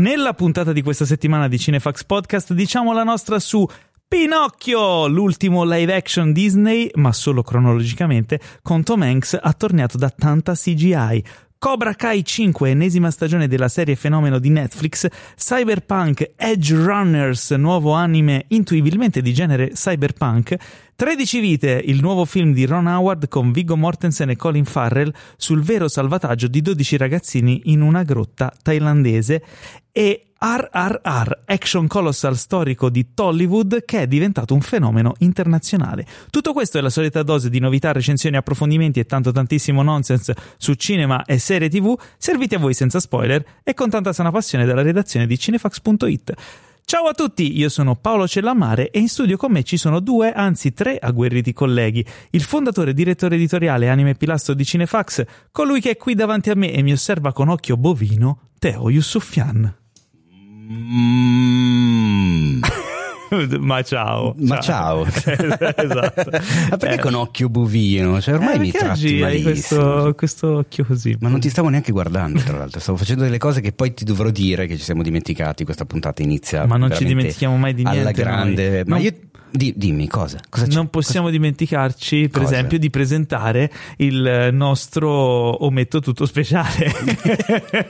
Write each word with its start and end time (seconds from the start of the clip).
Nella 0.00 0.32
puntata 0.32 0.72
di 0.72 0.80
questa 0.80 1.04
settimana 1.04 1.46
di 1.46 1.58
Cinefax 1.58 2.04
Podcast 2.04 2.54
diciamo 2.54 2.94
la 2.94 3.04
nostra 3.04 3.38
su 3.38 3.68
Pinocchio, 4.08 5.06
l'ultimo 5.06 5.62
live 5.62 5.94
action 5.94 6.32
Disney, 6.32 6.88
ma 6.94 7.12
solo 7.12 7.42
cronologicamente, 7.42 8.40
con 8.62 8.82
Tom 8.82 9.02
Hanks 9.02 9.38
attorniato 9.38 9.98
da 9.98 10.08
tanta 10.08 10.54
CGI. 10.54 11.22
Cobra 11.58 11.92
Kai 11.92 12.24
5, 12.24 12.70
ennesima 12.70 13.10
stagione 13.10 13.46
della 13.46 13.68
serie 13.68 13.94
fenomeno 13.94 14.38
di 14.38 14.48
Netflix, 14.48 15.06
Cyberpunk 15.36 16.30
Edge 16.34 16.74
Runners, 16.74 17.50
nuovo 17.50 17.92
anime 17.92 18.46
intuibilmente 18.48 19.20
di 19.20 19.34
genere 19.34 19.72
cyberpunk, 19.72 20.56
13 21.00 21.40
vite, 21.40 21.82
il 21.82 22.02
nuovo 22.02 22.26
film 22.26 22.52
di 22.52 22.66
Ron 22.66 22.86
Howard 22.86 23.28
con 23.28 23.52
Viggo 23.52 23.74
Mortensen 23.74 24.28
e 24.28 24.36
Colin 24.36 24.66
Farrell 24.66 25.10
sul 25.38 25.62
vero 25.62 25.88
salvataggio 25.88 26.46
di 26.46 26.60
12 26.60 26.98
ragazzini 26.98 27.62
in 27.72 27.80
una 27.80 28.02
grotta 28.02 28.52
thailandese 28.62 29.42
e 29.92 30.26
RRR, 30.38 31.30
action 31.46 31.86
colossal 31.86 32.36
storico 32.36 32.90
di 32.90 33.14
Tollywood 33.14 33.86
che 33.86 34.02
è 34.02 34.06
diventato 34.06 34.52
un 34.52 34.60
fenomeno 34.60 35.14
internazionale. 35.20 36.04
Tutto 36.28 36.52
questo 36.52 36.76
è 36.76 36.82
la 36.82 36.90
solita 36.90 37.22
dose 37.22 37.48
di 37.48 37.60
novità, 37.60 37.92
recensioni, 37.92 38.36
approfondimenti 38.36 39.00
e 39.00 39.06
tanto 39.06 39.32
tantissimo 39.32 39.82
nonsense 39.82 40.36
su 40.58 40.74
cinema 40.74 41.24
e 41.24 41.38
serie 41.38 41.70
tv, 41.70 41.98
serviti 42.18 42.56
a 42.56 42.58
voi 42.58 42.74
senza 42.74 43.00
spoiler 43.00 43.42
e 43.62 43.72
con 43.72 43.88
tanta 43.88 44.12
sana 44.12 44.30
passione 44.30 44.66
dalla 44.66 44.82
redazione 44.82 45.26
di 45.26 45.38
cinefax.it. 45.38 46.34
Ciao 46.90 47.06
a 47.06 47.14
tutti, 47.14 47.56
io 47.56 47.68
sono 47.68 47.94
Paolo 47.94 48.26
Cellamare 48.26 48.90
e 48.90 48.98
in 48.98 49.08
studio 49.08 49.36
con 49.36 49.52
me 49.52 49.62
ci 49.62 49.76
sono 49.76 50.00
due, 50.00 50.32
anzi 50.32 50.72
tre 50.72 50.98
agguerriti 50.98 51.52
colleghi. 51.52 52.04
Il 52.30 52.42
fondatore 52.42 52.90
e 52.90 52.94
direttore 52.94 53.36
editoriale 53.36 53.88
Anime 53.88 54.16
Pilastro 54.16 54.54
di 54.54 54.64
Cinefax, 54.64 55.24
colui 55.52 55.80
che 55.80 55.90
è 55.90 55.96
qui 55.96 56.16
davanti 56.16 56.50
a 56.50 56.56
me 56.56 56.72
e 56.72 56.82
mi 56.82 56.90
osserva 56.90 57.32
con 57.32 57.48
occhio 57.48 57.76
bovino, 57.76 58.48
Teo 58.58 58.90
Yusufian. 58.90 59.72
Mm. 60.72 62.60
Ma 63.60 63.82
ciao. 63.82 64.34
Ma 64.38 64.58
ciao. 64.60 65.04
esatto. 65.06 66.30
Ma 66.70 66.76
perché 66.76 66.94
Eh, 66.94 66.98
con 66.98 67.14
occhio 67.14 67.48
bovino? 67.48 68.20
Cioè, 68.20 68.34
ormai 68.34 68.56
eh, 68.56 68.58
mi 68.58 68.70
tratti 68.70 69.22
oggi 69.22 69.42
questo, 69.42 70.14
questo 70.16 70.56
occhio 70.58 70.84
così. 70.84 71.16
Ma 71.20 71.28
non 71.28 71.40
ti 71.40 71.48
stavo 71.48 71.68
neanche 71.68 71.92
guardando, 71.92 72.40
tra 72.40 72.56
l'altro. 72.58 72.80
Stavo 72.80 72.98
facendo 72.98 73.22
delle 73.24 73.38
cose 73.38 73.60
che 73.60 73.72
poi 73.72 73.94
ti 73.94 74.04
dovrò 74.04 74.30
dire 74.30 74.66
che 74.66 74.76
ci 74.76 74.82
siamo 74.82 75.02
dimenticati. 75.02 75.64
Questa 75.64 75.84
puntata 75.84 76.22
inizia. 76.22 76.66
Ma 76.66 76.76
non 76.76 76.92
ci 76.94 77.04
dimentichiamo 77.04 77.56
mai 77.56 77.74
di 77.74 77.82
niente 77.82 78.00
Alla 78.00 78.12
grande. 78.12 78.68
noi. 78.70 78.82
Ma 78.86 78.94
Non- 78.96 79.04
io. 79.04 79.12
Di- 79.50 79.74
dimmi 79.76 80.06
cosa? 80.08 80.38
cosa 80.48 80.66
c'è? 80.66 80.74
Non 80.74 80.88
possiamo 80.90 81.30
dimenticarci, 81.30 82.28
per 82.28 82.42
Cosa? 82.42 82.54
esempio, 82.54 82.78
di 82.78 82.90
presentare 82.90 83.70
il 83.98 84.50
nostro 84.52 85.08
ometto 85.64 86.00
tutto 86.00 86.26
speciale. 86.26 86.92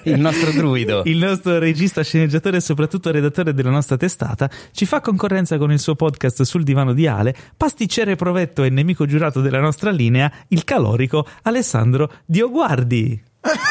Il 0.05 0.19
nostro 0.21 0.51
druido. 0.53 1.03
Il 1.05 1.19
nostro 1.19 1.59
regista, 1.59 2.03
sceneggiatore 2.03 2.59
e 2.59 2.61
soprattutto 2.61 3.11
redattore 3.11 3.55
della 3.55 3.71
nostra 3.71 3.97
testata 3.97 4.51
ci 4.73 4.87
fa 4.87 5.01
concorrenza 5.01 5.59
con 5.59 5.71
il 5.73 5.79
suo 5.79 5.95
podcast 5.95 6.43
sul 6.43 6.63
divano 6.63 6.93
di 6.93 7.07
Ale, 7.07 7.35
pasticcere 7.57 8.17
provetto 8.17 8.63
e 8.63 8.71
nemico 8.71 9.07
giurato 9.07 9.41
della 9.41 9.61
nostra 9.61 9.91
linea, 9.91 10.31
il 10.49 10.65
calorico 10.65 11.27
Alessandro 11.43 12.11
Dioguardi. 12.25 13.23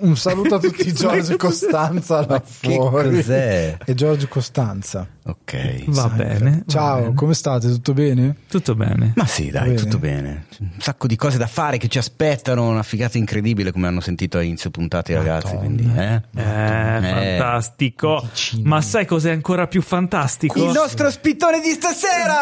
Un, 0.00 0.16
saluto 0.16 0.56
a 0.56 0.58
tutti 0.60 0.92
Giorgio 0.92 1.36
Costanza 1.36 2.24
là 2.26 2.40
Che 2.40 2.46
fuori. 2.76 3.10
cos'è? 3.16 3.76
E 3.84 3.94
Giorgio 3.94 4.28
Costanza. 4.28 5.06
Ok. 5.24 5.84
Va 5.86 6.08
bene. 6.08 6.50
va 6.50 6.72
Ciao, 6.72 7.00
bene. 7.02 7.14
come 7.14 7.34
state? 7.34 7.68
Tutto 7.68 7.92
bene? 7.92 8.36
Tutto 8.48 8.74
bene. 8.74 9.12
Ma 9.14 9.26
sì, 9.26 9.50
dai, 9.50 9.68
Bene. 9.68 9.74
tutto 9.80 9.98
bene. 9.98 10.46
Un 10.58 10.70
sacco 10.78 11.06
di 11.06 11.14
cose 11.16 11.38
da 11.38 11.46
fare 11.46 11.78
che 11.78 11.86
ci 11.88 11.98
aspettano. 11.98 12.68
Una 12.68 12.82
figata 12.82 13.18
incredibile, 13.18 13.70
come 13.72 13.86
hanno 13.86 14.00
sentito 14.00 14.38
a 14.38 14.42
inizio 14.42 14.70
puntate 14.70 15.12
i 15.12 15.14
ragazzi. 15.14 15.54
Quindi, 15.54 15.88
eh? 15.96 16.20
Eh, 16.34 17.00
fantastico. 17.38 18.26
Ticino. 18.32 18.68
Ma 18.68 18.80
sai 18.80 19.06
cos'è 19.06 19.30
ancora 19.30 19.66
più 19.68 19.80
fantastico? 19.82 20.58
Il 20.64 20.72
nostro 20.72 21.08
spittone 21.10 21.60
di 21.60 21.70
stasera! 21.70 22.34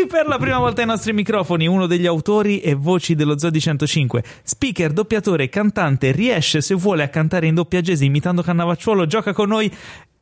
Sì, 0.00 0.06
per 0.06 0.26
la 0.28 0.38
prima 0.38 0.58
volta 0.58 0.80
ai 0.82 0.86
nostri 0.86 1.12
microfoni 1.12 1.66
uno 1.66 1.86
degli 1.86 2.06
autori 2.06 2.60
e 2.60 2.74
voci 2.74 3.14
dello 3.14 3.36
Zodi 3.38 3.60
105, 3.60 4.22
speaker, 4.42 4.92
doppiatore, 4.92 5.48
cantante, 5.48 6.12
riesce 6.20 6.60
se 6.60 6.74
vuole 6.74 7.02
a 7.02 7.08
cantare 7.08 7.46
in 7.46 7.54
doppiagese 7.54 8.04
imitando 8.04 8.42
Cannavacciuolo, 8.42 9.06
gioca 9.06 9.32
con 9.32 9.48
noi 9.48 9.72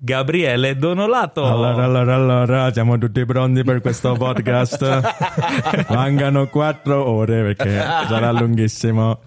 Gabriele 0.00 0.76
Donolato. 0.76 1.44
Allora, 1.44 1.82
allora, 1.82 2.14
allora, 2.14 2.72
siamo 2.72 2.96
tutti 2.98 3.24
pronti 3.26 3.64
per 3.64 3.80
questo 3.80 4.12
podcast. 4.12 5.00
Mancano 5.90 6.46
quattro 6.46 7.04
ore 7.04 7.42
perché 7.42 7.80
sarà 8.06 8.30
lunghissimo. 8.30 9.18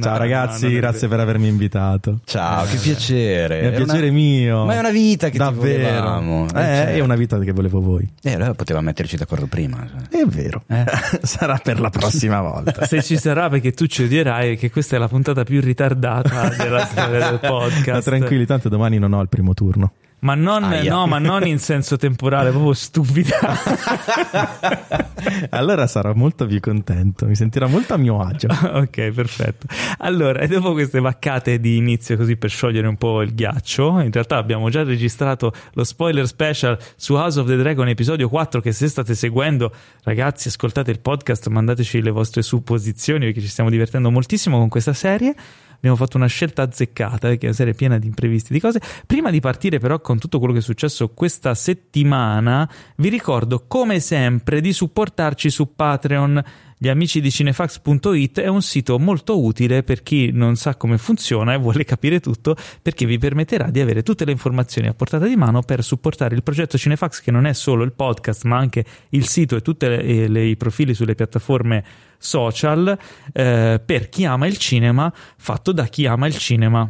Ciao 0.00 0.12
No, 0.12 0.16
ragazzi, 0.18 0.66
no, 0.66 0.70
è 0.70 0.74
grazie 0.76 1.08
per 1.08 1.18
avermi 1.18 1.48
invitato. 1.48 2.20
Ciao, 2.24 2.64
che 2.64 2.76
piacere. 2.76 3.58
È 3.58 3.66
un 3.66 3.74
una- 3.74 3.84
piacere 3.84 4.10
mio. 4.12 4.64
Ma 4.66 4.74
è 4.74 4.78
una 4.78 4.90
vita 4.90 5.26
che 5.26 5.32
ti 5.32 5.38
Davvero. 5.38 5.78
volevamo. 5.82 6.44
Eh, 6.44 6.48
certo. 6.50 6.90
è 6.92 7.00
una 7.00 7.16
vita 7.16 7.38
che 7.40 7.50
volevo 7.52 7.80
voi. 7.80 8.08
Eh, 8.22 8.32
allora 8.34 8.54
potevamo 8.54 8.86
metterci 8.86 9.16
d'accordo 9.16 9.46
prima. 9.46 9.84
È 10.08 10.22
vero. 10.26 10.62
Sarà 11.22 11.58
per 11.60 11.80
la 11.80 11.90
prossima 11.90 12.38
volta. 12.40 12.86
Se 12.86 13.02
ci 13.02 13.16
sarà 13.18 13.48
perché 13.48 13.72
tu 13.72 13.86
ci 13.86 14.04
odierai 14.04 14.56
che 14.56 14.70
questa 14.70 14.94
è 14.94 14.98
la 15.00 15.08
puntata 15.08 15.42
più 15.42 15.60
ritardata 15.60 16.50
della 16.56 16.84
storia 16.86 17.30
del 17.30 17.38
Ma 17.42 17.48
podcast. 17.48 18.04
tranquilli, 18.04 18.46
tanto 18.46 18.68
domani 18.68 18.98
non 18.98 19.12
ho 19.12 19.20
il 19.22 19.28
primo 19.28 19.54
turno. 19.54 19.90
Ma 20.20 20.34
non, 20.34 20.68
no, 20.84 21.06
ma 21.06 21.18
non 21.18 21.46
in 21.46 21.58
senso 21.58 21.96
temporale, 21.96 22.50
proprio 22.50 22.74
stupida. 22.74 23.38
allora 25.50 25.86
sarò 25.86 26.12
molto 26.12 26.46
più 26.46 26.60
contento, 26.60 27.26
mi 27.26 27.34
sentirò 27.34 27.68
molto 27.68 27.94
a 27.94 27.96
mio 27.96 28.20
agio. 28.20 28.48
ok, 28.62 29.10
perfetto. 29.12 29.66
Allora, 29.98 30.40
e 30.40 30.46
dopo 30.46 30.72
queste 30.72 31.00
vaccate 31.00 31.58
di 31.58 31.78
inizio 31.78 32.18
così 32.18 32.36
per 32.36 32.50
sciogliere 32.50 32.86
un 32.86 32.96
po' 32.96 33.22
il 33.22 33.34
ghiaccio, 33.34 34.00
in 34.00 34.12
realtà 34.12 34.36
abbiamo 34.36 34.68
già 34.68 34.82
registrato 34.82 35.54
lo 35.72 35.84
spoiler 35.84 36.26
special 36.26 36.78
su 36.96 37.14
House 37.14 37.40
of 37.40 37.46
the 37.46 37.56
Dragon 37.56 37.88
episodio 37.88 38.28
4 38.28 38.60
che 38.60 38.72
se 38.72 38.88
state 38.88 39.14
seguendo, 39.14 39.72
ragazzi, 40.02 40.48
ascoltate 40.48 40.90
il 40.90 41.00
podcast, 41.00 41.48
mandateci 41.48 42.02
le 42.02 42.10
vostre 42.10 42.42
supposizioni 42.42 43.24
perché 43.24 43.40
ci 43.40 43.48
stiamo 43.48 43.70
divertendo 43.70 44.10
moltissimo 44.10 44.58
con 44.58 44.68
questa 44.68 44.92
serie. 44.92 45.34
Abbiamo 45.80 45.96
fatto 45.96 46.18
una 46.18 46.26
scelta 46.26 46.60
azzeccata, 46.60 47.28
perché 47.28 47.44
è 47.44 47.46
una 47.46 47.54
serie 47.54 47.72
piena 47.72 47.98
di 47.98 48.06
imprevisti, 48.06 48.52
di 48.52 48.60
cose. 48.60 48.82
Prima 49.06 49.30
di 49.30 49.40
partire, 49.40 49.78
però, 49.78 49.98
con 50.00 50.18
tutto 50.18 50.38
quello 50.38 50.52
che 50.52 50.58
è 50.58 50.62
successo 50.62 51.08
questa 51.08 51.54
settimana, 51.54 52.70
vi 52.96 53.08
ricordo, 53.08 53.64
come 53.66 53.98
sempre, 53.98 54.60
di 54.60 54.74
supportarci 54.74 55.48
su 55.48 55.74
Patreon. 55.74 56.44
Gli 56.76 56.88
amici 56.88 57.22
di 57.22 57.30
cinefax.it 57.30 58.40
è 58.40 58.46
un 58.48 58.60
sito 58.60 58.98
molto 58.98 59.42
utile 59.42 59.82
per 59.82 60.02
chi 60.02 60.30
non 60.32 60.56
sa 60.56 60.76
come 60.76 60.98
funziona 60.98 61.54
e 61.54 61.58
vuole 61.58 61.84
capire 61.84 62.20
tutto, 62.20 62.56
perché 62.82 63.06
vi 63.06 63.16
permetterà 63.16 63.70
di 63.70 63.80
avere 63.80 64.02
tutte 64.02 64.26
le 64.26 64.32
informazioni 64.32 64.88
a 64.88 64.94
portata 64.94 65.26
di 65.26 65.36
mano 65.36 65.62
per 65.62 65.82
supportare 65.82 66.34
il 66.34 66.42
progetto 66.42 66.76
Cinefax, 66.76 67.22
che 67.22 67.30
non 67.30 67.46
è 67.46 67.54
solo 67.54 67.84
il 67.84 67.92
podcast, 67.92 68.44
ma 68.44 68.58
anche 68.58 68.84
il 69.10 69.26
sito 69.26 69.56
e 69.56 69.62
tutti 69.62 69.86
i 69.86 70.56
profili 70.56 70.92
sulle 70.92 71.14
piattaforme 71.14 71.84
social 72.20 72.96
eh, 73.32 73.80
per 73.84 74.08
chi 74.10 74.24
ama 74.26 74.46
il 74.46 74.58
cinema, 74.58 75.12
fatto 75.36 75.72
da 75.72 75.86
chi 75.86 76.06
ama 76.06 76.26
il 76.26 76.36
cinema. 76.36 76.88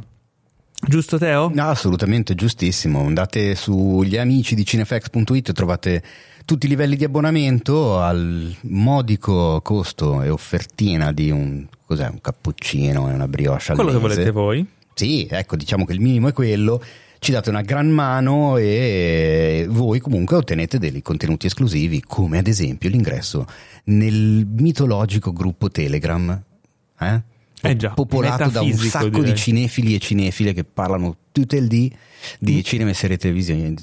Giusto 0.82 1.18
Teo? 1.18 1.50
No, 1.52 1.68
assolutamente 1.68 2.34
giustissimo. 2.34 3.04
Andate 3.04 3.54
sugli 3.54 4.16
amici 4.16 4.54
di 4.54 4.64
cinefax.it 4.64 5.52
trovate 5.52 6.02
tutti 6.46 6.66
i 6.66 6.68
livelli 6.70 6.96
di 6.96 7.04
abbonamento 7.04 8.00
al 8.00 8.54
modico 8.62 9.60
costo 9.62 10.22
e 10.22 10.30
offertina 10.30 11.12
di 11.12 11.30
un, 11.30 11.66
cos'è, 11.86 12.08
un 12.08 12.20
cappuccino 12.20 13.10
e 13.10 13.12
una 13.12 13.28
brioche 13.28 13.70
al 13.70 13.76
Quello 13.76 13.92
che 13.92 13.98
volete 13.98 14.30
voi. 14.30 14.66
Sì, 14.94 15.28
ecco, 15.30 15.56
diciamo 15.56 15.84
che 15.84 15.92
il 15.92 16.00
minimo 16.00 16.28
è 16.28 16.32
quello. 16.32 16.82
Ci 17.18 17.32
date 17.32 17.50
una 17.50 17.60
gran 17.60 17.90
mano 17.90 18.56
e 18.56 19.66
voi 19.68 20.00
comunque 20.00 20.36
ottenete 20.36 20.78
dei 20.78 21.02
contenuti 21.02 21.46
esclusivi, 21.46 22.02
come 22.02 22.38
ad 22.38 22.46
esempio 22.46 22.88
l'ingresso 22.88 23.46
nel 23.84 24.46
mitologico 24.46 25.32
gruppo 25.32 25.70
Telegram. 25.70 26.42
Eh? 26.98 27.22
Eh 27.62 27.76
già, 27.76 27.90
popolato 27.90 28.48
da 28.48 28.62
un 28.62 28.72
sacco 28.72 29.08
direi. 29.08 29.32
di 29.32 29.36
cinefili 29.38 29.94
e 29.94 29.98
cinefile 29.98 30.54
che 30.54 30.64
parlano 30.64 31.16
tutto 31.30 31.56
il 31.56 31.66
dì 31.66 31.94
di 32.38 32.56
Mm. 32.56 32.60
cinema 32.60 32.90
e 32.90 32.94
serie 32.94 33.16
televisi- 33.18 33.74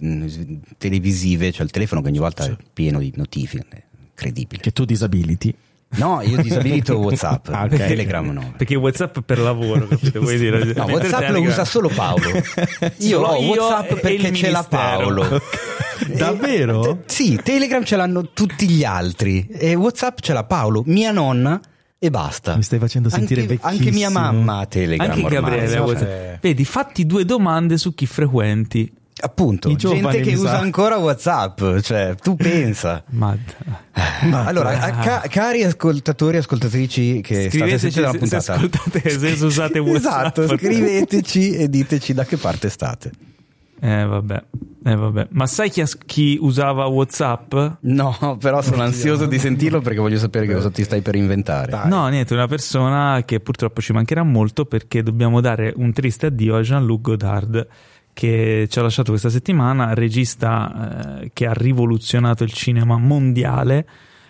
televisive, 0.77 1.51
cioè 1.51 1.63
il 1.65 1.71
telefono 1.71 2.01
che 2.01 2.07
ogni 2.07 2.17
volta 2.17 2.45
è 2.45 2.55
pieno 2.73 2.99
di 2.99 3.11
notifiche, 3.15 3.65
incredibile. 4.09 4.61
Che 4.61 4.71
tu 4.71 4.85
disabiliti. 4.85 5.53
No, 5.95 6.21
io 6.21 6.41
disabilito 6.41 6.97
WhatsApp, 6.99 7.47
Ah, 7.49 7.63
ok. 7.63 7.75
Telegram 7.75 8.25
no. 8.29 8.53
Perché 8.57 8.75
WhatsApp 8.75 9.19
per 9.19 9.39
lavoro, 9.39 9.87
capito? 9.87 10.19
Vuoi 10.19 10.37
dire? 10.37 10.57
No, 10.73 10.85
Mentre 10.85 10.93
WhatsApp 10.93 11.29
lo 11.29 11.41
usa 11.41 11.65
solo 11.65 11.87
Paolo. 11.95 12.29
Io 12.97 13.21
ho 13.21 13.35
io 13.41 13.61
WhatsApp 13.63 13.91
e- 13.91 13.93
e 13.93 13.99
perché 13.99 14.33
ce 14.33 14.49
l'ha. 14.49 14.63
Paolo. 14.63 15.41
Davvero? 16.15 16.89
Eh, 16.91 16.97
sì, 17.05 17.39
Telegram 17.41 17.83
ce 17.83 17.95
l'hanno 17.95 18.29
tutti 18.33 18.67
gli 18.69 18.83
altri 18.83 19.47
e 19.49 19.73
WhatsApp 19.75 20.19
ce 20.19 20.33
l'ha 20.33 20.43
Paolo, 20.43 20.83
mia 20.85 21.11
nonna 21.11 21.59
e 21.97 22.09
basta. 22.11 22.55
Mi 22.55 22.61
stai 22.63 22.77
facendo 22.79 23.09
sentire 23.09 23.41
anche, 23.41 23.53
vecchissimo. 23.55 23.79
anche 23.79 23.91
mia 23.97 24.09
mamma 24.09 24.59
ha 24.59 24.65
Telegram 24.67 25.09
Anche 25.09 25.23
ormai. 25.25 25.41
Gabriele. 25.41 25.77
WhatsApp. 25.79 26.41
vedi, 26.41 26.65
fatti 26.65 27.05
due 27.05 27.25
domande 27.25 27.77
su 27.77 27.93
chi 27.95 28.05
frequenti. 28.05 28.91
Appunto, 29.19 29.73
gente 29.75 30.19
che 30.21 30.33
usa 30.35 30.49
sa. 30.49 30.59
ancora 30.59 30.97
WhatsApp, 30.97 31.79
cioè 31.79 32.15
tu 32.21 32.35
pensa. 32.37 33.03
Ma 33.09 33.35
allora, 34.45 34.77
ca- 34.77 35.23
cari 35.29 35.63
ascoltatori 35.63 36.35
e 36.35 36.39
ascoltatrici 36.39 37.21
che 37.21 37.49
state 37.49 37.49
scriveteci 37.49 37.99
la 37.99 38.11
se, 38.11 38.13
se 38.13 38.19
puntata, 38.19 38.53
ascoltate 38.53 39.09
se 39.35 39.45
usate 39.45 39.79
WhatsApp. 39.79 40.37
esatto, 40.37 40.57
scriveteci 40.57 41.51
e 41.55 41.69
diteci 41.69 42.13
da 42.13 42.25
che 42.25 42.37
parte 42.37 42.69
state. 42.69 43.11
Eh 43.79 44.05
vabbè, 44.05 44.43
eh 44.85 44.95
vabbè. 44.95 45.27
Ma 45.33 45.45
sai 45.45 45.69
chi, 45.69 45.81
as- 45.81 45.97
chi 46.03 46.35
usava 46.41 46.85
WhatsApp? 46.87 47.53
No, 47.81 48.37
però 48.39 48.59
sono 48.63 48.81
ansioso 48.81 49.27
di 49.27 49.37
sentirlo 49.37 49.81
perché 49.81 49.99
voglio 49.99 50.17
sapere 50.17 50.47
che 50.47 50.53
cosa 50.55 50.71
ti 50.71 50.83
stai 50.83 51.01
per 51.01 51.13
inventare. 51.13 51.69
Dai. 51.71 51.87
No, 51.87 52.07
niente, 52.07 52.33
una 52.33 52.47
persona 52.47 53.21
che 53.23 53.39
purtroppo 53.39 53.79
ci 53.79 53.93
mancherà 53.93 54.23
molto 54.23 54.65
perché 54.65 55.03
dobbiamo 55.03 55.41
dare 55.41 55.73
un 55.75 55.93
triste 55.93 56.25
addio 56.25 56.55
a 56.55 56.61
Jean-Luc 56.61 57.01
Godard 57.01 57.67
che 58.17 58.65
ci 58.67 58.79
ha 58.79 58.81
lasciato 58.81 59.11
questa 59.11 59.29
settimana, 59.29 59.93
regista 59.93 61.19
eh, 61.21 61.29
che 61.33 61.45
ha 61.45 61.53
rivoluzionato 61.53 62.43
il 62.43 62.51
cinema 62.51 62.97
mondiale. 62.97 63.87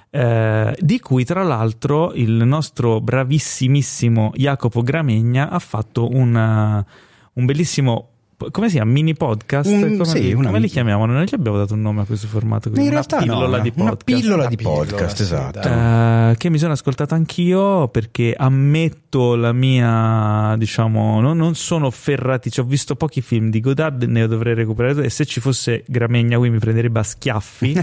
eh, 0.10 0.76
di 0.78 1.00
cui 1.00 1.24
tra 1.24 1.42
l'altro 1.44 2.14
il 2.14 2.32
nostro 2.32 3.00
bravissimissimo 3.00 4.32
Jacopo 4.36 4.82
Gramegna 4.82 5.50
ha 5.50 5.60
fatto 5.60 6.10
un, 6.10 6.36
eh, 6.36 6.86
un 7.34 7.46
bellissimo 7.46 8.17
come 8.52 8.68
si 8.68 8.76
chiama? 8.76 8.92
Mini 8.92 9.16
podcast? 9.16 9.70
Un- 9.70 9.82
come 9.98 10.06
sì, 10.06 10.22
li, 10.22 10.34
una 10.34 10.48
come 10.48 10.60
li 10.60 10.68
chiamiamo? 10.68 11.06
Noi 11.08 11.26
gli 11.26 11.34
abbiamo 11.34 11.58
dato 11.58 11.74
un 11.74 11.82
nome 11.82 12.02
a 12.02 12.06
questo 12.06 12.28
formato. 12.28 12.70
quindi 12.70 12.82
In 12.90 12.96
una 12.96 13.06
realtà 13.08 13.18
no, 13.18 13.24
pillola 13.24 13.48
una- 13.48 13.60
di 13.60 13.72
una 13.76 13.90
podcast. 13.90 14.22
pillola 14.22 14.48
di 14.48 14.54
Una 14.54 14.56
pillola, 14.56 14.86
podcast, 14.86 15.20
esatto. 15.22 15.68
Eh, 15.68 16.36
che 16.38 16.50
mi 16.50 16.58
sono 16.60 16.74
ascoltato 16.74 17.16
anch'io 17.16 17.88
perché 17.88 18.36
ammetto 18.38 19.36
la 19.36 19.54
mia, 19.54 20.56
diciamo, 20.58 21.20
no- 21.20 21.34
non 21.34 21.56
sono 21.56 21.90
ferraticio. 21.90 22.62
Ho 22.62 22.66
visto 22.66 22.96
pochi 22.96 23.22
film 23.22 23.50
di 23.50 23.60
Godard, 23.60 24.04
ne 24.04 24.28
dovrei 24.28 24.54
recuperare 24.54 25.04
e 25.06 25.10
se 25.10 25.26
ci 25.26 25.40
fosse 25.40 25.84
Gramegna 25.88 26.38
qui 26.38 26.50
mi 26.52 26.60
prenderebbe 26.60 27.00
a 27.00 27.04
schiaffi 27.04 27.74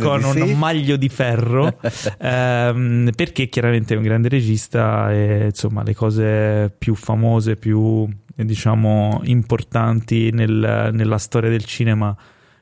con 0.00 0.20
di 0.32 0.40
un 0.40 0.46
sì. 0.48 0.54
maglio 0.54 0.96
di 0.96 1.08
ferro 1.08 1.78
ehm, 2.18 3.10
perché 3.14 3.48
chiaramente 3.48 3.94
è 3.94 3.96
un 3.96 4.02
grande 4.02 4.28
regista 4.28 5.12
e 5.12 5.46
insomma 5.46 5.82
le 5.82 5.94
cose 5.94 6.72
più 6.76 6.94
famose, 6.94 7.56
più 7.56 8.08
diciamo 8.34 9.20
importanti 9.30 10.30
nel- 10.32 10.90
nella 10.92 11.18
storia 11.18 11.50
del 11.50 11.64
cinema 11.64 12.16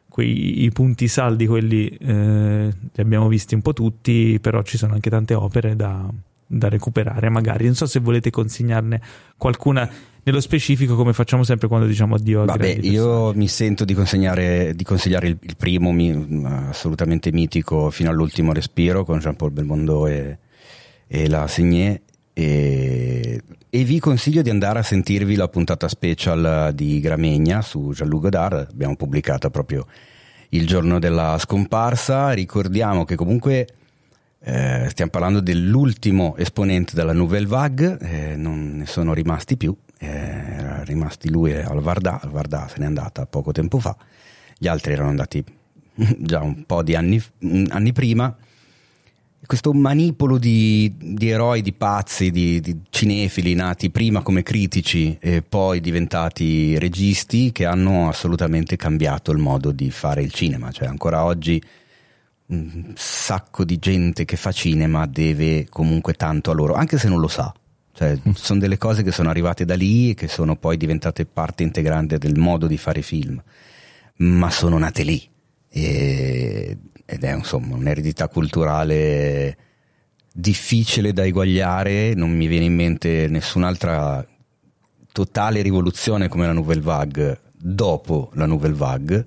quei 0.09 0.65
i 0.65 0.71
punti 0.71 1.09
saldi, 1.09 1.47
quelli 1.47 1.89
eh, 1.89 2.73
li 2.93 3.03
abbiamo 3.03 3.29
visti 3.29 3.55
un 3.55 3.61
po' 3.61 3.75
tutti, 3.75 4.39
però 4.41 4.63
ci 4.63 4.79
sono 4.79 4.95
anche 4.95 5.11
tante 5.11 5.35
opere 5.35 5.77
da, 5.77 6.09
da 6.47 6.69
recuperare, 6.71 7.29
magari. 7.29 7.67
Non 7.67 7.75
so 7.75 7.85
se 7.85 8.01
volete 8.01 8.31
consigliarne 8.31 9.01
qualcuna 9.37 9.87
nello 10.23 10.41
specifico, 10.41 10.97
come 10.97 11.13
facciamo 11.13 11.43
sempre 11.45 11.69
quando 11.69 11.87
diciamo 11.87 12.15
addio 12.15 12.43
a 12.43 12.45
Vabbè, 12.47 12.79
io 12.81 13.35
mi 13.35 13.47
sento 13.47 13.85
di 13.85 13.95
di 14.75 14.85
consigliare 14.85 15.29
il, 15.29 15.39
il 15.41 15.57
primo, 15.57 15.93
mi- 15.93 16.43
assolutamente 16.47 17.31
mitico, 17.31 17.91
fino 17.91 18.09
all'ultimo 18.09 18.55
respiro, 18.55 19.05
con 19.05 19.19
Jean-Paul 19.19 19.51
Belmondo 19.51 20.07
e, 20.07 20.39
e 21.07 21.29
la 21.29 21.47
Segné. 21.47 22.01
E, 22.33 23.41
e 23.77 23.85
vi 23.85 24.01
consiglio 24.01 24.41
di 24.41 24.49
andare 24.49 24.79
a 24.79 24.83
sentirvi 24.83 25.35
la 25.35 25.49
puntata 25.49 25.87
special 25.87 26.73
di 26.73 26.99
Gramegna 26.99 27.61
su 27.61 27.93
Jean-Luc 27.93 28.23
Godard, 28.23 28.69
abbiamo 28.71 28.97
pubblicata 28.97 29.51
proprio 29.51 29.87
il 30.51 30.67
giorno 30.67 30.99
della 30.99 31.37
scomparsa. 31.39 32.31
Ricordiamo 32.31 33.05
che 33.05 33.17
comunque 33.17 33.69
eh, 34.41 34.87
stiamo 34.89 35.11
parlando 35.11 35.41
dell'ultimo 35.41 36.37
esponente 36.39 36.95
della 36.95 37.13
Nouvelle 37.13 37.45
Vague, 37.47 37.99
eh, 38.01 38.35
non 38.35 38.79
ne 38.79 38.87
sono 38.87 39.13
rimasti 39.13 39.59
più, 39.59 39.77
eh, 39.99 40.07
era 40.07 40.83
rimasti 40.83 41.29
lui 41.29 41.53
e 41.53 41.61
Alvarda, 41.61 42.23
Alvarda 42.23 42.69
se 42.69 42.79
n'è 42.79 42.87
andata 42.87 43.27
poco 43.27 43.53
tempo 43.53 43.79
fa, 43.79 43.95
gli 44.57 44.69
altri 44.69 44.95
erano 44.95 45.11
andati 45.11 45.45
già 46.17 46.41
un 46.41 46.65
po' 46.65 46.83
di 46.83 46.95
anni, 46.95 47.23
anni 47.69 47.93
prima. 47.93 48.35
Questo 49.47 49.73
manipolo 49.73 50.39
di, 50.39 50.93
di 50.99 51.29
eroi, 51.29 51.63
di 51.63 51.73
pazzi, 51.73 52.33
di, 52.33 52.61
di 52.61 52.81
cinefili 52.91 53.55
nati 53.55 53.91
prima 53.91 54.21
come 54.21 54.43
critici 54.43 55.17
e 55.21 55.41
poi 55.41 55.81
diventati 55.81 56.77
registi 56.79 57.53
che 57.53 57.65
hanno 57.65 58.09
assolutamente 58.09 58.75
cambiato 58.77 59.31
il 59.31 59.39
modo 59.39 59.71
di 59.71 59.91
fare 59.93 60.23
il 60.23 60.33
cinema. 60.33 60.73
Cioè, 60.73 60.89
ancora 60.89 61.25
oggi 61.25 61.63
un 62.47 62.93
sacco 62.97 63.65
di 63.65 63.79
gente 63.79 64.25
che 64.25 64.37
fa 64.37 64.51
cinema 64.51 65.07
deve 65.07 65.67
comunque 65.69 66.15
tanto 66.15 66.51
a 66.51 66.55
loro, 66.55 66.75
anche 66.75 66.99
se 66.99 67.09
non 67.09 67.21
lo 67.21 67.29
sa. 67.29 67.55
Cioè, 67.93 68.19
sono 68.35 68.59
delle 68.59 68.79
cose 68.79 69.03
che 69.03 69.13
sono 69.13 69.31
arrivate 69.31 69.65
da 69.65 69.75
lì 69.75 70.11
e 70.11 70.15
che 70.15 70.29
sono 70.29 70.57
poi 70.57 70.77
diventate 70.77 71.25
parte 71.25 71.63
integrante 71.63 72.19
del 72.19 72.37
modo 72.37 72.67
di 72.67 72.77
fare 72.77 73.01
film, 73.01 73.41
ma 74.17 74.51
sono 74.51 74.77
nate 74.77 75.03
lì. 75.05 75.29
E- 75.69 76.77
ed 77.07 77.23
è 77.23 77.33
insomma 77.33 77.77
un'eredità 77.77 78.29
culturale 78.29 79.57
difficile 80.33 81.13
da 81.13 81.25
eguagliare, 81.25 82.13
non 82.15 82.31
mi 82.31 82.47
viene 82.47 82.67
in 82.67 82.75
mente 82.75 83.29
nessun'altra 83.29 84.27
totale 85.13 85.63
rivoluzione 85.63 86.29
come 86.29 86.47
la 86.47 86.53
Nouvelle 86.53 86.83
Vague 86.83 87.41
dopo 87.53 88.31
la 88.35 88.45
Nouvelle 88.45 88.75
Vague. 88.75 89.25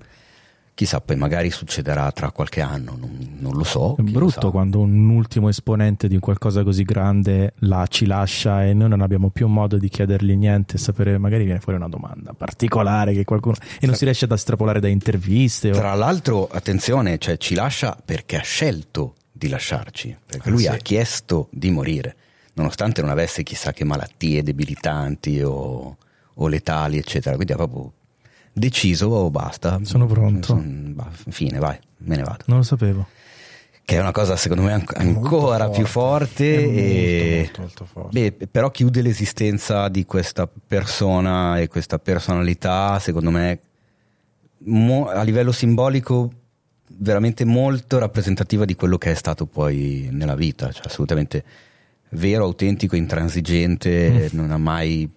Chissà, 0.80 1.02
poi 1.02 1.14
magari 1.16 1.50
succederà 1.50 2.10
tra 2.10 2.30
qualche 2.30 2.62
anno, 2.62 2.96
non, 2.98 3.36
non 3.38 3.52
lo 3.54 3.64
so. 3.64 3.96
È 3.98 4.00
brutto 4.00 4.40
sa. 4.40 4.48
quando 4.48 4.80
un 4.80 5.10
ultimo 5.10 5.50
esponente 5.50 6.08
di 6.08 6.18
qualcosa 6.18 6.62
così 6.62 6.84
grande 6.84 7.52
la 7.58 7.86
ci 7.86 8.06
lascia 8.06 8.64
e 8.64 8.72
noi 8.72 8.88
non 8.88 9.02
abbiamo 9.02 9.28
più 9.28 9.46
modo 9.46 9.76
di 9.76 9.90
chiedergli 9.90 10.34
niente 10.34 10.76
e 10.76 10.78
sapere, 10.78 11.18
magari 11.18 11.44
viene 11.44 11.60
fuori 11.60 11.76
una 11.76 11.90
domanda 11.90 12.32
particolare 12.32 13.12
che 13.12 13.24
qualcuno 13.24 13.56
e 13.78 13.84
non 13.84 13.94
si 13.94 14.04
riesce 14.04 14.24
ad 14.24 14.32
estrapolare 14.32 14.80
da 14.80 14.88
interviste. 14.88 15.68
o- 15.68 15.74
Tra 15.74 15.92
l'altro, 15.92 16.48
attenzione, 16.50 17.18
cioè, 17.18 17.36
ci 17.36 17.54
lascia 17.54 17.94
perché 18.02 18.38
ha 18.38 18.42
scelto 18.42 19.16
di 19.30 19.48
lasciarci, 19.48 20.16
perché 20.24 20.48
lui 20.48 20.60
sì. 20.62 20.68
ha 20.68 20.76
chiesto 20.76 21.48
di 21.50 21.68
morire, 21.70 22.16
nonostante 22.54 23.02
non 23.02 23.10
avesse 23.10 23.42
chissà 23.42 23.74
che 23.74 23.84
malattie 23.84 24.42
debilitanti 24.42 25.42
o, 25.42 25.98
o 26.32 26.48
letali, 26.48 26.96
eccetera. 26.96 27.34
Quindi 27.34 27.52
ha 27.52 27.56
proprio 27.56 27.92
deciso, 28.52 29.08
oh, 29.08 29.30
basta. 29.30 29.78
Sono 29.82 30.06
pronto. 30.06 30.46
Son- 30.46 30.92
bah, 30.94 31.10
fine, 31.10 31.58
vai, 31.58 31.78
me 31.98 32.16
ne 32.16 32.22
vado. 32.22 32.44
Non 32.46 32.58
lo 32.58 32.64
sapevo. 32.64 33.06
Che 33.84 33.96
è 33.96 34.00
una 34.00 34.12
cosa, 34.12 34.36
secondo 34.36 34.62
me, 34.62 34.72
ancora 34.72 35.64
forte. 35.64 35.76
più 35.76 35.86
forte. 35.86 36.44
E... 36.44 37.36
molto, 37.42 37.60
molto 37.60 37.84
forte. 37.84 38.30
Beh, 38.30 38.46
però 38.46 38.70
chiude 38.70 39.02
l'esistenza 39.02 39.88
di 39.88 40.04
questa 40.04 40.46
persona 40.46 41.58
e 41.58 41.66
questa 41.66 41.98
personalità, 41.98 42.98
secondo 43.00 43.30
me, 43.30 43.58
mo- 44.58 45.08
a 45.08 45.22
livello 45.22 45.50
simbolico, 45.50 46.30
veramente 46.86 47.44
molto 47.44 47.98
rappresentativa 47.98 48.64
di 48.64 48.74
quello 48.74 48.98
che 48.98 49.10
è 49.10 49.14
stato 49.14 49.46
poi 49.46 50.08
nella 50.12 50.34
vita, 50.34 50.70
cioè 50.70 50.86
assolutamente 50.86 51.44
vero, 52.10 52.44
autentico, 52.44 52.94
intransigente, 52.96 54.28
non 54.32 54.50
ha 54.50 54.58
mai 54.58 55.10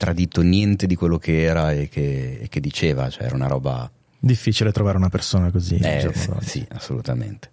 tradito 0.00 0.40
niente 0.40 0.86
di 0.86 0.94
quello 0.94 1.18
che 1.18 1.42
era 1.42 1.72
e 1.72 1.90
che, 1.90 2.38
e 2.40 2.48
che 2.48 2.58
diceva, 2.58 3.10
cioè 3.10 3.24
era 3.24 3.34
una 3.34 3.48
roba... 3.48 3.90
Difficile 4.18 4.72
trovare 4.72 4.96
una 4.96 5.10
persona 5.10 5.50
così. 5.50 5.76
Eh, 5.76 6.10
sì, 6.40 6.66
assolutamente. 6.70 7.50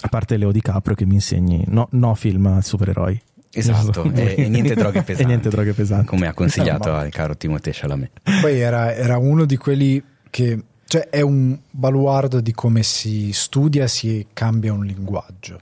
A 0.00 0.08
parte 0.08 0.36
Leo 0.36 0.50
DiCaprio 0.50 0.96
che 0.96 1.06
mi 1.06 1.14
insegni 1.14 1.62
no, 1.68 1.86
no 1.92 2.16
film 2.16 2.46
a 2.46 2.60
supereroi. 2.60 3.22
Esatto, 3.52 4.10
e, 4.12 4.34
e 4.38 4.48
niente 4.48 4.74
droghe 4.74 5.02
pesanti. 5.02 5.22
E 5.22 5.26
niente 5.26 5.48
droghe 5.50 5.72
pesanti. 5.72 6.06
Come 6.06 6.26
ha 6.26 6.34
consigliato 6.34 6.92
al 6.92 7.10
caro 7.10 7.36
Timothée 7.36 7.72
Chalamet. 7.72 8.10
Poi 8.40 8.58
era, 8.58 8.92
era 8.92 9.16
uno 9.18 9.44
di 9.44 9.56
quelli 9.56 10.02
che 10.30 10.60
cioè 10.84 11.08
è 11.10 11.20
un 11.20 11.56
baluardo 11.70 12.40
di 12.40 12.52
come 12.52 12.82
si 12.82 13.30
studia, 13.32 13.86
si 13.86 14.26
cambia 14.32 14.72
un 14.72 14.84
linguaggio. 14.84 15.60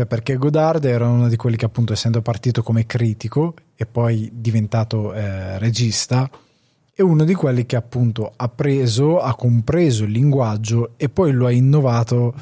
Cioè, 0.00 0.08
perché 0.08 0.36
Godard 0.36 0.82
era 0.86 1.06
uno 1.08 1.28
di 1.28 1.36
quelli 1.36 1.56
che, 1.56 1.66
appunto, 1.66 1.92
essendo 1.92 2.22
partito 2.22 2.62
come 2.62 2.86
critico 2.86 3.54
e 3.76 3.84
poi 3.84 4.30
diventato 4.32 5.12
eh, 5.12 5.58
regista, 5.58 6.30
è 6.94 7.02
uno 7.02 7.24
di 7.24 7.34
quelli 7.34 7.66
che, 7.66 7.76
appunto, 7.76 8.32
ha 8.34 8.48
preso, 8.48 9.20
ha 9.20 9.34
compreso 9.34 10.04
il 10.04 10.12
linguaggio 10.12 10.94
e 10.96 11.10
poi 11.10 11.32
lo 11.32 11.44
ha 11.44 11.50
innovato 11.50 12.34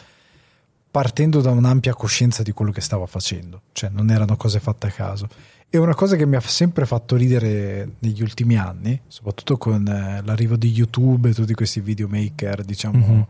partendo 0.88 1.40
da 1.40 1.50
un'ampia 1.50 1.94
coscienza 1.94 2.44
di 2.44 2.52
quello 2.52 2.70
che 2.70 2.80
stava 2.80 3.06
facendo. 3.06 3.62
Cioè, 3.72 3.90
non 3.90 4.10
erano 4.10 4.36
cose 4.36 4.60
fatte 4.60 4.86
a 4.86 4.90
caso. 4.90 5.28
E 5.68 5.78
una 5.78 5.96
cosa 5.96 6.14
che 6.14 6.26
mi 6.26 6.36
ha 6.36 6.40
sempre 6.40 6.86
fatto 6.86 7.16
ridere 7.16 7.94
negli 7.98 8.22
ultimi 8.22 8.56
anni, 8.56 9.00
soprattutto 9.08 9.56
con 9.56 9.84
eh, 9.84 10.22
l'arrivo 10.24 10.54
di 10.54 10.70
YouTube 10.70 11.30
e 11.30 11.34
tutti 11.34 11.54
questi 11.54 11.80
videomaker, 11.80 12.62
diciamo, 12.62 12.98
Mhm. 12.98 13.26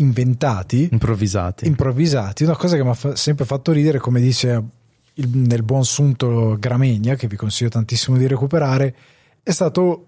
Inventati, 0.00 0.88
Improvvisati. 0.90 1.66
improvvisati, 1.66 2.44
una 2.44 2.56
cosa 2.56 2.76
che 2.76 2.82
mi 2.84 2.90
ha 2.90 2.94
fa- 2.94 3.16
sempre 3.16 3.44
fatto 3.44 3.72
ridere, 3.72 3.98
come 3.98 4.20
dice 4.20 4.62
il- 5.14 5.28
nel 5.28 5.62
buon 5.62 5.84
sunto 5.84 6.56
Gramegna, 6.58 7.14
che 7.16 7.26
vi 7.26 7.36
consiglio 7.36 7.70
tantissimo 7.70 8.16
di 8.16 8.26
recuperare, 8.26 8.94
è 9.42 9.50
stato 9.50 10.04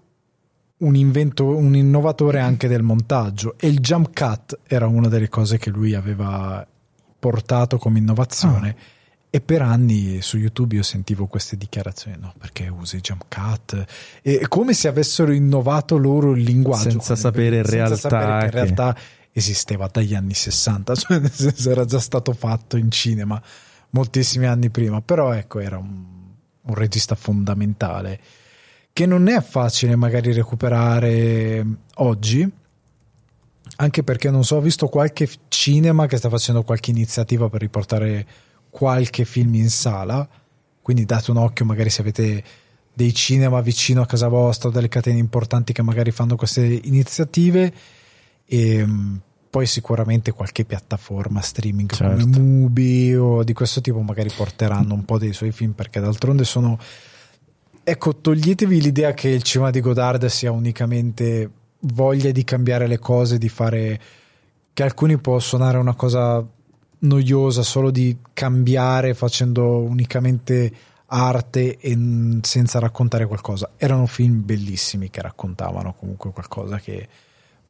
un 0.77 0.95
invento, 0.95 1.45
un 1.45 1.75
innovatore 1.75 2.39
anche 2.39 2.67
del 2.67 2.81
montaggio. 2.83 3.55
E 3.59 3.67
il 3.67 3.79
jump 3.79 4.17
cut 4.17 4.59
era 4.65 4.87
una 4.87 5.09
delle 5.09 5.29
cose 5.29 5.57
che 5.57 5.69
lui 5.69 5.93
aveva 5.93 6.65
portato 7.19 7.77
come 7.77 7.99
innovazione. 7.99 8.75
E 9.33 9.39
per 9.39 9.61
anni 9.61 10.21
su 10.21 10.37
YouTube 10.37 10.75
io 10.75 10.83
sentivo 10.83 11.25
queste 11.27 11.55
dichiarazioni, 11.55 12.17
no, 12.19 12.33
perché 12.37 12.67
usi 12.67 12.97
jump 12.99 13.25
cut, 13.29 13.85
e 14.21 14.45
come 14.49 14.73
se 14.73 14.89
avessero 14.89 15.31
innovato 15.31 15.95
loro 15.97 16.31
il 16.33 16.43
linguaggio. 16.43 16.89
Senza 16.89 17.15
sapere 17.15 17.59
in 17.59 17.63
senza 17.65 17.75
realtà 17.75 17.95
sapere 17.97 18.25
che 18.25 18.43
in 18.45 18.49
che- 18.49 18.55
realtà 18.57 18.97
esisteva 19.31 19.87
dagli 19.91 20.13
anni 20.13 20.33
60, 20.33 20.95
cioè 20.95 21.19
nel 21.19 21.31
senso 21.31 21.69
era 21.69 21.85
già 21.85 21.99
stato 21.99 22.33
fatto 22.33 22.77
in 22.77 22.91
cinema 22.91 23.41
moltissimi 23.91 24.45
anni 24.45 24.69
prima, 24.69 25.01
però 25.01 25.33
ecco 25.33 25.59
era 25.59 25.77
un, 25.77 26.05
un 26.61 26.73
regista 26.75 27.15
fondamentale 27.15 28.19
che 28.93 29.05
non 29.05 29.27
è 29.27 29.41
facile 29.41 29.95
magari 29.95 30.33
recuperare 30.33 31.65
oggi, 31.95 32.49
anche 33.77 34.03
perché 34.03 34.29
non 34.29 34.43
so, 34.43 34.57
ho 34.57 34.61
visto 34.61 34.87
qualche 34.87 35.29
cinema 35.47 36.07
che 36.07 36.17
sta 36.17 36.29
facendo 36.29 36.63
qualche 36.63 36.91
iniziativa 36.91 37.49
per 37.49 37.61
riportare 37.61 38.27
qualche 38.69 39.25
film 39.25 39.55
in 39.55 39.69
sala, 39.69 40.27
quindi 40.81 41.05
date 41.05 41.31
un 41.31 41.37
occhio 41.37 41.65
magari 41.65 41.89
se 41.89 42.01
avete 42.01 42.43
dei 42.93 43.13
cinema 43.13 43.61
vicino 43.61 44.01
a 44.01 44.05
casa 44.05 44.27
vostra, 44.27 44.69
delle 44.69 44.89
catene 44.89 45.19
importanti 45.19 45.71
che 45.71 45.81
magari 45.81 46.11
fanno 46.11 46.35
queste 46.35 46.61
iniziative 46.61 47.73
e 48.53 48.85
mh, 48.85 49.21
poi 49.49 49.65
sicuramente 49.65 50.33
qualche 50.33 50.65
piattaforma 50.65 51.39
streaming 51.39 51.89
Certo. 51.89 52.25
come 52.25 52.39
Mubi 52.39 53.15
o 53.15 53.45
di 53.45 53.53
questo 53.53 53.79
tipo 53.79 54.01
magari 54.01 54.29
porteranno 54.35 54.93
un 54.93 55.05
po' 55.05 55.17
dei 55.17 55.31
suoi 55.31 55.53
film 55.53 55.71
perché 55.71 56.01
d'altronde 56.01 56.43
sono 56.43 56.77
ecco 57.81 58.15
toglietevi 58.17 58.81
l'idea 58.81 59.13
che 59.13 59.29
il 59.29 59.41
cinema 59.41 59.69
di 59.69 59.79
Godard 59.79 60.25
sia 60.25 60.51
unicamente 60.51 61.49
voglia 61.79 62.31
di 62.31 62.43
cambiare 62.43 62.87
le 62.87 62.99
cose 62.99 63.37
di 63.37 63.47
fare 63.47 64.01
che 64.73 64.83
alcuni 64.83 65.17
può 65.17 65.39
suonare 65.39 65.77
una 65.77 65.95
cosa 65.95 66.45
noiosa 66.99 67.61
solo 67.63 67.89
di 67.89 68.17
cambiare 68.33 69.13
facendo 69.13 69.77
unicamente 69.79 70.73
arte 71.05 71.77
e 71.77 71.97
senza 72.41 72.79
raccontare 72.79 73.25
qualcosa 73.27 73.71
erano 73.77 74.07
film 74.07 74.43
bellissimi 74.43 75.09
che 75.09 75.21
raccontavano 75.21 75.93
comunque 75.93 76.31
qualcosa 76.33 76.79
che 76.79 77.07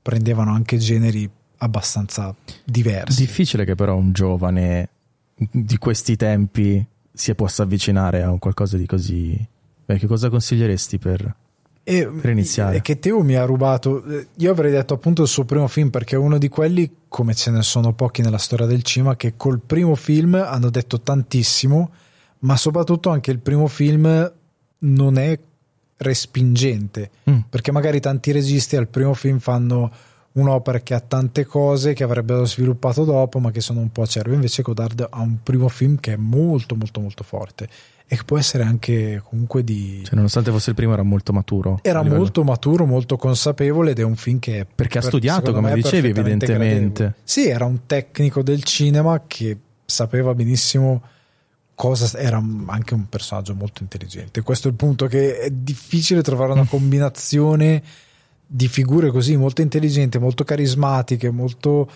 prendevano 0.01 0.53
anche 0.53 0.77
generi 0.77 1.29
abbastanza 1.57 2.33
diversi 2.63 3.19
Difficile 3.21 3.65
che 3.65 3.75
però 3.75 3.95
un 3.95 4.11
giovane 4.13 4.89
di 5.35 5.77
questi 5.77 6.15
tempi 6.15 6.83
si 7.13 7.33
possa 7.35 7.63
avvicinare 7.63 8.23
a 8.23 8.31
un 8.31 8.39
qualcosa 8.39 8.77
di 8.77 8.85
così. 8.85 9.47
Beh, 9.85 9.97
che 9.97 10.07
cosa 10.07 10.29
consiglieresti 10.29 10.97
per. 10.97 11.35
E, 11.83 12.07
Per 12.07 12.29
iniziare. 12.29 12.77
e 12.77 12.81
che 12.81 12.99
Teo 12.99 13.21
mi 13.23 13.35
ha 13.35 13.43
rubato. 13.45 14.03
eh, 14.05 14.27
Io 14.37 14.51
avrei 14.51 14.71
detto 14.71 14.93
appunto 14.93 15.23
il 15.23 15.27
suo 15.27 15.45
primo 15.45 15.67
film 15.67 15.89
perché 15.89 16.15
è 16.15 16.19
uno 16.19 16.37
di 16.37 16.47
quelli, 16.47 16.89
come 17.07 17.33
ce 17.35 17.51
ne 17.51 17.61
sono 17.63 17.93
pochi 17.93 18.21
nella 18.21 18.37
storia 18.37 18.65
del 18.65 18.83
cinema, 18.83 19.15
che 19.15 19.33
col 19.35 19.59
primo 19.59 19.95
film 19.95 20.35
hanno 20.35 20.69
detto 20.69 21.01
tantissimo, 21.01 21.91
ma 22.39 22.55
soprattutto 22.55 23.09
anche 23.09 23.31
il 23.31 23.39
primo 23.39 23.67
film 23.67 24.31
non 24.79 25.17
è 25.17 25.39
respingente. 26.01 27.09
Mm. 27.29 27.39
Perché 27.49 27.71
magari 27.71 27.99
tanti 27.99 28.31
registi 28.31 28.75
al 28.75 28.87
primo 28.87 29.13
film 29.13 29.39
fanno 29.39 29.91
un'opera 30.33 30.79
che 30.79 30.93
ha 30.93 30.99
tante 30.99 31.45
cose 31.45 31.93
che 31.93 32.03
avrebbero 32.03 32.45
sviluppato 32.45 33.03
dopo, 33.03 33.39
ma 33.39 33.51
che 33.51 33.61
sono 33.61 33.79
un 33.79 33.91
po' 33.91 34.03
acerbe. 34.03 34.33
Invece 34.33 34.61
Godard 34.61 35.07
ha 35.09 35.19
un 35.19 35.37
primo 35.43 35.67
film 35.67 35.99
che 35.99 36.13
è 36.13 36.17
molto, 36.17 36.75
molto, 36.75 36.99
molto 37.01 37.23
forte 37.23 37.67
e 38.07 38.17
che 38.17 38.23
può 38.25 38.37
essere 38.37 38.63
anche 38.63 39.21
comunque 39.27 39.63
di. 39.63 40.01
Cioè, 40.03 40.15
nonostante 40.15 40.51
fosse 40.51 40.71
il 40.71 40.75
primo, 40.75 40.93
era 40.93 41.03
molto 41.03 41.31
maturo. 41.33 41.79
Era 41.81 42.01
molto 42.03 42.43
maturo, 42.43 42.85
molto 42.85 43.15
consapevole 43.17 43.91
ed 43.91 43.99
è 43.99 44.03
un 44.03 44.15
film 44.15 44.39
che 44.39 44.59
è 44.59 44.65
Perché 44.65 44.97
ha 44.97 45.01
per- 45.01 45.09
studiato, 45.09 45.45
secondo 45.45 45.59
come 45.61 45.75
me, 45.75 45.81
dicevi, 45.81 46.09
evidentemente. 46.09 47.03
gradevole. 47.03 47.15
Sì, 47.23 47.47
era 47.47 47.65
un 47.65 47.85
tecnico 47.85 48.41
del 48.41 48.63
cinema 48.63 49.23
che 49.27 49.57
sapeva 49.85 50.33
benissimo 50.33 51.01
cosa 51.81 52.15
era 52.19 52.37
anche 52.67 52.93
un 52.93 53.09
personaggio 53.09 53.55
molto 53.55 53.81
intelligente. 53.81 54.43
Questo 54.43 54.67
è 54.67 54.69
il 54.69 54.77
punto 54.77 55.07
che 55.07 55.39
è 55.39 55.49
difficile 55.49 56.21
trovare 56.21 56.51
una 56.51 56.67
combinazione 56.67 57.81
di 58.45 58.67
figure 58.67 59.09
così 59.09 59.35
molto 59.35 59.63
intelligenti, 59.63 60.19
molto 60.19 60.43
carismatiche, 60.43 61.31
molto 61.31 61.89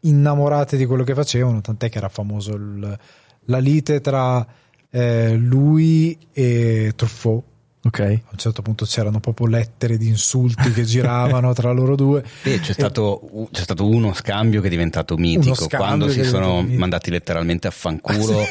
innamorate 0.00 0.76
di 0.76 0.84
quello 0.84 1.02
che 1.02 1.14
facevano, 1.14 1.62
tant'è 1.62 1.88
che 1.88 1.96
era 1.96 2.10
famoso 2.10 2.54
il- 2.56 2.98
la 3.44 3.58
lite 3.58 4.02
tra 4.02 4.46
eh, 4.90 5.34
lui 5.34 6.18
e 6.30 6.92
Truffaut 6.94 7.44
Ok. 7.82 7.98
a 8.00 8.04
un 8.32 8.36
certo 8.38 8.60
punto 8.60 8.84
c'erano 8.84 9.20
proprio 9.20 9.46
lettere 9.46 9.96
di 9.96 10.06
insulti 10.08 10.70
che 10.70 10.84
giravano 10.84 11.52
tra 11.54 11.72
loro 11.72 11.96
due. 11.96 12.22
E 12.42 12.60
c'è 12.60 12.72
stato, 12.74 13.48
c'è 13.50 13.62
stato 13.62 13.88
uno 13.88 14.12
scambio 14.12 14.60
che 14.60 14.66
è 14.66 14.70
diventato 14.70 15.16
mitico 15.16 15.66
quando 15.68 16.08
si 16.10 16.22
sono 16.24 16.60
mandati 16.62 17.10
letteralmente 17.10 17.68
a 17.68 17.70
fanculo 17.70 18.42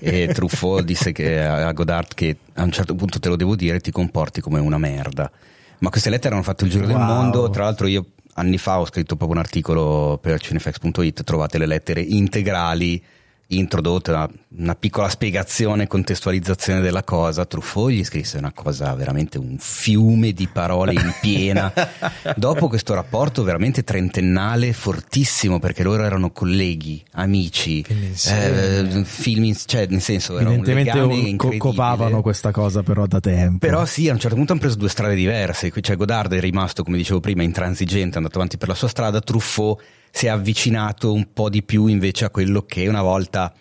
e 0.00 0.28
Truffaut 0.32 0.84
disse 0.84 1.10
che 1.12 1.40
a 1.42 1.72
Godard 1.72 2.14
che 2.14 2.36
a 2.54 2.62
un 2.62 2.70
certo 2.70 2.94
punto 2.94 3.18
te 3.18 3.28
lo 3.28 3.36
devo 3.36 3.56
dire 3.56 3.80
ti 3.80 3.90
comporti 3.90 4.40
come 4.40 4.60
una 4.60 4.78
merda 4.78 5.30
ma 5.78 5.90
queste 5.90 6.10
lettere 6.10 6.34
hanno 6.34 6.42
fatto 6.44 6.64
il 6.64 6.70
giro 6.70 6.86
del 6.86 6.96
Wow. 6.96 7.04
mondo 7.06 7.50
tra 7.50 7.64
l'altro 7.64 7.86
io 7.88 8.04
anni 8.34 8.58
fa 8.58 8.78
ho 8.80 8.86
scritto 8.86 9.16
proprio 9.16 9.38
un 9.38 9.44
articolo 9.44 10.18
per 10.22 10.40
cinefx.it 10.40 11.24
trovate 11.24 11.58
le 11.58 11.66
lettere 11.66 12.00
integrali 12.00 13.02
introdotte 13.52 14.10
una, 14.10 14.28
una 14.56 14.74
piccola 14.74 15.08
spiegazione 15.08 15.86
contestualizzazione 15.86 16.80
della 16.80 17.02
cosa 17.04 17.44
Truffaut 17.44 17.90
gli 17.90 18.04
scrisse 18.04 18.38
una 18.38 18.52
cosa 18.52 18.94
veramente 18.94 19.38
un 19.38 19.56
fiume 19.58 20.32
di 20.32 20.46
parole 20.46 20.92
in 20.92 21.14
piena 21.20 21.72
dopo 22.36 22.68
questo 22.68 22.94
rapporto 22.94 23.42
veramente 23.42 23.82
trentennale 23.84 24.72
fortissimo 24.72 25.58
perché 25.58 25.82
loro 25.82 26.04
erano 26.04 26.30
colleghi 26.30 27.02
amici 27.12 27.84
eh, 28.28 29.02
film 29.04 29.54
cioè 29.66 29.86
nel 29.88 30.00
senso 30.00 30.38
Evidentemente 30.38 30.98
un- 30.98 31.36
co- 31.36 31.56
copavano 31.56 32.22
questa 32.22 32.50
cosa 32.50 32.82
però 32.82 33.06
da 33.06 33.20
tempo. 33.20 33.58
Però 33.58 33.84
sì, 33.84 34.08
a 34.08 34.12
un 34.12 34.18
certo 34.18 34.36
punto 34.36 34.52
hanno 34.52 34.60
preso 34.60 34.76
due 34.76 34.88
strade 34.88 35.14
diverse. 35.14 35.70
Qui 35.70 35.80
c'è 35.80 35.96
Godard 35.96 36.32
è 36.32 36.40
rimasto, 36.40 36.82
come 36.82 36.96
dicevo 36.96 37.20
prima, 37.20 37.42
intransigente, 37.42 38.14
è 38.14 38.16
andato 38.18 38.36
avanti 38.36 38.56
per 38.58 38.68
la 38.68 38.74
sua 38.74 38.88
strada. 38.88 39.20
Truffaut 39.20 39.80
si 40.10 40.26
è 40.26 40.28
avvicinato 40.28 41.12
un 41.12 41.32
po' 41.32 41.48
di 41.48 41.62
più 41.62 41.86
invece 41.86 42.24
a 42.24 42.30
quello 42.30 42.62
che 42.66 42.86
una 42.88 43.02
volta 43.02 43.52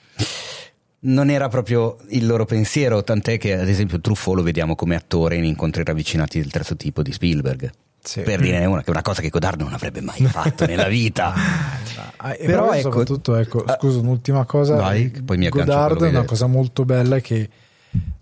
non 1.02 1.30
era 1.30 1.48
proprio 1.48 1.98
il 2.10 2.26
loro 2.26 2.46
pensiero, 2.46 3.04
tant'è 3.04 3.38
che 3.38 3.54
ad 3.58 3.70
esempio 3.70 4.02
Truffaut 4.02 4.36
lo 4.38 4.44
vediamo 4.44 4.76
come 4.76 4.96
attore 4.96 5.38
in 5.38 5.46
incontri 5.46 5.84
ravvicinati 5.84 6.40
del 6.42 6.52
terzo 6.52 6.76
tipo 6.76 7.02
di 7.02 7.12
Spielberg. 7.14 7.72
Sì. 8.02 8.22
Per 8.22 8.40
dire 8.40 8.66
una, 8.66 8.80
che 8.80 8.88
è 8.88 8.92
una 8.92 9.02
cosa 9.02 9.22
che 9.22 9.30
Godard 9.30 9.60
non 9.62 9.74
avrebbe 9.74 10.00
mai 10.02 10.22
fatto 10.26 10.66
nella 10.66 10.88
vita. 10.88 11.34
Ah, 12.22 12.34
Però 12.34 12.46
però 12.64 12.74
ecco- 12.74 12.82
soprattutto, 12.90 13.36
ecco, 13.38 13.64
Ah, 13.64 13.78
scusa, 13.80 14.00
un'ultima 14.00 14.44
cosa. 14.44 14.76
vai, 14.76 15.10
poi 15.24 15.38
mi 15.38 15.48
Godard 15.48 16.04
è 16.04 16.10
una 16.10 16.26
cosa 16.26 16.48
molto 16.48 16.84
bella 16.84 17.20
che 17.20 17.50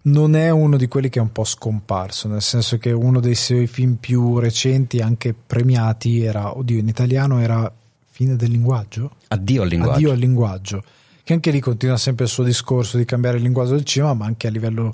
non 0.04 0.36
è 0.36 0.52
uno 0.52 0.78
di 0.78 0.88
quelli 0.88 1.10
che 1.10 1.18
è 1.18 1.22
un 1.22 1.32
po' 1.32 1.44
scomparso, 1.44 2.28
nel 2.28 2.44
senso 2.44 2.78
che 2.78 2.92
uno 2.92 3.20
dei 3.20 3.34
suoi 3.34 3.66
film 3.66 3.96
più 3.96 4.38
recenti, 4.38 5.00
anche 5.00 5.34
premiati, 5.34 6.22
era, 6.22 6.56
oddio, 6.56 6.78
in 6.78 6.88
italiano 6.88 7.40
era 7.42 7.72
Fine 8.18 8.36
del 8.36 8.50
linguaggio? 8.50 9.12
Addio 9.28 9.62
al 9.62 9.68
linguaggio. 9.68 9.94
Addio 9.96 10.12
al 10.12 10.18
linguaggio. 10.18 10.84
Che 11.24 11.34
anche 11.34 11.52
lì 11.52 11.60
continua 11.60 11.98
sempre 11.98 12.26
il 12.26 12.32
suo 12.32 12.44
discorso 12.44 12.98
di 12.98 13.06
cambiare 13.06 13.38
il 13.38 13.44
linguaggio 13.44 13.74
del 13.76 13.84
cinema, 13.84 14.16
ma 14.16 14.26
anche 14.26 14.48
a 14.48 14.50
livello 14.50 14.92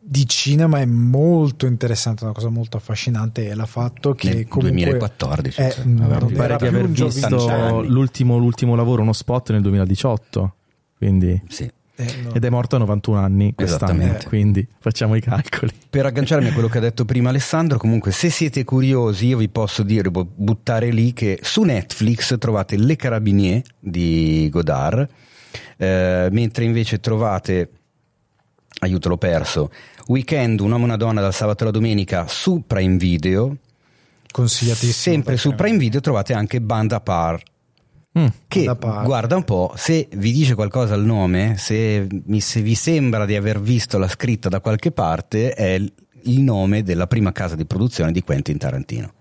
di 0.00 0.26
cinema 0.26 0.78
è 0.80 0.86
molto 0.86 1.66
interessante, 1.66 2.24
una 2.24 2.32
cosa 2.32 2.48
molto 2.48 2.78
affascinante 2.78 3.46
e 3.46 3.54
l'ha 3.54 3.66
fatto 3.66 4.14
che 4.14 4.32
Nel 4.32 4.48
comunque 4.48 4.70
2014. 4.70 5.60
è- 5.60 5.70
cioè, 5.70 5.84
non 5.84 6.32
pare 6.34 6.52
di 6.56 6.58
più 6.60 6.68
aver 6.68 6.88
visto 6.88 7.82
l'ultimo, 7.82 8.38
l'ultimo 8.38 8.74
lavoro, 8.74 9.02
uno 9.02 9.12
spot 9.12 9.50
nel 9.50 9.60
2018. 9.60 10.54
Quindi, 10.96 11.42
Sì. 11.46 11.70
Eh, 12.00 12.22
no. 12.22 12.34
ed 12.34 12.44
è 12.44 12.48
morto 12.48 12.76
a 12.76 12.78
91 12.78 13.18
anni 13.18 13.54
quest'anno. 13.54 14.16
Quindi 14.26 14.66
facciamo 14.78 15.14
i 15.14 15.20
calcoli. 15.20 15.72
Per 15.88 16.06
agganciarmi 16.06 16.48
a 16.48 16.52
quello 16.52 16.68
che 16.68 16.78
ha 16.78 16.80
detto 16.80 17.04
prima 17.04 17.28
Alessandro, 17.28 17.78
comunque 17.78 18.10
se 18.12 18.30
siete 18.30 18.64
curiosi 18.64 19.26
io 19.26 19.38
vi 19.38 19.48
posso 19.48 19.82
dire, 19.82 20.10
bu- 20.10 20.28
buttare 20.34 20.90
lì 20.90 21.12
che 21.12 21.38
su 21.42 21.62
Netflix 21.62 22.38
trovate 22.38 22.76
Le 22.76 22.96
Carabinier 22.96 23.62
di 23.78 24.48
Godard, 24.50 25.08
eh, 25.76 26.28
mentre 26.30 26.64
invece 26.64 27.00
trovate, 27.00 27.70
aiuto 28.80 29.08
l'ho 29.08 29.18
perso, 29.18 29.70
Weekend, 30.06 30.60
un 30.60 30.72
uomo 30.72 30.84
e 30.84 30.86
una 30.86 30.96
donna 30.96 31.20
dal 31.20 31.34
sabato 31.34 31.62
alla 31.62 31.72
domenica 31.72 32.26
su 32.26 32.64
Prime 32.66 32.96
Video, 32.96 33.56
consigliatissimo 34.30 34.92
sempre 34.92 35.36
su 35.36 35.54
Prime 35.54 35.78
Video 35.78 36.00
trovate 36.00 36.32
anche 36.32 36.60
Band 36.60 36.92
Apart, 36.92 37.42
Mm. 38.18 38.26
che 38.48 38.64
guarda 39.04 39.36
un 39.36 39.44
po', 39.44 39.72
se 39.76 40.08
vi 40.16 40.32
dice 40.32 40.54
qualcosa 40.56 40.94
il 40.94 41.04
nome, 41.04 41.54
se, 41.58 42.06
mi- 42.24 42.40
se 42.40 42.60
vi 42.60 42.74
sembra 42.74 43.24
di 43.24 43.36
aver 43.36 43.60
visto 43.60 43.98
la 43.98 44.08
scritta 44.08 44.48
da 44.48 44.60
qualche 44.60 44.90
parte, 44.90 45.52
è 45.54 45.74
il 45.74 45.92
il 46.24 46.40
nome 46.40 46.82
della 46.82 47.06
prima 47.06 47.32
casa 47.32 47.54
di 47.54 47.64
produzione 47.64 48.12
di 48.12 48.22
Quentin 48.22 48.58
Tarantino. 48.58 49.12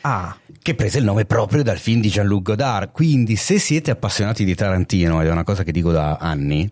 Ah, 0.00 0.36
Che 0.60 0.74
prese 0.74 0.98
il 0.98 1.04
nome 1.04 1.24
proprio 1.24 1.62
dal 1.62 1.78
film 1.78 2.00
di 2.00 2.08
Jean-Luc 2.08 2.42
Godard. 2.42 2.90
Quindi, 2.90 3.36
se 3.36 3.60
siete 3.60 3.92
appassionati 3.92 4.44
di 4.44 4.56
Tarantino, 4.56 5.20
ed 5.20 5.28
è 5.28 5.30
una 5.30 5.44
cosa 5.44 5.62
che 5.62 5.70
dico 5.70 5.92
da 5.92 6.16
anni, 6.16 6.68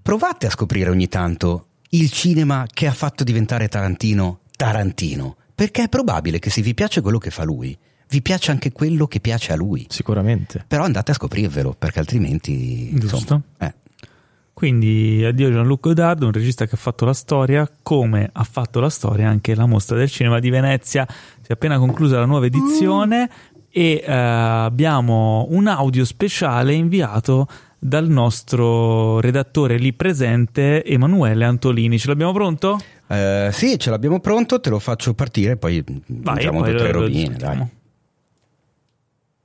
provate 0.00 0.46
a 0.46 0.50
scoprire 0.50 0.88
ogni 0.88 1.08
tanto 1.08 1.66
il 1.90 2.10
cinema 2.10 2.66
che 2.72 2.86
ha 2.86 2.92
fatto 2.94 3.22
diventare 3.22 3.68
Tarantino 3.68 4.40
Tarantino. 4.56 5.36
Perché 5.54 5.82
è 5.82 5.88
probabile 5.90 6.38
che 6.38 6.48
se 6.48 6.62
vi 6.62 6.72
piace 6.72 7.02
quello 7.02 7.18
che 7.18 7.30
fa 7.30 7.44
lui, 7.44 7.76
vi 8.10 8.22
piace 8.22 8.50
anche 8.50 8.72
quello 8.72 9.06
che 9.06 9.20
piace 9.20 9.52
a 9.52 9.56
lui. 9.56 9.86
sicuramente. 9.88 10.64
Però 10.66 10.84
andate 10.84 11.12
a 11.12 11.14
scoprirvelo, 11.14 11.74
perché 11.78 12.00
altrimenti. 12.00 12.90
Giusto. 12.98 13.16
Insomma, 13.16 13.42
eh. 13.58 13.74
Quindi 14.52 15.24
addio 15.24 15.48
Jean-Luc 15.48 15.80
Godard, 15.80 16.22
un 16.22 16.32
regista 16.32 16.66
che 16.66 16.74
ha 16.74 16.78
fatto 16.78 17.06
la 17.06 17.14
storia, 17.14 17.66
come 17.82 18.28
ha 18.30 18.44
fatto 18.44 18.78
la 18.78 18.90
storia 18.90 19.26
anche 19.26 19.54
la 19.54 19.64
mostra 19.64 19.96
del 19.96 20.10
cinema 20.10 20.38
di 20.38 20.50
Venezia. 20.50 21.06
Si 21.08 21.46
è 21.48 21.52
appena 21.54 21.78
conclusa 21.78 22.18
la 22.18 22.26
nuova 22.26 22.44
edizione 22.44 23.30
e 23.70 24.04
eh, 24.04 24.12
abbiamo 24.12 25.46
un 25.48 25.66
audio 25.66 26.04
speciale 26.04 26.74
inviato 26.74 27.46
dal 27.78 28.08
nostro 28.08 29.18
redattore 29.20 29.78
lì 29.78 29.94
presente, 29.94 30.84
Emanuele 30.84 31.46
Antolini. 31.46 31.98
Ce 31.98 32.08
l'abbiamo 32.08 32.32
pronto? 32.32 32.78
Eh, 33.06 33.48
sì, 33.52 33.78
ce 33.78 33.88
l'abbiamo 33.88 34.20
pronto, 34.20 34.60
te 34.60 34.68
lo 34.68 34.78
faccio 34.78 35.14
partire, 35.14 35.56
poi 35.56 35.82
Vai, 36.06 36.34
diciamo 36.36 36.60
poi 36.60 36.70
due 36.70 36.78
o 36.78 36.82
tre 36.82 36.92
robine. 36.92 37.34
Dai. 37.34 37.78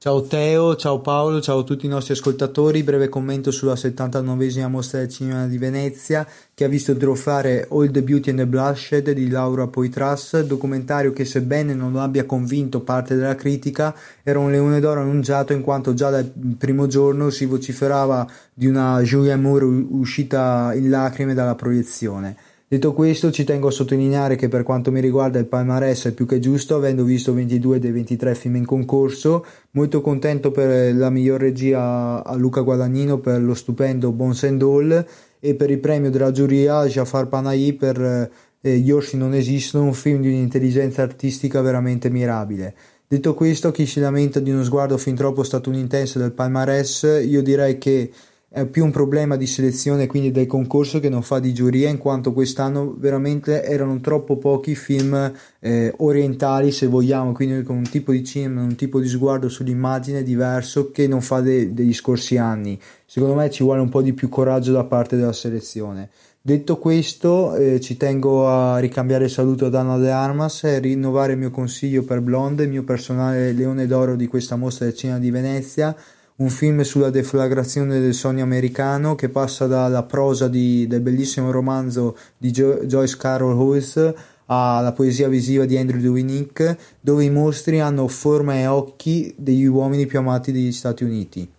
Ciao 0.05 0.21
Teo, 0.21 0.75
ciao 0.75 0.99
Paolo, 0.99 1.41
ciao 1.41 1.61
a 1.61 1.63
tutti 1.63 1.87
i 1.87 1.89
nostri 1.89 2.13
ascoltatori. 2.13 2.83
Breve 2.83 3.09
commento 3.09 3.49
sulla 3.49 3.73
79esima 3.73 4.67
mostra 4.67 4.99
del 4.99 5.09
cinema 5.09 5.47
di 5.47 5.57
Venezia 5.57 6.27
che 6.53 6.63
ha 6.63 6.67
visto 6.67 6.95
trofare 6.95 7.67
All 7.71 7.89
the 7.89 8.03
Beauty 8.03 8.29
and 8.29 8.37
the 8.37 8.45
Bloodshed 8.45 9.09
di 9.09 9.27
Laura 9.29 9.65
Poitras, 9.65 10.41
documentario 10.41 11.11
che 11.11 11.25
sebbene 11.25 11.73
non 11.73 11.95
abbia 11.95 12.23
convinto 12.25 12.81
parte 12.81 13.15
della 13.15 13.33
critica 13.33 13.95
era 14.21 14.37
un 14.37 14.51
leone 14.51 14.79
d'oro 14.79 15.01
annunciato 15.01 15.53
in 15.53 15.63
quanto 15.63 15.95
già 15.95 16.11
dal 16.11 16.31
primo 16.55 16.85
giorno 16.85 17.31
si 17.31 17.45
vociferava 17.45 18.27
di 18.53 18.67
una 18.67 19.01
Julia 19.01 19.35
Moore 19.37 19.65
uscita 19.65 20.71
in 20.75 20.91
lacrime 20.91 21.33
dalla 21.33 21.55
proiezione. 21.55 22.37
Detto 22.67 22.93
questo, 22.93 23.31
ci 23.31 23.43
tengo 23.43 23.67
a 23.67 23.71
sottolineare 23.71 24.35
che 24.35 24.47
per 24.47 24.63
quanto 24.63 24.91
mi 24.91 24.99
riguarda 24.99 25.37
il 25.37 25.45
palmarès 25.45 26.07
è 26.07 26.13
più 26.13 26.25
che 26.25 26.39
giusto, 26.39 26.75
avendo 26.75 27.03
visto 27.03 27.31
22 27.31 27.77
dei 27.77 27.91
23 27.91 28.33
film 28.33 28.55
in 28.55 28.65
concorso. 28.65 29.45
Molto 29.71 30.01
contento 30.01 30.49
per 30.49 30.95
la 30.95 31.11
miglior 31.11 31.39
regia 31.39 32.23
a 32.23 32.35
Luca 32.35 32.61
Guadagnino 32.61 33.19
per 33.19 33.39
lo 33.39 33.53
stupendo 33.53 34.11
Bones 34.11 34.43
and 34.45 34.63
All 34.63 35.05
e 35.39 35.53
per 35.53 35.69
il 35.69 35.77
premio 35.77 36.09
della 36.09 36.31
giuria 36.31 36.79
a 36.79 36.87
Jafar 36.87 37.27
Panahi 37.27 37.73
per 37.73 38.31
eh, 38.61 38.91
orsi 38.91 39.15
non 39.15 39.35
esistono, 39.35 39.83
un 39.83 39.93
film 39.93 40.21
di 40.21 40.29
un'intelligenza 40.29 41.03
artistica 41.03 41.61
veramente 41.61 42.09
mirabile. 42.09 42.73
Detto 43.07 43.35
questo, 43.35 43.69
chi 43.69 43.85
si 43.85 43.99
lamenta 43.99 44.39
di 44.39 44.49
uno 44.49 44.63
sguardo 44.63 44.97
fin 44.97 45.13
troppo 45.13 45.43
statunitense 45.43 46.17
del 46.17 46.31
palmarès, 46.31 47.21
io 47.27 47.43
direi 47.43 47.77
che 47.77 48.11
è 48.55 48.65
più 48.65 48.85
un 48.85 48.91
problema 48.91 49.35
di 49.35 49.47
selezione 49.47 50.07
quindi 50.07 50.31
del 50.31 50.47
concorso 50.47 51.01
che 51.01 51.09
non 51.09 51.23
fa 51.23 51.39
di 51.39 51.53
giuria 51.53 51.89
in 51.89 51.97
quanto 51.97 52.31
quest'anno 52.31 52.95
veramente 52.97 53.63
erano 53.63 53.99
troppo 53.99 54.37
pochi 54.37 54.75
film 54.75 55.33
eh, 55.59 55.93
orientali 55.97 56.71
se 56.71 56.87
vogliamo 56.87 57.33
quindi 57.33 57.63
con 57.63 57.75
un 57.75 57.89
tipo 57.89 58.13
di 58.13 58.23
cinema 58.23 58.61
un 58.61 58.75
tipo 58.75 59.01
di 59.01 59.09
sguardo 59.09 59.49
sull'immagine 59.49 60.23
diverso 60.23 60.91
che 60.91 61.05
non 61.07 61.21
fa 61.21 61.41
de- 61.41 61.73
degli 61.73 61.93
scorsi 61.93 62.37
anni. 62.37 62.79
Secondo 63.05 63.35
me 63.35 63.49
ci 63.49 63.63
vuole 63.63 63.81
un 63.81 63.89
po' 63.89 64.01
di 64.01 64.13
più 64.13 64.29
coraggio 64.29 64.71
da 64.71 64.83
parte 64.83 65.15
della 65.15 65.33
selezione. 65.33 66.09
Detto 66.41 66.77
questo, 66.77 67.55
eh, 67.55 67.79
ci 67.79 67.97
tengo 67.97 68.47
a 68.47 68.77
ricambiare 68.77 69.25
il 69.25 69.31
saluto 69.31 69.65
ad 69.65 69.73
Anna 69.73 69.97
De 69.97 70.11
Armas 70.11 70.63
e 70.63 70.77
rinnovare 70.77 71.33
il 71.33 71.39
mio 71.39 71.49
consiglio 71.49 72.03
per 72.03 72.21
Blonde, 72.21 72.63
il 72.63 72.69
mio 72.69 72.83
personale 72.83 73.51
leone 73.51 73.87
d'oro 73.87 74.15
di 74.15 74.27
questa 74.27 74.55
mostra 74.55 74.85
del 74.85 74.95
cinema 74.95 75.17
di 75.17 75.31
Venezia, 75.31 75.95
un 76.37 76.49
film 76.49 76.81
sulla 76.81 77.09
deflagrazione 77.09 77.99
del 77.99 78.13
sogno 78.13 78.43
americano 78.43 79.15
che 79.15 79.29
passa 79.29 79.67
dalla 79.67 80.03
prosa 80.03 80.47
di- 80.49 80.85
del 80.87 80.99
bellissimo 81.01 81.49
romanzo 81.51 82.17
di 82.37 82.51
Jo- 82.51 82.79
Joyce 82.83 83.15
Carol 83.17 83.57
Oates 83.57 84.13
alla 84.47 84.91
poesia 84.91 85.27
visiva 85.27 85.65
di 85.65 85.77
Andrew 85.77 86.01
Dominic, 86.01 86.75
dove 86.99 87.23
i 87.23 87.29
mostri 87.31 87.79
hanno 87.79 88.07
forma 88.07 88.53
e 88.55 88.67
occhi 88.67 89.33
degli 89.37 89.65
uomini 89.65 90.05
più 90.05 90.19
amati 90.19 90.51
degli 90.51 90.71
Stati 90.71 91.03
Uniti. 91.03 91.49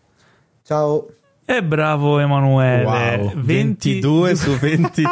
Ciao! 0.63 1.09
E 1.45 1.63
bravo 1.65 2.19
Emanuele. 2.19 2.85
Wow, 2.85 3.33
20 3.41 4.01
22 4.01 4.35
su 4.37 4.51
23. 4.59 5.05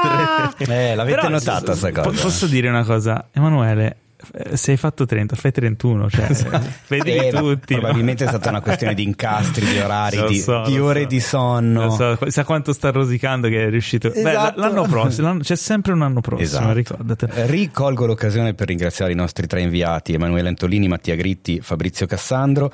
Eh, 0.68 0.94
l'avete 0.94 1.16
Però, 1.16 1.28
notata 1.28 1.75
sta 1.75 1.90
po- 1.90 2.02
cosa? 2.11 2.23
Posso 2.23 2.47
dire 2.47 2.68
una 2.68 2.85
cosa, 2.85 3.28
Emanuele? 3.33 3.97
Eh, 4.33 4.57
Se 4.57 4.71
hai 4.73 4.76
fatto 4.76 5.04
30, 5.07 5.37
fai 5.37 5.52
31, 5.52 6.11
cioè 6.11 6.26
vedi 6.88 7.11
Eh, 7.16 7.31
tutti. 7.31 7.75
no? 7.75 7.81
probabilmente 7.81 8.25
è 8.25 8.28
stata 8.28 8.49
una 8.50 8.61
questione 8.61 8.95
di 8.95 9.02
incastri, 9.02 9.64
di 9.66 9.78
orari, 9.78 10.16
Lo 10.19 10.28
di, 10.28 10.38
so, 10.40 10.62
di 10.66 10.78
ore 10.78 11.02
so. 11.02 11.07
di 11.09 11.21
sonno. 11.21 11.90
So, 11.90 12.19
sa 12.31 12.45
quanto 12.45 12.73
sta 12.73 12.90
rosicando 12.90 13.49
che 13.49 13.66
è 13.66 13.71
riuscito. 13.71 14.11
Beh, 14.11 14.21
Esatto. 14.31 14.61
l'anno 14.61 14.83
prossimo, 14.83 15.26
l'anno- 15.28 15.43
c'è 15.43 15.56
sempre 15.56 15.93
un 15.93 16.02
anno 16.02 16.21
prossimo, 16.21 16.73
Esatto. 16.75 17.26
Eh, 17.34 17.47
Ricolgo 17.47 18.06
l'occasione 18.06 18.54
per 18.54 18.69
ringraziare 18.69 19.13
i 19.13 19.15
nostri 19.15 19.47
tre 19.47 19.60
inviati, 19.60 20.13
Emanuele 20.15 20.49
Antolini, 20.49 20.89
Mattia 20.89 21.15
Gritti, 21.17 21.60
Fabrizio 21.60 22.06
Cassandro. 22.06 22.73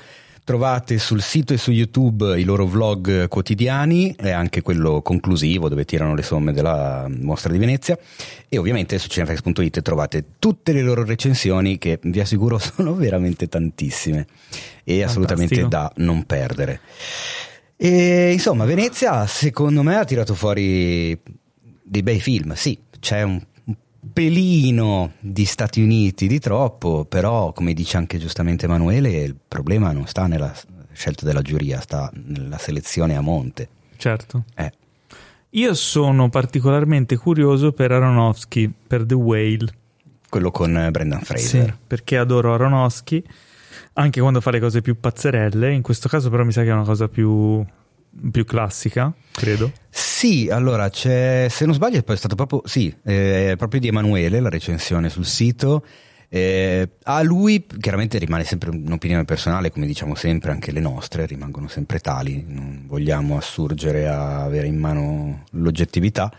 Trovate 0.51 0.99
sul 0.99 1.23
sito 1.23 1.53
e 1.53 1.57
su 1.57 1.71
YouTube 1.71 2.37
i 2.37 2.43
loro 2.43 2.67
vlog 2.67 3.29
quotidiani 3.29 4.13
e 4.19 4.33
anche 4.33 4.63
quello 4.63 5.01
conclusivo 5.01 5.69
dove 5.69 5.85
tirano 5.85 6.17
le 6.17 6.23
somme 6.23 6.53
della 6.53 7.07
mostra 7.09 7.53
di 7.53 7.59
Venezia. 7.59 7.97
E 8.49 8.59
ovviamente 8.59 8.99
su 8.99 9.07
cinefax.it 9.07 9.81
trovate 9.81 10.25
tutte 10.41 10.73
le 10.73 10.83
loro 10.83 11.05
recensioni 11.05 11.79
che 11.79 12.01
vi 12.03 12.19
assicuro 12.19 12.59
sono 12.59 12.97
veramente 12.97 13.47
tantissime. 13.47 14.27
E 14.83 15.05
assolutamente 15.05 15.69
da 15.69 15.89
non 15.99 16.25
perdere. 16.25 16.81
E 17.77 18.33
insomma, 18.33 18.65
Venezia 18.65 19.29
secondo 19.29 19.85
me 19.85 19.99
ha 19.99 20.05
tirato 20.05 20.35
fuori 20.35 21.17
dei 21.81 22.03
bei 22.03 22.19
film, 22.19 22.55
sì, 22.55 22.77
c'è 22.99 23.23
un 23.23 23.41
pelino 24.13 25.13
di 25.21 25.45
Stati 25.45 25.83
Uniti 25.83 26.27
di 26.27 26.39
troppo, 26.39 27.05
però 27.05 27.53
come 27.53 27.75
dice 27.75 27.97
anche 27.97 28.19
giustamente 28.19 28.65
Emanuele, 28.65 29.11
il 29.11 29.37
problema 29.47 29.93
non 29.93 30.07
sta 30.07 30.27
nella 30.27 30.53
scelta 30.93 31.25
della 31.25 31.43
giuria, 31.43 31.81
sta 31.81 32.11
nella 32.15 32.59
selezione 32.59 33.17
a 33.17 33.21
monte. 33.21 33.69
Certo. 33.97 34.45
Eh, 34.55 34.73
Io 35.51 35.75
sono 35.75 36.29
particolarmente 36.29 37.17
curioso 37.17 37.73
per 37.73 37.93
Aronofsky, 37.93 38.73
per 38.87 39.05
The 39.05 39.15
Whale. 39.15 39.75
quello 40.29 40.51
con 40.51 40.77
eh, 40.77 40.91
Brendan 40.91 41.23
Fraser. 41.23 41.65
Sì, 41.65 41.75
perché 41.87 42.17
adoro 42.17 42.55
Aronofsky, 42.55 43.23
anche 43.95 44.21
quando 44.21 44.41
fa 44.41 44.51
le 44.51 44.61
cose 44.61 44.81
più 44.81 44.99
pazzerelle. 44.99 45.73
In 45.73 45.83
questo 45.83 46.09
caso, 46.09 46.31
però, 46.31 46.45
mi 46.45 46.53
sa 46.53 46.63
che 46.63 46.69
è 46.71 46.73
una 46.73 46.85
cosa 46.85 47.09
più, 47.09 47.65
più 48.31 48.45
classica, 48.45 49.13
credo. 49.33 49.73
Sì, 49.89 50.49
allora 50.51 50.89
c'è, 50.91 51.47
se 51.49 51.65
non 51.65 51.75
sbaglio, 51.75 52.03
è 52.05 52.17
stato 52.17 52.35
proprio, 52.35 52.63
sì, 52.65 52.95
eh, 53.05 53.53
è 53.53 53.57
proprio 53.57 53.81
di 53.81 53.89
Emanuele 53.89 54.41
la 54.41 54.49
recensione 54.49 55.09
sul 55.09 55.27
sito. 55.27 55.85
Eh, 56.33 56.89
a 57.03 57.23
lui 57.23 57.67
chiaramente 57.81 58.17
rimane 58.19 58.45
sempre 58.45 58.71
un'opinione 58.71 59.25
personale, 59.25 59.71
come 59.71 59.87
diciamo 59.87 60.15
sempre, 60.15 60.53
anche 60.53 60.71
le 60.71 60.81
nostre 60.81 61.27
rimangono 61.27 61.67
sempre 61.67 61.99
tali, 61.99 62.45
non 62.47 62.85
vogliamo 62.87 63.37
assurgere 63.37 64.07
a 64.07 64.43
avere 64.43 64.67
in 64.67 64.79
mano 64.79 65.45
l'oggettività. 65.53 66.33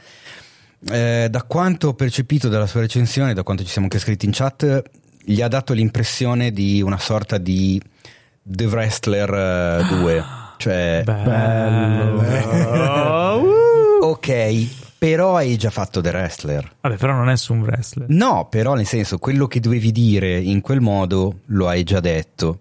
Eh, 0.90 1.28
da 1.30 1.44
quanto 1.44 1.90
ho 1.90 1.94
percepito 1.94 2.48
dalla 2.48 2.68
sua 2.68 2.82
recensione, 2.82 3.34
da 3.34 3.44
quanto 3.44 3.64
ci 3.64 3.70
siamo 3.70 3.88
anche 3.92 4.00
scritti 4.00 4.26
in 4.26 4.32
chat, 4.32 4.82
gli 5.24 5.42
ha 5.42 5.48
dato 5.48 5.74
l'impressione 5.74 6.52
di 6.52 6.82
una 6.82 6.98
sorta 6.98 7.38
di 7.38 7.82
The 8.42 8.66
Wrestler 8.66 9.34
eh, 9.34 9.88
2, 9.90 10.24
cioè 10.62 11.02
Bello. 11.04 12.22
ok, 14.02 14.68
però 14.98 15.36
hai 15.36 15.58
già 15.58 15.70
fatto 15.70 16.00
The 16.02 16.10
Wrestler. 16.10 16.72
Vabbè, 16.82 16.98
però 16.98 17.14
non 17.14 17.30
è 17.30 17.38
su 17.38 17.54
un 17.54 17.62
wrestler. 17.62 18.08
No, 18.10 18.48
però 18.50 18.76
nel 18.76 18.86
senso, 18.86 19.18
quello 19.18 19.48
che 19.48 19.60
dovevi 19.60 19.92
dire 19.92 20.40
in 20.40 20.62
quel 20.62 20.80
modo 20.82 21.40
lo 21.48 21.68
hai 21.68 21.84
già 21.84 22.00
detto. 22.00 22.60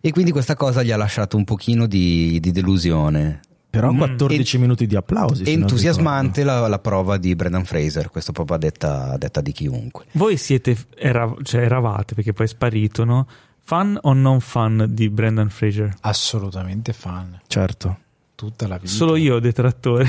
E 0.00 0.10
quindi 0.12 0.30
questa 0.30 0.54
cosa 0.54 0.82
gli 0.82 0.90
ha 0.92 0.96
lasciato 0.96 1.36
un 1.36 1.44
pochino 1.44 1.86
di, 1.86 2.38
di 2.40 2.50
delusione. 2.52 3.40
Però 3.70 3.92
Mm. 3.92 3.98
14 3.98 4.58
minuti 4.58 4.86
di 4.86 4.96
applausi. 4.96 5.42
Entusiasmante 5.46 6.42
la, 6.42 6.66
la 6.68 6.78
prova 6.78 7.18
di 7.18 7.34
Brendan 7.36 7.64
Fraser, 7.64 8.08
questo 8.08 8.32
proprio 8.32 8.56
a 8.56 8.58
detta, 8.58 9.14
detta 9.18 9.40
di 9.42 9.52
chiunque. 9.52 10.06
Voi 10.12 10.36
siete, 10.38 10.76
era- 10.96 11.32
cioè 11.42 11.62
eravate, 11.62 12.14
perché 12.14 12.32
poi 12.32 12.46
è 12.46 12.48
sparito, 12.48 13.04
no? 13.04 13.26
Fan 13.68 13.98
o 14.00 14.14
non 14.14 14.40
fan 14.40 14.86
di 14.88 15.10
Brendan 15.10 15.50
Fraser? 15.50 15.94
Assolutamente 16.00 16.94
fan. 16.94 17.38
Certo. 17.48 17.98
Tutta 18.34 18.66
la 18.66 18.78
vita. 18.78 18.90
Solo 18.90 19.14
io, 19.16 19.40
detrattore. 19.40 20.06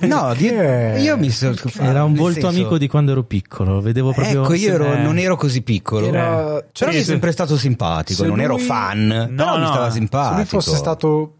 No, 0.00 0.32
di- 0.38 0.48
Che- 0.48 0.96
io 0.98 1.18
mi 1.18 1.28
sono 1.28 1.54
Era 1.78 2.04
un 2.04 2.14
volto 2.14 2.40
senso- 2.40 2.46
amico 2.56 2.78
di 2.78 2.88
quando 2.88 3.12
ero 3.12 3.22
piccolo. 3.24 3.82
Vedevo 3.82 4.12
proprio. 4.12 4.44
Ecco, 4.44 4.54
io 4.54 4.72
ero- 4.72 4.94
Eh. 4.94 5.02
non 5.02 5.18
ero 5.18 5.36
così 5.36 5.60
piccolo. 5.60 6.06
Era- 6.06 6.36
Però 6.36 6.64
cioè, 6.72 6.88
mi 6.88 6.94
è 7.00 7.02
sempre 7.02 7.32
stato 7.32 7.58
simpatico, 7.58 8.22
se 8.22 8.28
non 8.28 8.40
ero 8.40 8.54
lui- 8.54 8.62
fan, 8.64 9.08
però 9.36 9.56
mi 9.58 9.60
no, 9.60 9.66
stava 9.66 9.84
se 9.88 9.90
Se 9.92 9.98
simpatico. 9.98 10.34
lui 10.36 10.44
fosse 10.46 10.76
stato 10.76 11.34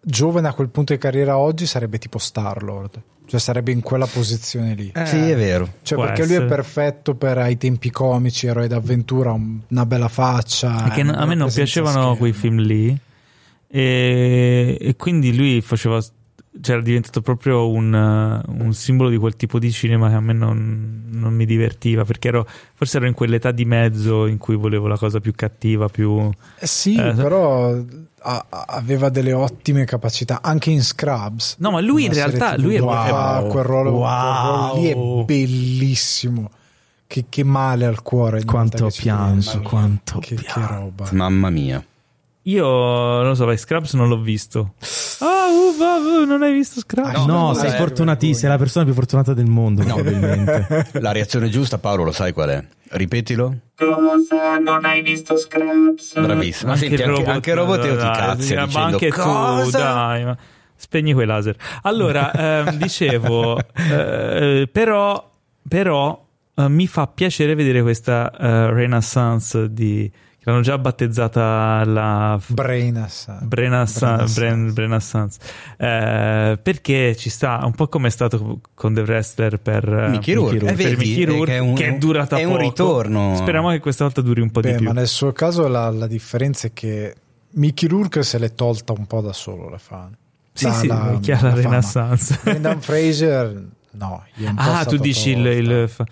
giovane 0.00 0.48
a 0.48 0.54
quel 0.54 0.70
punto 0.70 0.92
di 0.92 0.98
carriera 0.98 1.38
oggi 1.38 1.66
sarebbe 1.66 1.98
tipo 1.98 2.18
Star-Lord. 2.18 3.00
Cioè 3.26 3.40
sarebbe 3.40 3.72
in 3.72 3.80
quella 3.80 4.06
posizione 4.06 4.74
lì. 4.74 4.92
Sì, 5.04 5.16
è 5.16 5.34
vero. 5.36 5.68
Cioè, 5.82 5.98
perché 5.98 6.22
lui 6.24 6.32
essere. 6.32 6.44
è 6.44 6.48
perfetto 6.48 7.14
per 7.14 7.38
ai 7.38 7.56
tempi 7.56 7.90
comici, 7.90 8.46
eroe 8.46 8.68
d'avventura, 8.68 9.32
un- 9.32 9.60
una 9.68 9.86
bella 9.86 10.08
faccia. 10.08 10.82
Perché 10.82 11.00
una 11.00 11.16
a 11.16 11.24
me 11.26 11.34
non 11.34 11.50
piacevano 11.52 11.92
schermo. 12.00 12.16
quei 12.16 12.32
film 12.32 12.58
lì. 12.60 12.96
E, 13.68 14.76
e 14.80 14.96
quindi 14.96 15.34
lui 15.34 15.60
faceva. 15.60 16.00
cioè, 16.00 16.74
era 16.76 16.80
diventato 16.82 17.22
proprio 17.22 17.68
un, 17.68 17.92
un 17.92 18.72
simbolo 18.72 19.08
di 19.08 19.16
quel 19.16 19.34
tipo 19.36 19.58
di 19.58 19.72
cinema 19.72 20.08
che 20.08 20.14
a 20.14 20.20
me 20.20 20.32
non, 20.32 21.04
non 21.10 21.34
mi 21.34 21.44
divertiva 21.46 22.04
perché 22.04 22.28
ero, 22.28 22.46
forse 22.74 22.98
ero 22.98 23.06
in 23.06 23.14
quell'età 23.14 23.50
di 23.50 23.64
mezzo 23.64 24.26
in 24.26 24.38
cui 24.38 24.54
volevo 24.54 24.86
la 24.86 24.96
cosa 24.98 25.18
più 25.18 25.32
cattiva, 25.34 25.88
più... 25.88 26.30
Eh 26.58 26.66
sì, 26.66 26.94
Eh, 26.94 27.14
però 27.14 27.74
a- 28.24 28.64
aveva 28.68 29.08
delle 29.10 29.32
ottime 29.32 29.84
capacità 29.84 30.40
anche 30.42 30.70
in 30.70 30.82
Scrubs. 30.82 31.56
No, 31.58 31.70
ma 31.70 31.80
lui 31.80 32.04
in 32.06 32.12
realtà- 32.12 32.56
lui 32.56 32.74
è- 32.76 32.80
wow. 32.80 32.94
quel 32.96 33.12
ruolo, 33.12 33.48
quel 33.50 33.64
ruolo 33.64 34.74
lì 34.80 34.92
Wow. 34.92 35.20
è 35.20 35.24
bellissimo. 35.24 36.50
Che, 37.06 37.26
che 37.28 37.44
male 37.44 37.84
al 37.84 38.02
cuore. 38.02 38.42
Quanto 38.44 38.78
volta 38.78 38.84
ho 38.86 38.88
che 38.88 39.02
pianto, 39.02 39.60
quanto 39.60 40.18
Che, 40.18 40.36
roba. 40.66 41.08
Mamma 41.12 41.50
mia. 41.50 41.84
Io 42.46 42.66
non 42.66 43.28
lo 43.28 43.34
so, 43.34 43.46
vai, 43.46 43.56
Scrubs 43.56 43.94
non 43.94 44.08
l'ho 44.08 44.20
visto. 44.20 44.74
Ah, 45.20 45.48
uh, 45.48 45.76
va, 45.78 45.96
uh, 45.96 46.26
non 46.26 46.42
hai 46.42 46.52
visto 46.52 46.80
Scrubs? 46.80 47.14
Ah, 47.14 47.24
No, 47.24 47.46
no, 47.46 47.54
sei 47.54 47.70
fortunatissimo, 47.70 48.38
sei 48.38 48.48
la 48.50 48.58
persona 48.58 48.84
più 48.84 48.92
fortunata 48.92 49.32
del 49.32 49.46
mondo, 49.46 49.82
probabilmente. 49.82 50.88
La 51.00 51.12
reazione 51.12 51.48
giusta, 51.48 51.78
Paolo, 51.78 52.04
lo 52.04 52.12
sai 52.12 52.32
qual 52.32 52.50
è? 52.50 52.64
Ripetilo. 52.90 53.56
Cosa? 53.76 54.58
Non 54.58 54.84
hai 54.84 55.00
visto 55.00 55.36
Scraps? 55.36 56.20
Bravissimo. 56.20 56.70
Ma 56.72 56.76
senti, 56.76 56.94
il 56.94 57.02
anche, 57.02 57.24
anche 57.24 57.54
robot 57.54 57.80
ti 57.80 57.94
dai, 57.94 58.14
cazzi 58.14 58.54
ma 58.54 58.84
anche 58.84 59.08
tu, 59.08 59.20
cosa? 59.20 59.78
dai, 59.78 60.24
ma 60.24 60.36
spegni 60.76 61.14
quei 61.14 61.26
laser. 61.26 61.56
Allora, 61.82 62.30
ehm, 62.66 62.76
dicevo, 62.76 63.58
eh, 63.58 64.68
però, 64.70 65.30
però 65.66 66.26
eh, 66.54 66.68
mi 66.68 66.86
fa 66.86 67.06
piacere 67.06 67.54
vedere 67.54 67.80
questa 67.80 68.30
eh, 68.30 68.70
renaissance 68.70 69.72
di 69.72 70.10
l'hanno 70.44 70.60
già 70.60 70.78
battezzata 70.78 71.84
la 71.84 72.38
Brain 72.46 72.96
Assassin. 72.96 73.48
Brenaissance, 73.48 74.34
Brenaissance. 74.34 74.40
Bren- 74.40 74.72
Brenaissance. 74.72 75.38
Eh, 75.76 76.58
perché 76.62 77.16
ci 77.16 77.30
sta 77.30 77.60
un 77.64 77.72
po' 77.74 77.88
come 77.88 78.08
è 78.08 78.10
stato 78.10 78.60
con 78.74 78.94
The 78.94 79.00
Wrestler 79.02 79.58
per 79.58 79.88
eh, 79.88 80.08
Mickey 80.08 80.34
Rourke. 80.34 80.58
per 80.58 80.68
Eh, 80.70 80.74
vedi, 80.74 80.96
Mickey 80.96 81.24
Rourke, 81.24 81.42
è 81.42 81.46
che 81.46 81.56
è 81.56 81.58
un- 81.60 81.74
che 81.74 81.86
è 81.88 81.98
durata 81.98 82.36
è 82.38 82.44
un 82.44 82.52
poco. 82.52 82.62
ritorno. 82.62 83.34
Speriamo 83.36 83.70
che 83.70 83.80
questa 83.80 84.04
volta 84.04 84.20
duri 84.20 84.40
un 84.40 84.50
po' 84.50 84.60
di 84.60 84.70
Beh, 84.70 84.76
più. 84.76 84.86
ma 84.86 84.92
nel 84.92 85.08
suo 85.08 85.32
caso 85.32 85.66
la, 85.68 85.90
la 85.90 86.06
differenza 86.06 86.66
è 86.68 86.72
che 86.72 87.14
Mickey 87.56 87.88
Rourke 87.88 88.22
se 88.22 88.38
l'è 88.38 88.54
tolta 88.54 88.92
un 88.92 89.06
po' 89.06 89.20
da 89.20 89.32
solo 89.32 89.68
la 89.68 89.78
fa. 89.78 90.08
Sì, 90.52 90.70
sì, 90.70 90.86
è 90.88 91.18
chiara 91.20 91.48
la. 91.48 91.54
Renaissance. 91.54 92.38
Brendan 92.44 92.80
Fraser 92.80 93.62
no. 93.92 94.24
gli 94.34 94.44
è 94.44 94.48
un 94.48 94.54
po' 94.54 94.62
Ah, 94.62 94.84
tu 94.84 94.96
dici 94.98 95.30
il, 95.30 95.36
tolta. 95.42 95.50
il 95.50 95.88
fa- 95.88 96.06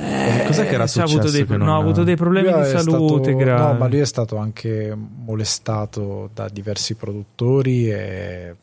Eh, 0.00 0.44
Cos'è 0.46 0.66
che 0.66 0.74
era 0.74 0.86
sì, 0.86 1.00
ha 1.00 1.04
avuto 1.04 1.26
successo 1.26 1.44
dei, 1.46 1.56
non 1.58 1.66
no, 1.66 1.72
ha 1.74 1.76
ha- 1.76 1.80
avuto 1.80 2.04
dei 2.04 2.16
problemi 2.16 2.50
Lui 2.50 2.60
di 2.62 2.68
salute 2.68 3.22
stato- 3.22 3.36
gravi. 3.36 3.72
No, 3.72 3.78
ma 3.78 3.88
lui 3.88 3.98
è 3.98 4.04
stato 4.04 4.36
anche 4.36 4.96
molestato 4.96 6.30
da 6.32 6.48
diversi 6.48 6.94
produttori 6.94 7.90
e 7.90 8.54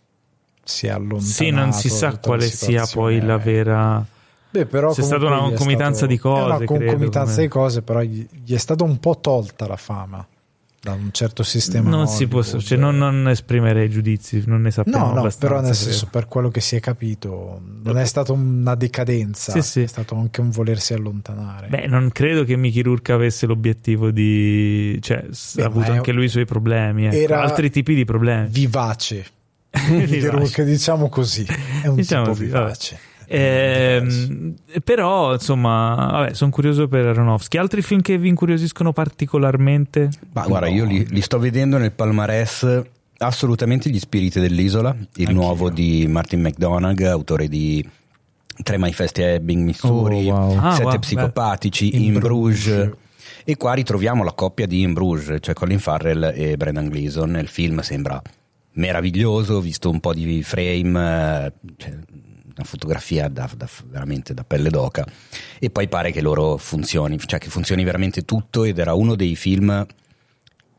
si 0.64 0.88
è 0.88 0.90
allontanato. 0.92 1.26
Sì, 1.26 1.50
non 1.50 1.74
si 1.74 1.90
sa 1.90 2.18
quale 2.18 2.46
sia 2.48 2.86
poi 2.92 3.22
la 3.22 3.38
vera. 3.38 4.06
Beh, 4.50 4.66
però 4.66 4.94
C'è 4.94 5.02
stata 5.02 5.26
una 5.26 5.40
concomitanza 5.40 5.98
stato- 5.98 6.12
di 6.12 6.18
cose, 6.18 6.40
È 6.42 6.46
una 6.46 6.56
credo, 6.58 6.72
concomitanza 6.86 7.32
come- 7.34 7.42
di 7.44 7.48
cose, 7.50 7.82
però 7.82 8.02
gli, 8.02 8.26
gli 8.44 8.54
è 8.54 8.58
stata 8.58 8.84
un 8.86 8.98
po' 9.00 9.18
tolta 9.20 9.68
la 9.68 9.76
fama 9.76 10.26
da 10.86 10.94
un 10.94 11.10
certo 11.12 11.42
sistema. 11.42 11.90
Non 11.90 12.08
si 12.08 12.28
può, 12.28 12.44
cioè, 12.44 12.78
non, 12.78 12.96
non 12.96 13.28
esprimerei 13.28 13.90
giudizi, 13.90 14.44
non 14.46 14.62
ne 14.62 14.70
sappiamo 14.70 15.08
No, 15.08 15.14
no, 15.14 15.20
abbastanza. 15.22 15.48
però 15.48 15.62
nel 15.62 15.74
senso, 15.74 16.08
per 16.12 16.28
quello 16.28 16.50
che 16.50 16.62
si 16.62 16.76
è 16.76 16.80
capito, 16.80 17.60
non 17.82 17.98
è 17.98 18.06
stata 18.06 18.34
una 18.34 18.76
decadenza, 18.76 19.52
Sì, 19.54 19.62
sì. 19.64 19.82
è 19.82 19.88
stato 19.88 20.16
anche 20.16 20.42
un 20.42 20.52
volersi 20.52 20.94
allontanare. 20.94 21.68
Beh, 21.70 21.88
non 21.88 22.12
credo 22.12 22.44
che 22.44 22.56
Mickey 22.56 22.84
Rourke 22.84 23.12
avesse 23.14 23.48
l'obiettivo 23.48 24.12
di. 24.12 25.00
cioè, 25.02 25.26
Beh, 25.56 25.64
ha 25.64 25.66
avuto 25.66 25.92
anche 25.92 26.12
lui 26.12 26.26
i 26.26 26.30
suoi 26.30 26.46
problemi. 26.46 27.08
ecco. 27.08 27.16
Era- 27.16 27.42
Altri 27.42 27.72
tipi 27.72 27.96
di 27.96 28.06
problemi. 28.06 28.48
Vivace. 28.50 29.26
Vivace. 29.90 30.30
Rourke, 30.30 30.64
diciamo 30.64 31.10
così, 31.10 31.46
è 31.82 31.88
un 31.88 31.96
Diciamo 31.96 32.26
tipo 32.26 32.36
vivace. 32.38 33.00
Ehm, 33.28 34.56
però, 34.84 35.34
insomma, 35.34 36.30
sono 36.34 36.52
curioso 36.52 36.88
per 36.88 37.06
Aronofsky. 37.06 37.58
Altri 37.58 37.82
film 37.82 38.02
che 38.02 38.18
vi 38.18 38.30
incuriosiscono 38.30 38.94
particolarmente? 38.94 40.10
Ma 40.34 40.46
guarda, 40.46 40.68
io 40.68 40.86
li, 40.86 41.06
li 41.08 41.22
sto 41.22 41.40
vedendo 41.40 41.78
nel 41.78 41.92
palmarès 41.92 42.84
assolutamente 43.18 43.90
gli 43.90 44.00
spiriti 44.00 44.40
dell'isola, 44.40 44.96
il 45.16 45.34
nuovo 45.34 45.70
di 45.70 46.06
Martin 46.08 46.42
McDonagh, 46.42 47.02
autore 47.04 47.48
di 47.48 47.88
Tre 48.64 48.78
manifesti 48.78 49.22
a 49.22 49.28
Ebbing, 49.32 49.66
Missouri, 49.66 50.30
Oh, 50.30 50.36
wow. 50.36 50.58
Ah, 50.58 50.72
Sette 50.72 50.84
wow, 50.86 51.00
psicopatici, 51.00 51.96
In 51.96 52.04
In, 52.04 52.20
Bruges. 52.20 52.66
Bruges. 52.66 52.94
E 53.44 53.58
qua 53.58 53.74
ritroviamo 53.74 54.24
la 54.24 54.32
coppia 54.32 54.66
di 54.66 54.82
In 54.82 54.94
Bruges, 54.94 55.40
cioè 55.42 55.54
Colin 55.54 55.80
Farrell 55.80 56.32
e 56.34 56.56
Brendan 56.56 56.88
Gleeson. 56.88 57.36
Il 57.36 57.50
film 57.50 57.82
sembra 57.82 58.22
meraviglioso, 58.74 59.60
visto 59.60 59.90
un 59.90 60.00
po' 60.00 60.14
di 60.14 60.42
frame, 60.42 61.46
eh, 61.48 61.54
cioè, 61.76 61.98
una 62.58 62.66
fotografia 62.66 63.28
da, 63.28 63.50
da- 63.56 63.68
veramente 63.90 64.34
da 64.34 64.44
pelle 64.44 64.70
d'oca. 64.70 65.06
E 65.60 65.70
poi 65.70 65.88
pare 65.88 66.12
che 66.12 66.22
loro 66.22 66.58
funzioni, 66.58 67.18
cioè 67.26 67.40
che 67.40 67.50
funzioni 67.50 67.84
veramente 67.84 68.24
tutto 68.24 68.64
ed 68.64 68.80
era 68.80 68.94
uno 68.94 69.16
dei 69.16 69.36
film 69.36 69.86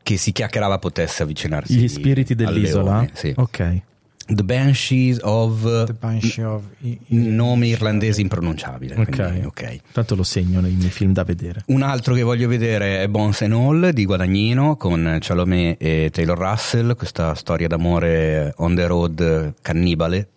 che 0.03 0.17
si 0.17 0.31
chiacchierava 0.31 0.79
potesse 0.79 1.23
avvicinarsi 1.23 1.75
Gli 1.77 1.87
spiriti 1.87 2.33
dell'isola? 2.33 2.91
leone, 2.91 3.11
sì. 3.13 3.33
Ok. 3.35 3.81
The 4.29 4.43
Banshees 4.43 5.19
of 5.21 5.85
The 5.85 5.93
Banshee 5.93 6.43
of 6.43 6.63
I- 6.81 6.99
nome 7.07 7.67
irlandese 7.67 8.19
impronunciabile. 8.19 8.95
Ok. 8.95 9.09
quindi, 9.09 9.45
ok. 9.45 9.79
Tanto 9.93 10.15
lo 10.15 10.23
segno 10.23 10.59
nei 10.59 10.73
miei 10.73 10.89
film 10.89 11.13
da 11.13 11.23
vedere. 11.23 11.63
Un 11.67 11.81
altro 11.81 12.13
che 12.13 12.23
voglio 12.23 12.49
vedere 12.49 13.01
è 13.03 13.07
Bones 13.07 13.41
and 13.43 13.53
All 13.53 13.89
di 13.91 14.03
Guadagnino 14.03 14.75
con 14.75 15.17
Chalamet 15.21 15.81
e 15.81 16.09
Taylor 16.11 16.37
Russell, 16.37 16.95
questa 16.97 17.35
storia 17.35 17.67
d'amore 17.69 18.53
on 18.57 18.75
the 18.75 18.85
road 18.87 19.53
cannibale. 19.61 20.27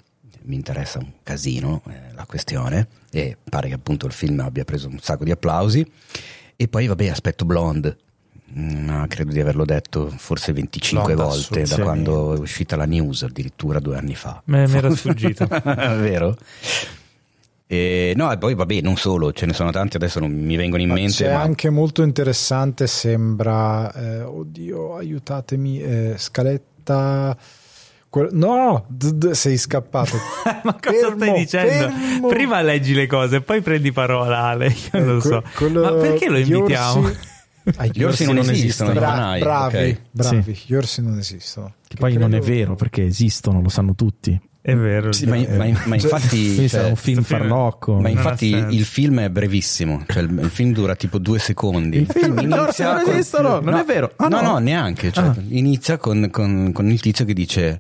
Mi 0.51 0.57
interessa 0.57 0.99
un 0.99 1.13
casino 1.23 1.81
eh, 1.89 2.13
la 2.13 2.27
questione 2.27 2.89
e 3.13 3.37
pare 3.49 3.69
che 3.69 3.75
appunto 3.75 4.07
il 4.07 4.13
film 4.13 4.41
abbia 4.41 4.65
preso 4.65 4.89
un 4.89 4.99
sacco 4.99 5.23
di 5.23 5.31
applausi. 5.31 5.89
E 6.57 6.67
poi 6.67 6.89
vabbè 6.89 7.09
aspetto 7.09 7.45
Blonde, 7.45 7.97
Mm, 8.59 8.87
ma 8.87 9.07
credo 9.07 9.31
di 9.31 9.39
averlo 9.41 9.65
detto 9.65 10.09
forse 10.09 10.53
25 10.53 11.15
Blonde, 11.15 11.23
volte 11.23 11.63
da 11.63 11.79
quando 11.79 12.35
è 12.35 12.39
uscita 12.39 12.75
la 12.75 12.85
news, 12.85 13.23
addirittura 13.23 13.79
due 13.79 13.97
anni 13.97 14.17
fa. 14.17 14.43
Me- 14.47 14.67
mi 14.67 14.77
era 14.77 14.91
sfuggito. 14.95 15.47
Vero? 15.47 16.37
E, 17.69 18.13
no, 18.17 18.33
e 18.33 18.39
poi 18.39 18.57
vabbè, 18.57 18.81
non 18.81 18.97
solo, 18.97 19.33
ce 19.33 19.47
ne 19.47 19.53
sono 19.53 19.71
tanti, 19.71 19.95
adesso 19.95 20.19
non 20.19 20.33
mi 20.33 20.57
vengono 20.57 20.83
in 20.83 20.89
Ma 20.89 20.95
mente. 20.95 21.13
C'è 21.13 21.33
ma- 21.33 21.43
anche 21.43 21.71
molto 21.71 22.03
interessante, 22.03 22.89
sembra, 22.89 23.93
eh, 23.93 24.23
oddio, 24.23 24.97
aiutatemi, 24.97 25.81
eh, 25.81 26.15
scaletta... 26.19 27.37
no, 28.33 28.87
d- 28.89 29.13
d- 29.13 29.31
sei 29.31 29.57
scappato. 29.57 30.17
Ma 30.65 30.77
cosa 30.83 30.99
Fermo, 30.99 31.17
stai 31.17 31.39
dicendo? 31.39 31.71
fermo. 31.71 32.29
Prima 32.29 32.61
leggi 32.61 32.95
le 32.95 33.07
cose, 33.07 33.41
poi 33.41 33.61
prendi 33.61 33.93
parola, 33.93 34.43
Ale. 34.45 34.67
Io 34.67 34.99
non 35.05 35.07
lo 35.07 35.19
Eh, 35.19 35.21
so. 35.21 35.41
que- 35.43 35.51
quello- 35.55 35.83
Ma 35.83 35.93
perché 35.93 36.29
lo 36.29 36.39
invitiamo? 36.39 37.01
orsi- 37.07 37.29
Ah, 37.77 37.87
Gli 37.93 38.03
orsi 38.03 38.25
non 38.25 38.39
esistono, 38.39 38.93
Bra- 38.93 39.37
bravi, 39.39 39.99
bravi, 40.11 40.59
gli 40.67 40.75
orsi 40.75 41.03
non 41.03 41.19
esistono. 41.19 41.75
Che 41.87 41.97
poi 41.97 42.15
non 42.15 42.35
è 42.35 42.39
credo- 42.41 42.47
vero 42.47 42.75
perché 42.75 43.05
esistono, 43.05 43.61
lo 43.61 43.69
sanno 43.69 43.95
tutti. 43.95 44.41
È 44.63 44.75
vero. 44.75 45.13
Sì, 45.13 45.27
ma, 45.27 45.37
ma- 45.57 45.67
ma 45.85 45.95
infatti, 45.95 46.37
Quindi 46.55 46.69
sarà 46.69 46.83
cioè, 46.83 46.91
un 46.91 46.97
film 46.97 47.23
farlocco. 47.23 47.95
ma 48.01 48.09
infatti 48.09 48.47
il 48.47 48.85
film 48.85 49.21
è 49.21 49.31
brevissimo, 49.31 50.03
cioè 50.09 50.23
il, 50.23 50.39
il 50.39 50.51
film 50.51 50.73
dura 50.73 50.97
tipo 50.97 51.19
due 51.19 51.39
secondi. 51.39 51.99
Il 51.99 52.07
film- 52.11 52.41
gli 52.41 52.53
orsi 52.53 52.83
non 52.83 53.03
con- 53.05 53.13
esistono, 53.15 53.61
non 53.61 53.75
è 53.75 53.85
vero. 53.85 54.11
Ah, 54.17 54.29
no, 54.29 54.41
no. 54.41 54.53
no, 54.53 54.59
neanche. 54.59 55.13
cioè, 55.13 55.25
Ah. 55.27 55.37
Inizia 55.49 55.97
con, 55.99 56.29
con- 56.31 56.73
con 56.73 56.91
il 56.91 57.01
tizio 57.01 57.25
che 57.25 57.33
dice 57.35 57.79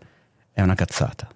è 0.52 0.62
una 0.62 0.74
cazzata. 0.74 1.28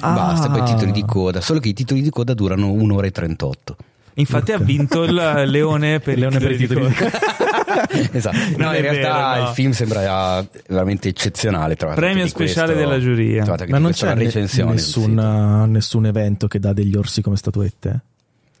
Ah. 0.00 0.12
Basta, 0.12 0.50
poi 0.50 0.60
i 0.60 0.64
titoli 0.64 0.92
di 0.92 1.04
coda, 1.04 1.40
solo 1.40 1.60
che 1.60 1.68
i 1.68 1.74
titoli 1.74 2.00
di 2.00 2.10
coda 2.10 2.34
durano 2.34 2.70
un'ora 2.72 3.06
e 3.06 3.10
38. 3.10 3.76
Infatti 4.14 4.52
ha 4.52 4.58
vinto 4.58 5.04
il 5.04 5.14
leone 5.46 6.00
per 6.00 6.18
Leone 6.18 6.36
i 6.36 6.40
per 6.40 6.50
i 6.50 6.56
titoli 6.56 6.88
di 6.88 6.94
titoli 6.94 7.10
coda. 7.10 8.08
esatto. 8.12 8.36
No, 8.56 8.70
è 8.70 8.76
in 8.76 8.82
realtà 8.82 9.28
vero, 9.30 9.42
no. 9.42 9.48
il 9.48 9.54
film 9.54 9.70
sembra 9.72 10.46
veramente 10.66 11.08
eccezionale. 11.08 11.76
Premio 11.76 12.26
speciale 12.26 12.72
questo- 12.72 12.88
della 12.88 13.00
giuria. 13.00 13.44
Ma 13.68 13.78
non 13.78 13.92
c'è 13.92 14.14
ne- 14.14 14.24
recensione. 14.24 14.72
nessun, 14.72 15.10
sito. 15.10 15.64
nessun 15.66 16.06
evento 16.06 16.48
che 16.48 16.58
dà 16.58 16.72
degli 16.72 16.96
orsi 16.96 17.22
come 17.22 17.36
statuette? 17.36 18.00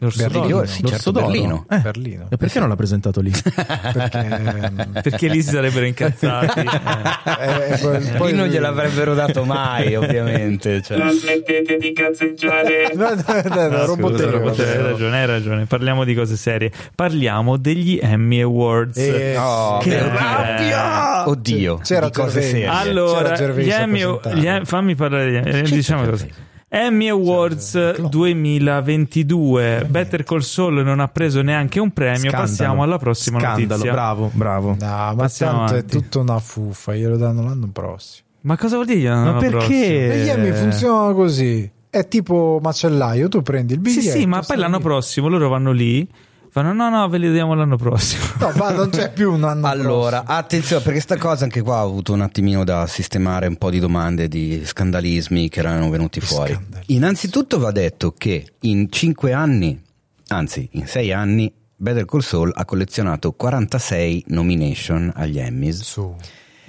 L'orso 0.00 0.22
Berlino. 0.22 0.46
d'oro. 0.46 0.66
Sì, 0.66 0.84
certo? 0.84 1.10
Berlino. 1.10 1.66
Eh, 1.68 1.78
Berlino. 1.78 2.26
E 2.30 2.36
perché 2.36 2.60
non 2.60 2.68
l'ha 2.68 2.76
presentato 2.76 3.20
lì? 3.20 3.32
Perché, 3.42 4.18
ehm, 4.18 5.00
Perché 5.02 5.26
lì 5.28 5.42
si 5.42 5.50
sarebbero 5.50 5.84
incazzati. 5.86 6.60
eh, 6.60 7.72
eh, 7.72 7.78
poi- 7.78 8.00
poi 8.16 8.30
Lì 8.30 8.36
non 8.36 8.46
gliel'avrebbero 8.46 9.14
dato 9.14 9.44
mai, 9.44 9.94
ovviamente. 9.98 10.82
cioè. 10.82 10.98
Non 10.98 11.10
smettete 11.10 11.76
di 11.78 11.92
cazzeggiare. 11.92 12.92
No, 12.94 13.08
no, 13.12 13.24
no, 13.54 13.68
no, 13.68 13.84
roboteo, 13.86 14.48
hai 14.48 14.76
ragione, 14.82 15.20
hai 15.20 15.26
ragione. 15.26 15.64
Parliamo 15.66 16.04
di 16.04 16.14
cose 16.14 16.36
serie. 16.36 16.70
Parliamo 16.94 17.56
degli 17.56 17.98
Emmy 18.00 18.40
Awards. 18.40 18.98
Eh, 18.98 19.36
Oh, 19.36 19.78
Che 19.78 20.00
oddio. 20.00 20.12
rabbia! 20.16 21.28
Oddio, 21.28 21.78
C'era 21.78 22.06
di 22.06 22.12
cose 22.12 22.40
serie. 22.42 22.66
Allora, 22.66 23.36
gli 23.50 23.68
Emmy, 23.70 24.02
gli 24.34 24.46
Em- 24.46 24.64
fammi 24.64 24.94
parlare, 24.94 25.42
eh, 25.42 25.62
diciamo 25.62 26.04
così. 26.08 26.30
Emmy 26.70 27.08
Awards 27.08 27.96
2022. 28.08 29.86
Better 29.88 30.22
Call 30.24 30.40
Saul 30.40 30.82
non 30.84 31.00
ha 31.00 31.08
preso 31.08 31.40
neanche 31.42 31.80
un 31.80 31.90
premio. 31.92 32.28
Scandalo. 32.30 32.42
Passiamo 32.42 32.82
alla 32.82 32.98
prossima 32.98 33.38
Scandalo, 33.40 33.66
notizia. 33.68 33.92
bravo, 33.92 34.30
bravo. 34.34 34.68
No, 34.78 34.86
ma 34.86 35.14
Passiamo 35.16 35.58
tanto 35.58 35.72
avanti. 35.74 35.96
è 35.96 36.00
tutta 36.00 36.18
una 36.18 36.38
fuffa, 36.38 36.94
glielo 36.94 37.16
danno 37.16 37.42
l'anno 37.42 37.68
prossimo. 37.72 38.26
Ma 38.42 38.56
cosa 38.56 38.74
vuol 38.76 38.86
dire? 38.86 39.08
Ma 39.14 39.36
perché? 39.38 40.12
E 40.12 40.24
gli 40.24 40.28
Emmy 40.28 40.48
Eh. 40.48 40.52
funzionano 40.54 41.14
così. 41.14 41.70
È 41.90 42.06
tipo 42.06 42.60
macellaio, 42.62 43.28
tu 43.28 43.40
prendi 43.42 43.72
il 43.74 43.80
Sì, 43.84 43.96
biglietto. 43.98 44.18
sì, 44.18 44.26
ma 44.26 44.42
poi 44.46 44.56
l'anno 44.58 44.76
lì. 44.76 44.82
prossimo 44.82 45.28
loro 45.28 45.48
vanno 45.48 45.72
lì, 45.72 46.06
fanno 46.50 46.72
no, 46.72 46.88
no, 46.90 47.08
ve 47.08 47.18
li 47.18 47.30
diamo 47.32 47.54
l'anno 47.54 47.76
prossimo. 47.76 48.24
No, 48.40 48.52
ma 48.56 48.70
non 48.70 48.90
c'è 48.90 49.12
più 49.12 49.32
un 49.32 49.44
anno 49.44 49.66
Allora, 49.68 50.18
prossimo. 50.22 50.38
attenzione, 50.38 50.82
perché 50.82 51.00
sta 51.00 51.16
cosa 51.16 51.44
anche 51.44 51.62
qua 51.62 51.82
ho 51.84 51.86
avuto 51.88 52.12
un 52.12 52.20
attimino 52.22 52.64
da 52.64 52.86
sistemare 52.86 53.46
un 53.46 53.56
po' 53.56 53.70
di 53.70 53.78
domande 53.78 54.28
di 54.28 54.62
scandalismi 54.64 55.48
che 55.48 55.60
erano 55.60 55.88
venuti 55.90 56.20
fuori. 56.20 56.58
Innanzitutto 56.86 57.58
va 57.58 57.70
detto 57.70 58.12
che 58.16 58.46
in 58.60 58.90
5 58.90 59.32
anni, 59.32 59.80
anzi 60.28 60.68
in 60.72 60.86
6 60.86 61.12
anni, 61.12 61.52
Better 61.80 62.04
Call 62.06 62.20
Saul 62.20 62.50
ha 62.54 62.64
collezionato 62.64 63.32
46 63.32 64.24
nomination 64.28 65.12
agli 65.14 65.38
Emmys 65.38 65.82
Su. 65.82 66.14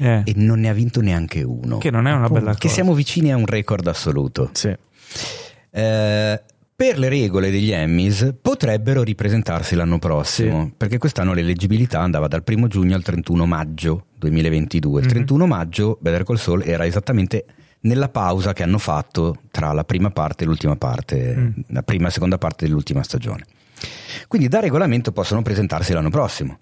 Eh, 0.01 0.21
e 0.23 0.33
non 0.35 0.59
ne 0.61 0.69
ha 0.69 0.73
vinto 0.73 1.01
neanche 1.01 1.41
uno. 1.43 1.77
che 1.79 1.89
non 1.91 2.07
è 2.07 2.13
una 2.13 2.29
bella 2.29 2.51
Che 2.53 2.59
cosa. 2.61 2.73
siamo 2.73 2.93
vicini 2.93 3.31
a 3.33 3.35
un 3.35 3.45
record 3.45 3.85
assoluto. 3.87 4.49
Sì. 4.53 4.73
Eh, 5.71 6.41
per 6.79 6.97
le 6.97 7.09
regole 7.09 7.51
degli 7.51 7.71
Emmys 7.71 8.35
potrebbero 8.41 9.03
ripresentarsi 9.03 9.75
l'anno 9.75 9.99
prossimo, 9.99 10.71
perché 10.77 10.97
quest'anno 10.97 11.33
l'eleggibilità 11.33 11.99
andava 11.99 12.29
dal 12.29 12.41
1 12.41 12.67
giugno 12.69 12.95
al 12.95 13.03
31 13.03 13.45
maggio 13.45 14.05
2022. 14.17 15.01
Il 15.01 15.05
Mhm. 15.07 15.11
31 15.11 15.45
maggio 15.45 15.97
Better 15.99 16.23
Call 16.23 16.37
Saul 16.37 16.61
era 16.63 16.85
esattamente 16.85 17.43
nella 17.81 18.07
pausa 18.07 18.53
che 18.53 18.63
hanno 18.63 18.77
fatto 18.77 19.41
tra 19.51 19.73
la 19.73 19.83
prima 19.83 20.09
parte 20.11 20.45
e 20.45 20.47
l'ultima 20.47 20.77
parte, 20.77 21.35
Mm. 21.35 21.49
la 21.67 21.83
prima 21.83 22.07
e 22.07 22.11
seconda 22.11 22.37
parte 22.37 22.65
dell'ultima 22.65 23.03
stagione. 23.03 23.43
Quindi 24.29 24.47
da 24.47 24.61
regolamento 24.61 25.11
possono 25.11 25.41
presentarsi 25.41 25.91
l'anno 25.91 26.09
prossimo. 26.09 26.59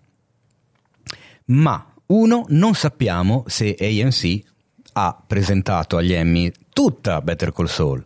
Ma 1.46 1.94
uno, 2.08 2.46
non 2.50 2.74
sappiamo 2.74 3.44
se 3.46 3.76
AMC 3.80 4.42
ha 4.94 5.24
presentato 5.28 5.96
agli 5.98 6.14
Emmy 6.14 6.52
tutta 6.74 7.22
Better 7.22 7.52
Call 7.52 7.68
Saul, 7.68 8.04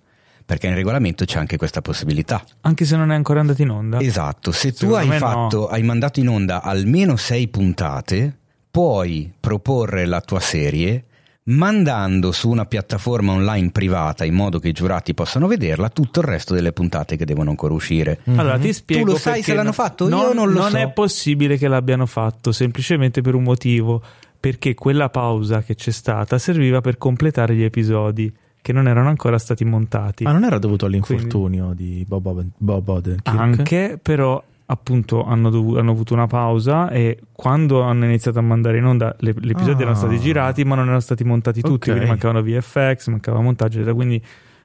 perché 0.51 0.67
in 0.67 0.75
regolamento 0.75 1.23
c'è 1.23 1.39
anche 1.39 1.55
questa 1.55 1.81
possibilità. 1.81 2.43
Anche 2.59 2.83
se 2.83 2.97
non 2.97 3.09
è 3.09 3.15
ancora 3.15 3.39
andato 3.39 3.61
in 3.61 3.69
onda. 3.69 4.01
Esatto, 4.01 4.51
se 4.51 4.73
tu 4.73 4.91
hai 4.91 5.07
fatto, 5.11 5.69
hai 5.69 5.81
mandato 5.81 6.19
in 6.19 6.27
onda 6.27 6.61
almeno 6.61 7.15
sei 7.15 7.47
puntate, 7.47 8.37
puoi 8.69 9.31
proporre 9.39 10.05
la 10.05 10.19
tua 10.19 10.41
serie 10.41 11.05
mandando 11.43 12.33
su 12.33 12.49
una 12.49 12.65
piattaforma 12.65 13.31
online 13.31 13.71
privata 13.71 14.25
in 14.25 14.33
modo 14.33 14.59
che 14.59 14.67
i 14.67 14.71
giurati 14.73 15.13
possano 15.13 15.47
vederla 15.47 15.87
tutto 15.87 16.19
il 16.19 16.25
resto 16.25 16.53
delle 16.53 16.73
puntate 16.73 17.15
che 17.15 17.23
devono 17.23 17.51
ancora 17.51 17.73
uscire. 17.73 18.19
Allora 18.35 18.59
ti 18.59 18.73
spiego. 18.73 19.11
lo 19.11 19.17
sai 19.17 19.41
se 19.41 19.53
l'hanno 19.53 19.67
no- 19.67 19.71
fatto? 19.71 20.09
Io 20.09 20.33
non 20.33 20.51
lo 20.51 20.67
so. 20.67 20.75
è 20.75 20.91
possibile 20.91 21.55
che 21.57 21.69
l'abbiano 21.69 22.05
fatto, 22.05 22.51
semplicemente 22.51 23.21
per 23.21 23.35
un 23.35 23.43
motivo. 23.43 24.03
Perché 24.37 24.73
quella 24.73 25.07
pausa 25.07 25.61
che 25.61 25.75
c'è 25.75 25.91
stata 25.91 26.37
serviva 26.39 26.81
per 26.81 26.97
completare 26.97 27.55
gli 27.55 27.63
episodi 27.63 28.33
che 28.61 28.73
non 28.73 28.87
erano 28.87 29.09
ancora 29.09 29.37
stati 29.37 29.65
montati. 29.65 30.23
Ma 30.23 30.31
non 30.31 30.43
era 30.43 30.59
dovuto 30.59 30.85
all'infortunio 30.85 31.73
di 31.73 32.05
Bob, 32.07 32.25
Oden- 32.27 32.51
Bob 32.57 32.87
Odenkirk? 32.87 33.27
Anche, 33.39 33.99
però, 34.01 34.41
appunto, 34.67 35.23
hanno, 35.25 35.49
dovu- 35.49 35.77
hanno 35.77 35.91
avuto 35.91 36.13
una 36.13 36.27
pausa 36.27 36.89
e 36.89 37.19
quando 37.31 37.81
hanno 37.81 38.05
iniziato 38.05 38.39
a 38.39 38.41
mandare 38.41 38.77
in 38.77 38.85
onda, 38.85 39.15
le- 39.19 39.33
gli 39.39 39.49
episodi 39.49 39.79
Ah. 39.79 39.81
erano 39.81 39.95
stati 39.95 40.19
girati, 40.19 40.63
ma 40.63 40.75
non 40.75 40.85
erano 40.85 40.99
stati 40.99 41.23
montati 41.23 41.61
tutti. 41.61 41.89
Ok. 41.89 41.95
Quindi 41.95 42.05
mancavano 42.07 42.41
VFX, 42.43 43.07
mancava 43.07 43.41
montaggio, 43.41 43.81
quindi 43.95 44.21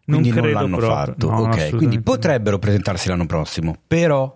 non 0.08 0.20
Quindi 0.20 0.28
non, 0.30 0.38
credo 0.44 0.60
l'hanno 0.60 0.76
proprio. 0.76 0.96
fatto. 0.96 1.26
No, 1.26 1.32
ok, 1.32 1.38
assolutamente 1.38 1.76
quindi 1.76 2.00
potrebbero 2.00 2.58
presentarsi 2.58 3.08
l'anno 3.08 3.26
prossimo, 3.26 3.74
però 3.86 4.32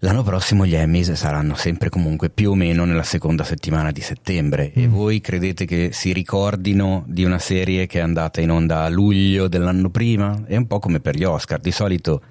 l'anno 0.00 0.22
prossimo 0.22 0.64
gli 0.64 0.74
Emmys 0.74 1.12
saranno 1.12 1.54
sempre 1.54 1.88
comunque 1.88 2.30
più 2.30 2.50
o 2.50 2.54
meno 2.54 2.84
nella 2.84 3.02
seconda 3.02 3.44
settimana 3.44 3.90
di 3.90 4.00
settembre. 4.00 4.72
E 4.72 4.86
Mm. 4.86 4.90
voi 4.90 5.20
credete 5.20 5.64
che 5.64 5.90
si 5.92 6.12
ricordino 6.12 7.04
di 7.06 7.24
una 7.24 7.38
serie 7.38 7.86
che 7.86 7.98
è 7.98 8.02
andata 8.02 8.40
in 8.40 8.50
onda 8.50 8.82
a 8.84 8.88
luglio 8.88 9.48
dell'anno 9.48 9.90
prima? 9.90 10.44
È 10.46 10.56
un 10.56 10.66
po' 10.66 10.78
come 10.78 11.00
per 11.00 11.16
gli 11.16 11.24
Oscar, 11.24 11.60
di 11.60 11.72
solito 11.72 12.22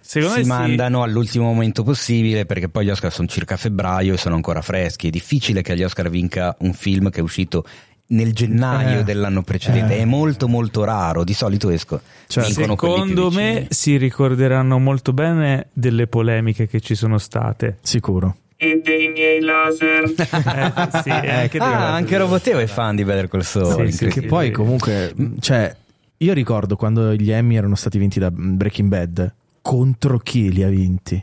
Secondo 0.00 0.34
si 0.34 0.38
me 0.40 0.44
sì. 0.44 0.50
mandano 0.50 1.02
all'ultimo 1.02 1.46
momento 1.46 1.82
possibile 1.82 2.46
perché 2.46 2.68
poi 2.68 2.84
gli 2.84 2.90
Oscar 2.90 3.12
sono 3.12 3.26
circa 3.26 3.56
febbraio 3.56 4.14
e 4.14 4.16
sono 4.18 4.36
ancora 4.36 4.62
freschi. 4.62 5.08
È 5.08 5.10
difficile 5.10 5.62
che 5.62 5.72
agli 5.72 5.82
Oscar 5.82 6.08
vinca 6.10 6.54
un 6.60 6.74
film 6.74 7.10
che 7.10 7.18
è 7.18 7.22
uscito 7.22 7.64
nel 8.08 8.32
gennaio 8.32 9.00
Eh. 9.00 9.04
dell'anno 9.04 9.42
precedente, 9.42 9.96
Eh. 9.96 10.00
è 10.00 10.04
molto 10.04 10.48
molto 10.48 10.84
raro. 10.84 11.24
Di 11.24 11.34
solito 11.34 11.70
esco. 11.70 12.00
Cioè, 12.26 12.44
Secondo 12.44 13.30
me 13.30 13.66
si 13.70 13.96
ricorderanno 13.96 14.78
molto 14.78 15.12
bene 15.12 15.68
delle 15.72 16.06
polemiche 16.06 16.66
che 16.68 16.80
ci 16.80 16.94
sono 16.94 17.18
state. 17.18 17.78
Sicuro. 17.82 18.36
E 18.58 18.80
dei 18.82 19.08
miei 19.08 19.40
laser. 19.40 20.04
Eh, 20.04 21.00
sì, 21.02 21.10
anche 21.10 21.58
delle- 21.58 21.64
ah, 21.74 21.92
anche 21.94 22.16
Roboteo 22.16 22.58
è 22.58 22.66
fan 22.66 22.96
di 22.96 23.04
Better 23.04 23.28
Call 23.28 23.40
Saul. 23.42 23.90
Sì, 23.90 23.96
sì, 23.96 24.06
che 24.06 24.22
poi 24.22 24.50
comunque, 24.50 25.14
cioè, 25.40 25.74
io 26.18 26.32
ricordo 26.32 26.74
quando 26.76 27.12
gli 27.14 27.30
Emmy 27.30 27.56
erano 27.56 27.74
stati 27.74 27.98
vinti 27.98 28.18
da 28.18 28.30
Breaking 28.30 28.88
Bad, 28.88 29.34
contro 29.60 30.18
chi 30.18 30.50
li 30.52 30.62
ha 30.62 30.68
vinti? 30.68 31.22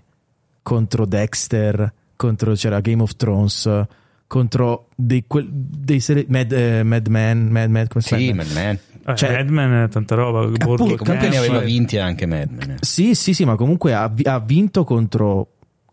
Contro 0.62 1.06
Dexter, 1.06 1.92
contro 2.16 2.54
c'era 2.54 2.80
Game 2.82 3.02
of 3.02 3.16
Thrones, 3.16 3.84
contro 4.28 4.88
dei, 4.96 5.24
quel- 5.28 5.50
dei 5.52 6.00
seri- 6.00 6.26
Mad, 6.30 6.52
eh, 6.52 6.84
Mad 6.84 7.08
Men, 7.08 7.48
Mad 7.50 7.70
Men, 7.70 7.88
come 7.88 8.04
si 8.04 8.16
Sì? 8.16 8.34
Mad 8.34 8.52
Men. 8.54 8.80
Eh, 9.06 9.16
cioè- 9.16 9.32
Mad 9.44 9.50
Men 9.50 9.84
è 9.84 9.90
tanta 9.90 10.16
roba. 10.16 10.50
Sì, 10.52 10.58
comunque 10.66 11.14
ne 11.30 11.38
aveva 11.38 11.62
eh. 11.62 11.66
vinti 11.66 11.98
anche 11.98 12.26
Mad 12.26 12.50
Men. 12.52 12.78
Sì, 12.82 13.14
sì, 13.16 13.34
sì, 13.34 13.46
ma 13.46 13.56
comunque 13.56 13.94
ha, 13.94 14.12
ha 14.24 14.40
vinto 14.40 14.84
contro 14.84 15.50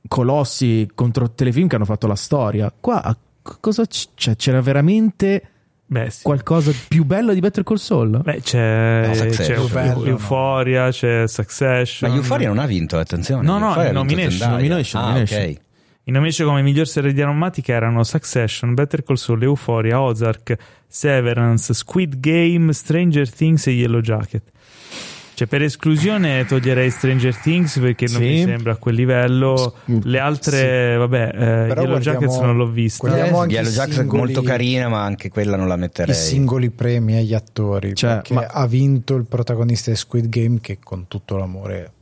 colossi, 0.09 0.88
contro 0.95 1.31
telefilm 1.33 1.66
che 1.69 1.77
hanno 1.77 1.85
fatto 1.85 2.07
la 2.07 2.14
storia. 2.16 2.73
Qua 2.79 3.03
a- 3.03 3.16
cosa 3.61 3.85
c- 3.87 4.09
cioè, 4.14 4.37
c'era 4.37 4.61
veramente 4.61 5.43
Beh, 5.87 6.09
sì. 6.11 6.23
qualcosa 6.23 6.71
di 6.71 6.79
più 6.88 7.05
bello 7.05 7.33
di 7.35 7.40
Better 7.40 7.64
Call 7.64 7.77
Saul? 7.77 8.21
Beh, 8.23 8.40
c'è, 8.40 9.05
No, 9.07 9.12
c'è 9.12 9.31
Succession. 9.33 9.69
Bello, 9.73 9.99
no. 10.01 10.05
Euphoria, 10.07 10.90
c'è 10.90 11.27
Succession. 11.27 12.11
Ma 12.11 12.16
Euphoria 12.16 12.49
non 12.49 12.59
ha 12.59 12.66
vinto, 12.66 12.97
attenzione. 12.99 13.43
No, 13.45 13.59
no, 13.59 13.66
Euphoria 13.69 13.93
nomination, 13.93 14.51
nomination, 14.51 15.03
Ah, 15.03 15.07
nomination. 15.07 15.43
ok. 15.43 15.61
I 16.11 16.12
nomination 16.12 16.49
come 16.49 16.61
miglior 16.62 16.88
serie 16.88 17.12
drammatica 17.12 17.73
erano 17.73 18.03
Succession, 18.03 18.75
Better 18.75 19.05
Call 19.05 19.14
Saul, 19.14 19.44
Euphoria, 19.44 20.01
Ozark, 20.01 20.57
Severance, 20.88 21.73
Squid 21.73 22.18
Game, 22.18 22.73
Stranger 22.73 23.31
Things 23.31 23.68
e 23.68 23.70
Yellow 23.70 24.01
Jacket. 24.01 24.42
Cioè, 25.35 25.46
per 25.46 25.62
esclusione 25.62 26.44
toglierei 26.46 26.90
Stranger 26.90 27.37
Things 27.37 27.79
perché 27.79 28.07
non 28.09 28.16
Sì. 28.23 28.27
mi 28.27 28.42
sembra 28.42 28.73
a 28.73 28.77
quel 28.77 28.96
livello. 28.96 29.77
Le 29.85 30.18
altre, 30.18 30.96
vabbè, 30.96 31.27
eh, 31.29 31.66
Però 31.68 31.83
Yellow 31.83 31.99
Jackets 32.01 32.38
non 32.40 32.57
l'ho 32.57 32.66
vista. 32.68 33.07
guardiamo 33.07 33.38
Eh, 33.38 33.42
anche 33.42 33.55
Yellow 33.55 33.70
i 33.70 33.75
Jackets 33.75 33.99
è 34.01 34.03
molto 34.03 34.42
carina, 34.42 34.88
ma 34.88 35.05
anche 35.05 35.29
quella 35.29 35.57
non 35.57 35.68
la 35.68 35.77
I 35.77 35.79
metterei. 35.79 36.12
singoli 36.12 36.70
premi 36.70 37.14
agli 37.18 37.35
attori. 37.35 37.94
Cioè, 37.94 38.14
perché 38.14 38.35
ma- 38.35 38.46
ha 38.51 38.66
vinto 38.66 39.14
il 39.14 39.27
protagonista 39.27 39.92
di 39.92 39.96
Squid 39.96 40.29
Game 40.29 40.59
che 40.61 40.79
con 40.83 41.07
tutto 41.07 41.37
l'amore. 41.37 41.92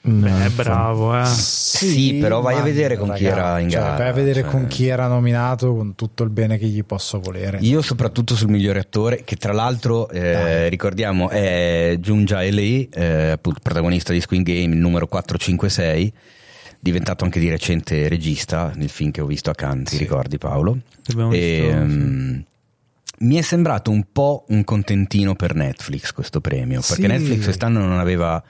Beh, 0.00 0.50
bravo, 0.54 1.18
eh. 1.20 1.24
Sì, 1.26 2.14
però 2.20 2.40
vai 2.40 2.58
a 2.58 2.62
vedere 2.62 2.96
con 2.96 3.12
chi 3.12 3.24
era 3.24 3.58
in 3.58 3.68
cioè, 3.70 3.80
gara, 3.80 3.96
Vai 3.96 4.08
a 4.08 4.12
vedere 4.12 4.42
cioè. 4.42 4.50
con 4.50 4.66
chi 4.66 4.86
era 4.86 5.06
nominato, 5.06 5.74
con 5.74 5.94
tutto 5.94 6.22
il 6.22 6.30
bene 6.30 6.58
che 6.58 6.66
gli 6.66 6.82
posso 6.84 7.20
volere. 7.20 7.58
Io 7.60 7.82
soprattutto 7.82 8.34
sul 8.34 8.48
migliore 8.48 8.78
attore, 8.80 9.22
che 9.24 9.36
tra 9.36 9.52
l'altro 9.52 10.08
eh, 10.08 10.68
ricordiamo 10.68 11.28
è 11.28 11.96
Junja 12.00 12.40
Lee, 12.40 12.88
eh, 12.92 13.38
protagonista 13.40 14.12
di 14.12 14.20
Squid 14.20 14.42
Game, 14.42 14.74
il 14.74 14.80
numero 14.80 15.06
456, 15.06 16.12
diventato 16.80 17.24
anche 17.24 17.40
di 17.40 17.48
recente 17.48 18.08
regista 18.08 18.72
nel 18.76 18.88
film 18.90 19.10
che 19.10 19.20
ho 19.20 19.26
visto 19.26 19.50
a 19.50 19.54
Cannes, 19.54 19.88
ti 19.90 19.96
Sì. 19.96 20.02
ricordi 20.02 20.38
Paolo? 20.38 20.78
Abbiamo 21.10 21.32
E, 21.32 21.60
visto, 21.62 21.76
mm, 21.84 22.38
Mi 23.18 23.36
è 23.36 23.40
sembrato 23.42 23.90
un 23.90 24.04
po' 24.12 24.44
un 24.48 24.62
contentino 24.62 25.34
per 25.34 25.54
Netflix 25.54 26.12
questo 26.12 26.42
premio, 26.42 26.80
perché 26.86 27.02
Sì. 27.02 27.08
Netflix 27.08 27.44
quest'anno 27.44 27.80
non 27.80 27.98
aveva 27.98 28.42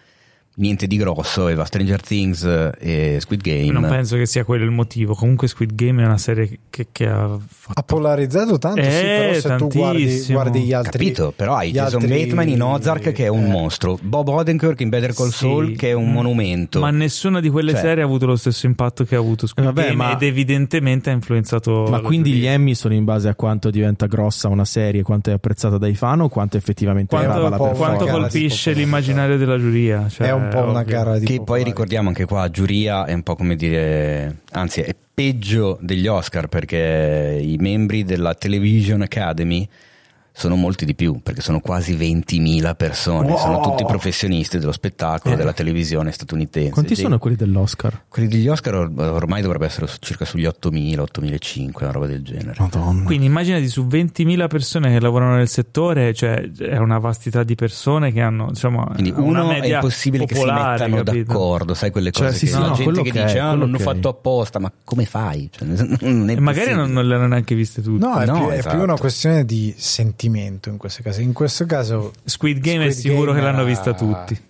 niente 0.56 0.86
di 0.86 0.96
grosso, 0.96 1.42
aveva 1.42 1.64
Stranger 1.64 2.00
Things 2.00 2.44
e 2.78 3.18
Squid 3.20 3.40
Game. 3.40 3.72
Non 3.72 3.88
penso 3.88 4.16
che 4.16 4.26
sia 4.26 4.44
quello 4.44 4.64
il 4.64 4.70
motivo. 4.70 5.14
Comunque, 5.14 5.48
Squid 5.48 5.74
Game 5.74 6.02
è 6.02 6.06
una 6.06 6.18
serie 6.18 6.60
che, 6.70 6.88
che 6.92 7.06
ha 7.06 7.38
fatto. 7.66 7.80
Ha 7.80 7.82
polarizzato 7.82 8.58
tanto, 8.58 8.82
sì, 8.82 8.88
Eh, 8.88 9.18
però 9.18 9.32
se 9.40 9.56
tu 9.56 9.68
guardi, 9.78 10.04
tantissimo. 10.04 10.38
guardi 10.40 10.60
gli 10.60 10.72
altri... 10.72 10.90
Capito, 10.98 11.32
però 11.34 11.54
hai 11.56 11.70
Jason 11.72 12.00
altri- 12.02 12.18
Bateman 12.24 12.48
in 12.48 12.62
Ozark 12.62 13.12
che 13.12 13.24
è 13.24 13.28
un 13.28 13.44
eh, 13.44 13.48
mostro, 13.48 13.98
Bob 14.00 14.28
Odenkirk 14.28 14.80
in 14.80 14.88
Better 14.88 15.12
Call 15.14 15.28
Sì. 15.28 15.36
Saul 15.38 15.76
che 15.76 15.88
è 15.90 15.92
un 15.92 16.08
Mm. 16.08 16.12
monumento. 16.12 16.80
Ma 16.80 16.90
nessuna 16.90 17.40
di 17.40 17.48
quelle 17.50 17.72
Cioè- 17.72 17.80
serie 17.80 18.02
ha 18.02 18.06
avuto 18.06 18.26
lo 18.26 18.36
stesso 18.36 18.66
impatto 18.66 19.04
che 19.04 19.14
ha 19.16 19.18
avuto 19.18 19.46
Squid 19.46 19.66
Vabbè, 19.66 19.82
Game 19.88 19.94
ma- 19.96 20.12
ed 20.12 20.22
evidentemente 20.22 21.10
ha 21.10 21.12
influenzato. 21.12 21.86
Ma 21.90 22.00
quindi 22.00 22.32
gli 22.32 22.46
Emmy 22.46 22.74
sono 22.74 22.94
in 22.94 23.04
base 23.04 23.28
a 23.28 23.34
quanto 23.34 23.70
diventa 23.70 24.06
grossa 24.06 24.48
una 24.48 24.64
serie, 24.64 25.02
quanto 25.02 25.30
è 25.30 25.32
apprezzata 25.34 25.78
dai 25.78 25.94
fan 25.94 26.20
o 26.20 26.28
quanto 26.28 26.56
effettivamente 26.56 27.14
quanto, 27.14 27.30
grava 27.32 27.48
la 27.48 27.56
quanto 27.56 27.76
performance? 27.78 28.04
di 28.04 28.10
colpisce 28.20 28.72
l'immaginario 28.72 29.36
della 29.38 29.58
giuria? 29.58 30.08
Cioè, 30.08 30.28
È 30.28 30.32
un 30.32 30.48
po' 30.50 30.58
una 30.60 30.80
ovvio. 30.80 30.84
gara 30.84 31.18
di 31.18 31.24
che 31.26 31.40
poi 31.42 31.62
ricordiamo 31.64 32.08
anche 32.08 32.24
qua, 32.24 32.48
giuria 32.50 33.04
è 33.04 33.12
un 33.12 33.22
po' 33.22 33.34
come 33.36 33.56
dire, 33.56 34.38
anzi 34.56 34.80
è 34.80 34.94
peggio 35.14 35.78
degli 35.80 36.06
Oscar 36.06 36.48
perché 36.48 37.38
i 37.40 37.56
membri 37.58 38.04
della 38.04 38.34
Television 38.34 39.02
Academy 39.02 39.68
sono 40.38 40.54
molti 40.54 40.84
di 40.84 40.94
più, 40.94 41.20
perché 41.22 41.40
sono 41.40 41.60
quasi 41.60 41.96
20.000 41.96 42.74
persone, 42.76 43.36
sono 43.38 43.60
tutti 43.60 43.84
professionisti 43.86 44.58
dello 44.58 44.72
spettacolo, 44.72 45.34
della 45.34 45.54
televisione 45.54 46.12
statunitense. 46.12 46.70
Quanti 46.72 46.92
Dei- 46.94 47.02
sono 47.02 47.18
quelli 47.18 47.36
dell'Oscar? 47.36 48.02
Quelli 48.08 48.28
degli 48.28 48.46
Oscar 48.46 48.74
or- 48.74 48.92
ormai 48.96 49.40
dovrebbe 49.40 49.64
essere 49.64 49.86
circa 50.00 50.26
sugli 50.26 50.44
8.000, 50.44 51.00
8.500, 51.00 51.70
una 51.84 51.90
roba 51.90 52.06
del 52.06 52.22
genere. 52.22 52.54
Madonna. 52.58 53.04
Quindi 53.04 53.26
immaginati 53.26 53.66
su 53.68 53.86
20.000 53.86 54.46
persone 54.46 54.92
che 54.92 55.00
lavorano 55.00 55.36
nel 55.36 55.48
settore, 55.48 56.12
cioè 56.12 56.50
è 56.52 56.76
una 56.76 56.98
vastità 56.98 57.42
di 57.42 57.54
persone 57.54 58.12
che 58.12 58.20
hanno 58.20 58.48
diciamo, 58.50 58.84
Quindi 58.92 59.10
una 59.16 59.42
uno 59.42 59.50
è 59.52 59.66
impossibile 59.66 60.26
che 60.26 60.34
si 60.34 60.40
popolare, 60.40 60.86
mettano 60.86 61.02
capito? 61.02 61.32
d'accordo, 61.32 61.72
sai 61.74 61.90
quelle 61.90 62.10
Cioè, 62.10 62.26
cose 62.26 62.38
sì, 62.38 62.44
che 62.46 62.52
sì, 62.52 62.58
no, 62.58 62.64
gente 62.66 62.82
quello 62.82 63.02
che 63.02 63.10
che 63.10 63.22
è, 63.22 63.24
dice 63.24 63.38
ah 63.38 63.54
l'hanno 63.54 63.78
è." 63.78 63.80
fatto 63.80 64.08
apposta, 64.10 64.58
ma 64.58 64.70
come 64.84 65.06
fai? 65.06 65.48
Cioè, 65.50 65.66
non 66.04 66.28
è 66.28 66.34
E 66.34 66.40
magari 66.40 66.74
non, 66.74 66.92
non 66.92 67.06
le 67.06 67.14
hanno 67.14 67.26
neanche 67.28 67.54
viste 67.54 67.80
tutte. 67.80 68.04
No, 68.04 68.18
è, 68.18 68.26
No, 68.26 68.38
più, 68.40 68.48
è 68.48 68.58
esatto. 68.58 68.74
più 68.74 68.84
una 68.84 68.96
questione 68.98 69.44
di 69.46 69.72
sentimento 70.30 70.68
in 70.68 70.76
questo 70.76 71.02
caso. 71.02 71.20
In 71.20 71.32
questo 71.32 71.66
caso, 71.66 72.12
Squid 72.24 72.58
Game 72.58 72.86
è 72.86 72.90
Squid 72.90 73.06
sicuro 73.06 73.26
Game 73.32 73.38
che 73.38 73.44
l'hanno 73.44 73.58
era- 73.60 73.68
vista 73.68 73.94
tutti. 73.94 74.40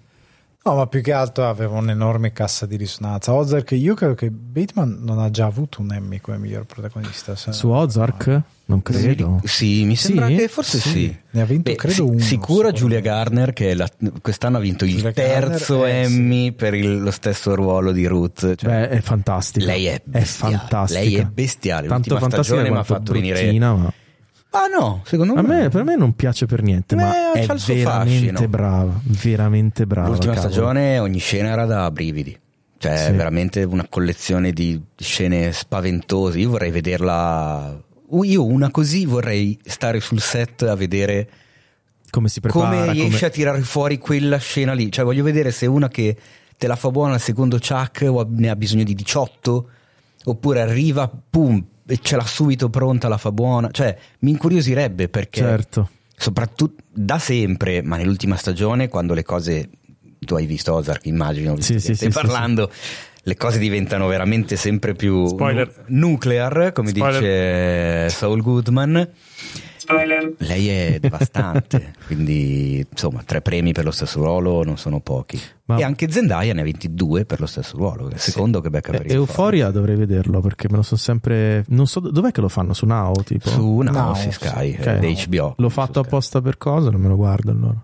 no, 0.64 0.74
ma 0.74 0.86
più 0.86 1.00
che 1.00 1.12
altro 1.12 1.48
aveva 1.48 1.76
un'enorme 1.76 2.32
cassa 2.32 2.66
di 2.66 2.76
risonanza. 2.76 3.32
Ozark, 3.32 3.70
io 3.72 3.94
credo 3.94 4.14
che 4.14 4.30
Bateman 4.30 4.98
non 5.02 5.18
ha 5.20 5.30
già 5.30 5.46
avuto 5.46 5.80
un 5.80 5.92
Emmy 5.92 6.20
come 6.20 6.38
miglior 6.38 6.64
protagonista. 6.64 7.36
Su 7.36 7.68
Ozark? 7.68 8.40
Non 8.68 8.82
credo. 8.82 9.40
Sì, 9.44 9.84
mi 9.84 9.94
sembra 9.94 10.26
Sì? 10.26 10.34
che 10.34 10.48
forse 10.48 10.78
sì. 10.80 10.88
Sì. 10.90 11.16
Ne 11.30 11.40
ha 11.40 11.44
vinto, 11.44 11.72
credo, 11.76 11.94
si- 11.94 12.00
uno, 12.00 12.18
Sicura 12.18 12.72
Giulia. 12.72 12.98
Garner 12.98 13.52
che 13.52 13.74
la- 13.74 13.88
quest'anno 14.20 14.56
ha 14.56 14.60
vinto 14.60 14.84
il 14.84 14.90
Julia 14.96 15.12
terzo 15.12 15.78
Garner, 15.80 16.00
eh, 16.00 16.04
sì. 16.08 16.12
Emmy 16.14 16.50
per 16.52 16.74
il- 16.74 17.00
lo 17.00 17.12
stesso 17.12 17.54
ruolo 17.54 17.92
di 17.92 18.04
Ruth. 18.06 18.56
Cioè, 18.56 18.68
Beh, 18.68 18.88
è 18.88 19.00
fantastica. 19.02 19.66
Lei 19.66 19.84
è 19.86 20.00
bestiale. 20.04 20.56
fantastica. 20.56 21.00
Lei 21.00 21.14
è 21.14 21.24
bestiale. 21.26 21.86
Tanto 21.86 22.08
L'ultima 22.08 22.18
fantastica 22.18 22.56
stagione 22.56 22.70
mi 22.74 22.76
ha 22.80 22.82
fatto 22.82 23.12
venire- 23.12 23.58
ma... 23.60 23.92
Ah 24.50 24.66
no, 24.74 25.02
secondo 25.04 25.34
A 25.34 25.42
me, 25.42 25.62
me, 25.62 25.68
per 25.68 25.84
me 25.84 25.96
non 25.96 26.14
piace 26.14 26.46
per 26.46 26.62
niente, 26.62 26.94
Eh, 26.94 26.98
ma 26.98 27.32
è 27.32 27.44
c'ha 27.46 27.52
il 27.52 27.60
suo 27.60 27.74
veramente 27.74 28.26
fascino. 28.32 28.48
brava. 28.48 29.00
Veramente 29.02 29.86
brava. 29.86 30.08
l'ultima 30.08 30.32
cavolo. 30.34 30.52
stagione 30.52 30.98
ogni 30.98 31.18
scena 31.18 31.48
era 31.50 31.66
da 31.66 31.90
brividi. 31.90 32.38
Cioè, 32.78 32.96
Sì. 33.06 33.12
veramente 33.12 33.62
una 33.64 33.86
collezione 33.88 34.52
di 34.52 34.80
scene 34.96 35.52
spaventose. 35.52 36.38
Io 36.38 36.50
vorrei 36.50 36.70
vederla. 36.70 37.78
Io 38.22 38.44
una 38.44 38.70
così 38.70 39.04
vorrei 39.04 39.58
stare 39.64 39.98
sul 40.00 40.20
set 40.20 40.62
a 40.62 40.74
vedere 40.76 41.28
Come 42.10 42.28
si 42.28 42.40
prepara? 42.40 42.64
come 42.64 42.92
riesce 42.92 43.12
come- 43.16 43.26
a 43.26 43.30
tirare 43.30 43.60
fuori 43.62 43.98
quella 43.98 44.36
scena 44.38 44.72
lì. 44.74 44.90
Cioè, 44.92 45.04
voglio 45.04 45.24
vedere 45.24 45.50
se 45.50 45.66
una 45.66 45.88
che 45.88 46.16
te 46.56 46.66
la 46.66 46.76
fa 46.76 46.90
buona 46.90 47.14
al 47.14 47.20
secondo 47.20 47.58
chuck 47.58 48.06
o 48.08 48.26
ne 48.30 48.48
ha 48.48 48.56
bisogno 48.56 48.84
di 48.84 48.94
18, 48.94 49.68
oppure 50.24 50.60
arriva, 50.60 51.10
pum, 51.30 51.62
ce 52.02 52.16
l'ha 52.16 52.24
subito 52.24 52.68
pronta, 52.68 53.08
la 53.08 53.18
fa 53.18 53.32
buona. 53.32 53.70
Cioè, 53.70 53.96
mi 54.20 54.30
incuriosirebbe 54.32 55.08
perché, 55.08 55.40
Certo. 55.40 55.90
soprattutto 56.16 56.82
da 56.92 57.18
sempre, 57.18 57.82
ma 57.82 57.96
nell'ultima 57.96 58.36
stagione, 58.36 58.88
quando 58.88 59.14
le 59.14 59.22
cose. 59.22 59.68
Tu 60.18 60.34
hai 60.34 60.46
visto 60.46 60.72
Ozark, 60.74 61.06
immagino, 61.06 61.60
Sì, 61.60 61.74
che 61.74 61.78
sì, 61.78 61.94
stai 61.94 61.96
sì, 61.96 62.04
sì, 62.04 62.10
parlando. 62.10 62.70
Le 63.22 63.36
cose 63.36 63.58
diventano 63.58 64.06
veramente 64.08 64.56
sempre 64.56 64.94
più 64.94 65.26
Spoiler. 65.26 65.84
nu- 65.88 66.08
nuclear, 66.10 66.72
come 66.72 66.88
Spoiler. 66.88 67.20
dice 68.08 68.16
Saul 68.16 68.40
Goodman. 68.40 69.08
Lei 70.38 70.68
è 70.68 70.98
devastante, 71.00 71.94
quindi 72.06 72.86
insomma 72.90 73.22
tre 73.24 73.40
premi 73.40 73.72
per 73.72 73.84
lo 73.84 73.90
stesso 73.90 74.20
ruolo 74.22 74.62
non 74.64 74.76
sono 74.78 75.00
pochi. 75.00 75.40
Ma- 75.66 75.76
E 75.78 75.82
anche 75.82 76.10
Zendaya 76.10 76.52
ne 76.54 76.60
ha 76.60 76.64
22 76.64 77.24
per 77.24 77.40
lo 77.40 77.46
stesso 77.46 77.76
ruolo, 77.76 78.08
è 78.08 78.14
il 78.14 78.18
secondo 78.20 78.60
che 78.60 78.70
becca 78.70 78.92
per 78.92 79.02
Eh, 79.02 79.06
il 79.08 79.12
Euforia 79.14 79.70
dovrei 79.70 79.96
vederlo 79.96 80.40
perché 80.40 80.68
me 80.70 80.76
lo 80.76 80.82
sono 80.82 80.98
sempre. 81.00 81.64
Non 81.68 81.86
so 81.86 82.00
dov'è 82.00 82.30
che 82.30 82.40
lo 82.40 82.48
fanno 82.48 82.72
su 82.72 82.86
Now. 82.86 83.12
Tipo? 83.22 83.48
Su 83.48 83.78
Now, 83.80 83.92
Now, 83.92 84.14
sì, 84.14 84.22
sì. 84.30 84.32
Sky, 84.32 84.76
Ok. 84.78 84.86
eh, 84.86 84.98
di 85.00 85.24
HBO. 85.28 85.54
L'ho 85.58 85.68
fatto 85.68 86.00
apposta 86.00 86.40
per 86.40 86.56
cosa? 86.58 86.90
Non 86.90 87.00
me 87.00 87.08
lo 87.08 87.16
guardo 87.16 87.50
allora. 87.50 87.82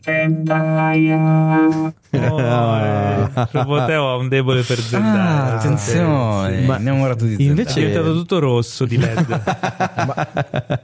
Zendaya. 0.00 1.92
Oh, 2.16 2.40
eh, 2.40 3.28
Roboteo 3.50 4.08
ha 4.08 4.16
un 4.16 4.28
debole 4.28 4.62
per 4.62 4.78
Zendaya. 4.78 5.22
Ah, 5.52 5.56
attenzione, 5.56 6.60
Ma- 6.64 6.78
innamorato 6.78 7.26
di 7.26 7.36
È 7.36 7.42
invece- 7.42 7.80
diventato 7.80 8.14
tutto 8.14 8.38
rosso 8.38 8.86
di 8.86 8.96
LED. 8.96 9.42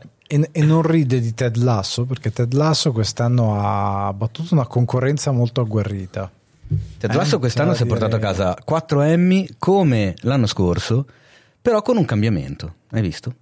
E, 0.32 0.48
e 0.50 0.62
non 0.62 0.80
ride 0.80 1.20
di 1.20 1.34
Ted 1.34 1.56
Lasso 1.56 2.04
perché 2.06 2.32
Ted 2.32 2.54
Lasso 2.54 2.90
quest'anno 2.92 3.58
ha 3.60 4.10
battuto 4.14 4.54
una 4.54 4.66
concorrenza 4.66 5.30
molto 5.30 5.60
agguerrita. 5.60 6.30
Ted 6.98 7.12
Lasso 7.14 7.36
Eh, 7.36 7.38
quest'anno 7.38 7.74
si 7.74 7.82
è 7.82 7.86
portato 7.86 8.14
a 8.14 8.18
dire- 8.18 8.30
casa 8.30 8.56
4 8.64 9.02
Emmy 9.02 9.46
come 9.58 10.14
l'anno 10.20 10.46
scorso, 10.46 11.04
però 11.60 11.82
con 11.82 11.98
un 11.98 12.06
cambiamento. 12.06 12.76
Hai 12.92 13.02
visto? 13.02 13.34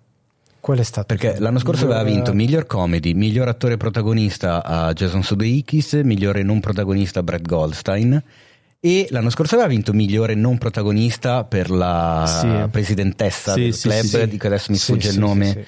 Qual 0.58 0.78
è 0.78 0.82
stato? 0.82 1.06
Perché 1.14 1.38
l'anno 1.38 1.60
scorso 1.60 1.84
aveva 1.84 2.02
vinto 2.02 2.32
miglior 2.34 2.66
comedy, 2.66 3.14
miglior 3.14 3.46
attore 3.46 3.76
protagonista 3.76 4.64
a 4.64 4.92
Jason 4.92 5.22
Sudeikis, 5.22 5.92
migliore 6.02 6.42
non 6.42 6.58
protagonista 6.58 7.20
a 7.20 7.22
Brad 7.22 7.46
Goldstein 7.46 8.20
e 8.80 9.06
l'anno 9.10 9.30
scorso 9.30 9.54
aveva 9.54 9.68
vinto 9.70 9.92
migliore 9.92 10.34
non 10.34 10.58
protagonista 10.58 11.44
per 11.44 11.70
la 11.70 12.24
Sì. 12.26 12.68
presidentessa 12.68 13.52
Sì, 13.52 13.60
del 13.62 13.74
sì, 13.74 13.88
club, 13.88 14.24
di 14.24 14.36
cui 14.38 14.48
adesso 14.48 14.72
mi 14.72 14.76
sfugge 14.76 15.10
il 15.10 15.18
nome. 15.20 15.64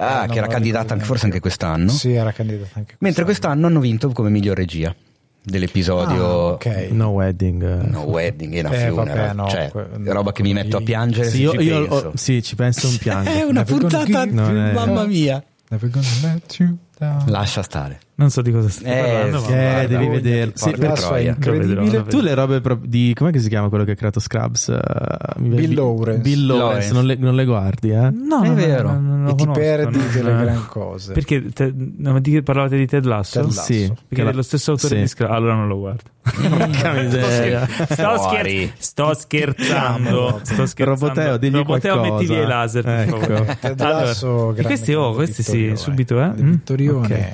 Ah, 0.00 0.24
Eh, 0.24 0.28
che 0.28 0.38
era 0.38 0.46
candidata 0.46 0.92
anche, 0.94 1.04
forse 1.04 1.24
anche 1.26 1.40
quest'anno. 1.40 1.90
Sì, 1.90 2.12
era 2.12 2.30
candidata 2.32 2.70
anche 2.74 2.96
Mentre 3.00 3.24
quest'anno. 3.24 3.54
quest'anno 3.54 3.66
hanno 3.66 3.80
vinto 3.80 4.08
come 4.12 4.30
miglior 4.30 4.56
regia 4.56 4.94
dell'episodio 5.42 6.48
Ah, 6.48 6.52
ok. 6.52 6.88
No 6.90 7.08
wedding. 7.08 7.80
No 7.86 8.02
Wedding 8.02 8.54
e 8.54 8.60
una 8.60 8.70
Eh, 8.70 8.88
funeral. 8.90 9.16
vabbè, 9.16 9.32
no, 9.34 9.48
cioè, 9.48 9.70
que- 9.70 9.88
roba 10.12 10.32
che 10.32 10.42
mi 10.42 10.52
metto 10.52 10.76
a 10.76 10.80
piangere 10.82 11.28
Sì, 11.30 11.36
se 11.36 11.42
io, 11.42 11.50
ci 11.52 11.58
io- 11.60 11.88
penso. 11.88 12.06
oh, 12.06 12.12
sì, 12.14 12.42
ci 12.42 12.54
penso 12.54 12.86
un 12.88 12.96
piango. 12.98 13.30
È 13.30 13.42
una 13.42 13.64
puntata, 13.64 14.26
mamma 14.26 15.04
mia. 15.06 15.42
Never 15.70 15.90
gonna 15.90 16.06
let 16.22 16.56
you 16.58 16.76
down. 16.98 17.24
Lascia 17.26 17.62
stare. 17.62 18.00
Non 18.18 18.30
so 18.30 18.42
di 18.42 18.50
cosa 18.50 18.68
stai 18.68 18.90
Eh, 18.98 19.00
parlando, 19.00 19.38
sì, 19.38 19.52
ma 19.52 19.80
Eh, 19.82 19.86
devi 19.86 20.08
vederlo. 20.08 20.52
Sì, 20.56 20.70
per- 20.72 20.92
Troia. 20.98 21.30
incredibile. 21.30 21.88
Lo 21.98 22.02
Tu 22.02 22.20
le 22.20 22.34
robe 22.34 22.60
pro- 22.60 22.80
di 22.82 23.12
com'è 23.14 23.30
che 23.30 23.38
si 23.38 23.48
chiama 23.48 23.68
quello 23.68 23.84
che 23.84 23.92
ha 23.92 23.94
creato 23.94 24.18
Scrubs? 24.18 24.66
Uh, 24.76 25.40
Bill 25.40 25.72
Lawrence. 25.74 26.20
Bill 26.22 26.46
Lawrence, 26.46 26.64
Lawrence. 26.64 26.92
Non, 26.94 27.06
le, 27.06 27.14
non 27.16 27.34
le 27.36 27.44
guardi, 27.44 27.90
eh? 27.90 28.10
No, 28.10 28.42
È 28.42 28.50
vero. 28.50 28.90
no, 28.90 28.98
non 29.00 29.22
lo 29.22 29.30
E 29.30 29.34
ti 29.36 29.44
conosco, 29.44 29.60
perdi 29.60 29.98
non- 29.98 30.10
delle 30.12 30.30
gran 30.36 30.66
cose. 30.66 31.12
Perché 31.12 31.48
te, 31.52 31.72
no, 31.72 32.12
ma 32.12 32.18
di 32.18 32.42
parlavate 32.42 32.76
di 32.76 32.86
Ted 32.86 33.04
Lasso? 33.04 33.38
Ted 33.40 33.52
Lasso. 33.54 33.72
Sì. 33.72 33.92
Perché 34.08 34.24
è 34.24 34.26
dello 34.26 34.42
stesso 34.42 34.70
autore 34.72 34.94
sì. 34.96 35.00
di 35.00 35.06
Scrubs. 35.06 35.32
Allora 35.32 35.54
non 35.54 35.68
lo 35.68 35.78
guardo. 35.78 36.02
Porca 36.28 36.92
miseria. 36.94 37.68
Sto, 37.68 38.18
scher- 38.18 38.72
sto 38.78 39.14
scherzando. 39.14 40.40
Sto 40.42 40.66
scherzando. 40.66 41.06
Roboteo, 41.06 41.36
digli 41.36 41.54
Roboteo, 41.54 41.94
qualcosa. 41.98 42.14
metti 42.18 42.26
via 42.32 42.42
i 42.42 42.46
laser. 42.48 42.82
per 42.82 42.98
Ecco. 43.00 43.18
favore. 43.20 43.58
Ted 43.60 43.80
Allora, 43.80 44.04
Lasso, 44.06 44.36
grande 44.46 44.62
questi, 44.64 44.92
oh, 44.94 45.12
questi 45.12 45.42
sì, 45.44 45.50
vittorione. 45.52 45.76
subito, 45.76 46.14
eh? 46.14 46.18
Grande 46.18 46.42
Mm? 46.42 46.50
vittorione. 46.50 47.32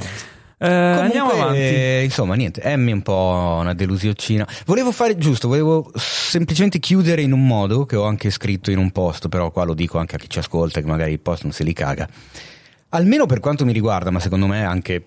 Eh, 0.64 0.72
andiamo 0.72 1.30
Comunque, 1.30 1.40
avanti. 1.40 1.58
eh, 1.60 2.00
insomma, 2.04 2.34
niente, 2.34 2.62
Emmy 2.62 2.90
è 2.90 2.94
un 2.94 3.02
po' 3.02 3.58
una 3.60 3.74
delusiocina. 3.74 4.48
Volevo 4.66 4.92
fare 4.92 5.18
giusto, 5.18 5.48
volevo 5.48 5.90
semplicemente 5.94 6.78
chiudere 6.78 7.22
in 7.22 7.32
un 7.32 7.46
modo 7.46 7.84
che 7.84 7.96
ho 7.96 8.04
anche 8.04 8.30
scritto 8.30 8.70
in 8.70 8.78
un 8.78 8.90
post, 8.90 9.28
però 9.28 9.50
qua 9.50 9.64
lo 9.64 9.74
dico 9.74 9.98
anche 9.98 10.16
a 10.16 10.18
chi 10.18 10.28
ci 10.28 10.38
ascolta 10.38 10.80
che 10.80 10.86
magari 10.86 11.12
il 11.12 11.20
post 11.20 11.42
non 11.42 11.52
se 11.52 11.64
li 11.64 11.72
caga. 11.72 12.08
Almeno 12.90 13.26
per 13.26 13.40
quanto 13.40 13.64
mi 13.64 13.72
riguarda, 13.72 14.10
ma 14.10 14.20
secondo 14.20 14.46
me 14.46 14.64
anche 14.64 15.06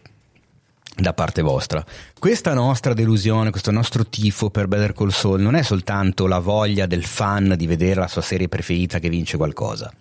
da 0.96 1.14
parte 1.14 1.42
vostra. 1.42 1.84
Questa 2.18 2.54
nostra 2.54 2.94
delusione, 2.94 3.50
questo 3.50 3.72
nostro 3.72 4.06
tifo 4.06 4.50
per 4.50 4.68
Better 4.68 4.94
Call 4.94 5.10
Saul 5.10 5.42
non 5.42 5.56
è 5.56 5.62
soltanto 5.62 6.28
la 6.28 6.40
voglia 6.40 6.86
del 6.86 7.06
fan 7.06 7.54
di 7.56 7.68
vedere 7.68 8.00
la 8.00 8.08
sua 8.08 8.22
serie 8.22 8.48
preferita 8.48 9.00
che 9.00 9.10
vince 9.10 9.38
qualcosa. 9.38 9.92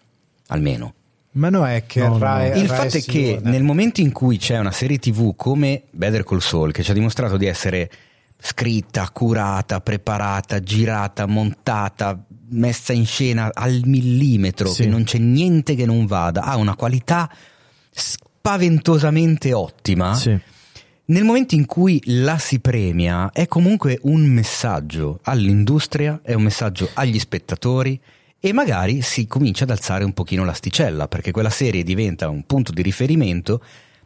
Almeno. 0.48 0.94
Ma 1.36 1.50
no, 1.50 1.66
è 1.66 1.84
che 1.86 2.00
No, 2.00 2.08
no, 2.08 2.18
Rai- 2.18 2.58
Il 2.58 2.68
Rai 2.68 2.76
fatto 2.78 2.96
è 2.96 3.02
che 3.02 3.38
nel 3.42 3.62
momento 3.62 4.00
in 4.00 4.10
cui 4.12 4.38
c'è 4.38 4.58
una 4.58 4.72
serie 4.72 4.98
TV 4.98 5.34
come 5.36 5.82
Better 5.90 6.24
Call 6.24 6.38
Saul, 6.38 6.72
che 6.72 6.82
ci 6.82 6.90
ha 6.90 6.94
dimostrato 6.94 7.36
di 7.36 7.44
essere 7.46 7.90
scritta, 8.38 9.08
curata, 9.12 9.80
preparata, 9.80 10.60
girata, 10.60 11.26
montata, 11.26 12.18
messa 12.48 12.92
in 12.92 13.04
scena 13.06 13.50
al 13.52 13.82
millimetro, 13.84 14.68
Sì. 14.68 14.82
che 14.82 14.88
non 14.88 15.04
c'è 15.04 15.18
niente 15.18 15.74
che 15.74 15.84
non 15.84 16.06
vada, 16.06 16.42
ha 16.42 16.56
una 16.56 16.74
qualità 16.74 17.30
spaventosamente 17.90 19.52
ottima. 19.52 20.14
Sì. 20.14 20.38
Nel 21.08 21.24
momento 21.24 21.54
in 21.54 21.66
cui 21.66 22.00
la 22.06 22.36
si 22.38 22.58
premia 22.60 23.30
è 23.32 23.46
comunque 23.46 23.98
un 24.02 24.24
messaggio 24.24 25.20
all'industria, 25.24 26.20
è 26.22 26.34
un 26.34 26.42
messaggio 26.42 26.88
agli 26.94 27.18
spettatori 27.18 28.00
e 28.48 28.52
magari 28.52 29.02
si 29.02 29.26
comincia 29.26 29.64
ad 29.64 29.70
alzare 29.70 30.04
un 30.04 30.12
pochino 30.12 30.44
l'asticella 30.44 31.08
perché 31.08 31.30
quella 31.32 31.50
serie 31.50 31.82
diventa 31.82 32.28
un 32.28 32.44
punto 32.44 32.72
di 32.72 32.82
riferimento 32.82 33.60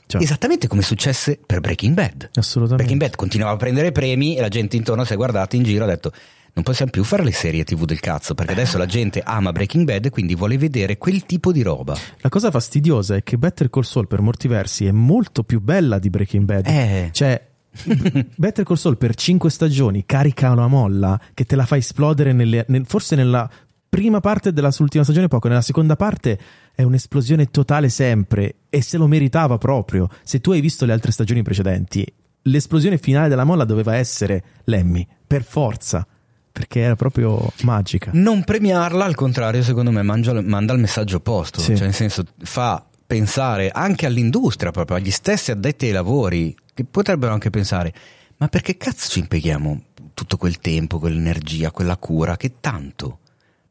Certo. 0.07 0.25
esattamente 0.27 0.67
come 0.67 0.83
successe 0.83 1.39
per 1.45 1.61
Breaking 1.61 1.95
Bad. 1.95 2.31
Assolutamente. 2.35 2.83
Breaking 2.83 3.01
Bad 3.01 3.17
continuava 3.17 3.53
a 3.55 3.57
prendere 3.57 3.93
premi 3.93 4.37
e 4.37 4.41
la 4.41 4.49
gente 4.49 4.77
intorno 4.77 5.05
si 5.05 5.13
è 5.13 5.17
guardata 5.17 5.55
in 5.57 5.63
giro 5.63 5.85
e 5.85 5.87
ha 5.87 5.91
detto 5.91 6.13
non 6.53 6.65
possiamo 6.65 6.91
più 6.91 7.05
fare 7.05 7.23
le 7.23 7.31
serie 7.31 7.63
tv 7.63 7.85
del 7.85 8.01
cazzo 8.01 8.35
perché 8.35 8.53
adesso 8.53 8.77
la 8.77 8.87
gente 8.87 9.21
ama 9.25 9.53
Breaking 9.53 9.85
Bad 9.85 10.07
e 10.07 10.11
quindi 10.11 10.35
vuole 10.35 10.59
vedere 10.59 10.99
quel 10.99 11.25
tipo 11.27 11.53
di 11.53 11.63
roba. 11.63 11.97
La 12.23 12.29
cosa 12.29 12.51
fastidiosa 12.51 13.15
è 13.15 13.23
che 13.23 13.39
Better 13.39 13.71
Call 13.71 13.85
Saul 13.85 14.09
per 14.09 14.21
molti 14.21 14.49
versi 14.49 14.85
è 14.87 14.91
molto 14.91 15.45
più 15.45 15.61
bella 15.61 16.01
di 16.01 16.11
Breaking 16.11 16.45
Bad. 16.45 16.67
Eh. 16.67 17.11
Cioè, 17.13 17.47
Better 18.35 18.65
Call 18.65 18.77
Saul 18.77 18.97
per 18.97 19.15
cinque 19.15 19.49
stagioni 19.51 20.05
carica 20.05 20.51
una 20.51 20.67
molla 20.67 21.21
che 21.35 21.45
te 21.45 21.55
la 21.55 21.67
fa 21.67 21.77
esplodere 21.77 22.33
nelle- 22.33 22.65
nel- 22.67 22.85
forse 22.85 23.15
nella 23.15 23.49
prima 23.91 24.21
parte 24.21 24.53
della 24.53 24.71
sua 24.71 24.85
ultima 24.85 25.03
stagione 25.03 25.27
poco, 25.29 25.49
nella 25.49 25.61
seconda 25.61 25.97
parte 25.97 26.39
è 26.73 26.83
un'esplosione 26.83 27.51
totale 27.51 27.89
sempre 27.91 28.55
e 28.71 28.81
se 28.81 28.97
lo 28.97 29.09
meritava 29.09 29.59
proprio. 29.59 30.09
Se 30.23 30.41
tu 30.41 30.53
hai 30.53 30.61
visto 30.61 30.87
le 30.87 30.93
altre 30.93 31.11
stagioni 31.11 31.43
precedenti, 31.43 32.07
l'esplosione 32.43 32.97
finale 32.97 33.29
della 33.29 33.45
molla 33.45 33.65
doveva 33.65 33.97
essere 33.97 34.43
Lemmy, 34.65 35.07
per 35.27 35.43
forza, 35.43 36.07
perché 36.53 36.81
era 36.81 36.95
proprio 36.95 37.53
magica. 37.63 38.13
Non 38.15 38.45
premiarla, 38.45 39.05
al 39.05 39.17
contrario, 39.17 39.63
secondo 39.63 39.91
me, 39.91 40.03
mangia- 40.03 40.41
manda 40.41 40.73
il 40.73 40.81
messaggio 40.81 41.17
opposto. 41.17 41.61
Sì. 41.61 41.77
Cioè, 41.77 41.85
nel 41.85 41.95
senso, 41.95 42.25
fa 42.39 42.87
pensare 43.05 43.71
anche 43.71 44.07
all'industria, 44.07 44.71
proprio 44.71 44.97
agli 44.97 45.11
stessi 45.11 45.51
addetti 45.51 45.87
ai 45.87 45.93
lavori, 45.93 46.57
che 46.73 46.85
potrebbero 46.85 47.33
anche 47.33 47.51
pensare: 47.51 47.93
ma 48.37 48.47
perché 48.47 48.77
cazzo 48.77 49.11
ci 49.11 49.19
impieghiamo 49.19 49.83
tutto 50.15 50.37
quel 50.37 50.59
tempo, 50.59 50.99
quell'energia, 50.99 51.73
quella 51.73 51.97
cura, 51.97 52.37
che 52.37 52.55
tanto? 52.61 53.19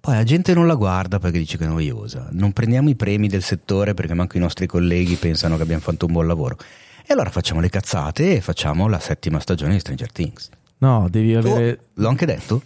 Poi 0.02 0.16
la 0.16 0.24
gente 0.24 0.54
non 0.54 0.66
la 0.66 0.76
guarda 0.76 1.20
perché 1.20 1.38
dice 1.40 1.58
che 1.58 1.66
è 1.66 1.68
noiosa. 1.68 2.30
Non 2.32 2.54
prendiamo 2.54 2.90
i 2.90 2.96
premi 2.96 3.28
del 3.28 3.44
settore 3.44 3.94
perché 3.94 4.14
manco 4.14 4.38
i 4.38 4.40
nostri 4.40 4.66
colleghi 4.66 5.16
pensano 5.16 5.58
che 5.58 5.64
abbiamo 5.64 5.82
fatto 5.82 6.06
un 6.06 6.14
buon 6.14 6.26
lavoro. 6.28 6.58
E 7.06 7.14
allora 7.14 7.30
facciamo 7.30 7.60
le 7.60 7.70
cazzate 7.70 8.36
e 8.36 8.42
facciamo 8.42 8.88
la 8.88 9.00
settima 9.00 9.40
stagione 9.40 9.74
di 9.74 9.80
Stranger 9.80 10.12
Things. 10.12 10.50
No, 10.78 11.08
devi 11.10 11.36
avere, 11.36 11.72
Oh, 11.72 11.84
l'ho 11.96 12.08
anche 12.10 12.26
detto? 12.26 12.62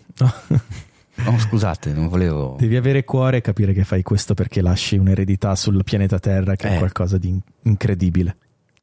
No, 1.16 1.40
scusate, 1.40 1.92
non 1.94 2.08
volevo. 2.08 2.56
devi 2.60 2.76
avere 2.76 3.04
cuore 3.04 3.38
e 3.38 3.42
capire 3.42 3.74
che 3.74 3.84
fai 3.84 4.04
questo 4.04 4.34
perché 4.34 4.62
lasci 4.62 4.98
un'eredità 4.98 5.56
sul 5.56 5.84
pianeta 5.84 6.20
Terra 6.20 6.56
che 6.56 6.70
è 6.70 6.76
Eh. 6.76 6.78
qualcosa 6.78 7.18
di 7.18 7.30
in- 7.30 7.40
incredibile. 7.64 8.36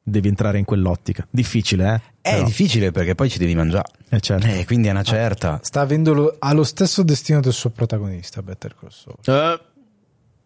Devi 0.03 0.27
entrare 0.27 0.57
in 0.57 0.65
quell'ottica. 0.65 1.25
Difficile, 1.29 1.93
eh? 1.93 2.01
È 2.21 2.31
Però- 2.33 2.45
difficile 2.45 2.91
perché 2.91 3.13
poi 3.15 3.29
ci 3.29 3.37
devi 3.37 3.53
mangiare. 3.55 3.89
eh, 4.09 4.19
certo. 4.19 4.47
Eh, 4.47 4.65
quindi 4.65 4.87
è 4.87 4.91
una 4.91 5.03
certa. 5.03 5.59
Sta 5.61 5.81
avendo 5.81 6.13
lo, 6.13 6.35
ha 6.39 6.53
lo 6.53 6.63
stesso 6.63 7.03
destino 7.03 7.39
del 7.39 7.53
suo 7.53 7.69
protagonista, 7.69 8.41
Better 8.41 8.75
Call 8.79 8.89
Saul. 8.89 9.17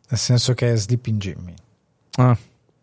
Nel 0.07 0.19
senso 0.19 0.53
che 0.53 0.71
è 0.71 0.75
Sleeping 0.75 1.19
Jimmy. 1.19 1.53
Ah. 2.17 2.37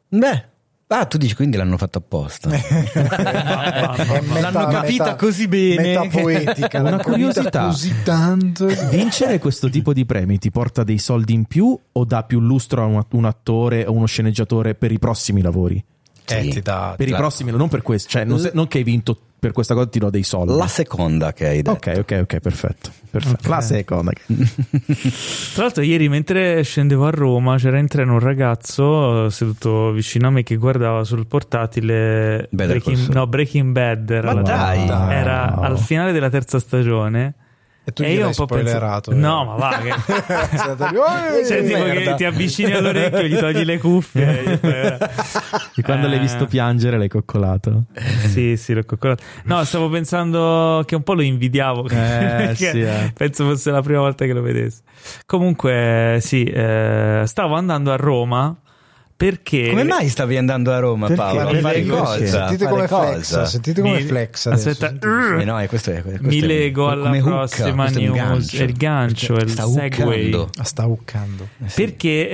Beh, 0.09 0.45
ah, 0.89 1.05
tu 1.07 1.17
dici 1.19 1.35
quindi 1.35 1.57
l'hanno 1.57 1.77
fatto 1.79 1.99
apposta. 1.99 2.51
È 2.53 2.61
meta- 3.01 4.51
L'hanno 4.51 4.67
capita 4.71 5.05
meta- 5.05 5.17
così 5.17 5.49
bene. 5.49 5.83
Meta 5.83 6.09
poetica. 6.09 6.81
Una 6.81 6.91
l'hanno 6.91 7.03
capita 7.03 7.03
curiosità. 7.03 7.67
Così 7.67 7.95
tanto. 8.03 8.67
Vincere 8.91 9.39
questo 9.39 9.69
tipo 9.71 9.93
di 9.93 10.05
premi 10.05 10.39
ti 10.39 10.51
porta 10.51 10.85
dei 10.85 10.99
soldi 10.99 11.33
in 11.33 11.45
più 11.45 11.79
o 11.93 12.05
dà 12.05 12.25
più 12.25 12.41
lustro 12.41 12.83
a 12.83 13.05
un 13.11 13.25
attore 13.25 13.87
o 13.87 13.93
uno 13.93 14.07
sceneggiatore 14.07 14.75
per 14.75 14.91
i 14.93 14.99
prossimi 14.99 15.41
lavori? 15.43 15.83
Eh, 16.39 16.53
Sì. 16.53 16.61
dà- 16.61 16.95
Per 16.97 17.09
i 17.09 17.13
prossimi, 17.13 17.51
non 17.51 17.69
per 17.69 17.83
questo, 17.83 18.09
cioè 18.09 18.25
non, 18.25 18.39
se- 18.39 18.51
non 18.55 18.69
che 18.69 18.79
hai 18.79 18.85
vinto 18.85 19.17
per 19.43 19.51
questa 19.53 19.75
cosa 19.75 19.89
ti 19.89 19.99
do 19.99 20.09
dei 20.09 20.23
soldi. 20.23 20.57
La 20.57 20.69
seconda 20.69 21.33
che 21.33 21.49
hai 21.49 21.63
detto. 21.63 21.71
Ok, 21.73 21.95
ok, 21.99 22.19
ok, 22.23 22.39
perfetto. 22.39 22.91
perfetto. 23.11 23.39
Ok. 23.43 23.49
La 23.49 23.61
seconda. 23.61 24.13
Tra 25.55 25.63
l'altro, 25.65 25.83
ieri 25.83 26.09
mentre 26.09 26.63
scendevo 26.63 27.07
a 27.07 27.11
Roma 27.11 27.57
c'era 27.57 27.79
in 27.79 27.89
treno 27.89 28.13
un 28.15 28.19
ragazzo 28.21 29.27
eh, 29.27 29.31
seduto 29.31 29.91
vicino 29.91 30.29
a 30.29 30.31
me 30.31 30.43
che 30.45 30.57
guardava 30.57 31.03
sul 31.05 31.27
portatile 31.27 32.47
Breaking, 32.51 33.09
no, 33.09 33.27
Breaking 33.27 33.73
Bad. 33.73 34.11
Era, 34.11 34.33
Ma 34.35 34.41
la- 34.41 34.43
dai! 34.43 34.89
era 35.13 35.53
Wow. 35.57 35.65
al 35.65 35.79
finale 35.79 36.13
della 36.13 36.31
terza 36.31 36.59
stagione. 36.59 37.35
E 37.85 37.91
tu 37.93 38.03
e 38.03 38.11
gli 38.11 38.15
io 38.15 38.21
hai 38.21 38.27
un 38.29 38.35
po' 38.37 38.45
spoilerato. 38.47 39.11
penso- 39.11 39.27
No, 39.27 39.45
ma 39.45 39.55
va. 39.57 39.79
Che... 39.83 39.91
"Oh, 40.97 41.45
cioè, 41.45 41.65
tipo 41.65 41.79
merda." 41.79 42.11
che 42.11 42.15
ti 42.15 42.25
avvicini 42.25 42.71
all'orecchio, 42.73 43.23
gli 43.25 43.37
togli 43.37 43.65
le 43.65 43.79
cuffie. 43.79 44.61
e 45.75 45.83
quando 45.83 46.07
l'hai 46.07 46.17
Eh. 46.17 46.21
visto 46.21 46.47
piangere 46.47 46.97
l'hai 46.99 47.09
coccolato. 47.09 47.85
Sì, 48.33 48.57
sì, 48.57 48.73
l'ho 48.73 48.85
coccolato. 48.85 49.23
No, 49.45 49.63
stavo 49.65 49.89
pensando 49.91 50.83
che 50.87 50.95
un 50.95 51.03
po' 51.03 51.15
lo 51.15 51.23
invidiavo. 51.23 51.83
perché 51.83 52.71
sì, 52.71 52.81
eh. 52.83 53.13
Penso 53.15 53.45
fosse 53.45 53.71
la 53.71 53.83
prima 53.83 53.99
volta 54.01 54.25
che 54.27 54.33
lo 54.33 54.43
vedessi. 54.43 54.81
Comunque, 55.27 56.19
sì, 56.21 56.45
eh, 56.45 57.23
stavo 57.27 57.55
andando 57.57 57.93
a 57.93 57.97
Roma 57.97 58.57
perché. 59.25 59.69
Come 59.71 59.85
mai 59.85 60.09
stavi 60.09 60.37
andando 60.37 60.73
a 60.73 60.79
Roma, 60.79 61.07
Perché? 61.07 61.23
Paolo? 61.23 61.41
A 61.41 61.45
Perché? 61.45 61.61
fare 61.61 61.87
cosa? 61.87 62.27
Sentite 62.49 62.69
come 62.69 62.87
flexa, 62.89 63.45
sentite 63.45 63.81
come 63.81 63.95
Mi- 63.97 64.03
flexa 64.03 64.51
adesso. 64.53 64.69
Aspetta. 64.71 65.39
Eh 65.41 65.45
no, 65.45 65.59
è 65.61 65.67
questo 65.69 65.91
è, 65.91 66.03
questo 66.03 66.27
mi 66.27 66.41
è- 66.41 66.45
lego 66.47 66.89
alla 66.89 67.11
hookah, 67.11 67.23
prossima 67.23 67.89
news. 67.89 68.15
gancio. 68.17 68.57
È 68.57 68.63
il 68.63 68.73
gancio, 68.75 69.37
è 69.37 69.43
il 69.43 69.51
Sta 69.51 69.67
segway. 69.67 70.27
hookando. 70.33 70.51
Ah, 70.59 70.65
sta 70.65 70.87
uccando. 70.87 71.49
Perché 71.75 72.29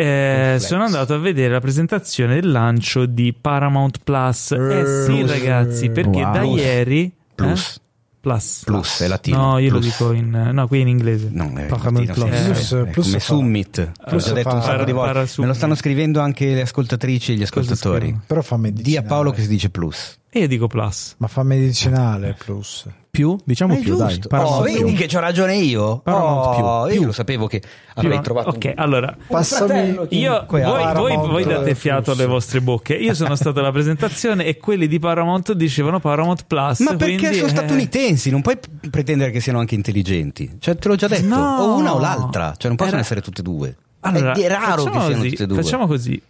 eh, 0.55 0.57
sono 0.61 0.85
andato 0.85 1.15
a 1.15 1.19
vedere 1.19 1.53
la 1.53 1.61
presentazione 1.61 2.35
del 2.35 2.51
lancio 2.51 3.07
di 3.07 3.35
Paramount 3.39 3.99
Plus. 4.05 4.53
Eh 4.53 5.05
sì, 5.07 5.27
ragazzi, 5.27 5.91
perché 5.91 6.23
Wow. 6.23 6.33
da 6.33 6.43
ieri. 6.43 7.13
Plus. 7.35 7.77
eh? 7.77 7.87
Plus. 8.21 8.63
Plus, 8.65 9.01
è 9.01 9.07
latino. 9.07 9.37
No, 9.37 9.59
io 9.59 9.71
Plus. 9.71 9.85
lo 9.85 9.91
dico 9.91 10.13
in. 10.13 10.51
No, 10.53 10.67
qui 10.67 10.81
in 10.81 10.89
inglese. 10.89 11.29
No, 11.31 11.53
è 11.55 11.69
latino, 11.69 12.13
Plus. 12.13 12.35
sì, 12.35 12.43
Plus, 12.51 12.75
è 12.75 12.91
plus 12.91 13.07
come 13.07 13.21
Summit. 13.21 13.79
L'ho 13.79 13.93
plus 14.09 14.27
già 14.27 14.33
detto 14.33 14.55
un 14.55 14.63
sacco 14.63 14.85
di 14.85 14.93
volte. 14.93 15.29
Me 15.41 15.47
lo 15.47 15.55
stanno 15.55 15.75
scrivendo 15.77 16.21
anche 16.21 16.53
le 16.55 16.63
ascoltatrici 16.63 17.33
e 17.33 17.35
gli 17.37 17.43
ascoltatori. 17.43 18.19
Però 18.27 18.43
fa 18.43 18.57
Di 18.57 18.63
medicinale. 18.63 19.07
a 19.07 19.09
Paolo 19.09 19.31
che 19.31 19.43
si 19.43 19.49
dice 19.49 19.71
plus. 19.71 20.18
E 20.31 20.41
io 20.41 20.47
dico 20.49 20.67
Plus. 20.67 21.15
Ma 21.19 21.27
fa 21.27 21.43
medicinale 21.43 22.35
plus. 22.39 22.87
Più? 23.11 23.37
Diciamo 23.45 23.75
è 23.75 23.79
più, 23.79 23.97
dai. 23.97 24.09
giusto. 24.15 24.29
Paramount 24.29 24.61
Oh, 24.61 24.63
più. 24.65 24.85
vedi 24.85 24.93
che 24.93 25.07
c'ho 25.07 25.19
ragione 25.21 25.57
io? 25.57 25.99
Paramount. 26.01 26.61
Oh, 26.63 26.87
Più. 26.87 27.01
Io 27.01 27.07
lo 27.07 27.13
sapevo 27.13 27.47
che 27.47 27.63
avrei 27.95 28.13
Più- 28.13 28.23
trovato 28.23 28.51
Ok, 28.51 28.73
allora. 28.77 29.17
Passami 29.27 29.99
Io, 30.11 30.45
voi, 30.49 30.63
voi, 30.95 31.17
voi 31.17 31.45
date 31.45 31.71
eh, 31.71 31.75
fiato 31.75 32.13
alle 32.13 32.27
vostre 32.27 32.61
bocche. 32.61 32.95
Io 32.95 33.15
sono 33.15 33.35
stato 33.37 33.59
alla 33.61 33.73
presentazione 33.73 34.45
e 34.45 34.59
quelli 34.59 34.87
di 34.87 34.99
Paramount 34.99 35.53
dicevano 35.55 35.99
Paramount 35.99 36.45
Plus. 36.47 36.81
Ma 36.81 36.95
perché 36.95 37.17
quindi, 37.17 37.37
sono 37.37 37.49
eh, 37.49 37.51
statunitensi, 37.51 38.31
non 38.31 38.43
puoi 38.43 38.59
pretendere 38.91 39.31
che 39.31 39.41
siano 39.41 39.59
anche 39.59 39.75
intelligenti. 39.75 40.57
Cioè, 40.61 40.77
te 40.77 40.89
l'ho 40.89 40.97
già 40.97 41.09
detto, 41.09 41.27
No. 41.27 41.57
o 41.57 41.77
una 41.79 41.95
o 41.95 41.99
l'altra, 41.99 42.53
cioè 42.57 42.69
non 42.69 42.77
possono 42.77 42.97
Era- 42.97 43.05
essere 43.05 43.23
tutte 43.23 43.41
e 43.41 43.45
due. 43.45 43.75
Allora, 44.01 44.33
è, 44.35 44.47
raro 44.49 44.85
che 44.85 44.91
facciamo 44.91 45.01
siano 45.07 45.17
così, 45.17 45.31
tutte 45.31 45.43
e 45.43 45.47
due. 45.47 45.57
Facciamo 45.63 45.87
così. 45.87 46.23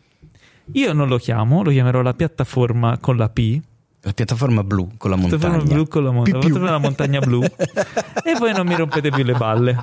Io 0.73 0.93
non 0.93 1.09
lo 1.09 1.19
chiamo, 1.19 1.63
lo 1.63 1.71
chiamerò 1.71 2.01
la 2.01 2.15
piattaforma 2.15 2.97
con 2.99 3.17
la 3.17 3.29
P. 3.29 3.61
La 4.03 4.13
piattaforma 4.13 4.63
blu 4.63 4.93
con 4.97 5.11
la 5.11 5.17
Piattaforma 5.17 5.57
montagna. 5.57 5.75
blu 5.75 5.89
con 5.89 6.05
la, 6.05 6.11
mon- 6.13 6.23
Più 6.25 6.39
più. 6.39 6.53
della 6.59 6.79
montagna 6.79 7.19
blu. 7.21 7.43
e 7.43 8.35
poi 8.39 8.53
non 8.53 8.67
mi 8.67 8.77
rompete 8.77 9.11
più 9.11 9.25
le 9.25 9.33
balle. 9.35 9.77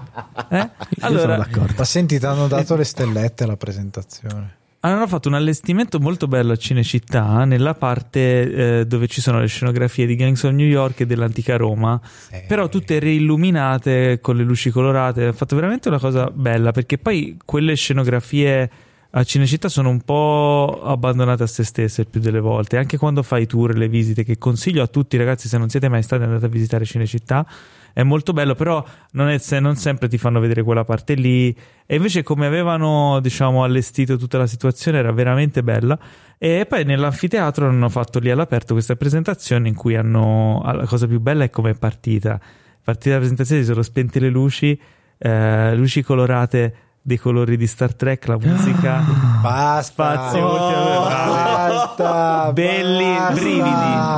Eh? 0.50 0.58
Io 0.58 0.70
sono 1.00 1.08
Allora, 1.20 1.36
d'accordo. 1.38 1.74
Ma 1.78 1.84
senti, 1.84 2.18
ti 2.18 2.26
hanno 2.26 2.48
dato 2.48 2.76
le 2.76 2.86
stellette 2.86 3.44
alla 3.44 3.58
presentazione. 3.58 4.56
hanno 4.80 5.08
fatto 5.08 5.28
un 5.28 5.34
allestimento 5.34 6.00
molto 6.00 6.28
bello 6.28 6.54
a 6.54 6.56
Cinecittà 6.56 7.44
nella 7.44 7.74
parte 7.74 8.80
eh, 8.80 8.86
dove 8.88 9.08
ci 9.08 9.20
sono 9.20 9.40
le 9.40 9.48
scenografie 9.48 10.06
di 10.06 10.16
Gangs 10.16 10.44
of 10.44 10.52
New 10.54 10.66
York 10.68 11.02
e 11.02 11.06
dell'antica 11.06 11.58
Roma, 11.58 12.00
Eh. 12.32 12.46
però 12.48 12.70
tutte 12.70 13.00
reilluminate 13.00 14.20
con 14.22 14.38
le 14.38 14.44
luci 14.44 14.70
colorate. 14.70 15.26
Ha 15.26 15.34
fatto 15.34 15.56
veramente 15.56 15.88
una 15.90 16.00
cosa 16.00 16.30
bella 16.34 16.72
perché 16.72 16.98
poi 16.98 17.38
quelle 17.44 17.76
scenografie 17.76 18.70
a 19.18 19.24
Cinecittà 19.24 19.70
sono 19.70 19.90
un 19.90 20.02
po' 20.02 20.82
abbandonate 20.84 21.44
a 21.44 21.48
se 21.48 21.64
stesse 21.64 22.02
il 22.02 22.08
più 22.10 22.20
delle 22.20 22.42
volte, 22.42 22.76
anche 22.76 22.98
quando 22.98 23.24
fai 23.24 23.44
i 23.44 23.46
tour, 23.46 23.74
le 23.74 23.88
visite, 23.88 24.26
che 24.26 24.38
consiglio 24.38 24.84
a 24.84 24.88
tutti 24.88 25.16
ragazzi 25.16 25.48
se 25.48 25.58
non 25.58 25.70
siete 25.70 25.88
mai 25.88 26.04
stati 26.04 26.24
andati 26.24 26.44
a 26.44 26.50
visitare 26.50 26.84
Cinecittà. 26.84 27.48
È 27.94 28.04
molto 28.04 28.34
bello, 28.34 28.56
però 28.56 28.84
non, 29.12 29.30
è 29.30 29.40
non 29.62 29.78
sempre 29.78 30.10
ti 30.10 30.18
fanno 30.18 30.42
vedere 30.42 30.64
quella 30.64 30.84
parte 30.84 31.14
lì. 31.14 31.56
E 31.86 31.96
invece, 31.96 32.24
come 32.24 32.46
avevano 32.46 33.22
diciamo 33.22 33.64
allestito 33.64 34.18
tutta 34.18 34.38
la 34.38 34.48
situazione, 34.48 34.98
era 34.98 35.14
veramente 35.14 35.64
bella. 35.64 35.98
E 36.38 36.66
poi 36.68 36.84
nell'anfiteatro 36.84 37.70
hanno 37.70 37.88
fatto 37.88 38.20
lì 38.20 38.30
all'aperto 38.30 38.74
questa 38.74 38.98
presentazione 38.98 39.70
in 39.70 39.76
cui 39.76 39.96
hanno. 39.96 40.62
La 40.66 40.86
cosa 40.86 41.08
più 41.08 41.22
bella 41.22 41.46
è 41.46 41.50
come 41.50 41.70
è 41.70 41.76
partita. 41.76 42.38
Partita 42.84 43.12
la 43.12 43.20
presentazione, 43.20 43.62
si 43.62 43.68
sono 43.68 43.82
spente 43.82 44.20
le 44.20 44.30
luci, 44.30 44.78
eh, 45.18 45.74
luci 45.74 46.04
colorate 46.04 46.85
dei 47.08 47.18
colori 47.20 47.56
di 47.56 47.68
Star 47.68 47.94
Trek, 47.94 48.26
la 48.26 48.38
musica. 48.42 49.04
Basta. 49.40 49.84
Spazio, 49.84 50.44
ultimo- 50.44 51.06
Basta. 51.08 52.52
Belli, 52.52 53.04
basta. 53.04 53.34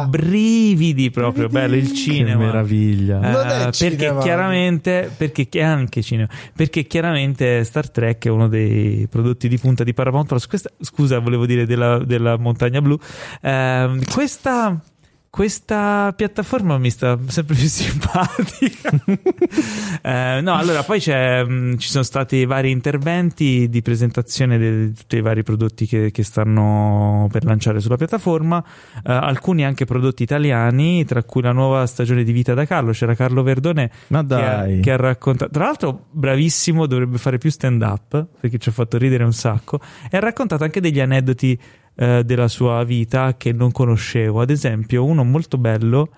brividi, 0.08 0.10
brividi 0.10 1.10
proprio, 1.12 1.50
bello 1.50 1.76
il 1.76 1.90
Che 1.90 1.96
cinema. 1.96 2.46
meraviglia. 2.46 3.18
Eh, 3.18 3.30
Non 3.32 3.46
è 3.46 3.58
perché 3.66 3.72
cinema. 3.98 4.22
chiaramente 4.22 5.12
perché 5.18 5.48
chi- 5.48 5.60
anche 5.62 6.02
cinema 6.02 6.30
perché 6.56 6.84
chiaramente 6.88 7.64
Star 7.66 7.90
Trek 7.90 8.26
è 8.26 8.30
uno 8.30 8.48
dei 8.48 9.06
prodotti 9.10 9.50
di 9.50 9.58
punta 9.58 9.84
di 9.84 9.94
Paramount 9.94 10.28
Plus 10.28 10.48
Questa- 10.48 10.72
scusa 10.80 11.20
volevo 11.20 11.46
dire 11.46 11.66
della, 11.66 11.98
della 12.00 12.38
montagna 12.38 12.82
blu 12.82 12.98
Ehm, 13.42 14.00
questa 14.12 14.80
questa 15.30 16.14
piattaforma 16.16 16.78
mi 16.78 16.90
sta 16.90 17.18
sempre 17.28 17.56
più 17.56 17.68
simpatica. 17.70 18.92
Eh, 20.00 20.40
no, 20.42 20.56
allora 20.56 20.84
poi 20.84 21.00
c'è, 21.00 21.44
mh, 21.44 21.78
ci 21.78 21.90
sono 21.90 22.04
stati 22.04 22.46
vari 22.46 22.72
interventi 22.72 23.68
di 23.68 23.82
presentazione 23.82 24.58
di 24.58 24.94
tutti 24.94 25.18
i 25.18 25.22
vari 25.22 25.44
prodotti 25.44 25.86
che, 25.86 26.12
che 26.12 26.24
stanno 26.24 27.28
per 27.30 27.44
lanciare 27.44 27.82
sulla 27.82 27.98
piattaforma, 27.98 28.64
eh, 28.96 29.12
alcuni 29.12 29.66
anche 29.66 29.86
prodotti 29.86 30.24
italiani, 30.24 31.04
tra 31.04 31.24
cui 31.24 31.42
la 31.42 31.52
nuova 31.52 31.86
stagione 31.88 32.24
di 32.24 32.32
Vita 32.32 32.54
da 32.54 32.66
Carlo. 32.66 32.92
C'era 32.92 33.16
Carlo 33.16 33.44
Verdone 33.44 33.92
che 34.08 34.80
che 34.82 34.92
ha 34.92 34.98
raccontato, 34.98 35.52
tra 35.52 35.66
l'altro, 35.66 36.06
bravissimo, 36.12 36.86
dovrebbe 36.86 37.18
fare 37.18 37.38
più 37.38 37.50
stand 37.50 37.82
up 37.82 38.28
perché 38.40 38.58
ci 38.58 38.70
ha 38.70 38.72
fatto 38.72 38.98
ridere 38.98 39.24
un 39.24 39.34
sacco. 39.34 39.80
E 40.10 40.16
ha 40.16 40.20
raccontato 40.20 40.64
anche 40.64 40.80
degli 40.80 41.00
aneddoti 41.00 41.60
eh, 41.98 42.24
della 42.24 42.48
sua 42.48 42.84
vita 42.86 43.36
che 43.36 43.52
non 43.52 43.72
conoscevo. 43.72 44.40
Ad 44.40 44.50
esempio, 44.52 45.04
uno 45.04 45.24
molto 45.24 45.58
bello. 45.58 46.10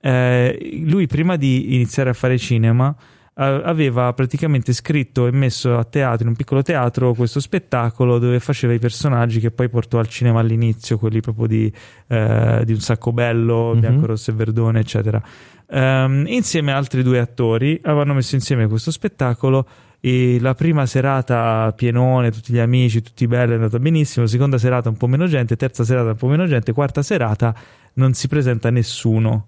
eh, 0.00 0.80
lui, 0.84 1.06
prima 1.06 1.36
di 1.36 1.74
iniziare 1.74 2.10
a 2.10 2.14
fare 2.14 2.38
cinema, 2.38 2.94
aveva 3.40 4.12
praticamente 4.14 4.72
scritto 4.72 5.28
e 5.28 5.30
messo 5.30 5.76
a 5.78 5.84
teatro, 5.84 6.24
in 6.24 6.30
un 6.30 6.34
piccolo 6.34 6.60
teatro, 6.62 7.14
questo 7.14 7.38
spettacolo 7.38 8.18
dove 8.18 8.40
faceva 8.40 8.72
i 8.72 8.80
personaggi 8.80 9.38
che 9.38 9.52
poi 9.52 9.68
portò 9.68 10.00
al 10.00 10.08
cinema 10.08 10.40
all'inizio, 10.40 10.98
quelli 10.98 11.20
proprio 11.20 11.46
di, 11.46 11.72
eh, 12.08 12.62
di 12.64 12.72
Un 12.72 12.80
sacco 12.80 13.12
bello, 13.12 13.74
Mhm. 13.74 13.80
Bianco, 13.80 14.06
Rosso 14.06 14.32
e 14.32 14.34
Verdone, 14.34 14.80
eccetera. 14.80 15.22
Ehm, 15.70 16.24
insieme 16.26 16.72
a 16.72 16.76
altri 16.78 17.04
due 17.04 17.20
attori 17.20 17.78
avevano 17.84 18.14
messo 18.14 18.34
insieme 18.34 18.66
questo 18.66 18.90
spettacolo 18.90 19.68
e 20.00 20.38
la 20.40 20.54
prima 20.54 20.86
serata 20.86 21.72
pienone, 21.74 22.30
tutti 22.30 22.52
gli 22.52 22.58
amici, 22.58 23.02
tutti 23.02 23.26
belli, 23.26 23.52
è 23.52 23.54
andata 23.54 23.78
benissimo. 23.78 24.26
Seconda 24.26 24.56
serata 24.56 24.88
un 24.88 24.96
po' 24.96 25.08
meno 25.08 25.26
gente, 25.26 25.56
terza 25.56 25.84
serata 25.84 26.10
un 26.10 26.16
po' 26.16 26.28
meno 26.28 26.46
gente, 26.46 26.72
quarta 26.72 27.02
serata 27.02 27.54
non 27.94 28.14
si 28.14 28.28
presenta 28.28 28.70
nessuno. 28.70 29.46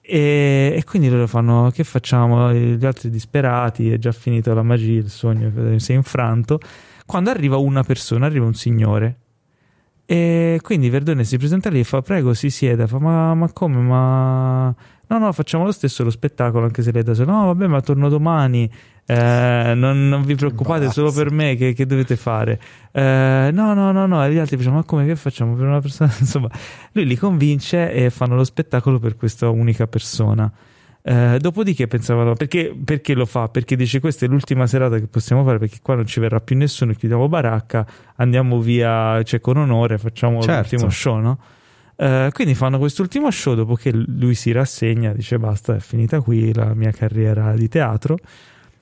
E, 0.00 0.72
e 0.76 0.84
quindi 0.84 1.08
loro 1.08 1.26
fanno: 1.26 1.70
Che 1.72 1.84
facciamo? 1.84 2.52
Gli 2.54 2.86
altri 2.86 3.10
disperati, 3.10 3.90
è 3.90 3.98
già 3.98 4.12
finita 4.12 4.54
la 4.54 4.62
magia, 4.62 5.00
il 5.00 5.10
sogno 5.10 5.78
si 5.78 5.92
è 5.92 5.94
infranto. 5.94 6.58
Quando 7.04 7.30
arriva 7.30 7.56
una 7.56 7.82
persona, 7.82 8.26
arriva 8.26 8.46
un 8.46 8.54
signore. 8.54 9.18
E 10.06 10.60
quindi 10.62 10.88
Verdone 10.88 11.24
si 11.24 11.36
presenta 11.36 11.68
lì 11.68 11.80
e 11.80 11.84
fa: 11.84 12.00
Prego, 12.02 12.32
si 12.34 12.48
sieda. 12.50 12.86
Fa: 12.86 12.98
Ma, 12.98 13.34
ma 13.34 13.52
come? 13.52 13.76
Ma 13.78 14.74
no, 15.08 15.18
no, 15.18 15.32
facciamo 15.32 15.64
lo 15.64 15.72
stesso 15.72 16.04
lo 16.04 16.10
spettacolo, 16.10 16.64
anche 16.64 16.82
se 16.82 16.92
lei 16.92 17.02
da 17.02 17.12
sola. 17.12 17.32
No, 17.32 17.46
vabbè, 17.46 17.66
ma 17.66 17.80
torno 17.80 18.08
domani. 18.08 18.70
Eh, 19.08 19.72
non, 19.76 20.08
non 20.08 20.22
vi 20.22 20.34
preoccupate, 20.34 20.90
solo 20.90 21.12
per 21.12 21.30
me 21.30 21.54
che, 21.54 21.72
che 21.74 21.86
dovete 21.86 22.16
fare. 22.16 22.60
Eh, 22.90 23.50
no, 23.52 23.72
no, 23.72 23.92
no, 23.92 24.06
no. 24.06 24.24
E 24.24 24.32
gli 24.32 24.38
altri 24.38 24.56
facciamo: 24.56 24.76
Ma 24.76 24.82
come 24.82 25.06
che 25.06 25.14
facciamo 25.14 25.54
per 25.54 25.66
una 25.66 25.80
persona? 25.80 26.12
Insomma, 26.18 26.50
lui 26.92 27.06
li 27.06 27.16
convince 27.16 27.92
e 27.92 28.10
fanno 28.10 28.34
lo 28.34 28.44
spettacolo 28.44 28.98
per 28.98 29.16
questa 29.16 29.48
unica 29.48 29.86
persona. 29.86 30.52
Eh, 31.08 31.38
dopodiché 31.38 31.86
pensavano 31.86 32.32
perché, 32.32 32.76
perché 32.84 33.14
lo 33.14 33.26
fa? 33.26 33.46
Perché 33.46 33.76
dice 33.76 34.00
questa 34.00 34.26
è 34.26 34.28
l'ultima 34.28 34.66
serata 34.66 34.98
che 34.98 35.06
possiamo 35.06 35.44
fare 35.44 35.58
perché 35.58 35.78
qua 35.80 35.94
non 35.94 36.04
ci 36.04 36.18
verrà 36.18 36.40
più 36.40 36.56
nessuno, 36.56 36.92
chiudiamo 36.94 37.28
baracca, 37.28 37.86
andiamo 38.16 38.58
via, 38.58 39.22
cioè 39.22 39.40
con 39.40 39.56
onore, 39.56 39.98
facciamo 39.98 40.40
Certo. 40.42 40.70
l'ultimo 40.70 40.90
show, 40.90 41.18
no? 41.20 41.38
Eh, 41.94 42.30
quindi 42.32 42.56
fanno 42.56 42.78
quest'ultimo 42.78 43.30
show 43.30 43.54
dopo 43.54 43.74
che 43.76 43.92
lui 43.92 44.34
si 44.34 44.50
rassegna, 44.50 45.12
dice 45.12 45.38
basta, 45.38 45.76
è 45.76 45.78
finita 45.78 46.20
qui 46.20 46.52
la 46.52 46.74
mia 46.74 46.90
carriera 46.90 47.54
di 47.54 47.68
teatro. 47.68 48.18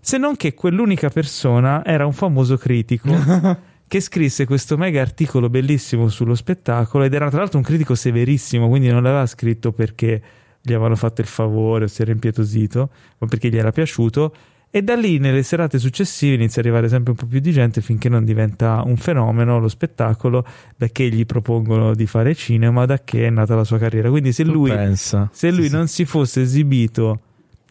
Se 0.07 0.19
non 0.19 0.37
che 0.37 0.53
quell'unica 0.53 1.09
persona 1.09 1.83
era 1.83 2.05
un 2.05 2.13
famoso 2.13 2.59
critico 2.59 3.09
che 3.89 4.01
scrisse 4.01 4.45
questo 4.45 4.77
mega 4.77 5.01
articolo 5.01 5.49
bellissimo 5.49 6.09
sullo 6.09 6.35
spettacolo 6.35 7.05
ed 7.05 7.15
era 7.15 7.31
tra 7.31 7.39
l'altro 7.39 7.57
un 7.57 7.65
critico 7.65 7.95
severissimo, 7.95 8.69
quindi 8.69 8.89
non 8.89 9.03
l'aveva 9.03 9.25
scritto 9.25 9.73
perché 9.73 10.23
gli 10.61 10.75
avevano 10.75 10.95
fatto 10.95 11.23
il 11.23 11.27
favore 11.27 11.85
o 11.85 11.87
si 11.87 12.03
era 12.03 12.11
impietosito, 12.11 12.91
ma 13.17 13.27
perché 13.29 13.49
gli 13.49 13.57
era 13.57 13.73
piaciuto. 13.73 14.35
E 14.71 14.83
da 14.83 14.95
lì, 14.95 15.17
nelle 15.17 15.43
serate 15.43 15.79
successive, 15.79 16.35
inizia 16.35 16.61
ad 16.61 16.67
arrivare 16.67 16.91
sempre 16.91 17.13
un 17.13 17.17
po' 17.17 17.25
più 17.25 17.41
di 17.41 17.51
gente 17.51 17.81
finché 17.81 18.11
non 18.11 18.27
diventa 18.27 18.83
un 18.85 18.99
fenomeno 18.99 19.59
lo 19.59 19.69
spettacolo, 19.69 20.45
da 20.77 20.87
che 20.89 21.09
gli 21.09 21.25
propongono 21.25 21.95
di 21.95 22.05
fare 22.05 22.35
cinema, 22.35 22.85
da 22.85 23.03
che 23.03 23.27
è 23.27 23.31
nata 23.31 23.55
la 23.55 23.65
sua 23.65 23.79
carriera. 23.79 24.11
Quindi, 24.11 24.33
se 24.33 24.45
Tu 24.45 24.53
lui, 24.53 24.69
se 25.33 25.51
lui 25.51 25.63
Sì, 25.63 25.69
sì. 25.69 25.75
non 25.75 25.87
si 25.87 26.05
fosse 26.05 26.43
esibito 26.43 27.21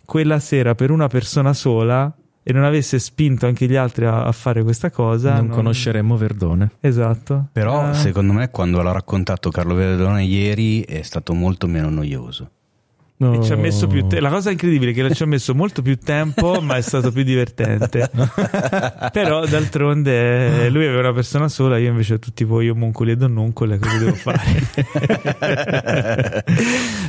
quella 0.04 0.40
sera 0.40 0.74
per 0.74 0.90
una 0.90 1.08
persona 1.08 1.54
sola 1.54 2.12
e 2.44 2.54
non 2.54 2.64
avesse 2.64 3.00
spinto 3.00 3.46
anche 3.46 3.66
gli 3.68 3.76
altri 3.76 4.06
a, 4.06 4.26
a 4.26 4.32
fare 4.32 4.64
questa 4.64 4.92
cosa, 4.92 5.36
non 5.36 5.48
conosceremmo 5.48 6.18
Verdone. 6.18 6.72
Esatto. 6.82 7.48
Però 7.52 7.90
Eh, 7.90 7.94
secondo 7.94 8.34
me 8.34 8.50
quando 8.50 8.82
l'ha 8.82 8.92
raccontato 8.92 9.50
Carlo 9.50 9.74
Verdone 9.74 10.24
ieri 10.24 10.82
è 10.82 11.02
stato 11.02 11.34
molto 11.34 11.68
meno 11.68 11.90
noioso. 11.90 12.50
E 13.18 13.44
ci 13.44 13.54
ha 13.54 13.56
messo 13.56 13.88
più 13.88 14.06
te- 14.08 14.20
la 14.20 14.30
cosa 14.30 14.52
incredibile 14.52 14.92
è 14.92 14.94
che 14.94 15.14
ci 15.14 15.24
ha 15.24 15.26
messo 15.26 15.56
molto 15.56 15.82
più 15.82 15.98
tempo, 15.98 16.60
ma 16.62 16.76
è 16.78 16.82
stato 16.82 17.12
più 17.12 17.24
divertente. 17.24 18.10
Però 19.12 19.46
d'altronde 19.46 20.70
lui 20.70 20.86
aveva 20.86 21.00
una 21.00 21.14
persona 21.14 21.48
sola, 21.48 21.78
io 21.78 21.90
invece 21.90 22.16
ho 22.16 22.20
tutti 22.20 22.44
voi 22.44 22.70
omuncoli 22.70 23.12
e 23.12 23.16
donnuncole, 23.16 23.78
cosa 23.80 23.98
devo 23.98 24.14
fare? 24.16 24.44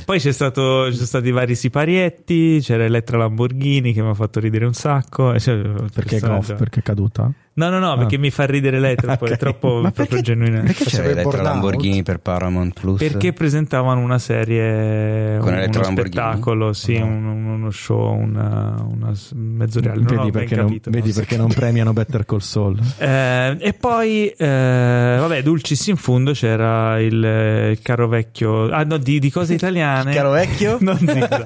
Poi 0.04 0.18
c'è 0.20 0.32
stato, 0.32 0.86
ci 0.88 0.94
sono 0.94 1.06
stati 1.06 1.30
vari 1.30 1.54
siparietti, 1.54 2.60
c'era 2.60 2.84
Elettra 2.84 3.18
Lamborghini 3.18 3.92
che 3.92 4.02
mi 4.02 4.10
ha 4.10 4.14
fatto 4.14 4.38
ridere 4.40 4.66
un 4.66 4.74
sacco. 4.74 5.38
cioè, 5.40 5.56
Perché 5.92 6.20
goff, 6.20 6.54
perché 6.54 6.80
è 6.80 6.82
caduta? 6.82 7.32
No, 7.56 7.68
no, 7.70 7.78
no, 7.78 7.96
perché 7.96 8.18
mi 8.18 8.30
fa 8.30 8.46
ridere 8.46 8.80
lei, 8.80 8.96
troppo, 8.96 9.26
è 9.26 9.36
troppo, 9.36 9.80
Ma 9.80 9.92
troppo 9.92 10.08
perché- 10.10 10.22
genuina. 10.24 10.60
Perché 10.62 10.84
c'era 10.86 11.04
il 11.04 11.10
Elettra? 11.10 11.40
Lamborghini 11.42 12.02
per 12.02 12.18
Paramount 12.18 12.78
Plus? 12.80 12.98
Perché 12.98 13.32
presentavano 13.32 14.00
una 14.00 14.18
serie, 14.18 15.38
Con 15.38 15.52
un- 15.52 15.70
uno 15.72 15.84
spettacolo, 15.84 16.72
sì, 16.72 16.98
No. 16.98 17.04
un- 17.06 17.24
un- 17.26 17.44
uno 17.46 17.70
show, 17.70 18.12
una, 18.18 18.84
una 18.84 19.12
mezzo 19.34 19.80
reale. 19.80 19.98
Non 20.00 20.06
vedi 20.06 20.18
ho 20.20 20.22
ben 20.22 20.32
perché, 20.32 20.56
non, 20.56 20.64
capito. 20.66 20.90
vedi 20.90 21.12
perché 21.12 21.36
non 21.36 21.46
premiano 21.48 21.92
Better 21.92 22.24
Call 22.24 22.38
Saul? 22.40 22.78
Eh, 22.98 23.56
e 23.60 23.72
poi, 23.74 24.26
eh, 24.36 25.16
vabbè, 25.20 25.42
Dulcis 25.42 25.86
in 25.86 25.96
fondo 25.96 26.32
c'era 26.32 27.00
il, 27.00 27.12
il 27.70 27.78
caro 27.82 28.08
vecchio, 28.08 28.68
ah 28.70 28.82
no, 28.82 28.96
di, 28.98 29.20
di 29.20 29.30
cose 29.30 29.54
italiane. 29.54 30.12
Caro 30.12 30.30
vecchio? 30.30 30.78
Non 30.82 30.98
dico. 30.98 31.42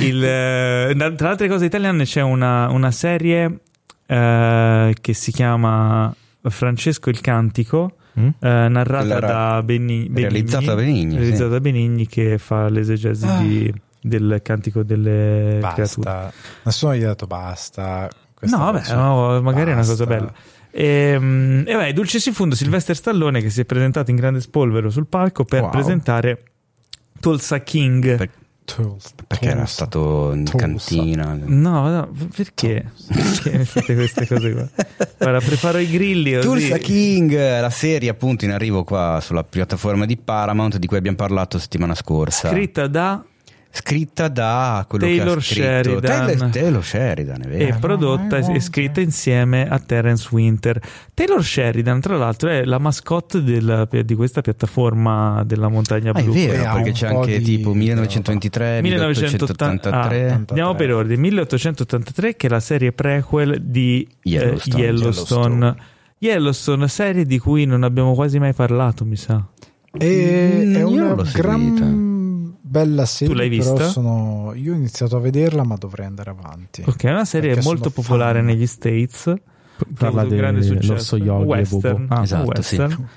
Il, 0.00 0.22
eh, 0.24 0.94
tra 0.94 1.08
le 1.26 1.30
altre 1.32 1.48
cose 1.48 1.64
italiane 1.64 2.04
c'è 2.04 2.20
una, 2.20 2.68
una 2.70 2.90
serie 2.90 3.60
eh, 4.06 4.94
che 5.00 5.12
si 5.14 5.32
chiama 5.32 6.14
Francesco 6.42 7.10
il 7.10 7.20
Cantico. 7.20 7.96
Mm? 8.20 8.26
eh, 8.40 8.68
narrata 8.68 9.06
Quella 9.06 9.20
da 9.20 9.62
Beni- 9.62 10.06
Benigni, 10.10 10.20
realizzata 10.20 10.64
da 10.66 10.74
Benigni, 10.74 11.14
realizzata 11.16 11.44
sì. 11.44 11.50
da 11.50 11.60
Benigni 11.60 12.06
che 12.06 12.36
fa 12.36 12.68
l'esegesi 12.68 13.24
Ah. 13.26 13.38
di- 13.38 13.74
del 14.02 14.40
cantico 14.42 14.82
delle 14.82 15.60
creature. 15.74 16.02
Basta. 16.10 16.32
Nessuno 16.64 16.94
gli 16.94 17.02
ha 17.04 17.08
detto 17.08 17.26
basta. 17.26 18.10
No, 18.40 18.58
vabbè, 18.58 18.94
no, 18.94 19.40
magari 19.40 19.70
è 19.70 19.72
una 19.72 19.86
cosa 19.86 20.04
Basta. 20.04 20.04
bella. 20.24 20.32
E, 20.72 21.16
mm, 21.18 21.62
e 21.66 21.74
vai, 21.74 21.92
Dulcis 21.94 22.26
in 22.26 22.34
fondo, 22.34 22.54
Sylvester 22.54 22.96
Stallone 22.96 23.40
che 23.40 23.48
si 23.48 23.62
è 23.62 23.64
presentato 23.64 24.10
in 24.10 24.16
grande 24.16 24.40
spolvero 24.42 24.90
sul 24.90 25.06
palco 25.06 25.44
per 25.44 25.62
Wow. 25.62 25.70
presentare 25.70 26.42
Tulsa 27.18 27.60
King. 27.60 28.16
Per- 28.16 28.30
Tulsa. 28.74 29.10
Perché 29.26 29.48
era 29.48 29.66
stato 29.66 30.32
in 30.32 30.44
Tulsa. 30.44 30.66
cantina. 30.66 31.38
No, 31.38 31.88
no, 31.88 32.10
perché? 32.34 32.90
Perché 33.06 33.64
fate 33.64 33.94
queste 33.94 34.26
cose 34.26 34.52
qua? 34.52 34.68
Guarda, 35.18 35.40
preparo 35.40 35.78
i 35.78 35.90
grilli. 35.90 36.40
Tulsa 36.40 36.78
King, 36.78 37.32
la 37.60 37.70
serie 37.70 38.08
appunto 38.08 38.44
in 38.44 38.52
arrivo 38.52 38.84
qua 38.84 39.18
sulla 39.20 39.44
piattaforma 39.44 40.06
di 40.06 40.16
Paramount 40.16 40.78
di 40.78 40.86
cui 40.86 40.96
abbiamo 40.96 41.16
parlato 41.16 41.58
settimana 41.58 41.94
scorsa. 41.94 42.50
Scritta 42.50 42.86
da 42.86 43.22
Scritta 43.74 44.28
da 44.28 44.84
quello 44.86 45.06
Taylor 45.06 45.38
che 45.38 45.38
ha 45.38 45.40
scritto 45.40 45.62
Sheridan. 45.62 46.26
Taylor, 46.26 46.50
Taylor 46.50 46.84
Sheridan, 46.84 47.40
è 47.40 47.46
e 47.46 47.48
vero. 47.48 47.78
prodotta 47.80 48.36
e 48.36 48.60
scritta 48.60 49.00
insieme 49.00 49.66
a 49.66 49.78
Terence 49.78 50.28
Winter. 50.30 50.78
Taylor 51.14 51.42
Sheridan, 51.42 51.98
tra 52.00 52.18
l'altro, 52.18 52.50
è 52.50 52.64
la 52.64 52.78
mascotte 52.78 53.42
della- 53.42 53.88
di 53.90 54.14
questa 54.14 54.42
piattaforma 54.42 55.42
della 55.46 55.68
montagna 55.68 56.12
Ah, 56.12 56.18
è 56.18 56.22
blu. 56.22 56.34
vero, 56.34 56.52
Eh, 56.52 56.66
ha 56.66 56.74
perché 56.74 56.92
c'è 56.92 57.06
anche 57.08 57.38
di- 57.38 57.44
tipo 57.56 57.72
1923, 57.72 58.82
1883. 58.82 60.28
Ah, 60.30 60.34
andiamo 60.46 60.74
per 60.74 60.92
ordine 60.92 61.18
1883 61.20 62.36
che 62.36 62.46
è 62.48 62.50
la 62.50 62.60
serie 62.60 62.92
prequel 62.92 63.58
di 63.62 64.06
eh, 64.06 64.28
Yellowstone. 64.30 64.82
Yellowstone. 64.82 65.76
Yellowstone, 66.18 66.88
serie 66.88 67.24
di 67.24 67.38
cui 67.38 67.64
non 67.64 67.84
abbiamo 67.84 68.12
quasi 68.14 68.38
mai 68.38 68.52
parlato 68.52 69.04
mi 69.06 69.16
sa 69.16 69.42
E 69.98 70.62
Mm, 70.66 70.74
è 70.74 70.82
una 70.82 71.14
gran. 71.32 72.11
Bella 72.72 73.04
serie. 73.04 73.34
Tu 73.34 73.38
l'hai 73.40 73.48
però 73.50 73.72
vista? 73.74 73.88
sono- 73.88 74.52
Io 74.54 74.72
ho 74.72 74.76
iniziato 74.76 75.16
a 75.16 75.20
vederla, 75.20 75.62
ma 75.62 75.76
dovrei 75.76 76.06
andare 76.06 76.30
avanti. 76.30 76.82
ok 76.86 77.04
è 77.04 77.10
una 77.10 77.24
serie 77.26 77.60
molto 77.62 77.90
popolare 77.90 78.38
fan. 78.38 78.46
negli 78.46 78.66
States 78.66 79.34
Parla 79.98 80.20
avuto 80.20 80.34
un 80.34 80.40
grande 80.40 80.62
successo 80.62 81.16
dell'orso 81.16 81.16
yogi 81.16 81.44
western. 81.46 82.06
Ah, 82.08 82.22
esatto, 82.22 82.48
western. 82.48 83.08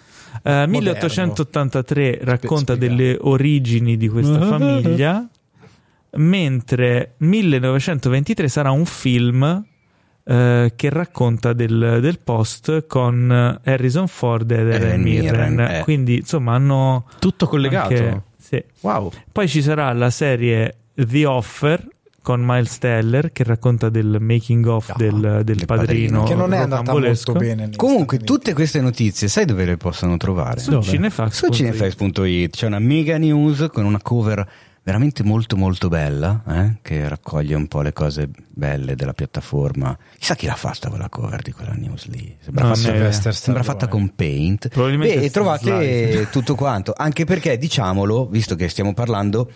Eh, 0.44 0.68
1883 0.68 2.20
racconta 2.24 2.74
spiegato. 2.74 2.96
delle 2.98 3.18
origini 3.22 3.98
di 3.98 4.10
questa 4.10 4.40
famiglia 4.42 5.28
mentre 6.18 7.14
1923 7.18 8.48
sarà 8.48 8.72
un 8.72 8.86
film 8.86 9.64
eh, 10.24 10.74
che 10.76 10.90
racconta 10.90 11.54
del, 11.54 12.00
del 12.02 12.20
post 12.20 12.88
con 12.88 13.60
Harrison 13.64 14.08
Ford 14.08 14.50
ed 14.50 14.68
Ellen 14.70 15.02
Mirren, 15.02 15.60
eh. 15.60 15.82
quindi 15.84 16.18
insomma 16.18 16.56
hanno 16.56 17.06
Tutto 17.20 17.48
collegato. 17.48 18.24
Sì. 18.48 18.64
Wow. 18.82 19.12
poi 19.32 19.48
ci 19.48 19.62
sarà 19.62 19.92
la 19.94 20.10
serie 20.10 20.76
The 20.96 21.26
Offer 21.26 21.88
con 22.22 22.42
Miles 22.44 22.80
Teller 22.80 23.32
che 23.32 23.44
racconta 23.44 23.90
del 23.90 24.18
making 24.20 24.66
of 24.66 24.90
Ah, 24.90 24.96
del, 24.98 25.42
del 25.44 25.64
padrino, 25.66 26.22
padrino. 26.22 26.24
che 26.24 26.34
non 26.34 26.54
è 26.54 26.58
andata 26.58 26.92
molto 26.92 27.34
bene. 27.34 27.70
Comunque, 27.76 28.18
tutte 28.20 28.54
queste 28.54 28.82
notizie, 28.82 29.28
sai 29.28 29.46
dove 29.46 29.64
le 29.66 29.78
possono 29.78 30.18
trovare? 30.18 30.60
su 30.60 30.72
Dove? 30.72 30.86
Cinefax 30.86 31.32
Su 31.34 31.52
cinefax.it 31.52 32.56
c'è 32.56 32.66
una 32.66 32.80
mega 32.80 33.18
news 33.18 33.68
con 33.72 33.86
una 33.86 34.02
cover 34.02 34.48
veramente 34.86 35.24
molto 35.24 35.58
molto 35.58 35.88
bella 35.90 36.44
eh, 36.48 36.76
che 36.84 37.10
raccoglie 37.10 37.56
un 37.56 37.68
po' 37.68 37.82
le 37.82 37.92
cose 37.92 38.30
belle 38.50 38.96
della 38.96 39.14
piattaforma. 39.14 39.98
Chissà 40.16 40.36
chi 40.36 40.46
l'ha 40.46 40.56
fatta 40.56 40.90
quella 40.90 41.10
cover 41.10 41.42
di 41.42 41.52
quella 41.52 41.74
news 41.74 42.06
lì 42.06 42.38
sembra, 42.40 42.68
No, 42.68 42.76
fatta, 42.76 43.32
sembra 43.32 43.64
fatta 43.64 43.88
con 43.88 44.14
paint. 44.14 44.68
Probabilmente 44.68 45.24
e 45.24 45.32
trovate 45.32 46.12
slide. 46.12 46.30
tutto 46.30 46.54
quanto. 46.54 46.94
Anche 46.96 47.26
perché 47.26 47.58
diciamolo 47.58 48.28
visto 48.28 48.54
che 48.54 48.70
stiamo 48.70 48.94
parlando 48.94 49.52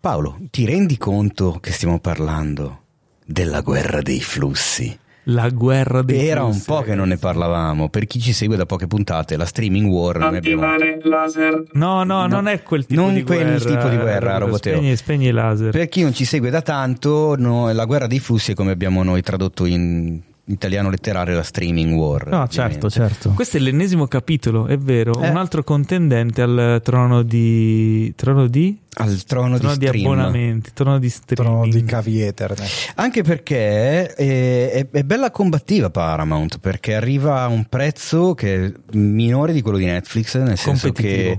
Paolo 0.00 0.36
ti 0.50 0.64
rendi 0.64 0.98
conto 0.98 1.58
che 1.60 1.70
stiamo 1.70 2.00
parlando 2.00 2.82
della 3.24 3.60
guerra 3.60 4.02
dei 4.02 4.20
flussi. 4.20 4.98
La 5.30 5.50
guerra 5.50 6.00
dei 6.02 6.26
Era 6.26 6.44
un 6.44 6.60
po' 6.64 6.80
che 6.80 6.94
non 6.94 7.08
ne 7.08 7.18
parlavamo. 7.18 7.90
Per 7.90 8.06
chi 8.06 8.18
ci 8.18 8.32
segue 8.32 8.56
da 8.56 8.64
poche 8.64 8.86
puntate, 8.86 9.36
la 9.36 9.44
streaming 9.44 9.86
war 9.86 10.18
noi 10.18 10.36
abbiamo 10.38 10.62
laser. 11.02 11.64
No, 11.72 12.02
no, 12.02 12.26
non 12.26 12.46
è 12.46 12.62
quel 12.62 12.86
tipo 12.86 13.00
non 13.00 13.12
di 13.12 13.22
quel 13.22 13.44
guerra. 13.44 13.58
tipo 13.58 13.88
di 13.88 13.96
guerra, 13.96 14.38
Roboteo. 14.38 14.76
Spegni, 14.76 14.96
spegni 14.96 15.26
i 15.26 15.30
laser. 15.30 15.70
Per 15.70 15.88
chi 15.88 16.02
non 16.02 16.14
ci 16.14 16.24
segue 16.24 16.48
da 16.48 16.62
tanto, 16.62 17.34
no, 17.36 17.70
la 17.72 17.84
guerra 17.84 18.06
dei 18.06 18.20
flussi 18.20 18.52
è 18.52 18.54
come 18.54 18.70
abbiamo 18.72 19.02
noi 19.02 19.20
tradotto 19.20 19.66
in 19.66 20.18
italiano 20.48 20.90
letterario 20.90 21.34
la 21.36 21.42
streaming 21.42 21.94
war. 21.94 22.26
No, 22.26 22.42
ovviamente. 22.42 22.52
certo, 22.54 22.90
certo. 22.90 23.30
Questo 23.30 23.56
è 23.56 23.60
l'ennesimo 23.60 24.06
capitolo, 24.06 24.66
è 24.66 24.76
vero. 24.78 25.20
Eh. 25.22 25.28
Un 25.28 25.36
altro 25.36 25.62
contendente 25.64 26.42
al 26.42 26.80
trono 26.82 27.22
di. 27.22 28.12
trono 28.16 28.46
di. 28.46 28.78
Al 29.00 29.22
trono, 29.24 29.58
trono 29.58 29.76
di 29.76 29.90
di, 29.90 30.00
abbonamenti, 30.00 30.70
trono 30.74 30.98
di 30.98 31.12
Trono 31.24 31.62
streaming. 31.64 31.72
di 31.72 31.84
cavi 31.84 32.20
Ethernet. 32.20 32.68
Anche 32.96 33.22
perché 33.22 34.12
è, 34.14 34.70
è- 34.70 34.86
è 34.90 35.02
bella 35.04 35.30
combattiva 35.30 35.88
Paramount, 35.90 36.58
perché 36.58 36.94
arriva 36.96 37.42
a 37.42 37.46
un 37.46 37.64
prezzo 37.66 38.34
che 38.34 38.64
è 38.66 38.72
minore 38.96 39.52
di 39.52 39.62
quello 39.62 39.78
di 39.78 39.84
Netflix, 39.84 40.36
nel 40.38 40.58
senso 40.58 40.90
che 40.92 41.38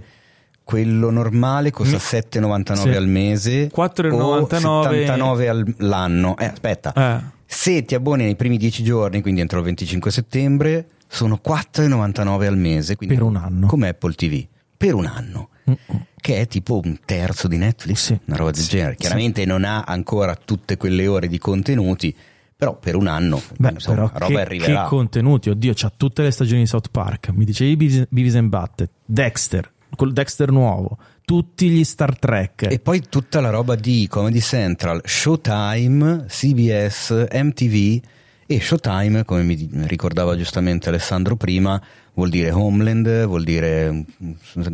quello 0.64 1.10
normale 1.10 1.72
costa 1.72 1.95
Mi- 1.95 2.01
7,99 2.01 2.76
Sì. 2.76 2.89
al 2.89 3.07
mese 3.07 3.70
4,99 3.72 4.66
o 4.68 4.84
79 4.84 5.49
al- 5.49 5.74
l'anno. 5.80 6.38
Eh, 6.38 6.45
aspetta, 6.45 6.93
Eh. 6.95 7.38
Se 7.52 7.84
ti 7.84 7.95
abboni 7.95 8.26
nei 8.26 8.36
primi 8.36 8.58
10 8.58 8.84
giorni, 8.84 9.22
quindi 9.22 9.41
entro 9.41 9.58
il 9.58 9.66
25 9.66 10.12
settembre, 10.12 10.88
sono 11.08 11.41
4,99 11.43 12.45
al 12.45 12.58
mese. 12.58 12.95
Quindi 12.95 13.16
Per 13.16 13.24
un 13.24 13.36
anno. 13.38 13.66
Come 13.66 13.88
Apple 13.88 14.14
TV. 14.14 14.45
Per 14.78 14.93
un 14.93 15.06
anno. 15.08 15.50
Mm-mm. 15.68 16.06
Che 16.16 16.38
è 16.41 16.47
tipo 16.47 16.80
un 16.84 17.00
terzo 17.06 17.47
di 17.47 17.58
Netflix, 17.58 17.97
Sì. 18.06 18.20
una 18.26 18.38
roba 18.38 18.52
del 18.52 18.62
Sì. 18.62 18.70
genere. 18.70 18.95
Chiaramente 18.97 19.45
non 19.45 19.64
ha 19.64 19.82
ancora 19.82 20.36
tutte 20.36 20.78
quelle 20.78 21.08
ore 21.08 21.28
di 21.28 21.39
contenuti, 21.39 22.16
però 22.56 22.78
per 22.78 22.95
un 22.95 23.08
anno 23.08 23.41
Beh, 23.58 23.72
insomma, 23.72 23.95
però 23.95 24.12
roba 24.14 24.26
che, 24.36 24.41
arriverà. 24.41 24.84
che 24.84 24.88
contenuti, 24.89 25.50
oddio, 25.50 25.74
c'ha 25.76 25.91
tutte 25.95 26.22
le 26.22 26.30
stagioni 26.32 26.62
di 26.62 26.68
South 26.68 26.89
Park. 26.91 27.30
Mi 27.30 27.45
dicevi 27.45 27.76
Beavis 28.10 28.36
and 28.36 28.50
Butthead, 28.50 28.89
Dexter, 29.06 29.72
col 29.95 30.14
Dexter 30.14 30.52
nuovo, 30.52 30.97
tutti 31.30 31.70
gli 31.70 31.84
Star 31.84 32.18
Trek. 32.18 32.66
E 32.72 32.80
poi 32.80 33.04
tutta 33.08 33.40
la 33.40 33.52
roba 33.52 33.76
di 33.76 34.08
Comedy 34.10 34.40
Central, 34.40 35.00
Showtime, 35.06 36.26
CBS, 36.28 37.28
MTV 37.32 38.02
e 38.48 38.60
Showtime, 38.60 39.24
come 39.26 39.44
mi 39.44 39.70
ricordava 39.84 40.36
giustamente 40.36 40.90
Alessandro 40.90 41.36
prima, 41.36 41.80
vuol 42.16 42.30
dire 42.30 42.50
Homeland, 42.50 43.26
vuol 43.28 43.44
dire 43.44 43.92
mm, 43.92 44.02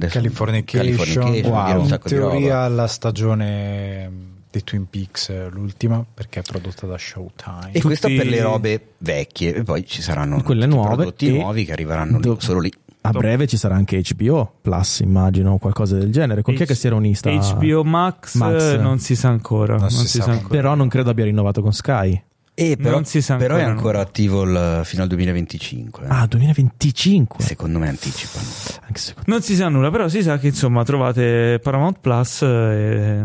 Californication, 0.08 0.96
Californication, 0.96 1.52
vuol 1.52 1.66
dire 1.66 1.78
un 1.78 1.84
in 1.84 1.88
sacco 1.90 2.08
di 2.08 2.16
roba. 2.16 2.30
teoria 2.30 2.68
la 2.70 2.88
stagione 2.88 4.12
di 4.50 4.64
Twin 4.64 4.90
Peaks 4.90 5.50
l'ultima 5.50 6.06
perché 6.14 6.40
è 6.40 6.44
prodotta 6.44 6.88
da 6.88 6.98
Showtime 6.98 7.72
E 7.74 7.82
questo 7.82 8.08
Tutti- 8.08 8.18
per 8.18 8.28
le 8.30 8.42
robe 8.42 8.88
vecchie, 9.00 9.56
e 9.56 9.64
poi 9.64 9.86
ci 9.86 10.02
saranno 10.02 10.42
Quelle 10.42 10.64
tutti 10.64 10.74
i 10.74 10.80
nuove 10.80 10.96
prodotti 10.96 11.28
e 11.28 11.32
nuovi 11.32 11.66
che 11.66 11.74
arriveranno 11.74 12.16
lì, 12.16 12.24
do- 12.24 12.40
solo 12.40 12.62
lì. 12.62 12.72
A 13.08 13.12
breve 13.12 13.48
ci 13.48 13.58
sarà 13.58 13.76
anche 13.76 14.02
HBO 14.16 14.54
Plus, 14.62 15.00
immagino, 15.00 15.54
o 15.54 15.58
qualcosa 15.58 15.98
del 15.98 16.12
genere. 16.12 16.42
Con 16.42 16.54
chi 16.56 16.64
è 16.64 16.66
che 16.66 16.76
si 16.76 16.88
era 16.88 16.96
unista? 16.96 17.30
HBO 17.30 17.84
Max, 17.84 18.36
Max. 18.36 18.74
eh, 18.74 18.78
non 18.78 19.00
si 19.00 19.16
sa 19.16 19.30
ancora. 19.30 19.78
Non, 19.78 19.90
si, 19.90 20.08
sa 20.22 20.32
ancora. 20.32 20.48
Però 20.50 20.76
non 20.76 20.88
credo 20.88 21.10
abbia 21.10 21.26
rinnovato 21.26 21.62
con 21.62 21.72
Sky. 21.74 22.22
E 22.58 22.78
però, 22.78 22.92
Non 22.92 23.04
si 23.04 23.22
sa 23.22 23.36
però 23.36 23.58
è 23.58 23.64
ancora, 23.64 23.98
no. 23.98 24.04
attivo 24.06 24.44
il- 24.44 24.80
fino 24.86 25.02
al 25.02 25.10
2025. 25.10 26.06
eh. 26.06 26.08
Ah, 26.10 26.26
2025. 26.26 27.44
Secondo 27.44 27.80
me 27.80 27.90
anticipano. 27.90 28.46
Anche 28.86 28.98
secondo 29.00 29.30
Non 29.30 29.42
si 29.42 29.56
sa 29.56 29.68
nulla, 29.68 29.92
però 29.92 30.08
si 30.08 30.22
sa 30.24 30.38
che 30.38 30.48
insomma 30.48 30.86
trovate 30.86 31.60
Paramount 31.62 31.98
Plus. 32.00 32.44
eh, 32.44 33.24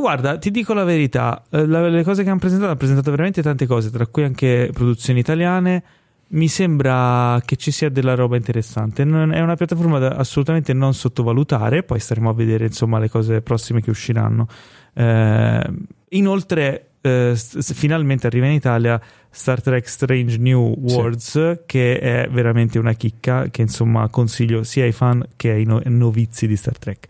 guarda, 0.00 0.38
ti 0.38 0.50
dico 0.50 0.72
la 0.72 0.84
verità: 0.84 1.42
eh, 1.50 1.66
la- 1.66 1.88
le 1.88 2.02
cose 2.04 2.22
che 2.22 2.30
hanno 2.30 2.38
presentato 2.38 2.70
hanno 2.70 2.78
presentato 2.78 3.10
veramente 3.10 3.42
tante 3.42 3.66
cose, 3.66 3.90
tra 3.90 4.06
cui 4.06 4.24
anche 4.24 4.70
produzioni 4.72 5.18
italiane. 5.20 5.82
Mi 6.34 6.48
sembra 6.48 7.40
che 7.44 7.54
ci 7.56 7.70
sia 7.70 7.88
della 7.88 8.14
roba 8.14 8.36
interessante. 8.36 9.04
Non- 9.04 9.32
è 9.32 9.40
una 9.40 9.54
piattaforma 9.54 9.98
da 10.00 10.08
assolutamente 10.16 10.72
non 10.72 10.92
sottovalutare. 10.92 11.84
Poi 11.84 12.00
staremo 12.00 12.28
a 12.28 12.34
vedere 12.34 12.66
insomma 12.66 12.98
le 12.98 13.08
cose 13.08 13.40
prossime 13.40 13.80
che 13.80 13.90
usciranno. 13.90 14.48
Eh, 14.94 15.70
inoltre, 16.10 16.88
eh, 17.00 17.34
finalmente 17.36 18.26
arriva 18.26 18.46
in 18.46 18.52
Italia 18.52 19.00
Star 19.30 19.62
Trek 19.62 19.88
Strange 19.88 20.38
New 20.38 20.74
Worlds, 20.76 21.62
che 21.66 21.98
è 22.00 22.28
veramente 22.28 22.80
una 22.80 22.94
chicca. 22.94 23.48
Che 23.48 23.62
insomma 23.62 24.08
consiglio 24.08 24.64
sia 24.64 24.84
ai 24.84 24.92
fan 24.92 25.24
che 25.36 25.50
ai 25.50 25.64
no- 25.64 25.82
novizi 25.84 26.48
di 26.48 26.56
Star 26.56 26.78
Trek. 26.78 27.06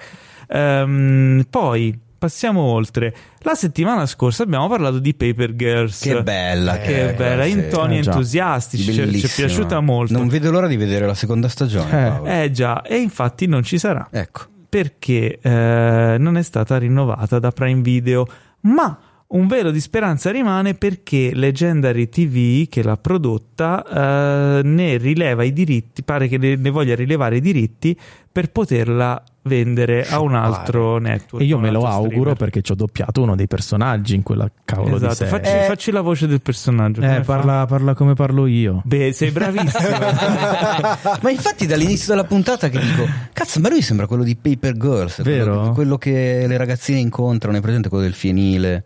Ehm, 0.49 1.47
poi 1.49 1.99
passiamo 2.25 2.61
oltre. 2.63 3.15
La 3.41 3.55
settimana 3.55 4.07
scorsa 4.07 4.45
abbiamo 4.45 4.67
parlato 4.67 4.99
di 4.99 5.13
Paper 5.15 5.55
Girls. 5.55 6.01
Che 6.01 6.23
bella, 6.23 6.79
Che 6.79 7.11
è, 7.11 7.15
bella, 7.15 7.45
in 7.45 7.69
toni 7.71 7.97
Eh, 7.97 7.99
entusiastici. 7.99 8.93
Ci- 8.95 9.19
Ci 9.19 9.27
è 9.27 9.31
piaciuta 9.35 9.81
molto. 9.81 10.15
Non 10.17 10.29
vedo 10.29 10.51
l'ora 10.51 10.67
di 10.67 10.77
vedere 10.77 11.07
la 11.07 11.13
seconda 11.15 11.49
stagione. 11.49 12.23
Eh. 12.25 12.45
Eh 12.45 12.51
già, 12.51 12.81
e 12.81 12.97
infatti 12.97 13.47
non 13.47 13.63
ci 13.63 13.77
sarà 13.79 14.09
Ecco. 14.11 14.47
perché 14.71 15.39
eh, 15.39 16.17
non 16.19 16.39
è 16.39 16.43
stata 16.43 16.79
rinnovata 16.79 17.39
da 17.39 17.51
Prime 17.51 17.83
Video, 17.83 18.27
ma 18.61 18.99
un 19.27 19.47
velo 19.47 19.71
di 19.71 19.81
speranza 19.81 20.31
rimane 20.31 20.73
perché 20.75 21.33
Legendary 21.35 22.09
TV, 22.09 22.69
che 22.69 22.83
l'ha 22.83 22.97
prodotta, 22.97 23.85
eh, 23.85 24.63
ne 24.63 24.97
rileva 24.97 25.43
i 25.45 25.53
diritti, 25.53 26.03
pare 26.03 26.27
che 26.29 26.39
ne 26.39 26.71
voglia 26.71 26.95
rilevare 26.95 27.37
i 27.37 27.41
diritti 27.41 27.95
per 28.33 28.51
poterla 28.51 29.23
vendere 29.47 30.07
a 30.09 30.21
un 30.21 30.35
altro 30.35 30.99
network. 30.99 31.43
E 31.45 31.47
io 31.47 31.59
me 31.59 31.71
lo 31.71 31.85
auguro 31.87 32.09
streamer. 32.09 32.37
perché 32.37 32.63
ci 32.63 32.73
ho 32.73 32.75
doppiato 32.75 33.23
uno 33.23 33.37
dei 33.37 33.47
personaggi 33.47 34.15
in 34.15 34.23
quella 34.23 34.51
cavolo 34.65 34.99
di 34.99 35.05
Esatto, 35.05 35.15
serie. 35.15 35.31
facci, 35.31 35.51
Eh. 35.51 35.65
facci 35.67 35.91
la 35.91 36.01
voce 36.01 36.27
del 36.27 36.41
personaggio. 36.41 37.03
Eh, 37.03 37.21
parla, 37.21 37.67
parla 37.67 37.95
come 37.95 38.15
parlo 38.15 38.47
io. 38.47 38.81
Beh, 38.85 39.13
sei 39.13 39.31
bravissimo. 39.31 39.89
Ma 41.21 41.31
infatti 41.31 41.67
dall'inizio 41.67 42.15
della 42.15 42.27
puntata 42.27 42.69
che 42.69 42.79
dico, 42.79 43.07
cazzo, 43.33 43.61
ma 43.61 43.69
lui 43.69 43.83
sembra 43.83 44.07
quello 44.07 44.23
di 44.23 44.35
Paper 44.37 44.77
Girls, 44.77 45.23
Vero? 45.23 45.57
Quello, 45.59 45.73
quello 45.73 45.99
che 45.99 46.45
le 46.47 46.57
ragazzine 46.57 46.99
incontrano, 46.99 47.57
è 47.57 47.61
presente 47.61 47.89
quello 47.89 48.05
del 48.05 48.15
fienile, 48.15 48.85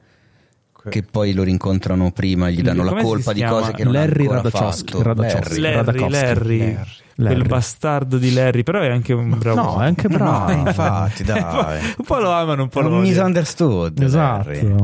che 0.88 1.02
poi 1.02 1.32
lo 1.34 1.42
rincontrano 1.42 2.10
prima 2.12 2.48
e 2.48 2.52
gli 2.52 2.62
danno 2.62 2.82
la 2.82 2.90
Come 2.90 3.00
si 3.02 3.06
colpa 3.06 3.32
di 3.32 3.42
cose 3.44 3.72
che 3.72 3.84
non 3.84 3.92
Larry 3.92 4.26
ha 4.26 4.30
ancora 4.32 4.36
Radachowski, 4.42 4.92
fatto. 4.92 5.02
Radachowski. 5.02 5.60
Larry. 5.60 5.74
Larry, 5.74 5.76
Radakowski. 5.76 6.58
Larry, 6.58 6.78
Larry. 7.20 7.34
quel 7.36 7.48
bastardo 7.48 8.16
di 8.18 8.32
Larry, 8.32 8.62
però 8.62 8.80
è 8.80 8.88
anche 8.90 9.12
un 9.12 9.36
bravo. 9.38 9.60
No, 9.62 9.82
è 9.82 9.86
anche 9.86 10.08
bravo. 10.08 10.52
No, 10.52 10.68
infatti, 10.68 11.22
dai. 11.24 11.42
un 11.96 12.04
po' 12.04 12.18
lo 12.18 12.30
amano, 12.32 12.62
un 12.62 12.68
po' 12.68 12.80
È 12.80 12.82
lo 12.84 12.90
un 12.90 13.00
misunderstood. 13.00 14.00
Esatto. 14.00 14.48
Larry. 14.50 14.74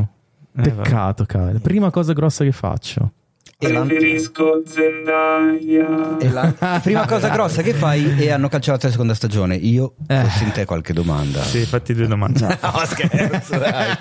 Eh, 0.57 0.71
Peccato, 0.71 1.25
cavolo. 1.25 1.59
Prima 1.61 1.91
cosa 1.91 2.13
grossa 2.13 2.45
che 2.45 2.53
faccio. 2.53 3.13
E 3.57 3.71
la, 3.73 3.81
Preferisco 3.83 4.63
Zendaya. 4.67 6.19
e 6.19 6.29
la 6.29 6.81
prima 6.83 7.07
cosa 7.07 7.29
grossa 7.29 7.63
che 7.63 7.73
fai 7.73 8.05
è 8.25 8.31
hanno 8.31 8.49
cancellato 8.49 8.87
la 8.87 8.93
seconda 8.93 9.15
stagione. 9.15 9.55
Io 9.55 9.95
Eh. 10.07 10.23
fossi 10.25 10.45
in 10.45 10.51
te 10.53 10.65
qualche 10.65 10.93
domanda. 10.93 11.41
Sì, 11.43 11.65
fatti 11.65 11.95
due 11.95 12.07
domande. 12.07 12.41
No, 12.41 12.83
scherzo, 12.85 13.57
dai. 13.59 13.97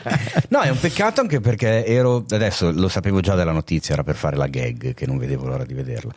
No, 0.50 0.62
è 0.62 0.70
un 0.70 0.80
peccato 0.80 1.22
anche 1.22 1.40
perché 1.40 1.86
ero. 1.86 2.26
Adesso 2.28 2.72
lo 2.72 2.88
sapevo 2.90 3.20
già 3.22 3.36
della 3.36 3.52
notizia, 3.52 3.94
era 3.94 4.04
per 4.04 4.16
fare 4.16 4.36
la 4.36 4.48
gag, 4.48 4.94
che 4.94 5.06
non 5.06 5.18
vedevo 5.18 5.48
l'ora 5.48 5.64
di 5.66 5.74
vederla. 5.74 6.12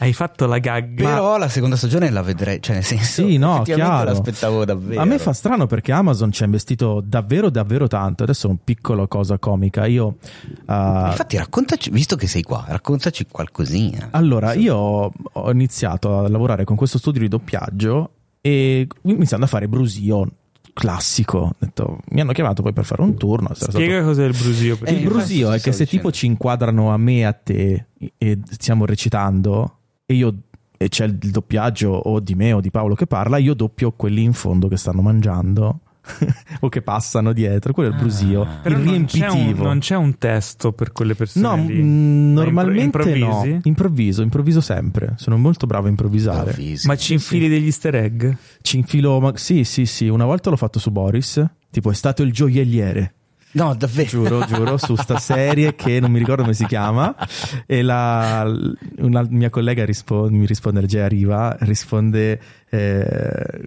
Hai 0.00 0.12
fatto 0.12 0.46
la 0.46 0.58
gag. 0.58 0.94
Però 0.94 1.36
la 1.38 1.48
seconda 1.48 1.74
stagione 1.76 2.08
la 2.10 2.22
vedrei, 2.22 2.62
cioè 2.62 2.76
nel 2.76 2.84
senso. 2.84 3.26
Sì, 3.26 3.36
no, 3.36 3.62
chiaro. 3.62 4.04
l'aspettavo 4.10 4.64
davvero. 4.64 5.00
A 5.00 5.04
me 5.04 5.18
fa 5.18 5.32
strano 5.32 5.66
perché 5.66 5.90
Amazon 5.92 6.30
ci 6.30 6.42
ha 6.42 6.46
investito 6.46 7.02
davvero, 7.04 7.50
davvero 7.50 7.88
tanto. 7.88 8.22
Adesso 8.22 8.46
è 8.46 8.50
una 8.50 8.58
piccola 8.62 9.06
cosa 9.08 9.38
comica. 9.38 9.86
Io. 9.86 10.16
ah, 10.66 11.08
Infatti, 11.10 11.36
raccontaci, 11.36 11.90
visto 11.90 12.14
che 12.16 12.26
sei 12.28 12.42
qua, 12.42 12.64
raccontaci 12.68 13.26
qualcosina. 13.30 14.08
allora, 14.12 14.52
io 14.52 14.76
ho- 14.76 15.50
iniziato 15.50 16.18
a 16.18 16.28
lavorare 16.28 16.64
con 16.64 16.76
questo 16.76 16.98
studio 16.98 17.20
di 17.20 17.28
doppiaggio 17.28 18.10
e 18.40 18.86
iniziando 19.02 19.46
a 19.46 19.48
fare 19.48 19.66
brusio 19.68 20.26
classico. 20.72 21.54
Detto, 21.58 21.98
mi 22.10 22.20
hanno 22.20 22.30
chiamato 22.32 22.62
poi 22.62 22.72
per 22.72 22.84
fare 22.84 23.02
un 23.02 23.16
turno. 23.16 23.50
Spiega 23.52 23.94
stato- 23.96 24.04
cos'è 24.06 24.24
il 24.26 24.36
brusio. 24.38 24.78
Eh, 24.84 24.92
il 24.92 25.04
brusio 25.08 25.50
è 25.50 25.54
che 25.60 25.72
se 25.72 25.82
dicendo. 25.84 25.90
tipo 25.90 26.10
ci 26.12 26.26
inquadrano 26.26 26.92
a 26.92 26.96
me 26.96 27.16
e 27.18 27.24
a 27.24 27.32
te 27.32 27.86
e 28.16 28.38
stiamo 28.50 28.84
recitando 28.86 29.77
e 30.10 30.14
io 30.14 30.34
e 30.78 30.88
c'è 30.88 31.04
il 31.04 31.16
doppiaggio 31.16 31.90
o 31.90 32.18
di 32.20 32.34
me 32.34 32.52
o 32.52 32.60
di 32.60 32.70
Paolo 32.70 32.94
che 32.94 33.06
parla, 33.06 33.36
io 33.36 33.52
doppio 33.54 33.92
quelli 33.92 34.22
in 34.22 34.32
fondo 34.32 34.68
che 34.68 34.76
stanno 34.76 35.02
mangiando 35.02 35.80
o 36.60 36.68
che 36.70 36.80
passano 36.82 37.32
dietro, 37.34 37.72
quello 37.74 37.90
è 37.90 37.92
il 37.92 37.98
brusio, 37.98 38.42
Ah. 38.42 38.46
Però 38.62 38.78
il 38.78 38.84
non 38.84 39.04
c'è, 39.04 39.26
un, 39.28 39.34
riempitivo. 39.34 39.64
non 39.64 39.78
c'è 39.80 39.96
un 39.96 40.16
testo 40.16 40.72
per 40.72 40.92
quelle 40.92 41.14
persone. 41.14 41.46
No, 41.46 41.56
lì. 41.66 41.82
mm, 41.82 42.32
Ma 42.34 42.42
normalmente 42.44 42.84
impro- 42.84 43.04
no. 43.04 43.10
improvvisi? 43.16 43.60
Improvviso, 43.68 44.22
improvviso 44.22 44.60
sempre. 44.62 45.14
Sono 45.16 45.36
molto 45.36 45.66
bravo 45.66 45.86
a 45.86 45.90
improvvisare. 45.90 46.52
Avvisi. 46.52 46.86
Ma 46.86 46.96
ci 46.96 47.12
infili 47.12 47.48
degli 47.48 47.66
easter 47.66 47.96
egg? 47.96 48.24
Ci 48.62 48.78
infilo, 48.78 49.20
ma- 49.20 49.32
sì, 49.36 49.64
sì, 49.64 49.84
sì. 49.84 50.08
Una 50.08 50.24
volta 50.24 50.48
l'ho 50.48 50.56
fatto 50.56 50.78
su 50.78 50.90
Boris. 50.90 51.44
Tipo, 51.70 51.90
è 51.90 51.94
stato 51.94 52.22
il 52.22 52.32
gioielliere. 52.32 53.14
No, 53.52 53.74
davvero. 53.74 54.08
Giuro, 54.08 54.44
giuro, 54.46 54.76
su 54.76 54.94
sta 54.96 55.18
serie 55.18 55.74
che 55.74 56.00
non 56.00 56.10
mi 56.10 56.18
ricordo 56.18 56.42
come 56.42 56.54
si 56.54 56.66
chiama. 56.66 57.14
E 57.66 57.82
la, 57.82 58.46
una 58.98 59.26
mia 59.28 59.50
collega 59.50 59.84
rispo- 59.84 60.28
mi 60.30 60.46
risponde, 60.46 60.84
Gea 60.86 61.08
Riva, 61.08 61.56
risponde 61.60 62.40
eh, 62.68 63.62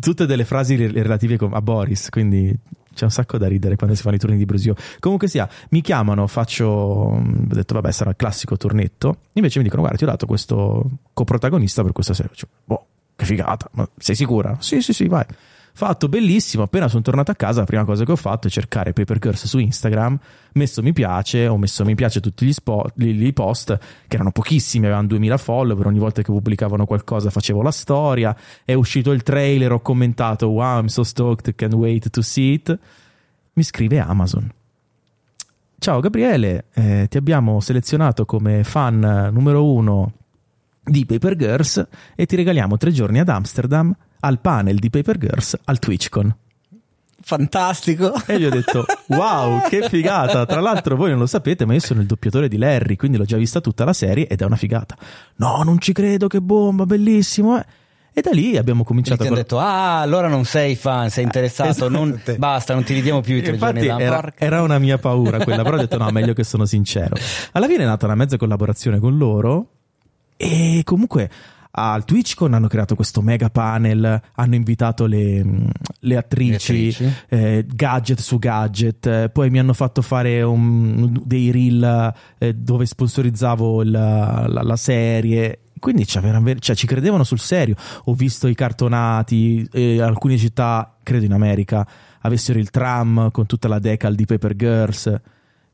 tutte 0.00 0.26
delle 0.26 0.44
frasi 0.44 0.76
re- 0.76 0.92
relative 1.02 1.38
a 1.50 1.62
Boris. 1.62 2.08
Quindi 2.10 2.54
C'è 2.94 3.04
un 3.04 3.10
sacco 3.10 3.38
da 3.38 3.48
ridere 3.48 3.76
quando 3.76 3.96
si 3.96 4.02
fanno 4.02 4.16
i 4.16 4.18
turni 4.18 4.36
di 4.36 4.44
brusio. 4.44 4.74
Comunque 5.00 5.26
sia, 5.28 5.48
mi 5.70 5.80
chiamano, 5.80 6.26
faccio. 6.26 7.10
mm, 7.18 7.50
Ho 7.50 7.54
detto, 7.54 7.72
vabbè, 7.74 7.90
sarà 7.90 8.10
il 8.10 8.16
classico 8.16 8.56
turnetto. 8.58 9.16
Invece 9.32 9.58
mi 9.58 9.64
dicono, 9.64 9.80
guarda, 9.80 9.98
ti 9.98 10.04
ho 10.04 10.08
dato 10.08 10.26
questo 10.26 10.90
coprotagonista 11.14 11.82
per 11.82 11.92
questa 11.92 12.12
serie. 12.12 12.30
Faccio, 12.30 12.48
boh, 12.64 12.86
che 13.16 13.24
figata, 13.24 13.68
ma 13.72 13.88
sei 13.96 14.14
sicura? 14.14 14.56
Sì, 14.60 14.82
sì, 14.82 14.92
sì, 14.92 15.08
vai. 15.08 15.24
Fatto 15.74 16.08
bellissimo. 16.08 16.64
Appena 16.64 16.86
sono 16.88 17.02
tornato 17.02 17.30
a 17.30 17.34
casa, 17.34 17.60
la 17.60 17.66
prima 17.66 17.84
cosa 17.84 18.04
che 18.04 18.12
ho 18.12 18.16
fatto 18.16 18.46
è 18.46 18.50
cercare 18.50 18.92
Paper 18.92 19.18
Girls 19.18 19.46
su 19.46 19.58
Instagram, 19.58 20.18
messo 20.52 20.82
mi 20.82 20.92
piace, 20.92 21.46
ho 21.46 21.56
messo 21.56 21.82
mi 21.84 21.94
piace 21.94 22.20
tutti 22.20 22.44
gli, 22.44 22.52
spot, 22.52 22.92
gli, 22.94 23.12
gli 23.12 23.32
post, 23.32 23.78
che 24.06 24.14
erano 24.14 24.32
pochissimi, 24.32 24.84
avevano 24.84 25.08
2000 25.08 25.36
follower. 25.38 25.86
Ogni 25.86 25.98
volta 25.98 26.20
che 26.20 26.30
pubblicavano 26.30 26.84
qualcosa 26.84 27.30
facevo 27.30 27.62
la 27.62 27.70
storia. 27.70 28.36
È 28.64 28.74
uscito 28.74 29.12
il 29.12 29.22
trailer, 29.22 29.72
ho 29.72 29.80
commentato, 29.80 30.48
wow, 30.48 30.80
I'm 30.80 30.86
so 30.86 31.02
stoked, 31.02 31.54
can't 31.54 31.74
wait 31.74 32.10
to 32.10 32.20
see 32.20 32.52
it. 32.52 32.78
Mi 33.54 33.62
scrive 33.62 33.98
Amazon. 33.98 34.50
Ciao 35.78 35.98
Gabriele, 35.98 36.66
eh, 36.74 37.06
ti 37.08 37.16
abbiamo 37.16 37.58
selezionato 37.58 38.24
come 38.24 38.62
fan 38.62 39.30
numero 39.32 39.72
uno 39.72 40.12
di 40.84 41.04
Paper 41.06 41.34
Girls 41.34 41.88
e 42.14 42.24
ti 42.26 42.36
regaliamo 42.36 42.76
tre 42.76 42.92
giorni 42.92 43.18
ad 43.18 43.28
Amsterdam 43.28 43.92
al 44.24 44.40
panel 44.40 44.78
di 44.78 44.90
Paper 44.90 45.18
Girls 45.18 45.58
al 45.64 45.78
TwitchCon. 45.78 46.36
Fantastico. 47.24 48.12
E 48.26 48.38
gli 48.38 48.44
ho 48.44 48.50
detto, 48.50 48.84
wow, 49.06 49.62
che 49.68 49.88
figata. 49.88 50.44
Tra 50.44 50.60
l'altro 50.60 50.96
voi 50.96 51.10
non 51.10 51.20
lo 51.20 51.26
sapete, 51.26 51.64
ma 51.64 51.72
io 51.74 51.80
sono 51.80 52.00
il 52.00 52.06
doppiatore 52.06 52.48
di 52.48 52.56
Larry, 52.58 52.96
quindi 52.96 53.16
l'ho 53.16 53.24
già 53.24 53.36
vista 53.36 53.60
tutta 53.60 53.84
la 53.84 53.92
serie 53.92 54.26
ed 54.26 54.40
è 54.40 54.44
una 54.44 54.56
figata. 54.56 54.96
No, 55.36 55.62
non 55.62 55.78
ci 55.78 55.92
credo, 55.92 56.26
che 56.26 56.40
bomba, 56.40 56.84
bellissimo. 56.84 57.58
eh." 57.58 57.64
E 58.14 58.20
da 58.20 58.30
lì 58.30 58.58
abbiamo 58.58 58.84
cominciato 58.84 59.22
ti 59.22 59.28
hanno 59.28 59.36
a 59.36 59.38
detto, 59.38 59.58
ah, 59.58 60.00
allora 60.00 60.28
non 60.28 60.44
sei 60.44 60.76
fan, 60.76 61.08
sei 61.08 61.24
interessato, 61.24 61.70
esatto. 61.70 61.88
non- 61.88 62.20
basta, 62.36 62.74
non 62.74 62.82
ti 62.82 62.92
ridiamo 62.92 63.22
più 63.22 63.36
i 63.36 63.42
tre 63.42 63.52
Infatti 63.54 63.86
giorni 63.86 64.02
era, 64.02 64.32
era 64.36 64.60
una 64.60 64.78
mia 64.78 64.98
paura 64.98 65.42
quella, 65.42 65.62
però 65.62 65.76
ho 65.76 65.80
detto 65.80 65.96
no, 65.96 66.10
meglio 66.10 66.34
che 66.34 66.44
sono 66.44 66.66
sincero. 66.66 67.16
Alla 67.52 67.66
fine 67.66 67.84
è 67.84 67.86
nata 67.86 68.04
una 68.04 68.14
mezza 68.14 68.36
collaborazione 68.36 68.98
con 68.98 69.16
loro 69.16 69.68
e 70.36 70.82
comunque 70.84 71.30
al 71.74 72.04
TwitchCon 72.04 72.52
hanno 72.54 72.68
creato 72.68 72.94
questo 72.94 73.22
mega 73.22 73.48
panel, 73.48 74.20
hanno 74.34 74.54
invitato 74.54 75.06
le, 75.06 75.42
mh, 75.42 75.70
le 76.00 76.16
attrici, 76.16 76.72
Le 76.72 76.88
attrici. 76.90 77.12
eh, 77.28 77.66
gadget 77.66 78.20
su 78.20 78.38
gadget, 78.38 79.06
eh, 79.06 79.30
poi 79.32 79.48
mi 79.50 79.58
hanno 79.58 79.72
fatto 79.72 80.02
fare 80.02 80.42
un- 80.42 81.20
dei 81.24 81.50
reel 81.50 82.12
eh, 82.38 82.52
dove 82.54 82.84
sponsorizzavo 82.86 83.82
il- 83.82 83.90
la, 83.90 84.46
la 84.48 84.76
serie. 84.76 85.58
Quindi 85.78 86.06
cioè, 86.06 86.76
ci 86.76 86.86
credevano 86.86 87.24
sul 87.24 87.40
serio. 87.40 87.74
Ho 88.04 88.14
visto 88.14 88.46
i 88.48 88.54
cartonati, 88.54 89.66
eh, 89.72 90.00
alcune 90.00 90.36
città, 90.36 90.96
credo 91.02 91.24
in 91.24 91.32
America, 91.32 91.84
avessero 92.20 92.58
il 92.58 92.70
tram 92.70 93.30
con 93.32 93.46
tutta 93.46 93.66
la 93.66 93.78
decal 93.80 94.14
di 94.14 94.24
Paper 94.26 94.54
Girls. 94.54 95.20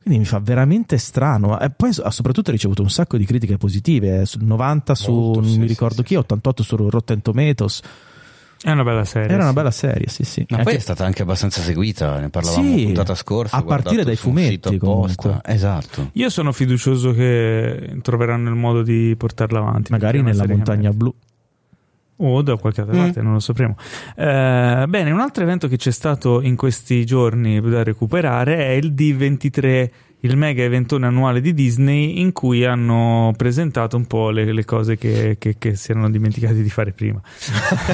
Quindi 0.00 0.20
mi 0.20 0.24
fa 0.26 0.38
veramente 0.38 0.96
strano. 0.98 1.58
E 1.60 1.70
poi 1.70 1.92
so- 1.92 2.08
soprattutto 2.10 2.50
ha 2.50 2.52
ricevuto 2.52 2.82
un 2.82 2.90
sacco 2.90 3.16
di 3.16 3.26
critiche 3.26 3.56
positive, 3.58 4.22
eh, 4.22 4.26
sul 4.26 4.42
90 4.44 4.94
su, 4.94 5.12
Molto, 5.12 5.40
non 5.40 5.50
sì, 5.50 5.58
mi 5.58 5.66
ricordo 5.66 5.96
sì, 5.96 6.02
chi, 6.04 6.14
88 6.16 6.62
su 6.62 6.88
Rotten 6.88 7.20
Tomatoes. 7.22 7.80
È 8.60 8.70
una 8.72 8.82
bella 8.82 9.04
serie. 9.04 9.28
Era 9.28 9.44
una 9.44 9.52
bella 9.52 9.70
serie, 9.70 10.08
sì 10.08 10.24
sì. 10.24 10.44
Ma 10.48 10.56
Anche- 10.58 10.70
poi 10.70 10.78
è 10.78 10.82
stata 10.82 11.04
anche 11.04 11.22
abbastanza 11.22 11.60
seguita, 11.60 12.18
ne 12.18 12.28
parlavamo 12.28 12.76
Sì, 12.76 12.84
puntata 12.86 13.14
scorsa. 13.14 13.56
a 13.56 13.62
partire 13.62 14.02
dai 14.02 14.16
fumetti, 14.16 14.78
comunque. 14.78 15.40
Esatto. 15.44 16.10
Io 16.14 16.28
sono 16.28 16.50
fiducioso 16.52 17.12
che 17.12 17.98
troveranno 18.02 18.48
il 18.48 18.56
modo 18.56 18.82
di 18.82 19.14
portarla 19.16 19.58
avanti. 19.60 19.92
magari 19.92 20.22
nella 20.22 20.44
montagna 20.46 20.90
blu. 20.90 21.14
O 22.18 22.42
da 22.42 22.56
qualche 22.56 22.80
altra 22.80 22.96
parte, 22.96 23.22
non 23.22 23.34
lo 23.34 23.38
sapremo. 23.40 23.76
Eh, 24.16 24.84
bene, 24.88 25.10
un 25.10 25.20
altro 25.20 25.42
evento 25.42 25.68
che 25.68 25.76
c'è 25.76 25.90
stato 25.90 26.40
in 26.40 26.56
questi 26.56 27.04
giorni 27.04 27.60
da 27.60 27.82
recuperare 27.82 28.56
è 28.56 28.70
il 28.70 28.92
D23, 28.92 29.90
il 30.22 30.36
mega 30.36 30.64
eventone 30.64 31.06
annuale 31.06 31.40
di 31.40 31.54
Disney 31.54 32.20
in 32.20 32.32
cui 32.32 32.64
hanno 32.64 33.32
presentato 33.36 33.96
un 33.96 34.06
po' 34.06 34.30
le, 34.30 34.52
le 34.52 34.64
cose 34.64 34.96
che, 34.98 35.36
che- 35.38 35.54
che 35.58 35.76
si 35.76 35.92
erano 35.92 36.10
dimenticati 36.10 36.60
di 36.60 36.68
fare 36.70 36.90
prima. 36.90 37.20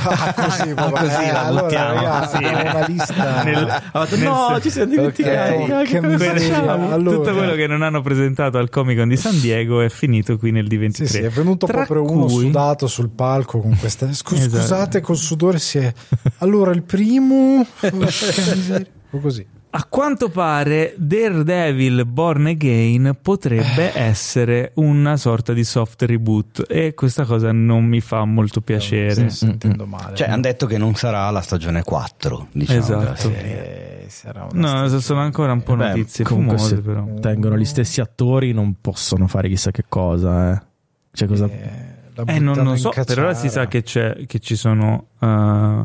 Ah, 0.03 0.33
così, 0.33 0.73
vabbè. 0.73 0.91
così 0.91 1.23
Eh, 1.23 1.33
la 1.33 1.45
allora, 1.45 1.63
buttiamo. 1.63 1.95
ragazzi, 1.95 2.37
Sì. 2.39 2.45
una 2.45 2.87
lista. 2.87 3.43
Nel- 3.45 3.83
no, 4.23 4.49
nel- 4.53 4.63
ci 4.63 4.71
siamo 4.71 4.91
dimenticati. 4.91 5.55
Ok, 5.71 5.83
Che 5.85 6.01
che 6.01 6.19
facciamo? 6.19 6.93
Allora. 6.93 7.17
Tutto 7.17 7.33
quello 7.35 7.55
che 7.55 7.67
non 7.67 7.83
hanno 7.83 8.01
presentato 8.01 8.57
al 8.57 8.71
Comic 8.71 8.97
Con 8.99 9.09
di 9.09 9.17
San 9.19 9.39
Diego 9.39 9.83
è 9.83 9.91
finito 9.91 10.39
qui 10.39 10.51
nel 10.51 10.67
D23. 10.67 10.91
Sì, 10.93 11.07
sì, 11.07 11.19
è 11.19 11.29
venuto 11.29 11.67
Tra 11.67 11.85
proprio 11.85 12.11
uno 12.11 12.25
cui- 12.25 12.47
sudato 12.47 12.87
sul 12.87 13.11
palco 13.11 13.61
con 13.61 13.77
queste. 13.77 14.11
Scu- 14.15 14.39
Esatto. 14.39 14.57
Scusate, 14.63 15.01
col 15.03 15.17
sudore 15.17 15.59
si 15.59 15.77
è. 15.77 15.93
Allora, 16.39 16.71
il 16.73 16.83
primo. 16.85 17.67
Così. 19.21 19.47
A 19.77 19.87
quanto 19.89 20.29
pare 20.29 20.95
Daredevil 20.97 22.07
Born 22.07 22.47
Again 22.47 23.17
potrebbe 23.21 23.93
Eh. 23.93 24.03
essere 24.03 24.71
una 24.75 25.17
sorta 25.17 25.53
di 25.53 25.65
soft 25.65 26.03
reboot 26.03 26.65
e 26.69 26.95
questa 26.95 27.25
cosa 27.25 27.51
non 27.51 27.85
mi 27.85 28.01
fa 28.01 28.25
molto 28.25 28.61
piacere. 28.61 29.31
Sto 29.31 29.47
sentendo 29.47 29.85
male. 29.85 30.15
Cioè, 30.15 30.29
hanno 30.29 30.43
detto 30.43 30.67
che 30.67 30.79
non 30.79 30.95
sarà 30.95 31.29
la 31.31 31.41
stagione 31.41 31.83
4, 31.83 32.49
diciamo. 32.53 32.79
Esatto. 32.79 33.29
Eh, 33.31 34.05
sarà 34.07 34.47
una 34.49 34.83
No, 34.85 34.99
sono 35.01 35.19
ancora 35.21 35.51
un 35.51 35.65
po' 35.65 35.75
Beh, 35.75 35.89
notizie 35.89 36.25
comunque 36.25 36.57
fumose 36.57 36.77
se 36.77 36.81
però. 36.81 37.05
tengono 37.21 37.59
gli 37.59 37.65
stessi 37.65 38.01
attori 38.01 38.53
non 38.53 38.77
possono 38.81 39.27
fare 39.27 39.49
chissà 39.49 39.73
che 39.73 39.85
cosa, 39.89 40.53
eh. 40.53 40.63
Cioè 41.11 41.27
cosa... 41.27 41.47
Eh, 41.47 41.93
Eh, 42.27 42.39
non, 42.39 42.57
non 42.59 42.79
so, 42.79 42.91
per 42.91 43.19
ora 43.19 43.35
si 43.35 43.49
sa 43.49 43.67
che, 43.67 43.83
c'è, 43.83 44.25
che 44.27 44.39
ci 44.39 44.55
sono 44.55 45.07
uh, 45.19 45.85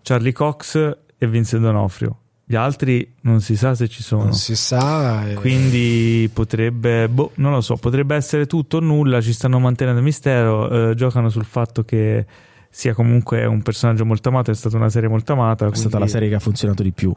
Charlie 0.00 0.32
Cox 0.32 0.96
e 1.18 1.26
Vincent 1.26 1.62
D'Onofrio. 1.62 2.20
Gli 2.48 2.54
altri 2.54 3.14
non 3.22 3.40
si 3.40 3.56
sa 3.56 3.74
se 3.74 3.88
ci 3.88 4.04
sono. 4.04 4.22
Non 4.24 4.34
si 4.34 4.54
sa. 4.54 5.28
eh, 5.28 5.34
Quindi 5.34 6.30
potrebbe, 6.32 7.08
boh, 7.08 7.32
non 7.36 7.50
lo 7.50 7.60
so, 7.60 7.74
potrebbe 7.74 8.14
essere 8.14 8.46
tutto 8.46 8.76
o 8.76 8.80
nulla, 8.80 9.20
ci 9.20 9.32
stanno 9.32 9.58
mantenendo 9.58 9.98
il 9.98 10.04
mistero, 10.04 10.90
eh, 10.90 10.94
giocano 10.94 11.28
sul 11.28 11.44
fatto 11.44 11.82
che 11.82 12.24
sia 12.70 12.94
comunque 12.94 13.44
un 13.46 13.62
personaggio 13.62 14.04
molto 14.04 14.28
amato, 14.28 14.52
è 14.52 14.54
stata 14.54 14.76
una 14.76 14.88
serie 14.90 15.08
molto 15.08 15.32
amata. 15.32 15.66
È 15.66 15.70
stata 15.70 15.88
quindi- 15.88 15.98
la 16.06 16.06
serie 16.06 16.28
che 16.28 16.34
ha 16.36 16.38
funzionato 16.38 16.82
di 16.84 16.92
più. 16.92 17.12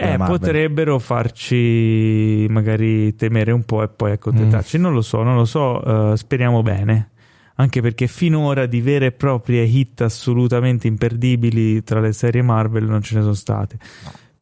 Eh, 0.00 0.16
potrebbero 0.16 1.00
farci 1.00 2.46
magari 2.48 3.16
temere 3.16 3.50
un 3.50 3.64
po' 3.64 3.82
e 3.82 3.88
poi 3.88 4.12
accontentarci. 4.12 4.78
Non 4.78 4.92
lo 4.92 5.02
so, 5.02 5.24
non 5.24 5.34
lo 5.34 5.44
so, 5.44 6.12
eh, 6.12 6.16
speriamo 6.16 6.62
bene. 6.62 7.10
Anche 7.56 7.80
perché 7.80 8.06
finora 8.06 8.66
di 8.66 8.80
vere 8.80 9.06
e 9.06 9.12
proprie 9.12 9.64
hit 9.64 10.02
assolutamente 10.02 10.86
imperdibili 10.86 11.82
tra 11.82 11.98
le 11.98 12.12
serie 12.12 12.42
Marvel 12.42 12.84
non 12.84 13.02
ce 13.02 13.16
ne 13.16 13.22
sono 13.22 13.34
state. 13.34 13.76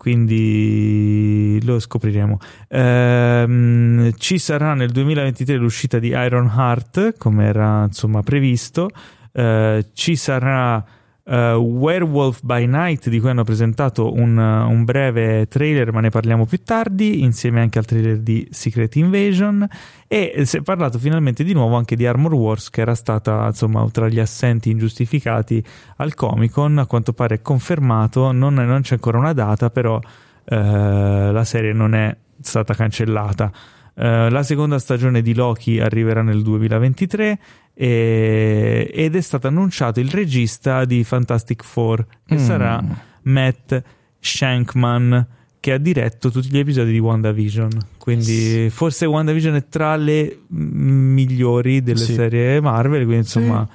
Quindi 0.06 1.58
lo 1.64 1.80
scopriremo. 1.80 2.38
Ehm, 2.68 4.12
ci 4.16 4.38
sarà 4.38 4.74
nel 4.74 4.92
2023 4.92 5.56
l'uscita 5.56 5.98
di 5.98 6.10
Iron 6.10 6.46
Heart, 6.46 7.18
come 7.18 7.46
era 7.46 7.82
insomma 7.86 8.22
previsto. 8.22 8.88
Eh, 9.32 9.86
ci 9.94 10.14
sarà 10.14 10.84
eh, 11.28 11.54
Werewolf 11.54 12.40
by 12.42 12.66
Night, 12.66 13.08
di 13.08 13.18
cui 13.18 13.30
hanno 13.30 13.42
presentato 13.42 14.12
un, 14.12 14.38
un 14.38 14.84
breve 14.84 15.46
trailer, 15.48 15.92
ma 15.92 16.00
ne 16.00 16.10
parliamo 16.10 16.46
più 16.46 16.62
tardi, 16.62 17.22
insieme 17.22 17.60
anche 17.60 17.78
al 17.78 17.84
trailer 17.84 18.18
di 18.18 18.46
Secret 18.50 18.94
Invasion. 18.96 19.66
E 20.06 20.42
si 20.44 20.58
è 20.58 20.62
parlato 20.62 20.98
finalmente 20.98 21.42
di 21.42 21.52
nuovo 21.52 21.76
anche 21.76 21.96
di 21.96 22.06
Armor 22.06 22.34
Wars, 22.34 22.70
che 22.70 22.80
era 22.80 22.94
stata 22.94 23.46
insomma 23.46 23.86
tra 23.90 24.08
gli 24.08 24.20
assenti 24.20 24.70
ingiustificati 24.70 25.62
al 25.96 26.14
Comic 26.14 26.52
Con. 26.52 26.78
A 26.78 26.86
quanto 26.86 27.12
pare 27.12 27.36
è 27.36 27.42
confermato, 27.42 28.30
non, 28.30 28.54
non 28.54 28.82
c'è 28.82 28.94
ancora 28.94 29.18
una 29.18 29.32
data, 29.32 29.68
però 29.70 30.00
eh, 30.44 30.56
la 30.56 31.44
serie 31.44 31.72
non 31.72 31.94
è 31.94 32.16
stata 32.40 32.74
cancellata. 32.74 33.50
Eh, 33.98 34.30
la 34.30 34.42
seconda 34.42 34.78
stagione 34.78 35.22
di 35.22 35.34
Loki 35.34 35.80
arriverà 35.80 36.22
nel 36.22 36.42
2023 36.42 37.38
e- 37.78 38.90
ed 38.92 39.14
è 39.14 39.20
stato 39.20 39.46
annunciato 39.48 40.00
il 40.00 40.10
regista 40.10 40.84
di 40.86 41.04
Fantastic 41.04 41.62
Four, 41.62 42.06
che 42.24 42.36
Mm. 42.36 42.38
sarà 42.38 42.82
Matt 43.22 43.82
Shankman, 44.18 45.26
che 45.60 45.72
ha 45.72 45.78
diretto 45.78 46.30
tutti 46.30 46.48
gli 46.48 46.58
episodi 46.58 46.92
di 46.92 46.98
WandaVision. 46.98 47.70
Quindi 47.98 48.68
forse 48.70 49.04
WandaVision 49.04 49.56
è 49.56 49.68
tra 49.68 49.96
le 49.96 50.40
migliori 50.48 51.82
delle 51.82 51.98
Sì. 51.98 52.14
serie 52.14 52.60
Marvel, 52.60 53.00
quindi 53.04 53.16
insomma 53.16 53.66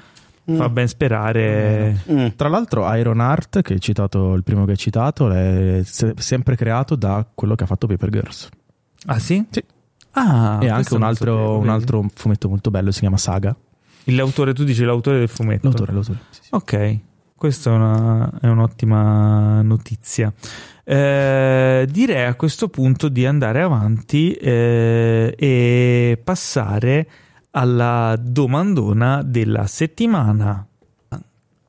fa 0.43 0.69
Mm. 0.69 0.73
ben 0.73 0.87
sperare. 0.87 2.03
Mm. 2.11 2.27
Tra 2.35 2.47
l'altro 2.49 2.91
Iron 2.95 3.19
Heart, 3.19 3.61
che 3.61 3.73
hai 3.73 3.79
citato, 3.79 4.33
il 4.33 4.43
primo 4.43 4.65
che 4.65 4.71
hai 4.71 4.77
citato, 4.77 5.29
è 5.31 5.81
se- 5.83 6.13
sempre 6.17 6.55
creato 6.55 6.95
da 6.95 7.25
quello 7.33 7.55
che 7.55 7.63
ha 7.63 7.67
fatto 7.67 7.87
Paper 7.87 8.09
Girls. 8.09 8.49
Ah 9.05 9.19
sì? 9.19 9.45
Sì. 9.49 9.63
Ah, 10.13 10.59
e 10.61 10.67
anche 10.69 10.93
un 10.93 11.03
altro, 11.03 11.57
un 11.57 11.69
altro 11.69 12.05
fumetto 12.13 12.49
molto 12.49 12.69
bello, 12.71 12.91
si 12.91 12.99
chiama 13.01 13.17
Saga. 13.17 13.55
L'autore, 14.05 14.53
tu 14.53 14.63
dici 14.63 14.83
l'autore 14.83 15.19
del 15.19 15.29
fumetto. 15.29 15.67
L'autore, 15.67 15.93
l'autore. 15.93 16.19
Sì, 16.29 16.39
sì. 16.43 16.49
Ok, 16.51 16.97
questa 17.35 17.71
è, 17.71 17.73
una- 17.73 18.31
è 18.41 18.47
un'ottima 18.47 19.61
notizia. 19.61 20.31
Eh, 20.83 21.87
direi 21.89 22.25
a 22.25 22.35
questo 22.35 22.67
punto 22.69 23.07
di 23.07 23.25
andare 23.25 23.61
avanti 23.61 24.33
eh, 24.33 25.33
e 25.37 26.19
passare 26.23 27.07
alla 27.51 28.15
domandona 28.19 29.21
della 29.23 29.67
settimana. 29.67 30.65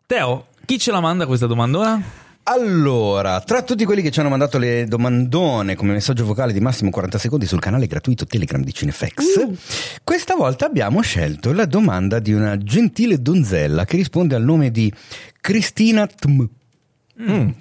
Teo, 0.07 0.47
chi 0.65 0.79
ce 0.79 0.91
la 0.91 1.01
manda 1.01 1.27
questa 1.27 1.47
domandona? 1.47 2.03
Allora, 2.45 3.41
tra 3.41 3.63
tutti 3.63 3.85
quelli 3.85 4.03
che 4.03 4.11
ci 4.11 4.19
hanno 4.19 4.29
mandato 4.29 4.59
le 4.59 4.85
domandone 4.87 5.77
come 5.77 5.93
messaggio 5.93 6.25
vocale 6.25 6.53
di 6.53 6.59
massimo 6.61 6.91
40 6.91 7.17
secondi 7.17 7.47
sul 7.47 7.61
canale 7.61 7.87
gratuito 7.87 8.27
Telegram 8.27 8.61
di 8.65 8.73
Cinefx, 8.75 10.01
questa 10.03 10.35
volta 10.35 10.67
abbiamo 10.67 11.01
scelto 11.03 11.53
la 11.53 11.67
domanda 11.67 12.19
di 12.19 12.33
una 12.33 12.59
gentile 12.59 13.23
donzella 13.23 13.85
che 13.85 13.97
risponde 13.97 14.35
al 14.35 14.43
nome 14.43 14.73
di 14.73 14.93
Cristina 15.41 16.05
Tm. 16.09 16.49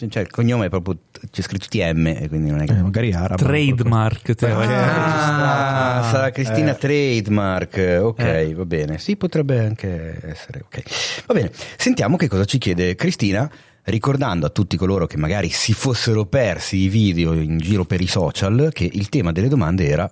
Cioè, 0.09 0.23
il 0.23 0.29
cognome 0.31 0.65
è 0.65 0.69
proprio 0.69 0.97
c'è 1.29 1.43
scritto 1.43 1.67
TM 1.69 2.07
e 2.07 2.27
quindi 2.29 2.49
non 2.49 2.61
è 2.61 2.65
che 2.65 2.73
Eh, 2.73 2.81
magari 2.81 3.13
arabo. 3.13 3.43
Trademark, 3.43 4.33
Teo. 4.33 4.57
Perché- 4.57 4.73
Ah, 4.73 6.07
sarà 6.09 6.31
Cristina 6.31 6.71
Eh. 6.71 6.77
Trademark. 6.79 7.99
Ok, 8.01 8.19
Eh. 8.19 8.53
va 8.55 8.65
bene. 8.65 8.97
Sì, 8.97 9.15
potrebbe 9.17 9.59
anche 9.59 10.19
essere. 10.27 10.61
Ok, 10.65 10.81
va 11.27 11.35
bene. 11.35 11.51
Sentiamo 11.77 12.17
che 12.17 12.27
cosa 12.27 12.45
ci 12.45 12.57
chiede 12.57 12.95
Cristina. 12.95 13.47
Ricordando 13.83 14.45
a 14.45 14.49
tutti 14.49 14.77
coloro 14.77 15.07
che 15.07 15.17
magari 15.17 15.49
si 15.49 15.73
fossero 15.73 16.25
persi 16.25 16.77
i 16.77 16.87
video 16.87 17.33
in 17.33 17.57
giro 17.57 17.83
per 17.83 17.99
i 17.99 18.07
social, 18.07 18.69
che 18.73 18.89
il 18.91 19.09
tema 19.09 19.31
delle 19.31 19.47
domande 19.47 19.87
era 19.87 20.11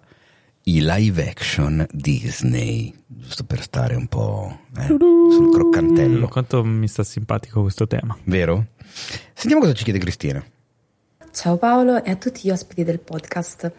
i 0.63 0.81
live 0.81 1.29
action 1.29 1.85
Disney, 1.91 2.93
giusto 3.07 3.43
per 3.43 3.61
stare 3.61 3.95
un 3.95 4.07
po' 4.07 4.59
eh, 4.77 4.87
sul 4.87 5.51
croccantello, 5.51 6.27
Quanto 6.27 6.63
mi 6.63 6.87
sta 6.87 7.03
simpatico 7.03 7.61
questo 7.61 7.87
tema. 7.87 8.17
vero? 8.25 8.67
Sentiamo 9.33 9.61
cosa 9.61 9.73
ci 9.73 9.83
chiede 9.83 9.99
Cristina. 9.99 10.43
Ciao 11.31 11.57
Paolo 11.57 12.03
e 12.03 12.09
a 12.09 12.15
tutti 12.15 12.41
gli 12.43 12.51
ospiti 12.51 12.83
del 12.83 12.99
podcast. 12.99 13.71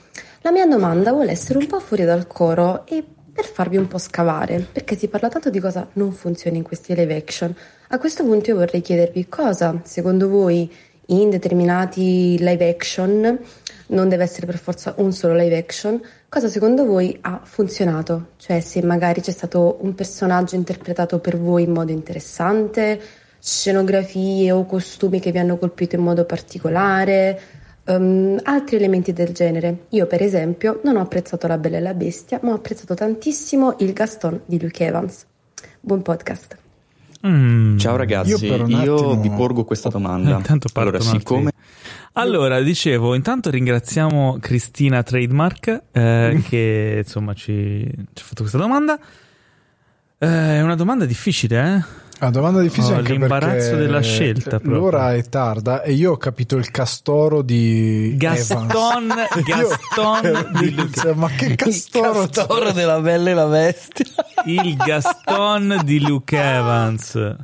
La 0.43 0.53
mia 0.53 0.67
domanda 0.67 1.13
vuole 1.13 1.33
essere 1.33 1.59
un 1.59 1.67
po' 1.67 1.81
fuori 1.81 2.05
dal 2.05 2.27
coro 2.27 2.87
e 2.87 3.05
per 3.33 3.45
farvi 3.45 3.77
un 3.77 3.87
po' 3.87 3.99
scavare, 3.99 4.67
perché 4.73 4.97
si 4.97 5.09
parla 5.09 5.29
tanto 5.29 5.51
di 5.51 5.61
cosa 5.61 5.89
non 5.95 6.13
funziona 6.13 6.57
in 6.57 6.63
questi 6.63 6.95
live 6.95 7.15
action. 7.15 7.55
A 7.89 7.99
questo 7.99 8.25
punto 8.25 8.51
io 8.51 8.57
vorrei 8.57 8.81
chiedervi 8.81 9.29
cosa, 9.29 9.81
secondo 9.85 10.29
voi, 10.29 10.71
in 11.07 11.31
determinati 11.31 12.39
live 12.39 12.69
action, 12.69 13.39
non 13.89 14.09
deve 14.09 14.23
essere 14.23 14.47
per 14.47 14.59
forza 14.59 14.95
un 14.99 15.13
solo 15.13 15.35
live 15.35 15.57
action, 15.57 16.01
cosa 16.29 16.49
secondo 16.49 16.85
voi 16.85 17.17
ha 17.23 17.41
funzionato? 17.43 18.31
Cioè 18.37 18.61
se 18.61 18.83
magari 18.83 19.21
c'è 19.21 19.33
stato 19.33 19.79
un 19.81 19.95
personaggio 19.95 20.55
interpretato 20.55 21.19
per 21.19 21.39
voi 21.39 21.65
in 21.65 21.73
modo 21.73 21.91
interessante, 21.91 23.01
scenografie 23.41 24.53
o 24.53 24.67
costumi 24.67 25.19
che 25.19 25.33
vi 25.33 25.39
hanno 25.39 25.57
colpito 25.57 25.97
in 25.97 26.03
modo 26.03 26.25
particolare, 26.25 27.41
ehm, 27.95 28.41
altri 28.45 28.77
elementi 28.77 29.13
del 29.13 29.33
genere. 29.33 29.87
Io, 29.91 30.07
per 30.07 30.23
esempio, 30.23 30.81
non 30.85 30.97
ho 30.97 31.01
apprezzato 31.01 31.47
La 31.47 31.59
Bella 31.59 31.79
e 31.79 31.81
la 31.81 31.95
Bestia, 31.95 32.41
ma 32.43 32.53
ho 32.53 32.55
apprezzato 32.55 32.95
tantissimo 32.95 33.77
il 33.81 33.93
Gaston 33.93 34.43
di 34.47 34.61
Luke 34.61 34.85
Evans. 34.85 35.27
Buon 35.81 36.03
podcast. 36.03 36.59
Mm. 37.27 37.77
Ciao 37.77 37.97
ragazzi, 37.97 38.47
Io 38.47 38.67
io, 38.67 38.95
attimo- 38.95 39.21
vi 39.21 39.31
porgo 39.31 39.65
questa 39.65 39.89
domanda. 39.89 40.37
Intanto 40.37 40.69
partono 40.73 40.97
allora, 40.97 41.19
siccome 41.19 41.51
Allora, 42.15 42.61
dicevo, 42.61 43.15
intanto 43.15 43.51
ringraziamo 43.51 44.39
Cristina 44.41 45.03
Trademark 45.03 45.83
eh, 45.93 46.43
che 46.49 47.03
insomma 47.05 47.35
ci, 47.35 47.85
ci 47.85 48.23
ha 48.23 48.27
fatto 48.27 48.41
questa 48.41 48.59
domanda. 48.59 48.99
Eh, 50.19 50.27
è 50.27 50.63
una 50.63 50.75
domanda 50.77 51.05
difficile, 51.05 51.77
eh? 51.77 52.09
Una 52.21 52.31
domanda 52.31 52.61
difficile 52.61 52.97
anche 52.97 53.13
l'imbarazzo 53.13 53.77
della 53.77 54.03
scelta, 54.03 54.59
proprio. 54.61 54.75
L'ora 54.75 55.15
è 55.15 55.23
tarda 55.23 55.83
e 55.83 55.93
io 55.93 56.13
ho 56.13 56.17
capito 56.19 56.57
il 56.59 56.71
castoro 56.71 57.41
di 57.41 58.15
Gaston, 58.17 58.69
Evans. 58.71 59.41
Gaston 59.43 60.51
di 60.61 60.75
Luke- 60.75 61.01
Cioè, 61.01 61.15
ma 61.15 61.29
che 61.31 61.55
castoro, 61.55 62.23
Il 62.23 62.31
castoro 62.31 62.73
della 62.77 63.01
Bella 63.01 63.31
e 63.31 63.35
la 63.35 63.47
Bestia. 63.47 64.05
Il 64.45 64.77
Gaston 64.77 65.81
di 65.83 66.01
Luke 66.01 66.37
Evans. 66.39 67.37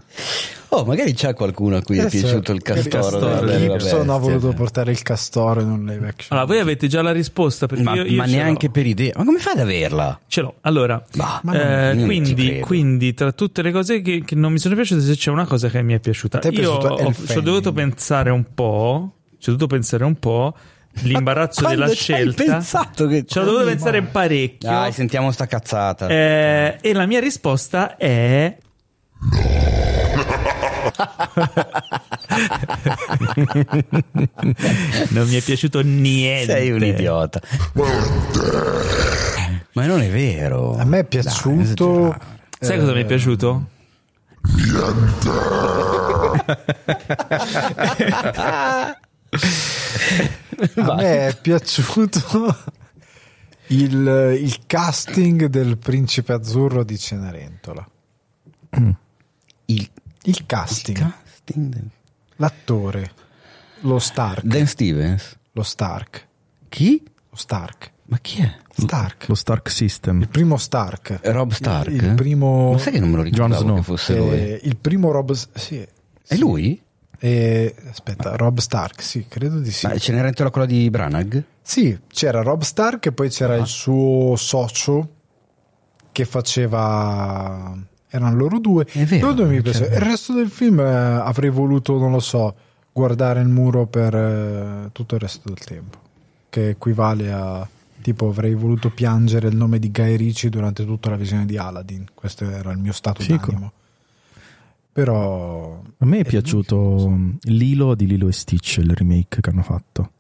Oh, 0.79 0.85
magari 0.85 1.15
c'è 1.15 1.33
qualcuno 1.33 1.77
a 1.77 1.83
cui 1.83 1.97
è 1.97 2.01
Adesso- 2.01 2.19
piacciuto 2.27 2.53
il 2.53 2.61
castoro, 2.61 3.01
castoro 3.03 3.27
Bella 3.35 3.53
e 3.55 3.67
la 3.67 3.77
Gibson 3.79 4.11
ha 4.11 4.17
voluto 4.19 4.53
portare 4.53 4.91
il 4.91 5.01
castoro 5.03 5.61
in 5.63 5.71
un 5.71 5.87
live 5.87 6.07
action. 6.07 6.27
Allora, 6.39 6.45
voi 6.47 6.59
avete 6.59 6.87
già 6.87 7.01
la 7.01 7.13
risposta 7.13 7.67
Ma, 7.79 7.95
io, 7.95 8.05
io 8.05 8.17
ma 8.17 8.27
ce 8.27 8.31
l'ho. 8.31 8.37
neanche 8.43 8.69
per 8.71 8.87
idea. 8.87 9.13
Ma 9.17 9.25
come 9.25 9.39
fai 9.39 9.55
ad 9.55 9.61
averla? 9.61 10.21
Ce 10.27 10.41
l'ho. 10.43 10.57
Allora, 10.61 11.03
Bah, 11.15 11.41
eh, 11.53 11.95
non 11.95 12.05
quindi, 12.05 12.61
quindi, 12.61 13.15
tra 13.15 13.33
tutte 13.33 13.63
le 13.63 13.73
cose 13.73 14.03
che, 14.03 14.23
che 14.23 14.35
non 14.35 14.53
mi 14.53 14.59
sono 14.59 14.75
piaciute, 14.75 15.01
se 15.01 15.15
c'è 15.15 15.31
una 15.31 15.47
cosa 15.47 15.69
che 15.71 15.81
mi 15.83 15.95
è 15.95 15.99
piaciuta, 15.99 16.41
è 16.41 16.47
io 16.49 16.53
piaciuto 16.53 16.87
ho, 16.89 17.15
ci 17.27 17.39
ho 17.39 17.41
dovuto 17.41 17.73
pensare 17.73 18.29
un 18.31 18.45
po'. 18.53 19.13
Ci 19.39 19.49
ho 19.49 19.53
dovuto 19.53 19.67
pensare 19.75 20.05
un 20.05 20.19
po'. 20.19 20.55
L'imbarazzo 21.03 21.63
Ma 21.63 21.69
della 21.71 21.89
scelta. 21.91 22.43
pensato 22.45 23.07
che- 23.07 23.25
Ci 23.27 23.39
ho 23.39 23.45
dovuto 23.45 23.65
pensare 23.65 24.03
parecchio. 24.03 24.69
Dai, 24.69 24.93
sentiamo 24.93 25.31
sta 25.31 25.47
cazzata. 25.47 26.09
Eh, 26.09 26.77
e 26.83 26.93
la 26.93 27.07
mia 27.07 27.21
risposta 27.21 27.97
è. 27.97 28.57
non 35.11 35.29
mi 35.29 35.35
è 35.37 35.43
piaciuto 35.43 35.81
niente. 35.83 36.53
Sei 36.53 36.71
un 36.71 36.83
idiota. 36.85 37.41
Ma 39.73 39.87
non 39.87 40.01
è 40.01 40.09
vero. 40.11 40.77
A 40.77 40.85
me 40.85 41.01
è 41.01 41.03
Dai, 41.03 41.09
piaciuto. 41.23 42.15
esagerare. 42.15 42.35
Sai 42.59 42.79
cosa 42.79 42.93
mi 42.93 42.99
è 42.99 43.03
Eh, 43.03 43.07
piaciuto? 43.07 43.67
A 50.77 50.95
me 50.95 51.27
è 51.29 51.37
piaciuto 51.41 52.57
il, 53.69 54.37
il 54.41 54.59
casting 54.67 55.47
del 55.47 55.79
principe 55.79 56.33
azzurro 56.33 56.85
di 56.85 56.99
Cenerentola. 56.99 57.87
Il, 59.67 59.91
Il 60.29 60.45
casting, 60.47 60.97
casting 60.99 61.69
del- 61.75 61.89
l'attore, 62.37 63.11
lo 63.81 63.99
Stark, 63.99 64.43
Dan 64.45 64.67
Stevens. 64.67 65.37
lo 65.53 65.63
Stark, 65.63 66.27
Chi? 66.69 67.03
lo 67.31 67.37
Stark, 67.37 67.93
Ma 68.09 68.19
chi 68.21 68.41
è? 68.41 68.55
Stark, 68.77 69.27
Lo 69.29 69.35
Stark 69.35 69.69
System. 69.71 70.21
il 70.21 70.29
primo 70.29 70.57
Stark, 70.57 71.19
Rob 71.25 71.53
Stark. 71.53 71.89
il 71.91 72.15
primo, 72.15 72.73
Ma 72.73 72.79
sai 72.79 72.93
che 72.93 73.01
non 73.01 73.11
me 73.11 73.17
lo 73.17 73.23
ricordavo 73.23 73.53
Jon 73.55 73.63
Snow. 73.63 73.77
che 73.77 73.83
fosse 73.83 74.17
lui? 74.17 74.31
eh, 74.31 74.61
il 74.63 74.77
primo 74.77 75.11
Rob, 75.11 75.33
sì, 75.33 75.85
È 76.27 76.37
lui? 76.37 76.81
eh, 77.19 77.75
aspetta, 77.89 78.37
Rob 78.37 78.59
Stark, 78.59 79.03
sì, 79.03 79.27
credo 79.29 79.59
di 79.61 79.71
sì. 79.73 79.87
Ma 79.87 79.97
Cenerentola 79.99 80.51
quella 80.51 80.67
di 80.67 80.89
Branagh? 80.91 81.43
Sì, 81.63 81.99
c'era 82.09 82.43
Rob 82.43 82.63
Stark 82.63 83.07
e 83.07 83.13
poi 83.13 83.29
c'era 83.31 83.55
Ah. 83.55 83.59
il 83.59 83.67
suo 83.67 84.37
socio 84.37 85.09
che 86.13 86.25
faceva. 86.25 87.77
Erano 88.09 88.37
loro 88.37 88.59
due. 88.59 88.85
È 88.85 89.05
vero, 89.05 89.27
Loro 89.27 89.35
due 89.43 89.47
mi 89.49 89.57
c'è 89.57 89.63
piaceva. 89.63 89.89
vero. 89.89 90.05
Il 90.05 90.11
resto 90.11 90.33
del 90.33 90.49
film 90.49 90.81
eh, 90.81 90.85
avrei 90.85 91.51
voluto, 91.51 91.99
non 91.99 92.13
lo 92.13 92.21
so, 92.21 92.55
guardare 92.93 93.41
il 93.41 93.49
muro 93.49 93.87
per 93.87 94.15
eh, 94.15 94.89
tutto 94.93 95.15
il 95.17 95.21
resto 95.21 95.49
del 95.49 95.59
tempo. 95.59 95.99
Che 96.49 96.69
equivale 96.71 97.33
a. 97.33 97.69
Tipo, 98.01 98.29
avrei 98.29 98.55
voluto 98.55 98.91
piangere 98.91 99.49
il 99.49 99.57
nome 99.57 99.81
di 99.81 99.91
Guy 99.91 100.15
Ritchie 100.17 100.49
durante 100.49 100.85
tutta 100.85 101.11
la 101.11 101.17
visione 101.17 101.45
di 101.45 101.57
Aladdin. 101.59 102.05
Questo 102.15 102.49
era 102.49 102.71
il 102.71 102.79
mio 102.79 102.93
stato 102.93 103.21
Fico. 103.23 103.47
d'animo. 103.51 103.73
Però. 104.93 105.83
A 105.99 106.07
me 106.07 106.17
è 106.19 106.21
Eh, 106.21 106.25
piaciuto 106.25 107.19
Lilo 107.43 107.95
di 107.95 108.07
Lilo 108.07 108.29
e 108.29 108.33
Stitch, 108.33 108.77
il 108.79 108.93
remake 108.95 109.41
che 109.41 109.51
hanno 109.51 109.63
fatto. 109.63 110.11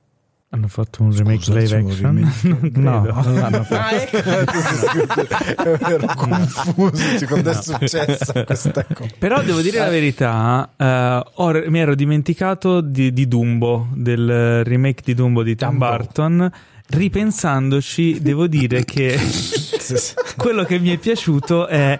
Hanno 0.50 0.68
fatto 0.68 1.02
un 1.02 1.14
remake 1.14 1.42
Scusa, 1.42 1.58
live 1.58 1.76
action? 1.76 2.14
remake? 2.14 2.70
No, 2.80 3.00
non 3.02 3.34
l'hanno 3.34 3.64
fatto. 3.64 4.16
ero 5.90 6.06
confuso 6.14 7.18
cioè, 7.18 7.26
quando 7.28 7.50
è 7.50 7.54
successa 7.54 8.44
questa 8.44 8.84
cosa. 8.94 9.10
Però 9.18 9.42
devo 9.42 9.60
dire 9.60 9.78
la 9.80 9.88
verità, 9.88 10.70
eh, 10.76 11.22
ho- 11.34 11.62
mi 11.68 11.78
ero 11.80 11.94
dimenticato 11.96 12.80
di, 12.80 13.12
di 13.12 13.26
Dumbo, 13.26 13.88
del 13.94 14.62
remake 14.64 15.02
di 15.04 15.14
Dumbo 15.14 15.42
di 15.42 15.56
Tim 15.56 15.70
Dumbo. 15.70 15.86
Burton. 15.86 16.50
Ripensandoci, 16.88 18.20
devo 18.22 18.46
dire 18.46 18.84
che 18.84 19.18
quello 20.36 20.62
che 20.64 20.78
mi 20.78 20.90
è 20.90 20.98
piaciuto 20.98 21.66
è 21.66 21.98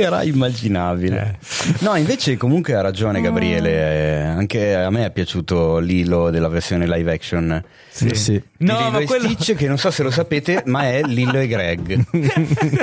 Era 0.00 0.22
immaginabile. 0.22 1.38
No, 1.80 1.96
invece 1.96 2.36
comunque 2.36 2.74
ha 2.74 2.80
ragione 2.80 3.20
Gabriele, 3.20 3.70
eh, 3.70 4.20
anche 4.22 4.74
a 4.74 4.90
me 4.90 5.06
è 5.06 5.10
piaciuto 5.10 5.78
Lilo 5.78 6.30
della 6.30 6.48
versione 6.48 6.86
live 6.86 7.12
action. 7.12 7.62
Sì, 7.88 8.10
sì. 8.14 8.42
No, 8.58 8.76
Lilo 8.76 8.90
ma 8.90 8.98
e 9.00 9.04
quello- 9.06 9.28
Stitch, 9.28 9.54
che 9.56 9.66
non 9.68 9.78
so 9.78 9.90
se 9.90 10.02
lo 10.02 10.10
sapete, 10.10 10.62
ma 10.66 10.82
è 10.84 11.02
Lillo 11.02 11.38
e 11.38 11.46
Greg. 11.48 12.04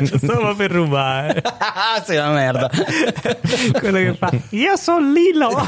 Lo 0.09 0.18
stavo 0.18 0.55
per 0.55 0.72
rubare. 0.72 1.41
ah, 1.43 2.01
sei 2.05 2.18
una 2.18 2.32
merda. 2.32 2.70
quello 3.80 3.97
che 3.97 4.16
fa 4.18 4.32
Io 4.49 4.76
sono 4.76 5.11
Lilo. 5.11 5.68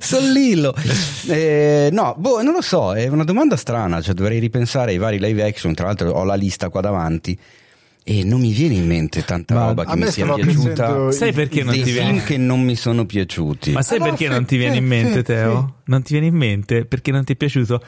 Sono 0.00 0.28
Lillo. 0.32 0.74
Eh, 1.26 1.88
no, 1.92 2.14
boh, 2.16 2.42
non 2.42 2.54
lo 2.54 2.62
so, 2.62 2.94
è 2.94 3.06
una 3.08 3.24
domanda 3.24 3.56
strana, 3.56 4.00
cioè 4.00 4.14
dovrei 4.14 4.38
ripensare 4.38 4.92
ai 4.92 4.98
vari 4.98 5.18
live 5.18 5.44
action, 5.44 5.74
tra 5.74 5.86
l'altro 5.86 6.10
ho 6.10 6.24
la 6.24 6.34
lista 6.36 6.68
qua 6.70 6.80
davanti. 6.80 7.38
E 8.06 8.22
non 8.22 8.38
mi 8.40 8.52
viene 8.52 8.74
in 8.74 8.86
mente 8.86 9.24
tanta 9.24 9.54
Ma 9.54 9.66
roba 9.68 9.86
che 9.86 9.96
mi 9.96 10.06
sia 10.10 10.30
piaciuta. 10.34 11.10
Sai 11.10 11.32
perché 11.32 11.64
non 11.64 11.72
ti 11.72 11.84
film 11.84 11.94
viene? 12.10 12.22
che 12.24 12.36
non 12.36 12.60
mi 12.60 12.76
sono 12.76 13.06
piaciuti. 13.06 13.72
Ma 13.72 13.80
sai 13.80 13.96
Ah, 13.96 14.00
no, 14.00 14.04
perché 14.10 14.26
fe- 14.26 14.30
non 14.32 14.44
ti 14.44 14.56
viene 14.58 14.76
in 14.76 14.84
mente, 14.84 15.12
fe- 15.14 15.22
Teo? 15.22 15.74
Non 15.84 16.02
ti 16.02 16.12
viene 16.12 16.26
in 16.26 16.34
mente 16.34 16.84
perché 16.84 17.10
non 17.12 17.24
ti 17.24 17.32
è 17.32 17.36
piaciuto? 17.36 17.80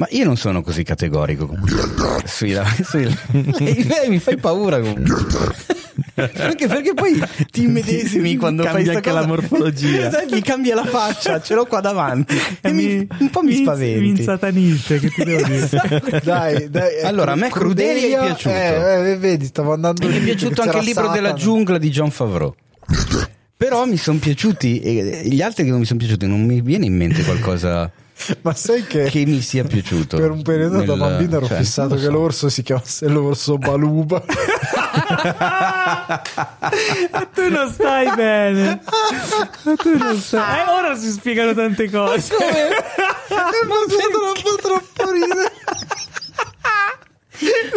Ma 0.00 0.06
io 0.12 0.24
non 0.24 0.38
sono 0.38 0.62
così 0.62 0.82
categorico. 0.82 1.54
Sui, 2.24 2.56
sui- 2.82 3.04
Eh, 3.60 4.08
mi 4.08 4.18
fai 4.18 4.38
paura 4.38 4.80
comunque. 4.80 5.14
Anche 6.14 6.66
perché 6.68 6.94
poi 6.94 7.22
ti 7.50 7.64
immedesimi 7.64 8.36
quando 8.36 8.62
Cambia 8.62 8.84
fai 8.86 8.94
anche 8.96 9.10
cosa. 9.10 9.20
la 9.20 9.26
morfologia. 9.26 10.06
Esatto, 10.08 10.34
gli 10.34 10.40
cambia 10.40 10.74
la 10.74 10.86
faccia, 10.86 11.42
ce 11.42 11.52
l'ho 11.54 11.66
qua 11.66 11.80
davanti. 11.80 12.34
E 12.62 12.72
mi, 12.72 13.06
un 13.18 13.28
po' 13.28 13.42
mi, 13.42 13.56
Mi 13.56 13.62
spaventi. 13.62 14.06
insatanisce, 14.20 14.98
che 15.00 15.10
ti 15.10 15.22
devo 15.22 15.44
dire. 15.44 15.68
Dai, 16.24 16.70
dai. 16.70 16.94
ecco, 16.96 17.06
Allora, 17.06 17.32
a 17.32 17.36
me 17.36 17.50
Crudelia 17.50 18.22
è 18.22 18.24
piaciuto. 18.24 18.54
Eh, 18.54 19.10
eh, 19.10 19.16
vedi, 19.18 19.44
stavo 19.44 19.74
andando 19.74 20.08
Mi 20.08 20.16
è 20.16 20.20
piaciuto 20.22 20.62
anche 20.62 20.78
il 20.78 20.84
libro 20.84 21.04
Satana. 21.08 21.20
della 21.20 21.34
giungla 21.34 21.76
di 21.76 21.90
John 21.90 22.10
Favreau. 22.10 22.54
Però 23.54 23.84
mi 23.84 23.98
sono 23.98 24.16
piaciuti, 24.18 24.80
e 24.80 25.22
gli 25.28 25.42
altri 25.42 25.64
che 25.64 25.70
non 25.70 25.80
mi 25.80 25.84
sono 25.84 25.98
piaciuti, 25.98 26.26
non 26.26 26.42
mi 26.46 26.62
viene 26.62 26.86
in 26.86 26.96
mente 26.96 27.22
qualcosa 27.22 27.90
Ma 28.42 28.54
sai 28.54 28.86
che, 28.86 29.04
che 29.04 29.24
mi 29.26 29.40
sia 29.40 29.64
piaciuto. 29.64 30.16
per 30.16 30.30
un 30.30 30.42
periodo 30.42 30.78
da 30.82 30.94
nel- 30.94 30.98
bambino 30.98 31.36
ero 31.36 31.46
cioè, 31.46 31.56
fissato 31.58 31.94
lo 31.94 32.00
che 32.00 32.06
so. 32.06 32.10
l'orso 32.10 32.48
si 32.48 32.62
chiamasse 32.62 33.08
l'orso 33.08 33.58
Baluba. 33.58 34.22
tu 37.34 37.48
non 37.48 37.70
stai 37.72 38.14
bene. 38.14 38.80
Ma 39.64 39.76
tu 39.76 39.96
non 39.96 40.16
stai. 40.18 40.60
Eh, 40.60 40.70
ora 40.70 40.96
si 40.96 41.10
spiegano 41.10 41.54
tante 41.54 41.90
cose. 41.90 42.34
Ma 43.30 43.76
troppo 43.88 44.56
troppo 44.60 45.10
ridere. 45.10 45.52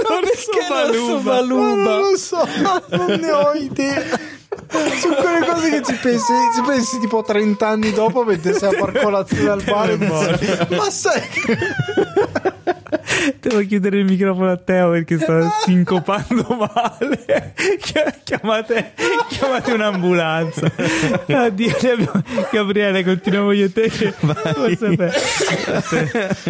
L'orso 0.04 1.22
Ma 1.22 1.42
non 1.42 1.82
lo 1.84 2.18
so, 2.18 2.48
non 2.90 3.20
ne 3.20 3.32
ho 3.32 3.54
idea. 3.54 4.04
Sono 5.00 5.16
quelle 5.16 5.46
cose 5.46 5.70
che 5.70 5.82
ci 5.84 5.94
pensi, 6.02 6.34
ci 6.56 6.62
pensi 6.66 7.00
tipo 7.00 7.22
30 7.22 7.68
anni 7.68 7.92
dopo 7.92 8.24
mentre 8.24 8.54
sei 8.54 8.74
a 8.74 8.78
far 8.80 8.92
colazione 9.02 9.50
al 9.50 9.64
bar 9.64 9.90
e 9.92 9.98
dici, 9.98 10.76
ma 10.76 10.90
sai 10.90 11.22
che 11.30 11.58
Devo 13.40 13.60
chiudere 13.66 13.98
il 14.00 14.06
microfono 14.06 14.52
a 14.52 14.58
Teo 14.58 14.92
perché 14.92 15.18
sta 15.20 15.50
sincopando 15.64 16.46
male. 16.74 17.54
Chi- 17.80 18.02
Chiamate, 18.24 18.94
chiamate 19.30 19.72
un'ambulanza. 19.74 20.72
Addio, 21.28 21.76
abbiamo- 21.76 22.24
Gabriele, 22.52 23.04
continuiamo 23.04 23.52
io 23.52 23.66
e 23.66 23.72
te. 23.74 23.90
Che 23.90 24.14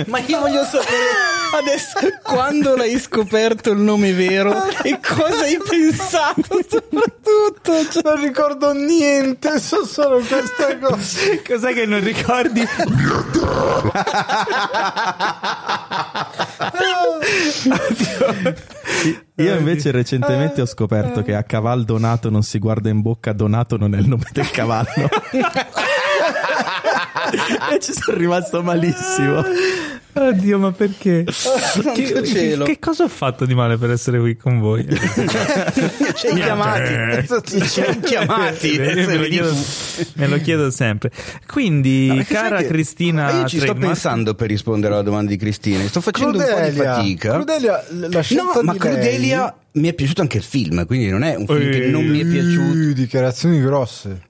Ma 0.08 0.20
io 0.26 0.40
voglio 0.40 0.64
sapere 0.64 1.43
adesso 1.58 2.00
quando 2.22 2.76
l'hai 2.76 3.00
scoperto 3.00 3.72
il 3.72 3.80
nome 3.80 4.14
vero 4.14 4.54
e 4.84 5.00
cosa 5.00 5.44
hai 5.44 5.58
pensato 5.58 6.60
soprattutto. 6.68 7.90
Cioè, 7.90 8.04
non 8.04 8.22
ricordo 8.22 8.74
niente, 8.74 9.60
so 9.60 9.86
solo 9.86 10.20
questa 10.20 10.78
cosa. 10.80 11.20
Cos'è 11.46 11.74
che 11.74 11.86
non 11.86 12.04
ricordi? 12.04 12.66
Io 19.36 19.56
invece 19.56 19.92
recentemente 19.92 20.62
ho 20.62 20.66
scoperto 20.66 21.22
che 21.24 21.36
a 21.36 21.44
caval 21.44 21.84
donato 21.86 22.30
non 22.30 22.44
si 22.44 22.60
guarda 22.60 22.90
in 22.90 23.02
bocca, 23.02 23.34
donato 23.34 23.78
non 23.78 23.96
è 23.96 24.00
il 24.00 24.08
nome 24.08 24.28
del 24.32 24.50
cavallo. 24.50 25.10
e 27.74 27.80
ci 27.80 27.94
sono 27.94 28.18
rimasto 28.18 28.62
malissimo. 28.64 29.44
Oddio, 30.16 30.60
ma 30.60 30.72
perché? 30.72 31.26
Santo 31.32 31.92
Che, 31.94 32.24
cielo. 32.24 32.66
che 32.66 32.78
cosa 32.78 33.04
ho 33.06 33.08
fatto 33.08 33.46
di 33.48 33.56
male 33.56 33.78
per 33.78 33.90
essere 33.90 34.20
qui 34.20 34.38
con 34.38 34.60
voi? 34.60 34.86
ci 36.16 36.28
hai 36.28 36.36
chiamati. 36.36 37.28
Ci 37.68 37.82
hai 37.82 38.00
chiamati. 38.00 38.78
Me, 38.78 39.18
lo 39.18 39.24
chiedo, 39.26 39.56
me 40.14 40.28
lo 40.28 40.38
chiedo 40.38 40.70
sempre. 40.70 41.10
Quindi, 41.48 42.08
No, 42.14 42.24
cara 42.28 42.58
che- 42.58 42.68
Cristina, 42.68 43.32
io 43.32 43.48
ci 43.48 43.56
sto 43.58 43.66
Trademark- 43.66 43.94
pensando 43.94 44.36
per 44.36 44.50
rispondere 44.50 44.94
alla 44.94 45.02
domanda 45.02 45.32
di 45.32 45.38
Cristina. 45.38 45.84
Sto 45.88 46.02
facendo 46.02 46.38
un 46.38 46.46
po' 46.48 46.60
di 46.70 46.72
fatica. 46.76 47.32
Crudelia, 47.34 47.84
la 48.10 48.22
scelta 48.22 48.44
No, 48.44 48.62
ma 48.62 48.76
Crudelia 48.76 49.56
mi 49.74 49.88
è 49.88 49.94
piaciuto 49.94 50.22
anche 50.22 50.38
il 50.38 50.44
film, 50.44 50.86
quindi 50.86 51.10
non 51.10 51.24
è 51.24 51.34
un 51.34 51.48
film 51.48 51.72
che 51.72 51.86
Eh. 51.86 51.90
non 51.90 52.06
mi 52.06 52.20
è 52.20 52.24
lei- 52.24 52.34
piaciuto. 52.34 52.94
Dichiarazioni 52.94 53.60
grosse. 53.60 54.22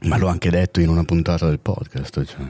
Ma 0.00 0.16
l'ho 0.16 0.28
anche 0.28 0.50
detto 0.50 0.80
in 0.80 0.88
una 0.88 1.04
puntata 1.04 1.46
del 1.46 1.58
podcast. 1.58 2.24
Cioè. 2.24 2.44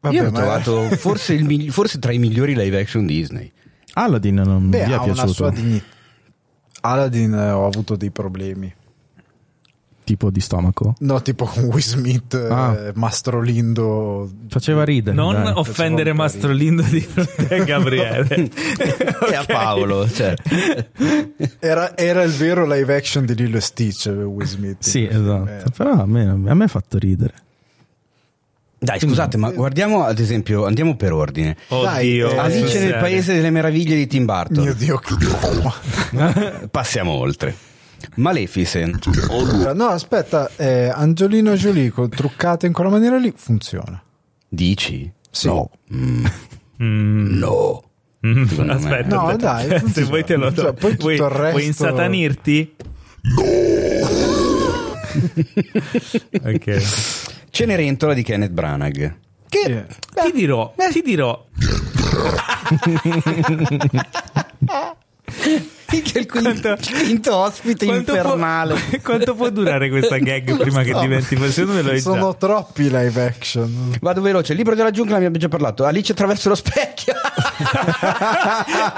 Vabbè, 0.00 0.14
Io 0.14 0.22
l'ho 0.24 0.30
ma- 0.30 0.38
trovato 0.38 0.82
forse, 0.96 1.34
il 1.34 1.44
migli- 1.44 1.70
forse 1.70 1.98
tra 1.98 2.12
i 2.12 2.18
migliori 2.18 2.54
live 2.54 2.78
action 2.80 3.06
Disney. 3.06 3.50
Aladdin 3.94 4.34
non 4.36 4.68
Beh, 4.70 4.84
vi 4.84 4.90
è 4.90 4.94
ha 4.94 5.02
una 5.02 5.12
piaciuto? 5.12 5.32
sua 5.32 5.50
dignità. 5.50 5.84
Aladdin 6.82 7.34
eh, 7.34 7.50
ho 7.50 7.66
avuto 7.66 7.96
dei 7.96 8.10
problemi. 8.10 8.72
Tipo 10.10 10.28
di 10.30 10.40
stomaco? 10.40 10.94
No, 11.00 11.22
tipo 11.22 11.44
con 11.44 11.62
Will 11.66 11.78
Smith, 11.78 12.34
eh, 12.34 12.48
Ah. 12.52 12.90
Mastro 12.94 13.40
Lindo. 13.40 14.28
Faceva 14.48 14.82
ridere. 14.82 15.14
Non 15.14 15.34
dai. 15.34 15.52
offendere 15.54 16.12
Mastro 16.12 16.50
Lindo 16.50 16.82
di 16.82 16.98
fronte 17.00 17.54
a 17.54 17.62
Gabriele. 17.62 18.50
E 19.30 19.34
a 19.36 19.44
Paolo. 19.46 20.10
Cioè. 20.10 20.34
Era, 21.60 21.96
era 21.96 22.22
il 22.24 22.32
vero 22.32 22.66
live 22.66 22.92
action 22.96 23.24
di 23.24 23.36
Lilo 23.36 23.58
e 23.58 23.60
Stitch, 23.60 24.06
eh, 24.06 24.10
Will 24.10 24.48
Smith. 24.48 24.78
Sì, 24.82 25.06
Eh, 25.06 25.14
esatto. 25.14 25.70
Però 25.76 25.92
a 25.92 26.06
me, 26.06 26.24
a 26.24 26.54
me 26.54 26.64
ha 26.64 26.68
fatto 26.68 26.98
ridere. 26.98 27.34
Dai, 28.76 28.98
scusate, 28.98 29.36
ma 29.36 29.52
guardiamo 29.52 30.02
ad 30.02 30.18
esempio, 30.18 30.66
andiamo 30.66 30.96
per 30.96 31.12
ordine. 31.12 31.56
Oddio. 31.68 31.84
Dai, 31.84 32.18
eh, 32.18 32.36
Alice 32.36 32.80
nel 32.80 32.96
paese 32.98 33.34
delle 33.34 33.50
meraviglie 33.50 33.94
di 33.94 34.08
Tim 34.08 34.24
Burton. 34.24 34.64
Mio 34.64 34.74
Dio, 34.74 34.96
che 34.98 35.14
Passiamo 36.68 37.12
oltre. 37.12 37.54
Maleficent. 38.16 39.08
No, 39.74 39.86
aspetta, 39.86 40.50
eh, 40.56 40.88
Angelino 40.88 41.54
Jolie 41.54 41.90
con- 41.90 42.08
truccata 42.08 42.66
in 42.66 42.72
quella 42.72 42.90
maniera 42.90 43.16
lì 43.18 43.32
funziona. 43.36 44.02
Dici? 44.48 45.10
Sì. 45.30 45.46
No. 45.46 45.70
Mm, 45.94 46.24
Mm, 46.82 47.38
no. 47.38 47.84
mm, 48.26 48.42
aspetta, 48.70 49.14
No, 49.14 49.26
aspetta. 49.26 49.52
dai, 49.66 49.82
se 49.92 50.04
vuoi 50.04 50.24
te 50.24 50.36
lo 50.36 50.52
Cioè, 50.52 50.72
poi 50.72 50.90
tutto 50.92 51.02
vuoi, 51.02 51.14
il 51.16 51.20
resto- 51.22 51.50
vuoi 51.50 51.66
insatanirti? 51.66 52.74
ok. 56.44 56.82
Cenerentola 57.50 58.14
di 58.14 58.22
Kenneth 58.22 58.52
Branagh. 58.52 59.16
Che 59.48 59.58
Eh, 59.66 59.86
Ti 60.14 60.30
dirò, 60.32 60.72
ti 60.92 61.02
dirò. 61.02 61.44
che 65.90 66.18
il 66.20 66.26
quinto, 66.26 66.76
quinto 66.88 67.36
ospite 67.36 67.84
Quanto 67.84 68.14
infernale. 68.14 68.74
Può, 68.74 68.98
quanto 69.02 69.34
può 69.34 69.50
durare 69.50 69.88
questa 69.88 70.18
gag 70.22 70.56
prima 70.56 70.82
che 70.82 70.92
so. 70.92 71.00
diventi? 71.00 71.36
Me 71.36 71.82
lo 71.82 71.90
hai 71.90 72.00
Sono 72.00 72.30
già. 72.30 72.46
troppi 72.46 72.84
live 72.84 73.24
action. 73.24 73.96
Vado 74.00 74.20
veloce. 74.20 74.52
Il 74.52 74.58
libro 74.58 74.74
della 74.74 74.90
giungla 74.90 75.18
ne 75.18 75.26
abbiamo 75.26 75.38
già 75.38 75.48
parlato. 75.48 75.84
Alice 75.84 76.12
attraverso 76.12 76.48
lo 76.48 76.54
specchio. 76.54 77.14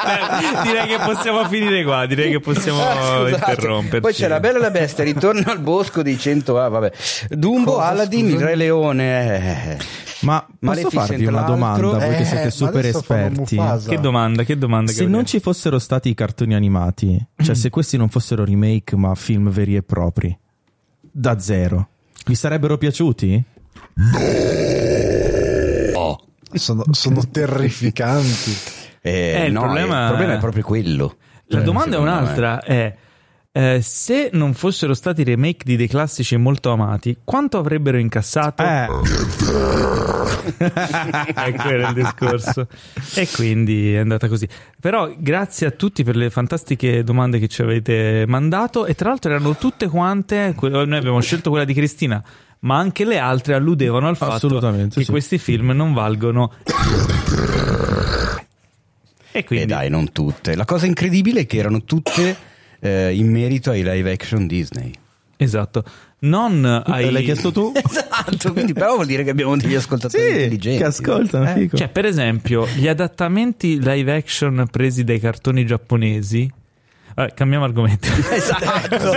Eh, 0.05 0.63
direi 0.63 0.87
che 0.87 0.99
possiamo 1.03 1.49
finire 1.49 1.83
qua. 1.85 2.05
Direi 2.07 2.31
che 2.31 2.41
possiamo 2.41 2.81
Scusate. 2.81 3.31
interromperci. 3.31 4.01
Poi 4.01 4.13
c'è 4.13 4.29
la 4.29 4.41
bella 4.41 4.59
e 4.59 4.61
la 4.61 4.71
bestia, 4.71 5.03
ritorno 5.05 5.51
al 5.51 5.61
bosco 5.61 6.03
dei 6.03 6.19
100 6.19 6.61
ah, 6.61 6.69
vabbè. 6.69 6.93
Dumbo, 7.31 7.75
Cosa, 7.75 7.87
Aladdin? 7.87 8.39
Re 8.39 8.55
Leone. 8.55 10.11
Eh. 10.23 10.27
Ma 10.27 10.47
posso 10.59 10.91
farvi 10.91 11.27
una 11.27 11.43
domanda, 11.43 11.87
voi 11.99 12.15
Eh, 12.15 12.17
che 12.17 12.25
siete 12.25 12.45
ma 12.45 12.51
super 12.51 12.87
esperti? 12.87 13.57
Che 13.87 14.01
domanda, 14.01 14.43
che 14.45 14.57
domanda. 14.57 14.91
Se 14.91 14.99
Gabriele? 14.99 15.17
non 15.17 15.27
ci 15.27 15.41
fossero 15.41 15.79
stati 15.79 16.09
i 16.09 16.15
cartoni 16.15 16.55
animati, 16.55 17.27
cioè 17.43 17.55
se 17.55 17.71
questi 17.71 17.97
non 17.97 18.09
fossero 18.09 18.45
remake 18.45 18.97
ma 18.97 19.15
film 19.15 19.51
veri 19.51 19.77
e 19.77 19.83
propri, 19.83 20.37
da 21.01 21.39
zero, 21.39 21.89
vi 22.27 22.35
sarebbero 22.35 22.79
piaciuti? 22.79 23.45
Sono, 26.55 26.85
sono 26.91 27.23
terrificanti. 27.31 28.57
Eh, 29.01 29.33
Eh, 29.43 29.47
il 29.47 29.53
no, 29.53 29.61
problema- 29.63 30.03
il 30.03 30.09
problema 30.09 30.35
è 30.35 30.39
proprio 30.39 30.63
quello. 30.63 31.17
La 31.47 31.57
Cioè, 31.57 31.65
domanda 31.65 31.97
è 31.97 31.99
un'altra: 31.99 32.63
è 32.63 32.95
eh, 33.55 33.81
se 33.83 34.31
non 34.33 34.55
fossero 34.55 34.95
stati 34.95 35.23
remake 35.25 35.65
di 35.65 35.77
dei 35.77 35.87
classici 35.87 36.39
molto 36.39 36.71
amati, 36.73 37.19
quanto 37.23 37.59
avrebbero 37.59 37.99
incassato? 37.99 38.63
Eh, 38.63 38.87
è 40.57 41.53
quello 41.53 41.89
il 41.89 41.95
discorso. 41.95 42.67
E 43.15 43.29
quindi 43.29 43.93
è 43.93 43.99
andata 43.99 44.27
così. 44.27 44.49
Però 44.81 45.13
grazie 45.19 45.67
a 45.67 45.71
tutti 45.71 46.03
per 46.03 46.17
le 46.17 46.31
fantastiche 46.31 47.05
domande 47.05 47.39
che 47.39 47.49
ci 47.49 47.61
avete 47.61 48.25
mandato. 48.27 48.87
E 48.87 48.95
tra 48.95 49.11
l'altro 49.11 49.31
erano 49.31 49.55
tutte 49.57 49.87
quante. 49.87 50.55
Noi 50.59 50.97
abbiamo 50.97 51.21
scelto 51.21 51.51
quella 51.51 51.67
di 51.67 51.75
Cristina. 51.75 52.25
Ma 52.61 52.79
anche 52.79 53.05
le 53.05 53.19
altre 53.19 53.53
alludevano 53.53 54.09
al 54.09 54.17
fatto 54.17 54.49
che 54.49 54.89
sì. 54.89 55.05
questi 55.11 55.37
film 55.37 55.73
non 55.73 55.93
valgono. 55.93 56.53
E 59.31 59.45
quindi 59.45 59.65
Eh 59.65 59.67
dai, 59.67 59.91
non 59.91 60.11
tutte. 60.11 60.55
La 60.55 60.65
cosa 60.65 60.87
incredibile 60.87 61.41
è 61.41 61.47
che 61.47 61.59
erano 61.59 61.83
tutte 61.83 62.51
eh, 62.83 63.15
in 63.15 63.31
merito 63.31 63.71
ai 63.71 63.83
live 63.85 64.11
action 64.11 64.47
Disney. 64.47 64.91
esatto, 65.37 65.85
non 66.21 66.65
ai 66.65 67.11
l'hai 67.11 67.25
chiesto 67.25 67.51
tu? 67.53 67.73
Esatto, 67.79 68.53
quindi 68.53 68.73
però 68.73 68.95
vuol 68.95 69.07
dire 69.07 69.25
che 69.25 69.31
abbiamo 69.31 69.57
degli 69.57 69.75
ascoltatori 69.75 70.23
intelligenti. 70.29 70.79
che 70.79 70.85
ascoltano, 70.85 71.49
Eh, 71.55 71.69
cioè, 71.73 71.89
per 71.89 72.05
esempio, 72.05 72.67
gli 72.77 72.87
adattamenti 72.87 73.83
live 73.83 74.15
action 74.15 74.67
presi 74.71 75.03
dai 75.05 75.19
cartoni 75.19 75.65
giapponesi. 75.67 76.49
Vabbè, 77.15 77.35
cambiamo 77.35 77.65
argomento. 77.65 78.09
Esatto. 78.33 79.13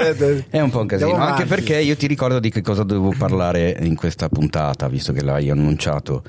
È 0.50 0.60
un 0.60 0.70
po' 0.70 0.82
un 0.82 0.88
casino, 0.88 1.10
Andiamo 1.12 1.30
anche 1.30 1.44
avanti. 1.44 1.46
perché 1.46 1.80
io 1.80 1.96
ti 1.96 2.08
ricordo 2.08 2.40
di 2.40 2.50
che 2.50 2.62
cosa 2.62 2.84
dovevo 2.84 3.14
parlare 3.18 3.78
in 3.82 3.96
questa 3.96 4.30
puntata, 4.30 4.88
visto 4.88 5.14
che 5.14 5.24
l'hai 5.24 5.50
annunciato 5.50 6.24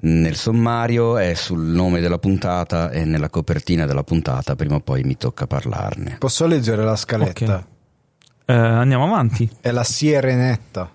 nel 0.00 0.34
sommario, 0.34 1.16
è 1.18 1.34
sul 1.34 1.60
nome 1.60 2.00
della 2.00 2.18
puntata 2.18 2.90
e 2.90 3.04
nella 3.04 3.28
copertina 3.28 3.86
della 3.86 4.02
puntata, 4.02 4.56
prima 4.56 4.74
o 4.76 4.80
poi 4.80 5.02
mi 5.04 5.16
tocca 5.16 5.46
parlarne. 5.46 6.16
Posso 6.18 6.46
leggere 6.46 6.82
la 6.84 6.96
scaletta? 6.96 7.64
Eh, 8.44 8.52
andiamo 8.52 9.04
avanti. 9.04 9.48
È 9.60 9.70
la 9.70 9.84
Sirenetta. 9.84 10.90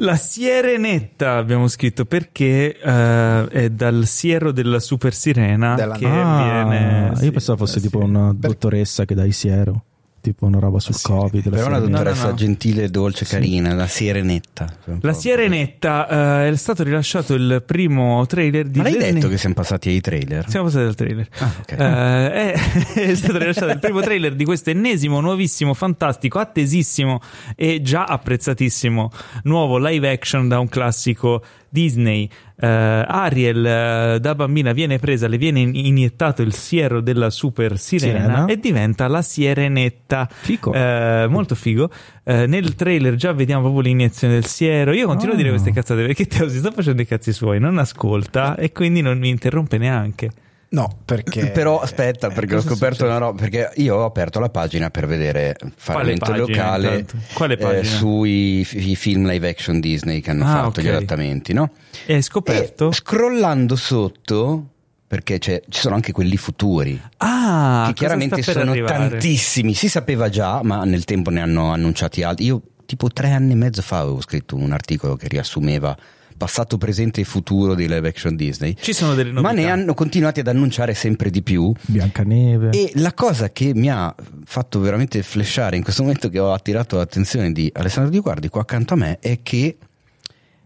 La 0.00 0.14
Sirenetta 0.14 1.36
abbiamo 1.38 1.66
scritto 1.66 2.04
perché 2.04 2.78
eh, 2.78 3.48
è 3.48 3.68
dal 3.70 4.06
siero 4.06 4.52
della 4.52 4.78
super 4.78 5.12
sirena 5.12 5.74
Della- 5.74 5.96
che 5.96 6.06
Ah, 6.06 6.64
viene. 6.68 7.16
sì, 7.16 7.24
io 7.24 7.30
pensavo 7.32 7.58
fosse 7.58 7.80
tipo 7.80 7.98
una 7.98 8.32
dottoressa 8.32 9.04
che 9.04 9.16
dà 9.16 9.24
i 9.24 9.32
siero, 9.32 9.84
tipo 10.28 10.46
una 10.46 10.58
roba 10.58 10.78
sul 10.80 10.94
Sì, 10.94 11.04
covid. 11.06 11.48
Però 11.50 11.66
una 11.66 11.76
sirenetta. 11.78 11.88
dottoressa 11.98 12.22
no, 12.24 12.28
no. 12.30 12.34
gentile, 12.36 12.88
dolce, 12.90 13.24
carina, 13.24 13.74
la 13.74 13.86
sirenetta. 13.86 14.66
La 15.00 15.12
Sirenetta 15.12 16.44
eh, 16.44 16.48
è 16.50 16.56
stato 16.56 16.82
rilasciato 16.82 17.34
il 17.34 17.62
primo 17.66 18.24
trailer 18.26 18.66
di 18.68 18.78
Ma 18.78 18.84
l'hai 18.84 18.92
Disney- 18.94 19.12
detto 19.14 19.28
che 19.28 19.36
siamo 19.38 19.54
passati 19.54 19.88
ai 19.88 20.00
trailer? 20.00 20.48
Siamo 20.48 20.66
passati 20.66 20.84
al 20.86 20.94
trailer. 20.94 21.28
Ah, 21.38 21.52
ok. 21.60 21.72
Eh, 21.72 22.32
è, 22.52 22.52
è 23.10 23.14
stato 23.14 23.38
rilasciato 23.38 23.70
il 23.72 23.78
primo 23.78 24.00
trailer 24.00 24.34
di 24.34 24.44
questo 24.44 24.70
ennesimo, 24.70 25.20
nuovissimo, 25.20 25.74
fantastico, 25.74 26.38
attesissimo 26.38 27.20
e 27.56 27.80
già 27.82 28.04
apprezzatissimo 28.04 29.10
nuovo 29.44 29.78
live 29.78 30.10
action 30.10 30.48
da 30.48 30.58
un 30.58 30.68
classico 30.68 31.42
Disney. 31.68 32.28
Eh, 32.60 32.66
Ariel 32.66 33.64
eh, 33.64 34.18
da 34.20 34.34
bambina 34.34 34.72
viene 34.72 34.98
presa, 34.98 35.28
le 35.28 35.38
viene 35.38 35.60
in- 35.60 35.74
iniettato 35.74 36.42
il 36.42 36.52
siero 36.52 37.00
della 37.00 37.30
super 37.30 37.78
sirena, 37.78 38.20
Sirena. 38.20 38.44
e 38.46 38.58
diventa 38.58 39.06
la 39.08 39.22
sirenetta. 39.22 40.28
Fico. 40.30 40.72
Eh, 40.72 41.26
molto 41.28 41.54
figo. 41.54 41.90
Eh, 42.24 42.46
nel 42.46 42.74
trailer 42.74 43.14
già 43.14 43.32
vediamo 43.32 43.62
proprio 43.62 43.82
l'iniezione 43.82 44.34
del 44.34 44.46
siero. 44.46 44.92
Io 44.92 45.06
continuo 45.06 45.34
a 45.34 45.36
dire 45.36 45.48
Ah. 45.48 45.52
queste 45.52 45.72
cazzate 45.72 46.04
perché 46.04 46.26
Teo 46.26 46.48
si 46.48 46.58
sta 46.58 46.70
facendo 46.70 47.00
i 47.02 47.06
cazzi 47.06 47.32
suoi, 47.32 47.58
non 47.60 47.78
ascolta 47.78 48.56
e 48.56 48.72
quindi 48.72 49.00
non 49.00 49.18
mi 49.18 49.28
interrompe 49.28 49.78
neanche. 49.78 50.30
No, 50.70 50.98
perché... 51.04 51.48
Però 51.52 51.80
aspetta, 51.80 52.28
Eh, 52.28 52.32
perché 52.32 52.56
ho 52.56 52.60
scoperto 52.60 53.04
una 53.04 53.18
roba. 53.18 53.40
Perché 53.40 53.70
io 53.76 53.96
ho 53.96 54.04
aperto 54.04 54.38
la 54.38 54.50
pagina 54.50 54.90
per 54.90 55.06
vedere 55.06 55.56
pagina, 55.84 56.36
locale? 56.36 57.06
Quale 57.32 57.54
eh, 57.54 57.56
pagina? 57.56 57.96
sui 57.96 58.64
f- 58.64 58.74
i 58.74 58.94
film 58.96 59.26
live 59.26 59.48
action 59.48 59.80
Disney 59.80 60.20
che 60.20 60.30
hanno 60.30 60.44
Ah, 60.44 60.48
fatto 60.64 60.80
ok. 60.80 60.82
gli 60.82 60.88
adattamenti, 60.88 61.52
no? 61.54 61.70
E 62.06 62.14
hai 62.14 62.22
scoperto? 62.22 62.90
E 62.90 62.92
scrollando 62.92 63.76
sotto, 63.76 64.66
perché 65.06 65.38
c'è- 65.38 65.62
ci 65.70 65.80
sono 65.80 65.94
anche 65.94 66.12
quelli 66.12 66.36
futuri, 66.36 67.00
Ah, 67.18 67.84
che 67.88 67.94
chiaramente 67.94 68.42
sono 68.42 68.70
arrivare? 68.72 69.08
tantissimi. 69.08 69.72
Si 69.72 69.88
sapeva 69.88 70.28
già, 70.28 70.60
ma 70.62 70.84
nel 70.84 71.04
tempo 71.04 71.30
ne 71.30 71.40
hanno 71.40 71.72
annunciati 71.72 72.22
altri. 72.22 72.44
Io, 72.44 72.60
tipo 72.84 73.08
tre 73.08 73.30
anni 73.30 73.52
e 73.52 73.56
mezzo 73.56 73.80
fa, 73.80 74.00
avevo 74.00 74.20
scritto 74.20 74.54
un 74.54 74.70
articolo 74.72 75.16
che 75.16 75.28
riassumeva 75.28 75.96
passato, 76.38 76.78
presente 76.78 77.20
e 77.20 77.24
futuro 77.24 77.74
di 77.74 77.86
live 77.86 78.08
action 78.08 78.34
Disney. 78.34 78.74
Ci 78.80 78.94
sono 78.94 79.14
delle 79.14 79.30
novità. 79.30 79.52
Ma 79.52 79.60
ne 79.60 79.70
hanno 79.70 79.92
continuati 79.92 80.40
ad 80.40 80.46
annunciare 80.46 80.94
sempre 80.94 81.28
di 81.28 81.42
più. 81.42 81.70
Biancaneve. 81.82 82.70
E 82.70 82.92
la 82.94 83.12
cosa 83.12 83.50
che 83.50 83.72
mi 83.74 83.90
ha 83.90 84.14
fatto 84.46 84.80
veramente 84.80 85.22
flashare 85.22 85.76
in 85.76 85.82
questo 85.82 86.02
momento 86.02 86.30
che 86.30 86.38
ho 86.38 86.54
attirato 86.54 86.96
l'attenzione 86.96 87.52
di 87.52 87.70
Alessandro 87.74 88.10
Di 88.10 88.20
Guardi 88.20 88.48
qua 88.48 88.62
accanto 88.62 88.94
a 88.94 88.96
me 88.96 89.18
è 89.20 89.40
che 89.42 89.76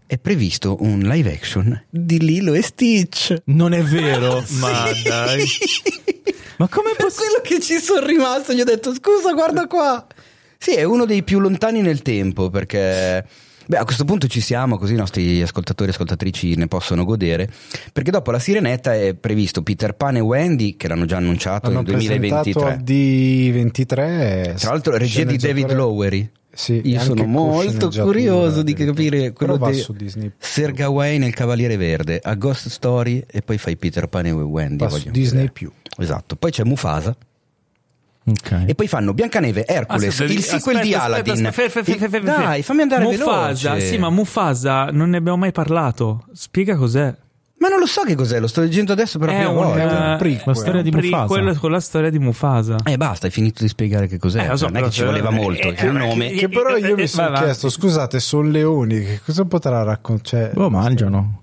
è 0.07 0.19
previsto 0.19 0.77
un 0.81 1.01
live 1.01 1.33
action 1.33 1.85
di 1.89 2.21
Lilo 2.21 2.53
e 2.53 2.63
Stitch. 2.63 3.35
Non 3.47 3.73
è 3.73 3.83
vero. 3.83 4.45
Ma 4.61 4.85
dai. 5.03 5.45
Ma 6.59 6.69
come 6.69 6.91
Per 6.97 7.13
quello 7.13 7.41
che 7.43 7.61
ci 7.61 7.79
sono 7.79 8.07
rimasto 8.07 8.53
gli 8.53 8.61
ho 8.61 8.65
detto 8.65 8.95
scusa 8.95 9.33
guarda 9.33 9.67
qua. 9.67 10.07
Sì, 10.59 10.75
è 10.75 10.85
uno 10.85 11.07
dei 11.07 11.25
più 11.25 11.41
lontani 11.41 11.81
nel 11.81 12.03
tempo 12.03 12.51
perché... 12.51 13.27
Beh, 13.67 13.77
a 13.77 13.85
questo 13.85 14.05
punto 14.05 14.27
ci 14.27 14.41
siamo, 14.41 14.79
così 14.79 14.95
i 14.95 14.97
nostri 14.97 15.41
ascoltatori 15.43 15.91
e 15.91 15.93
ascoltatrici 15.93 16.57
ne 16.57 16.67
possono 16.67 17.05
godere. 17.05 17.49
Perché 17.93 18.11
dopo 18.11 18.31
la 18.31 18.39
Sirenetta 18.39 18.95
è 18.95 19.15
previsto 19.15 19.63
Peter 19.63 19.95
Pan 19.95 20.17
e 20.17 20.21
Wendy, 20.21 20.77
che 20.77 20.89
l'hanno 20.89 21.05
già 21.05 21.17
annunciato 21.17 21.69
Hanno 21.69 21.83
nel 21.83 21.93
2023. 21.93 22.53
presentato 22.53 22.85
D23. 22.85 24.55
Tra 24.57 24.71
l'altro, 24.71 24.97
regia 24.97 25.25
di 25.25 25.37
David 25.37 25.73
Lowery. 25.73 26.31
Sì, 26.55 26.83
Io 26.85 27.01
sono 27.01 27.25
molto 27.25 27.89
curioso 27.89 28.63
di 28.63 28.75
capire 28.75 29.33
quello 29.33 29.57
di. 29.57 29.83
Ser 30.37 30.73
Gawain 30.73 31.21
nel 31.21 31.33
Cavaliere 31.33 31.79
Verde, 31.79 32.21
a 32.23 32.35
Ghost 32.35 32.69
Story 32.69 33.25
e 33.27 33.41
poi 33.41 33.57
fai 33.57 33.77
Peter 33.79 34.07
Pan 34.07 34.27
e 34.27 34.33
Wendy. 34.33 34.77
Va 34.77 34.91
su 34.91 35.09
Disney 35.11 35.47
vedere. 35.47 35.53
più. 35.53 35.73
Esatto, 35.97 36.37
poi 36.37 36.51
c'è 36.51 36.65
Mufasa 36.65 37.17
Ok. 38.25 38.65
e 38.67 38.75
poi 38.77 38.87
fanno 38.87 39.13
Biancaneve, 39.15 39.65
Hercules, 39.67 40.09
Aspetta, 40.11 40.31
il 40.31 40.37
di- 40.39 40.43
sequel 40.45 40.77
aspetta, 40.77 40.83
di 40.83 40.95
aspetta, 40.95 41.05
Aladdin. 41.33 41.47
aspetta, 41.47 41.79
Il- 41.91 42.11
fer- 42.11 42.23
Dai, 42.23 42.63
fammi 42.63 42.83
andare 42.83 43.05
Mufasa, 43.05 43.71
veloce. 43.71 43.87
sì, 43.87 43.99
ma 43.99 44.11
Mufasa 44.11 44.85
non 44.93 45.11
ne 45.11 45.17
abbiamo 45.17 45.39
mai 45.39 45.51
parlato. 45.53 46.25
Spiega 46.33 46.77
cos'è. 46.77 47.15
Ma 47.59 47.69
non 47.69 47.79
lo 47.79 47.87
so 47.87 48.03
che 48.03 48.17
cos'è, 48.17 48.41
lo 48.41 48.49
sto 48.49 48.61
leggendo 48.61 48.91
adesso 48.93 49.21
per 49.21 49.29
la 49.29 49.35
è 49.35 49.37
prima 49.39 49.51
un, 49.51 49.57
volta. 49.57 50.15
eh, 50.15 50.17
prequel. 50.17 50.43
La 50.47 50.55
storia 50.55 50.83
di 50.83 50.91
Mufasa. 50.91 51.59
con 51.61 51.71
la 51.71 51.81
storia 51.81 52.11
di 52.11 52.19
Mufasa. 52.19 52.77
Eh 52.85 52.97
basta, 52.97 53.27
hai 53.27 53.33
finito 53.33 53.63
di 53.63 53.69
spiegare 53.69 54.09
che 54.09 54.19
cos'è. 54.19 54.43
Eh, 54.45 54.49
lo 54.49 54.57
so, 54.57 54.67
non 54.67 54.77
è 54.79 54.83
che 54.83 54.91
ci 54.91 55.05
voleva 55.05 55.29
eh, 55.29 55.33
molto, 55.35 55.69
eh, 55.69 55.71
il 55.71 55.77
eh, 55.79 55.91
nome. 55.93 56.31
eh, 56.33 56.37
Che 56.39 56.49
però 56.49 56.77
io 56.77 56.97
mi 56.97 57.03
eh, 57.03 57.07
sono 57.07 57.23
vai 57.23 57.31
avanti. 57.37 57.45
chiesto, 57.45 57.69
scusate, 57.71 58.19
sono 58.19 58.49
leoni, 58.49 59.01
che 59.05 59.21
cosa 59.25 59.45
potrà 59.45 59.83
raccontare? 59.85 60.51
Oh, 60.57 60.71
mangiano. 60.71 61.43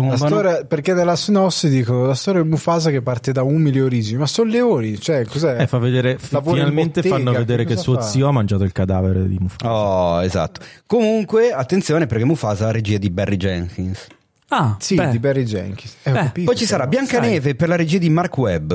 La 0.00 0.16
Trombano. 0.16 0.26
storia, 0.26 0.64
perché 0.64 0.92
nella 0.94 1.16
sinossi 1.16 1.68
dico 1.68 2.06
la 2.06 2.14
storia 2.14 2.42
di 2.42 2.48
Mufasa 2.48 2.90
che 2.90 3.02
parte 3.02 3.32
da 3.32 3.42
umili 3.42 3.80
origini, 3.80 4.18
ma 4.18 4.26
sono 4.26 4.50
leoni, 4.50 4.98
cioè 5.00 5.24
cos'è? 5.24 5.60
Eh, 5.60 5.66
fa 5.66 5.78
vedere, 5.78 6.18
Lavora 6.30 6.56
in 6.58 6.62
finalmente 6.64 7.00
bottega, 7.02 7.16
fanno 7.24 7.38
vedere 7.38 7.64
che, 7.64 7.70
cosa 7.74 7.82
suo 7.82 7.94
fa? 7.94 8.02
zio 8.02 8.28
ha 8.28 8.32
mangiato 8.32 8.64
il 8.64 8.72
cadavere 8.72 9.26
di 9.28 9.38
Mufasa. 9.38 9.72
Oh, 9.72 10.22
esatto. 10.22 10.60
Comunque, 10.86 11.50
attenzione 11.52 12.06
perché 12.06 12.24
Mufasa 12.24 12.68
ha 12.68 12.70
regia 12.70 12.98
di 12.98 13.10
Barry 13.10 13.36
Jenkins. 13.36 14.06
Ah, 14.48 14.76
Sì, 14.78 14.94
beh. 14.94 15.08
di 15.08 15.18
Barry 15.18 15.42
Jenkins. 15.44 15.96
Eh, 16.02 16.12
capito, 16.12 16.50
Poi 16.50 16.56
ci 16.58 16.66
sarà. 16.66 16.86
Biancaneve 16.86 17.54
per 17.54 17.68
la 17.68 17.76
regia 17.76 17.98
di 17.98 18.10
Mark 18.10 18.36
Webb. 18.36 18.72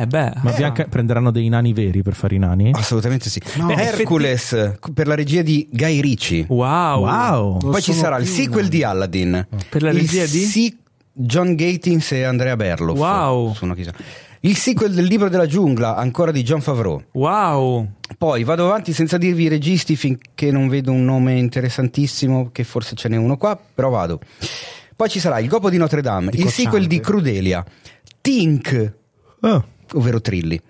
Eh, 0.00 0.06
beh. 0.06 0.32
Ma 0.42 0.50
Bianca- 0.52 0.84
prenderanno 0.84 1.30
dei 1.30 1.48
nani 1.48 1.72
veri 1.72 2.02
per 2.02 2.14
fare 2.14 2.34
i 2.34 2.38
nani? 2.38 2.70
Assolutamente 2.74 3.30
sì. 3.30 3.40
No. 3.56 3.66
Beh, 3.66 3.74
Hercules 3.74 4.74
per 4.92 5.06
la 5.06 5.14
regia 5.14 5.42
di 5.42 5.68
Guy 5.70 6.00
Ritchie. 6.00 6.44
Wow. 6.48 7.04
Wow! 7.04 7.56
Poi 7.58 7.80
ci 7.82 7.92
sarà 7.92 8.18
il 8.18 8.26
sequel 8.26 8.64
nani. 8.64 8.68
di 8.76 8.82
Aladdin. 8.82 9.46
Per 9.68 9.82
la 9.82 9.90
Il 9.90 9.96
regia 10.00 10.24
di? 10.26 10.38
si- 10.44 10.76
John 11.12 11.54
Gatins 11.56 12.12
e 12.12 12.22
Andrea 12.24 12.54
Berloff. 12.56 12.98
Wow. 12.98 13.54
Sono 13.54 13.74
chissà. 13.74 13.92
Il 14.42 14.56
sequel 14.56 14.92
del 14.94 15.04
libro 15.06 15.28
della 15.28 15.46
giungla, 15.46 15.96
ancora 15.96 16.30
di 16.30 16.42
John 16.44 16.60
Favreau. 16.60 17.02
Wow. 17.12 17.88
Poi 18.16 18.44
vado 18.44 18.66
avanti 18.66 18.92
senza 18.92 19.18
dirvi 19.18 19.44
i 19.44 19.48
registi 19.48 19.96
finché 19.96 20.52
non 20.52 20.68
vedo 20.68 20.92
un 20.92 21.04
nome 21.04 21.36
interessantissimo, 21.38 22.50
che 22.52 22.62
forse 22.62 22.94
ce 22.94 23.08
n'è 23.08 23.16
uno 23.16 23.36
qua, 23.36 23.58
però 23.74 23.88
vado. 23.90 24.20
Poi 24.94 25.08
ci 25.08 25.18
sarà 25.18 25.38
Il 25.40 25.48
Gopo 25.48 25.70
di 25.70 25.76
Notre 25.76 26.02
Dame, 26.02 26.30
Di 26.30 26.36
il 26.38 26.44
Cocciante. 26.44 26.62
sequel 26.62 26.86
di 26.86 27.00
Crudelia, 27.00 27.64
Tink, 28.20 28.92
Oh, 29.40 29.64
ovvero 29.94 30.20
Trilli. 30.20 30.60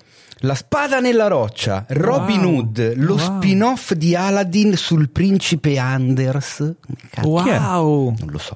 La 0.42 0.54
spada 0.54 1.00
nella 1.00 1.26
roccia, 1.26 1.84
Robin 1.88 2.44
Wow. 2.44 2.54
Hood, 2.54 2.92
lo 2.96 3.14
Wow. 3.16 3.24
spin-off 3.40 3.92
di 3.94 4.14
Aladdin 4.14 4.76
sul 4.76 5.10
principe 5.10 5.78
Anders. 5.78 6.74
Wow. 7.22 8.14
Non 8.18 8.30
lo 8.30 8.38
so. 8.38 8.54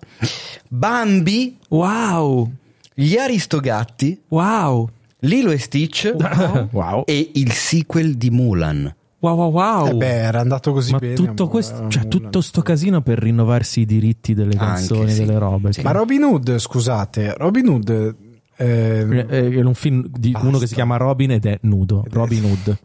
Bambi, 0.69 1.59
Wow. 1.69 2.51
gli 2.95 3.17
Aristogatti, 3.17 4.21
Wow. 4.29 4.89
Lilo 5.25 5.51
e 5.51 5.59
Stitch 5.59 6.15
wow. 6.71 7.05
e 7.07 7.31
il 7.35 7.53
sequel 7.53 8.17
di 8.17 8.31
Mulan. 8.31 8.95
Wow, 9.21 9.37
wow, 9.37 9.51
wow. 9.53 9.87
Eh 9.87 9.95
beh, 9.95 10.07
era 10.17 10.41
andato 10.41 10.73
così 10.73 10.91
Ma 10.91 10.99
bene. 10.99 11.15
tutto, 11.15 11.47
questo, 11.47 11.77
cioè, 11.89 12.03
Mulan. 12.03 12.09
tutto 12.09 12.41
sto 12.41 12.61
casino 12.63 13.03
per 13.03 13.19
rinnovarsi 13.21 13.81
i 13.81 13.85
diritti 13.87 14.35
delle 14.35 14.55
Anche, 14.57 14.65
canzoni, 14.65 15.13
sì. 15.13 15.25
delle 15.25 15.39
robe. 15.39 15.71
Ma 15.83 15.93
Robin 15.93 16.25
Hood, 16.25 16.59
scusate, 16.59 17.35
Robin 17.37 17.69
Hood 17.69 18.17
eh, 18.57 19.27
È 19.27 19.61
un 19.61 19.75
film 19.75 20.05
di 20.09 20.31
Basta. 20.33 20.47
uno 20.49 20.59
che 20.59 20.67
si 20.67 20.75
chiama 20.75 20.97
Robin 20.97 21.31
ed 21.33 21.47
è 21.47 21.59
nudo. 21.63 22.05
Robin 22.11 22.45
Hood. 22.45 22.77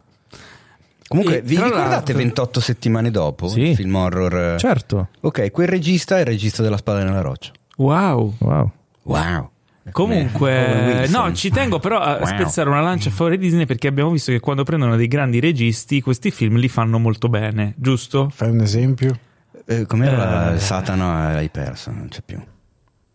Comunque, 1.08 1.38
E 1.38 1.42
vi 1.42 1.54
ricordate 1.56 1.88
l'altro- 1.88 2.16
28 2.16 2.60
settimane 2.60 3.10
dopo? 3.10 3.48
Sì. 3.48 3.60
Il 3.60 3.76
film 3.76 3.94
horror. 3.94 4.58
Certo. 4.60 5.08
Ok, 5.20 5.50
quel 5.50 5.66
regista 5.68 6.16
è 6.16 6.20
il 6.20 6.26
regista 6.26 6.62
della 6.62 6.76
spada 6.76 7.02
nella 7.02 7.22
roccia. 7.22 7.50
Wow. 7.76 8.34
Wow. 8.38 8.70
Wow. 9.04 9.50
Comunque, 9.90 11.06
no, 11.08 11.32
ci 11.32 11.48
tengo 11.48 11.78
però 11.78 11.98
a 11.98 12.16
Wow. 12.18 12.26
spezzare 12.26 12.68
una 12.68 12.82
lancia 12.82 13.08
a 13.08 13.12
favore 13.12 13.38
di 13.38 13.46
Disney 13.46 13.64
perché 13.64 13.88
abbiamo 13.88 14.10
visto 14.10 14.30
che 14.32 14.38
quando 14.38 14.62
prendono 14.62 14.96
dei 14.96 15.08
grandi 15.08 15.40
registi, 15.40 16.02
questi 16.02 16.30
film 16.30 16.56
li 16.56 16.68
fanno 16.68 16.98
molto 16.98 17.30
bene, 17.30 17.72
giusto? 17.78 18.28
fai 18.30 18.50
un 18.50 18.60
esempio? 18.60 19.18
Eh, 19.64 19.86
com'era 19.86 20.52
Eh. 20.52 20.58
Satana? 20.58 21.28
Hai 21.36 21.48
perso, 21.48 21.90
non 21.90 22.08
c'è 22.08 22.20
più. 22.22 22.38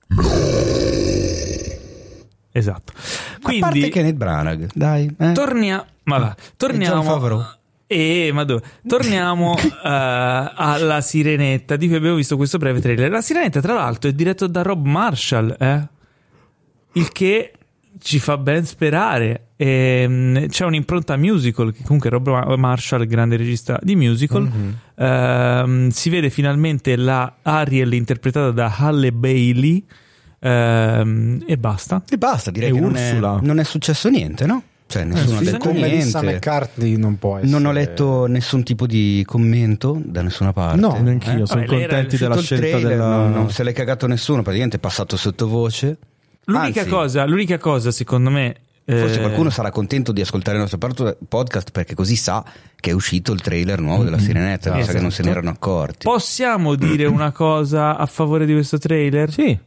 Esatto. 2.56 2.94
a 2.96 3.00
parte 3.42 3.50
Quindi, 3.70 3.90
Kenneth 3.90 4.16
Branagh, 4.16 4.70
dai. 4.74 5.14
eh. 5.20 5.32
tornia- 5.34 5.86
ma 6.04 6.18
va, 6.20 6.36
torniamo. 6.56 7.02
Favreau. 7.02 7.44
Eh, 7.88 8.30
ma 8.32 8.44
dove? 8.44 8.62
Torniamo 8.88 9.58
eh, 9.60 9.70
alla 9.84 11.02
Sirenetta 11.02 11.76
di 11.76 11.88
cui 11.88 11.98
abbiamo 11.98 12.16
visto 12.16 12.38
questo 12.38 12.58
breve 12.60 12.80
trailer. 12.80 13.10
La 13.10 13.22
Sirenetta, 13.22 13.60
tra 13.60 13.74
l'altro, 13.74 14.10
è 14.10 14.14
diretto 14.14 14.48
da 14.48 14.62
Rob 14.62 14.86
Marshall, 14.86 15.56
eh? 15.60 15.88
il 16.94 17.12
che 17.12 17.54
ci 18.00 18.20
fa 18.20 18.38
ben 18.38 18.66
sperare. 18.66 19.48
Ehm, 19.56 20.48
c'è 20.48 20.66
un'impronta 20.66 21.16
musical, 21.18 21.74
che 21.74 21.84
comunque 21.84 22.10
Rob 22.10 22.56
Marshall, 22.56 23.06
grande 23.08 23.36
regista 23.38 23.80
di 23.82 23.96
musical. 23.96 24.52
Ehm, 24.96 25.90
si 25.90 26.10
vede 26.10 26.30
finalmente 26.30 26.96
la 26.96 27.36
Ariel 27.42 27.94
interpretata 27.94 28.52
da 28.52 28.74
Halle 28.78 29.12
Bailey. 29.12 29.84
Ehm, 30.44 31.44
e 31.48 31.58
basta. 31.58 32.02
E 32.10 32.18
basta, 32.18 32.52
direi 32.52 32.70
E 32.70 32.74
che 32.74 32.80
non 32.80 32.96
è, 32.96 33.10
Ursula. 33.12 33.40
non 33.42 33.60
è 33.60 33.64
successo 33.64 34.10
niente, 34.10 34.46
no? 34.46 34.64
Cioè, 34.86 35.06
nessuno 35.06 35.38
ha 35.38 35.40
Sì, 35.40 35.46
detto 35.46 35.58
come 35.70 35.90
niente. 35.90 36.22
McCartney 36.22 36.98
non 36.98 37.18
può 37.18 37.38
essere. 37.38 37.52
Non 37.52 37.66
ho 37.66 37.72
letto 37.72 38.28
nessun 38.28 38.64
tipo 38.64 38.86
di 38.86 39.24
commento 39.26 40.00
da 40.04 40.22
nessuna 40.22 40.54
parte. 40.54 40.80
No, 40.80 41.00
Neanch'io, 41.02 41.46
sono 41.46 41.62
Vabbè, 41.62 41.72
lei 41.72 41.84
era 41.84 41.94
contenti 41.94 42.18
della 42.18 42.38
scelta 42.38 42.68
trailer, 42.68 42.90
della... 42.90 43.08
non, 43.18 43.32
non 43.32 43.50
se 43.50 43.64
l'è 43.64 43.72
cagato 43.74 44.06
nessuno, 44.06 44.42
praticamente 44.42 44.78
è 44.78 44.80
passato 44.80 45.18
sottovoce. 45.18 45.98
L'unica, 46.46 46.82
Anzi, 46.82 46.92
cosa, 46.92 47.26
l'unica 47.26 47.58
cosa, 47.58 47.90
secondo 47.92 48.30
me. 48.30 48.56
Forse 48.86 49.16
eh, 49.16 49.20
qualcuno 49.22 49.50
sarà 49.50 49.72
contento 49.72 50.12
di 50.12 50.20
ascoltare 50.20 50.58
il 50.58 50.68
nostro 50.70 51.16
podcast 51.30 51.72
perché 51.72 51.96
così 51.96 52.18
sa 52.18 52.44
che 52.76 52.90
è 52.90 52.94
uscito 52.94 53.32
il 53.32 53.40
trailer 53.40 53.80
nuovo 53.80 54.04
della 54.04 54.20
Sirenetta, 54.20 54.76
mi 54.76 54.84
sa 54.84 54.92
che 54.92 55.00
non 55.00 55.10
se 55.10 55.24
ne 55.24 55.30
erano 55.30 55.50
accorti. 55.52 56.04
Possiamo 56.04 56.76
dire 56.76 57.06
una 57.06 57.32
cosa 57.32 57.96
a 57.96 58.06
favore 58.06 58.46
di 58.46 58.52
questo 58.52 58.78
trailer? 58.78 59.32
Sì, 59.32 59.58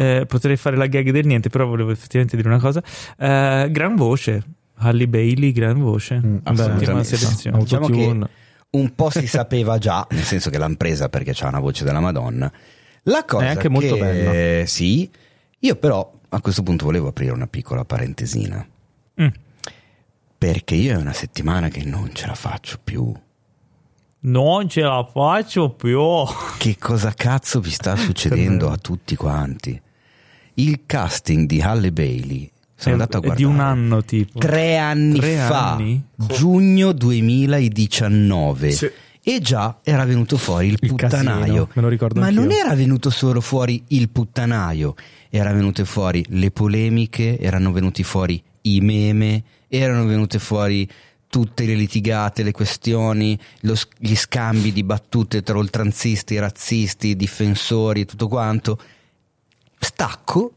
Eh, 0.00 0.26
potrei 0.28 0.56
fare 0.56 0.76
la 0.76 0.86
gag 0.86 1.10
del 1.10 1.26
niente, 1.26 1.48
però 1.48 1.66
volevo 1.66 1.90
effettivamente 1.90 2.36
dire 2.36 2.48
una 2.48 2.60
cosa. 2.60 2.80
Eh, 3.18 3.68
gran 3.70 3.96
voce. 3.96 4.42
Halle 4.76 5.08
Bailey, 5.08 5.50
gran 5.50 5.80
voce. 5.80 6.20
Mm, 6.24 6.36
beh, 6.36 7.02
selezione. 7.02 7.58
Diciamo 7.58 7.86
Autotune. 7.86 8.24
che 8.26 8.30
un 8.70 8.94
po' 8.94 9.10
si 9.10 9.26
sapeva 9.26 9.76
già, 9.78 10.06
nel 10.12 10.22
senso 10.22 10.50
che 10.50 10.58
l'hanno 10.58 10.76
presa 10.76 11.08
perché 11.08 11.32
c'ha 11.34 11.48
una 11.48 11.58
voce 11.58 11.82
della 11.82 11.98
Madonna. 11.98 12.48
La 13.04 13.24
cosa 13.24 13.46
È 13.46 13.48
anche 13.48 13.68
molto 13.68 13.94
che- 13.96 14.00
bella. 14.00 14.66
Sì, 14.66 15.10
io 15.58 15.74
però 15.74 16.12
a 16.28 16.40
questo 16.40 16.62
punto 16.62 16.84
volevo 16.84 17.08
aprire 17.08 17.32
una 17.32 17.48
piccola 17.48 17.84
parentesina. 17.84 18.64
Mm. 19.20 19.26
Perché 20.38 20.76
io 20.76 20.92
è 20.92 20.96
una 20.96 21.12
settimana 21.12 21.68
che 21.70 21.82
non 21.82 22.10
ce 22.14 22.26
la 22.28 22.34
faccio 22.36 22.78
più. 22.84 23.12
Non 24.20 24.68
ce 24.68 24.82
la 24.82 25.08
faccio 25.12 25.70
più. 25.70 26.00
Che 26.56 26.76
cosa 26.78 27.12
cazzo 27.14 27.58
vi 27.58 27.70
sta 27.70 27.96
succedendo 27.98 28.70
a 28.70 28.76
tutti 28.76 29.16
quanti? 29.16 29.80
Il 30.58 30.80
casting 30.86 31.46
di 31.46 31.60
Halle 31.60 31.92
Bailey 31.92 32.50
sono 32.74 32.90
È- 32.96 32.98
andato 32.98 33.16
a 33.18 33.20
guardare 33.20 33.36
di 33.36 33.44
un 33.52 33.60
anno, 33.60 34.02
tipo. 34.04 34.38
tre 34.38 34.76
anni 34.76 35.18
Tre 35.18 35.36
fa, 35.36 35.72
anni? 35.74 36.02
giugno 36.16 36.92
2019. 36.92 38.70
Sì. 38.72 38.90
E 39.22 39.40
già 39.40 39.78
era 39.82 40.04
venuto 40.04 40.36
fuori 40.38 40.68
il, 40.68 40.78
Il 40.80 40.88
puttanaio. 40.88 41.38
casino, 41.40 41.68
me 41.74 41.82
lo 41.82 41.88
ricordo 41.88 42.18
Ma 42.20 42.26
anch'io. 42.26 42.40
non 42.40 42.50
era 42.52 42.74
venuto 42.74 43.10
solo 43.10 43.40
fuori 43.42 43.82
il 43.88 44.08
puttanaio, 44.08 44.94
erano 45.28 45.56
venute 45.56 45.84
fuori 45.84 46.24
le 46.28 46.50
polemiche, 46.50 47.38
erano 47.38 47.70
venuti 47.72 48.02
fuori 48.02 48.42
i 48.62 48.80
meme, 48.80 49.42
erano 49.68 50.06
venute 50.06 50.38
fuori 50.38 50.88
tutte 51.28 51.66
le 51.66 51.74
litigate, 51.74 52.42
le 52.42 52.52
questioni, 52.52 53.38
lo 53.60 53.74
gli 53.98 54.14
scambi 54.16 54.72
di 54.72 54.82
battute 54.82 55.42
tra 55.42 55.58
oltranzisti, 55.58 56.38
razzisti, 56.38 57.14
difensori 57.14 58.00
e 58.02 58.04
tutto 58.06 58.28
quanto. 58.28 58.80
Stacco. 59.78 60.52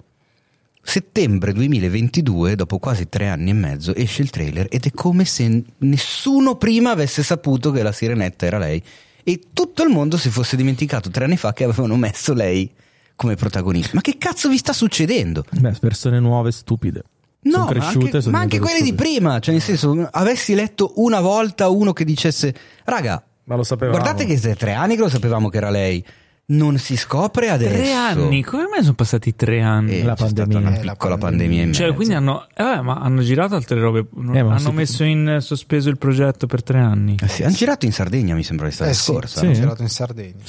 Settembre 0.83 1.53
2022, 1.53 2.55
dopo 2.55 2.79
quasi 2.79 3.07
tre 3.07 3.27
anni 3.27 3.51
e 3.51 3.53
mezzo, 3.53 3.93
esce 3.93 4.23
il 4.23 4.31
trailer 4.31 4.65
ed 4.69 4.85
è 4.85 4.91
come 4.91 5.25
se 5.25 5.63
nessuno 5.77 6.55
prima 6.55 6.89
avesse 6.89 7.21
saputo 7.21 7.71
che 7.71 7.83
la 7.83 7.91
sirenetta 7.91 8.47
era 8.47 8.57
lei 8.57 8.81
e 9.23 9.39
tutto 9.53 9.83
il 9.83 9.89
mondo 9.89 10.17
si 10.17 10.31
fosse 10.31 10.55
dimenticato 10.55 11.11
tre 11.11 11.25
anni 11.25 11.37
fa 11.37 11.53
che 11.53 11.65
avevano 11.65 11.95
messo 11.97 12.33
lei 12.33 12.69
come 13.15 13.35
protagonista. 13.35 13.91
Ma 13.93 14.01
che 14.01 14.17
cazzo 14.17 14.49
vi 14.49 14.57
sta 14.57 14.73
succedendo? 14.73 15.45
Beh, 15.51 15.73
persone 15.79 16.19
nuove, 16.19 16.51
stupide. 16.51 17.03
No, 17.43 17.67
sono 17.67 17.79
ma 17.79 17.87
anche, 17.87 18.29
ma 18.29 18.39
anche 18.39 18.59
quelle 18.59 18.81
di 18.81 18.87
stupide. 18.87 19.09
prima, 19.09 19.39
cioè 19.39 19.53
nel 19.53 19.63
senso, 19.63 20.07
avessi 20.11 20.55
letto 20.55 20.93
una 20.95 21.21
volta 21.21 21.69
uno 21.69 21.93
che 21.93 22.03
dicesse, 22.03 22.53
raga, 22.85 23.23
Ma 23.43 23.55
lo 23.55 23.63
sapevamo. 23.63 23.97
guardate 23.99 24.25
che 24.25 24.33
è 24.49 24.55
tre 24.55 24.73
anni 24.73 24.95
che 24.95 25.01
lo 25.01 25.09
sapevamo 25.09 25.49
che 25.49 25.57
era 25.57 25.69
lei, 25.69 26.03
non 26.47 26.77
si 26.77 26.97
scopre 26.97 27.49
adesso. 27.49 27.73
Tre 27.75 27.93
anni? 27.93 28.43
Come 28.43 28.67
mai 28.69 28.81
sono 28.81 28.93
passati 28.93 29.35
tre 29.35 29.61
anni? 29.61 29.99
E 29.99 30.03
La 30.03 30.15
pandemia. 30.15 30.57
una 30.57 30.77
Eh, 30.79 30.83
la 30.83 30.91
piccola 30.91 31.17
pandemia. 31.17 31.19
pandemia 31.47 31.63
in 31.63 31.73
Cioè, 31.73 31.83
mezzo. 31.85 31.95
quindi 31.95 32.13
hanno, 32.13 32.45
eh, 32.55 32.81
ma 32.81 32.95
hanno 32.95 33.21
girato 33.21 33.55
altre 33.55 33.79
robe. 33.79 34.05
non- 34.15 34.35
Eh, 34.35 34.39
hanno 34.39 34.57
si- 34.59 34.71
messo 34.71 35.03
in 35.05 35.37
sospeso 35.39 35.89
il 35.89 35.97
progetto 35.97 36.47
per 36.47 36.61
tre 36.63 36.79
anni. 36.79 37.17
Eh 37.21 37.27
sì, 37.29 37.43
hanno 37.43 37.55
girato 37.55 37.85
in 37.85 37.93
Sardegna, 37.93 38.35
mi 38.35 38.43
sembra 38.43 38.65
l'estate 38.65 38.89
Eh 38.89 38.93
sì, 38.93 39.11
scorsa. 39.11 39.39
sì, 39.39 39.45
no? 39.45 39.51
ho 39.51 39.55
girato 39.55 39.81
in 39.81 39.89
Sardegna. 39.89 40.43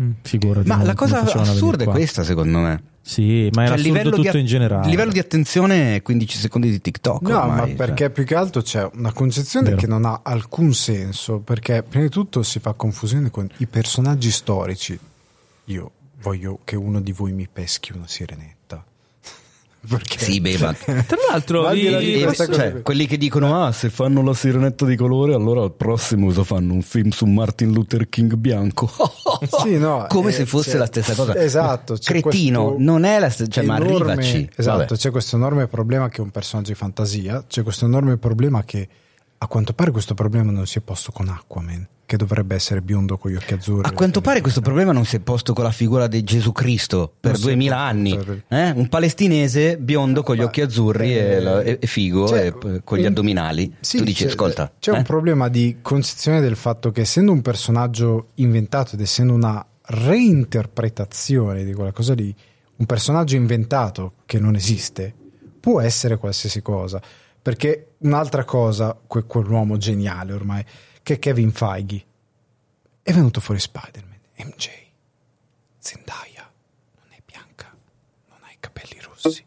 Mm. 0.00 0.10
Figurati. 0.22 0.66
Ma 0.68 0.76
non- 0.76 0.86
la 0.86 0.94
cosa 0.94 1.20
assurda 1.20 1.84
è 1.84 1.86
questa, 1.86 2.22
secondo 2.24 2.58
me. 2.58 2.82
Sì, 3.00 3.48
ma 3.52 3.66
Cioè, 3.66 3.76
assurdo 3.76 4.10
tutto 4.10 4.30
di, 4.32 4.40
in 4.40 4.46
generale. 4.46 4.84
il 4.84 4.90
livello 4.90 5.12
di 5.12 5.18
attenzione 5.18 5.96
è 5.96 6.02
15 6.02 6.38
secondi 6.38 6.70
di 6.70 6.80
TikTok. 6.80 7.22
No, 7.28 7.38
ormai, 7.42 7.56
ma 7.58 7.66
cioè. 7.66 7.74
perché 7.74 8.10
più 8.10 8.24
che 8.24 8.34
altro 8.34 8.62
c'è 8.62 8.88
una 8.94 9.12
concezione 9.12 9.66
Vero. 9.68 9.80
che 9.80 9.86
non 9.86 10.04
ha 10.04 10.20
alcun 10.24 10.72
senso, 10.72 11.40
perché 11.40 11.82
prima 11.86 12.04
di 12.04 12.10
tutto 12.10 12.42
si 12.42 12.60
fa 12.60 12.72
confusione 12.72 13.30
con 13.30 13.46
i 13.58 13.66
personaggi 13.66 14.30
storici. 14.30 14.98
Io 15.66 15.90
voglio 16.20 16.60
che 16.64 16.76
uno 16.76 17.00
di 17.00 17.12
voi 17.12 17.32
mi 17.32 17.48
peschi 17.50 17.92
una 17.94 18.06
sirenetta. 18.06 18.84
Perché? 19.86 20.18
Sì, 20.18 20.40
beh, 20.40 20.56
ma 20.58 20.72
Tra 20.72 21.16
l'altro, 21.30 21.62
Ma 21.62 21.68
al 21.70 21.76
di 21.76 22.24
cosa 22.24 22.50
cioè, 22.50 22.80
quelli 22.80 23.06
che 23.06 23.18
dicono 23.18 23.62
ah 23.62 23.70
se 23.70 23.90
fanno 23.90 24.22
la 24.22 24.32
sirenetta 24.32 24.86
di 24.86 24.96
colore 24.96 25.34
allora 25.34 25.62
al 25.62 25.72
prossimo 25.74 26.26
cosa 26.28 26.42
fanno 26.42 26.72
un 26.72 26.80
film 26.80 27.10
su 27.10 27.26
Martin 27.26 27.70
Luther 27.70 28.08
King 28.08 28.32
bianco 28.36 28.90
Sì, 29.62 29.76
no, 29.76 30.06
come 30.08 30.30
eh, 30.30 30.32
se 30.32 30.46
fosse 30.46 30.70
c'è- 30.70 30.78
la 30.78 30.86
stessa 30.86 31.14
cosa 31.14 31.36
Esatto, 31.36 31.96
c'è 31.98 32.12
cretino 32.12 32.64
questo 32.68 32.82
non 32.82 33.04
è 33.04 33.18
la 33.18 33.28
stessa 33.28 33.50
cioè, 33.50 33.64
ma 33.64 33.74
arrivaci 33.74 34.48
Esatto, 34.56 34.78
Vabbè. 34.78 34.96
c'è 34.96 35.10
questo 35.10 35.36
enorme 35.36 35.66
problema 35.66 36.08
che 36.08 36.16
è 36.16 36.20
un 36.22 36.30
personaggio 36.30 36.70
di 36.70 36.78
fantasia, 36.78 37.44
c'è 37.46 37.62
questo 37.62 37.84
enorme 37.84 38.16
problema 38.16 38.64
che 38.64 38.88
a 39.36 39.46
quanto 39.46 39.74
pare 39.74 39.90
questo 39.90 40.14
problema 40.14 40.50
non 40.50 40.66
si 40.66 40.78
è 40.78 40.80
posto 40.80 41.12
con 41.12 41.28
Aquaman, 41.28 41.86
che 42.06 42.16
dovrebbe 42.16 42.54
essere 42.54 42.82
biondo 42.82 43.16
con 43.16 43.30
gli 43.30 43.34
occhi 43.36 43.54
azzurri. 43.54 43.88
a 43.88 43.92
quanto 43.92 44.20
pare 44.20 44.40
questo 44.40 44.60
problema 44.60 44.92
non 44.92 45.04
si 45.04 45.16
è 45.16 45.20
posto 45.20 45.52
con 45.54 45.64
la 45.64 45.70
figura 45.70 46.06
di 46.06 46.22
Gesù 46.22 46.52
Cristo 46.52 47.12
per 47.18 47.32
Non 47.32 47.40
si 47.40 47.46
è 47.46 47.50
2000 47.54 47.74
posto 47.74 47.88
anni 47.90 48.16
per- 48.16 48.44
eh? 48.48 48.70
un 48.70 48.88
palestinese 48.88 49.78
biondo 49.78 50.22
con 50.22 50.36
gli 50.36 50.42
occhi 50.42 50.60
azzurri 50.60 51.14
eh, 51.16 51.42
e, 51.64 51.78
e- 51.80 51.86
figo 51.86 52.28
cioè, 52.28 52.46
e 52.46 52.80
con 52.84 52.98
gli 52.98 53.06
addominali 53.06 53.74
Sì, 53.80 53.98
tu 53.98 54.04
dici 54.04 54.24
c'è- 54.24 54.30
ascolta 54.30 54.70
C'è 54.78 54.92
eh? 54.92 54.96
un 54.96 55.02
problema 55.02 55.48
di 55.48 55.78
concezione 55.80 56.40
del 56.40 56.56
fatto 56.56 56.90
che 56.90 57.00
essendo 57.02 57.32
un 57.32 57.40
personaggio 57.42 58.28
inventato 58.34 58.94
ed 58.94 59.00
essendo 59.00 59.32
una 59.32 59.64
reinterpretazione 59.86 61.64
di 61.64 61.72
quella 61.72 61.92
cosa 61.92 62.14
lì, 62.14 62.34
un 62.76 62.86
personaggio 62.86 63.36
inventato 63.36 64.12
che 64.26 64.38
non 64.38 64.54
esiste, 64.54 65.14
può 65.60 65.80
essere 65.80 66.16
qualsiasi 66.18 66.60
cosa. 66.62 67.00
Perché 67.40 67.92
un'altra 67.98 68.44
cosa, 68.44 68.96
que- 69.06 69.24
quell'uomo 69.24 69.76
geniale 69.76 70.32
ormai, 70.32 70.64
che 71.04 71.18
Kevin 71.20 71.52
Feige, 71.52 72.04
è 73.04 73.12
venuto 73.12 73.40
fuori 73.40 73.60
Spider-Man, 73.60 74.18
MJ, 74.48 74.68
Zendaya, 75.78 76.50
non 76.96 77.06
è 77.10 77.18
bianca, 77.24 77.72
non 78.28 78.38
ha 78.42 78.50
i 78.50 78.56
capelli 78.58 78.98
rossi. 79.00 79.44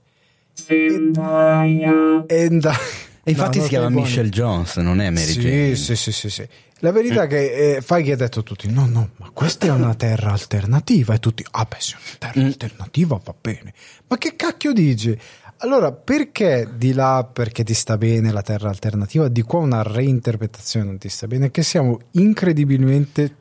Zendaya. 0.53 2.25
E 2.27 2.49
da- 2.49 2.77
e 3.23 3.31
infatti 3.31 3.57
No, 3.57 3.63
si 3.63 3.69
chiama. 3.69 3.89
Michelle 3.89 4.29
Jones 4.29 4.77
non 4.77 5.01
è 5.01 5.09
Mary 5.09 5.25
sì, 5.33 5.39
Jane 5.41 5.75
Sì, 5.75 5.95
sì, 5.97 6.11
sì, 6.13 6.29
sì. 6.29 6.47
La 6.81 6.91
verità 6.91 7.23
è 7.23 7.27
che 7.27 7.75
eh, 7.77 7.81
Feige 7.81 8.13
ha 8.13 8.15
detto 8.15 8.39
a 8.39 8.43
tutti: 8.43 8.69
no, 8.71 8.85
no, 8.85 9.09
ma 9.17 9.31
questa 9.31 9.65
è 9.65 9.71
una 9.71 9.95
terra 9.95 10.31
alternativa. 10.31 11.13
E 11.15 11.19
tutti, 11.19 11.43
ah, 11.51 11.65
beh, 11.65 11.75
se 11.79 11.95
è 11.95 11.97
una 11.97 12.17
terra 12.19 12.41
Mm. 12.41 12.45
alternativa 12.45 13.19
va 13.23 13.35
bene. 13.39 13.73
Ma 14.07 14.17
che 14.17 14.35
cacchio 14.35 14.71
dici? 14.73 15.19
Allora, 15.59 15.91
perché 15.91 16.69
di 16.75 16.93
là 16.93 17.27
perché 17.31 17.63
ti 17.63 17.73
sta 17.73 17.97
bene 17.97 18.31
la 18.31 18.43
terra 18.43 18.69
alternativa, 18.69 19.27
di 19.27 19.41
qua 19.41 19.59
una 19.59 19.81
reinterpretazione 19.81 20.85
non 20.85 20.97
ti 20.99 21.09
sta 21.09 21.25
bene? 21.25 21.49
Che 21.49 21.63
siamo 21.63 21.99
incredibilmente 22.11 23.35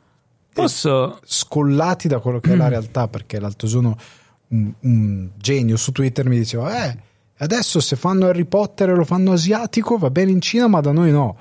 posso. 0.51 1.19
scollati 1.23 2.07
da 2.07 2.19
quello 2.19 2.39
che 2.39 2.53
è 2.53 2.55
la 2.55 2.67
realtà. 2.67 3.07
Perché 3.07 3.39
l'altro 3.39 3.67
giorno 3.67 3.95
un, 4.49 4.73
un 4.79 5.29
genio 5.37 5.77
su 5.77 5.91
Twitter 5.91 6.27
mi 6.27 6.37
diceva: 6.37 6.85
Eh, 6.85 6.97
adesso 7.37 7.79
se 7.79 7.95
fanno 7.95 8.25
Harry 8.25 8.45
Potter 8.45 8.89
e 8.89 8.95
lo 8.95 9.05
fanno 9.05 9.33
asiatico 9.33 9.97
va 9.97 10.09
bene 10.09 10.31
in 10.31 10.41
Cina, 10.41 10.67
ma 10.67 10.81
da 10.81 10.91
noi 10.91 11.11
no. 11.11 11.37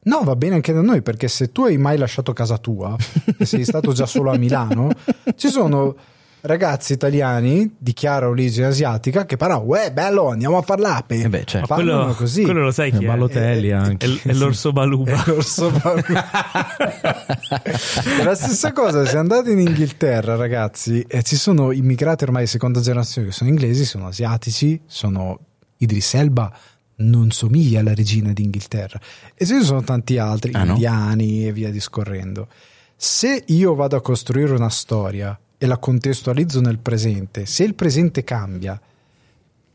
No, 0.00 0.22
va 0.22 0.36
bene 0.36 0.56
anche 0.56 0.72
da 0.72 0.80
noi, 0.82 1.02
perché 1.02 1.28
se 1.28 1.52
tu 1.52 1.64
hai 1.64 1.76
mai 1.76 1.98
lasciato 1.98 2.32
casa 2.32 2.58
tua 2.58 2.96
e 3.36 3.44
sei 3.44 3.64
stato 3.64 3.92
già 3.92 4.06
solo 4.06 4.30
a 4.30 4.36
Milano, 4.36 4.90
ci 5.36 5.48
sono 5.48 5.96
ragazzi 6.42 6.92
italiani 6.92 7.74
di 7.78 7.92
chiara 7.92 8.28
origine 8.28 8.66
asiatica 8.66 9.26
che 9.26 9.36
parlano, 9.36 9.62
uè, 9.64 9.92
bello, 9.92 10.28
andiamo 10.28 10.58
a 10.58 10.62
parlare. 10.62 11.04
Eh 11.08 11.28
beh, 11.28 11.44
certo. 11.44 11.66
Parlano 11.66 11.98
Quello, 12.00 12.14
così. 12.14 12.42
quello 12.42 12.62
lo 12.62 12.70
sai 12.70 12.90
chi 12.90 12.98
Eh, 12.98 13.04
è? 13.04 13.06
Balotelli 13.06 13.68
È- 13.68 13.72
anche. 13.72 14.06
È, 14.22 14.28
è 14.28 14.32
l'orso 14.34 14.72
Baluba. 14.72 15.12
È 15.24 15.30
l'orso 15.30 15.70
Baluba. 15.70 16.26
la 18.24 18.34
stessa 18.34 18.72
cosa, 18.72 19.04
se 19.06 19.16
andate 19.16 19.50
in 19.52 19.58
Inghilterra, 19.60 20.36
ragazzi, 20.36 21.04
e 21.08 21.22
ci 21.22 21.36
sono 21.36 21.72
immigrati 21.72 22.24
ormai 22.24 22.42
di 22.44 22.48
seconda 22.48 22.80
generazione 22.80 23.28
che 23.28 23.32
sono 23.34 23.50
inglesi, 23.50 23.84
sono 23.84 24.06
asiatici, 24.06 24.80
sono 24.86 25.38
Idris 25.78 26.14
Elba 26.14 26.52
non 27.00 27.30
somiglia 27.30 27.78
alla 27.78 27.94
regina 27.94 28.32
d'Inghilterra 28.32 28.98
e 29.36 29.46
ce 29.46 29.54
ne 29.54 29.62
sono 29.62 29.82
tanti 29.84 30.18
altri, 30.18 30.50
Ah, 30.54 30.64
no? 30.64 30.72
indiani 30.72 31.46
e 31.46 31.52
via 31.52 31.70
discorrendo. 31.70 32.48
Se 32.96 33.44
io 33.46 33.74
vado 33.76 33.94
a 33.94 34.00
costruire 34.00 34.52
una 34.52 34.68
storia 34.68 35.38
e 35.58 35.66
la 35.66 35.76
contestualizzo 35.78 36.60
nel 36.60 36.78
presente, 36.78 37.44
se 37.44 37.64
il 37.64 37.74
presente 37.74 38.22
cambia, 38.24 38.80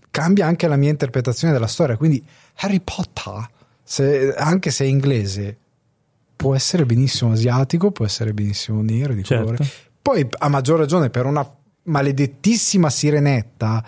cambia 0.09 0.47
anche 0.47 0.67
la 0.67 0.77
mia 0.77 0.89
interpretazione 0.89 1.51
della 1.53 1.67
storia. 1.67 1.97
Quindi 1.97 2.23
Harry 2.57 2.79
Potter, 2.79 3.49
se- 3.83 4.33
anche 4.33 4.71
se 4.71 4.85
è 4.85 4.87
inglese, 4.87 5.57
può 6.35 6.55
essere 6.55 6.85
benissimo 6.85 7.31
asiatico, 7.33 7.91
può 7.91 8.05
essere 8.05 8.33
benissimo 8.33 8.81
nero 8.81 9.13
di 9.13 9.23
Certo. 9.23 9.43
colore. 9.43 9.67
Poi, 10.01 10.27
a 10.39 10.47
maggior 10.49 10.79
ragione, 10.79 11.09
per 11.09 11.25
una 11.25 11.45
maledettissima 11.83 12.89
sirenetta, 12.89 13.83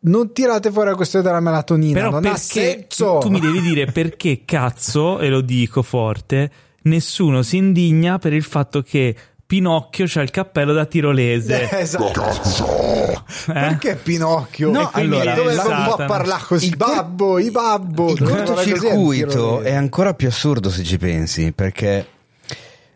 non 0.00 0.32
tirate 0.32 0.70
fuori 0.70 0.90
la 0.90 0.96
questione 0.96 1.24
della 1.24 1.40
melatonina, 1.40 1.98
Però 1.98 2.10
non 2.10 2.26
ha 2.26 2.32
perché 2.32 2.86
senso. 2.86 3.18
tu 3.18 3.30
mi 3.30 3.40
devi 3.40 3.60
dire 3.60 3.86
perché 3.86 4.42
cazzo, 4.44 5.18
e 5.20 5.28
lo 5.28 5.40
dico 5.40 5.82
forte, 5.82 6.50
nessuno 6.82 7.42
si 7.42 7.56
indigna 7.56 8.18
per 8.18 8.32
il 8.34 8.42
fatto 8.42 8.82
che 8.82 9.16
Pinocchio 9.54 10.06
c'ha 10.08 10.20
il 10.20 10.30
cappello 10.32 10.72
da 10.72 10.84
tirolese. 10.84 11.68
Eh, 11.74 11.78
esatto. 11.82 12.24
Eh? 12.26 13.52
Perché 13.52 13.94
Pinocchio? 13.94 14.70
No, 14.72 14.90
allora, 14.92 15.34
dove 15.34 15.54
la- 15.54 15.62
un 15.62 15.84
po' 15.84 15.90
Satana. 15.90 16.06
parlare 16.06 16.42
così? 16.44 16.66
Il 16.66 16.76
babbo, 16.76 17.38
i 17.38 17.50
babbo. 17.52 18.10
Il 18.10 18.18
è 18.18 18.22
cortocircuito 18.24 19.28
tirolese. 19.28 19.68
è 19.68 19.74
ancora 19.74 20.14
più 20.14 20.26
assurdo 20.26 20.70
se 20.70 20.82
ci 20.82 20.98
pensi, 20.98 21.52
perché 21.52 22.06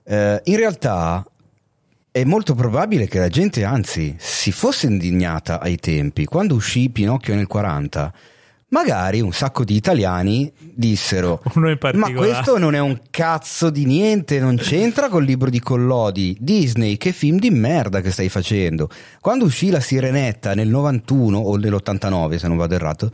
eh, 0.03 0.41
in 0.43 0.57
realtà 0.57 1.25
è 2.11 2.25
molto 2.25 2.55
probabile 2.57 3.07
che 3.07 3.21
la 3.21 3.29
gente, 3.29 3.63
anzi, 3.63 4.17
si 4.19 4.51
fosse 4.51 4.89
indignata 4.89 5.61
ai 5.61 5.77
tempi, 5.77 6.25
quando 6.25 6.55
uscì 6.57 6.91
Pinocchio 6.91 7.37
nel 7.37 7.47
40. 7.47 8.13
Magari 8.71 9.23
un 9.23 9.33
sacco 9.33 9.65
di 9.65 9.75
italiani 9.77 10.53
dissero: 10.59 11.41
Uno 11.55 11.71
in 11.71 11.79
Ma 11.95 12.13
questo 12.13 12.59
non 12.59 12.75
è 12.75 12.79
un 12.79 13.01
cazzo 13.09 13.71
di 13.71 13.87
niente, 13.87 14.41
non 14.41 14.57
c'entra 14.57 15.09
col 15.09 15.25
libro 15.25 15.49
di 15.49 15.59
Collodi. 15.59 16.37
Disney, 16.39 16.99
che 16.99 17.13
film 17.13 17.39
di 17.39 17.49
merda 17.51 18.03
che 18.03 18.11
stai 18.11 18.29
facendo? 18.29 18.91
Quando 19.23 19.47
uscì 19.47 19.71
La 19.71 19.81
Sirenetta 19.81 20.55
nel 20.55 20.69
91 20.69 21.39
o 21.39 21.57
nell'89, 21.57 22.37
se 22.37 22.47
non 22.47 22.59
vado 22.59 22.75
errato, 22.75 23.11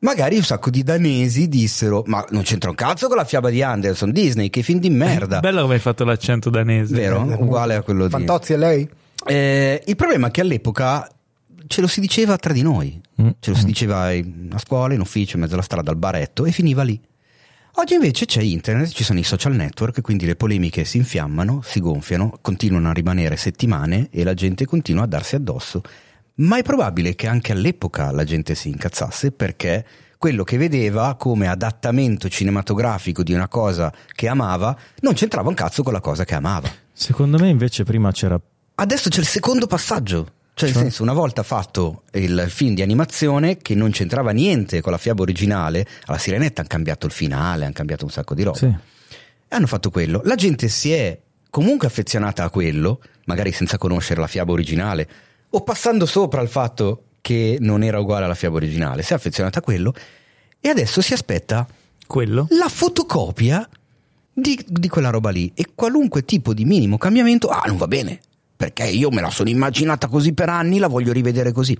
magari 0.00 0.36
un 0.36 0.44
sacco 0.44 0.70
di 0.70 0.84
danesi 0.84 1.48
dissero: 1.48 2.04
Ma 2.06 2.24
non 2.30 2.42
c'entra 2.42 2.70
un 2.70 2.76
cazzo 2.76 3.08
con 3.08 3.16
la 3.16 3.24
fiaba 3.24 3.50
di 3.50 3.62
Anderson, 3.62 4.12
Disney, 4.12 4.50
che 4.50 4.62
film 4.62 4.78
di 4.78 4.90
merda. 4.90 5.40
Bello 5.40 5.62
come 5.62 5.74
hai 5.74 5.80
fatto 5.80 6.04
l'accento 6.04 6.48
danese. 6.48 6.94
Vero? 6.94 7.22
Uguale 7.22 7.74
a 7.74 7.82
quello 7.82 8.04
di. 8.04 8.10
Fantozzi 8.10 8.52
e 8.52 8.56
lei? 8.56 8.88
Eh, 9.26 9.82
il 9.84 9.96
problema 9.96 10.28
è 10.28 10.30
che 10.30 10.42
all'epoca 10.42 11.08
ce 11.70 11.80
lo 11.80 11.86
si 11.86 12.00
diceva 12.00 12.36
tra 12.36 12.52
di 12.52 12.62
noi, 12.62 13.00
Mm. 13.22 13.28
ce 13.38 13.50
lo 13.50 13.56
si 13.56 13.64
diceva 13.64 14.10
in- 14.10 14.50
a 14.52 14.58
scuola, 14.58 14.92
in 14.92 15.00
ufficio, 15.00 15.36
in 15.36 15.42
mezzo 15.42 15.54
alla 15.54 15.62
strada, 15.62 15.90
al 15.92 15.96
baretto 15.96 16.44
e 16.44 16.50
finiva 16.50 16.82
lì. 16.82 17.00
Oggi 17.74 17.94
invece 17.94 18.26
c'è 18.26 18.42
internet, 18.42 18.88
ci 18.90 19.04
sono 19.04 19.20
i 19.20 19.22
social 19.22 19.54
network, 19.54 20.00
quindi 20.00 20.26
le 20.26 20.34
polemiche 20.34 20.84
si 20.84 20.96
infiammano, 20.96 21.60
si 21.62 21.78
gonfiano, 21.78 22.36
continuano 22.40 22.88
a 22.88 22.92
rimanere 22.92 23.36
settimane 23.36 24.08
e 24.10 24.24
la 24.24 24.34
gente 24.34 24.66
continua 24.66 25.04
a 25.04 25.06
darsi 25.06 25.36
addosso. 25.36 25.80
Ma 26.36 26.58
è 26.58 26.62
probabile 26.62 27.14
che 27.14 27.28
anche 27.28 27.52
all'epoca 27.52 28.10
la 28.10 28.24
gente 28.24 28.56
si 28.56 28.68
incazzasse 28.68 29.30
perché 29.30 29.86
quello 30.18 30.42
che 30.42 30.56
vedeva 30.58 31.14
come 31.14 31.46
adattamento 31.46 32.28
cinematografico 32.28 33.22
di 33.22 33.32
una 33.32 33.46
cosa 33.48 33.92
che 34.12 34.26
amava 34.26 34.76
non 35.02 35.14
c'entrava 35.14 35.48
un 35.48 35.54
cazzo 35.54 35.84
con 35.84 35.92
la 35.92 36.00
cosa 36.00 36.24
che 36.24 36.34
amava. 36.34 36.68
Secondo 36.92 37.38
me 37.38 37.48
invece 37.48 37.84
prima 37.84 38.10
c'era 38.10 38.38
Adesso 38.74 39.08
c'è 39.10 39.20
il 39.20 39.26
secondo 39.26 39.66
passaggio. 39.66 40.32
Cioè, 40.66 40.70
nel 40.72 40.82
senso, 40.82 41.02
una 41.02 41.12
volta 41.12 41.42
fatto 41.42 42.02
il 42.12 42.46
film 42.48 42.74
di 42.74 42.82
animazione 42.82 43.56
che 43.56 43.74
non 43.74 43.90
c'entrava 43.90 44.30
niente 44.30 44.80
con 44.80 44.92
la 44.92 44.98
fiaba 44.98 45.22
originale, 45.22 45.86
alla 46.04 46.18
Sirenetta 46.18 46.60
hanno 46.60 46.68
cambiato 46.68 47.06
il 47.06 47.12
finale, 47.12 47.64
hanno 47.64 47.72
cambiato 47.72 48.04
un 48.04 48.10
sacco 48.10 48.34
di 48.34 48.42
roba. 48.42 48.58
Sì. 48.58 48.66
E 48.66 49.56
hanno 49.56 49.66
fatto 49.66 49.90
quello. 49.90 50.20
La 50.24 50.34
gente 50.34 50.68
si 50.68 50.92
è 50.92 51.18
comunque 51.48 51.86
affezionata 51.86 52.44
a 52.44 52.50
quello, 52.50 53.00
magari 53.24 53.52
senza 53.52 53.78
conoscere 53.78 54.20
la 54.20 54.26
fiaba 54.26 54.52
originale, 54.52 55.08
o 55.50 55.62
passando 55.62 56.04
sopra 56.04 56.42
il 56.42 56.48
fatto 56.48 57.04
che 57.20 57.56
non 57.60 57.82
era 57.82 57.98
uguale 57.98 58.24
alla 58.24 58.34
fiaba 58.34 58.56
originale, 58.56 59.02
si 59.02 59.12
è 59.12 59.16
affezionata 59.16 59.58
a 59.58 59.62
quello 59.62 59.94
e 60.60 60.68
adesso 60.68 61.00
si 61.00 61.12
aspetta 61.12 61.66
Quello? 62.06 62.46
la 62.50 62.68
fotocopia 62.68 63.66
di, 64.32 64.58
di 64.66 64.88
quella 64.88 65.10
roba 65.10 65.30
lì 65.30 65.50
e 65.54 65.68
qualunque 65.74 66.24
tipo 66.24 66.52
di 66.54 66.64
minimo 66.64 66.98
cambiamento, 66.98 67.48
ah, 67.48 67.64
non 67.66 67.76
va 67.76 67.86
bene, 67.86 68.20
perché 68.60 68.84
io 68.84 69.08
me 69.10 69.22
la 69.22 69.30
sono 69.30 69.48
immaginata 69.48 70.06
così 70.06 70.34
per 70.34 70.50
anni, 70.50 70.76
la 70.76 70.86
voglio 70.86 71.12
rivedere 71.14 71.50
così. 71.50 71.74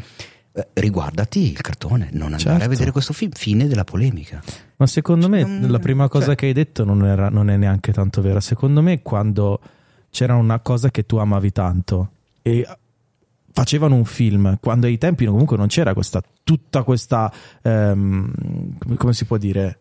Eh, 0.52 0.66
riguardati 0.73 1.51
il 1.51 1.61
cartone, 1.61 2.09
non 2.12 2.32
andare 2.32 2.40
Certo. 2.43 2.65
a 2.65 2.69
vedere 2.69 2.90
questo 2.90 3.12
film, 3.12 3.32
fine 3.32 3.69
della 3.69 3.85
polemica. 3.85 4.43
Ma 4.77 4.86
secondo 4.86 5.28
me 5.28 5.44
Mm, 5.44 5.69
la 5.69 5.78
prima 5.78 6.09
cosa 6.09 6.28
cioè- 6.28 6.36
che 6.36 6.47
hai 6.47 6.55
detto 6.55 6.85
non, 6.85 7.05
era- 7.05 7.28
non 7.28 7.51
è 7.51 7.59
neanche 7.59 7.93
tanto 7.93 8.23
vera. 8.23 8.40
Secondo 8.40 8.81
me 8.81 9.02
quando 9.02 9.61
c'era 10.09 10.35
una 10.36 10.59
cosa 10.61 10.90
che 10.90 11.05
tu 11.05 11.16
amavi 11.19 11.52
tanto 11.52 12.11
e 12.40 12.66
facevano 13.52 13.94
un 13.97 14.07
film, 14.07 14.57
quando 14.59 14.86
ai 14.86 14.97
tempi 14.97 15.27
comunque 15.27 15.59
non 15.59 15.66
c'era 15.66 15.93
questa, 15.93 16.23
tutta 16.43 16.82
questa, 16.82 17.31
ehm, 17.61 18.32
come- 18.78 18.97
come 18.97 19.12
si 19.12 19.27
può 19.27 19.36
dire? 19.36 19.80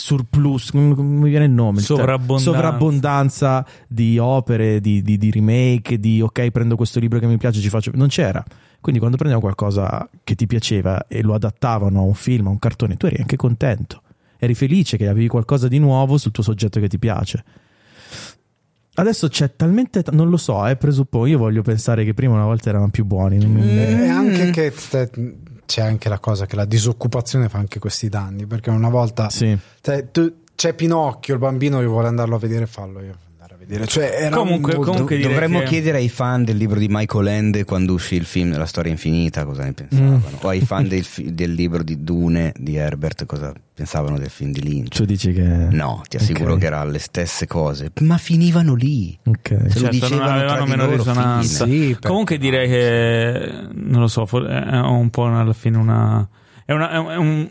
Surplus, 0.00 0.70
come 0.70 0.94
mi 1.02 1.28
viene 1.28 1.44
il 1.44 1.50
nome? 1.50 1.80
Sovrabbondanza. 1.80 2.50
sovrabbondanza 2.52 3.66
di 3.86 4.18
opere, 4.18 4.80
di, 4.80 5.02
di- 5.02 5.16
di 5.18 5.30
remake, 5.30 6.00
di 6.00 6.20
ok, 6.22 6.50
prendo 6.50 6.74
questo 6.76 6.98
libro 6.98 7.18
che 7.18 7.26
mi 7.26 7.36
piace, 7.36 7.60
ci 7.60 7.68
faccio. 7.68 7.90
Non 7.94 8.08
c'era. 8.08 8.42
Quindi 8.80 8.98
quando 8.98 9.18
prendevo 9.18 9.42
qualcosa 9.42 10.08
che 10.24 10.34
ti 10.34 10.46
piaceva 10.46 11.06
e 11.06 11.22
lo 11.22 11.34
adattavano 11.34 12.00
a 12.00 12.02
un 12.02 12.14
film, 12.14 12.46
a 12.46 12.50
un 12.50 12.58
cartone, 12.58 12.96
tu 12.96 13.06
eri 13.06 13.16
anche 13.20 13.36
contento. 13.36 14.02
Eri 14.38 14.54
felice 14.54 14.96
che 14.96 15.06
avevi 15.06 15.28
qualcosa 15.28 15.68
di 15.68 15.78
nuovo 15.78 16.16
sul 16.16 16.32
tuo 16.32 16.42
soggetto 16.42 16.80
che 16.80 16.88
ti 16.88 16.98
piace. 16.98 17.44
Adesso 18.94 19.28
c'è 19.28 19.54
talmente. 19.54 20.02
t- 20.02 20.10
non 20.10 20.28
lo 20.30 20.36
so, 20.36 20.66
eh, 20.66 20.76
presuppongo. 20.76 21.26
Io 21.26 21.38
voglio 21.38 21.62
pensare 21.62 22.04
che 22.04 22.14
prima 22.14 22.34
una 22.34 22.44
volta 22.44 22.68
eravamo 22.70 22.90
più 22.90 23.04
buoni. 23.04 23.38
non- 23.38 23.58
E 23.62 24.08
anche 24.08 24.50
che 24.50 24.72
te- 24.90 25.10
c'è 25.70 25.82
anche 25.82 26.08
la 26.08 26.18
cosa 26.18 26.46
che 26.46 26.56
la 26.56 26.64
disoccupazione 26.64 27.48
fa 27.48 27.58
anche 27.58 27.78
questi 27.78 28.08
danni, 28.08 28.44
perché 28.44 28.70
una 28.70 28.88
volta 28.88 29.30
Sì. 29.30 29.56
cioè, 29.80 30.10
tu- 30.10 30.38
c'è 30.56 30.74
Pinocchio, 30.74 31.34
il 31.34 31.38
bambino 31.40 31.78
che 31.78 31.86
vuole 31.86 32.08
andarlo 32.08 32.34
a 32.34 32.38
vedere, 32.40 32.66
fallo 32.66 33.00
io. 33.00 33.16
Vedere. 33.70 33.86
Cioè, 33.86 34.16
era 34.22 34.36
Comunque- 34.36 34.74
un- 34.74 34.82
comunque 34.84 35.16
direi 35.16 35.30
Dovremmo 35.30 35.60
che- 35.60 35.66
chiedere 35.66 35.98
ai 35.98 36.08
fan 36.08 36.42
del 36.44 36.56
libro 36.56 36.80
di 36.80 36.88
Michael 36.90 37.28
Ende 37.28 37.64
quando 37.64 37.92
uscì 37.92 38.16
il 38.16 38.24
film 38.24 38.56
La 38.58 38.66
storia 38.66 38.90
infinita 38.90 39.44
cosa 39.44 39.62
ne 39.62 39.72
pensavano, 39.72 40.20
o 40.40 40.48
ai 40.48 40.60
fan 40.60 40.88
del, 40.88 41.04
fi- 41.04 41.32
del 41.32 41.52
libro 41.52 41.84
di 41.84 42.02
Dune 42.02 42.52
di 42.58 42.74
Herbert 42.74 43.26
cosa 43.26 43.52
pensavano 43.72 44.18
del 44.18 44.28
film 44.28 44.50
di 44.50 44.60
Lynch. 44.60 44.96
Tu 44.96 45.04
dici 45.04 45.32
che. 45.32 45.42
No, 45.42 46.02
ti 46.08 46.16
assicuro 46.16 46.54
Ok. 46.54 46.58
che 46.60 46.66
erano 46.66 46.90
le 46.90 46.98
stesse 46.98 47.46
cose, 47.46 47.92
ma 48.00 48.18
finivano 48.18 48.74
lì. 48.74 49.16
Ok. 49.26 49.38
Se 49.48 49.54
lo 49.54 49.68
Certo, 49.68 49.80
non 49.80 49.90
dicevano 49.90 50.24
tra 50.26 50.34
avevano 50.34 50.64
di 50.64 50.70
meno 50.70 50.84
loro, 50.86 50.96
risonanza. 50.96 51.64
Sì, 51.64 51.96
Comunque 52.00 52.38
direi 52.38 52.68
che 52.68 53.52
non 53.72 54.00
lo 54.00 54.08
so, 54.08 54.24
è 54.46 54.78
un 54.78 55.10
po' 55.10 55.26
alla 55.26 55.52
fine 55.52 55.76
una 55.76 56.28
è 56.66 56.72
una 56.72 56.90
è 56.90 56.96
un, 56.98 57.08
è 57.10 57.16
un- 57.16 57.48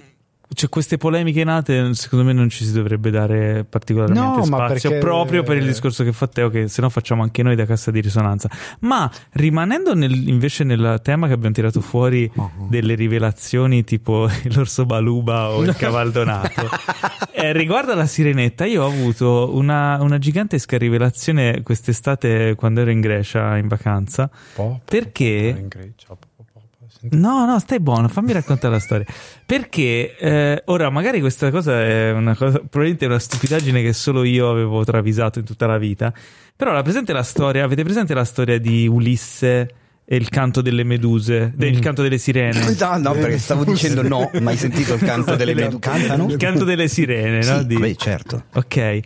cioè 0.51 0.67
queste 0.67 0.97
polemiche 0.97 1.43
nate 1.43 1.93
secondo 1.93 2.25
me 2.25 2.33
non 2.33 2.49
ci 2.49 2.65
si 2.65 2.71
dovrebbe 2.73 3.11
dare 3.11 3.65
particolarmente 3.69 4.19
No, 4.39 4.43
spazio 4.43 4.89
perché- 4.89 5.05
proprio 5.05 5.43
per 5.43 5.57
il 5.57 5.65
discorso 5.65 6.03
che 6.03 6.11
fa 6.11 6.25
Teo 6.27 6.49
che 6.49 6.67
se 6.67 6.81
no 6.81 6.89
facciamo 6.89 7.21
anche 7.21 7.43
noi 7.43 7.55
da 7.55 7.65
cassa 7.65 7.91
di 7.91 8.01
risonanza. 8.01 8.49
Ma 8.79 9.09
rimanendo 9.33 9.93
nel- 9.93 10.27
invece 10.27 10.63
nel 10.63 10.99
tema 11.03 11.27
che 11.27 11.33
abbiamo 11.33 11.53
tirato 11.53 11.81
fuori 11.81 12.29
delle 12.67 12.95
rivelazioni 12.95 13.83
tipo 13.83 14.27
l'orso 14.55 14.85
baluba 14.85 15.49
o 15.51 15.61
il 15.63 15.75
cavaldonato 15.75 16.67
eh, 17.31 17.53
riguardo 17.53 17.91
alla 17.91 18.07
sirenetta 18.07 18.65
io 18.65 18.83
ho 18.83 18.87
avuto 18.87 19.51
una, 19.53 20.01
una 20.01 20.17
gigantesca 20.17 20.77
rivelazione 20.77 21.61
quest'estate 21.61 22.55
quando 22.55 22.81
ero 22.81 22.89
in 22.89 23.01
Grecia 23.01 23.55
in 23.57 23.67
vacanza. 23.67 24.29
Po- 24.55 24.81
perché 24.83 25.55
in 25.57 25.67
Grecia, 25.67 26.07
po- 26.07 26.17
po- 26.35 26.45
po- 26.51 26.61
senti- 26.87 26.88
No, 27.11 27.45
no, 27.45 27.57
stai 27.59 27.79
buono, 27.79 28.07
fammi 28.09 28.33
raccontare 28.33 28.73
la 28.73 28.79
storia. 28.79 29.05
Perché 29.45 30.17
eh, 30.17 30.61
ora 30.65 30.89
magari 30.89 31.19
questa 31.21 31.49
cosa 31.49 31.81
è 31.81 32.11
una 32.11 32.35
cosa, 32.35 32.57
probabilmente 32.59 33.05
è 33.05 33.07
una 33.07 33.19
stupidaggine 33.19 33.81
che 33.81 33.93
solo 33.93 34.23
io 34.23 34.49
avevo 34.49 34.83
travisato 34.83 35.39
in 35.39 35.45
tutta 35.45 35.65
la 35.65 35.77
vita. 35.77 36.13
Però 36.55 36.73
la 36.73 36.81
presente 36.81 37.13
la 37.13 37.23
storia, 37.23 37.63
avete 37.63 37.83
presente 37.83 38.13
la 38.13 38.25
storia 38.25 38.59
di 38.59 38.85
Ulisse 38.85 39.69
e 40.03 40.15
il 40.17 40.27
canto 40.27 40.61
delle 40.61 40.83
meduse, 40.83 41.53
il 41.57 41.79
canto 41.79 42.01
delle 42.01 42.17
sirene? 42.17 42.75
No, 42.77 42.97
no, 42.97 43.11
perché 43.13 43.37
stavo 43.37 43.63
dicendo 43.63 44.01
no, 44.05 44.29
ma 44.41 44.49
hai 44.49 44.57
sentito 44.57 44.95
il 44.95 44.99
canto 44.99 45.35
delle 45.35 45.53
meduse? 45.53 45.79
Cantano? 45.79 46.27
Il 46.27 46.35
canto 46.35 46.65
delle 46.65 46.89
sirene, 46.89 47.37
no? 47.45 47.59
Sì, 47.59 47.65
Di- 47.65 47.77
beh, 47.77 47.95
certo. 47.95 48.43
Ok. 48.55 48.67
Che 48.67 49.01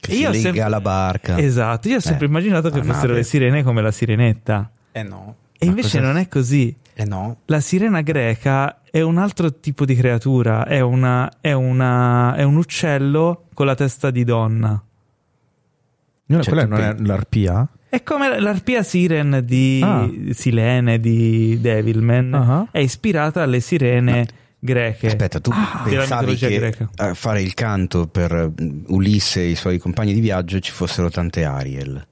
si 0.00 0.18
Io 0.20 0.30
lega 0.30 0.42
sempre- 0.42 0.62
alla 0.62 0.80
barca. 0.80 1.38
Esatto, 1.38 1.86
io 1.88 1.98
ho 1.98 2.00
sempre 2.00 2.24
Eh, 2.24 2.28
immaginato 2.28 2.70
che 2.70 2.82
fossero 2.82 3.08
nave. 3.08 3.18
le 3.18 3.22
sirene 3.22 3.62
come 3.62 3.82
la 3.82 3.92
sirenetta. 3.92 4.68
Eh 4.92 5.02
no, 5.04 5.36
E 5.58 5.66
invece 5.66 5.98
cosa- 5.98 6.10
non 6.10 6.16
è 6.16 6.26
così. 6.26 6.74
Eh 7.00 7.04
no. 7.06 7.38
La 7.46 7.60
sirena 7.60 8.00
greca 8.02 8.82
è 8.90 9.00
un 9.00 9.16
altro 9.18 9.58
tipo 9.60 9.84
di 9.84 9.94
creatura, 9.94 10.66
è, 10.66 10.80
una, 10.80 11.30
è, 11.40 11.52
una, 11.52 12.34
è 12.34 12.42
un 12.42 12.56
uccello 12.56 13.44
con 13.54 13.64
la 13.66 13.74
testa 13.74 14.10
di 14.10 14.24
donna. 14.24 14.82
No, 16.26 16.42
Cioè, 16.42 16.52
quella 16.52 16.66
non 16.66 16.80
è 16.80 16.94
l'arpia? 16.98 17.66
È 17.88 18.02
come 18.02 18.38
l'arpia 18.38 18.82
siren 18.82 19.42
di 19.44 19.80
Ah. 19.82 20.08
Silene 20.30 21.00
di 21.00 21.58
Devilman, 21.60 22.34
Ah. 22.34 22.68
è 22.70 22.78
ispirata 22.78 23.42
alle 23.42 23.60
sirene 23.60 24.26
greche. 24.58 25.06
Aspetta, 25.08 25.40
tu 25.40 25.50
della 25.84 26.00
pensavi 26.00 26.36
che 26.36 26.54
greca. 26.58 26.90
a 26.96 27.14
fare 27.14 27.40
il 27.42 27.54
canto 27.54 28.06
per 28.06 28.52
mm, 28.60 28.84
Ulisse 28.88 29.40
e 29.40 29.48
i 29.48 29.54
suoi 29.56 29.78
compagni 29.78 30.12
di 30.12 30.20
viaggio 30.20 30.60
ci 30.60 30.70
fossero 30.70 31.10
tante 31.10 31.44
Ariel. 31.44 32.06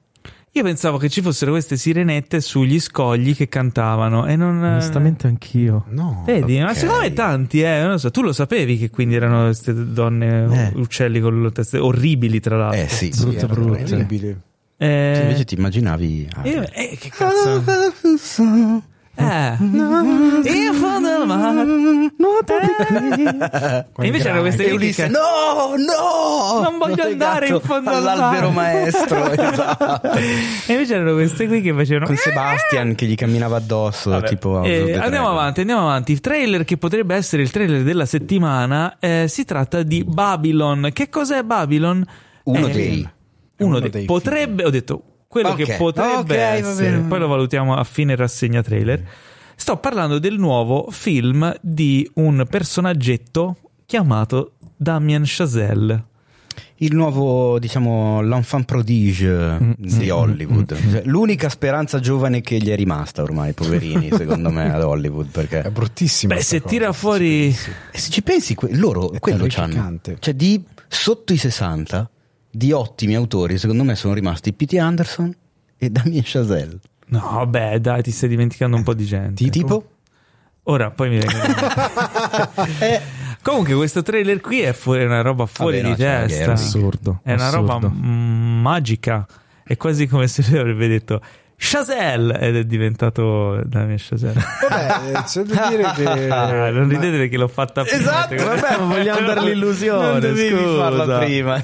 Io 0.53 0.63
pensavo 0.63 0.97
che 0.97 1.09
ci 1.09 1.21
fossero 1.21 1.51
queste 1.51 1.77
sirenette 1.77 2.41
sugli 2.41 2.79
scogli 2.79 3.35
che 3.35 3.47
cantavano 3.47 4.25
e 4.25 4.35
non... 4.35 4.57
Onestamente 4.63 5.27
anch'io. 5.27 5.85
No. 5.89 6.23
Vedi, 6.25 6.59
ma 6.59 6.71
ok. 6.71 6.75
secondo 6.75 7.01
me 7.01 7.13
tanti, 7.13 7.61
eh, 7.61 7.81
non 7.81 7.91
lo 7.91 7.97
so, 7.99 8.09
tu 8.09 8.21
lo 8.23 8.33
sapevi 8.33 8.77
che 8.77 8.89
quindi 8.89 9.15
erano 9.15 9.45
queste 9.45 9.73
donne 9.93 10.71
Eh. 10.71 10.79
uccelli 10.79 11.19
con 11.19 11.41
le 11.43 11.51
teste 11.51 11.77
orribili 11.77 12.39
tra 12.39 12.57
l'altro. 12.57 12.81
Eh 12.81 12.87
sì, 12.87 13.11
Sì, 13.11 13.21
Brutto, 13.25 13.37
era 13.37 13.47
brutto. 13.53 13.93
orribile. 13.95 14.41
Eh, 14.77 15.11
Sì, 15.15 15.21
invece 15.21 15.45
ti 15.45 15.53
immaginavi 15.55 16.19
io, 16.21 16.27
Ariel. 16.35 16.69
eh, 16.73 16.97
che 16.99 17.09
cazzo? 17.09 17.63
Eh. 19.21 19.57
In 19.59 20.73
fondo 20.73 21.09
al 21.09 21.27
E 23.99 24.05
invece 24.05 24.27
erano 24.29 24.41
queste 24.41 24.63
E 24.65 24.69
qui 24.69 24.77
che 24.77 24.83
Ulisse, 24.83 25.03
ca- 25.03 25.09
no, 25.09 25.75
no! 25.75 26.61
Non 26.61 26.77
voglio 26.77 27.03
andare 27.03 27.47
in 27.49 27.59
fondo 27.59 27.89
al 27.89 27.95
all'albero 28.07 28.49
mare. 28.51 28.79
maestro. 28.83 29.29
esatto. 29.31 30.07
E 30.13 30.71
invece 30.71 30.95
erano 30.95 31.13
queste 31.13 31.47
qui 31.47 31.61
che 31.61 31.73
facevano 31.73 32.05
Con 32.05 32.15
Sebastian 32.15 32.95
che 32.95 33.05
gli 33.05 33.15
camminava 33.15 33.57
addosso, 33.57 34.09
Vabbè. 34.09 34.27
tipo 34.27 34.63
Eh, 34.63 34.97
andiamo 34.97 35.29
avanti, 35.29 35.59
andiamo 35.61 35.81
avanti. 35.81 36.11
Il 36.13 36.21
trailer 36.21 36.63
che 36.63 36.77
potrebbe 36.77 37.15
essere 37.15 37.41
il 37.41 37.51
trailer 37.51 37.83
della 37.83 38.05
settimana 38.05 38.95
eh, 38.99 39.25
si 39.27 39.43
tratta 39.43 39.83
di 39.83 40.03
Babylon. 40.05 40.89
Che 40.93 41.09
cos'è 41.09 41.43
Babylon? 41.43 42.05
Uno 42.43 42.67
Eh, 42.67 42.71
dei. 42.71 42.99
uno, 43.57 43.67
Uno 43.69 43.79
dei, 43.79 43.89
dei 43.89 44.05
potrebbe, 44.05 44.63
ho 44.63 44.69
detto 44.69 45.03
quello 45.29 45.49
Ok, 45.49 45.55
che 45.63 45.75
potrebbe 45.77 46.17
ok, 46.17 46.25
va 46.27 46.33
essere, 46.55 46.97
poi 47.01 47.19
lo 47.19 47.27
valutiamo 47.27 47.75
a 47.75 47.83
fine 47.83 48.15
rassegna 48.15 48.63
trailer. 48.63 49.01
Sto 49.55 49.77
parlando 49.77 50.17
del 50.17 50.39
nuovo 50.39 50.87
film 50.89 51.55
di 51.61 52.09
un 52.15 52.45
personaggetto 52.49 53.57
chiamato 53.85 54.53
Damien 54.75 55.21
Chazelle. 55.25 56.05
Il 56.81 56.95
nuovo, 56.95 57.59
diciamo, 57.59 58.21
l'enfant 58.21 58.65
prodige 58.65 59.75
di 59.77 60.09
Hollywood. 60.09 60.75
Cioè, 60.91 61.03
L'unica 61.05 61.47
speranza 61.49 61.99
giovane 61.99 62.41
che 62.41 62.57
gli 62.57 62.69
è 62.69 62.75
rimasta 62.75 63.21
ormai, 63.21 63.53
poverini, 63.53 64.09
secondo 64.15 64.49
me, 64.49 64.73
ad 64.73 64.81
Hollywood. 64.81 65.27
È 65.27 65.29
Perché 65.29 65.69
bruttissima. 65.71 66.33
Beh, 66.35 66.41
sta 66.41 66.55
se 66.55 66.61
cosa, 66.61 66.73
tira 66.73 66.87
se 66.87 66.93
ci 66.93 66.99
fuori 66.99 67.27
pensi. 67.27 67.69
E 67.91 67.97
se 67.99 68.09
ci 68.09 68.21
pensi, 68.23 68.55
que- 68.55 68.75
loro 68.75 69.11
È 69.11 69.19
quello 69.19 69.45
c'hanno. 69.47 69.99
Cioè, 70.19 70.33
di 70.33 70.63
sotto 70.87 71.33
i 71.33 71.37
60, 71.37 72.09
di 72.51 72.71
ottimi 72.71 73.15
autori, 73.15 73.57
secondo 73.57 73.83
me 73.83 73.95
sono 73.95 74.13
rimasti 74.13 74.53
P.T. 74.53 74.73
Anderson 74.73 75.33
e 75.77 75.89
Damien 75.89 76.23
Chazelle. 76.25 76.79
No, 77.07 77.45
beh, 77.47 77.79
dai, 77.81 78.01
ti 78.03 78.11
stai 78.11 78.29
dimenticando 78.29 78.75
un 78.75 78.83
po' 78.83 78.93
di 78.93 79.05
gente. 79.05 79.43
Di 79.43 79.49
tipo? 79.49 79.83
Ora 80.63 80.91
poi 80.91 81.09
mi 81.09 81.17
vengono. 81.17 81.43
Eh, 82.79 83.01
Comunque, 83.41 83.73
questo 83.73 84.01
trailer 84.01 84.41
qui 84.41 84.59
è 84.61 84.73
fuori, 84.73 85.01
è 85.01 85.05
una 85.05 85.21
roba 85.21 85.45
fuori 85.45 85.77
Vabbè, 85.81 85.89
no, 85.89 85.95
di 85.95 86.01
la 86.03 86.07
testa. 86.19 86.35
guerra. 86.37 86.53
Assurdo. 86.53 87.19
È 87.23 87.33
una 87.33 87.47
assurdo. 87.47 87.71
roba 87.71 87.89
mm, 87.89 88.61
magica. 88.61 89.25
È 89.63 89.77
quasi 89.77 90.07
come 90.07 90.27
se 90.27 90.43
lui 90.49 90.57
avrebbe 90.59 90.87
detto 90.87 91.21
Chazelle 91.61 92.39
ed 92.39 92.55
è 92.55 92.63
diventato 92.63 93.61
Damien 93.65 93.97
Chazelle. 93.99 94.41
Vabbè, 94.69 95.17
eh, 95.17 95.23
c'è 95.23 95.41
da 95.43 95.67
dire 95.67 95.91
che. 95.93 96.29
Ah, 96.29 96.69
non 96.71 96.87
ridete 96.87 97.17
perché 97.17 97.37
l'ho 97.37 97.49
fatta 97.49 97.83
prima. 97.83 97.97
Esatto, 97.99 98.35
vabbè, 98.35 98.77
ma 98.79 98.95
vogliamo 98.95 99.27
dare 99.27 99.41
l'illusione. 99.41 100.07
Non 100.07 100.19
dovevi 100.21 100.55
scusa. 100.57 100.77
farla 100.77 101.17
prima. 101.19 101.63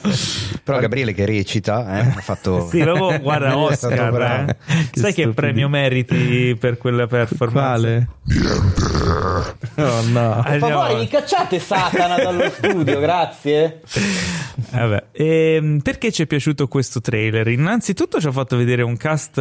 Però 0.63 0.79
Gabriele 0.79 1.13
che 1.13 1.25
recita, 1.25 1.97
eh, 1.97 1.99
ha 1.99 2.21
fatto 2.21 2.67
Sì, 2.71 2.79
proprio 2.81 3.19
guarda 3.21 3.57
Oscar. 3.57 4.21
eh. 4.21 4.57
Che 4.91 4.99
Sai 4.99 5.13
che 5.13 5.29
premio 5.29 5.69
meriti 5.69 6.57
per 6.59 6.77
quella 6.77 7.07
performance? 7.07 7.53
Quale? 7.63 8.07
Oh 9.77 10.01
no. 10.07 10.41
Andiamo- 10.43 10.97
ricacciate 10.99 11.59
Satana 11.59 12.15
dallo 12.17 12.49
studio, 12.49 12.99
grazie. 12.99 13.81
Vabbè, 14.71 15.03
ehm, 15.11 15.79
perché 15.79 16.11
ci 16.11 16.23
è 16.23 16.25
piaciuto 16.25 16.67
questo 16.67 16.99
trailer? 16.99 17.47
Innanzitutto 17.47 18.19
ci 18.19 18.27
ha 18.27 18.31
fatto 18.31 18.57
vedere 18.57 18.81
un 18.81 18.97
cast 18.97 19.37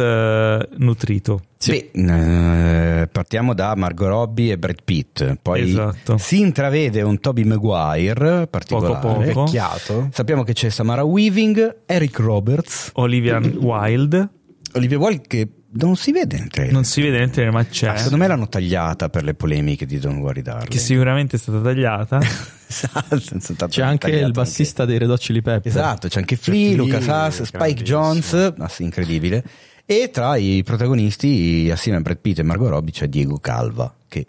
eh, 0.61 0.67
nutrito. 0.77 1.41
Beh, 1.65 1.89
eh, 1.93 3.07
partiamo 3.11 3.53
da 3.55 3.75
Margot 3.75 4.07
Robbie 4.07 4.51
e 4.53 4.57
Brad 4.57 4.83
Pitt, 4.85 5.37
poi 5.41 5.61
Esatto. 5.69 6.17
si 6.17 6.39
intravede 6.39 7.01
un 7.01 7.19
Toby 7.19 7.43
Maguire 7.43 8.45
particolare. 8.47 8.93
Poco 8.99 9.07
poco. 9.07 9.43
Vecchiato. 9.45 10.09
Sappiamo 10.11 10.43
che 10.43 10.53
c'è 10.53 10.69
Samara 10.69 11.03
Weaving, 11.03 11.77
Eric 11.87 12.19
Roberts, 12.19 12.91
Olivia 12.95 13.39
Wilde, 13.39 14.29
Olivia 14.73 14.97
Wilde 14.99 15.23
che 15.27 15.47
non 15.77 15.95
si 15.95 16.11
vede 16.11 16.37
nel 16.37 16.47
trailer. 16.49 16.73
non 16.73 16.83
si 16.85 17.01
vede 17.01 17.17
nel 17.17 17.29
trailer, 17.31 17.51
ma 17.53 17.65
c'è. 17.65 17.87
Ah, 17.87 17.95
secondo 17.97 18.17
me 18.17 18.27
l'hanno 18.27 18.47
tagliata 18.47 19.09
per 19.09 19.23
le 19.23 19.33
polemiche 19.33 19.85
di 19.85 19.97
Don't 19.99 20.19
Worry 20.19 20.41
Darling. 20.41 20.69
Che 20.69 20.77
sicuramente 20.77 21.35
è 21.37 21.39
stata 21.39 21.61
tagliata. 21.61 22.19
Esatto, 22.67 23.67
C'è 23.67 23.83
anche 23.83 24.09
il 24.09 24.31
bassista 24.31 24.85
dei 24.85 24.97
Red 24.97 25.11
Hot 25.11 25.19
Chili 25.19 25.43
Pepper. 25.43 25.71
Esatto, 25.71 26.07
c'è 26.07 26.17
anche 26.17 26.35
Flea, 26.35 26.71
Flea, 26.73 26.77
Lucas 26.77 27.07
Haas, 27.07 27.41
Spike. 27.43 27.83
Jones, 27.83 28.53
ah, 28.57 28.67
sì, 28.67 28.81
incredibile. 28.81 29.43
E 29.85 30.09
tra 30.11 30.35
i 30.37 30.63
protagonisti, 30.63 31.69
assieme 31.71 31.99
a 31.99 32.01
Brad 32.01 32.17
Pitt 32.17 32.39
e 32.39 32.43
Margot 32.43 32.69
Robbie, 32.69 32.91
c'è 32.91 33.07
Diego 33.07 33.37
Calva, 33.37 33.93
che 34.07 34.25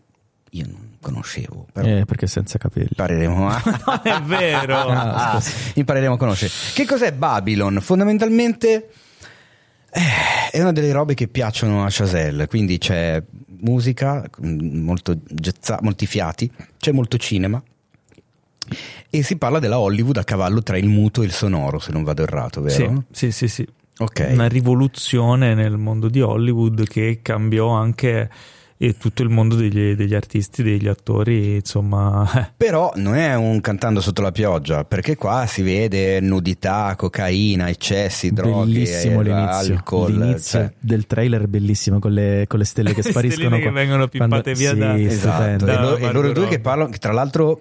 io 0.50 0.66
non 0.66 0.96
conoscevo, 1.00 1.66
però 1.72 1.86
Eh, 1.88 2.04
perché 2.04 2.26
senza 2.26 2.58
capelli. 2.58 2.88
impareremo 2.90 3.48
a... 3.48 3.62
non 3.86 4.00
è 4.02 4.20
vero. 4.22 4.76
Ah, 4.76 5.42
impareremo 5.74 6.14
a 6.14 6.18
conoscere. 6.18 6.52
Che 6.74 6.84
cos'è 6.84 7.12
Babylon? 7.12 7.78
Fondamentalmente 7.80 8.90
eh, 9.90 10.50
è 10.50 10.60
una 10.60 10.72
delle 10.72 10.92
robe 10.92 11.14
che 11.14 11.26
piacciono 11.28 11.84
a 11.84 11.88
Chazelle, 11.90 12.46
quindi 12.48 12.76
c'è 12.76 13.22
musica, 13.60 14.28
mm, 14.44 14.84
molto 14.84 15.16
jazza- 15.26 15.78
molti 15.80 16.06
fiati, 16.06 16.50
c'è 16.78 16.92
molto 16.92 17.16
cinema 17.16 17.62
e 19.08 19.22
si 19.22 19.36
parla 19.36 19.58
della 19.58 19.78
Hollywood 19.78 20.18
a 20.18 20.24
cavallo 20.24 20.62
tra 20.62 20.76
il 20.76 20.88
muto 20.88 21.22
e 21.22 21.24
il 21.26 21.32
sonoro, 21.32 21.78
se 21.78 21.92
non 21.92 22.02
vado 22.02 22.22
errato, 22.24 22.60
vero? 22.60 23.04
Sì, 23.10 23.30
sì, 23.30 23.32
sì, 23.32 23.48
sì. 23.48 23.68
Ok. 23.98 24.26
Una 24.30 24.46
rivoluzione 24.48 25.54
nel 25.54 25.76
mondo 25.78 26.08
di 26.08 26.20
Hollywood 26.20 26.86
che 26.86 27.20
cambiò 27.22 27.70
anche 27.70 28.28
eh, 28.78 28.94
tutto 28.98 29.22
il 29.22 29.30
mondo 29.30 29.54
degli, 29.54 29.94
degli 29.94 30.14
artisti, 30.14 30.62
degli 30.62 30.86
attori, 30.86 31.54
insomma. 31.54 32.28
Però 32.54 32.92
non 32.96 33.14
è 33.14 33.34
un 33.34 33.58
cantando 33.62 34.02
sotto 34.02 34.20
la 34.20 34.32
pioggia, 34.32 34.84
perché 34.84 35.16
qua 35.16 35.46
si 35.46 35.62
vede 35.62 36.20
nudità, 36.20 36.92
cocaina, 36.94 37.70
eccessi, 37.70 38.32
droghe, 38.32 38.66
bellissimo 38.72 39.22
eh, 39.22 39.24
l'inizio. 39.24 39.74
alcol. 39.76 40.12
L'inizio 40.12 40.58
cioè- 40.60 40.72
del 40.78 41.06
trailer 41.06 41.42
è 41.44 41.46
bellissimo 41.46 41.98
con 41.98 42.12
le, 42.12 42.44
con 42.46 42.58
le 42.58 42.64
stelle 42.66 42.90
che 42.94 43.00
Le 43.02 43.08
spariscono. 43.10 43.46
stelline 43.48 43.66
che 43.66 43.72
vengono 43.74 44.08
pippate 44.08 44.28
quando- 44.28 44.52
via 44.58 44.70
sì, 44.72 44.78
da- 44.78 44.98
Esatto, 45.00 45.32
stupendo. 45.36 45.64
e, 45.64 45.66
Da 45.74 45.80
loro, 45.80 45.96
e 45.96 46.12
loro 46.12 46.32
due 46.32 46.48
che 46.48 46.60
parlano, 46.60 46.90
che 46.90 46.98
tra 46.98 47.12
l'altro, 47.12 47.60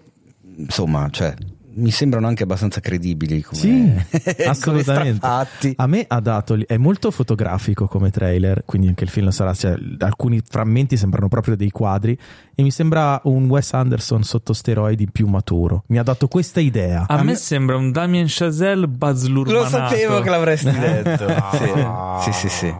insomma, 0.57 1.07
cioè, 1.11 1.33
mi 1.75 1.91
sembrano 1.91 2.27
anche 2.27 2.43
abbastanza 2.43 2.79
credibili 2.79 3.41
come, 3.41 3.59
Sì, 3.59 3.93
come 4.35 4.45
assolutamente. 4.49 5.17
strafatti. 5.17 5.73
A 5.77 5.87
me 5.87 6.05
ha 6.07 6.19
dato, 6.19 6.57
è 6.65 6.77
molto 6.77 7.11
fotografico 7.11 7.87
come 7.87 8.11
trailer, 8.11 8.63
quindi 8.65 8.87
anche 8.87 9.03
il 9.03 9.09
film 9.09 9.25
lo 9.25 9.31
sarà, 9.31 9.53
cioè, 9.53 9.75
alcuni 9.99 10.41
frammenti 10.47 10.97
sembrano 10.97 11.27
proprio 11.27 11.55
dei 11.55 11.71
quadri 11.71 12.17
e 12.55 12.63
mi 12.63 12.71
sembra 12.71 13.19
un 13.25 13.47
Wes 13.49 13.73
Anderson 13.73 14.23
sotto 14.23 14.53
steroidi 14.53 15.09
più 15.11 15.27
maturo. 15.27 15.83
Mi 15.87 15.97
ha 15.97 16.03
dato 16.03 16.27
questa 16.27 16.59
idea. 16.59 17.05
A, 17.07 17.23
me, 17.23 17.35
sembra 17.35 17.75
un 17.75 17.91
Damien 17.91 18.25
Chazelle 18.27 18.87
Buzz 18.87 19.25
Lo 19.27 19.65
sapevo 19.65 20.21
che 20.21 20.29
l'avresti 20.29 20.71
detto. 20.77 21.27
sì, 22.21 22.31
sì, 22.31 22.47
sì, 22.47 22.49
sì. 22.49 22.73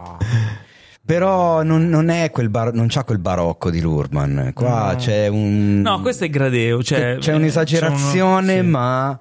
Però 1.06 1.62
non, 1.62 1.88
non 1.88 2.08
è 2.08 2.30
quel 2.32 2.48
bar- 2.48 2.74
non 2.74 2.86
c'ha 2.88 3.04
quel 3.04 3.18
barocco 3.18 3.70
di 3.70 3.80
Lurman. 3.80 4.50
Qua 4.52 4.90
No. 4.90 4.96
c'è 4.98 5.28
un. 5.28 5.80
No, 5.80 6.00
questo 6.00 6.24
è 6.24 6.28
gradeo. 6.30 6.82
Cioè, 6.82 7.18
c'è 7.20 7.32
un'esagerazione, 7.32 8.46
c'è 8.54 8.58
uno- 8.58 8.62
sì. 8.64 8.68
ma 8.68 9.18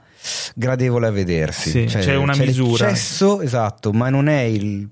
gradevole 0.56 1.06
a 1.08 1.12
vedersi. 1.12 1.70
Sì, 1.70 1.88
Cioè, 1.88 2.02
c'è 2.02 2.16
una 2.16 2.36
misura. 2.36 2.88
L'eccesso, 2.88 3.42
esatto, 3.42 3.92
ma 3.94 4.10
non 4.10 4.28
è 4.28 4.42
il- 4.42 4.90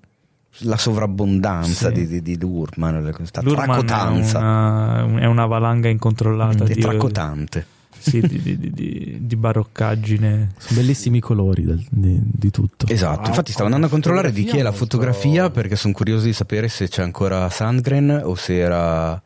la 0.60 0.78
sovrabbondanza 0.78 1.88
Sì. 1.88 1.94
di, 1.94 2.07
di, 2.07 2.22
di 2.22 2.38
Lurman, 2.40 3.11
questa 3.15 3.41
Lurman 3.41 3.64
è 3.64 3.84
tracotanza. 3.86 4.38
una, 4.38 5.20
è 5.20 5.26
una 5.26 5.45
valanga 5.48 5.90
incontrollata 5.90 6.64
È 6.64 6.68
di, 6.68 6.80
tracotante. 6.80 7.65
Sì, 8.10 8.20
di, 8.22 8.42
di, 8.42 8.58
di- 8.72 9.18
di- 9.26 9.36
baroccaggine. 9.36 10.52
Sono 10.58 10.80
bellissimi 10.82 11.18
i 11.18 11.22
colori 11.22 11.64
del- 11.64 11.86
di, 11.90 12.20
di 12.24 12.52
tutto. 12.52 12.86
Esatto, 12.88 13.22
Ah, 13.22 13.28
infatti 13.30 13.52
stavo 13.52 13.68
una 13.68 13.76
andando 13.76 13.88
a 13.88 13.90
controllare 13.90 14.32
di 14.32 14.44
chi 14.44 14.58
è 14.58 14.62
la 14.62 14.72
fotografia 14.72 15.42
molto- 15.44 15.60
perché 15.60 15.76
sono 15.76 15.94
curioso 15.94 16.26
di 16.26 16.34
sapere 16.34 16.68
se 16.68 16.88
c'è 16.88 17.02
ancora 17.02 17.50
Sandgren 17.50 18.22
o 18.24 18.36
se 18.36 18.58
era 18.58 19.22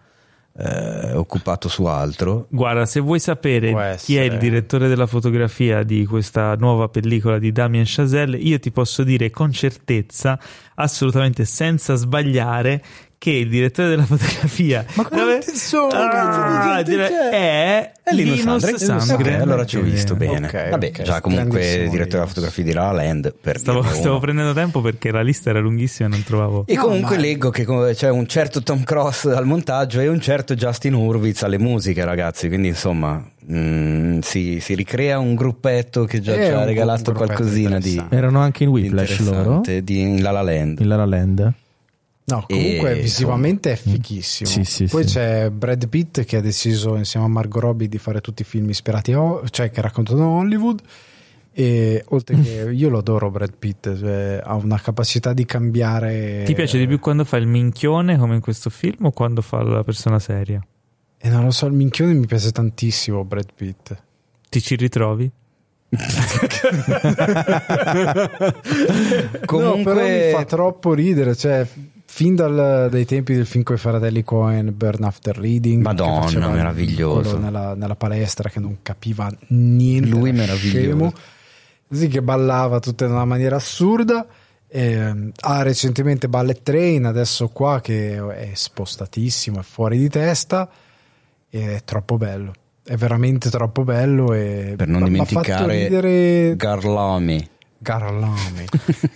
eh, 0.60 1.14
occupato 1.14 1.70
su 1.70 1.84
altro. 1.86 2.48
Guarda, 2.49 2.86
se 2.88 2.99
vuoi 2.99 3.20
sapere 3.20 3.95
chi 3.98 4.18
è 4.18 4.22
il 4.24 4.38
direttore 4.40 4.88
della 4.88 5.06
fotografia 5.06 5.84
di 5.84 6.04
questa 6.06 6.56
nuova 6.56 6.88
pellicola 6.90 7.38
di 7.38 7.52
Damien 7.52 7.84
Chazelle, 7.86 8.38
io 8.38 8.58
ti 8.60 8.72
posso 8.72 9.04
dire 9.04 9.30
con 9.30 9.52
certezza, 9.52 10.40
assolutamente 10.76 11.45
senza 11.45 11.94
sbagliare, 11.94 12.84
che 13.19 13.31
il 13.31 13.49
direttore 13.49 13.89
della 13.89 14.06
fotografia 14.06 14.85
Ma 14.94 15.06
quanti 15.06 15.56
sono? 15.56 15.88
Ah, 15.88 16.77
Che 16.77 16.84
gente 16.84 16.89
dire- 16.91 17.30
è 17.30 17.91
È 18.03 18.14
Linus 18.14 18.38
Linus 18.38 18.76
Sandgren? 18.76 18.99
Sandgren. 19.02 19.35
Ok, 19.35 19.41
allora 19.41 19.65
ci 19.65 19.77
ho 19.77 19.81
visto 19.81 20.15
bene. 20.15 20.48
Ok, 20.48 20.69
Vabbè, 20.69 20.88
ok, 20.88 21.02
già 21.02 21.19
comunque 21.22 21.60
grandissimo 21.60 21.89
direttore 21.89 22.10
della 22.19 22.26
fotografia 22.27 22.64
di 22.64 22.73
La 22.73 22.85
La 22.85 22.91
Land 23.03 23.34
per 23.41 23.57
Stavo, 23.57 23.84
stavo 23.84 24.19
prendendo 24.19 24.53
tempo 24.53 24.81
perché 24.81 25.11
la 25.11 25.22
lista 25.23 25.49
era 25.49 25.60
lunghissima 25.60 26.07
e 26.07 26.11
non 26.11 26.23
trovavo. 26.23 26.64
E 26.68 26.76
No, 26.76 26.84
comunque 26.84 27.15
ma- 27.15 27.22
leggo 27.22 27.49
che 27.49 27.65
c'è 27.95 28.10
un 28.10 28.27
certo 28.27 28.61
Tom 28.64 28.84
Cross 28.84 29.26
al 29.26 29.45
montaggio 29.45 29.99
e 29.99 30.07
un 30.07 30.22
certo 30.22 30.53
Justin 30.56 30.94
Hurwitz 30.94 31.41
alle 31.44 31.57
musiche, 31.60 32.06
ragazzi. 32.06 32.48
Quindi, 32.48 32.68
insomma, 32.69 33.22
mm, 33.52 34.19
si, 34.19 34.60
si 34.61 34.76
ricrea 34.76 35.18
un 35.19 35.34
gruppetto 35.35 36.06
che 36.06 36.22
già 36.22 36.34
ci 36.35 36.52
ha 36.52 36.64
regalato 36.64 37.11
qualcosina 37.14 37.80
di. 37.80 38.02
Erano 38.10 38.39
anche 38.39 38.64
in 38.64 38.69
Whiplash 38.69 39.19
loro, 39.19 39.61
di 39.65 39.99
in 39.99 40.22
La 40.22 40.31
La 40.31 40.41
Land. 40.44 40.80
in 40.80 40.88
La 40.88 40.95
La 40.98 41.06
Land. 41.06 41.52
No, 42.30 42.44
comunque 42.45 42.98
E, 42.98 43.02
visivamente 43.02 43.72
è 43.72 43.76
fighissimo. 43.78 44.49
Sì, 44.49 44.66
sì, 44.66 44.86
Poi 44.86 45.08
sì. 45.08 45.14
c'è 45.14 45.49
Brad 45.49 45.88
Pitt 45.88 46.26
che 46.26 46.36
ha 46.36 46.41
deciso 46.41 46.95
insieme 46.98 47.26
a 47.26 47.30
Margot 47.30 47.62
Robbie 47.62 47.88
di 47.88 47.98
fare 47.98 48.20
tutti 48.20 48.41
i 48.41 48.45
film 48.45 48.68
ispirati 48.70 49.14
a 49.14 49.40
cioè 49.49 49.72
che 49.72 49.80
raccontano 49.80 50.38
Hollywood. 50.38 50.82
E 51.54 52.04
oltre 52.10 52.38
che 52.41 52.70
io 52.76 52.90
lo 52.90 52.98
adoro 52.98 53.32
Brad 53.32 53.54
Pitt, 53.58 53.98
cioè, 53.98 54.41
ha 54.44 54.56
una 54.56 54.78
capacità 54.78 55.32
di 55.32 55.45
cambiare. 55.45 56.44
Ti 56.45 56.54
piace 56.54 56.78
di 56.78 56.86
più 56.86 56.99
quando 56.99 57.24
fa 57.24 57.38
il 57.38 57.48
minchione 57.48 58.18
come 58.18 58.36
in 58.36 58.41
questo 58.41 58.70
film 58.70 59.06
o 59.06 59.12
quando 59.12 59.41
fa 59.41 59.64
la 59.64 59.84
persona 59.86 60.20
seria? 60.20 60.62
E 61.20 61.30
non 61.30 61.45
lo 61.45 61.52
so, 61.52 61.66
il 61.66 61.74
minchione 61.74 62.12
mi 62.14 62.26
piace 62.26 62.52
tantissimo 62.52 63.24
Brad 63.24 63.54
Pitt. 63.56 64.04
Ti 64.49 64.62
ci 64.62 64.76
ritrovi? 64.76 65.32
Comunque- 69.45 69.48
No, 69.48 69.82
però 69.84 70.02
mi 70.02 70.32
fa 70.32 70.44
troppo 70.45 70.94
ridere, 70.94 71.34
cioè 71.36 71.66
fin 72.10 72.36
dal- 72.36 72.88
dai 72.90 73.06
tempi 73.06 73.34
del 73.34 73.46
film 73.46 73.64
con 73.64 73.76
i 73.76 73.80
fratelli 73.80 74.24
Cohen, 74.24 74.74
Burn 74.76 75.04
After 75.04 75.38
Reading, 75.38 75.84
Madonna, 75.84 76.48
meraviglioso. 76.50 77.32
quello 77.32 77.38
Nella, 77.44 77.76
nella 77.76 77.96
palestra 77.96 78.50
che 78.50 78.60
non 78.60 78.78
capiva 78.82 79.30
niente, 79.50 80.10
Lui 80.10 80.30
era 80.30 80.38
meraviglioso. 80.40 81.14
così 81.88 82.08
che 82.08 82.22
ballava 82.22 82.80
tutto 82.80 83.04
in 83.04 83.12
una 83.12 83.26
maniera 83.26 83.58
assurda. 83.58 84.26
E, 84.70 85.32
ha 85.40 85.62
recentemente 85.62 86.28
Ballet 86.28 86.62
Train, 86.64 87.06
adesso 87.06 87.50
qua 87.50 87.82
che 87.82 88.16
è 88.16 88.52
spostatissimo, 88.54 89.60
è 89.60 89.64
fuori 89.64 89.98
di 89.98 90.10
testa, 90.10 90.70
è 91.50 91.82
troppo 91.84 92.18
bello. 92.18 92.54
È 92.84 92.96
veramente 92.96 93.50
troppo 93.50 93.84
bello 93.84 94.34
e 94.34 94.76
Per 94.78 94.88
non 94.88 95.04
dimenticare 95.04 95.84
ridere 95.84 96.56
Garlomi. 97.80 98.20
Garlami. 98.20 98.66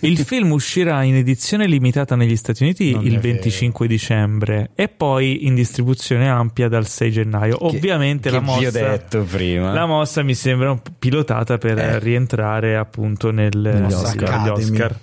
Il 0.00 0.18
film 0.18 0.52
uscirà 0.52 1.02
in 1.02 1.14
edizione 1.16 1.66
limitata 1.66 2.16
negli 2.16 2.36
Stati 2.36 2.62
Uniti 2.62 2.92
Non 2.92 3.04
il 3.06 3.16
è 3.16 3.18
25 3.20 3.86
dicembre 3.86 4.70
e 4.74 4.88
poi 4.88 5.46
in 5.46 5.54
distribuzione 5.54 6.28
ampia 6.28 6.68
dal 6.68 6.86
6 6.86 7.10
gennaio. 7.10 7.66
Ovviamente 7.66 8.28
che 8.28 8.34
la 8.34 8.40
vi 8.40 8.46
mossa, 8.46 8.66
ho 8.68 8.70
detto 8.70 9.22
prima. 9.24 9.72
la 9.72 9.86
mossa 9.86 10.22
mi 10.22 10.34
sembra 10.34 10.80
pilotata 10.98 11.58
per 11.58 11.78
Eh. 11.78 11.98
rientrare 11.98 12.76
appunto 12.76 13.30
nel, 13.30 13.56
Negli 13.56 13.92
Oscar. 13.92 14.52
Oscar. 14.52 14.96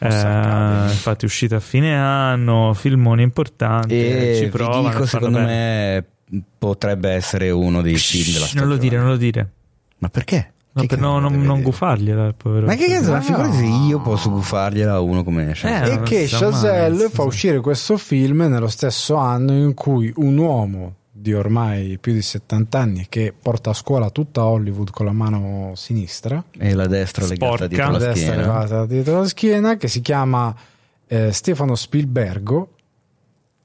Mossa 0.00 0.86
Eh, 0.88 0.92
infatti 0.92 1.24
è 1.24 1.28
uscita 1.28 1.56
a 1.56 1.60
fine 1.60 1.96
anno, 1.96 2.72
filmone 2.74 3.22
importante, 3.22 4.30
E 4.30 4.36
ci 4.36 4.44
vi 4.44 4.50
provano 4.50 4.88
dico, 4.90 5.06
secondo 5.06 5.38
bene. 5.38 5.46
me 5.46 6.04
potrebbe 6.58 7.10
essere 7.10 7.50
uno 7.50 7.80
dei 7.82 7.96
film 7.96 8.32
della 8.32 8.44
stagione. 8.46 8.60
non 8.66 8.68
lo 8.74 8.80
dire, 8.80 8.96
non 8.98 9.08
lo 9.08 9.16
dire. 9.16 9.50
Ma 9.98 10.08
perché? 10.08 10.52
Che 10.80 10.86
per 10.86 10.98
no- 11.00 11.18
non, 11.18 11.40
non 11.40 11.62
gufargliela, 11.62 12.26
il 12.26 12.34
povero. 12.34 12.66
Ma 12.66 12.74
che 12.74 12.86
cazzo, 12.86 13.10
ma 13.12 13.20
figurati 13.20 13.56
se 13.56 13.64
io 13.64 14.00
posso 14.00 14.30
gufargliela 14.30 14.94
a 14.94 15.00
uno 15.00 15.22
come 15.24 15.50
Eh, 15.50 15.54
Shazam. 15.54 15.98
e 15.98 16.02
che 16.02 16.18
mai, 16.18 16.26
Chazelle 16.28 17.06
sì, 17.08 17.12
fa 17.14 17.22
sì. 17.22 17.28
uscire 17.28 17.60
questo 17.60 17.96
film 17.96 18.42
nello 18.42 18.68
stesso 18.68 19.16
anno 19.16 19.52
in 19.52 19.74
cui 19.74 20.12
un 20.16 20.36
uomo 20.38 20.94
di 21.10 21.34
ormai 21.34 21.98
più 21.98 22.12
di 22.12 22.22
70 22.22 22.78
anni 22.78 23.06
che 23.08 23.34
porta 23.40 23.70
a 23.70 23.74
scuola 23.74 24.08
tutta 24.10 24.44
Hollywood 24.44 24.90
con 24.90 25.04
la 25.06 25.12
mano 25.12 25.72
sinistra, 25.74 26.42
E 26.56 26.74
la 26.74 26.86
destra 26.86 27.26
legata 27.26 27.64
Sporca. 27.64 27.66
dietro 27.66 27.86
la 27.90 27.98
la 27.98 27.98
destra 27.98 28.14
schiena. 28.32 28.40
levata 28.40 28.86
dietro 28.86 29.18
la 29.20 29.26
schiena, 29.26 29.76
che 29.76 29.88
si 29.88 30.00
chiama 30.00 30.54
eh, 31.08 31.32
Stefano 31.32 31.74
Spielbergo, 31.74 32.68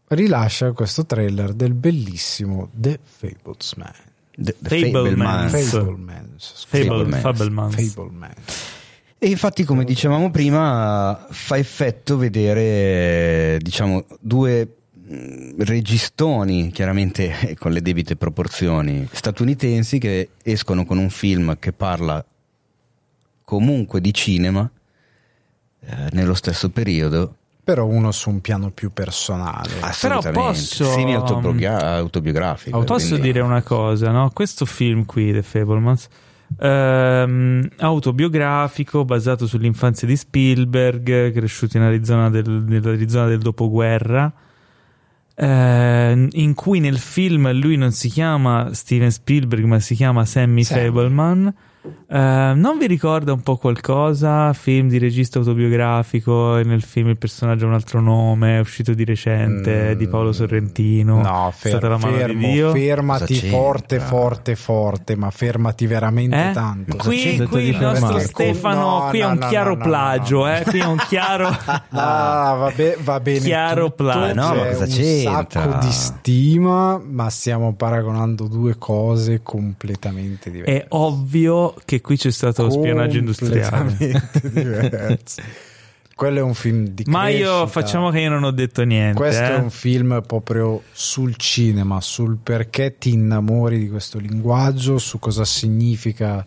rilascia 0.08 0.72
questo 0.72 1.06
trailer 1.06 1.54
del 1.54 1.74
bellissimo 1.74 2.70
The 2.74 3.00
Fablesman. 3.04 3.92
The, 4.36 4.56
the. 4.60 4.92
Fablemans. 4.92 5.52
Fable, 5.52 5.96
Fablemans. 6.68 7.22
Fablemans. 7.22 7.94
Fableman. 7.94 8.34
E 9.24 9.30
infatti, 9.30 9.64
come 9.64 9.86
dicevamo 9.86 10.32
prima, 10.32 11.28
fa 11.30 11.58
effetto 11.58 12.18
vedere, 12.18 13.58
diciamo, 13.62 14.06
due 14.20 14.68
mh, 14.92 15.64
registoni, 15.64 16.72
chiaramente 16.72 17.56
con 17.60 17.72
le 17.72 17.82
debite 17.82 18.18
proporzioni, 18.18 19.08
statunitensi 19.10 19.98
che 19.98 20.30
escono 20.44 20.86
con 20.86 20.98
un 20.98 21.10
film 21.10 21.58
che 21.58 21.72
parla 21.72 22.26
comunque 23.46 24.02
di 24.02 24.14
cinema 24.14 24.70
eh, 25.80 26.10
nello 26.12 26.34
stesso 26.34 26.70
periodo. 26.70 27.38
Però 27.64 27.86
uno 27.86 28.12
su 28.12 28.30
un 28.30 28.42
piano 28.42 28.72
più 28.72 28.92
personale. 28.92 29.70
Assolutamente. 29.80 30.40
posso- 30.40 30.84
Semi 30.86 31.16
autobiogra- 31.16 31.94
autobiografico. 31.96 32.84
Posso 32.84 33.08
quindi- 33.10 33.28
dire 33.28 33.40
una 33.40 33.62
cosa, 33.62 34.12
no? 34.12 34.30
Questo 34.34 34.66
film 34.66 35.06
qui, 35.06 35.32
The 35.32 35.42
Fablemans, 35.44 36.08
ehm, 36.60 37.68
autobiografico, 37.78 39.06
basato 39.06 39.48
sull'infanzia 39.48 40.06
di 40.08 40.18
Spielberg, 40.18 41.32
cresciuto 41.32 41.78
in 41.78 41.84
Arizona 41.84 42.30
del, 42.30 42.50
nell'Arizona 42.50 43.28
del 43.28 43.40
dopoguerra, 43.40 44.32
eh, 45.36 46.28
in 46.32 46.54
cui 46.54 46.80
nel 46.80 46.98
film 47.00 47.52
lui 47.54 47.76
non 47.78 47.92
si 47.92 48.10
chiama 48.10 48.74
Steven 48.74 49.10
Spielberg, 49.12 49.64
ma 49.64 49.80
si 49.80 49.96
chiama 49.96 50.26
Sammy 50.26 50.64
Sammy. 50.64 50.86
Fableman. 50.88 51.54
Eh, 52.14 52.54
non 52.56 52.78
vi 52.78 52.86
ricorda 52.86 53.34
un 53.34 53.42
po' 53.42 53.58
qualcosa? 53.58 54.54
Film 54.54 54.88
di 54.88 55.00
regista 55.00 55.40
autobiografico, 55.40 56.58
e 56.58 56.64
nel 56.64 56.84
film 56.84 57.08
il 57.10 57.18
personaggio 57.18 57.66
ha 57.66 57.70
un 57.70 57.74
altro 57.74 58.02
nome, 58.02 58.58
è 58.58 58.60
uscito 58.60 58.94
di 58.94 59.04
recente, 59.04 59.96
Mm, 59.96 59.98
di 59.98 60.08
Paolo 60.08 60.32
Sorrentino. 60.32 61.22
No, 61.24 61.50
È 61.60 61.68
stata 61.70 61.88
la 61.88 61.98
mano 61.98 62.16
fermo, 62.16 62.40
di 62.48 62.52
Dio. 62.54 62.72
fermati 62.72 63.34
Cosa 63.40 63.48
forte, 63.48 63.98
c'entra? 63.98 64.08
forte, 64.08 64.56
forte, 64.56 65.16
ma 65.16 65.32
fermati 65.32 65.88
veramente 65.88 66.50
Eh? 66.50 66.52
tanto. 66.54 66.96
Cosa 66.98 67.10
Qui, 67.10 67.48
qui 67.48 67.64
il 67.70 67.78
nostro. 67.80 68.20
Stefano, 68.20 68.82
No, 68.84 69.08
qui 69.10 69.20
è 69.20 69.24
no, 69.24 69.30
un 69.32 69.38
no, 69.40 69.48
chiaro 69.48 69.78
plagio, 69.78 70.38
no, 70.38 70.44
no. 70.46 70.56
eh? 70.56 70.64
qui 70.64 70.80
è 70.80 70.86
un 70.86 70.98
chiaro... 71.08 71.50
Ah, 71.96 72.56
va, 72.60 72.72
be- 72.76 72.98
va 73.02 73.20
bene. 73.20 73.40
Chiaro 73.40 73.86
tutto, 73.90 74.04
plagio. 74.04 74.34
No, 74.40 74.48
ma 74.50 74.54
c'è 74.62 74.72
cosa 74.72 74.84
un 74.84 74.90
c'entra? 74.92 75.46
sacco 75.62 75.86
di 75.86 75.92
stima, 75.92 77.00
ma 77.04 77.30
stiamo 77.30 77.74
paragonando 77.74 78.48
due 78.48 78.78
cose 78.78 79.42
completamente 79.42 80.52
diverse. 80.52 80.72
È 80.82 80.86
ovvio 80.90 81.74
che 81.86 82.02
qui 82.04 82.18
c'è 82.18 82.32
stato 82.32 82.64
lo 82.64 82.70
spionaggio 82.70 83.18
industriale. 83.18 83.96
Diverse. 84.44 85.42
Quello 86.16 86.40
è 86.40 86.42
un 86.44 86.54
film 86.54 86.90
di 86.90 87.06
Ma 87.08 87.30
io 87.30 87.66
facciamo 87.66 88.12
che 88.12 88.20
io 88.20 88.30
non 88.30 88.44
ho 88.44 88.52
detto 88.52 88.84
niente. 88.84 89.18
Questo 89.18 89.42
eh. 89.42 89.56
è 89.56 89.58
un 89.58 89.72
film 89.72 90.22
proprio 90.28 90.84
sul 90.92 91.36
cinema, 91.38 92.00
sul 92.02 92.38
perché 92.38 92.98
ti 93.00 93.14
innamori 93.14 93.80
di 93.80 93.90
questo 93.90 94.20
linguaggio, 94.20 95.00
su 95.00 95.18
cosa 95.18 95.44
significa 95.44 96.46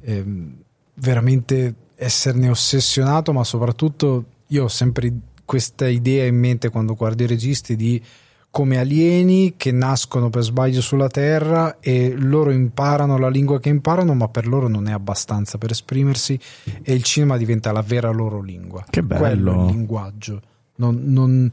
ehm, 0.00 0.54
veramente 0.94 1.74
esserne 1.94 2.48
ossessionato, 2.48 3.32
ma 3.32 3.44
soprattutto 3.44 4.24
io 4.48 4.64
ho 4.64 4.68
sempre 4.68 5.12
questa 5.44 5.86
idea 5.86 6.24
in 6.24 6.36
mente 6.36 6.70
quando 6.70 6.94
guardo 6.94 7.22
i 7.22 7.26
registi 7.26 7.76
di 7.76 8.02
come 8.50 8.78
alieni 8.78 9.54
che 9.56 9.70
nascono 9.70 10.28
per 10.28 10.42
sbaglio 10.42 10.80
sulla 10.80 11.06
Terra 11.08 11.78
e 11.78 12.14
loro 12.16 12.50
imparano 12.50 13.16
la 13.16 13.28
lingua 13.28 13.60
che 13.60 13.68
imparano, 13.68 14.14
ma 14.14 14.28
per 14.28 14.48
loro 14.48 14.66
non 14.66 14.88
è 14.88 14.92
abbastanza 14.92 15.56
per 15.56 15.70
esprimersi 15.70 16.38
e 16.82 16.92
il 16.92 17.04
cinema 17.04 17.36
diventa 17.36 17.70
la 17.70 17.82
vera 17.82 18.10
loro 18.10 18.40
lingua. 18.40 18.84
Che 18.90 19.02
bello. 19.02 19.20
Quello 19.20 19.52
è 19.52 19.64
il 19.64 19.70
linguaggio. 19.70 20.42
Non, 20.76 21.00
non- 21.04 21.48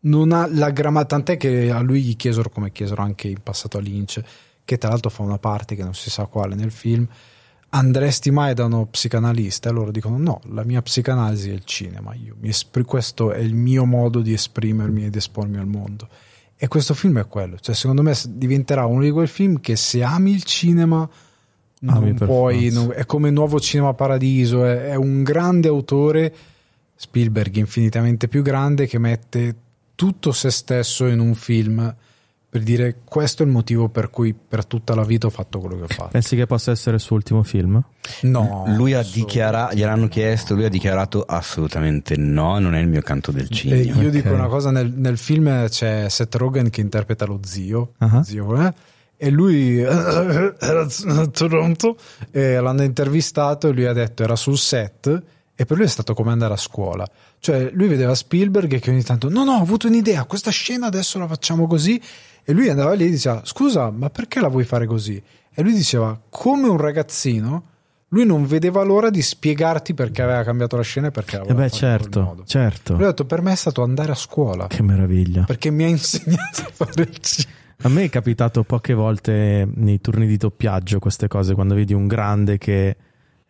non 0.00 0.32
ha 0.32 0.48
la 0.50 0.70
grammatica, 0.70 1.16
tant'è 1.16 1.36
che 1.36 1.70
a 1.70 1.80
lui 1.80 2.02
gli 2.02 2.16
chiesero, 2.16 2.48
come 2.50 2.70
chiesero 2.72 3.02
anche 3.02 3.28
in 3.28 3.42
passato 3.42 3.78
a 3.78 3.80
Lynch, 3.80 4.22
che 4.64 4.78
tra 4.78 4.88
l'altro 4.90 5.10
fa 5.10 5.22
una 5.22 5.38
parte 5.38 5.74
che 5.74 5.82
non 5.82 5.94
si 5.94 6.08
sa 6.08 6.26
quale 6.26 6.54
nel 6.54 6.70
film, 6.70 7.06
andresti 7.70 8.30
mai 8.30 8.54
da 8.54 8.64
uno 8.64 8.86
psicanalista? 8.86 9.68
E 9.68 9.72
loro 9.72 9.90
dicono 9.90 10.16
no, 10.16 10.40
la 10.52 10.64
mia 10.64 10.80
psicanalisi 10.80 11.50
è 11.50 11.52
il 11.52 11.64
cinema, 11.64 12.14
io 12.14 12.36
mi 12.40 12.48
espri- 12.48 12.84
questo 12.84 13.32
è 13.32 13.40
il 13.40 13.54
mio 13.54 13.84
modo 13.84 14.20
di 14.20 14.32
esprimermi 14.32 15.04
ed 15.04 15.16
espormi 15.16 15.58
al 15.58 15.66
mondo. 15.66 16.08
E 16.60 16.66
questo 16.66 16.92
film 16.92 17.20
è 17.20 17.26
quello, 17.28 17.56
cioè 17.60 17.74
secondo 17.74 18.02
me 18.02 18.14
diventerà 18.30 18.84
uno 18.84 19.02
di 19.02 19.10
quei 19.10 19.28
film 19.28 19.60
che 19.60 19.76
se 19.76 20.02
ami 20.02 20.32
il 20.32 20.42
cinema 20.42 21.08
Ami 21.86 22.06
non 22.06 22.14
per 22.16 22.26
puoi, 22.26 22.70
non- 22.70 22.92
è 22.92 23.06
come 23.06 23.30
Nuovo 23.30 23.60
Cinema 23.60 23.94
Paradiso, 23.94 24.64
è, 24.64 24.88
è 24.88 24.94
un 24.96 25.22
grande 25.22 25.68
autore, 25.68 26.34
Spielberg 26.96 27.54
infinitamente 27.56 28.26
più 28.26 28.42
grande, 28.42 28.88
che 28.88 28.98
mette 28.98 29.54
tutto 29.94 30.32
se 30.32 30.50
stesso 30.50 31.06
in 31.06 31.20
un 31.20 31.34
film 31.34 31.94
per 32.50 32.62
dire 32.62 32.96
questo 33.04 33.42
è 33.42 33.46
il 33.46 33.52
motivo 33.52 33.88
per 33.90 34.08
cui 34.10 34.34
per 34.34 34.64
tutta 34.64 34.94
la 34.94 35.04
vita 35.04 35.26
ho 35.26 35.30
fatto 35.30 35.58
quello 35.60 35.76
che 35.76 35.82
ho 35.82 35.86
fatto. 35.88 36.08
Pensi 36.12 36.34
che 36.34 36.46
possa 36.46 36.70
essere 36.70 36.96
il 36.96 37.02
suo 37.02 37.16
ultimo 37.16 37.42
film? 37.42 37.82
No, 38.22 38.64
lui 38.68 38.94
ha 38.94 39.02
dichiarato, 39.02 39.74
gliel'hanno 39.76 40.08
chiesto, 40.08 40.54
lui 40.54 40.64
ha 40.64 40.70
dichiarato 40.70 41.22
assolutamente 41.22 42.16
no, 42.16 42.58
non 42.58 42.74
è 42.74 42.80
il 42.80 42.88
mio 42.88 43.02
canto 43.02 43.32
del 43.32 43.48
E 43.50 43.54
cigno. 43.54 43.74
io 44.00 44.10
dico 44.10 44.28
ok. 44.28 44.34
una 44.34 44.46
cosa: 44.48 44.70
nel, 44.70 44.90
nel 44.92 45.18
film 45.18 45.68
c'è 45.68 46.08
Seth 46.08 46.34
Rogen 46.36 46.70
che 46.70 46.80
interpreta 46.80 47.26
lo 47.26 47.40
zio, 47.44 47.92
Ah. 47.98 48.22
zio, 48.22 48.66
eh, 48.66 48.72
e 49.18 49.30
lui 49.30 49.78
era 49.82 50.86
a 51.06 51.26
Toronto 51.30 51.96
e 52.30 52.58
l'hanno 52.60 52.82
intervistato 52.82 53.68
e 53.68 53.72
lui 53.72 53.84
ha 53.84 53.92
detto 53.92 54.22
era 54.22 54.36
sul 54.36 54.56
set 54.56 55.22
e 55.60 55.64
per 55.64 55.76
lui 55.76 55.86
è 55.86 55.88
stato 55.88 56.14
come 56.14 56.30
andare 56.30 56.54
a 56.54 56.56
scuola. 56.56 57.04
Cioè, 57.40 57.70
lui 57.72 57.88
vedeva 57.88 58.14
Spielberg 58.14 58.78
che 58.78 58.90
ogni 58.92 59.02
tanto 59.02 59.28
no, 59.28 59.42
no, 59.42 59.54
ho 59.54 59.60
avuto 59.60 59.88
un'idea, 59.88 60.22
questa 60.24 60.52
scena 60.52 60.86
adesso 60.86 61.18
la 61.18 61.26
facciamo 61.26 61.66
così. 61.66 62.00
E 62.44 62.52
lui 62.52 62.68
andava 62.68 62.92
lì 62.94 63.06
e 63.06 63.10
diceva: 63.10 63.40
Scusa, 63.44 63.90
ma 63.90 64.08
perché 64.08 64.38
la 64.40 64.46
vuoi 64.46 64.62
fare 64.62 64.86
così? 64.86 65.20
E 65.52 65.62
lui 65.62 65.72
diceva: 65.72 66.16
Come 66.30 66.68
un 66.68 66.76
ragazzino, 66.76 67.62
lui 68.10 68.24
non 68.24 68.46
vedeva 68.46 68.84
l'ora 68.84 69.10
di 69.10 69.20
spiegarti 69.20 69.94
perché 69.94 70.22
aveva 70.22 70.44
cambiato 70.44 70.76
la 70.76 70.82
scena 70.82 71.08
e 71.08 71.10
perché 71.10 71.34
Eh 71.34 71.38
l'aveva 71.40 71.54
beh, 71.58 71.64
in 71.64 71.68
quel 71.70 71.80
certo, 71.80 72.22
modo. 72.22 72.44
certo. 72.46 72.92
Lui 72.94 73.02
ha 73.02 73.08
detto: 73.08 73.24
Per 73.26 73.42
me 73.42 73.50
è 73.52 73.56
stato 73.56 73.82
andare 73.82 74.12
a 74.12 74.14
scuola 74.14 74.68
Che 74.68 74.82
meraviglia. 74.82 75.42
perché 75.42 75.70
mi 75.70 75.82
ha 75.82 75.88
insegnato 75.88 76.60
a 76.62 76.70
fare 76.72 77.02
il 77.02 77.18
cinema. 77.18 77.56
A 77.82 77.88
me 77.88 78.04
è 78.04 78.08
capitato 78.08 78.62
poche 78.62 78.94
volte 78.94 79.68
nei 79.74 80.00
turni 80.00 80.26
di 80.28 80.36
doppiaggio 80.36 81.00
queste 81.00 81.26
cose, 81.28 81.54
quando 81.54 81.74
vedi 81.74 81.94
un 81.94 82.06
grande 82.06 82.58
che, 82.58 82.96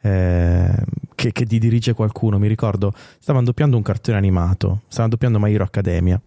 eh, 0.00 0.72
che, 1.14 1.32
che 1.32 1.44
ti 1.46 1.58
dirige 1.58 1.92
qualcuno. 1.94 2.38
Mi 2.38 2.48
ricordo, 2.48 2.92
stavano 3.18 3.44
doppiando 3.44 3.76
un 3.76 3.82
cartone 3.82 4.16
animato, 4.16 4.82
stavano 4.88 5.10
doppiando 5.10 5.38
My 5.38 5.52
Hero 5.52 5.64
Academia. 5.64 6.20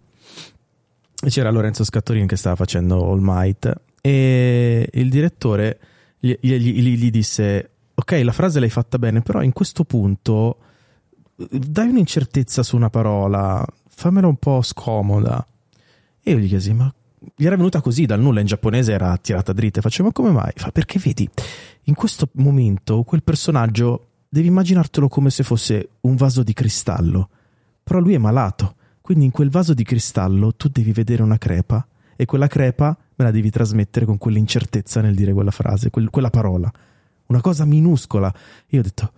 e 1.24 1.30
c'era 1.30 1.52
Lorenzo 1.52 1.84
Scattorin 1.84 2.28
che 2.28 2.36
stava 2.36 2.56
facendo 2.56 3.04
All 3.12 3.20
Might 3.22 3.74
e 4.02 4.90
il 4.92 5.10
direttore 5.10 5.80
gli, 6.20 6.34
gli- 6.40 6.56
gli- 6.58 6.96
gli 6.98 7.12
disse 7.12 7.70
ok 7.94 8.22
la 8.24 8.32
frase 8.32 8.60
l'hai 8.60 8.70
fatta 8.72 8.98
bene 8.98 9.22
però 9.22 9.44
in 9.44 9.54
questo 9.54 9.84
punto 9.84 10.58
dai 11.36 11.90
un'incertezza 11.90 12.64
su 12.64 12.76
una 12.76 12.90
parola 12.90 13.64
fammela 13.88 14.26
un 14.26 14.38
po' 14.38 14.64
scomoda 14.64 15.46
e 16.24 16.32
io 16.32 16.38
gli 16.40 16.48
chiesi 16.48 16.74
ma 16.74 16.92
gli 17.36 17.46
era 17.46 17.56
venuta 17.56 17.82
così 17.82 18.06
dal 18.06 18.20
nulla 18.20 18.40
in 18.40 18.48
giapponese 18.48 18.94
era 18.94 19.16
tirata 19.18 19.54
dritta 19.54 19.80
e 19.80 19.82
facevo 19.82 20.08
ma 20.08 20.14
come 20.14 20.32
mai? 20.32 20.52
Fa 20.56 20.72
perché 20.72 21.00
vedi 21.00 21.30
in 21.84 21.94
questo 21.94 22.30
momento 22.34 23.04
quel 23.04 23.24
personaggio 23.24 24.08
devi 24.28 24.48
immaginartelo 24.48 25.08
come 25.08 25.30
se 25.30 25.44
fosse 25.44 25.90
un 26.02 26.16
vaso 26.16 26.44
di 26.44 26.54
cristallo 26.54 27.30
però 27.84 28.00
lui 28.00 28.14
è 28.14 28.18
malato 28.18 28.76
quindi 29.02 29.26
in 29.26 29.32
quel 29.32 29.50
vaso 29.50 29.74
di 29.74 29.84
cristallo 29.84 30.54
tu 30.54 30.68
devi 30.70 30.92
vedere 30.92 31.22
una 31.22 31.38
crepa 31.38 31.86
e 32.16 32.26
quella 32.26 32.48
crepa 32.48 32.98
me 33.16 33.26
la 33.26 33.32
devi 33.32 33.50
trasmettere 33.50 34.06
con 34.06 34.18
quell'incertezza 34.18 35.02
nel 35.02 35.16
dire 35.16 35.34
quella 35.34 35.52
frase, 35.52 35.90
quel- 35.90 36.10
quella 36.10 36.30
parola. 36.30 36.72
Una 37.28 37.42
cosa 37.42 37.66
minuscola. 37.66 38.34
Io 38.70 38.80
ho 38.80 38.84
detto, 38.84 39.14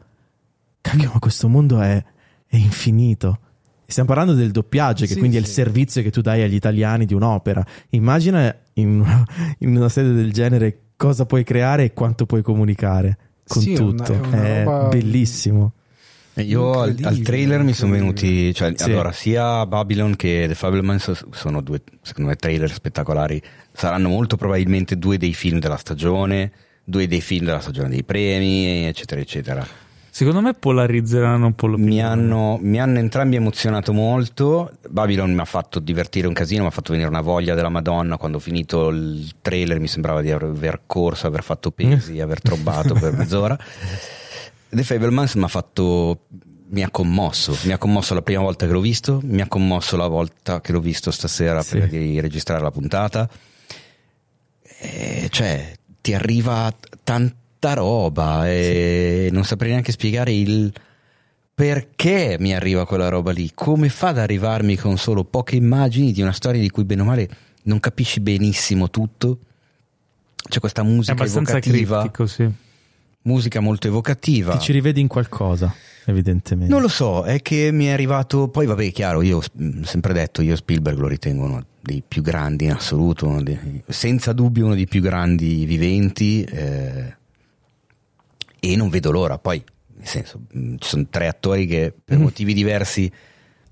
cacchio, 0.82 1.12
ma 1.14 1.20
questo 1.20 1.48
mondo 1.48 1.80
è, 1.82 2.04
è 2.46 2.56
infinito. 2.56 3.40
Stiamo 3.86 4.10
parlando 4.10 4.34
del 4.34 4.52
doppiaggio, 4.52 5.06
che 5.06 5.14
Sì, 5.14 5.20
quindi 5.20 5.38
è 5.38 5.40
il 5.40 5.46
sì. 5.46 5.54
servizio 5.54 6.02
che 6.02 6.10
tu 6.12 6.22
dai 6.22 6.42
agli 6.42 6.56
italiani 6.56 7.06
di 7.06 7.14
un'opera. 7.14 7.64
Immagina 7.90 8.54
in 8.74 9.02
una, 9.02 9.26
in 9.60 9.76
una 9.76 9.90
sede 9.90 10.14
del 10.14 10.32
genere 10.34 10.78
cosa 10.96 11.26
puoi 11.26 11.44
creare 11.44 11.84
e 11.86 11.94
quanto 11.94 12.26
puoi 12.26 12.42
comunicare 12.42 13.18
con 13.48 13.62
Sì, 13.62 13.74
è 13.74 13.80
una- 13.80 14.04
tutto. 14.04 14.14
è 14.14 14.18
una 14.20 14.44
è 14.44 14.64
roba- 14.64 14.88
bellissimo. 14.88 15.74
Io 16.38 16.80
al, 16.80 16.98
al 17.04 17.20
trailer 17.20 17.62
mi 17.62 17.74
sono 17.74 17.92
venuti, 17.92 18.52
cioè, 18.56 18.74
Sì. 18.76 18.86
allora 18.90 19.12
sia 19.12 19.64
Babylon 19.68 20.16
che 20.16 20.46
The 20.48 20.56
Fablemans 20.56 21.26
sono 21.32 21.62
due, 21.62 21.82
secondo 22.02 22.32
me, 22.32 22.36
trailer 22.38 22.72
spettacolari. 22.74 23.40
Saranno 23.72 24.10
molto 24.10 24.36
probabilmente 24.36 24.98
due 24.98 25.18
dei 25.20 25.36
film 25.36 25.60
della 25.60 25.78
stagione, 25.78 26.52
due 26.84 27.06
dei 27.08 27.22
film 27.22 27.46
della 27.46 27.60
stagione 27.60 27.90
dei 27.90 28.04
premi, 28.04 28.86
eccetera, 28.88 29.22
eccetera. 29.22 29.64
Secondo 30.16 30.42
me 30.42 30.54
polarizzeranno 30.54 31.48
un 31.48 31.56
po' 31.56 31.66
Mi 31.66 31.72
l'opinione. 31.72 32.02
hanno, 32.08 32.60
mi 32.62 32.80
hanno 32.80 33.00
entrambi 33.00 33.36
emozionato 33.36 33.94
molto. 33.94 34.72
Babylon 34.88 35.34
mi 35.34 35.40
ha 35.40 35.46
fatto 35.46 35.80
divertire 35.80 36.28
un 36.28 36.34
casino, 36.34 36.62
mi 36.62 36.68
ha 36.68 36.72
fatto 36.72 36.92
venire 36.92 37.10
una 37.10 37.22
voglia 37.22 37.56
della 37.56 37.70
Madonna. 37.70 38.18
Quando 38.18 38.38
ho 38.38 38.40
finito 38.40 38.90
il 38.90 39.34
trailer 39.42 39.80
mi 39.80 39.88
sembrava 39.88 40.22
di 40.22 40.30
aver 40.30 40.82
corso, 40.86 41.26
aver 41.26 41.42
fatto 41.42 41.72
pesi, 41.72 42.20
aver 42.22 42.42
trobbato 42.44 42.94
per 42.94 43.14
mezz'ora. 43.18 43.58
The 44.70 44.84
Fablemans 44.84 45.34
mi 45.34 45.44
ha 45.46 45.48
fatto. 45.48 46.20
Mi 46.68 46.84
ha 46.84 46.92
commosso, 46.92 47.56
mi 47.64 47.72
ha 47.72 47.78
commosso 47.80 48.14
la 48.14 48.22
prima 48.22 48.42
volta 48.42 48.68
che 48.68 48.72
l'ho 48.72 48.82
visto, 48.82 49.20
mi 49.24 49.42
ha 49.42 49.48
commosso 49.48 49.96
la 49.98 50.08
volta 50.08 50.62
che 50.62 50.72
l'ho 50.72 50.80
visto 50.80 51.10
stasera 51.10 51.62
Sì. 51.64 51.72
prima 51.72 51.86
di 51.88 52.20
registrare 52.20 52.62
la 52.62 52.72
puntata. 52.72 53.28
E, 54.80 55.28
cioè, 55.32 55.74
ti 56.02 56.14
arriva 56.14 56.72
t- 56.72 56.98
tanta 57.64 57.74
roba 57.74 58.50
e 58.50 59.30
non 59.32 59.46
saprei 59.46 59.72
neanche 59.72 59.94
spiegare 59.94 60.34
il 60.34 60.74
perché 61.56 62.36
mi 62.40 62.54
arriva 62.54 62.86
quella 62.86 63.08
roba 63.08 63.32
lì, 63.32 63.52
come 63.54 63.88
fa 63.88 64.10
ad 64.10 64.18
arrivarmi 64.18 64.76
con 64.76 64.98
solo 64.98 65.24
poche 65.24 65.56
immagini 65.56 66.12
di 66.12 66.22
una 66.22 66.34
storia 66.34 66.60
di 66.60 66.70
cui 66.70 66.84
bene 66.84 67.02
o 67.04 67.06
male 67.06 67.30
non 67.64 67.80
capisci 67.80 68.20
benissimo 68.20 68.90
tutto. 68.90 69.38
C'è 70.36 70.60
questa 70.60 70.82
È 70.82 70.86
musica 70.86 71.14
abbastanza 71.14 71.58
evocativa, 71.58 72.00
criptico, 72.00 72.26
sì. 72.26 72.50
musica 73.22 73.62
molto 73.62 73.88
evocativa. 73.88 74.58
Ti 74.58 74.64
ci 74.64 74.72
rivedi 74.74 75.00
in 75.00 75.08
qualcosa, 75.08 75.74
evidentemente. 76.06 76.74
Non 76.74 76.82
lo 76.82 76.90
so, 76.90 77.24
è 77.24 77.42
che 77.42 77.72
mi 77.72 77.86
è 77.86 77.92
arrivato. 77.92 78.50
Poi, 78.50 78.66
vabbè, 78.66 78.88
è 78.88 78.92
chiaro, 78.92 79.22
io 79.22 79.38
ho 79.38 79.84
sempre 79.84 80.12
detto, 80.12 80.42
io 80.42 80.58
Spielberg 80.58 80.98
lo 80.98 81.08
ritengo 81.08 81.46
uno 81.46 81.66
dei 81.80 82.04
più 82.06 82.22
grandi 82.22 82.66
in 82.66 82.72
assoluto, 82.72 83.42
dei- 83.42 83.84
senza 83.88 84.34
dubbio 84.34 84.66
uno 84.66 84.76
dei 84.76 84.88
più 84.88 85.02
grandi 85.02 85.64
viventi. 85.66 86.44
eh, 86.44 87.22
e 88.72 88.76
non 88.78 88.90
vedo 88.90 89.12
l'ora. 89.12 89.38
Poi, 89.38 89.62
nel 89.98 90.08
senso, 90.08 90.42
mh, 90.52 90.76
ci 90.80 90.88
sono 90.90 91.06
tre 91.10 91.28
attori 91.28 91.66
che 91.68 91.94
per 92.04 92.18
motivi 92.18 92.54
diversi 92.54 93.12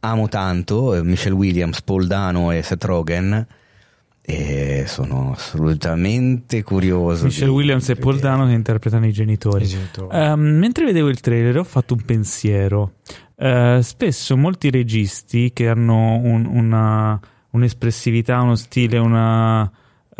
amo 0.01 0.27
tanto: 0.27 0.95
eh, 0.95 1.03
Michelle 1.03 1.35
Williams, 1.35 1.81
Paul 1.81 2.07
Dano 2.07 2.51
e 2.51 2.61
Seth 2.61 2.83
Rogen. 2.83 3.47
E 4.23 4.83
sono 4.87 5.31
assolutamente 5.33 6.61
curioso. 6.63 7.25
Michelle 7.25 7.47
di- 7.49 7.55
Williams 7.55 7.89
e 7.89 7.95
Paul 7.95 8.19
Dano 8.19 8.45
che 8.45 8.53
interpretano 8.53 9.07
i 9.07 9.11
genitori. 9.11 9.63
I 9.63 9.67
genitori. 9.67 10.15
Ehm, 10.15 10.39
mentre 10.39 10.85
vedevo 10.85 11.09
il 11.09 11.19
trailer 11.19 11.57
ho 11.57 11.63
fatto 11.63 11.95
un 11.95 12.01
pensiero. 12.05 12.93
Eh, 13.35 13.79
spesso 13.81 14.37
molti 14.37 14.69
registi 14.69 15.51
che 15.53 15.67
hanno 15.69 16.17
un- 16.17 16.45
una, 16.45 17.19
un'espressività, 17.49 18.41
uno 18.41 18.55
stile, 18.55 18.99
una 18.99 19.69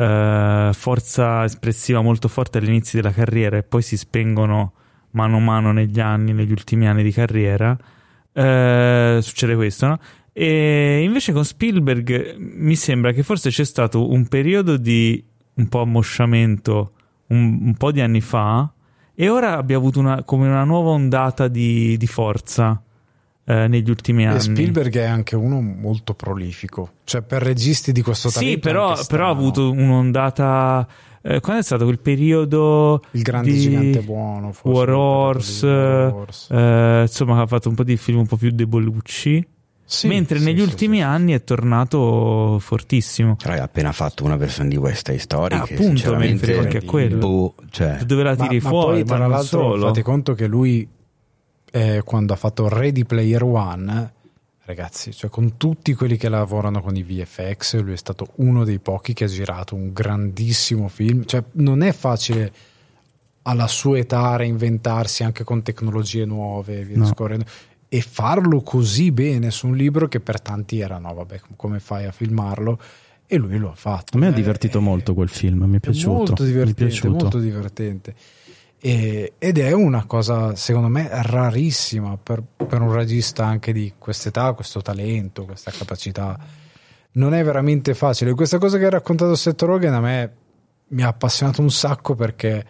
eh, 0.02 0.72
forza 0.74 1.44
espressiva 1.44 2.02
molto 2.02 2.28
forte 2.28 2.58
all'inizio 2.58 3.00
della 3.00 3.14
carriera 3.14 3.58
e 3.58 3.64
poi 3.64 3.84
si 3.84 3.98
spengono 3.98 4.74
mano 5.12 5.38
a 5.38 5.40
mano 5.40 5.72
negli 5.72 6.00
anni, 6.00 6.34
negli 6.34 6.52
ultimi 6.52 6.88
anni 6.88 7.04
di 7.04 7.12
carriera, 7.12 7.78
eh, 8.34 9.20
succede 9.22 9.56
questo, 9.56 9.88
no? 9.88 10.00
E 10.34 11.04
invece 11.04 11.34
con 11.34 11.46
Spielberg 11.46 12.36
mi 12.38 12.76
sembra 12.76 13.12
che 13.12 13.22
forse 13.22 13.50
c'è 13.50 13.66
stato 13.66 14.10
un 14.10 14.28
periodo 14.28 14.78
di 14.78 15.24
un 15.56 15.68
po' 15.68 15.82
ammosciamento 15.82 16.94
un, 17.28 17.60
un 17.62 17.76
po' 17.76 17.92
di 17.92 18.02
anni 18.02 18.22
fa 18.22 18.72
e 19.14 19.30
ora 19.30 19.58
abbia 19.58 19.76
avuto 19.78 20.00
una, 20.00 20.24
come 20.24 20.48
una 20.48 20.64
nuova 20.64 20.92
ondata 20.92 21.48
di, 21.48 21.98
di 21.98 22.08
forza 22.08 22.82
eh, 23.46 23.68
negli 23.68 23.90
ultimi 23.90 24.26
anni. 24.28 24.38
E 24.38 24.42
Spielberg 24.42 24.96
è 24.98 25.06
anche 25.06 25.36
uno 25.36 25.62
molto 25.62 26.14
prolifico, 26.14 26.90
cioè 27.04 27.22
per 27.22 27.42
registi 27.42 27.92
di 27.92 28.02
questo 28.02 28.30
talento. 28.30 28.54
Sì, 28.54 28.60
però, 28.60 28.96
però 29.08 29.28
ha 29.28 29.32
avuto 29.32 29.72
un'ondata. 29.72 30.88
eh, 31.22 31.40
quando 31.40 31.62
è 31.62 31.64
stato 31.64 31.84
quel 31.86 32.00
periodo 32.00 33.02
il 33.12 33.22
grande 33.22 33.52
di 33.52 33.60
gigante 33.60 34.02
buono, 34.02 34.52
forse, 34.52 34.78
War 34.80 34.90
Horse, 34.90 35.66
War 35.68 36.14
Horse. 36.14 36.54
eh, 36.54 37.02
insomma, 37.02 37.42
ha 37.42 37.48
fatto 37.48 37.70
un 37.70 37.76
po' 37.76 37.84
di 37.84 37.98
film 37.98 38.20
un 38.20 38.28
po' 38.28 38.38
più 38.38 38.52
debolucci. 38.52 39.48
Sì, 39.84 40.08
mentre 40.08 40.40
sì, 40.40 40.46
negli 40.46 40.60
sì, 40.60 40.64
ultimi 40.64 40.96
sì, 40.98 41.02
sì. 41.02 41.08
anni 41.10 41.34
è 41.34 41.44
tornato 41.44 42.58
fortissimo. 42.60 43.36
Raga, 43.42 43.62
ha 43.62 43.66
appena 43.66 43.92
fatto 43.92 44.24
una 44.24 44.38
versione 44.38 44.70
di 44.70 44.78
West 44.78 45.08
Side 45.08 45.20
Story 45.20 45.56
Ah, 45.56 45.64
che 45.64 45.74
appunto, 45.74 46.16
mi 46.16 46.28
riferisco 46.28 46.62
anche 46.62 46.78
a 46.78 46.84
quello. 46.84 47.18
boh, 47.18 47.56
cioè, 47.72 47.98
Dove 48.06 48.24
la 48.24 48.36
tiri 48.38 48.62
ma 48.62 48.70
fuori, 48.70 49.00
poi, 49.00 49.04
ma 49.04 49.06
tra 49.08 49.18
non 49.18 49.30
l'altro, 49.32 49.60
solo. 49.60 49.86
fate 49.88 50.02
conto 50.02 50.34
che 50.34 50.48
lui, 50.48 50.88
eh, 51.72 52.02
quando 52.04 52.34
ha 52.34 52.36
fatto 52.36 52.68
Ready 52.68 53.04
Player 53.06 53.44
One, 53.44 54.14
ragazzi, 54.66 55.12
cioè 55.14 55.30
con 55.30 55.58
tutti 55.58 55.94
quelli 55.94 56.18
che 56.18 56.30
lavorano 56.30 56.82
con 56.82 56.96
i 56.96 57.04
VFX, 57.04 57.80
lui 57.82 57.94
è 57.94 57.98
stato 57.98 58.28
uno 58.36 58.64
dei 58.64 58.80
pochi 58.80 59.14
che 59.14 59.24
ha 59.26 59.28
girato 59.28 59.76
un 59.76 59.92
grandissimo 59.94 60.88
film. 60.88 61.26
Cioè, 61.26 61.44
non 61.54 61.82
è 61.82 61.92
facile 61.92 62.52
alla 63.44 63.68
sua 63.68 63.98
età 63.98 64.36
reinventarsi 64.36 65.24
anche 65.24 65.44
con 65.44 65.64
tecnologie 65.64 66.26
nuove 66.26 66.80
e 66.80 66.84
via 66.86 66.98
No. 66.98 67.04
discorrendo. 67.04 67.46
E 67.94 68.00
farlo 68.02 68.62
così 68.62 69.12
bene 69.12 69.52
su 69.52 69.68
un 69.68 69.76
libro 69.76 70.08
che 70.08 70.20
per 70.22 70.40
tanti 70.40 70.80
era 70.80 70.98
no, 70.98 71.14
vabbè, 71.14 71.42
come 71.58 71.80
fai 71.80 72.06
a 72.06 72.12
filmarlo? 72.12 72.80
E 73.28 73.38
lui 73.38 73.58
lo 73.58 73.72
ha 73.72 73.76
fatto. 73.76 74.16
A 74.18 74.20
me 74.20 74.28
ha 74.28 74.30
Eh, 74.30 74.34
divertito 74.34 74.78
eh, 74.78 74.82
molto 74.82 75.14
quel 75.14 75.28
film, 75.30 75.64
mi 75.64 75.78
è 75.78 75.80
piaciuto. 75.80 76.14
molto 76.14 76.44
divertente, 76.44 76.84
piaciuto. 76.86 77.18
molto 77.18 77.40
divertente. 77.40 78.14
E- 78.84 79.34
ed 79.38 79.58
è 79.60 79.72
una 79.72 80.06
cosa, 80.06 80.56
secondo 80.56 80.88
me, 80.88 81.08
rarissima 81.12 82.18
per, 82.18 82.42
per 82.42 82.82
un 82.82 82.92
regista 82.92 83.46
anche 83.46 83.72
di 83.72 83.94
quest'età, 83.98 84.54
questo 84.54 84.82
talento, 84.82 85.46
questa 85.46 85.72
capacità. 85.72 86.38
Non 87.14 87.34
è 87.34 87.44
veramente 87.44 87.94
facile. 87.94 88.34
Questa 88.34 88.58
cosa 88.58 88.78
che 88.78 88.86
ha 88.86 88.90
raccontato 88.90 89.36
Seth 89.36 89.62
Rogen 89.62 89.94
a 89.94 90.00
me 90.00 90.34
mi 90.90 91.04
ha 91.04 91.08
appassionato 91.10 91.62
un 91.62 91.70
sacco 91.70 92.16
perché 92.16 92.66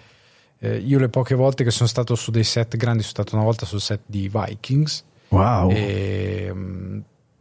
eh, 0.60 0.78
io 0.78 1.00
le 1.00 1.10
poche 1.10 1.36
volte 1.36 1.64
che 1.64 1.72
sono 1.72 1.88
stato 1.88 2.16
su 2.16 2.30
dei 2.32 2.44
set 2.44 2.76
grandi, 2.76 3.02
sono 3.02 3.14
stato 3.14 3.36
una 3.36 3.44
volta 3.44 3.66
sul 3.66 3.82
set 3.82 4.02
di 4.06 4.30
Vikings 4.32 5.06
Wow. 5.32 5.72
e, 5.72 6.54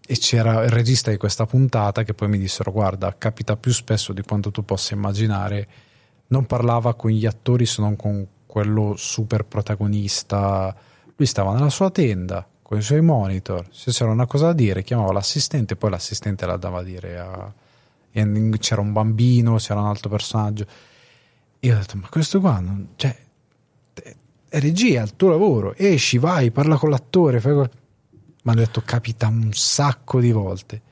e 0.07 0.19
c'era 0.19 0.63
il 0.63 0.71
regista 0.71 1.11
di 1.11 1.17
questa 1.17 1.45
puntata 1.45 2.05
che 2.05 2.15
poi 2.15 2.29
mi 2.29 2.39
dissero 2.39 2.71
guarda 2.71 3.13
capita 3.19 3.57
più 3.57 3.73
spesso 3.73 4.13
di 4.13 4.23
quanto 4.23 4.53
tu 4.53 4.65
possa 4.65 4.95
immaginare 4.95 5.69
non 6.29 6.47
parlava 6.47 6.95
con 6.95 7.11
gli 7.11 7.27
attori 7.27 7.67
se 7.67 7.83
non 7.83 7.97
con 7.97 8.25
quello 8.51 8.95
super 8.97 9.45
protagonista 9.45 10.75
lui 11.17 11.27
stava 11.27 11.55
nella 11.55 11.71
sua 11.71 11.91
tenda 11.91 12.47
con 12.63 12.79
i 12.79 12.83
suoi 12.83 13.01
monitor 13.01 13.67
se 13.71 13.93
c'era 13.93 14.11
una 14.11 14.27
cosa 14.27 14.47
da 14.47 14.53
dire 14.53 14.83
chiamava 14.83 15.13
l'assistente 15.13 15.77
poi 15.77 15.91
l'assistente 15.91 16.47
la 16.47 16.57
dava 16.57 16.81
a 16.81 16.83
dire 16.83 17.19
a 17.19 17.53
c'era 18.59 18.81
un 18.81 18.93
bambino 18.93 19.57
c'era 19.57 19.81
un 19.81 19.87
altro 19.87 20.09
personaggio 20.09 20.67
io 21.61 21.75
ho 21.75 21.79
detto 21.79 21.97
ma 21.97 22.09
questo 22.09 22.41
qua 22.41 22.59
non, 22.59 22.89
cioè 22.97 23.17
è 24.51 24.59
regia, 24.59 25.01
è 25.01 25.05
il 25.05 25.15
tuo 25.15 25.29
lavoro, 25.29 25.75
esci, 25.77 26.19
vai, 26.19 26.51
parla 26.51 26.77
con 26.77 26.91
l'attore, 26.91 27.41
mi 27.45 27.53
hanno 28.43 28.61
detto 28.61 28.83
capita 28.85 29.29
un 29.29 29.53
sacco 29.53 30.19
di 30.19 30.33
volte. 30.33 30.83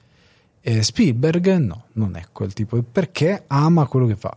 E 0.60 0.82
Spielberg 0.84 1.56
no, 1.56 1.86
non 1.94 2.14
è 2.14 2.26
quel 2.30 2.52
tipo, 2.52 2.80
perché 2.82 3.44
ama 3.48 3.86
quello 3.86 4.06
che 4.06 4.14
fa. 4.14 4.36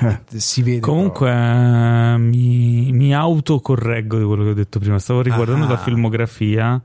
Eh. 0.00 0.20
Si 0.40 0.62
vede. 0.62 0.80
Comunque 0.80 1.30
eh, 1.30 2.16
mi, 2.18 2.90
mi 2.92 3.14
autocorreggo 3.14 4.18
di 4.18 4.24
quello 4.24 4.42
che 4.44 4.50
ho 4.50 4.54
detto 4.54 4.78
prima. 4.78 4.98
Stavo 4.98 5.20
riguardando 5.22 5.66
Ah. 5.66 5.68
la 5.70 5.76
filmografia 5.78 6.80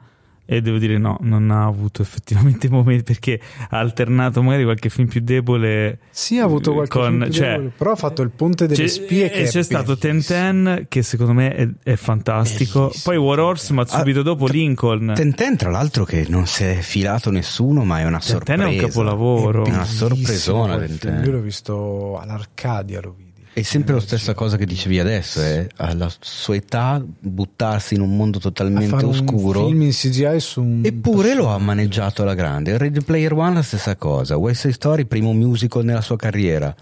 E 0.52 0.62
devo 0.62 0.80
dire 0.80 0.98
no, 0.98 1.18
non 1.22 1.52
ha 1.52 1.66
avuto 1.66 2.02
effettivamente 2.02 2.70
momenti 2.72 3.04
perché 3.04 3.40
ha 3.70 3.78
alternato 3.78 4.42
magari 4.42 4.64
qualche 4.64 4.90
film 4.90 5.08
più 5.08 5.22
debole. 5.22 6.00
Sì, 6.10 6.40
ha 6.40 6.44
avuto 6.44 6.74
qualche 6.74 6.98
con- 6.98 7.10
film 7.10 7.24
più 7.26 7.32
cioè, 7.34 7.50
debole, 7.50 7.72
però 7.78 7.92
ha 7.92 7.96
fatto 7.96 8.24
il 8.24 8.32
ponte 8.32 8.66
delle 8.66 8.82
c'è, 8.82 8.88
spie 8.88 9.26
e 9.26 9.30
che 9.30 9.44
è 9.44 9.48
c'è 9.48 9.62
stato 9.62 9.96
Ten. 9.96 10.24
Ten 10.26 10.86
che 10.90 11.04
secondo 11.04 11.34
me 11.34 11.54
è, 11.54 11.68
è 11.84 11.96
fantastico. 11.96 12.88
Bellissimo, 12.88 13.04
Poi 13.04 13.18
War 13.18 13.40
Horse, 13.40 13.74
ma 13.74 13.86
subito 13.86 14.22
Ah, 14.22 14.24
dopo 14.24 14.46
tra- 14.46 14.54
Lincoln. 14.54 15.12
Tenten, 15.16 15.56
tra 15.56 15.70
l'altro, 15.70 16.04
che 16.04 16.26
non 16.28 16.48
si 16.48 16.64
è 16.64 16.76
filato 16.82 17.30
nessuno, 17.30 17.84
ma 17.84 18.00
è 18.00 18.06
una 18.06 18.18
Ten 18.18 18.28
sorpresa. 18.28 18.64
Ten 18.64 18.72
è 18.72 18.74
un 18.74 18.88
capolavoro. 18.88 19.66
È 19.66 19.70
una 19.70 19.86
sorpresona 19.86 20.80
film. 20.80 21.24
Io 21.24 21.32
l'ho 21.32 21.42
visto 21.42 22.18
all'Arcadia, 22.20 23.02
lo 23.02 23.14
vidi. 23.16 23.29
È 23.52 23.62
sempre 23.64 23.96
la 23.96 24.00
stessa 24.00 24.34
cosa 24.34 24.56
che 24.56 24.66
dicevi 24.66 25.00
adesso, 25.00 25.42
è 25.42 25.68
alla 25.78 26.10
sua 26.20 26.56
età 26.56 27.04
buttarsi 27.20 27.96
in 27.96 28.02
un 28.02 28.16
mondo 28.16 28.38
A 28.38 28.42
totalmente 28.42 29.04
un 29.04 29.10
oscuro. 29.10 29.66
film 29.68 29.82
in 29.82 29.92
CGI 29.92 30.40
su 30.40 30.62
un 30.62 30.82
Eppure 30.86 31.34
lo 31.36 31.48
ha 31.48 31.58
maneggiato 31.58 32.22
alla 32.22 32.36
grande. 32.36 32.78
Ready 32.78 33.02
Player 33.02 33.34
One 33.34 33.56
la 33.56 33.62
stessa 33.62 33.96
cosa. 33.98 34.38
West 34.38 34.62
Side 34.62 34.74
Story, 34.74 35.06
primo 35.06 35.34
musical 35.34 35.84
nella 35.84 36.02
sua 36.02 36.16
carriera. 36.16 36.74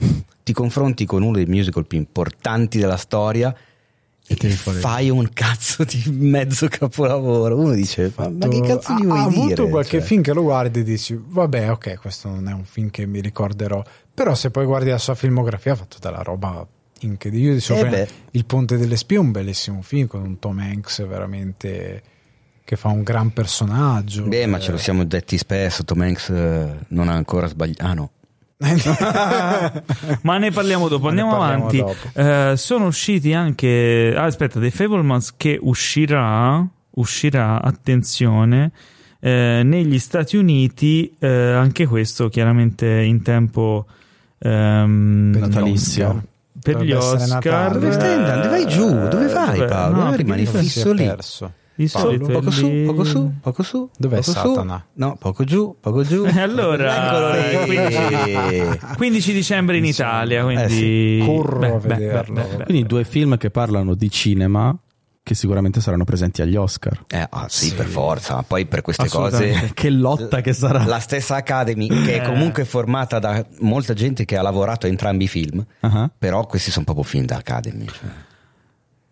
Ti 0.43 0.53
confronti 0.53 1.05
con 1.05 1.23
uno 1.23 1.35
dei 1.37 1.45
musical 1.47 1.87
più 1.87 1.97
importanti 1.97 2.77
della 2.77 2.97
storia 2.97 3.55
e 4.29 4.37
ne 4.41 4.49
fai- 4.49 5.09
un 5.09 5.29
cazzo 5.33 5.83
di 5.85 6.03
mezzo 6.11 6.67
capolavoro. 6.67 7.57
Uno 7.57 7.73
dice: 7.73 8.11
Ma, 8.17 8.29
ma 8.29 8.47
che 8.49 8.61
cazzo 8.61 8.91
ha, 8.91 8.99
gli 8.99 9.05
vuoi 9.05 9.19
ha 9.19 9.27
dire? 9.29 9.41
avuto 9.41 9.67
qualche 9.69 9.97
Cioè, 9.99 10.05
film 10.07 10.21
che 10.21 10.33
lo 10.33 10.41
guardi 10.43 10.81
e 10.81 10.83
dici 10.83 11.19
vabbè 11.25 11.71
ok 11.71 11.97
questo 11.99 12.27
non 12.27 12.47
è 12.49 12.51
un 12.53 12.65
film 12.65 12.89
che 12.91 13.05
mi 13.05 13.21
ricorderò 13.21 13.81
però 14.17 14.33
se 14.33 14.49
poi 14.49 14.65
guardi 14.65 14.89
la 14.89 14.97
sua 14.97 15.13
filmografia 15.13 15.73
ha 15.73 15.75
fatto 15.75 15.97
della 16.01 16.23
roba 16.23 16.65
incredibile 17.01 17.49
Io 17.49 17.53
dicevo 17.53 17.85
Eh. 17.85 18.07
Il 18.31 18.45
Ponte 18.45 18.75
delle 18.75 18.95
Spie 18.97 19.17
è 19.17 19.19
un 19.19 19.29
bellissimo 19.31 19.83
film 19.83 20.07
con 20.07 20.21
un 20.23 20.39
Tom 20.39 20.57
Hanks 20.57 21.05
veramente 21.05 22.01
che 22.63 22.75
fa 22.77 22.87
un 22.87 23.03
gran 23.03 23.31
personaggio 23.31 24.23
Beh, 24.23 24.47
ma 24.47 24.57
Eh, 24.57 24.61
ce 24.61 24.71
lo 24.71 24.77
siamo 24.77 25.03
detti 25.05 25.37
spesso. 25.37 25.83
Tom 25.83 26.01
Hanks 26.01 26.29
eh, 26.29 26.77
non 26.87 27.09
ha 27.09 27.13
ancora 27.13 27.45
sbagliato. 27.45 27.85
Ah, 27.85 27.93
no. 27.93 28.09
Ma 30.23 30.37
ne 30.39 30.49
parliamo 30.51 30.87
dopo, 30.87 31.09
andiamo 31.09 31.37
parliamo 31.37 31.67
avanti. 31.67 31.77
dopo. 31.77 31.95
Eh, 32.19 32.57
sono 32.57 32.87
usciti 32.87 33.33
anche. 33.33 34.13
Ah, 34.17 34.23
aspetta, 34.25 34.59
The 34.59 34.71
Fablemans 34.71 35.35
che 35.37 35.59
uscirà. 35.61 36.67
Uscirà, 36.89 37.61
attenzione. 37.61 38.71
eh, 39.19 39.61
negli 39.63 39.99
Stati 39.99 40.35
Uniti, 40.37 41.15
eh, 41.19 41.27
anche 41.27 41.85
questo 41.85 42.27
chiaramente 42.29 42.87
in 42.87 43.21
tempo 43.21 43.85
ehm, 44.39 45.29
Per 45.33 45.41
gli 45.41 45.45
natalizio. 45.45 46.05
Oscar. 46.07 46.23
per 46.61 46.81
gli 46.83 46.91
Oscar. 46.91 47.71
Dove 47.73 47.91
stai 47.91 48.13
andando? 48.13 48.49
Vai 48.49 48.67
giù, 48.67 49.07
dove 49.07 49.27
vai? 49.27 49.65
Paolo? 49.65 50.01
Perché 50.09 50.15
rimani 50.17 50.45
fisso 50.45 50.91
lì. 50.91 51.05
perso 51.05 51.51
Di 51.75 51.87
Paolo, 51.87 52.07
solito 52.09 52.31
Poco 52.31 52.51
su, 52.51 52.83
poco 52.85 53.03
su, 53.03 53.31
poco 53.39 53.63
su. 53.63 53.89
Dov'è 53.97 54.15
poco 54.19 54.31
su. 54.31 54.31
Satana? 54.31 54.85
No, 54.93 55.15
poco 55.19 55.43
giù, 55.43 55.75
poco 55.79 56.03
giù. 56.03 56.25
E 56.27 56.39
allora, 56.39 57.35
Eccolo 57.51 57.67
lì. 57.67 58.79
15 58.97 59.33
dicembre 59.33 59.77
in 59.77 59.85
Italia, 59.85 60.43
quindi 60.43 61.19
Eh 61.19 61.25
corro 61.25 61.59
Beh, 61.59 61.67
a 61.69 61.77
beh, 61.77 61.87
vederlo. 61.87 62.33
beh, 62.33 62.41
beh, 62.49 62.55
beh. 62.57 62.63
Quindi 62.63 62.83
due 62.87 63.03
film 63.03 63.37
che 63.37 63.51
parlano 63.51 63.93
di 63.93 64.09
cinema 64.09 64.75
che 65.27 65.35
sicuramente 65.35 65.81
saranno 65.81 66.05
presenti 66.05 66.41
agli 66.41 66.55
Oscar. 66.55 67.03
Eh, 67.07 67.27
ah, 67.29 67.47
sì, 67.49 67.67
Sì. 67.67 67.73
per 67.75 67.85
forza. 67.87 68.35
Ma 68.35 68.43
poi 68.43 68.65
per 68.65 68.81
queste 68.81 69.09
cose. 69.09 69.71
Che 69.73 69.89
lotta 69.89 70.39
che 70.39 70.53
sarà. 70.53 70.85
La 70.85 70.99
stessa 70.99 71.35
Academy, 71.35 71.87
che 72.03 72.19
è 72.19 72.23
Eh. 72.23 72.25
comunque 72.25 72.63
formata 72.63 73.19
da 73.19 73.45
molta 73.59 73.93
gente 73.93 74.23
che 74.23 74.37
ha 74.37 74.41
lavorato 74.41 74.85
a 74.85 74.89
entrambi 74.89 75.25
i 75.25 75.27
film, 75.27 75.65
Ah. 75.81 76.09
però 76.17 76.45
questi 76.45 76.71
sono 76.71 76.85
proprio 76.85 77.03
film 77.03 77.25
da 77.25 77.35
Academy. 77.35 77.85
cioè. 77.87 78.09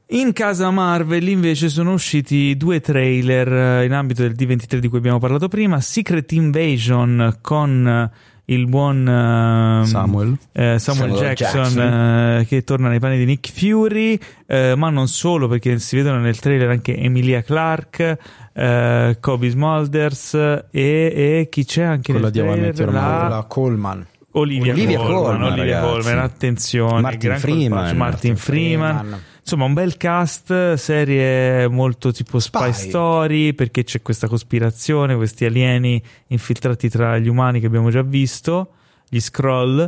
In 0.09 0.33
casa 0.33 0.69
Marvel 0.69 1.27
invece 1.27 1.67
sono 1.67 1.91
usciti 1.93 2.55
due 2.55 2.79
trailer 2.79 3.51
eh, 3.81 3.85
in 3.85 3.91
ambito 3.91 4.21
del 4.21 4.35
D23 4.37 4.77
di 4.77 4.87
cui 4.87 4.99
abbiamo 4.99 5.17
parlato 5.19 5.47
prima, 5.47 5.81
Secret 5.81 6.31
Invasion 6.31 7.39
con 7.41 7.87
eh, 7.87 8.11
il 8.45 8.67
buon 8.67 9.07
ehm, 9.07 9.83
Samuel. 9.85 10.37
eh, 10.51 10.77
Samuel 10.79 11.09
Samuel 11.15 11.35
Jackson, 11.35 11.61
Jackson. 11.63 12.39
eh, 12.39 12.45
che 12.47 12.63
torna 12.63 12.89
nei 12.89 12.99
panni 12.99 13.17
di 13.17 13.25
Nick 13.25 13.51
Fury, 13.51 14.19
eh, 14.45 14.75
ma 14.75 14.89
non 14.89 15.07
solo 15.07 15.47
perché 15.47 15.79
si 15.79 15.95
vedono 15.95 16.19
nel 16.19 16.39
trailer 16.39 16.69
anche 16.69 16.95
Emilia 16.97 17.41
Clarke, 17.41 18.19
eh, 18.53 19.17
Kobe 19.19 19.49
Smulders 19.49 20.33
e, 20.35 20.63
e 20.71 21.47
chi 21.49 21.65
c'è 21.65 21.83
anche 21.83 22.11
Quella 22.11 22.29
nel 22.29 22.33
trailer? 22.35 22.59
Met 22.59 22.77
Your 22.79 22.91
La- 22.93 23.27
la 23.29 23.45
Coleman 23.47 24.05
Olivia, 24.37 24.73
Olivia 24.73 24.97
Colman, 24.97 25.21
Colman, 25.23 25.51
Olivia. 25.53 25.79
Colman, 25.81 26.19
attenzione, 26.19 27.01
Martin 27.01 27.37
Freeman. 27.37 27.95
Martin 27.97 28.35
Freeman. 28.35 28.97
Freeman. 28.97 29.19
Insomma, 29.47 29.65
un 29.65 29.73
bel 29.73 29.95
cast, 29.95 30.73
serie 30.73 31.67
molto 31.67 32.11
tipo 32.11 32.39
spy, 32.39 32.73
Spy. 32.73 32.89
story, 32.89 33.53
perché 33.53 33.83
c'è 33.83 34.01
questa 34.01 34.27
cospirazione, 34.27 35.15
questi 35.15 35.45
alieni 35.45 36.01
infiltrati 36.29 36.89
tra 36.89 37.19
gli 37.19 37.27
umani 37.27 37.59
che 37.59 37.67
abbiamo 37.67 37.91
già 37.91 38.01
visto, 38.01 38.69
gli 39.07 39.19
scroll. 39.19 39.87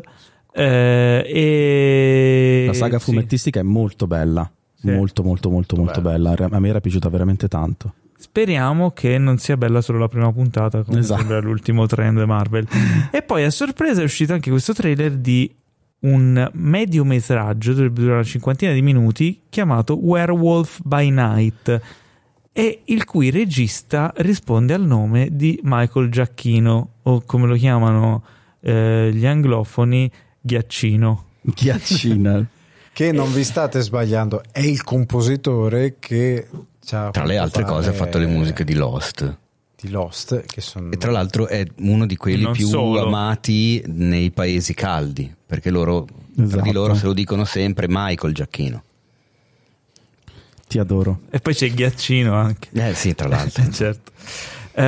eh, 0.53 1.23
e 1.25 2.63
La 2.67 2.73
saga 2.73 2.99
sì. 2.99 3.05
fumettistica 3.05 3.59
è 3.59 3.63
molto 3.63 4.05
bella. 4.05 4.47
Sì. 4.79 4.91
Molto, 4.91 5.23
molto, 5.23 5.49
molto, 5.49 5.75
molto 5.75 6.01
bella. 6.01 6.35
A 6.37 6.59
me 6.59 6.69
era 6.69 6.79
piaciuta 6.79 7.09
veramente 7.09 7.47
tanto. 7.47 7.93
Speriamo 8.15 8.91
che 8.91 9.17
non 9.17 9.39
sia 9.39 9.57
bella 9.57 9.81
solo 9.81 9.97
la 9.97 10.07
prima 10.07 10.31
puntata, 10.31 10.83
come 10.83 10.99
Esatto. 10.99 11.19
sembra 11.19 11.39
l'ultimo 11.39 11.87
trend 11.87 12.19
Marvel. 12.19 12.67
e 13.11 13.23
poi 13.23 13.43
a 13.43 13.49
sorpresa 13.49 14.01
è 14.01 14.03
uscito 14.03 14.33
anche 14.33 14.51
questo 14.51 14.73
trailer 14.73 15.13
di 15.13 15.51
un 15.99 16.49
mediometraggio, 16.53 17.73
dovrebbe 17.73 17.99
durare 18.01 18.19
una 18.19 18.27
cinquantina 18.27 18.71
di 18.71 18.81
minuti, 18.81 19.41
chiamato 19.49 19.97
Werewolf 19.97 20.81
by 20.83 21.09
Night, 21.09 21.81
e 22.51 22.81
il 22.85 23.05
cui 23.05 23.29
regista 23.29 24.13
risponde 24.17 24.73
al 24.73 24.83
nome 24.85 25.29
di 25.31 25.59
Michael 25.63 26.09
Giacchino, 26.09 26.89
o 27.03 27.21
come 27.25 27.47
lo 27.47 27.55
chiamano 27.55 28.23
eh, 28.61 29.11
gli 29.13 29.25
anglofoni, 29.25 30.11
Ghiaccino. 30.41 31.25
Ghiaccina. 31.41 32.45
che 32.97 33.11
non 33.11 33.31
vi 33.31 33.43
state 33.43 33.79
sbagliando 33.81 34.41
è 34.51 34.61
il 34.61 34.81
compositore 34.81 35.97
che 35.99 36.47
Tra 36.83 37.25
le 37.25 37.37
altre 37.37 37.63
cose 37.63 37.89
ha 37.89 37.93
fatto 37.93 38.17
le 38.17 38.25
musiche 38.25 38.63
di 38.63 38.73
Lost. 38.73 39.37
Di 39.79 39.89
Lost 39.89 40.43
che 40.45 40.59
sono 40.61 40.91
E 40.91 40.97
tra 40.97 41.11
l'altro 41.11 41.47
è 41.47 41.63
uno 41.81 42.05
di 42.07 42.17
quelli 42.17 42.49
più 42.51 42.67
solo. 42.67 43.05
amati 43.05 43.83
nei 43.87 44.31
paesi 44.31 44.73
caldi, 44.73 45.31
perché 45.45 45.69
loro, 45.69 46.05
tra 46.35 46.43
Esatto. 46.45 46.61
di 46.63 46.71
loro 46.71 46.95
se 46.95 47.05
lo 47.05 47.13
dicono 47.13 47.45
sempre 47.45 47.85
Michael 47.87 48.33
Giacchino. 48.33 48.83
Ti 50.67 50.79
adoro. 50.79 51.21
E 51.29 51.39
poi 51.39 51.53
c'è 51.53 51.69
Ghiaccino 51.71 52.33
anche. 52.33 52.67
Eh 52.73 52.93
sì, 52.93 53.15
tra 53.15 53.27
l'altro. 53.29 53.63
certo. 53.71 54.11
Eh, 54.73 54.83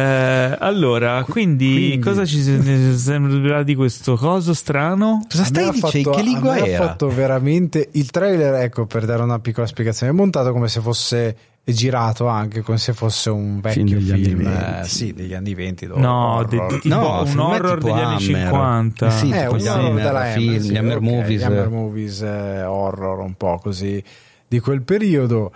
allora, 0.60 1.24
quindi, 1.24 1.74
Quindi- 1.74 2.00
cosa 2.00 2.26
ci 2.26 2.42
se- 2.42 2.96
sembra 2.98 3.64
di 3.64 3.76
questo 3.76 4.16
coso 4.18 4.54
strano? 4.54 5.26
Cosa 5.30 5.46
stai 5.46 5.72
dicendo? 5.72 6.12
fatto- 6.12 6.18
Che 6.18 6.22
lingua 6.28 6.58
era? 6.58 6.84
Ha 6.84 6.88
fatto 6.88 7.08
veramente 7.10 7.90
il 7.94 8.12
trailer, 8.12 8.56
ecco, 8.56 8.86
per 8.86 9.06
dare 9.06 9.24
una 9.24 9.40
piccola 9.40 9.66
spiegazione, 9.66 10.12
è 10.12 10.16
montato 10.16 10.52
come 10.52 10.68
se 10.68 10.82
fosse 10.82 11.38
è 11.70 11.74
girato 11.74 12.28
anche 12.28 12.62
come 12.62 12.78
se 12.78 12.94
fosse 12.94 13.30
un 13.30 13.60
vecchio 13.60 13.84
Film 13.86 14.00
degli 14.00 14.24
film, 14.26 14.46
anni 14.48 14.56
eh, 14.56 14.60
20. 14.72 14.90
sì, 14.90 15.14
degli 15.14 15.34
anni 15.34 15.54
20. 15.54 15.88
No, 15.96 16.46
de- 16.48 16.78
tipo 16.80 16.96
No, 16.96 17.24
un 17.26 17.40
horror 17.40 17.80
degli 17.80 17.92
anni 17.92 18.16
Hammer. 18.34 18.48
50. 18.50 19.08
Eh 19.08 19.12
sì, 19.12 19.30
Eh, 19.32 19.48
un 19.48 19.58
gli 19.58 19.68
horror 19.68 19.86
Hammer, 19.86 20.04
della 20.04 20.24
film, 20.24 20.48
Hammer, 20.50 20.60
gli 20.62 20.66
sì, 20.66 20.76
Hammer 20.78 20.96
ok, 20.98 21.02
movies. 21.04 21.40
gli 21.40 21.44
Hammer 21.44 21.70
movies 21.70 22.22
eh, 22.22 22.64
horror 22.64 23.20
un 23.20 23.34
po' 23.36 23.60
così 23.62 24.04
di 24.48 24.60
quel 24.60 24.82
periodo 24.82 25.52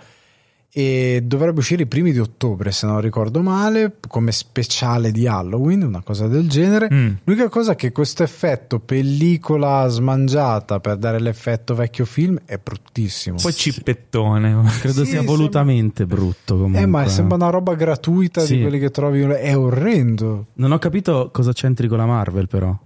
e 0.76 1.22
dovrebbe 1.24 1.60
uscire 1.60 1.84
i 1.84 1.86
primi 1.86 2.10
di 2.10 2.18
ottobre 2.18 2.72
se 2.72 2.86
non 2.86 3.00
ricordo 3.00 3.42
male 3.42 3.94
come 4.08 4.32
speciale 4.32 5.12
di 5.12 5.28
Halloween 5.28 5.82
una 5.84 6.02
cosa 6.02 6.26
del 6.26 6.48
genere 6.48 6.88
Mm. 6.92 7.12
l'unica 7.24 7.48
cosa 7.48 7.72
è 7.72 7.76
che 7.76 7.92
questo 7.92 8.24
effetto 8.24 8.80
pellicola 8.80 9.86
smangiata 9.86 10.80
per 10.80 10.96
dare 10.96 11.20
l'effetto 11.20 11.76
vecchio 11.76 12.04
film 12.04 12.38
è 12.44 12.58
bruttissimo 12.60 13.36
Poi 13.40 13.52
cippettone. 13.52 14.62
Credo 14.80 15.04
Sì, 15.04 15.10
sia 15.10 15.16
sembra- 15.18 15.36
volutamente 15.36 16.06
brutto 16.06 16.54
comunque. 16.56 16.80
eh 16.80 16.86
ma 16.86 17.06
sembra 17.06 17.36
una 17.36 17.50
roba 17.50 17.74
gratuita 17.74 18.40
Sì. 18.40 18.56
di 18.56 18.62
quelli 18.62 18.80
che 18.80 18.90
trovi 18.90 19.22
è 19.22 19.56
orrendo 19.56 20.46
Non 20.54 20.72
ho 20.72 20.78
capito 20.78 21.30
cosa 21.32 21.52
c'entri 21.52 21.86
con 21.86 21.98
la 21.98 22.06
Marvel 22.06 22.48
però. 22.48 22.76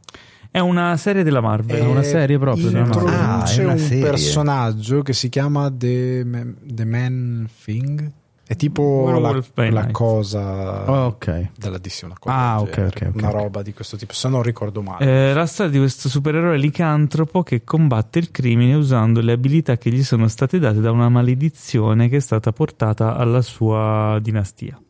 È 0.50 0.58
una 0.60 0.96
serie 0.96 1.22
della 1.22 1.40
Marvel. 1.40 1.76
È 1.76 1.84
una 1.84 2.02
serie 2.02 2.38
proprio 2.38 2.70
della 2.70 2.84
Marvel. 2.86 3.06
Ah, 3.14 3.20
introduce 3.46 3.60
è 3.60 3.64
una 3.64 3.72
un 3.74 3.78
serie. 3.78 4.02
personaggio 4.04 5.02
che 5.02 5.12
si 5.12 5.28
chiama 5.28 5.70
The, 5.72 6.22
Man- 6.24 6.56
The 6.64 6.84
Man 6.84 7.48
Thing 7.64 8.12
è 8.50 8.56
tipo 8.56 9.10
la, 9.20 9.30
la 9.30 9.42
Night. 9.82 9.90
cosa 9.90 10.90
Oh, 10.90 11.06
ok. 11.08 11.50
della 11.54 11.76
DC 11.76 12.00
una 12.04 12.14
cosa 12.18 12.34
Ah, 12.34 12.56
del 12.56 12.68
ok, 12.68 12.74
genere, 12.74 12.88
ok, 12.96 13.06
ok, 13.14 13.14
una 13.22 13.30
roba 13.30 13.60
di 13.62 13.74
questo 13.74 13.98
tipo 13.98 14.14
se 14.14 14.26
non 14.30 14.40
ricordo 14.42 14.80
male 14.80 15.04
Eh, 15.30 15.34
la 15.34 15.44
storia 15.44 15.70
di 15.70 15.76
questo 15.78 16.08
supereroe 16.08 16.56
licantropo 16.56 17.42
che 17.42 17.62
combatte 17.62 18.18
il 18.18 18.30
crimine 18.30 18.72
usando 18.72 19.20
le 19.20 19.32
abilità 19.32 19.76
che 19.76 19.90
gli 19.90 20.02
sono 20.02 20.28
state 20.28 20.58
date 20.58 20.80
da 20.80 20.90
una 20.90 21.10
maledizione 21.10 22.08
che 22.08 22.16
è 22.16 22.20
stata 22.20 22.50
portata 22.52 23.16
alla 23.16 23.42
sua 23.42 24.18
dinastia. 24.22 24.80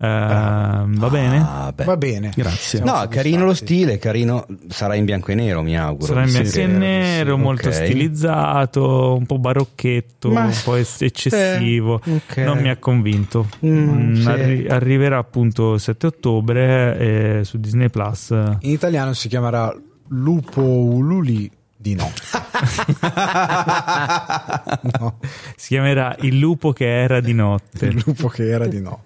Eh, 0.00 0.06
va 0.06 1.08
bene? 1.10 1.38
Ah, 1.38 1.72
beh. 1.74 1.84
Va 1.84 1.96
bene. 1.96 2.30
Grazie. 2.36 2.78
Siamo 2.78 3.00
No, 3.00 3.08
carino 3.08 3.44
lo 3.44 3.54
stile, 3.54 3.98
carino. 3.98 4.46
Sarà 4.68 4.94
in 4.94 5.04
bianco 5.04 5.32
e 5.32 5.34
nero, 5.34 5.60
mi 5.62 5.76
auguro. 5.76 6.06
Sarà 6.06 6.22
in 6.22 6.28
Sì, 6.28 6.40
bianco 6.42 6.58
e 6.60 6.66
nero, 6.78 7.34
sì, 7.36 7.42
molto 7.42 7.68
ok. 7.68 7.74
stilizzato, 7.74 9.16
un 9.16 9.26
po' 9.26 9.38
barocchetto, 9.38 10.30
Ma- 10.30 10.44
un 10.44 10.54
po' 10.64 10.76
ec- 10.76 11.02
eccessivo. 11.02 12.00
Eh, 12.04 12.12
ok. 12.14 12.36
Non 12.38 12.58
mi 12.58 12.68
ha 12.68 12.76
convinto. 12.76 13.48
Mm, 13.66 13.88
Mm, 13.88 14.14
sì. 14.14 14.28
arri- 14.28 14.68
arriverà 14.68 15.18
appunto 15.18 15.74
il 15.74 15.80
7 15.80 16.06
ottobre 16.06 17.38
eh, 17.40 17.44
su 17.44 17.58
Disney 17.58 17.88
Plus. 17.88 18.30
In 18.30 18.70
italiano 18.70 19.12
si 19.14 19.28
chiamerà 19.28 19.74
Lupo 20.10 20.62
Ululi 20.62 21.50
di 21.88 21.94
no. 21.94 22.12
no. 24.98 25.18
Si 25.56 25.68
chiamerà 25.68 26.16
Il 26.20 26.38
lupo 26.38 26.72
che 26.72 26.86
era 26.86 27.20
di 27.20 27.32
notte. 27.32 27.86
Il 27.86 28.02
lupo 28.04 28.28
che 28.28 28.48
era 28.48 28.66
di 28.66 28.80
no. 28.80 29.04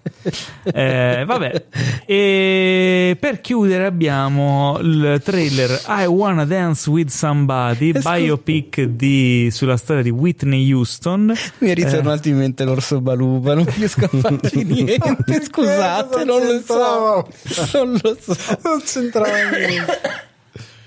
Eh, 0.63 1.25
vabbè, 1.27 1.65
e 2.07 3.17
per 3.19 3.41
chiudere 3.41 3.87
abbiamo 3.87 4.79
il 4.81 5.21
trailer 5.25 5.83
I 5.89 6.07
Wanna 6.07 6.45
Dance 6.45 6.89
with 6.89 7.09
Somebody, 7.09 7.93
Scusa. 7.93 8.13
biopic 8.15 8.83
di, 8.83 9.49
sulla 9.51 9.77
storia 9.77 10.03
di 10.03 10.11
Whitney 10.11 10.73
Houston. 10.73 11.33
Mi 11.59 11.69
è 11.69 11.75
ritornato 11.75 12.29
in 12.29 12.39
mente 12.39 12.65
l'orso 12.65 13.01
baluba, 13.01 13.55
non 13.55 13.67
riesco 13.77 14.05
a 14.05 14.09
farci 14.09 14.63
niente. 14.65 15.43
Scusate, 15.45 16.25
non 16.25 16.47
lo 16.47 16.63
so. 16.65 17.29
Non 17.73 17.99
lo 18.01 18.17
so. 18.21 18.37
Non 18.63 18.81
c'entrava 18.85 19.51
niente. 19.51 20.31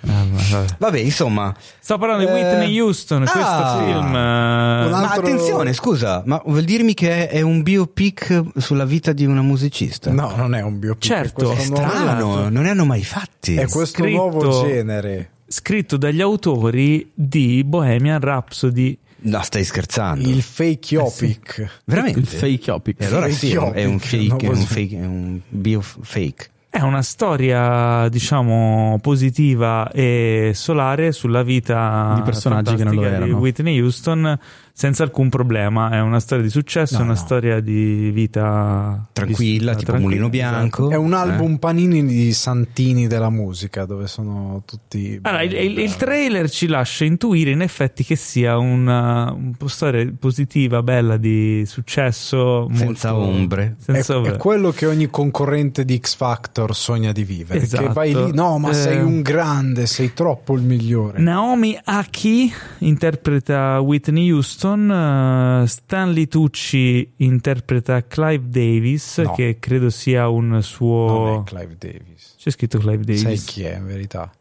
Ah, 0.07 0.65
vabbè. 0.77 0.99
Insomma. 0.99 1.53
Sto 1.79 1.97
parlando 1.97 2.25
di 2.25 2.29
Eh, 2.29 2.33
Whitney 2.33 2.79
Houston, 2.79 3.19
questo 3.21 3.39
ah. 3.39 3.77
film. 3.83 4.05
Eh, 4.07 4.89
Ma 4.89 5.09
altro- 5.09 5.21
attenzione, 5.27 5.73
scusa, 5.73 6.23
ma 6.25 6.41
vuol 6.45 6.63
dirmi 6.63 6.93
che 6.93 7.27
è 7.27 7.41
un 7.41 7.61
biopic 7.63 8.43
sulla 8.57 8.85
vita 8.85 9.13
di 9.13 9.25
una 9.25 9.41
musicista? 9.41 10.11
No, 10.11 10.33
non 10.35 10.53
è 10.55 10.61
un 10.61 10.79
biopic. 10.79 11.03
Certo, 11.03 11.51
è 11.51 11.65
nuovo- 11.67 11.83
Strano, 11.85 12.49
non 12.49 12.63
ne 12.63 12.69
hanno 12.69 12.85
mai 12.85 13.03
fatti. 13.03 13.55
È 13.55 13.67
questo 13.67 14.01
Scritto- 14.03 14.09
nuovo 14.17 14.61
genere. 14.65 15.29
scritto 15.47 15.97
dagli 15.97 16.21
autori 16.21 17.11
di 17.13 17.63
Bohemian 17.63 18.19
Rhapsody. 18.19 18.97
No, 19.17 19.41
stai 19.41 19.63
scherzando. 19.63 20.27
Il 20.27 20.41
fake 20.43 20.97
opic. 20.97 21.81
Veramente? 21.85 22.19
Il 22.19 22.27
fake 22.27 22.69
opic. 22.71 23.01
E 23.01 23.05
allora 23.05 23.29
sì, 23.29 23.51
è 23.53 23.57
un, 23.57 23.71
è 23.73 23.83
un 23.85 23.99
Fake 23.99 24.17
fake, 24.27 24.33
opic, 24.33 24.43
è 24.43 24.51
un 24.51 24.59
no, 24.59 24.65
fake, 24.65 24.97
è 24.99 25.05
un 25.05 25.39
bio 25.49 25.81
fake. 25.81 26.49
È 26.75 26.81
una 26.81 27.03
storia, 27.03 28.09
diciamo, 28.09 28.99
positiva 29.01 29.89
e 29.91 30.51
solare 30.53 31.13
sulla 31.13 31.41
vita 31.41 32.11
Di 32.15 32.21
personaggi 32.23 32.75
che 32.75 32.83
non 32.83 32.95
lo 32.95 33.03
erano. 33.05 33.37
Whitney 33.37 33.79
Houston 33.79 34.37
senza 34.77 35.03
alcun 35.03 35.29
problema. 35.29 35.89
È 35.91 36.01
una 36.01 36.19
storia 36.19 36.43
di 36.43 36.49
successo, 36.49 36.95
No, 36.95 36.99
è 36.99 37.03
una 37.03 37.13
no. 37.13 37.17
storia 37.19 37.59
di 37.61 38.09
vita 38.11 39.07
Tranquilla, 39.13 39.71
vissuta 39.71 39.75
tipo 39.75 39.91
tranquilla, 39.93 40.21
Mulino 40.25 40.27
esatto. 40.27 40.29
Bianco. 40.29 40.89
È 40.89 40.95
un 40.97 41.13
Eh? 41.13 41.15
album 41.15 41.57
panini 41.57 42.05
di 42.05 42.33
santini 42.33 43.07
della 43.07 43.29
musica 43.29 43.85
dove 43.85 44.07
sono 44.07 44.63
tutti. 44.65 45.17
Allora, 45.21 45.43
il, 45.43 45.53
il- 45.53 45.79
il 45.79 45.95
trailer 45.95 46.49
ci 46.49 46.67
lascia 46.67 47.05
intuire 47.05 47.51
in 47.51 47.61
effetti 47.61 48.03
che 48.03 48.17
sia 48.17 48.57
una, 48.57 49.31
un 49.31 49.53
po' 49.55 49.67
storia 49.69 50.11
positiva, 50.19 50.83
bella, 50.83 51.15
di 51.15 51.63
successo. 51.65 52.67
Senza 52.73 53.13
molto- 53.13 53.27
ombre. 53.29 53.75
È, 53.79 53.93
Senza 53.93 54.13
è 54.13 54.17
ombre. 54.17 54.37
quello 54.37 54.71
che 54.71 54.85
ogni 54.87 55.07
concorrente 55.09 55.85
di 55.85 55.97
X 56.01 56.15
Factor 56.17 56.75
sogna 56.75 57.13
di 57.13 57.23
vivere. 57.23 57.61
Esatto. 57.61 57.87
Che 57.87 57.93
vai 57.93 58.13
lì, 58.13 58.33
no, 58.33 58.57
ma 58.57 58.71
Eh. 58.71 58.73
sei 58.73 58.97
un 59.01 59.21
grande, 59.21 59.85
sei 59.85 60.13
troppo 60.13 60.55
il 60.55 60.63
migliore. 60.63 61.19
Naomi 61.21 61.79
Aki 61.81 62.53
interpreta 62.79 63.79
Whitney 63.79 64.31
Houston, 64.31 64.63
eh, 64.73 65.67
Stanley 65.67 66.27
Tucci 66.27 67.13
interpreta 67.17 68.05
Clive 68.05 68.49
Davis, 68.49 69.19
No. 69.19 69.33
che 69.33 69.57
credo 69.59 69.89
sia 69.89 70.27
un 70.29 70.61
suo... 70.63 71.07
Non 71.07 71.39
è 71.41 71.43
Clive 71.43 71.75
Davis. 71.77 72.35
C'è 72.37 72.49
scritto 72.51 72.79
Clive 72.79 73.03
Davis. 73.03 73.21
Sai 73.21 73.37
chi 73.37 73.63
è 73.63 73.75
in 73.77 73.85
verità? 73.85 74.31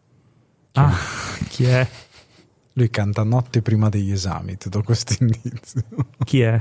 Ah, 0.72 0.96
chi 1.48 1.64
è? 1.64 1.86
Lui 2.76 2.90
canta 2.90 3.22
notte 3.22 3.62
prima 3.62 3.88
degli 3.88 4.10
esami, 4.10 4.56
ti 4.56 4.68
do 4.68 4.82
questo 4.82 5.14
indizio. 5.22 5.82
Chi 6.24 6.40
è? 6.40 6.58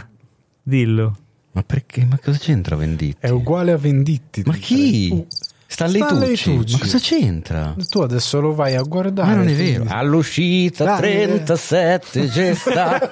Dillo. 0.61 1.17
Ma 1.53 1.63
perché? 1.63 2.05
Ma 2.05 2.17
cosa 2.17 2.37
c'entra 2.39 2.75
Venditti? 2.75 3.17
È 3.19 3.29
uguale 3.29 3.71
a 3.71 3.77
Venditti. 3.77 4.41
Ma 4.45 4.55
chi? 4.55 5.25
Stanley, 5.73 6.01
Stanley 6.03 6.29
Tucci. 6.35 6.55
Tucci. 6.55 6.73
Ma 6.73 6.79
cosa 6.79 6.99
c'entra? 6.99 7.75
Tu 7.89 7.99
adesso 8.01 8.39
lo 8.39 8.53
vai 8.53 8.75
a 8.75 8.83
guardare. 8.83 9.29
Ma 9.31 9.35
non 9.37 9.47
è 9.47 9.53
vero. 9.53 9.85
All'uscita 9.87 10.83
Grande. 10.83 11.43
37 11.43 12.27
gesta 12.29 12.99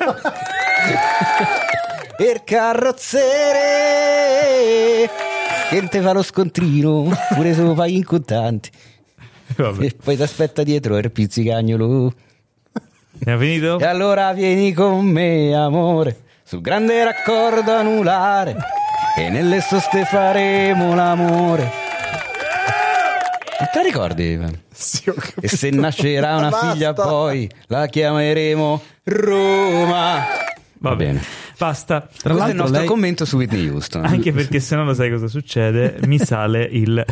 per 2.15 2.43
carrozzere 2.43 3.29
che 5.69 5.87
te 5.87 6.01
fa 6.01 6.11
lo 6.11 6.21
scontrino 6.21 7.09
pure 7.33 7.53
se 7.55 7.61
lo 7.61 7.73
fai 7.73 7.95
in 7.95 8.05
contanti 8.05 8.69
Vabbè. 9.57 9.85
e 9.85 9.95
poi 10.03 10.15
ti 10.15 10.21
aspetta 10.21 10.61
dietro 10.63 10.97
il 10.97 11.11
pizzicagnolo 11.11 12.13
Ne 13.25 13.31
ha 13.31 13.37
finito? 13.39 13.79
e 13.79 13.85
allora 13.85 14.33
vieni 14.33 14.71
con 14.73 15.03
me 15.05 15.55
amore 15.55 16.19
sul 16.43 16.61
grande 16.61 17.03
raccordo 17.03 17.73
anulare 17.73 18.55
e 19.17 19.29
nelle 19.29 19.61
soste 19.61 20.05
faremo 20.05 20.93
l'amore 20.93 21.80
Ma 23.61 23.67
te 23.67 23.77
la 23.77 23.83
ricordi? 23.83 24.39
Sì, 24.71 25.07
ho 25.09 25.13
capito. 25.13 25.41
E 25.41 25.47
se 25.47 25.69
nascerà 25.69 26.35
una 26.37 26.49
Basta. 26.49 26.71
figlia 26.71 26.93
poi 26.93 27.49
la 27.67 27.85
chiameremo 27.85 28.81
Roma. 29.03 30.25
Va 30.79 30.95
bene. 30.95 31.21
Basta. 31.57 32.01
Tra 32.01 32.07
Questo 32.09 32.27
è 32.27 32.31
il 32.31 32.37
l'altro 32.37 32.57
nostro 32.57 32.79
lei- 32.79 32.87
commento 32.87 33.25
su 33.25 33.35
Whitney 33.37 33.67
Houston. 33.69 34.03
Anche 34.03 34.31
perché 34.33 34.59
se 34.59 34.75
no 34.75 34.83
lo 34.83 34.95
sai 34.95 35.11
cosa 35.11 35.27
succede, 35.27 35.99
mi 36.05 36.17
sale 36.17 36.63
il... 36.63 37.05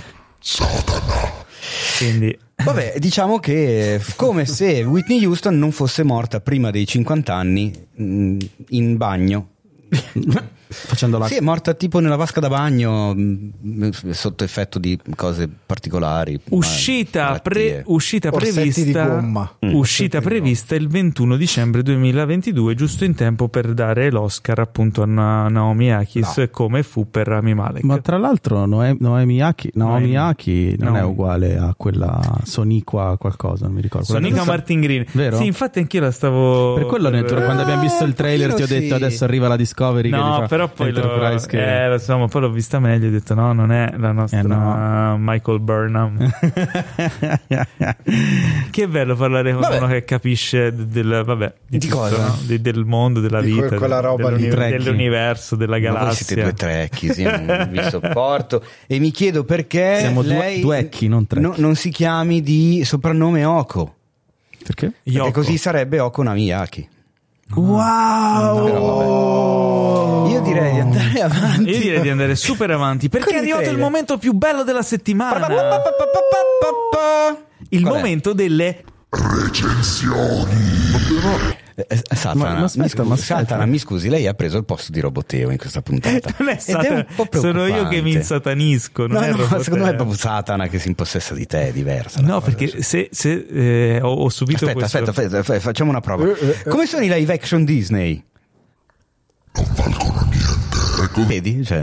Quindi... 1.98 2.38
Vabbè, 2.62 2.96
diciamo 2.98 3.40
che 3.40 4.02
come 4.16 4.46
se 4.46 4.84
Whitney 4.84 5.24
Houston 5.24 5.58
non 5.58 5.72
fosse 5.72 6.04
morta 6.04 6.42
prima 6.42 6.72
dei 6.72 6.86
50 6.88 7.34
anni 7.34 7.72
mh, 7.94 8.38
in 8.70 8.98
bagno. 8.98 9.50
Facendo 10.72 11.18
la 11.18 11.26
Sì, 11.26 11.36
è 11.36 11.42
morta 11.42 11.74
tipo 11.74 12.00
nella 12.00 12.16
vasca 12.16 12.40
da 12.40 12.48
bagno 12.48 13.14
mh, 13.16 14.10
sotto 14.12 14.44
effetto 14.44 14.78
di 14.78 15.00
cose 15.16 15.50
particolari. 15.66 16.40
Uscita, 16.50 17.40
pre- 17.42 17.82
uscita 17.88 18.30
prevista. 18.30 19.20
Mm. 19.20 19.74
uscita 19.74 20.22
prevista 20.22 20.76
il 20.76 20.88
21 20.88 21.38
dicembre 21.38 21.82
2022, 21.82 22.76
giusto 22.76 23.04
in 23.04 23.16
tempo 23.16 23.48
per 23.48 23.74
dare 23.74 24.12
l'Oscar 24.12 24.60
appunto 24.60 25.02
a 25.02 25.06
Na- 25.08 25.48
Naomi 25.48 25.92
Akis, 25.92 26.48
come 26.52 26.84
fu 26.84 27.10
per 27.10 27.28
Rami 27.28 27.56
Malek. 27.56 27.84
Ma 27.84 27.98
tra 28.00 28.18
l'altro 28.18 28.66
Noe- 28.68 28.96
Noemi 29.00 29.42
Aki, 29.42 29.72
Naomi. 29.74 30.16
Aki 30.16 30.76
non 30.78 30.90
è 30.90 31.00
Naomi. 31.00 31.12
uguale 31.12 31.58
a 31.58 31.74
quella 31.76 32.20
Soniqua 32.44 33.16
qualcosa, 33.18 33.66
non 33.66 33.74
mi 33.74 33.82
ricordo. 33.82 34.06
Sonica 34.06 34.42
che- 34.42 34.48
Martin 34.48 34.82
Green. 34.82 35.06
Vero? 35.14 35.38
Sì, 35.38 35.46
infatti 35.48 35.80
anch'io 35.80 36.02
la 36.02 36.12
stavo. 36.12 36.76
Per 36.76 36.86
quello 36.86 37.10
dentro, 37.10 37.42
quando 37.42 37.64
abbiamo 37.64 37.82
visto 37.82 38.04
il 38.04 38.14
trailer 38.14 38.54
ti 38.54 38.62
ho 38.62 38.66
pochino 38.66 38.80
detto 38.82 38.96
sì. 38.98 39.04
adesso 39.04 39.24
arriva 39.24 39.48
la 39.48 39.56
Discovery 39.56 40.10
che 40.12 40.16
No, 40.16 40.46
fa 40.48 40.48
però 40.68 40.68
poi 40.68 40.92
lo, 40.92 41.02
Enterprise 41.02 41.48
che- 41.48 41.84
eh, 41.86 41.90
lo 41.90 41.98
so, 41.98 42.18
ma 42.18 42.28
poi 42.28 42.42
l'ho 42.42 42.52
vista 42.52 42.80
meglio 42.80 43.06
e 43.06 43.10
ho 43.10 43.12
detto 43.12 43.34
no, 43.34 43.54
non 43.54 43.72
è 43.72 43.94
la 43.98 44.12
nostra 44.12 44.40
Eh, 44.40 44.44
no. 44.44 45.18
Michael 45.20 45.60
Burnham. 45.60 46.18
che 48.72 48.88
bello 48.88 49.16
parlare 49.16 49.52
con 49.52 49.62
Vabbè. 49.62 49.78
uno 49.78 49.88
che 49.88 50.04
capisce 50.04 50.74
de- 50.74 50.88
del, 50.88 51.24
vabbè, 51.26 51.54
Di 51.68 51.80
tutto, 51.80 51.96
cosa? 51.98 52.26
no? 52.28 52.38
De- 52.46 52.62
del 52.62 52.86
mondo, 52.86 53.20
della 53.20 53.42
Di 53.42 53.52
vita, 53.54 53.76
quella 53.76 53.96
del- 54.02 54.06
roba 54.06 54.30
dell'uni- 54.32 54.70
dell'universo, 54.70 55.56
della 55.56 55.80
Ma 55.80 55.90
voi 55.90 55.94
galassia. 55.94 56.26
siete 56.26 56.42
due 56.44 56.54
trecchi, 56.54 57.14
sì, 57.14 57.24
non 57.24 57.70
vi 57.72 57.82
sopporto. 57.84 58.64
E 58.88 59.00
mi 59.00 59.12
chiedo 59.12 59.44
perché 59.44 59.98
Siamo 60.00 60.22
due- 60.24 60.38
lei 60.38 60.62
duecchi, 60.62 61.08
non 61.08 61.28
trecchi. 61.28 61.46
no- 61.46 61.54
non 61.58 61.76
si 61.76 61.90
chiami 61.90 62.42
di 62.42 62.84
soprannome 62.84 63.46
Oko. 63.46 63.96
Perché? 64.64 64.94
Perché 65.04 65.32
così 65.32 65.58
sarebbe 65.58 66.00
Oko 66.00 66.22
Namiyaki. 66.22 66.88
Wow! 67.56 68.64
Però 68.64 70.24
vabbè. 70.24 70.32
Io 70.32 70.42
direi 70.42 70.74
di 70.74 70.80
andare 70.80 71.22
avanti. 71.22 71.70
Io 71.70 71.80
direi 71.80 72.02
di 72.02 72.10
andare 72.10 72.36
super 72.36 72.70
avanti 72.72 73.10
perché 73.10 73.36
è 73.36 73.38
arrivato 73.38 73.70
il 73.70 73.78
momento 73.78 74.18
più 74.18 74.34
bello 74.34 74.64
della 74.64 74.84
settimana. 74.84 75.48
Il 77.70 77.84
momento 77.84 78.34
delle 78.34 78.84
Eh, 79.12 79.18
eh, 81.76 82.02
Satana, 82.16 82.36
Ma- 82.54 82.60
ma 82.60 82.64
aspetta, 82.66 83.04
mi 83.04 83.10
scusi. 83.10 83.22
Satana, 83.24 83.66
mi 83.66 83.78
scusi, 83.78 84.10
lei 84.10 84.28
ha 84.28 84.34
preso 84.34 84.58
il 84.58 84.66
posto 84.66 84.92
di 84.92 85.00
Roboteo 85.00 85.50
in 85.50 85.58
questa 85.58 85.82
puntata. 85.82 86.34
non 86.40 86.50
è 86.50 86.56
è 86.56 86.60
Satana, 86.60 87.06
un 87.08 87.28
po' 87.28 87.40
sono 87.40 87.66
io 87.68 87.88
che 87.88 88.02
mi 88.02 88.14
insatanisco. 88.14 89.08
Non 89.08 89.18
No, 89.22 89.28
è 89.28 89.32
no, 89.32 89.62
secondo 89.62 89.86
me 89.86 89.92
è 89.92 89.96
proprio 89.96 90.18
Satana 90.18 90.68
che 90.68 90.80
si 90.80 90.88
impossessa 90.90 91.34
di 91.34 91.46
te, 91.46 91.68
è 91.70 91.72
diversa. 91.72 92.22
No, 92.22 92.42
perché 92.42 92.82
se, 92.82 93.10
se, 93.12 93.46
eh, 93.50 94.00
ho, 94.02 94.12
ho 94.14 94.30
subito 94.30 94.66
Aspetta, 94.66 94.74
questo. 94.80 94.98
aspetta, 94.98 95.12
aspetta, 95.22 95.40
aspetta, 95.40 95.60
facciamo 95.62 95.90
una 95.92 96.02
prova. 96.02 96.26
Eh, 96.26 96.38
eh, 96.40 96.50
eh. 96.66 96.70
Come 96.70 96.86
sono 96.86 97.04
i 97.04 97.10
live 97.10 97.34
action 97.34 97.64
Disney? 97.66 98.24
Non 99.54 99.66
valgono 99.76 100.28
niente. 100.30 101.26
Vedi? 101.26 101.64
Cioè, 101.66 101.78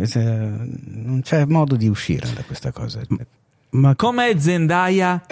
eh, 0.00 0.06
se- 0.06 0.20
non 0.22 1.20
c'è 1.22 1.44
modo 1.46 1.74
di 1.76 1.88
uscire 1.88 2.26
da 2.34 2.42
questa 2.42 2.70
cosa. 2.70 3.00
Ma 3.70 3.94
Com'è 3.96 4.34
Zendaya? 4.38 5.22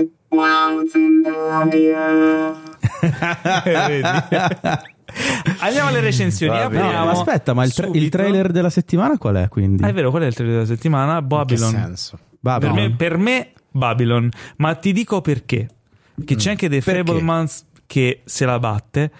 Andiamo 5.60 5.88
alle 5.88 6.00
recensioni. 6.00 6.58
No, 6.58 6.70
ma 6.70 7.10
aspetta, 7.10 7.54
ma 7.54 7.64
il, 7.64 7.72
tra- 7.72 7.88
il 7.92 8.08
trailer 8.08 8.50
della 8.50 8.70
settimana 8.70 9.18
qual 9.18 9.36
è 9.36 9.48
quindi? 9.48 9.82
Ah, 9.82 9.88
è 9.88 9.92
vero, 9.92 10.10
qual 10.10 10.22
è 10.22 10.26
il 10.26 10.34
trailer 10.34 10.56
della 10.56 10.66
settimana? 10.66 11.14
In 11.14 11.20
che 11.20 11.26
Babylon. 11.26 11.70
senso? 11.70 12.18
Per 12.40 12.72
me, 12.72 12.94
per 12.94 13.16
me, 13.16 13.52
Babylon. 13.70 14.28
Ma 14.56 14.74
ti 14.74 14.92
dico 14.92 15.20
perché. 15.20 15.68
Perché 16.14 16.36
c'è 16.36 16.50
anche 16.50 16.68
The 16.68 16.80
Perché? 16.80 17.04
Fablemans 17.04 17.64
che 17.86 18.22
se 18.24 18.44
la 18.46 18.58
batte. 18.58 19.10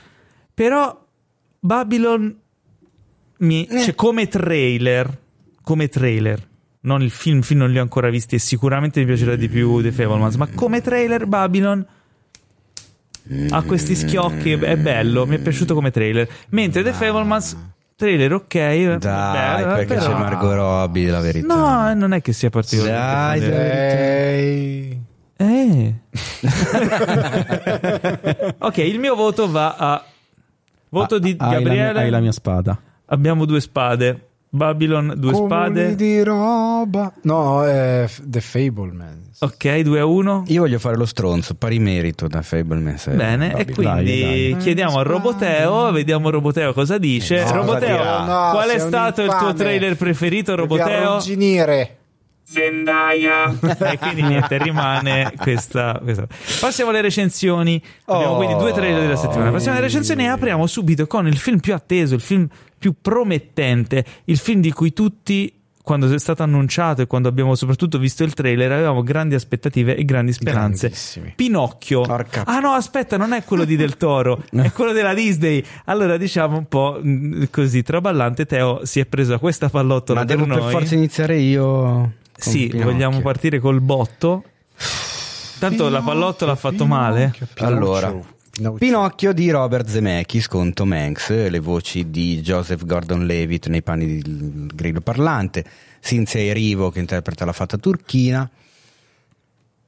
Però 0.55 1.05
Babylon 1.59 2.35
mi, 3.39 3.69
cioè, 3.69 3.95
come 3.95 4.29
trailer, 4.29 5.19
come 5.63 5.89
trailer, 5.89 6.41
non 6.87 7.03
il 7.03 7.11
film, 7.11 7.43
film 7.43 7.61
non 7.61 7.71
li 7.71 7.79
ho 7.79 7.83
ancora 7.83 8.09
visti 8.11 8.37
e 8.37 8.39
sicuramente 8.39 9.01
mi 9.01 9.07
piacerà 9.07 9.35
di 9.37 9.49
più 9.49 9.81
The 9.83 9.91
Fablemans, 9.93 10.37
ma 10.37 10.47
come 10.55 10.81
trailer 10.81 11.27
Babylon 11.27 11.85
ha 13.51 13.63
questi 13.63 13.95
schiocchi, 13.97 14.53
è 14.53 14.77
bello, 14.77 15.27
mi 15.27 15.37
è 15.37 15.39
piaciuto 15.41 15.75
come 15.75 15.91
trailer. 15.91 16.29
Mentre 16.51 16.83
The 16.85 16.93
Fablemans, 16.93 17.57
trailer 17.97 18.33
ok, 18.35 18.55
Dai, 18.55 18.99
bello, 18.99 19.75
perché 19.75 19.95
però- 19.95 20.07
c'è 20.07 20.13
Margot 20.13 20.55
Robbie, 20.55 21.11
la 21.11 21.21
verità. 21.21 21.55
No, 21.55 21.93
non 21.95 22.13
è 22.13 22.21
che 22.23 22.33
sia 22.33 22.51
particolare. 22.51 23.41
Dai, 23.41 25.01
Ehi. 25.39 25.39
Eh. 25.39 25.95
ok, 28.59 28.77
il 28.79 28.99
mio 28.99 29.15
voto 29.15 29.51
va 29.51 29.75
a 29.77 30.05
voto 30.89 31.19
di 31.19 31.35
Ah, 31.39 31.49
hai 31.49 31.53
la 31.53 31.59
mia- 31.59 31.67
Gabriele. 31.87 32.01
hai 32.01 32.11
la 32.11 32.21
mia 32.21 32.33
spada. 32.33 32.81
Abbiamo 33.07 33.45
due 33.45 33.61
spade. 33.61 34.21
Babylon, 34.57 35.15
due 35.17 35.33
Cumuli 35.33 35.51
spade. 35.51 35.95
di 35.95 36.23
roba. 36.23 37.13
No, 37.23 37.65
è 37.65 38.09
The 38.23 38.41
Fableman. 38.41 39.25
Ok, 39.39 39.81
2 39.81 40.01
a 40.01 40.07
1. 40.07 40.45
Io 40.47 40.63
voglio 40.63 40.79
fare 40.79 40.97
lo 40.97 41.05
stronzo, 41.05 41.55
pari 41.55 41.79
merito 41.79 42.27
da 42.27 42.41
Fableman. 42.43 42.97
se- 42.97 43.11
Bene, 43.13 43.51
e 43.55 43.65
Babylon. 43.67 43.93
quindi 43.95 44.21
dai, 44.23 44.51
dai. 44.53 44.57
chiediamo 44.63 44.99
a. 44.99 45.03
Roboteo, 45.03 45.93
vediamo 45.93 46.31
Roboteo 46.31 46.73
cosa 46.73 46.97
dice. 46.99 47.45
No, 47.45 47.53
Roboteo, 47.53 47.97
cosa 47.97 48.03
dirà? 48.03 48.19
No, 48.25 48.51
qual 48.53 48.69
è 48.71 48.79
stato 48.79 49.23
il 49.23 49.37
tuo 49.39 49.53
trailer 49.53 49.97
preferito, 49.97 50.55
Roboteo? 50.57 51.11
arrugginire. 51.11 51.97
Zendaya. 52.49 53.53
e 53.93 53.99
quindi 53.99 54.23
niente, 54.23 54.57
rimane 54.59 55.33
questa, 55.37 55.99
questa. 56.03 56.27
Passiamo 56.61 56.91
alle 56.91 57.01
recensioni. 57.01 57.83
Abbiamo 58.07 58.35
Oh. 58.35 58.37
quindi 58.37 58.55
due 58.57 58.73
trailer 58.73 59.01
della 59.01 59.17
settimana. 59.17 59.51
Passiamo 59.51 59.77
alle 59.77 59.87
recensioni 59.87 60.23
e 60.23 60.29
apriamo 60.29 60.65
subito 60.67 61.07
con 61.09 61.27
il 61.27 61.37
film 61.37 61.59
più 61.59 61.75
atteso, 61.75 62.15
il 62.15 62.21
film 62.21 62.47
più 62.79 62.95
promettente, 63.01 64.05
il 64.25 64.39
film 64.39 64.61
di 64.61 64.73
cui 64.73 64.93
tutti. 64.93 65.53
Quando 65.87 66.13
è 66.13 66.19
stato 66.19 66.43
annunciato 66.43 67.03
e 67.03 67.07
quando 67.07 67.29
abbiamo 67.29 67.55
soprattutto 67.55 67.97
visto 67.99 68.25
il 68.25 68.35
trailer, 68.35 68.73
avevamo 68.73 69.05
grandi 69.05 69.37
aspettative 69.37 69.95
e 69.95 70.05
grandi 70.05 70.33
speranze. 70.33 70.93
Pinocchio. 71.37 72.01
Porca- 72.01 72.43
Ah 72.45 72.59
no, 72.59 72.71
aspetta, 72.73 73.17
non 73.17 73.33
è 73.33 73.45
quello 73.45 73.63
di 73.65 73.77
Del 73.77 73.97
Toro, 73.97 74.43
è 74.51 74.73
quello 74.73 74.91
della 74.91 75.15
Disney. 75.15 75.65
Allora 75.85 76.17
diciamo 76.17 76.57
un 76.57 76.67
po' 76.67 76.99
mh, 77.01 77.51
così 77.53 77.85
traballante. 77.85 78.47
Teo 78.47 78.85
si 78.85 78.99
è 78.99 79.07
preso 79.07 79.39
questa 79.39 79.69
pallottola 79.69 80.23
Ma 80.23 80.27
per 80.27 80.37
devo 80.37 80.49
per 80.49 80.59
noi. 80.61 80.73
forza 80.73 80.95
iniziare 80.97 81.37
io. 81.39 82.15
Sì, 82.37 82.67
Pinocchio. 82.67 82.91
vogliamo 82.91 83.21
partire 83.21 83.61
col 83.61 83.81
botto. 83.81 84.43
Tanto 85.61 85.89
la 85.89 86.03
pallottola 86.03 86.51
ha 86.51 86.57
fatto 86.57 86.85
male. 86.85 87.33
Allora, 87.59 88.13
Pinocchio. 88.57 88.79
Pinocchio 88.79 89.33
di 89.33 89.51
Robert 89.51 89.87
Zemeckis 89.89 90.49
con 90.49 90.73
Tom 90.73 90.93
Hanks, 90.93 91.29
le 91.51 91.59
voci 91.59 92.11
di 92.11 92.41
Joseph 92.41 92.85
Gordon-Levitt 92.87 93.67
nei 93.69 93.83
panni 93.83 94.21
del 94.21 94.67
grillo 94.75 95.01
parlante, 95.03 95.65
Cynthia 96.01 96.41
Erivo 96.41 96.91
che 96.91 97.01
interpreta 97.01 97.45
la 97.45 97.53
fata 97.53 97.77
turchina. 97.77 98.49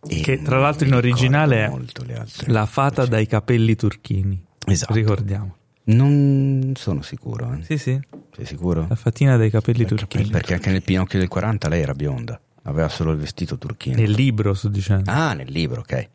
Che 0.07 0.43
tra 0.43 0.59
l'altro 0.59 0.87
in 0.87 0.95
originale 0.95 1.65
è 1.65 1.69
molto 1.69 2.05
le 2.05 2.19
altre 2.19 2.53
La 2.53 2.67
fata 2.67 3.01
voci. 3.01 3.11
dai 3.11 3.27
capelli 3.27 3.75
turchini. 3.75 4.45
Esatto. 4.67 4.93
Ricordiamo. 4.93 5.57
Non 5.85 6.73
sono 6.77 7.01
sicuro. 7.03 7.53
eh. 7.59 7.65
Sì, 7.65 7.79
sì. 7.79 7.99
Sei 8.37 8.45
sicuro? 8.45 8.87
La 8.89 8.95
fatina 8.95 9.37
dai 9.39 9.51
capelli 9.51 9.87
turchini. 9.87 10.29
Perché 10.29 10.55
anche 10.55 10.71
nel 10.71 10.83
Pinocchio 10.83 11.19
del 11.19 11.29
40 11.29 11.69
lei 11.69 11.81
era 11.81 11.95
bionda, 11.95 12.39
aveva 12.65 12.89
solo 12.91 13.13
il 13.13 13.19
vestito 13.19 13.57
turchino. 13.57 13.97
Nel 13.97 14.11
libro 14.11 14.53
sto 14.53 14.69
dicendo. 14.69 15.11
Ah, 15.11 15.33
nel 15.33 15.51
libro, 15.51 15.81
ok. 15.81 16.09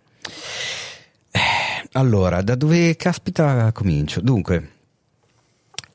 Allora, 1.93 2.41
da 2.41 2.55
dove 2.55 2.95
caspita 2.95 3.71
comincio? 3.71 4.19
Dunque, 4.21 4.69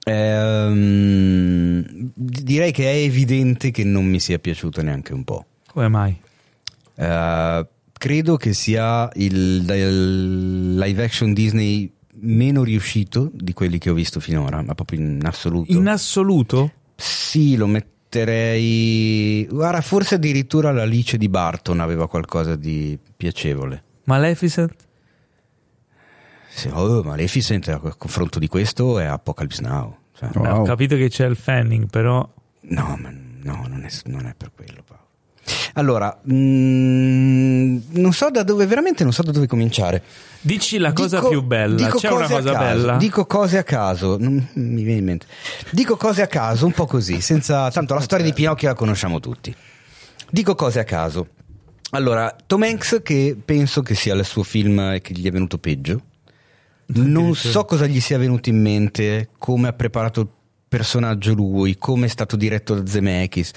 ehm, 0.05 1.85
direi 2.15 2.73
che 2.73 2.85
è 2.85 2.97
evidente 2.97 3.71
che 3.71 3.85
non 3.85 4.05
mi 4.07 4.21
sia 4.21 4.39
piaciuto 4.39 4.81
neanche 4.83 5.13
un 5.13 5.25
po'. 5.25 5.45
Come 5.73 5.89
mai? 5.89 6.21
Eh, 6.95 7.67
credo 7.93 8.37
che 8.37 8.53
sia 8.53 9.11
il, 9.15 9.65
il 9.69 10.77
live 10.77 11.05
action 11.05 11.33
Disney 11.33 11.93
meno 12.21 12.65
riuscito 12.65 13.31
di 13.33 13.53
quelli 13.53 13.79
che 13.79 13.91
ho 13.91 13.95
visto 13.95 14.21
finora, 14.21 14.63
ma 14.63 14.75
proprio 14.75 15.01
in 15.01 15.21
assoluto. 15.25 15.73
In 15.73 15.89
assoluto? 15.89 16.73
Sì, 16.97 17.57
lo 17.57 17.67
metterei. 17.67 19.47
Guarda, 19.51 19.81
forse 19.81 20.17
addirittura 20.17 20.73
l'Alice 20.73 21.17
di 21.17 21.29
Barton 21.29 21.81
aveva 21.81 22.09
qualcosa 22.09 22.57
di 22.57 22.99
piacevole. 23.17 23.83
Maleficent? 24.05 24.87
Sì, 26.59 26.69
oh, 26.73 27.05
Maleficent 27.05 27.69
a 27.69 27.79
confronto 27.79 28.41
di 28.41 28.49
questo 28.49 28.99
è 28.99 29.05
Apocalypse 29.05 29.63
Now. 29.63 29.97
Cioè, 30.19 30.29
Beh, 30.31 30.49
ho 30.49 30.63
capito 30.65 30.97
che 30.97 31.09
c'è 31.09 31.25
il 31.25 31.37
Fanning, 31.37 31.89
però. 31.89 32.29
No, 32.63 32.99
ma 33.01 33.13
no, 33.13 33.67
non 33.69 33.85
è, 33.85 33.89
non 34.07 34.27
è 34.27 34.35
per 34.37 34.51
quello, 34.53 34.83
Paolo. 34.85 35.05
Allora, 35.75 36.21
mm, 36.29 37.79
non 37.91 38.13
so 38.13 38.29
da 38.33 38.43
dove, 38.43 38.67
veramente 38.67 39.05
non 39.05 39.13
so 39.13 39.23
da 39.23 39.31
dove 39.31 39.47
cominciare. 39.47 40.03
Dici 40.41 40.79
la 40.79 40.93
cosa 40.93 41.19
Dico- 41.19 41.29
più 41.29 41.43
bella. 41.43 41.77
dico 41.77 41.99
C'è 41.99 42.11
una 42.11 42.23
cose 42.23 42.35
a 42.35 42.39
cosa 42.39 42.53
caso, 42.53 42.65
bella. 42.65 42.97
Dico 42.97 43.27
cose 43.27 43.59
a 43.59 43.63
caso, 43.63 44.17
non 44.19 44.49
mi 44.55 44.83
viene 44.83 44.99
in 44.99 45.05
mente. 45.05 45.27
Dico 45.71 45.97
cose 45.97 46.23
a 46.23 46.27
caso, 46.27 46.67
un 46.67 46.73
po' 46.73 46.87
così, 46.87 47.21
senza 47.21 47.71
tanto 47.71 47.95
la 47.95 48.01
storia 48.01 48.25
di 48.25 48.33
Pinocchio 48.33 48.67
la 48.67 48.75
conosciamo 48.75 49.21
tutti. 49.21 49.55
Dico 50.29 50.57
cose 50.57 50.81
a 50.81 50.85
caso. 50.85 51.29
Allora, 51.91 52.37
Tom 52.47 52.65
Hanks 52.65 52.99
che 53.05 53.37
penso 53.43 53.81
che 53.83 53.95
sia 53.95 54.15
il 54.15 54.25
suo 54.25 54.43
film 54.43 55.01
che 55.01 55.13
gli 55.15 55.25
è 55.25 55.31
venuto 55.31 55.59
peggio. 55.59 56.03
Non 56.91 57.35
so 57.35 57.65
cosa 57.65 57.87
gli 57.87 58.01
sia 58.01 58.17
venuto 58.17 58.49
in 58.49 58.61
mente, 58.61 59.29
come 59.37 59.69
ha 59.69 59.73
preparato 59.73 60.21
il 60.21 60.29
personaggio 60.67 61.35
lui, 61.35 61.77
come 61.77 62.07
è 62.07 62.09
stato 62.09 62.35
diretto 62.35 62.75
da 62.75 62.87
Zemeckis, 62.87 63.51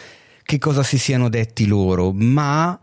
che 0.44 0.58
cosa 0.58 0.84
si 0.84 0.98
siano 0.98 1.30
detti 1.30 1.66
loro, 1.66 2.12
ma 2.12 2.78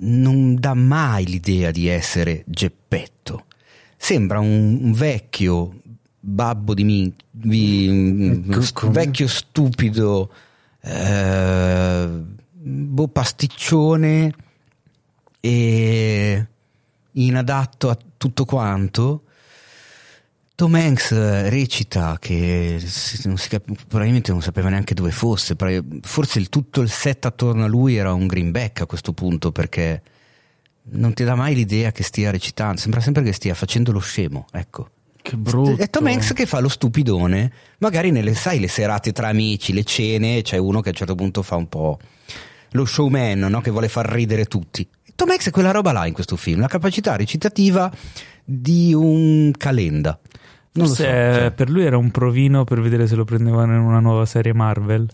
non 0.00 0.56
dà 0.56 0.74
mai 0.74 1.24
l'idea 1.24 1.70
di 1.70 1.86
essere 1.86 2.44
Geppetto. 2.46 3.46
Sembra 3.96 4.40
un, 4.40 4.92
vecchio 4.92 5.80
babbo 6.20 6.74
di 6.74 6.84
mi, 6.84 7.14
di- 7.30 7.88
un 7.88 8.68
come? 8.72 8.92
vecchio 8.92 9.26
stupido, 9.26 10.30
eh, 10.80 12.08
boh, 12.52 13.08
pasticcione 13.08 14.34
e 15.40 16.46
inadatto 17.12 17.90
a 17.90 17.98
tutto 18.16 18.44
quanto. 18.44 19.22
Tom 20.62 20.74
Hanks 20.76 21.10
eh, 21.10 21.50
recita 21.50 22.18
che 22.20 22.80
non 23.24 23.34
cap- 23.48 23.68
probabilmente 23.88 24.30
non 24.30 24.42
sapeva 24.42 24.68
neanche 24.68 24.94
dove 24.94 25.10
fosse, 25.10 25.56
forse 26.02 26.38
il, 26.38 26.48
tutto 26.50 26.82
il 26.82 26.88
set 26.88 27.24
attorno 27.24 27.64
a 27.64 27.66
lui 27.66 27.96
era 27.96 28.12
un 28.12 28.28
greenback 28.28 28.82
a 28.82 28.86
questo 28.86 29.12
punto 29.12 29.50
perché 29.50 30.02
non 30.92 31.14
ti 31.14 31.24
dà 31.24 31.34
mai 31.34 31.56
l'idea 31.56 31.90
che 31.90 32.04
stia 32.04 32.30
recitando, 32.30 32.80
sembra 32.80 33.00
sempre 33.00 33.24
che 33.24 33.32
stia 33.32 33.54
facendo 33.54 33.90
lo 33.90 33.98
scemo, 33.98 34.46
ecco. 34.52 34.90
Che 35.20 35.36
brutto. 35.36 35.82
È 35.82 35.90
Tom 35.90 36.06
Hanks 36.06 36.32
che 36.32 36.46
fa 36.46 36.60
lo 36.60 36.68
stupidone, 36.68 37.52
magari 37.78 38.12
nelle, 38.12 38.32
sai, 38.34 38.60
le 38.60 38.68
serate 38.68 39.10
tra 39.10 39.26
amici, 39.26 39.72
le 39.72 39.82
cene, 39.82 40.42
c'è 40.42 40.58
uno 40.58 40.80
che 40.80 40.90
a 40.90 40.92
un 40.92 40.96
certo 40.96 41.16
punto 41.16 41.42
fa 41.42 41.56
un 41.56 41.68
po' 41.68 41.98
lo 42.70 42.84
showman, 42.84 43.40
no? 43.40 43.60
che 43.60 43.72
vuole 43.72 43.88
far 43.88 44.08
ridere 44.08 44.44
tutti. 44.44 44.88
Tom 45.16 45.28
Hanks 45.28 45.48
è 45.48 45.50
quella 45.50 45.72
roba 45.72 45.90
là 45.90 46.06
in 46.06 46.12
questo 46.12 46.36
film, 46.36 46.60
la 46.60 46.68
capacità 46.68 47.16
recitativa 47.16 47.90
di 48.44 48.94
un 48.94 49.50
calenda. 49.56 50.20
Non 50.74 50.86
lo 50.86 50.94
so. 50.94 51.02
Forse, 51.02 51.04
cioè, 51.04 51.52
per 51.54 51.70
lui 51.70 51.84
era 51.84 51.96
un 51.96 52.10
provino 52.10 52.64
per 52.64 52.80
vedere 52.80 53.06
se 53.06 53.14
lo 53.14 53.24
prendevano 53.24 53.74
in 53.74 53.80
una 53.80 54.00
nuova 54.00 54.24
serie 54.24 54.54
Marvel. 54.54 55.08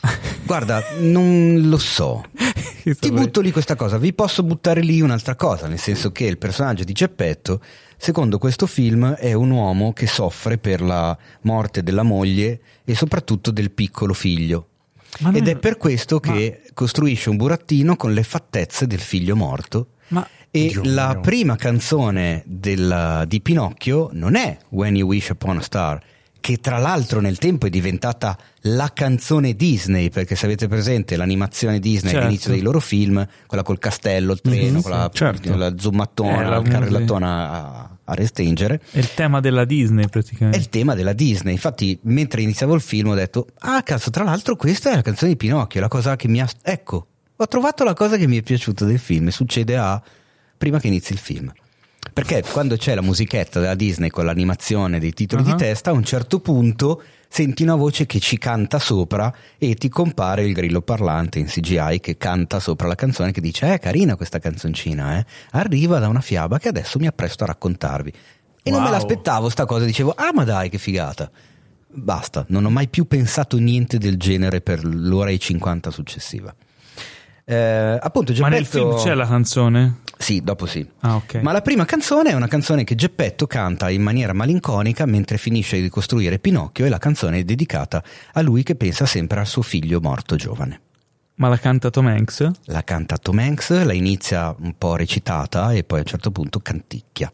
guarda, 0.44 0.82
non 1.00 1.60
lo 1.64 1.78
so. 1.78 2.24
Ti 2.82 3.12
butto 3.12 3.40
lì 3.40 3.52
questa 3.52 3.76
cosa, 3.76 3.96
vi 3.96 4.12
posso 4.12 4.42
buttare 4.42 4.80
lì 4.80 5.00
un'altra 5.00 5.36
cosa, 5.36 5.68
nel 5.68 5.78
senso 5.78 6.10
che 6.10 6.24
il 6.24 6.36
personaggio 6.36 6.82
di 6.82 6.92
Geppetto, 6.92 7.60
secondo 7.96 8.38
questo 8.38 8.66
film, 8.66 9.14
è 9.14 9.32
un 9.34 9.50
uomo 9.50 9.92
che 9.92 10.08
soffre 10.08 10.58
per 10.58 10.80
la 10.80 11.16
morte 11.42 11.84
della 11.84 12.02
moglie 12.02 12.60
e 12.84 12.94
soprattutto 12.96 13.52
del 13.52 13.70
piccolo 13.70 14.14
figlio. 14.14 14.66
Ma 15.20 15.32
Ed 15.32 15.46
è 15.46 15.56
per 15.56 15.76
questo 15.76 16.18
che 16.18 16.62
costruisce 16.74 17.28
un 17.28 17.36
burattino 17.36 17.96
con 17.96 18.12
le 18.12 18.22
fattezze 18.22 18.86
del 18.86 19.00
figlio 19.00 19.36
morto. 19.36 19.88
Ma 20.08 20.26
E 20.54 20.68
Dio 20.68 20.82
la 20.84 21.12
mio. 21.12 21.20
prima 21.22 21.56
canzone 21.56 22.42
della- 22.46 23.24
di 23.26 23.40
Pinocchio 23.40 24.10
non 24.12 24.34
è 24.36 24.58
When 24.68 24.94
You 24.96 25.08
Wish 25.08 25.30
Upon 25.30 25.56
a 25.56 25.62
Star, 25.62 25.98
che 26.40 26.58
tra 26.58 26.76
l'altro 26.76 27.20
nel 27.20 27.38
tempo 27.38 27.64
è 27.66 27.70
diventata 27.70 28.36
la 28.66 28.90
canzone 28.92 29.54
Disney, 29.54 30.10
perché 30.10 30.34
se 30.36 30.44
avete 30.44 30.68
presente 30.68 31.16
l'animazione 31.16 31.78
Disney 31.78 32.10
Certo. 32.10 32.26
all'inizio 32.26 32.50
dei 32.50 32.60
loro 32.60 32.80
film, 32.80 33.26
quella 33.46 33.62
col 33.62 33.78
castello, 33.78 34.32
il 34.32 34.40
treno, 34.42 34.76
Mhm, 34.78 34.82
quella, 34.82 35.10
certo. 35.10 35.56
la 35.56 35.72
zoomattona, 35.78 36.42
Eh, 36.42 36.48
la 36.48 36.60
carrellatona 36.62 37.50
a, 37.50 37.96
a 38.04 38.14
restringere, 38.14 38.80
È 38.90 38.98
il 38.98 39.14
tema 39.14 39.40
della 39.40 39.64
Disney 39.64 40.04
è 40.04 40.08
praticamente. 40.08 40.58
il 40.58 40.68
tema 40.68 40.94
della 40.94 41.14
Disney. 41.14 41.54
Infatti, 41.54 41.98
mentre 42.02 42.42
iniziavo 42.42 42.74
il 42.74 42.82
film, 42.82 43.08
ho 43.08 43.14
detto: 43.14 43.46
Ah, 43.60 43.82
cazzo, 43.82 44.10
tra 44.10 44.24
l'altro, 44.24 44.56
questa 44.56 44.90
è 44.90 44.96
la 44.96 45.02
canzone 45.02 45.30
di 45.30 45.36
Pinocchio. 45.38 45.80
La 45.80 45.88
cosa 45.88 46.14
che 46.16 46.28
mi 46.28 46.42
ha. 46.42 46.48
Ecco, 46.60 47.06
ho 47.36 47.48
trovato 47.48 47.84
la 47.84 47.94
cosa 47.94 48.18
che 48.18 48.26
mi 48.26 48.36
è 48.36 48.42
piaciuta 48.42 48.84
del 48.84 48.98
film. 48.98 49.28
Succede 49.28 49.78
a. 49.78 50.02
prima 50.62 50.78
che 50.78 50.86
inizi 50.86 51.12
il 51.12 51.18
film. 51.18 51.52
Perché 52.12 52.44
quando 52.52 52.76
c'è 52.76 52.94
la 52.94 53.02
musichetta 53.02 53.58
della 53.58 53.74
Disney 53.74 54.10
con 54.10 54.24
l'animazione 54.24 55.00
dei 55.00 55.12
titoli 55.12 55.42
Ah. 55.42 55.46
di 55.46 55.54
testa, 55.56 55.90
a 55.90 55.92
un 55.92 56.04
certo 56.04 56.38
punto 56.38 57.02
senti 57.28 57.64
una 57.64 57.74
voce 57.74 58.06
che 58.06 58.20
ci 58.20 58.38
canta 58.38 58.78
sopra 58.78 59.34
e 59.58 59.74
ti 59.74 59.88
compare 59.88 60.44
il 60.44 60.52
grillo 60.52 60.82
parlante 60.82 61.40
in 61.40 61.46
CGI 61.46 61.98
che 62.00 62.16
canta 62.16 62.60
sopra 62.60 62.86
la 62.86 62.94
canzone 62.94 63.32
che 63.32 63.40
dice: 63.40 63.72
Eh, 63.72 63.78
carina 63.80 64.14
questa 64.14 64.38
canzoncina, 64.38 65.18
eh? 65.18 65.26
Arriva 65.52 65.98
da 65.98 66.06
una 66.06 66.20
fiaba 66.20 66.58
che 66.60 66.68
adesso 66.68 67.00
mi 67.00 67.08
appresto 67.08 67.42
a 67.42 67.48
raccontarvi. 67.48 68.12
E 68.62 68.70
non 68.70 68.82
me 68.82 68.88
Wow. 68.90 68.98
l'aspettavo 68.98 69.48
sta 69.48 69.64
cosa, 69.66 69.84
dicevo: 69.84 70.12
Ah, 70.16 70.30
ma 70.32 70.44
dai, 70.44 70.68
che 70.68 70.78
figata. 70.78 71.28
Basta, 71.88 72.44
non 72.50 72.64
ho 72.64 72.70
mai 72.70 72.86
più 72.88 73.06
pensato 73.08 73.58
niente 73.58 73.98
del 73.98 74.16
genere 74.16 74.60
per 74.60 74.84
l'ora 74.84 75.30
e 75.30 75.38
50 75.38 75.90
successiva. 75.90 76.54
Eh, 77.52 77.98
appunto, 78.00 78.32
Ma 78.38 78.48
nel 78.48 78.62
Geppetto- 78.64 78.92
film 78.96 79.04
c'è 79.04 79.14
la 79.14 79.26
canzone? 79.26 79.98
Sì, 80.16 80.40
dopo 80.42 80.66
sì. 80.66 80.88
Ah, 81.00 81.16
ok. 81.16 81.34
Ma 81.42 81.52
la 81.52 81.62
prima 81.62 81.84
canzone 81.84 82.30
è 82.30 82.34
una 82.34 82.46
canzone 82.46 82.84
che 82.84 82.94
Geppetto 82.94 83.46
canta 83.46 83.90
in 83.90 84.02
maniera 84.02 84.32
malinconica 84.32 85.04
mentre 85.04 85.36
finisce 85.36 85.80
di 85.80 85.88
costruire 85.88 86.38
Pinocchio 86.38 86.84
e 86.86 86.88
la 86.88 86.98
canzone 86.98 87.38
è 87.38 87.44
dedicata 87.44 88.02
a 88.32 88.40
lui 88.40 88.62
che 88.62 88.76
pensa 88.76 89.04
sempre 89.04 89.40
al 89.40 89.46
suo 89.46 89.62
figlio 89.62 90.00
morto 90.00 90.36
giovane. 90.36 90.80
Ma 91.34 91.48
la 91.48 91.58
canta 91.58 91.90
Tom 91.90 92.06
Hanks? 92.06 92.48
La 92.66 92.84
canta 92.84 93.16
Tom 93.16 93.38
Hanks, 93.38 93.82
la 93.82 93.92
inizia 93.92 94.54
un 94.60 94.74
po' 94.78 94.94
recitata 94.94 95.72
e 95.72 95.82
poi 95.82 95.98
a 95.98 96.02
un 96.02 96.06
certo 96.08 96.30
punto 96.30 96.60
canticchia. 96.60 97.32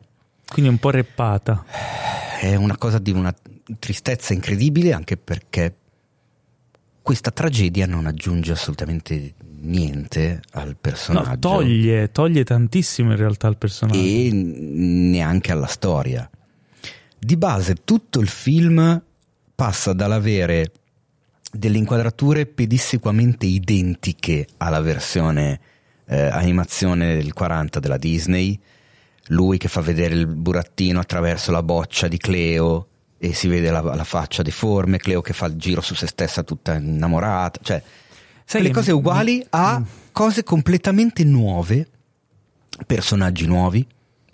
Quindi 0.51 0.71
un 0.71 0.79
po' 0.79 0.91
reppata. 0.91 1.65
È 2.41 2.55
una 2.55 2.79
cosa 2.79 2.99
di 2.99 3.11
una 3.11 3.35
tristezza 3.79 4.33
incredibile 4.33 4.95
anche 4.95 5.19
perché 5.19 5.75
questa 7.03 7.31
tragedia 7.31 7.87
non 7.87 8.07
aggiunge 8.07 8.53
assolutamente 8.53 9.35
niente 9.61 10.43
al 10.53 10.77
personaggio. 10.81 11.29
No, 11.29 11.39
toglie, 11.39 12.11
toglie 12.11 12.45
tantissimo 12.45 13.11
in 13.11 13.17
realtà 13.17 13.49
il 13.49 13.57
personaggio. 13.57 13.99
e 13.99 14.31
neanche 14.33 15.53
alla 15.53 15.67
storia. 15.67 16.29
Di 17.19 17.37
base 17.37 17.75
tutto 17.85 18.21
il 18.21 18.29
film 18.29 19.03
passa 19.55 19.93
dall'avere 19.93 20.73
delle 21.51 21.79
inquadrature 21.79 22.47
pedissequamente 22.47 23.47
identiche 23.47 24.47
alla 24.59 24.81
versione 24.81 25.61
eh, 26.07 26.21
animazione 26.21 27.17
del 27.17 27.33
40 27.33 27.81
della 27.81 27.97
Disney, 27.97 28.59
lui 29.29 29.59
che 29.59 29.69
fa 29.69 29.81
vedere 29.81 30.15
il 30.15 30.27
burattino 30.27 31.01
attraverso 31.01 31.51
la 31.51 31.63
boccia 31.63 32.09
di 32.09 32.19
Cleo 32.19 32.87
e 33.19 33.35
si 33.35 33.49
vede 33.49 33.71
la, 33.71 33.81
la 33.81 34.05
faccia 34.05 34.43
deforme, 34.43 34.99
Cleo 34.99 35.21
che 35.21 35.33
fa 35.33 35.47
il 35.47 35.57
giro 35.57 35.81
su 35.81 35.95
se 35.95 36.07
stessa 36.07 36.43
tutta 36.43 36.75
innamorata, 36.75 37.61
cioè 37.63 37.83
Sai 38.51 38.63
le 38.63 38.71
cose 38.71 38.93
uguali 38.93 39.45
a 39.51 39.83
cose 40.11 40.43
completamente 40.43 41.23
nuove, 41.23 41.87
personaggi 42.87 43.47
nuovi, 43.47 43.87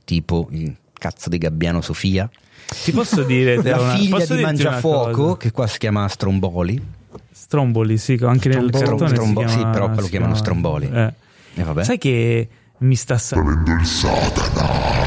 tipo 0.04 0.46
il 0.52 0.72
cazzo 0.92 1.28
di 1.28 1.36
Gabbiano 1.38 1.80
Sofia, 1.80 2.30
Ti 2.84 2.92
posso 2.92 3.24
dire 3.24 3.56
la 3.62 3.80
una- 3.80 3.94
figlia 3.96 4.16
posso 4.16 4.34
di 4.36 4.42
Mangiafuoco, 4.42 5.36
che 5.36 5.50
qua 5.50 5.66
si 5.66 5.78
chiama 5.78 6.06
Stromboli, 6.08 6.80
Stromboli, 7.32 7.98
sì, 7.98 8.16
anche 8.22 8.48
nel 8.50 8.68
Stromboli. 8.68 8.84
cartone 8.84 9.08
Strombo- 9.16 9.40
si 9.42 9.48
sì, 9.48 9.54
chiama- 9.56 9.72
però 9.72 9.86
lo 9.88 9.94
chiamano 9.94 10.08
chiama- 10.08 10.34
Stromboli. 10.36 10.88
Eh. 10.92 11.12
e 11.56 11.62
vabbè. 11.64 11.82
Sai 11.84 11.98
che 11.98 12.48
mi 12.78 12.94
sta 12.94 13.18
sa- 13.18 13.36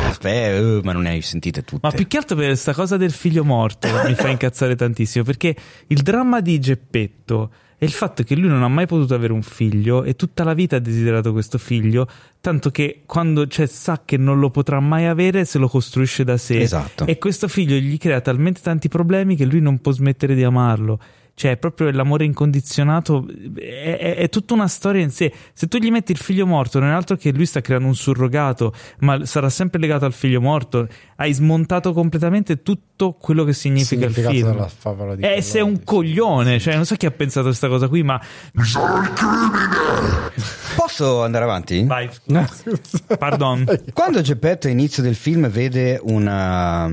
Aspetta, 0.10 0.30
eh, 0.30 0.80
ma 0.84 0.92
non 0.92 1.04
ne 1.04 1.10
hai 1.12 1.22
sentite 1.22 1.64
tutte. 1.64 1.80
Ma 1.88 1.92
più 1.92 2.08
che 2.08 2.18
altro 2.18 2.36
per 2.36 2.48
questa 2.48 2.74
cosa 2.74 2.98
del 2.98 3.12
figlio 3.12 3.44
morto 3.46 3.88
mi 4.06 4.16
fa 4.16 4.28
incazzare 4.30 4.76
tantissimo 4.76 5.24
perché 5.24 5.56
il 5.88 6.02
dramma 6.02 6.42
di 6.42 6.60
Geppetto 6.60 7.52
è 7.80 7.86
il 7.86 7.92
fatto 7.92 8.24
che 8.24 8.36
lui 8.36 8.50
non 8.50 8.64
ha 8.64 8.68
mai 8.68 8.88
potuto 8.88 9.14
avere 9.14 9.34
un 9.34 9.44
figlio 9.44 10.04
e 10.04 10.16
tutta 10.16 10.44
la 10.44 10.56
vita 10.56 10.78
ha 10.78 10.80
desiderato 10.80 11.32
questo 11.32 11.60
figlio, 11.60 12.08
tanto 12.42 12.72
che 12.72 13.04
quando 13.06 13.46
cioè, 13.46 13.68
sa 13.68 14.02
che 14.04 14.18
non 14.18 14.40
lo 14.40 14.50
potrà 14.50 14.80
mai 14.80 15.06
avere 15.06 15.46
se 15.46 15.60
lo 15.60 15.68
costruisce 15.68 16.24
da 16.24 16.38
sé. 16.38 16.60
Esatto. 16.60 17.06
E 17.06 17.20
questo 17.20 17.48
figlio 17.48 17.76
gli 17.76 17.98
crea 18.00 18.20
talmente 18.20 18.62
tanti 18.64 18.88
problemi 18.88 19.36
che 19.36 19.46
lui 19.46 19.62
non 19.62 19.78
può 19.80 19.92
smettere 19.92 20.34
di 20.34 20.44
amarlo. 20.44 21.00
Cioè, 21.40 21.56
proprio 21.58 21.92
l'amore 21.92 22.26
incondizionato, 22.26 23.28
è, 23.60 23.98
è- 24.00 24.16
è 24.16 24.30
tutta 24.30 24.56
una 24.56 24.68
storia 24.68 25.04
in 25.04 25.12
sé. 25.12 25.32
Se 25.54 25.68
tu 25.68 25.78
gli 25.78 25.92
metti 25.92 26.12
il 26.12 26.18
figlio 26.18 26.48
morto, 26.48 26.80
non 26.80 26.90
è 26.90 26.94
altro 26.94 27.16
che 27.16 27.32
lui 27.32 27.46
sta 27.46 27.62
creando 27.62 27.86
un 27.88 27.94
surrogato, 27.96 28.74
ma 29.02 29.24
sarà 29.24 29.48
sempre 29.50 29.80
legato 29.80 30.06
al 30.06 30.14
figlio 30.14 30.42
morto. 30.42 30.88
Hai 31.18 31.34
smontato 31.34 31.94
completamente 31.94 32.64
tutto 32.64 33.14
quello 33.22 33.44
che 33.44 33.54
significa 33.54 34.06
il 34.08 34.14
film. 34.14 34.52
della 34.52 34.68
favola 34.68 35.14
di 35.16 35.22
Eh, 35.22 35.44
sei 35.44 35.62
un 35.62 35.84
coglione, 35.84 36.58
cioè, 36.60 36.74
non 36.74 36.86
so 36.86 36.96
chi 36.96 37.06
ha 37.06 37.12
pensato 37.12 37.42
a 37.42 37.50
questa 37.50 37.68
cosa 37.68 37.88
qui, 37.88 38.02
ma 38.02 38.20
Posso 40.76 41.24
andare 41.24 41.44
avanti? 41.44 41.84
vai. 41.84 42.10
Pardon. 43.20 43.64
Quando 43.94 44.22
Geppetto 44.22 44.66
all'inizio 44.66 45.04
del 45.04 45.14
film 45.16 45.48
vede 45.50 46.00
una... 46.02 46.90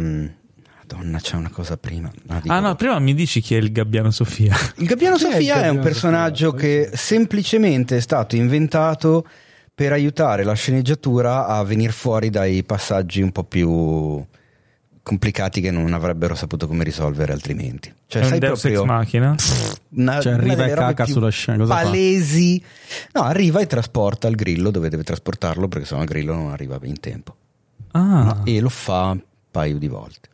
Madonna, 0.97 1.19
c'è 1.21 1.37
una 1.37 1.51
cosa 1.51 1.77
prima. 1.77 2.11
Ah, 2.29 2.41
dico 2.41 2.53
Ah 2.55 2.61
no, 2.61 2.75
prima 2.77 2.99
mi 2.99 3.15
dici 3.15 3.41
chi 3.41 3.55
è 3.55 3.59
il 3.59 3.73
Gabbiano 3.73 4.11
Sofia. 4.11 4.55
Il 4.77 4.87
Gabbiano 4.87 5.17
Chi 5.17 5.25
è 5.25 5.27
il 5.29 5.33
Sofia 5.35 5.55
è, 5.55 5.57
un 5.57 5.63
Gabbiano 5.63 5.81
personaggio 5.83 6.51
Sofia? 6.51 6.61
che 6.61 6.91
semplicemente 6.97 7.97
è 7.97 8.01
stato 8.01 8.37
inventato 8.37 9.27
per 9.75 9.93
aiutare 9.93 10.45
la 10.45 10.55
sceneggiatura 10.55 11.47
a 11.47 11.63
venire 11.65 11.93
fuori 11.93 12.31
dai 12.31 12.63
passaggi 12.63 13.21
un 13.23 13.33
po' 13.33 13.43
più 13.45 14.25
complicati 15.03 15.61
che 15.61 15.71
non 15.71 15.93
avrebbero 15.93 16.35
saputo 16.35 16.67
come 16.67 16.83
risolvere 16.85 17.33
altrimenti. 17.33 17.93
Cioè, 18.07 18.23
è 18.23 18.25
un 18.25 18.31
sai 18.31 18.39
Deus 18.39 18.61
proprio 18.61 18.81
Ex 18.83 18.87
Machina. 18.89 19.35
una, 19.91 20.21
Cioè, 20.21 20.33
arriva 20.33 20.65
e 20.65 20.73
caca 20.75 21.05
sulla 21.07 21.29
scena, 21.29 21.59
cosa 21.59 21.75
fa? 21.77 21.83
palesi. 21.83 22.63
No, 23.13 23.23
arriva 23.23 23.61
e 23.61 23.67
trasporta 23.67 24.29
il 24.29 24.37
grillo 24.37 24.71
dove 24.71 24.89
deve 24.89 25.03
trasportarlo 25.03 25.69
perché 25.69 25.87
sennò 25.87 26.01
il 26.03 26.09
grillo 26.09 26.35
non 26.35 26.51
arriva 26.53 26.79
in 26.85 27.01
tempo. 27.01 27.37
Ah, 27.91 28.41
E 28.45 28.61
lo 28.61 28.71
fa 28.71 29.11
un 29.11 29.23
paio 29.51 29.77
di 29.79 29.89
volte, 29.89 30.29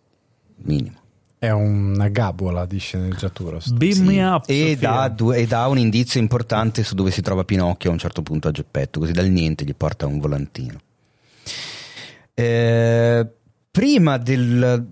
minimo. 0.62 0.98
È 1.38 1.50
una 1.50 2.08
gabola 2.08 2.66
di 2.66 2.78
sceneggiatura. 2.78 3.60
Sì. 3.60 3.72
me 4.02 4.22
up. 4.22 4.44
e, 4.46 4.76
dà, 4.78 5.08
due- 5.08 5.38
e 5.38 5.46
dà 5.46 5.66
un 5.68 5.78
indizio 5.78 6.20
importante 6.20 6.84
su 6.84 6.94
dove 6.94 7.10
si 7.10 7.22
trova 7.22 7.44
Pinocchio 7.44 7.88
a 7.88 7.92
un 7.94 7.98
certo 7.98 8.20
punto 8.20 8.48
a 8.48 8.50
Geppetto, 8.50 9.00
così 9.00 9.12
dal 9.12 9.28
niente 9.28 9.64
gli 9.64 9.74
porta 9.74 10.06
un 10.06 10.18
volantino. 10.18 10.78
Eh, 12.34 13.26
prima 13.70 14.18
del, 14.18 14.86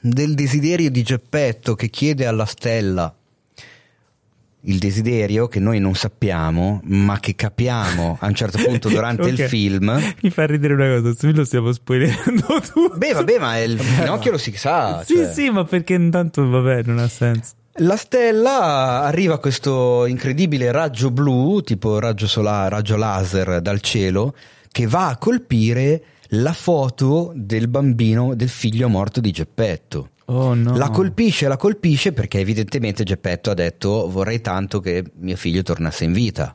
del 0.00 0.34
desiderio 0.34 0.90
di 0.90 1.02
Geppetto 1.02 1.74
che 1.74 1.90
chiede 1.90 2.26
alla 2.26 2.46
stella 2.46 3.14
il 4.62 4.78
desiderio 4.78 5.48
che 5.48 5.58
noi 5.60 5.80
non 5.80 5.94
sappiamo, 5.94 6.80
ma 6.84 7.18
che 7.18 7.34
capiamo 7.34 8.18
a 8.20 8.26
un 8.26 8.34
certo 8.34 8.58
punto 8.62 8.88
durante 8.88 9.28
il 9.30 9.40
Ok. 9.40 9.46
film. 9.48 10.14
Mi 10.22 10.30
fa 10.30 10.46
ridere 10.46 10.74
una 10.74 10.88
cosa, 11.00 11.14
se 11.16 11.26
me 11.26 11.32
lo 11.32 11.44
stiamo 11.44 11.72
spoilerando 11.72 12.60
tu. 12.72 12.92
Beh, 12.96 13.12
vabbè, 13.14 13.38
ma 13.38 13.58
il 13.58 13.76
Pinocchio 13.76 14.32
lo 14.32 14.38
si 14.38 14.52
sa. 14.56 15.02
Sì, 15.04 15.14
cioè. 15.16 15.32
sì, 15.32 15.50
ma 15.50 15.64
perché 15.64 15.94
intanto 15.94 16.46
vabbè, 16.48 16.82
non 16.84 16.98
ha 16.98 17.08
senso. 17.08 17.52
La 17.74 17.96
stella 17.96 19.02
arriva 19.02 19.38
questo 19.38 20.04
incredibile 20.06 20.72
raggio 20.72 21.10
blu, 21.10 21.60
tipo 21.62 21.98
raggio 21.98 22.26
solare, 22.26 22.68
raggio 22.68 22.96
laser 22.96 23.60
dal 23.62 23.80
cielo, 23.80 24.34
che 24.70 24.86
va 24.86 25.08
a 25.08 25.16
colpire 25.16 26.02
la 26.34 26.52
foto 26.52 27.32
del 27.34 27.68
bambino, 27.68 28.34
del 28.34 28.48
figlio 28.48 28.88
morto 28.88 29.20
di 29.20 29.30
Geppetto. 29.30 30.10
Oh 30.30 30.54
no. 30.54 30.76
La 30.76 30.90
colpisce, 30.90 31.48
la 31.48 31.56
colpisce 31.56 32.12
perché 32.12 32.38
evidentemente 32.38 33.02
Geppetto 33.02 33.50
ha 33.50 33.54
detto 33.54 34.08
vorrei 34.08 34.40
tanto 34.40 34.78
che 34.78 35.04
mio 35.18 35.36
figlio 35.36 35.62
tornasse 35.62 36.04
in 36.04 36.12
vita. 36.12 36.54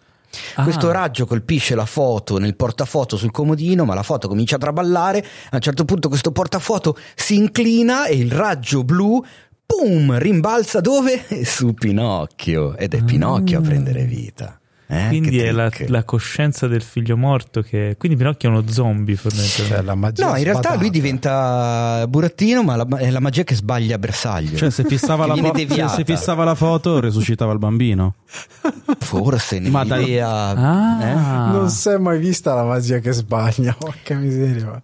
Ah. 0.55 0.63
Questo 0.63 0.91
raggio 0.91 1.25
colpisce 1.25 1.75
la 1.75 1.85
foto 1.85 2.37
nel 2.37 2.55
portafoto 2.55 3.17
sul 3.17 3.31
comodino, 3.31 3.83
ma 3.83 3.93
la 3.93 4.03
foto 4.03 4.29
comincia 4.29 4.55
a 4.55 4.59
traballare. 4.59 5.19
A 5.49 5.55
un 5.55 5.61
certo 5.61 5.83
punto 5.83 6.07
questo 6.07 6.31
portafoto 6.31 6.97
si 7.15 7.35
inclina 7.35 8.05
e 8.05 8.15
il 8.15 8.31
raggio 8.31 8.85
blu, 8.85 9.21
pum, 9.65 10.17
rimbalza 10.19 10.79
dove? 10.79 11.25
Su 11.43 11.73
Pinocchio. 11.73 12.77
Ed 12.77 12.93
è 12.93 13.03
Pinocchio 13.03 13.59
a 13.59 13.61
prendere 13.61 14.05
vita. 14.05 14.57
Eh, 14.87 15.07
Quindi 15.07 15.39
è 15.39 15.51
la, 15.51 15.71
la 15.87 16.03
coscienza 16.03 16.67
del 16.67 16.83
figlio 16.83 17.17
morto 17.17 17.61
che... 17.63 17.95
Quindi 17.97 18.17
Pinocchio 18.17 18.49
è 18.49 18.51
uno 18.51 18.67
zombie 18.67 19.15
fondamentalmente. 19.15 19.73
Cioè, 19.75 19.81
la 19.83 19.95
magia 19.95 20.25
No, 20.27 20.35
in 20.37 20.43
realtà 20.43 20.59
sbadata. 20.61 20.81
lui 20.81 20.89
diventa 20.91 22.05
burattino, 22.07 22.61
ma 22.63 22.75
la- 22.75 22.87
è 22.99 23.09
la 23.09 23.19
magia 23.19 23.43
che 23.43 23.55
sbaglia 23.55 23.97
bersaglio. 23.97 24.55
Cioè, 24.57 24.69
se 24.69 24.83
fissava, 24.83 25.25
la, 25.25 25.35
fo- 25.35 25.53
se- 25.87 26.03
fissava 26.05 26.43
la 26.43 26.53
foto, 26.53 26.99
resuscitava 26.99 27.51
il 27.53 27.57
bambino. 27.57 28.15
Forse 28.99 29.59
Ma 29.61 29.83
dai- 29.83 30.19
Ah. 30.19 30.99
eh? 31.01 31.13
Non 31.51 31.69
si 31.69 31.89
è 31.89 31.97
mai 31.97 32.19
vista 32.19 32.53
la 32.53 32.63
magia 32.63 32.99
che 32.99 33.11
sbaglia, 33.11 33.73
porca 33.79 34.15
miseria. 34.15 34.81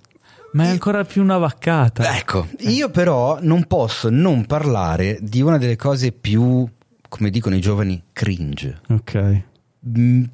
Ma 0.54 0.64
è 0.66 0.68
ancora 0.68 1.04
più 1.06 1.22
una 1.22 1.38
vaccata. 1.38 2.18
Ecco, 2.18 2.48
io 2.62 2.90
però 2.90 3.38
non 3.42 3.66
posso 3.68 4.10
non 4.10 4.46
parlare 4.46 5.18
di 5.22 5.42
una 5.42 5.58
delle 5.58 5.76
cose 5.78 6.12
più, 6.12 6.68
come 7.08 7.30
dicono 7.30 7.56
i 7.56 7.62
giovani, 7.62 8.02
cringe, 8.12 8.82
Ok. 8.90 9.42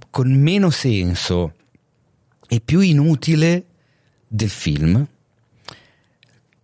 Con 0.10 0.32
meno 0.32 0.70
senso 0.70 1.54
e 2.48 2.62
più 2.64 2.80
inutile 2.80 3.66
del 4.28 4.50
film. 4.50 5.06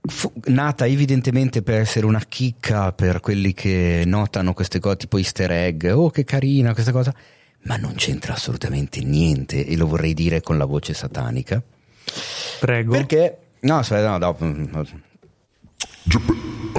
Fu- 0.05 0.34
nata 0.45 0.85
evidentemente 0.85 1.61
per 1.61 1.80
essere 1.80 2.05
una 2.05 2.23
chicca 2.27 2.91
per 2.91 3.22
quelli 3.22 3.53
che 3.53 4.03
notano 4.05 4.53
queste 4.53 4.80
cose 4.80 4.97
tipo 4.97 5.18
easter 5.18 5.51
egg, 5.51 5.85
oh 5.85 6.10
che 6.10 6.26
carina 6.26 6.73
questa 6.73 6.91
cosa, 6.91 7.14
ma 7.64 7.77
non 7.77 7.93
c'entra 7.95 8.34
assolutamente 8.34 9.01
niente 9.01 9.65
e 9.65 9.77
lo 9.77 9.88
vorrei 9.88 10.14
dire 10.14 10.41
con 10.41 10.57
la 10.57 10.65
voce 10.65 10.93
satanica. 10.93 11.61
Prego. 12.60 12.91
Perché? 12.91 13.38
No, 13.61 13.77
aspetta, 13.77 14.10
no, 14.10 14.19
dopo. 14.19 14.45
Geppe, 16.03 16.34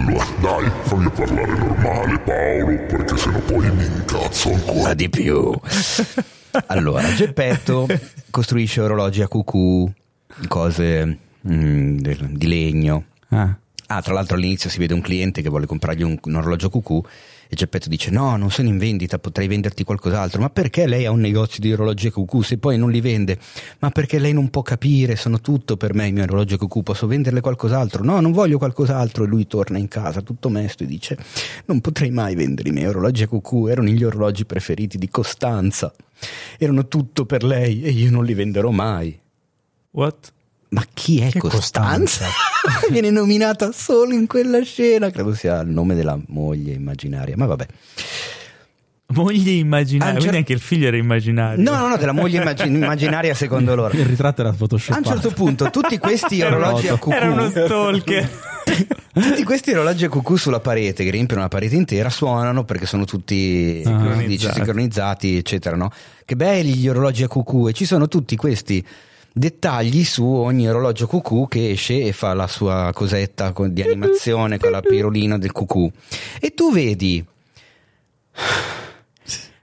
allora 0.07 0.27
dai, 0.41 0.71
fammi 0.83 1.11
parlare 1.11 1.59
normale 1.59 2.19
Paolo, 2.21 2.77
perché 2.87 3.17
sennò 3.17 3.39
poi 3.41 3.71
mi 3.71 3.85
incazzo 3.85 4.53
ancora. 4.53 4.83
Ma 4.83 4.95
di 4.95 5.09
più. 5.09 5.59
allora, 6.67 7.15
Geppetto 7.15 7.87
costruisce 8.31 8.83
orologi 8.83 9.23
a 9.23 9.29
cucù, 9.29 9.91
cose 10.49 11.19
mm, 11.49 11.97
di 11.97 12.47
legno. 12.47 13.05
Ah. 13.29 13.57
Ah, 13.87 14.03
tra 14.03 14.15
l'altro 14.15 14.37
all'inizio 14.37 14.71
si 14.71 14.79
vede 14.79 14.95
un 14.95 15.01
cliente 15.01 15.43
che 15.43 15.49
vuole 15.49 15.67
comprargli 15.67 16.03
un, 16.03 16.19
un 16.23 16.35
orologio 16.35 16.71
cucù 16.71 17.03
e 17.55 17.57
Geppetto 17.57 17.89
dice 17.89 18.11
no, 18.11 18.37
non 18.37 18.51
sono 18.51 18.69
in 18.69 18.79
vendita, 18.79 19.19
potrei 19.19 19.47
venderti 19.47 19.85
qualcos'altro. 19.85 20.41
Ma 20.41 20.51
perché 20.51 20.87
lei 20.87 21.07
ha 21.07 21.11
un 21.11 21.21
negozio 21.21 21.61
di 21.61 21.73
orologi 21.73 22.11
cucù 22.11 22.43
se 22.43 22.59
poi 22.59 22.77
non 22.77 22.91
li 22.91 23.01
vende? 23.01 23.39
Ma 23.79 23.91
perché 23.91 24.19
lei 24.19 24.33
non 24.33 24.51
può 24.51 24.63
capire, 24.63 25.17
sono 25.17 25.41
tutto 25.41 25.77
per 25.77 25.95
me 25.95 26.09
i 26.09 26.13
miei 26.13 26.25
orologi 26.25 26.57
cucù, 26.57 26.83
posso 26.83 27.07
venderle 27.07 27.41
qualcos'altro? 27.41 28.05
No, 28.05 28.21
non 28.21 28.33
voglio 28.33 28.59
qualcos'altro. 28.59 29.25
E 29.25 29.27
lui 29.29 29.47
torna 29.47 29.79
in 29.79 29.89
casa 29.89 30.21
tutto 30.21 30.49
mesto 30.49 30.83
e 30.83 30.87
dice 30.87 31.17
non 31.67 31.81
potrei 31.81 32.11
mai 32.11 32.35
vendere 32.35 32.69
i 32.69 32.73
miei 32.73 32.89
orologi 32.89 33.25
cucù, 33.27 33.69
erano 33.69 33.89
gli 33.89 34.03
orologi 34.03 34.45
preferiti 34.45 34.99
di 34.99 35.09
Costanza. 35.09 35.93
Erano 36.59 36.89
tutto 36.89 37.25
per 37.25 37.45
lei 37.45 37.83
e 37.83 37.91
io 37.91 38.11
non 38.11 38.25
li 38.25 38.35
venderò 38.35 38.71
mai. 38.71 39.19
What? 39.93 40.34
Ma 40.75 40.85
chi 40.93 41.21
è 41.21 41.31
Che 41.31 41.39
Costanza? 41.39 42.27
Viene 42.91 43.11
nominata 43.11 43.71
solo 43.73 44.13
in 44.13 44.27
quella 44.27 44.61
scena. 44.63 45.09
Credo 45.11 45.33
sia 45.33 45.61
il 45.61 45.69
nome 45.69 45.95
della 45.95 46.19
moglie 46.29 46.73
immaginaria. 46.73 47.37
Ma 47.37 47.47
vabbè. 47.47 47.67
Moglie 49.09 49.53
immaginaria. 49.53 50.19
Quindi 50.19 50.37
anche 50.39 50.53
il 50.53 50.59
figlio 50.59 50.89
era 50.89 50.97
immaginario. 50.97 51.63
No, 51.63 51.77
no, 51.79 51.89
no, 51.89 51.97
della 51.97 52.11
moglie 52.11 52.41
immagin- 52.41 52.75
immaginaria 52.75 53.35
secondo 53.35 53.75
loro. 53.77 53.97
Il 53.97 54.05
ritratto 54.05 54.41
era 54.41 54.51
A 54.51 54.57
un 54.97 55.05
certo 55.05 55.31
punto, 55.31 55.71
tutti 55.71 55.97
questi 55.99 56.43
orologi 56.43 56.89
a 56.89 56.97
cucù. 56.97 57.11
Era 57.15 57.31
uno 57.31 57.49
stalker. 57.49 58.31
Tutti 59.15 59.45
questi 59.45 59.71
orologi 59.71 60.07
a 60.07 60.09
cucù 60.09 60.35
sulla 60.37 60.59
parete 60.59 61.05
che 61.05 61.11
riempiono 61.11 61.43
la 61.43 61.49
parete 61.49 61.77
intera 61.77 62.11
suonano 62.11 62.65
perché 62.65 62.85
sono 62.87 63.05
tutti 63.05 63.81
Ah. 63.87 63.91
come 63.91 64.19
si 64.19 64.27
dice, 64.27 64.53
sincronizzati, 64.53 65.37
eccetera. 65.37 65.77
No? 65.77 65.93
Che 66.25 66.35
belli 66.35 66.75
gli 66.75 66.89
orologi 66.89 67.23
a 67.23 67.29
cucù! 67.29 67.69
E 67.69 67.73
ci 67.73 67.85
sono 67.85 68.09
tutti 68.09 68.35
questi 68.35 68.85
dettagli 69.37 70.05
su 70.05 70.25
ogni 70.25 70.69
orologio 70.69 71.09
cucù 71.09 71.49
che 71.49 71.71
esce 71.71 72.05
e 72.05 72.13
fa 72.13 72.35
la 72.35 72.47
sua 72.47 72.93
cosetta 72.95 73.53
di 73.67 73.83
animazione 73.83 74.59
con 74.59 74.71
la 74.71 74.81
pirolina 74.81 75.37
del 75.39 75.51
cucù. 75.51 75.91
E 76.41 76.55
tu 76.55 76.73
vedi 76.73 77.25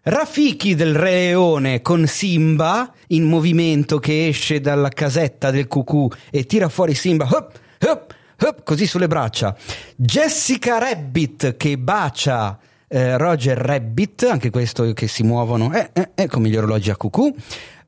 Rafiki 0.04 0.76
del 0.76 0.94
Re 0.94 1.12
Leone 1.12 1.82
con 1.82 2.06
Simba 2.06 2.92
in 3.08 3.24
movimento 3.24 4.00
che 4.00 4.28
esce 4.28 4.60
dalla 4.60 4.90
casetta 4.90 5.52
del 5.52 5.68
cucù 5.68 6.10
e 6.30 6.46
tira 6.46 6.68
fuori 6.68 6.94
Simba 6.94 7.30
hop, 7.32 7.58
hop, 7.88 8.64
così 8.64 8.86
sulle 8.86 9.08
braccia. 9.08 9.56
Jessica 9.96 10.80
Rabbit 10.80 11.56
che 11.56 11.78
bacia 11.78 12.60
eh, 12.90 13.16
Roger 13.18 13.58
Rabbit, 13.58 14.24
anche 14.24 14.50
questo 14.50 14.92
che 14.92 15.08
si 15.08 15.24
muovono 15.24 15.74
eh, 15.74 15.92
eh, 15.94 16.10
eh, 16.14 16.28
come 16.28 16.50
gli 16.50 16.58
orologi 16.58 16.90
a 16.90 16.98
cucù. 16.98 17.34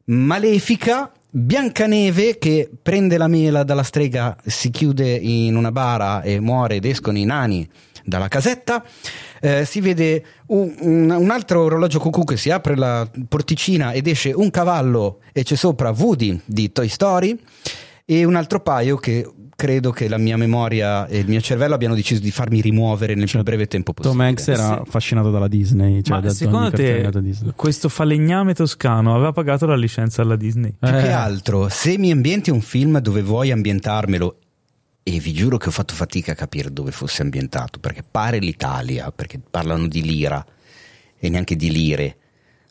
Malefica. 0.05 1.11
Biancaneve 1.35 2.37
che 2.37 2.69
prende 2.79 3.17
la 3.17 3.25
mela 3.27 3.63
dalla 3.63 3.81
strega, 3.81 4.37
si 4.45 4.69
chiude 4.69 5.15
in 5.15 5.55
una 5.55 5.71
bara 5.71 6.21
e 6.21 6.39
muore 6.39 6.75
ed 6.75 6.85
escono 6.85 7.17
i 7.17 7.25
nani 7.25 7.67
dalla 8.05 8.27
casetta. 8.27 8.83
Eh, 9.41 9.65
si 9.65 9.81
vede 9.81 10.23
un, 10.49 10.75
un- 10.81 11.09
un 11.09 11.31
altro 11.31 11.63
orologio 11.63 11.97
cucù 11.97 12.23
che 12.23 12.37
si 12.37 12.51
apre 12.51 12.75
la 12.75 13.09
porticina 13.27 13.93
ed 13.93 14.05
esce 14.05 14.31
un 14.31 14.51
cavallo 14.51 15.21
e 15.31 15.41
c'è 15.43 15.55
sopra 15.55 15.89
Woody 15.89 16.39
di 16.45 16.71
Toy 16.71 16.87
Story 16.87 17.35
e 18.05 18.23
un 18.25 18.35
altro 18.35 18.59
paio 18.59 18.97
che 18.97 19.27
credo 19.55 19.91
che 19.91 20.07
la 20.07 20.17
mia 20.17 20.37
memoria 20.37 21.07
e 21.07 21.19
il 21.19 21.27
mio 21.27 21.39
cervello 21.41 21.73
abbiano 21.73 21.95
deciso 21.95 22.21
di 22.21 22.31
farmi 22.31 22.61
rimuovere 22.61 23.15
nel 23.15 23.29
più 23.29 23.41
breve 23.43 23.67
tempo 23.67 23.93
possibile. 23.93 24.17
Tom 24.19 24.27
Hanks 24.27 24.47
era 24.47 24.81
affascinato 24.81 25.31
dalla 25.31 25.47
Disney. 25.47 26.01
Cioè 26.01 26.15
Ma 26.15 26.21
da 26.21 26.29
secondo 26.31 26.71
te 26.71 27.11
questo 27.55 27.89
falegname 27.89 28.53
toscano 28.53 29.13
aveva 29.13 29.31
pagato 29.31 29.65
la 29.65 29.75
licenza 29.75 30.21
alla 30.21 30.35
Disney? 30.35 30.73
Più 30.77 30.89
che 30.89 31.07
Eh. 31.07 31.11
altro, 31.11 31.69
se 31.69 31.97
mi 31.97 32.11
ambienti 32.11 32.49
un 32.49 32.61
film 32.61 32.99
dove 32.99 33.21
vuoi 33.21 33.51
ambientarmelo, 33.51 34.37
e 35.05 35.19
vi 35.19 35.33
giuro 35.33 35.57
che 35.57 35.67
ho 35.67 35.71
fatto 35.71 35.93
fatica 35.93 36.31
a 36.31 36.35
capire 36.35 36.71
dove 36.71 36.91
fosse 36.91 37.21
ambientato, 37.21 37.79
perché 37.79 38.03
pare 38.09 38.39
l'Italia, 38.39 39.11
perché 39.11 39.37
parlano 39.37 39.87
di 39.87 40.01
lira 40.01 40.43
e 41.19 41.29
neanche 41.29 41.55
di 41.57 41.69
lire. 41.71 42.17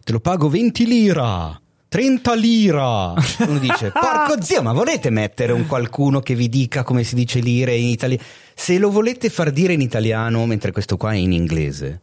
Te 0.02 0.12
lo 0.12 0.20
pago 0.20 0.48
20 0.48 0.86
lira, 0.86 1.60
30 1.92 2.34
lira. 2.36 3.12
Uno 3.46 3.58
dice, 3.58 3.90
porco 3.92 4.40
zio, 4.40 4.62
ma 4.62 4.72
volete 4.72 5.10
mettere 5.10 5.52
un 5.52 5.66
qualcuno 5.66 6.20
che 6.20 6.34
vi 6.34 6.48
dica 6.48 6.84
come 6.84 7.04
si 7.04 7.14
dice 7.14 7.38
lire 7.40 7.76
in 7.76 7.88
italiano? 7.88 8.22
Se 8.54 8.78
lo 8.78 8.90
volete 8.90 9.28
far 9.28 9.50
dire 9.50 9.74
in 9.74 9.82
italiano, 9.82 10.46
mentre 10.46 10.72
questo 10.72 10.96
qua 10.96 11.12
è 11.12 11.16
in 11.16 11.32
inglese, 11.32 12.00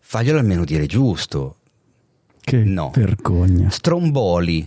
faglielo 0.00 0.38
almeno 0.38 0.64
dire 0.64 0.86
giusto. 0.86 1.56
Che 2.40 2.56
No. 2.64 2.92
vergogna. 2.94 3.68
Stromboli, 3.68 4.66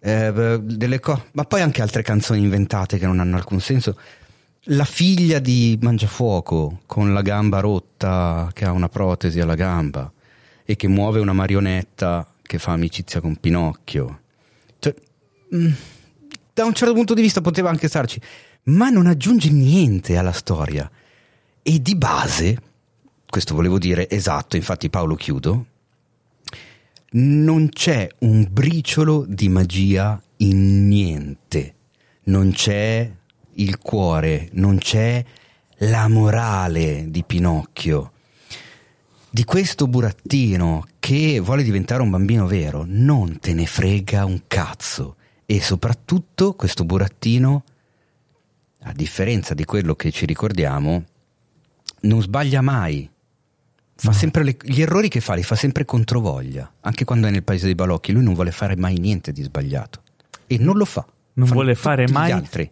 eh, 0.00 0.58
delle 0.64 0.98
co- 0.98 1.26
ma 1.34 1.44
poi 1.44 1.60
anche 1.60 1.80
altre 1.82 2.02
canzoni 2.02 2.40
inventate 2.40 2.98
che 2.98 3.06
non 3.06 3.20
hanno 3.20 3.36
alcun 3.36 3.60
senso. 3.60 3.96
La 4.70 4.84
figlia 4.84 5.38
di 5.38 5.78
Mangiafuoco 5.80 6.80
con 6.86 7.12
la 7.12 7.22
gamba 7.22 7.60
rotta, 7.60 8.50
che 8.52 8.64
ha 8.64 8.72
una 8.72 8.88
protesi 8.88 9.38
alla 9.38 9.54
gamba 9.54 10.10
e 10.64 10.74
che 10.74 10.88
muove 10.88 11.20
una 11.20 11.32
marionetta 11.32 12.26
che 12.48 12.58
fa 12.58 12.72
amicizia 12.72 13.20
con 13.20 13.36
Pinocchio. 13.36 14.20
Cioè, 14.78 14.94
mm, 15.54 15.72
da 16.54 16.64
un 16.64 16.72
certo 16.72 16.94
punto 16.94 17.12
di 17.12 17.20
vista 17.20 17.42
poteva 17.42 17.68
anche 17.68 17.88
starci, 17.88 18.18
ma 18.64 18.88
non 18.88 19.06
aggiunge 19.06 19.50
niente 19.50 20.16
alla 20.16 20.32
storia. 20.32 20.90
E 21.62 21.82
di 21.82 21.94
base, 21.94 22.58
questo 23.28 23.54
volevo 23.54 23.78
dire 23.78 24.08
esatto, 24.08 24.56
infatti 24.56 24.88
Paolo 24.88 25.14
chiudo, 25.14 25.66
non 27.10 27.68
c'è 27.68 28.08
un 28.20 28.48
briciolo 28.50 29.26
di 29.28 29.50
magia 29.50 30.20
in 30.38 30.88
niente. 30.88 31.74
Non 32.24 32.52
c'è 32.52 33.12
il 33.56 33.78
cuore, 33.78 34.48
non 34.52 34.78
c'è 34.78 35.22
la 35.80 36.08
morale 36.08 37.08
di 37.08 37.22
Pinocchio. 37.24 38.12
Di 39.30 39.44
questo 39.44 39.86
burattino 39.86 40.86
che 40.98 41.38
vuole 41.40 41.62
diventare 41.62 42.02
un 42.02 42.10
bambino 42.10 42.46
vero, 42.46 42.84
non 42.86 43.38
te 43.38 43.52
ne 43.52 43.66
frega 43.66 44.24
un 44.24 44.42
cazzo. 44.46 45.16
E 45.44 45.60
soprattutto 45.60 46.54
questo 46.54 46.84
burattino, 46.84 47.64
a 48.82 48.92
differenza 48.92 49.54
di 49.54 49.64
quello 49.64 49.94
che 49.94 50.10
ci 50.10 50.26
ricordiamo, 50.26 51.04
non 52.00 52.22
sbaglia 52.22 52.60
mai. 52.62 53.08
Fa 54.00 54.12
sempre 54.12 54.44
le- 54.44 54.56
gli 54.62 54.80
errori 54.80 55.08
che 55.08 55.20
fa 55.20 55.34
li 55.34 55.42
fa 55.42 55.56
sempre 55.56 55.84
controvoglia, 55.84 56.72
anche 56.80 57.04
quando 57.04 57.26
è 57.26 57.30
nel 57.30 57.42
paese 57.42 57.66
dei 57.66 57.74
balocchi, 57.74 58.12
lui 58.12 58.22
non 58.22 58.34
vuole 58.34 58.52
fare 58.52 58.76
mai 58.76 58.98
niente 58.98 59.32
di 59.32 59.42
sbagliato 59.42 60.02
e 60.46 60.56
non 60.58 60.76
lo 60.76 60.84
fa. 60.84 61.04
Non 61.34 61.46
Fanno 61.46 61.60
vuole 61.60 61.74
fare 61.74 62.06
mai- 62.08 62.30
altri. 62.30 62.70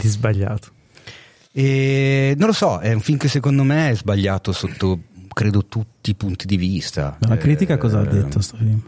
Di 0.00 0.08
sbagliato. 0.08 0.70
E 1.52 2.34
non 2.38 2.48
lo 2.48 2.52
so, 2.54 2.78
è 2.78 2.92
un 2.92 3.00
film 3.00 3.18
che 3.18 3.28
secondo 3.28 3.62
me 3.62 3.90
è 3.90 3.94
sbagliato 3.96 4.52
sotto 4.52 5.00
credo 5.36 5.66
tutti 5.66 6.08
i 6.08 6.14
punti 6.14 6.46
di 6.46 6.56
vista. 6.56 7.18
Ma 7.20 7.28
la 7.28 7.36
critica 7.36 7.74
Eh, 7.74 7.76
cosa 7.76 7.98
ha 8.00 8.04
detto 8.06 8.40
sto 8.40 8.56
film? 8.56 8.80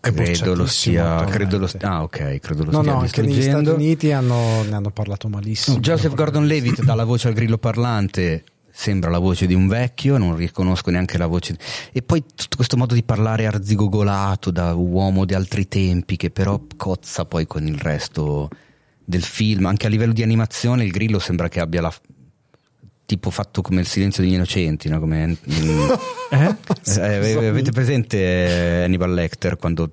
Credo 0.00 0.54
lo 0.54 0.62
bocciatissimo, 0.62 1.24
credo 1.26 1.58
lo 1.58 1.68
ah, 1.82 2.02
ok, 2.04 2.38
credo 2.38 2.64
lo 2.64 2.70
No, 2.70 2.80
stia 2.80 2.92
no, 2.92 3.00
anche 3.00 3.20
negli 3.20 3.42
Stati. 3.42 3.68
Uniti 3.68 4.12
hanno- 4.12 4.62
ne 4.62 4.74
hanno 4.74 4.90
parlato 4.90 5.28
malissimo. 5.28 5.78
Joseph 5.80 6.14
Gordon-Levitt 6.14 6.82
dà 6.84 6.94
la 6.94 7.04
voce 7.04 7.28
al 7.28 7.34
grillo 7.34 7.58
parlante, 7.58 8.44
sembra 8.72 9.10
la 9.10 9.18
voce 9.18 9.46
di 9.46 9.52
un 9.52 9.66
vecchio, 9.68 10.16
non 10.16 10.36
riconosco 10.36 10.90
neanche 10.90 11.18
la 11.18 11.26
voce. 11.26 11.58
E 11.92 12.00
poi 12.00 12.24
tutto 12.34 12.56
questo 12.56 12.78
modo 12.78 12.94
di 12.94 13.02
parlare 13.02 13.44
arzigogolato 13.46 14.50
da 14.50 14.72
uomo 14.72 15.26
di 15.26 15.34
altri 15.34 15.68
tempi, 15.68 16.16
che 16.16 16.30
però 16.30 16.58
cozza 16.78 17.26
poi 17.26 17.46
con 17.46 17.66
il 17.66 17.76
resto 17.76 18.48
del 19.04 19.22
film. 19.22 19.66
Anche 19.66 19.86
a 19.86 19.90
livello 19.90 20.14
di 20.14 20.22
animazione, 20.22 20.84
il 20.84 20.92
grillo 20.92 21.18
sembra 21.18 21.48
che 21.50 21.60
abbia 21.60 21.82
la. 21.82 21.92
Tipo 23.08 23.30
fatto 23.30 23.62
come 23.62 23.80
il 23.80 23.86
silenzio 23.86 24.22
degli 24.22 24.34
innocenti, 24.34 24.90
no? 24.90 25.00
Come, 25.00 25.26
mm, 25.28 25.90
Eh? 26.30 26.56
eh, 26.96 27.46
avete 27.48 27.70
presente 27.72 28.18
eh, 28.18 28.84
Hannibal 28.84 29.14
Lecter 29.14 29.56
quando 29.56 29.92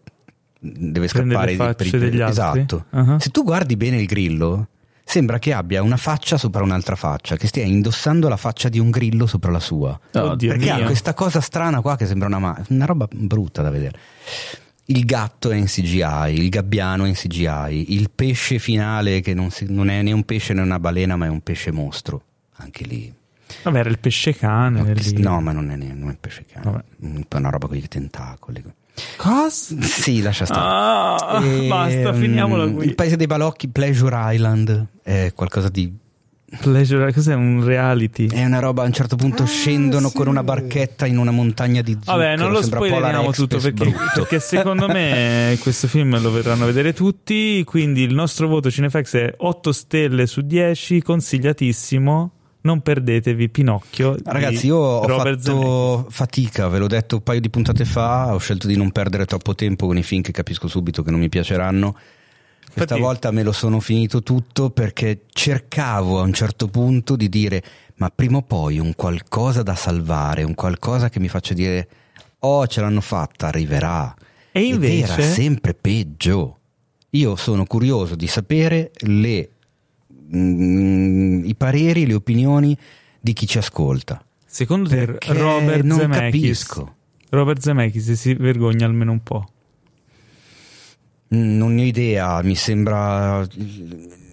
deve 0.60 1.08
Prende 1.08 1.34
scappare 1.34 1.56
le 1.56 1.76
di- 1.78 1.98
degli 1.98 2.20
altri? 2.20 2.60
Esatto. 2.62 2.86
Ah. 2.90 3.18
Se 3.18 3.30
tu 3.30 3.44
guardi 3.46 3.78
bene 3.78 4.02
il 4.02 4.06
grillo, 4.06 4.68
sembra 5.06 5.40
che 5.40 5.54
abbia 5.54 5.82
una 5.82 5.96
faccia 5.96 6.38
sopra 6.38 6.62
un'altra 6.62 6.98
faccia, 6.98 7.38
che 7.38 7.48
stia 7.48 7.64
indossando 7.64 8.28
la 8.28 8.36
faccia 8.36 8.68
di 8.68 8.80
un 8.80 8.90
grillo 8.90 9.28
sopra 9.28 9.50
la 9.50 9.62
sua. 9.62 9.98
Oddio 10.12 10.50
Perché 10.50 10.70
ha 10.72 10.84
questa 10.84 11.14
cosa 11.14 11.40
strana 11.40 11.80
qua 11.80 11.96
che 11.96 12.06
sembra 12.06 12.28
una, 12.28 12.40
ma- 12.40 12.66
una 12.68 12.86
roba 12.86 13.08
brutta 13.10 13.62
da 13.62 13.70
vedere. 13.70 13.98
Il 14.88 15.06
gatto 15.06 15.52
è 15.52 15.56
in 15.56 15.68
CGI, 15.68 16.34
il 16.34 16.50
gabbiano 16.50 17.06
è 17.06 17.08
in 17.08 17.14
CGI, 17.16 17.94
il 17.96 18.10
pesce 18.14 18.60
finale 18.60 19.22
che 19.22 19.34
non, 19.34 19.52
si- 19.52 19.68
non 19.70 19.90
è 19.90 20.02
né 20.02 20.12
un 20.12 20.26
pesce 20.26 20.52
né 20.54 20.62
una 20.62 20.80
balena 20.82 21.16
ma 21.16 21.28
è 21.28 21.30
un 21.30 21.42
pesce 21.42 21.72
mostro, 21.72 22.22
anche 22.58 22.84
lì. 22.86 23.14
Vabbè, 23.64 23.78
era 23.80 23.90
il 23.90 24.00
pesce 24.00 24.36
cane. 24.36 24.82
No, 24.82 24.92
lì. 24.94 25.22
no, 25.22 25.40
ma 25.42 25.52
non 25.52 25.70
è, 25.70 25.76
non 25.76 26.10
è 26.10 26.18
pesce 26.20 26.46
cane, 26.52 26.66
Vabbè. 27.00 27.24
po' 27.28 27.38
una 27.38 27.50
roba 27.50 27.68
con 27.68 27.78
i 27.78 27.88
tentacoli. 27.88 28.64
Cosa? 29.18 29.76
Sì, 29.82 30.22
lascia 30.22 30.46
stare. 30.46 30.62
Ah, 30.62 31.46
E, 31.46 31.68
basta, 31.68 32.12
mm, 32.14 32.20
finiamola 32.20 32.68
qui. 32.70 32.86
Il 32.86 32.96
paese 32.96 33.18
dei 33.18 33.28
balocchi, 33.28 33.68
Pleasure 33.68 34.34
Island, 34.34 34.88
è 35.04 35.32
qualcosa 35.36 35.70
di 35.70 35.94
Pleasure, 36.62 37.12
cos'è 37.12 37.34
un 37.34 37.66
reality? 37.66 38.28
È 38.30 38.46
una 38.46 38.60
roba, 38.60 38.84
a 38.84 38.86
un 38.86 38.94
certo 38.94 39.16
punto 39.18 39.44
Ah, 39.44 39.48
scendono 39.48 40.08
sì. 40.08 40.16
con 40.16 40.28
una 40.28 40.42
barchetta 40.44 41.06
in 41.06 41.18
una 41.18 41.32
montagna 41.32 41.82
di 41.82 41.94
zucchero. 41.94 42.18
Vabbè, 42.18 42.38
non 42.38 42.52
lo 42.52 42.62
spoileriamo 42.62 43.32
tutto 43.32 43.58
perché, 43.60 43.92
perché 44.16 44.40
secondo 44.40 44.88
me 44.88 45.58
questo 45.60 45.88
film 45.88 46.18
lo 46.22 46.32
verranno 46.32 46.64
a 46.64 46.68
vedere 46.68 46.94
tutti. 46.94 47.62
Quindi 47.66 48.04
il 48.04 48.14
nostro 48.14 48.48
voto 48.48 48.72
Cinefax 48.72 49.16
è 49.18 49.34
8 49.38 49.72
stelle 49.74 50.26
su 50.28 50.42
10, 50.42 51.02
consigliatissimo. 51.02 52.32
Non 52.66 52.82
perdetevi 52.82 53.48
Pinocchio. 53.50 54.18
Ragazzi, 54.24 54.66
io 54.66 54.78
ho 54.78 55.06
Robert 55.06 55.40
fatto 55.40 56.08
fatica, 56.10 56.68
ve 56.68 56.80
l'ho 56.80 56.88
detto 56.88 57.18
un 57.18 57.22
paio 57.22 57.40
di 57.40 57.52
puntate 57.52 57.86
fa, 57.86 58.34
ho 58.34 58.40
scelto 58.40 58.66
di 58.66 58.76
non 58.76 58.92
perdere 58.92 59.26
troppo 59.26 59.54
tempo 59.54 59.86
con 59.86 59.98
i 59.98 60.04
film 60.04 60.24
che 60.24 60.32
capisco 60.32 60.68
subito 60.68 61.04
che 61.04 61.12
non 61.12 61.20
mi 61.20 61.30
piaceranno. 61.30 61.92
Questa 61.92 62.96
Infatti- 62.96 63.02
volta 63.02 63.32
me 63.32 63.44
lo 63.44 63.52
sono 63.52 63.80
finito 63.80 64.24
tutto 64.24 64.72
perché 64.72 65.26
cercavo 65.32 66.20
a 66.20 66.24
un 66.24 66.34
certo 66.34 66.68
punto 66.68 67.16
di 67.16 67.30
dire 67.30 67.64
ma 67.98 68.10
prima 68.10 68.38
o 68.38 68.42
poi 68.42 68.80
un 68.80 68.96
qualcosa 68.96 69.62
da 69.62 69.76
salvare, 69.76 70.42
un 70.42 70.56
qualcosa 70.56 71.10
che 71.10 71.20
mi 71.20 71.30
faccia 71.30 71.54
dire 71.54 71.88
oh 72.40 72.66
ce 72.66 72.82
l'hanno 72.82 73.02
fatta, 73.02 73.48
arriverà. 73.48 74.12
E 74.52 74.60
Ed 74.70 74.84
era 74.84 74.94
invece, 74.94 75.22
sempre 75.22 75.76
peggio. 75.76 76.58
Io 77.12 77.36
sono 77.36 77.66
curioso 77.66 78.16
di 78.16 78.28
sapere 78.28 78.92
le, 79.02 79.52
mm, 80.36 81.46
i 81.46 81.56
pareri, 81.56 82.06
le 82.06 82.14
opinioni 82.14 82.78
di 83.20 83.34
chi 83.34 83.48
ci 83.48 83.58
ascolta. 83.58 84.24
secondo 84.46 84.90
te 84.90 85.06
Robert 85.28 85.84
non 85.84 86.00
Zemeckis 86.00 86.20
capisco. 86.64 86.96
Robert 87.30 87.62
Zemeckis 87.62 88.12
si 88.14 88.34
vergogna 88.36 88.86
almeno 88.86 89.12
un 89.12 89.24
po'. 89.24 89.46
Mm, 91.36 91.58
Non 91.58 91.76
ne 91.76 91.82
ho 91.82 91.86
idea, 91.86 92.42
mi 92.44 92.56
sembra. 92.56 93.46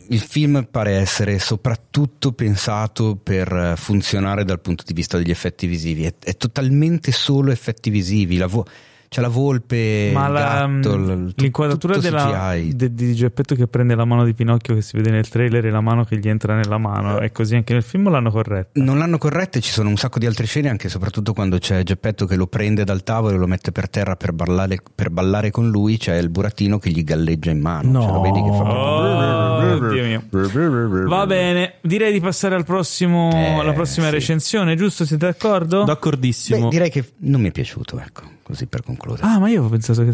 Il 0.09 0.21
film 0.21 0.67
pare 0.71 0.93
essere 0.97 1.39
soprattutto 1.39 2.33
pensato 2.33 3.17
per 3.17 3.75
funzionare 3.77 4.45
dal 4.45 4.61
punto 4.61 4.85
di 4.87 4.93
vista 4.93 5.17
degli 5.17 5.31
effetti 5.31 5.67
visivi. 5.67 6.05
È, 6.05 6.15
è 6.23 6.37
totalmente 6.37 7.13
solo 7.13 7.51
effetti 7.51 7.89
visivi. 7.89 8.37
La 8.37 8.47
vo- 8.47 8.67
c'è 9.13 9.21
la 9.21 9.29
volpe, 9.29 10.11
Ma 10.15 10.27
il 10.29 10.33
la- 10.33 10.41
gatto, 10.41 10.97
l- 10.97 11.33
l'inquadratura 11.37 11.95
tutto 11.97 12.07
della, 12.07 12.53
CGI. 12.55 12.75
de- 12.75 12.95
di 12.95 13.15
Geppetto 13.15 13.55
che 13.55 13.67
prende 13.67 13.95
la 13.95 14.07
mano 14.07 14.25
di 14.25 14.33
Pinocchio 14.33 14.75
che 14.75 14.81
si 14.81 14.97
vede 14.97 15.11
nel 15.11 15.29
trailer 15.29 15.67
e 15.67 15.71
la 15.71 15.83
mano 15.83 16.05
che 16.05 16.19
gli 16.19 16.31
entra 16.31 16.55
nella 16.55 16.79
mano 16.79 17.19
è 17.19 17.31
così 17.31 17.55
anche 17.55 17.75
nel 17.75 17.83
film 17.83 18.07
o 18.07 18.11
l'hanno 18.11 18.31
corretta? 18.31 18.83
Non 18.83 18.97
l'hanno 18.97 19.19
corretta 19.19 19.59
e 19.59 19.61
ci 19.61 19.71
sono 19.71 19.91
un 19.91 19.99
sacco 19.99 20.19
di 20.19 20.25
altre 20.25 20.47
scene, 20.47 20.71
anche 20.71 20.89
soprattutto 20.89 21.35
quando 21.35 21.59
c'è 21.59 21.83
Geppetto 21.83 22.25
che 22.25 22.37
lo 22.37 22.47
prende 22.47 22.85
dal 22.85 23.03
tavolo 23.03 23.35
e 23.35 23.39
lo 23.39 23.47
mette 23.47 23.71
per 23.71 23.91
terra 23.91 24.17
per 24.17 24.33
ballare, 24.33 24.79
per 24.95 25.11
ballare 25.11 25.51
con 25.51 25.69
lui, 25.69 25.99
c'è 25.99 26.17
il 26.17 26.31
burattino 26.31 26.79
che 26.79 26.89
gli 26.89 27.05
galleggia 27.05 27.51
in 27.51 27.61
mano. 27.61 27.91
No. 27.91 28.01
Cioè, 28.03 28.13
lo 28.13 28.21
vedi 28.23 28.41
che 28.43 28.49
fa. 28.49 28.63
Oh. 28.63 29.51
Va 31.07 31.27
bene, 31.27 31.75
direi 31.83 32.13
di 32.13 32.21
passare 32.21 32.55
al 32.55 32.65
prossimo, 32.65 33.31
Eh, 33.33 33.59
alla 33.61 33.73
prossima 33.73 34.07
sì. 34.07 34.13
recensione, 34.13 34.75
giusto? 34.77 35.05
Siete 35.05 35.27
d'accordo? 35.27 35.85
D'accordissimo. 35.85 36.65
Beh, 36.65 36.69
direi 36.71 36.91
che 36.91 37.05
non 37.19 37.41
mi 37.41 37.49
è 37.49 37.53
piaciuto, 37.53 37.99
ecco, 38.01 38.23
così 38.43 38.67
per 38.67 38.83
concludere. 38.83 39.02
Ah, 39.21 39.39
ma 39.39 39.49
io 39.49 39.59
avevo 39.59 39.69
pensato 39.69 40.05
che 40.05 40.13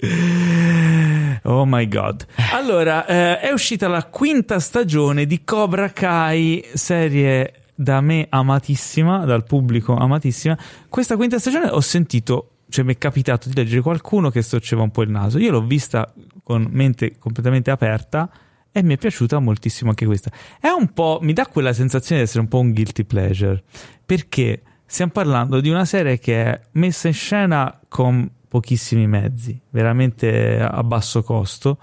Oh 1.42 1.64
my 1.66 1.88
god. 1.88 2.26
Allora, 2.52 3.06
eh, 3.06 3.40
è 3.40 3.50
uscita 3.50 3.88
la 3.88 4.04
quinta 4.04 4.60
stagione 4.60 5.26
di 5.26 5.44
Cobra 5.44 5.90
Kai, 5.90 6.64
serie 6.74 7.52
da 7.74 8.00
me 8.00 8.26
amatissima, 8.28 9.24
dal 9.24 9.44
pubblico 9.44 9.94
amatissima. 9.96 10.58
Questa 10.88 11.16
quinta 11.16 11.38
stagione 11.38 11.68
ho 11.68 11.80
sentito, 11.80 12.56
cioè 12.68 12.84
mi 12.84 12.94
è 12.94 12.98
capitato 12.98 13.48
di 13.48 13.54
leggere 13.54 13.82
qualcuno 13.82 14.30
che 14.30 14.42
storceva 14.42 14.82
un 14.82 14.90
po' 14.90 15.02
il 15.02 15.10
naso. 15.10 15.38
Io 15.38 15.52
l'ho 15.52 15.64
vista 15.64 16.12
con 16.42 16.66
mente 16.70 17.16
completamente 17.18 17.70
aperta 17.70 18.28
e 18.72 18.82
mi 18.82 18.94
è 18.94 18.98
piaciuta 18.98 19.38
moltissimo 19.38 19.90
anche 19.90 20.06
questa. 20.06 20.30
È 20.60 20.68
un 20.68 20.92
po', 20.92 21.18
mi 21.22 21.32
dà 21.32 21.46
quella 21.46 21.72
sensazione 21.72 22.20
di 22.20 22.26
essere 22.26 22.40
un 22.40 22.48
po' 22.48 22.58
un 22.58 22.72
guilty 22.72 23.04
pleasure, 23.04 23.62
perché 24.04 24.62
stiamo 24.90 25.12
parlando 25.12 25.60
di 25.60 25.68
una 25.68 25.84
serie 25.84 26.18
che 26.18 26.44
è 26.44 26.60
messa 26.72 27.08
in 27.08 27.14
scena 27.14 27.78
con 27.88 28.28
pochissimi 28.48 29.06
mezzi, 29.06 29.60
veramente 29.68 30.58
a 30.58 30.82
basso 30.82 31.22
costo. 31.22 31.78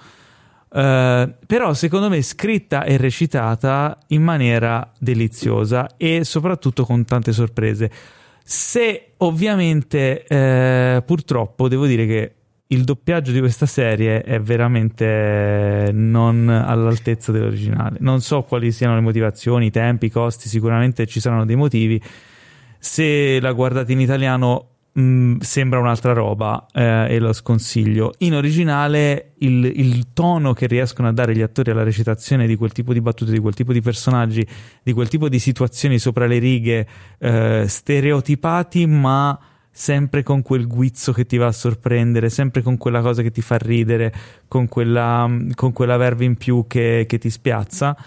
Eh, 0.74 1.34
però 1.46 1.74
secondo 1.76 2.10
me 2.10 2.22
scritta 2.24 2.84
e 2.84 2.98
recitata 2.98 3.98
in 4.08 4.24
maniera 4.24 4.92
deliziosa 4.98 5.92
e 5.98 6.24
soprattutto 6.24 6.84
con 6.84 7.06
tante 7.06 7.32
sorprese. 7.32 7.92
Se 8.44 9.12
ovviamente 9.18 10.26
eh, 10.26 11.04
purtroppo 11.06 11.68
devo 11.68 11.86
dire 11.86 12.06
che 12.08 12.34
il 12.68 12.84
doppiaggio 12.84 13.32
di 13.32 13.40
questa 13.40 13.68
serie 13.68 14.24
è 14.24 14.42
veramente 14.42 15.92
non 15.94 16.50
all'altezza 16.50 17.32
dell'originale. 17.32 17.98
Non 18.00 18.22
so 18.22 18.42
quali 18.42 18.72
siano 18.72 18.96
le 18.96 19.02
motivazioni, 19.02 19.68
i 19.68 19.72
tempi, 19.72 20.08
i 20.08 20.10
costi, 20.10 20.50
sicuramente 20.50 21.06
ci 21.06 21.20
saranno 21.20 21.46
dei 21.46 21.56
motivi. 21.56 22.02
Se 22.86 23.40
la 23.42 23.52
guardate 23.52 23.94
in 23.94 24.00
italiano 24.00 24.68
mh, 24.92 25.38
sembra 25.40 25.80
un'altra 25.80 26.14
roba 26.14 26.68
eh, 26.72 27.16
e 27.16 27.20
lo 27.20 27.34
sconsiglio. 27.34 28.14
In 28.20 28.36
originale 28.36 29.32
il, 29.40 29.66
il 29.66 30.14
tono 30.14 30.54
che 30.54 30.68
riescono 30.68 31.08
a 31.08 31.12
dare 31.12 31.36
gli 31.36 31.42
attori 31.42 31.72
alla 31.72 31.82
recitazione 31.82 32.46
di 32.46 32.56
quel 32.56 32.74
tipo 32.74 32.94
di 32.94 33.02
battute, 33.02 33.32
di 33.32 33.40
quel 33.40 33.56
tipo 33.56 33.74
di 33.74 33.82
personaggi, 33.82 34.48
di 34.84 34.94
quel 34.94 35.08
tipo 35.08 35.30
di 35.30 35.40
situazioni 35.40 35.98
sopra 35.98 36.28
le 36.28 36.38
righe, 36.38 36.88
eh, 37.18 37.66
stereotipati 37.68 38.86
ma 38.86 39.38
sempre 39.72 40.22
con 40.22 40.44
quel 40.44 40.68
guizzo 40.68 41.12
che 41.12 41.26
ti 41.26 41.38
va 41.38 41.48
a 41.48 41.52
sorprendere, 41.52 42.30
sempre 42.30 42.62
con 42.62 42.78
quella 42.78 43.02
cosa 43.02 43.24
che 43.24 43.32
ti 43.32 43.42
fa 43.42 43.58
ridere, 43.58 44.14
con 44.48 44.68
quella, 44.68 45.28
con 45.56 45.74
quella 45.74 45.98
verve 45.98 46.26
in 46.26 46.36
più 46.36 46.66
che, 46.68 47.06
che 47.10 47.18
ti 47.18 47.32
spiazza. 47.32 47.98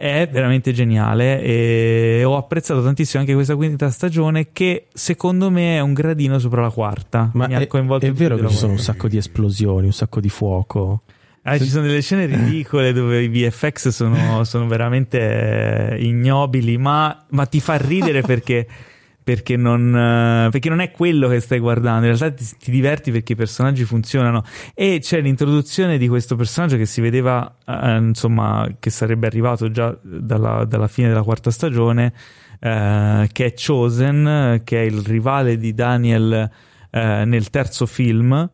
È 0.00 0.26
veramente 0.32 0.72
geniale 0.72 1.42
e 1.42 2.22
ho 2.24 2.38
apprezzato 2.38 2.82
tantissimo 2.82 3.20
anche 3.20 3.34
questa 3.34 3.54
quinta 3.54 3.90
stagione 3.90 4.48
che 4.50 4.86
secondo 4.94 5.50
me 5.50 5.76
è 5.76 5.80
un 5.80 5.92
gradino 5.92 6.38
sopra 6.38 6.62
la 6.62 6.70
quarta. 6.70 7.30
Ma 7.34 7.46
Mi 7.46 7.52
è, 7.52 7.56
ha 7.56 7.66
coinvolto 7.66 8.06
è 8.06 8.12
vero 8.12 8.36
che 8.36 8.48
ci 8.48 8.56
sono 8.56 8.72
un 8.72 8.78
sacco 8.78 9.08
di 9.08 9.18
esplosioni, 9.18 9.84
un 9.84 9.92
sacco 9.92 10.20
di 10.20 10.30
fuoco. 10.30 11.02
Ah, 11.42 11.58
ci 11.58 11.66
sono 11.66 11.86
delle 11.86 12.00
scene 12.00 12.24
ridicole 12.24 12.94
dove 12.94 13.20
i 13.22 13.28
VFX 13.28 13.88
sono, 13.88 14.42
sono 14.44 14.66
veramente 14.66 15.90
eh, 15.90 16.02
ignobili, 16.02 16.78
ma, 16.78 17.26
ma 17.32 17.44
ti 17.44 17.60
fa 17.60 17.76
ridere 17.76 18.22
perché, 18.22 18.66
perché, 19.34 19.56
non, 19.56 19.94
eh, 19.96 20.48
perché 20.50 20.68
non 20.68 20.80
è 20.80 20.90
quello 20.90 21.28
che 21.28 21.38
stai 21.38 21.60
guardando. 21.60 22.06
In 22.06 22.16
realtà 22.16 22.32
ti, 22.32 22.44
ti 22.58 22.70
diverti 22.72 23.12
perché 23.12 23.34
i 23.34 23.36
personaggi 23.36 23.84
funzionano. 23.84 24.42
E 24.74 24.98
c'è 25.00 25.20
l'introduzione 25.20 25.98
di 25.98 26.08
questo 26.08 26.34
personaggio 26.34 26.76
che 26.76 26.84
si 26.84 27.00
vedeva, 27.00 27.54
eh, 27.64 27.96
insomma, 27.96 28.68
che 28.80 28.90
sarebbe 28.90 29.28
arrivato 29.28 29.70
già 29.70 29.96
dalla, 30.02 30.64
dalla 30.64 30.88
fine 30.88 31.08
della 31.08 31.22
quarta 31.22 31.52
stagione, 31.52 32.12
eh, 32.58 33.28
che 33.30 33.44
è 33.44 33.54
Chosen, 33.54 34.62
che 34.64 34.82
è 34.82 34.84
il 34.84 35.00
rivale 35.02 35.56
di 35.56 35.74
Daniel. 35.74 36.50
eh, 36.90 37.24
nel 37.24 37.50
terzo 37.50 37.86
film, 37.86 38.50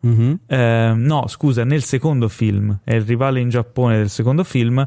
eh, 0.47 0.93
no, 0.95 1.27
scusa, 1.27 1.65
nel 1.65 1.83
secondo 1.83 2.29
film, 2.29 2.81
è 2.85 2.95
il 2.95 3.03
rivale 3.03 3.41
in 3.41 3.49
Giappone 3.49 3.97
del 3.97 4.11
secondo 4.11 4.45
film, 4.45 4.87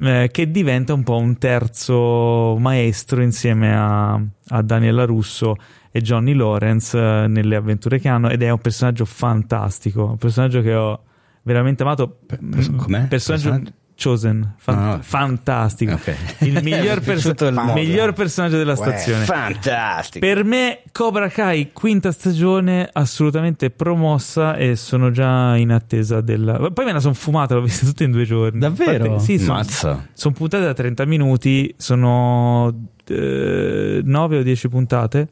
eh, 0.00 0.28
che 0.30 0.50
diventa 0.50 0.92
un 0.92 1.02
po' 1.02 1.16
un 1.16 1.38
terzo 1.38 2.56
maestro 2.58 3.22
insieme 3.22 3.74
a, 3.74 4.12
a 4.12 4.62
Daniela 4.62 5.04
Russo 5.04 5.56
e 5.90 6.00
Johnny 6.02 6.34
Lawrence 6.34 6.98
eh, 6.98 7.26
nelle 7.26 7.56
avventure 7.56 7.98
che 7.98 8.08
hanno 8.08 8.28
ed 8.28 8.42
è 8.42 8.50
un 8.50 8.58
personaggio 8.58 9.04
fantastico, 9.04 10.04
un 10.04 10.16
personaggio 10.18 10.60
che 10.60 10.74
ho 10.74 11.02
veramente 11.42 11.82
amato. 11.82 12.18
Per- 12.26 12.38
per- 12.38 12.76
com'è? 12.76 13.06
Personaggio 13.06 13.50
Personaggio? 13.50 13.72
Chosen, 13.98 14.54
fan- 14.58 14.78
Ah, 14.78 14.86
no. 14.96 14.98
fantastico. 15.00 15.92
Ok. 15.94 16.14
Il 16.40 16.52
Mi 16.62 16.70
miglior, 16.70 17.00
perso- 17.00 17.30
il 17.30 17.72
miglior 17.74 18.12
personaggio 18.12 18.58
della 18.58 18.72
Uè, 18.72 18.76
stazione. 18.76 19.24
fantastico. 19.24 20.24
Per 20.26 20.44
me 20.44 20.80
Cobra 20.92 21.28
Kai 21.28 21.70
quinta 21.72 22.12
stagione 22.12 22.88
assolutamente 22.92 23.70
promossa 23.70 24.56
e 24.56 24.76
sono 24.76 25.10
già 25.10 25.56
in 25.56 25.72
attesa 25.72 26.20
della... 26.20 26.70
Poi 26.70 26.84
me 26.84 26.92
la 26.92 27.00
sono 27.00 27.14
fumata, 27.14 27.54
l'ho 27.54 27.62
vista 27.62 27.86
tutte 27.86 28.04
in 28.04 28.10
due 28.10 28.24
giorni. 28.24 28.58
Davvero? 28.58 29.08
Parte- 29.08 29.24
Sì, 29.24 29.38
sono, 29.38 29.54
Mazza. 29.54 30.06
sono 30.12 30.34
puntate 30.34 30.64
da 30.64 30.74
30 30.74 31.04
minuti, 31.06 31.74
sono 31.78 32.90
9 33.08 34.38
o 34.38 34.42
10 34.42 34.68
puntate. 34.68 35.28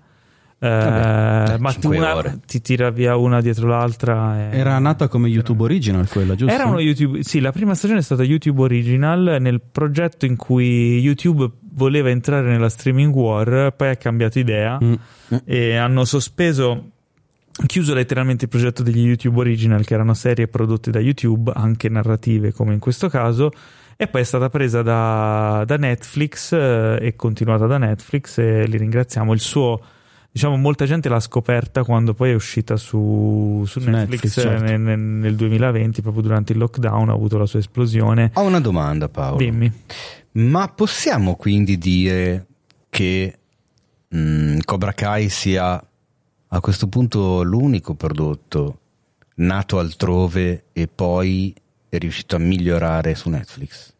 Eh, 0.64 0.68
Vabbè, 0.68 1.58
ma 1.58 1.74
una- 1.82 2.14
ore. 2.16 2.38
ti 2.46 2.60
tira 2.62 2.88
via 2.90 3.16
una 3.16 3.40
dietro 3.42 3.68
l'altra. 3.68 4.50
e- 4.50 4.56
Era 4.58 4.78
nata 4.78 5.08
come 5.08 5.28
YouTube 5.28 5.62
Original 5.64 6.08
quella, 6.08 6.34
giusto? 6.34 6.54
Era 6.54 6.64
uno 6.64 6.80
YouTube, 6.80 7.22
sì, 7.22 7.40
la 7.40 7.52
prima 7.52 7.74
stagione 7.74 8.00
è 8.00 8.02
stata 8.02 8.22
YouTube 8.22 8.62
Original 8.62 9.36
nel 9.40 9.60
progetto 9.60 10.24
in 10.24 10.36
cui 10.36 10.98
YouTube 11.00 11.50
voleva 11.74 12.08
entrare 12.08 12.48
nella 12.50 12.68
streaming 12.70 13.14
war, 13.14 13.74
poi 13.76 13.88
ha 13.90 13.96
cambiato 13.96 14.38
idea 14.38 14.78
Mm. 14.82 14.94
e 15.44 15.76
hanno 15.76 16.04
sospeso, 16.04 16.90
chiuso 17.66 17.92
letteralmente 17.92 18.44
il 18.44 18.50
progetto 18.50 18.82
degli 18.82 19.04
YouTube 19.04 19.40
Original, 19.40 19.84
che 19.84 19.92
erano 19.94 20.14
serie 20.14 20.48
prodotte 20.48 20.90
da 20.90 20.98
YouTube, 21.00 21.52
anche 21.54 21.88
narrative 21.90 22.52
come 22.52 22.72
in 22.72 22.78
questo 22.78 23.08
caso, 23.10 23.50
e 23.96 24.06
poi 24.08 24.22
è 24.22 24.24
stata 24.24 24.48
presa 24.48 24.82
da, 24.82 25.62
da 25.66 25.76
Netflix 25.76 26.52
eh, 26.52 26.98
e 27.00 27.14
continuata 27.16 27.66
da 27.66 27.76
Netflix 27.78 28.38
e 28.38 28.66
li 28.66 28.76
ringraziamo. 28.78 29.32
Il 29.32 29.40
suo, 29.40 29.80
diciamo, 30.34 30.56
molta 30.56 30.84
gente 30.84 31.08
l'ha 31.08 31.20
scoperta 31.20 31.84
quando 31.84 32.12
poi 32.12 32.32
è 32.32 32.34
uscita 32.34 32.76
su, 32.76 33.62
su 33.68 33.78
Su 33.78 33.88
Netflix, 33.88 34.22
Netflix, 34.24 34.40
certo. 34.40 34.64
eh, 34.64 34.76
nel, 34.76 34.98
nel 34.98 35.36
2020, 35.36 36.02
proprio 36.02 36.24
durante 36.24 36.52
il 36.52 36.58
lockdown, 36.58 37.08
ha 37.08 37.12
avuto 37.12 37.38
la 37.38 37.46
sua 37.46 37.60
esplosione. 37.60 38.32
Ho 38.34 38.42
una 38.42 38.58
domanda 38.58 39.08
Paolo. 39.08 39.36
Dimmi. 39.36 39.70
Ma 40.32 40.66
possiamo 40.66 41.36
quindi 41.36 41.78
dire 41.78 42.46
che 42.90 43.38
mm, 44.12 44.58
Cobra 44.64 44.92
Kai 44.92 45.28
sia 45.28 45.80
a 46.48 46.60
questo 46.60 46.88
punto 46.88 47.44
l'unico 47.44 47.94
prodotto 47.94 48.80
nato 49.36 49.78
altrove 49.78 50.64
e 50.72 50.88
poi 50.88 51.54
è 51.88 51.96
riuscito 51.98 52.34
a 52.34 52.40
migliorare 52.40 53.14
su 53.14 53.28
Netflix? 53.28 53.94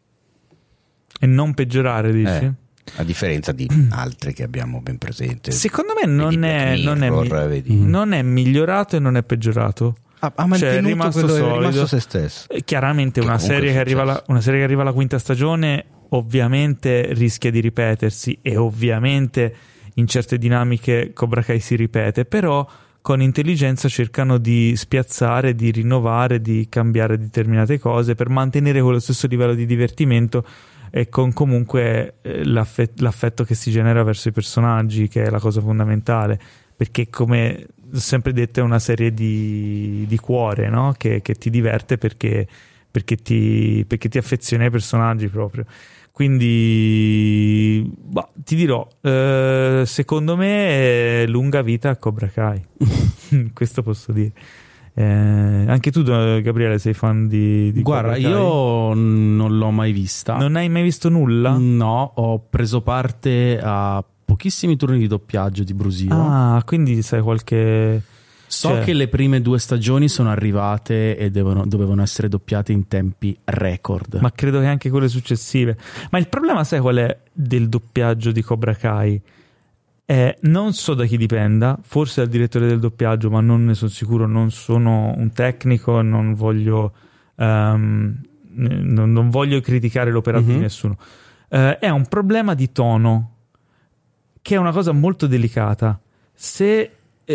E 1.17 1.25
non 1.27 1.53
peggiorare, 1.53 2.11
dici? 2.11 2.29
Eh, 2.29 2.53
a 2.97 3.03
differenza 3.03 3.51
di 3.51 3.67
altri 3.89 4.33
che 4.33 4.43
abbiamo 4.43 4.81
ben 4.81 4.97
presente. 4.97 5.51
Secondo 5.51 5.93
me 5.99 6.07
non 6.07 6.43
è, 6.43 6.77
non, 6.77 7.03
è, 7.03 7.09
Mirror, 7.09 7.43
mi- 7.43 7.47
vedi. 7.49 7.75
non 7.79 8.13
è 8.13 8.21
migliorato 8.21 8.95
e 8.95 8.99
non 8.99 9.17
è 9.17 9.23
peggiorato. 9.23 9.97
Ha, 10.19 10.31
ha 10.33 10.43
Cioè, 10.57 10.77
è 10.77 10.81
mantenuto 10.81 10.87
rimasto 10.87 11.19
quello, 11.21 11.35
è 11.35 11.39
solido. 11.39 11.57
rimasto 11.59 11.85
se 11.87 11.99
stesso. 11.99 12.49
Eh, 12.49 12.63
Chiaramente 12.63 13.19
Che 13.19 13.25
una 13.25 13.37
serie 13.39 13.69
è 13.69 13.73
che, 13.73 13.79
arriva 13.79 14.01
alla, 14.03 14.23
una 14.27 14.41
serie 14.41 14.59
che 14.59 14.65
arriva 14.65 14.81
alla 14.81 14.93
quinta 14.93 15.19
stagione 15.19 15.85
ovviamente 16.09 17.13
rischia 17.13 17.51
di 17.51 17.59
ripetersi 17.59 18.39
e 18.41 18.55
ovviamente 18.57 19.55
in 19.95 20.07
certe 20.07 20.37
dinamiche 20.37 21.11
Cobra 21.13 21.41
Kai 21.41 21.59
si 21.59 21.75
ripete, 21.75 22.25
però 22.25 22.65
con 23.01 23.21
intelligenza 23.21 23.87
cercano 23.87 24.37
di 24.37 24.73
spiazzare, 24.75 25.53
di 25.53 25.69
rinnovare, 25.71 26.41
di 26.41 26.67
cambiare 26.69 27.17
determinate 27.19 27.77
cose 27.79 28.15
per 28.15 28.29
mantenere 28.29 28.81
quello 28.81 28.99
stesso 28.99 29.27
livello 29.27 29.53
di 29.53 29.65
divertimento 29.65 30.43
e 30.97 31.09
con 31.09 31.33
comunque 31.33 32.19
eh, 32.21 32.45
l'affe- 32.45 32.93
l'affetto 32.99 33.43
che 33.43 33.53
si 33.53 33.69
genera 33.69 34.01
verso 34.03 34.29
i 34.29 34.31
personaggi, 34.31 35.09
che 35.09 35.23
è 35.23 35.29
la 35.29 35.39
cosa 35.39 35.59
fondamentale, 35.59 36.39
perché 36.73 37.09
come 37.09 37.67
ho 37.93 37.97
sempre 37.97 38.31
detto 38.31 38.61
è 38.61 38.63
una 38.63 38.79
serie 38.79 39.13
di, 39.13 40.05
di 40.07 40.17
cuore, 40.17 40.69
no? 40.69 40.93
che, 40.97 41.21
che 41.21 41.33
ti 41.33 41.49
diverte 41.49 41.97
perché, 41.97 42.47
perché, 42.89 43.17
ti, 43.17 43.83
perché 43.85 44.07
ti 44.07 44.17
affezioni 44.17 44.63
ai 44.63 44.69
personaggi 44.69 45.27
proprio. 45.27 45.65
Quindi 46.13 47.91
bah, 47.93 48.29
ti 48.33 48.55
dirò, 48.55 48.87
eh, 49.01 49.83
secondo 49.85 50.37
me 50.37 51.23
è 51.23 51.27
lunga 51.27 51.61
vita 51.61 51.89
a 51.89 51.97
Cobra 51.97 52.27
Kai, 52.27 52.65
questo 53.51 53.83
posso 53.83 54.13
dire. 54.13 54.31
Eh, 54.97 55.03
anche 55.67 55.91
tu, 55.91 56.03
Gabriele, 56.03 56.79
sei 56.79 56.93
fan 56.93 57.27
di, 57.27 57.69
di 57.73 57.81
Guarda, 57.81 58.15
io 58.15 58.93
non 58.93 59.57
l'ho 59.57 59.69
mai 59.71 59.91
vista. 59.91 60.37
Non 60.37 60.55
hai 60.55 60.69
mai 60.69 60.83
visto 60.83 61.09
nulla? 61.09 61.57
No, 61.59 62.13
ho 62.15 62.39
preso 62.49 62.81
parte 62.81 63.59
a 63.61 64.01
pochissimi 64.23 64.77
turni 64.77 64.97
di 64.97 65.07
doppiaggio 65.07 65.63
di 65.63 65.73
Brusio. 65.73 66.09
Ah, 66.11 66.63
quindi 66.65 67.01
sai 67.01 67.21
qualche. 67.21 68.01
so 68.47 68.69
cioè- 68.69 68.83
che 68.85 68.93
le 68.93 69.09
prime 69.09 69.41
due 69.41 69.59
stagioni 69.59 70.07
sono 70.07 70.29
arrivate 70.31 71.17
e 71.17 71.29
devono- 71.29 71.65
dovevano 71.65 72.01
essere 72.01 72.29
doppiate 72.29 72.71
in 72.71 72.87
tempi 72.87 73.37
record. 73.43 74.19
Ma 74.21 74.31
credo 74.31 74.61
che 74.61 74.67
anche 74.67 74.89
quelle 74.89 75.09
successive. 75.09 75.77
Ma 76.09 76.19
il 76.19 76.29
problema, 76.29 76.63
sai 76.63 76.79
qual 76.79 76.95
è 76.97 77.17
del 77.33 77.67
doppiaggio 77.67 78.31
di 78.31 78.41
Cobra 78.41 78.73
Kai? 78.75 79.21
Eh, 80.07 80.37
non 80.41 80.73
so 80.73 80.93
da 80.93 81.05
chi 81.05 81.17
dipenda, 81.17 81.79
forse 81.81 82.21
dal 82.21 82.29
direttore 82.29 82.67
del 82.67 82.79
doppiaggio, 82.79 83.29
ma 83.31 83.41
non 83.41 83.65
ne 83.65 83.73
sono 83.73 83.89
sicuro. 83.89 84.27
Non 84.27 84.51
sono 84.51 85.13
un 85.17 85.31
tecnico, 85.31 86.01
non 86.01 86.33
voglio, 86.35 86.93
ehm, 87.35 88.21
non, 88.57 89.11
non 89.11 89.29
voglio 89.29 89.59
criticare 89.61 90.11
l'operato 90.11 90.45
Mhm. 90.45 90.53
di 90.53 90.59
nessuno. 90.59 90.97
Eh, 91.49 91.79
è 91.79 91.89
un 91.89 92.05
problema 92.05 92.53
di 92.53 92.71
tono, 92.71 93.31
che 94.41 94.55
è 94.55 94.57
una 94.59 94.71
cosa 94.71 94.91
molto 94.91 95.25
delicata. 95.27 95.99
Se 96.33 96.91
eh, 97.27 97.33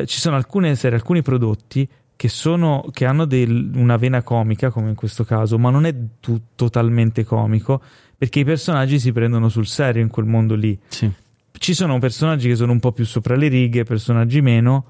eh, 0.00 0.06
ci 0.06 0.20
sono 0.20 0.36
alcune 0.36 0.76
serie, 0.76 0.96
alcuni 0.96 1.20
prodotti 1.20 1.88
che, 2.14 2.28
sono, 2.28 2.84
che 2.92 3.04
hanno 3.04 3.24
del- 3.24 3.72
una 3.74 3.96
vena 3.96 4.22
comica, 4.22 4.70
come 4.70 4.90
in 4.90 4.94
questo 4.94 5.24
caso, 5.24 5.58
ma 5.58 5.70
non 5.70 5.84
è 5.86 5.94
tu- 6.20 6.40
totalmente 6.54 7.24
comico, 7.24 7.82
perché 8.16 8.38
i 8.38 8.44
personaggi 8.44 9.00
si 9.00 9.10
prendono 9.10 9.48
sul 9.48 9.66
serio 9.66 10.00
in 10.02 10.08
quel 10.08 10.26
mondo 10.26 10.54
lì. 10.54 10.78
Sì. 10.86 11.10
Ci 11.56 11.74
sono 11.74 11.98
personaggi 11.98 12.48
che 12.48 12.56
sono 12.56 12.72
un 12.72 12.80
po' 12.80 12.92
più 12.92 13.04
sopra 13.04 13.36
le 13.36 13.48
righe, 13.48 13.84
personaggi 13.84 14.40
meno, 14.40 14.86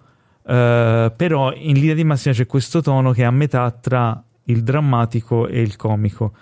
eh, 0.46 1.12
però 1.14 1.52
in 1.54 1.74
linea 1.74 1.94
di 1.94 2.04
massima 2.04 2.34
c'è 2.34 2.46
questo 2.46 2.80
tono 2.80 3.12
che 3.12 3.22
è 3.22 3.26
a 3.26 3.30
metà 3.30 3.70
tra 3.70 4.22
il 4.44 4.62
drammatico 4.62 5.46
e 5.46 5.60
il 5.60 5.76
comico. 5.76 6.32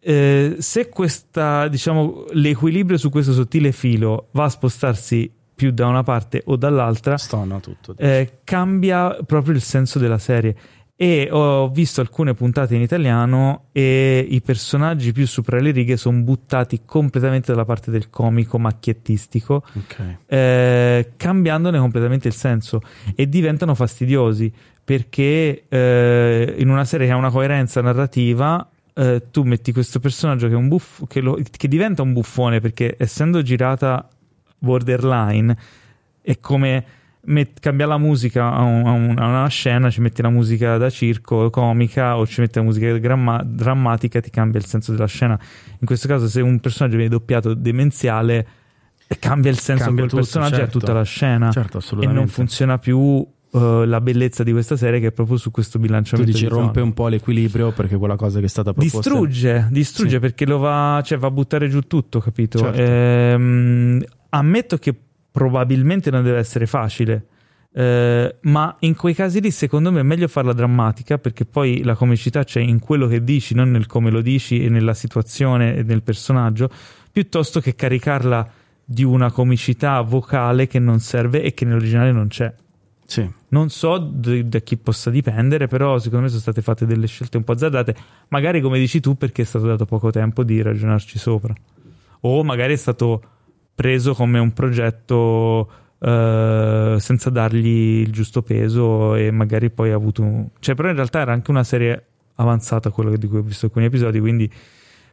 Eh, 0.00 0.56
se 0.58 0.88
questa, 0.88 1.68
diciamo, 1.68 2.26
l'equilibrio 2.32 2.98
su 2.98 3.10
questo 3.10 3.32
sottile 3.32 3.72
filo 3.72 4.28
va 4.32 4.44
a 4.44 4.48
spostarsi 4.48 5.32
più 5.56 5.70
da 5.70 5.86
una 5.86 6.02
parte 6.02 6.42
o 6.44 6.56
dall'altra, 6.56 7.16
tutto. 7.60 7.94
eh, 7.96 8.40
cambia 8.44 9.16
proprio 9.24 9.54
il 9.54 9.62
senso 9.62 9.98
della 9.98 10.18
serie. 10.18 10.54
E 10.98 11.28
ho 11.30 11.68
visto 11.68 12.00
alcune 12.00 12.32
puntate 12.32 12.74
in 12.74 12.80
italiano 12.80 13.64
e 13.72 14.26
i 14.30 14.40
personaggi 14.40 15.12
più 15.12 15.26
sopra 15.26 15.60
le 15.60 15.70
righe 15.70 15.98
sono 15.98 16.20
buttati 16.22 16.80
completamente 16.86 17.52
dalla 17.52 17.66
parte 17.66 17.90
del 17.90 18.08
comico 18.08 18.58
macchiettistico, 18.58 19.62
Ok. 19.74 20.16
eh, 20.24 21.10
cambiandone 21.18 21.78
completamente 21.78 22.28
il 22.28 22.34
senso 22.34 22.80
e 23.14 23.28
diventano 23.28 23.74
fastidiosi 23.74 24.50
perché 24.82 25.64
eh, 25.68 26.54
in 26.56 26.70
una 26.70 26.86
serie 26.86 27.06
che 27.06 27.12
ha 27.12 27.16
una 27.16 27.30
coerenza 27.30 27.82
narrativa 27.82 28.66
eh, 28.94 29.24
tu 29.30 29.42
metti 29.42 29.72
questo 29.72 30.00
personaggio 30.00 30.46
che, 30.46 30.54
è 30.54 30.56
un 30.56 30.68
buff- 30.68 31.06
che, 31.08 31.20
lo- 31.20 31.38
che 31.50 31.68
diventa 31.68 32.00
un 32.00 32.14
buffone 32.14 32.60
perché 32.60 32.94
essendo 32.98 33.42
girata 33.42 34.08
borderline 34.58 35.54
è 36.22 36.40
come 36.40 36.84
met- 37.26 37.60
cambiare 37.60 37.90
la 37.92 37.98
musica 37.98 38.50
a, 38.52 38.62
un- 38.62 38.86
a 38.86 38.90
un- 38.92 39.18
a 39.18 39.26
una 39.26 39.46
scena 39.48 39.90
ci 39.90 40.00
metti 40.00 40.22
la 40.22 40.30
musica 40.30 40.76
da 40.78 40.90
circo 40.90 41.50
comica 41.50 42.16
o 42.16 42.26
ci 42.26 42.40
metti 42.40 42.58
la 42.58 42.64
musica 42.64 42.96
gramma- 42.98 43.42
drammatica 43.44 44.20
ti 44.20 44.30
cambia 44.30 44.58
il 44.58 44.66
senso 44.66 44.92
della 44.92 45.06
scena 45.06 45.38
in 45.78 45.86
questo 45.86 46.08
caso 46.08 46.28
se 46.28 46.40
un 46.40 46.58
personaggio 46.60 46.96
viene 46.96 47.10
doppiato 47.10 47.54
demenziale 47.54 48.46
cambia 49.20 49.50
il 49.50 49.58
senso 49.58 49.84
Cambia 49.84 50.04
di 50.04 50.10
quel 50.10 50.24
tutto, 50.24 50.38
personaggio 50.38 50.54
e 50.54 50.56
a 50.56 50.64
certo. 50.64 50.78
tutta 50.80 50.92
la 50.92 51.02
scena 51.04 51.50
Certo, 51.52 51.80
e 52.00 52.06
non 52.06 52.26
funziona 52.26 52.78
più 52.78 53.24
eh, 53.52 53.84
la 53.86 54.00
bellezza 54.00 54.42
di 54.42 54.50
questa 54.50 54.76
serie 54.76 54.98
che 54.98 55.06
è 55.08 55.12
proprio 55.12 55.36
su 55.36 55.50
questo 55.52 55.78
Tu 55.78 55.84
bilanciamento 55.84 56.32
dici 56.32 56.44
di 56.44 56.50
rompe 56.50 56.80
un 56.80 56.92
po' 56.92 57.06
l'equilibrio 57.08 57.70
perché 57.70 57.96
quella 57.96 58.16
cosa 58.16 58.40
che 58.40 58.46
è 58.46 58.48
stata 58.48 58.72
proposta 58.72 58.98
Distrugge, 59.08 59.68
distrugge 59.70 60.14
Sì. 60.14 60.18
perché 60.18 60.44
lo 60.46 60.58
va, 60.58 61.00
cioè 61.04 61.18
va 61.18 61.28
a 61.28 61.30
buttare 61.30 61.68
giù 61.68 61.80
tutto, 61.82 62.18
capito? 62.18 62.58
Certo. 62.58 62.80
Ehm, 62.82 64.04
ammetto 64.30 64.76
che 64.78 64.94
probabilmente 65.36 66.10
non 66.10 66.22
deve 66.22 66.38
essere 66.38 66.64
facile, 66.64 67.26
eh, 67.74 68.36
ma 68.40 68.74
in 68.78 68.96
quei 68.96 69.12
casi 69.12 69.42
lì 69.42 69.50
secondo 69.50 69.92
me 69.92 70.00
è 70.00 70.02
meglio 70.02 70.28
farla 70.28 70.54
drammatica 70.54 71.18
perché 71.18 71.44
poi 71.44 71.82
la 71.82 71.94
comicità 71.94 72.42
c'è 72.42 72.60
in 72.60 72.78
quello 72.78 73.06
che 73.06 73.22
dici, 73.22 73.54
non 73.54 73.70
nel 73.70 73.84
come 73.84 74.10
lo 74.10 74.22
dici 74.22 74.64
e 74.64 74.70
nella 74.70 74.94
situazione 74.94 75.76
e 75.76 75.82
nel 75.82 76.02
personaggio, 76.02 76.70
piuttosto 77.12 77.60
che 77.60 77.74
caricarla 77.74 78.50
di 78.82 79.04
una 79.04 79.30
comicità 79.30 80.00
vocale 80.00 80.66
che 80.68 80.78
non 80.78 81.00
serve 81.00 81.42
e 81.42 81.52
che 81.52 81.66
nell'originale 81.66 82.12
non 82.12 82.28
c'è. 82.28 82.50
Sì. 83.04 83.30
Non 83.48 83.68
so 83.68 83.98
d- 83.98 84.40
da 84.40 84.60
chi 84.60 84.78
possa 84.78 85.10
dipendere, 85.10 85.66
però 85.66 85.98
secondo 85.98 86.22
me 86.22 86.28
sono 86.28 86.40
state 86.40 86.62
fatte 86.62 86.86
delle 86.86 87.06
scelte 87.06 87.36
un 87.36 87.44
po' 87.44 87.52
azzardate. 87.52 87.94
Magari 88.28 88.62
come 88.62 88.78
dici 88.78 89.00
tu, 89.00 89.18
perché 89.18 89.42
è 89.42 89.44
stato 89.44 89.66
dato 89.66 89.84
poco 89.84 90.10
tempo 90.10 90.42
di 90.44 90.62
ragionarci 90.62 91.18
sopra. 91.18 91.52
O 92.20 92.42
magari 92.42 92.72
è 92.72 92.76
stato 92.76 93.35
preso 93.76 94.14
come 94.14 94.40
un 94.40 94.52
progetto 94.52 95.70
eh, 96.00 96.96
senza 96.98 97.30
dargli 97.30 98.00
il 98.00 98.10
giusto 98.10 98.42
peso 98.42 99.14
e 99.14 99.30
magari 99.30 99.70
poi 99.70 99.92
ha 99.92 99.94
avuto... 99.94 100.22
un- 100.22 100.48
Cioè, 100.58 100.74
però 100.74 100.88
in 100.88 100.96
realtà 100.96 101.20
era 101.20 101.32
anche 101.32 101.50
una 101.52 101.62
serie 101.62 102.04
avanzata, 102.36 102.90
quello 102.90 103.14
di 103.16 103.26
cui 103.28 103.38
ho 103.38 103.42
visto 103.42 103.66
alcuni 103.66 103.84
episodi, 103.84 104.18
quindi 104.18 104.50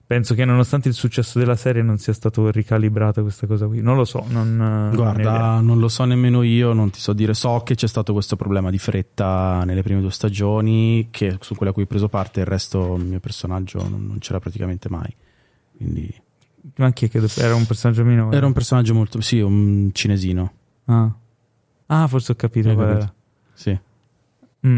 penso 0.05 0.33
che 0.33 0.45
nonostante 0.45 0.87
il 0.89 0.93
successo 0.93 1.39
della 1.39 1.55
serie 1.55 1.81
non 1.81 1.97
sia 1.97 2.13
stato 2.13 2.49
ricalibrata 2.51 3.21
questa 3.21 3.47
cosa 3.47 3.67
qui. 3.67 3.81
Non 3.81 3.95
lo 3.95 4.05
so, 4.05 4.25
non... 4.29 4.91
Guarda, 4.93 5.59
non 5.59 5.79
lo 5.79 5.87
so 5.89 6.05
nemmeno 6.05 6.41
io, 6.41 6.73
non 6.73 6.89
ti 6.89 6.99
so 6.99 7.13
dire. 7.13 7.33
So 7.33 7.61
che 7.65 7.75
c'è 7.75 7.87
stato 7.87 8.13
questo 8.13 8.35
problema 8.35 8.69
di 8.69 8.77
fretta 8.77 9.63
nelle 9.65 9.83
prime 9.83 10.01
due 10.01 10.11
stagioni, 10.11 11.09
che 11.11 11.37
su 11.41 11.55
quella 11.55 11.71
a 11.71 11.73
cui 11.73 11.83
ho 11.83 11.87
preso 11.87 12.09
parte, 12.09 12.39
il 12.41 12.45
resto 12.45 12.95
il 12.95 13.05
mio 13.05 13.19
personaggio 13.19 13.79
non, 13.89 14.05
non 14.05 14.19
c'era 14.19 14.39
praticamente 14.39 14.89
mai. 14.89 15.13
Quindi 15.75 16.13
Ma 16.75 16.91
chi 16.91 17.05
è 17.05 17.09
che 17.09 17.21
era 17.37 17.55
un 17.55 17.65
personaggio 17.65 18.03
minore? 18.03 18.35
era 18.35 18.45
un 18.45 18.53
personaggio 18.53 18.93
molto. 18.93 19.21
Sì, 19.21 19.39
un 19.39 19.89
cinesino. 19.93 20.51
Ah. 20.85 21.11
Ah, 21.87 22.07
forse 22.07 22.31
ho 22.31 22.35
capito. 22.35 22.69
Hai 22.69 22.75
qual 22.75 22.87
capito? 22.87 23.03
era. 23.03 23.13
Sì. 23.53 23.79
Mm. 24.65 24.77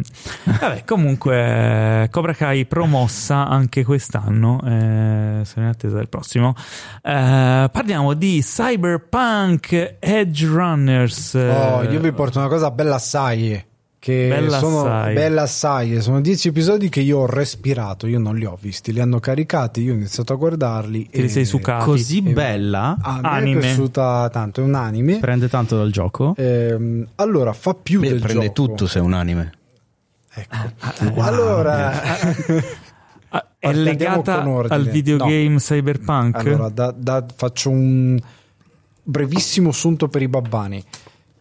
Vabbè, 0.59 0.83
comunque, 0.83 2.07
Cobra 2.09 2.33
Kai 2.33 2.65
promossa 2.65 3.47
anche 3.47 3.83
quest'anno. 3.83 4.59
eh, 4.65 5.41
sono 5.45 5.65
in 5.65 5.71
attesa 5.71 5.97
del 5.97 6.09
prossimo. 6.09 6.55
Eh, 7.03 7.69
parliamo 7.71 8.13
di 8.15 8.41
Cyberpunk 8.41 9.97
Edge 9.99 10.45
Runners. 10.47 11.35
Oh, 11.35 11.83
eh, 11.83 11.91
io 11.91 11.99
vi 11.99 12.11
porto 12.13 12.39
una 12.39 12.47
cosa 12.47 12.71
bella 12.71 12.95
assai. 12.95 13.63
Che 14.05 14.27
Bella 14.29 14.59
sono 14.59 14.81
assai. 14.81 15.13
bella 15.15 15.41
assai. 15.41 15.99
Sono 15.99 16.21
dieci 16.21 16.49
episodi 16.49 16.89
che 16.89 16.99
io 16.99 17.17
ho 17.21 17.25
respirato. 17.25 18.05
Io 18.05 18.19
non 18.19 18.35
li 18.35 18.45
ho 18.45 18.55
visti, 18.61 18.93
li 18.93 18.99
hanno 18.99 19.19
caricati. 19.19 19.81
Io 19.81 19.93
ho 19.93 19.95
iniziato 19.95 20.33
a 20.33 20.35
guardarli. 20.35 21.09
Te 21.09 21.21
li 21.21 21.25
e- 21.25 21.29
sei 21.29 21.43
sucati. 21.43 21.85
Così 21.85 22.19
e- 22.19 22.31
bella, 22.31 22.97
Ah, 23.01 23.15
mi 23.19 23.27
Anime. 23.27 23.57
è 23.57 23.61
piaciuta 23.61 24.29
tanto. 24.31 24.61
È 24.61 24.63
un 24.63 24.75
anime. 24.75 25.17
prende 25.17 25.49
tanto 25.49 25.75
dal 25.77 25.89
gioco. 25.89 26.35
Ehm, 26.37 27.07
allora, 27.15 27.51
fa 27.53 27.73
più 27.73 27.99
Beh, 28.01 28.09
del 28.09 28.19
prende 28.21 28.45
gioco. 28.45 28.53
tutto 28.67 28.85
se 28.85 28.99
è 28.99 29.01
un 29.01 29.13
anime. 29.13 29.51
Ecco. 30.35 31.21
Allora, 31.23 31.91
Ah, 33.29 33.47
è 33.57 33.67
Andiamo 33.69 33.89
legata 33.89 34.37
con 34.43 34.47
ordine. 34.53 34.75
al 34.75 34.87
videogame 34.87 35.57
Cyberpunk? 35.57 36.35
allora 36.35 36.69
da- 36.69 36.93
da- 36.95 37.25
faccio 37.35 37.71
un 37.71 38.19
brevissimo 39.01 39.71
sunto 39.71 40.07
per 40.09 40.21
i 40.21 40.27
babbani. 40.27 40.83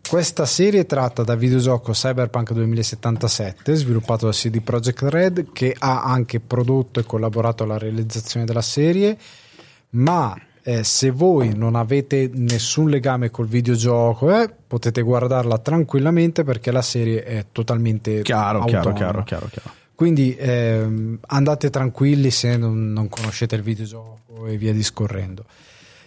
Questa 0.08 0.44
serie 0.46 0.80
è 0.80 0.86
tratta 0.86 1.24
dal 1.24 1.38
videogioco 1.38 1.92
Cyberpunk 1.92 2.52
2077, 2.52 3.74
sviluppato 3.74 4.26
da 4.26 4.32
CD 4.32 4.60
Projekt 4.60 5.02
Red, 5.02 5.52
che 5.52 5.74
ha 5.76 6.04
anche 6.04 6.38
prodotto 6.40 7.00
e 7.00 7.04
collaborato 7.04 7.64
alla 7.64 7.78
realizzazione 7.78 8.44
della 8.46 8.62
serie. 8.62 9.16
Ma 9.90 10.36
eh, 10.62 10.84
se 10.84 11.10
voi 11.10 11.56
non 11.56 11.74
avete 11.74 12.30
nessun 12.32 12.90
legame 12.90 13.30
col 13.30 13.46
videogioco, 13.48 14.40
eh, 14.40 14.48
potete 14.66 15.02
guardarla 15.02 15.58
tranquillamente 15.58 16.44
perché 16.44 16.70
la 16.70 16.82
serie 16.82 17.24
è 17.24 17.46
totalmente 17.50 18.22
Chiaro, 18.22 18.64
chiaro, 18.64 18.90
autonoma. 18.90 18.94
chiaro, 18.96 19.22
chiaro, 19.24 19.48
chiaro. 19.50 19.70
Quindi 19.94 20.36
ehm, 20.38 21.18
andate 21.26 21.70
tranquilli 21.70 22.30
se 22.30 22.56
non, 22.56 22.92
non 22.92 23.08
conoscete 23.08 23.56
il 23.56 23.62
videogioco 23.62 24.46
e 24.46 24.56
via 24.56 24.72
discorrendo. 24.72 25.44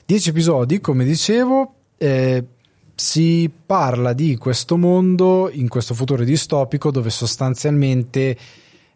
Dieci 0.06 0.30
episodi, 0.30 0.80
come 0.80 1.03
dicevo, 1.03 1.74
eh, 1.98 2.44
si 2.99 3.48
parla 3.64 4.11
di 4.14 4.38
questo 4.38 4.76
mondo 4.76 5.52
in 5.52 5.68
questo 5.68 5.94
futuro 5.94 6.24
distopico 6.24 6.90
dove 6.90 7.11
sostanzialmente 7.11 8.36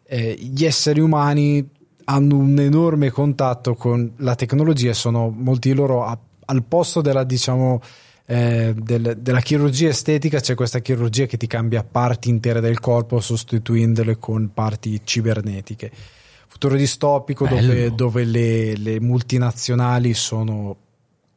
eh, 0.04 0.36
gli 0.42 0.66
esseri 0.66 1.00
umani 1.00 1.70
hanno 2.06 2.36
un 2.36 2.58
enorme 2.58 3.12
contatto 3.12 3.76
con 3.76 4.14
la 4.18 4.34
tecnologia 4.34 4.90
e 4.90 4.94
sono 4.96 5.30
molti 5.30 5.70
di 5.70 5.76
loro 5.76 6.04
a- 6.04 6.18
al 6.46 6.64
posto 6.64 7.02
della 7.02 7.24
diciamo 7.24 7.80
eh, 8.26 8.74
del- 8.76 9.18
della 9.20 9.40
chirurgia 9.40 9.90
estetica 9.90 10.40
c'è 10.40 10.56
questa 10.56 10.80
chirurgia 10.80 11.28
che 11.28 11.38
ti 11.38 11.46
cambia 11.46 11.84
parti 11.84 12.30
intere 12.30 12.60
del 12.60 12.80
corpo 12.80 13.20
sostituendole 13.20 14.18
con 14.18 14.50
parti 14.52 15.00
cibernetiche 15.04 15.92
futuro 16.48 16.76
distopico 16.76 17.46
dove, 17.48 17.62
Bello. 17.68 17.96
dove 17.96 18.24
le, 18.24 18.76
le 18.78 19.00
multinazionali 19.00 20.16
sono 20.16 20.76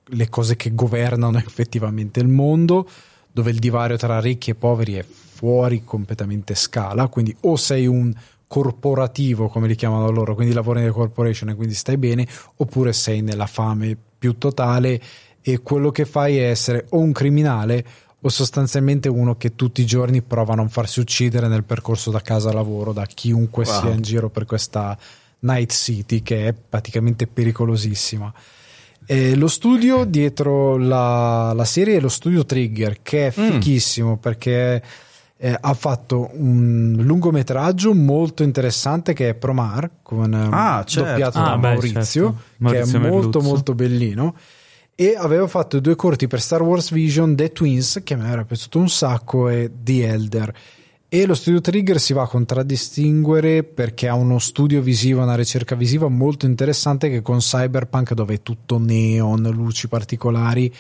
le 0.07 0.29
cose 0.29 0.57
che 0.57 0.75
governano 0.75 1.39
effettivamente 1.45 2.21
il 2.21 2.29
mondo 2.29 2.89
dove 3.31 3.51
il 3.51 3.59
divario 3.59 3.97
tra 3.97 4.21
ricchi 4.21 4.51
e 4.51 4.55
poveri 4.55 4.95
è 4.95 5.03
fuori 5.05 5.83
completamente 5.85 6.55
scala 6.55 7.09
quindi 7.09 7.35
o 7.43 7.57
sei 7.57 7.87
un 7.87 8.13
corporativo 8.47 9.49
come 9.49 9.67
li 9.67 9.75
chiamano 9.75 10.11
loro 10.11 10.35
quindi 10.35 10.55
lavori 10.55 10.81
nelle 10.81 10.93
corporation 10.93 11.49
e 11.49 11.55
quindi 11.55 11.75
stai 11.75 11.97
bene 11.97 12.27
oppure 12.57 12.93
sei 12.93 13.21
nella 13.23 13.47
fame 13.47 13.97
più 14.19 14.39
totale 14.39 15.01
e 15.41 15.61
quello 15.61 15.91
che 15.91 16.05
fai 16.05 16.39
è 16.39 16.49
essere 16.49 16.87
o 16.91 16.99
un 16.99 17.13
criminale 17.13 17.85
o 18.21 18.29
sostanzialmente 18.31 19.09
uno 19.09 19.37
che 19.37 19.55
tutti 19.55 19.83
i 19.83 19.87
giorni 19.87 20.23
prova 20.23 20.55
a 20.55 20.57
non 20.57 20.71
farsi 20.71 21.01
uccidere 21.01 21.47
nel 21.49 21.65
percorso 21.65 22.11
da 22.11 22.21
casa 22.21 22.49
a 22.49 22.55
lavoro 22.55 22.93
da 22.93 23.05
chiunque 23.05 23.65
Wow. 23.67 23.81
sia 23.81 23.91
in 23.91 24.01
giro 24.01 24.31
per 24.31 24.47
questa 24.47 24.97
Night 25.41 25.73
City 25.73 26.23
che 26.23 26.49
è 26.49 26.55
praticamente 26.55 27.27
pericolosissima. 27.27 28.33
E 29.07 29.35
lo 29.37 29.49
studio 29.49 30.05
dietro 30.05 30.77
la, 30.79 31.53
la 31.55 31.65
serie 31.65 31.97
è 31.97 32.01
lo 32.01 32.09
studio 32.09 32.45
Trigger 32.45 32.99
che 33.03 33.29
è 33.29 33.41
Mm. 33.41 33.51
fichissimo 33.53 34.17
perché 34.17 34.83
eh, 35.37 35.57
ha 35.61 35.75
fatto 35.75 36.31
un 36.35 36.97
lungometraggio 37.01 37.93
molto 37.93 38.43
interessante 38.43 39.13
che 39.13 39.31
è 39.31 39.35
Promar 39.35 39.91
con 40.03 40.33
eh, 40.33 40.49
Ah, 40.51 40.85
certo. 40.87 41.09
doppiato 41.11 41.39
Ah, 41.39 41.43
da 41.51 41.57
beh, 41.59 41.69
Maurizio, 41.73 42.25
certo. 42.25 42.43
Maurizio 42.59 42.99
che 43.01 43.07
è 43.07 43.11
molto 43.11 43.27
Merluzzo. 43.29 43.41
molto 43.49 43.75
bellino 43.75 44.35
e 44.95 45.15
aveva 45.19 45.47
fatto 45.49 45.81
due 45.81 45.97
corti 45.97 46.27
per 46.29 46.41
Star 46.41 46.63
Wars 46.63 46.91
Vision 46.93 47.35
The 47.35 47.51
Twins 47.53 48.01
che 48.05 48.15
me 48.17 48.31
era 48.31 48.45
piaciuto 48.45 48.79
un 48.79 48.89
sacco 48.89 49.49
e 49.49 49.71
The 49.83 50.07
Elder 50.09 50.55
e 51.15 51.27
lo 51.27 51.35
studio 51.35 51.61
Trigger 51.61 52.01
si 52.01 52.13
va 52.13 52.23
a 52.23 52.27
contraddistinguere 52.27 53.63
perché 53.63 54.09
ha 54.09 54.15
uno 54.15 54.41
studio 54.41 54.83
visivo, 54.83 55.23
una 55.23 55.37
ricerca 55.37 55.77
visiva 55.77 56.09
molto 56.09 56.45
interessante 56.45 57.09
che 57.09 57.23
con 57.23 57.39
Cyberpunk 57.39 58.15
dove 58.15 58.35
è 58.35 58.43
tutto 58.43 58.81
neon, 58.81 59.43
luci 59.43 59.87
particolari 59.87 60.75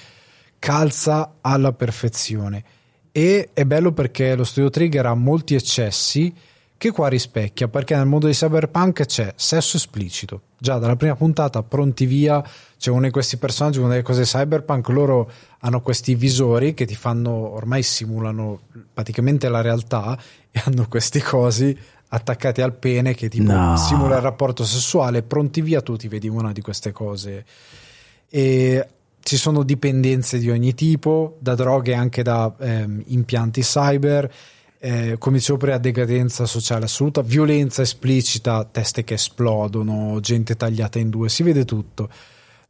calza 0.59 1.37
alla 1.41 1.73
perfezione. 1.73 2.65
E 3.13 3.51
è 3.53 3.65
bello 3.65 3.93
perché 3.93 4.35
lo 4.35 4.43
studio 4.43 4.71
Trigger 4.71 5.07
ha 5.07 5.15
molti 5.15 5.55
eccessi 5.55 6.35
che 6.77 6.91
qua 6.91 7.09
rispecchia 7.09 7.69
perché 7.69 7.95
nel 7.97 8.07
mondo 8.07 8.27
di 8.27 8.33
Cyberpunk 8.33 9.07
c'è 9.07 9.33
sesso 9.37 9.77
esplicito 9.77 10.43
già 10.59 10.79
dalla 10.79 10.97
prima 10.97 11.15
puntata 11.17 11.63
pronti 11.63 12.05
via 12.05 12.43
c'è 12.77 12.91
uno 12.91 13.03
di 13.03 13.11
questi 13.11 13.37
personaggi 13.37 13.79
una 13.79 13.89
delle 13.89 14.03
cose 14.03 14.23
Cyberpunk 14.25 14.89
loro 14.89 15.31
hanno 15.61 15.81
questi 15.81 16.15
visori 16.15 16.75
che 16.75 16.85
ti 16.85 16.95
fanno 16.95 17.31
ormai 17.31 17.83
simulano 17.83 18.61
praticamente 18.93 19.49
la 19.49 19.61
realtà 19.61 20.19
e 20.51 20.61
hanno 20.65 20.87
questi 20.89 21.21
cosi 21.21 21.77
attaccati 22.09 22.61
al 22.61 22.75
pene 22.75 23.15
che 23.15 23.29
tipo 23.29 23.51
No. 23.51 23.77
simula 23.77 24.17
il 24.17 24.23
rapporto 24.23 24.65
sessuale 24.65 25.23
pronti 25.23 25.63
via 25.63 25.81
tu 25.81 25.97
ti 25.97 26.09
vedi 26.09 26.29
una 26.29 26.53
di 26.53 26.61
queste 26.61 26.93
cose 26.93 27.45
e 28.29 28.89
ci 29.25 29.37
sono 29.39 29.63
dipendenze 29.63 30.39
di 30.39 30.51
ogni 30.51 30.75
tipo, 30.75 31.39
da 31.41 31.55
droghe 31.55 31.95
anche 31.95 32.23
da 32.23 32.55
ehm, 32.61 33.05
impianti 33.07 33.63
cyber, 33.63 34.31
eh, 34.85 35.17
come 35.17 35.39
dicevo 35.39 35.57
prima, 35.57 35.79
decadenza 35.79 36.45
sociale 36.45 36.85
assoluta, 36.85 37.23
violenza 37.23 37.81
esplicita, 37.81 38.69
teste 38.71 39.03
che 39.03 39.15
esplodono, 39.15 40.21
gente 40.21 40.57
tagliata 40.57 40.99
in 40.99 41.09
due, 41.09 41.31
si 41.31 41.43
vede 41.43 41.65
tutto. 41.65 42.11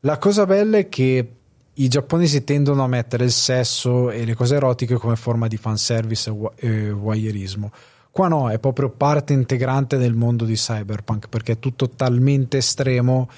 La 0.01 0.17
cosa 0.19 0.47
bella 0.47 0.79
è 0.79 0.89
che 0.89 1.29
i 1.73 1.89
giapponesi 1.89 2.45
tendono 2.45 2.85
a 2.85 2.87
mettere 2.87 3.25
il 3.25 3.33
sesso 3.33 4.13
e 4.13 4.25
le 4.25 4.35
cose 4.37 4.55
erotiche 4.55 4.95
come 4.95 5.17
forma 5.17 5.49
di 5.49 5.57
fanservice 5.57 6.33
e 6.55 6.93
voyeurismo. 6.93 7.73
Qua 8.13 8.29
no, 8.29 8.49
è 8.49 8.61
proprio 8.61 8.91
parte 8.91 9.33
integrante 9.33 9.97
del 9.97 10.15
mondo 10.15 10.45
di 10.45 10.55
cyberpunk 10.55 11.27
perché 11.29 11.55
è 11.55 11.59
tutto 11.59 11.89
talmente 11.89 12.59
estremo 12.59 13.29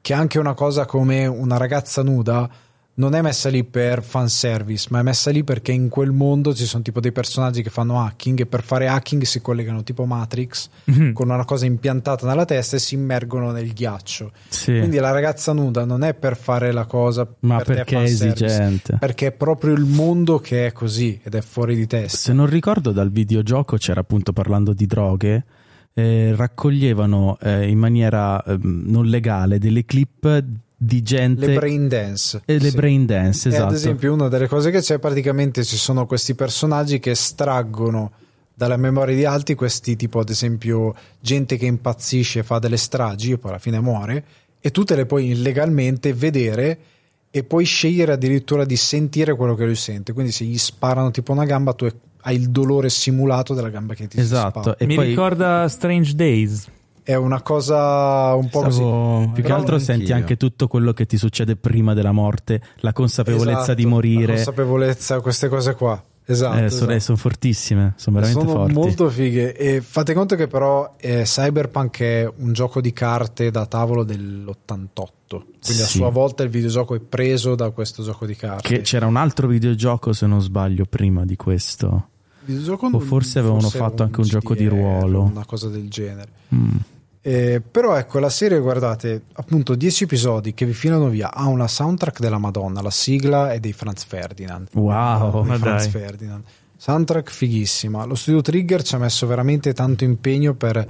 che 0.00 0.14
anche 0.14 0.38
una 0.38 0.54
cosa 0.54 0.86
come 0.86 1.26
una 1.26 1.58
ragazza 1.58 2.02
nuda 2.02 2.48
non 2.94 3.14
è 3.14 3.22
messa 3.22 3.48
lì 3.48 3.64
per 3.64 4.02
fanservice, 4.02 4.88
ma 4.90 4.98
è 5.00 5.02
messa 5.02 5.30
lì 5.30 5.42
perché 5.44 5.72
in 5.72 5.88
quel 5.88 6.10
mondo 6.10 6.54
ci 6.54 6.66
sono 6.66 6.82
tipo 6.82 7.00
dei 7.00 7.10
personaggi 7.10 7.62
che 7.62 7.70
fanno 7.70 7.98
hacking 8.04 8.40
e 8.40 8.46
per 8.46 8.62
fare 8.62 8.86
hacking 8.86 9.22
si 9.22 9.40
collegano 9.40 9.82
tipo 9.82 10.04
Matrix 10.04 10.68
Mhm. 10.84 11.12
con 11.14 11.30
una 11.30 11.44
cosa 11.46 11.64
impiantata 11.64 12.26
nella 12.26 12.44
testa 12.44 12.76
e 12.76 12.78
si 12.78 12.94
immergono 12.94 13.50
nel 13.50 13.72
ghiaccio. 13.72 14.32
Sì. 14.48 14.76
Quindi 14.78 14.98
la 14.98 15.10
ragazza 15.10 15.52
nuda 15.52 15.84
non 15.86 16.04
è 16.04 16.12
per 16.14 16.36
fare 16.36 16.70
la 16.70 16.84
cosa 16.84 17.26
Ma 17.40 17.56
per 17.58 17.76
perché 17.76 17.96
è 17.96 18.02
esigente. 18.02 18.96
perché 19.00 19.28
è 19.28 19.32
proprio 19.32 19.72
il 19.72 19.84
mondo 19.84 20.38
che 20.38 20.66
è 20.66 20.72
così 20.72 21.18
ed 21.22 21.34
è 21.34 21.40
fuori 21.40 21.74
di 21.74 21.86
testa. 21.86 22.16
Se 22.18 22.32
non 22.34 22.46
ricordo 22.46 22.92
dal 22.92 23.10
videogioco 23.10 23.76
c'era 23.78 24.00
appunto 24.00 24.32
parlando 24.34 24.74
di 24.74 24.86
droghe, 24.86 25.44
eh, 25.94 26.34
raccoglievano 26.36 27.38
eh, 27.40 27.68
in 27.68 27.78
maniera 27.78 28.42
ehm, 28.44 28.84
non 28.86 29.06
legale 29.06 29.58
delle 29.58 29.84
clip 29.84 30.44
di 30.84 31.00
gente 31.02 31.46
Le 31.46 31.54
brain 31.54 31.86
dance. 31.86 32.42
e 32.44 32.58
le 32.58 32.70
Sì. 32.70 32.76
brain 32.76 33.06
dance, 33.06 33.48
E 33.48 33.52
esatto. 33.52 33.68
ad 33.68 33.74
esempio, 33.74 34.12
una 34.12 34.28
delle 34.28 34.48
cose 34.48 34.70
che 34.70 34.80
c'è 34.80 34.98
praticamente 34.98 35.62
ci 35.64 35.76
sono 35.76 36.06
questi 36.06 36.34
personaggi 36.34 36.98
che 36.98 37.10
estraggono 37.12 38.10
dalla 38.54 38.76
memoria 38.76 39.14
di 39.14 39.24
altri 39.24 39.54
questi 39.54 39.96
tipo 39.96 40.18
ad 40.20 40.28
esempio 40.28 40.94
gente 41.20 41.56
che 41.56 41.66
impazzisce 41.66 42.40
e 42.40 42.42
fa 42.42 42.58
delle 42.58 42.76
stragi 42.76 43.32
e 43.32 43.38
poi 43.38 43.50
alla 43.52 43.58
fine 43.60 43.80
muore 43.80 44.24
e 44.60 44.70
tu 44.70 44.84
te 44.84 44.94
le 44.94 45.06
puoi 45.06 45.30
illegalmente 45.30 46.12
vedere 46.12 46.78
e 47.30 47.44
puoi 47.44 47.64
scegliere 47.64 48.12
addirittura 48.12 48.64
di 48.64 48.76
sentire 48.76 49.34
quello 49.34 49.54
che 49.54 49.64
lui 49.64 49.74
sente 49.74 50.12
quindi 50.12 50.32
se 50.32 50.44
gli 50.44 50.58
sparano 50.58 51.10
tipo 51.10 51.32
una 51.32 51.44
gamba 51.46 51.72
tu 51.72 51.88
hai 52.24 52.36
il 52.36 52.50
dolore 52.50 52.90
simulato 52.90 53.54
della 53.54 53.70
gamba 53.70 53.94
che 53.94 54.06
ti 54.06 54.16
si 54.18 54.22
Esatto. 54.22 54.60
spara. 54.60 54.76
E 54.76 54.86
Mi 54.86 54.96
poi 54.96 55.06
ricorda 55.08 55.66
Strange 55.68 56.14
Days. 56.14 56.66
È 57.02 57.14
una 57.14 57.42
cosa 57.42 58.34
un 58.34 58.48
po' 58.48 58.60
così 58.62 58.76
Stavo- 58.76 59.30
più 59.32 59.42
che 59.42 59.52
altro 59.52 59.78
senti 59.78 60.02
anch'io. 60.02 60.14
anche 60.16 60.36
tutto 60.36 60.68
quello 60.68 60.92
che 60.92 61.06
ti 61.06 61.16
succede 61.16 61.56
prima 61.56 61.94
della 61.94 62.12
morte, 62.12 62.60
la 62.76 62.92
consapevolezza 62.92 63.58
Esatto, 63.58 63.74
di 63.74 63.82
la 63.82 63.88
morire. 63.88 64.34
consapevolezza 64.34 65.20
queste 65.20 65.48
cose 65.48 65.74
qua 65.74 66.02
Esatto, 66.24 66.54
Eh, 66.58 66.70
sono, 66.70 66.84
esatto. 66.92 67.00
sono 67.00 67.16
fortississime, 67.18 67.94
sono 67.96 68.20
veramente 68.20 68.46
sono 68.46 68.58
forti. 68.60 68.74
molto 68.74 69.10
fighe 69.10 69.56
e 69.56 69.80
fate 69.80 70.14
conto 70.14 70.36
che 70.36 70.46
però 70.46 70.94
eh, 71.00 71.22
Cyberpunk 71.24 72.00
è 72.00 72.32
un 72.36 72.52
gioco 72.52 72.80
di 72.80 72.92
carte 72.92 73.50
da 73.50 73.66
tavolo 73.66 74.04
dell'88 74.04 74.90
quindi 75.60 75.82
a 75.82 75.86
Sì. 75.86 75.96
sua 75.98 76.10
volta 76.10 76.44
il 76.44 76.48
videogioco 76.50 76.94
è 76.94 77.00
preso 77.00 77.56
da 77.56 77.70
questo 77.70 78.04
gioco 78.04 78.24
di 78.26 78.36
carte 78.36 78.68
Che 78.68 78.80
c'era 78.82 79.06
un 79.06 79.16
altro 79.16 79.48
videogioco, 79.48 80.12
se 80.12 80.26
non 80.26 80.40
sbaglio, 80.40 80.84
prima 80.88 81.24
di 81.24 81.34
questo. 81.36 82.06
O 82.44 82.98
forse 83.00 83.38
avevano 83.40 83.68
fatto 83.68 84.02
anche 84.02 84.20
un 84.20 84.26
gioco 84.26 84.54
di 84.54 84.64
GDR, 84.66 84.72
ruolo. 84.74 85.22
una 85.22 85.44
cosa 85.44 85.68
del 85.68 85.88
genere 85.88 86.30
Mm. 86.54 86.70
Eh, 87.24 87.62
però 87.62 87.94
ecco 87.94 88.18
la 88.18 88.28
serie 88.28 88.58
guardate 88.58 89.26
appunto 89.34 89.76
10 89.76 90.04
episodi 90.04 90.54
che 90.54 90.66
vi 90.66 90.72
filano 90.72 91.08
via. 91.08 91.32
Ha 91.32 91.46
una 91.46 91.68
soundtrack 91.68 92.18
della 92.18 92.38
Madonna 92.38 92.82
la 92.82 92.90
sigla 92.90 93.52
è 93.52 93.60
dei 93.60 93.72
Franz 93.72 94.04
Ferdinand. 94.04 94.68
Wow, 94.72 95.42
ma 95.44 95.56
Franz 95.56 95.82
dai. 95.82 95.90
Ferdinand. 95.90 96.44
Soundtrack 96.76 97.30
fighissima. 97.30 98.04
Lo 98.04 98.16
studio 98.16 98.40
Trigger 98.40 98.82
ci 98.82 98.96
ha 98.96 98.98
messo 98.98 99.28
veramente 99.28 99.72
tanto 99.72 100.02
impegno 100.02 100.54
per 100.54 100.84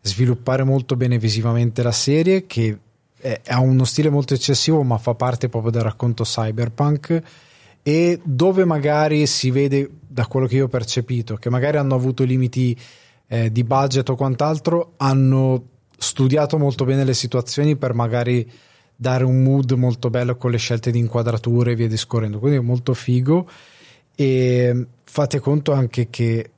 sviluppare 0.00 0.64
molto 0.64 0.96
bene 0.96 1.18
visivamente 1.18 1.82
la 1.82 1.92
serie 1.92 2.46
che 2.46 2.78
ha 3.46 3.58
uno 3.58 3.84
stile 3.84 4.08
molto 4.08 4.34
eccessivo 4.34 4.82
ma 4.82 4.98
fa 4.98 5.14
parte 5.14 5.48
proprio 5.50 5.72
del 5.72 5.82
racconto 5.82 6.24
cyberpunk. 6.24 7.22
E 7.82 8.18
dove 8.24 8.64
magari 8.64 9.26
si 9.26 9.50
vede 9.50 9.90
da 10.06 10.26
quello 10.26 10.46
che 10.46 10.56
io 10.56 10.64
ho 10.64 10.68
percepito 10.68 11.36
che 11.36 11.50
magari 11.50 11.76
hanno 11.76 11.94
avuto 11.94 12.24
limiti 12.24 12.76
eh, 13.28 13.50
di 13.50 13.64
budget 13.64 14.08
o 14.08 14.16
quant'altro 14.16 14.94
hanno 14.98 15.68
studiato 15.98 16.58
molto 16.58 16.84
bene 16.84 17.04
le 17.04 17.14
situazioni 17.14 17.76
per 17.76 17.94
magari 17.94 18.50
dare 18.94 19.24
un 19.24 19.42
mood 19.42 19.72
molto 19.72 20.10
bello 20.10 20.36
con 20.36 20.50
le 20.50 20.58
scelte 20.58 20.90
di 20.90 20.98
inquadrature 20.98 21.72
e 21.72 21.74
via 21.74 21.88
discorrendo. 21.88 22.38
Quindi 22.38 22.58
è 22.58 22.62
molto 22.62 22.94
figo. 22.94 23.48
E 24.14 24.86
fate 25.04 25.38
conto 25.40 25.72
anche 25.72 26.08
che 26.08 26.50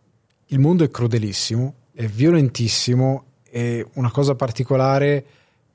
il 0.47 0.59
mondo 0.59 0.85
è 0.85 0.91
crudelissimo 0.91 1.75
è 1.99 2.07
violentissimo 2.07 3.25
e 3.51 3.85
una 3.95 4.13
cosa 4.13 4.37
particolare. 4.37 5.25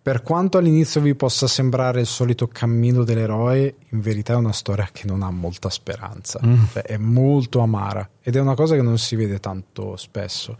Per 0.01 0.21
quanto 0.21 0.57
all'inizio 0.57 1.01
vi 1.01 1.15
possa 1.15 1.47
sembrare 1.47 1.99
il 1.99 2.05
solito 2.05 2.47
cammino 2.47 3.03
dell'eroe, 3.03 3.75
in 3.89 3.99
verità 3.99 4.33
è 4.33 4.35
una 4.37 4.53
storia 4.53 4.87
che 4.91 5.05
non 5.05 5.21
ha 5.21 5.29
molta 5.31 5.69
speranza, 5.69 6.39
Cioè, 6.71 6.83
è 6.83 6.97
molto 6.97 7.59
amara 7.59 8.09
ed 8.21 8.37
è 8.37 8.39
una 8.39 8.55
cosa 8.55 8.75
che 8.75 8.81
non 8.81 8.97
si 8.97 9.17
vede 9.17 9.41
tanto 9.41 9.97
spesso. 9.97 10.57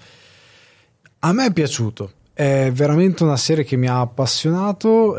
A 1.26 1.32
me 1.32 1.46
è 1.46 1.54
piaciuto, 1.54 2.12
è 2.34 2.70
veramente 2.74 3.24
una 3.24 3.38
serie 3.38 3.64
che 3.64 3.78
mi 3.78 3.88
ha 3.88 4.02
appassionato, 4.02 5.18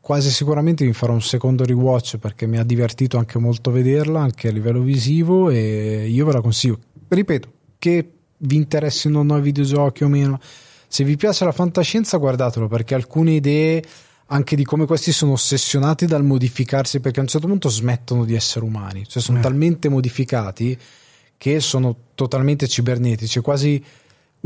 quasi 0.00 0.30
sicuramente 0.30 0.84
mi 0.84 0.92
farò 0.92 1.12
un 1.12 1.22
secondo 1.22 1.64
rewatch 1.64 2.16
perché 2.16 2.48
mi 2.48 2.58
ha 2.58 2.64
divertito 2.64 3.16
anche 3.16 3.38
molto 3.38 3.70
vederla, 3.70 4.18
anche 4.18 4.48
a 4.48 4.50
livello 4.50 4.80
visivo 4.80 5.48
e 5.50 6.08
io 6.08 6.26
ve 6.26 6.32
la 6.32 6.40
consiglio. 6.40 6.80
Ripeto, 7.06 7.52
che 7.78 8.10
vi 8.38 8.56
interessino 8.56 9.20
o 9.20 9.22
no 9.22 9.36
i 9.38 9.40
videogiochi 9.40 10.02
o 10.02 10.08
meno, 10.08 10.40
se 10.88 11.04
vi 11.04 11.14
piace 11.14 11.44
la 11.44 11.52
fantascienza 11.52 12.16
guardatelo 12.16 12.66
perché 12.66 12.96
alcune 12.96 13.34
idee 13.34 13.84
anche 14.26 14.56
di 14.56 14.64
come 14.64 14.84
questi 14.84 15.12
sono 15.12 15.30
ossessionati 15.30 16.06
dal 16.06 16.24
modificarsi 16.24 16.98
perché 16.98 17.20
a 17.20 17.22
un 17.22 17.28
certo 17.28 17.46
punto 17.46 17.68
smettono 17.68 18.24
di 18.24 18.34
essere 18.34 18.64
umani, 18.64 19.06
cioè 19.06 19.22
sono 19.22 19.38
talmente 19.38 19.88
modificati 19.88 20.76
che 21.38 21.60
sono 21.60 21.94
totalmente 22.16 22.66
cibernetici, 22.66 23.38
quasi 23.38 23.80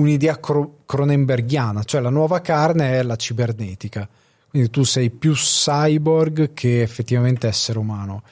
un'idea 0.01 0.39
cro- 0.41 0.79
cronenberghiana, 0.87 1.85
cioè 1.85 2.01
la 2.01 2.11
nuova 2.11 2.41
carne 2.41 2.99
è 2.99 3.03
la 3.03 3.17
cibernetica, 3.17 4.09
quindi 4.49 4.71
tu 4.71 4.83
sei 4.83 5.11
più 5.11 5.33
cyborg 5.35 6.53
che 6.53 6.83
effettivamente 6.83 7.47
essere 7.47 7.79
umano. 7.79 8.23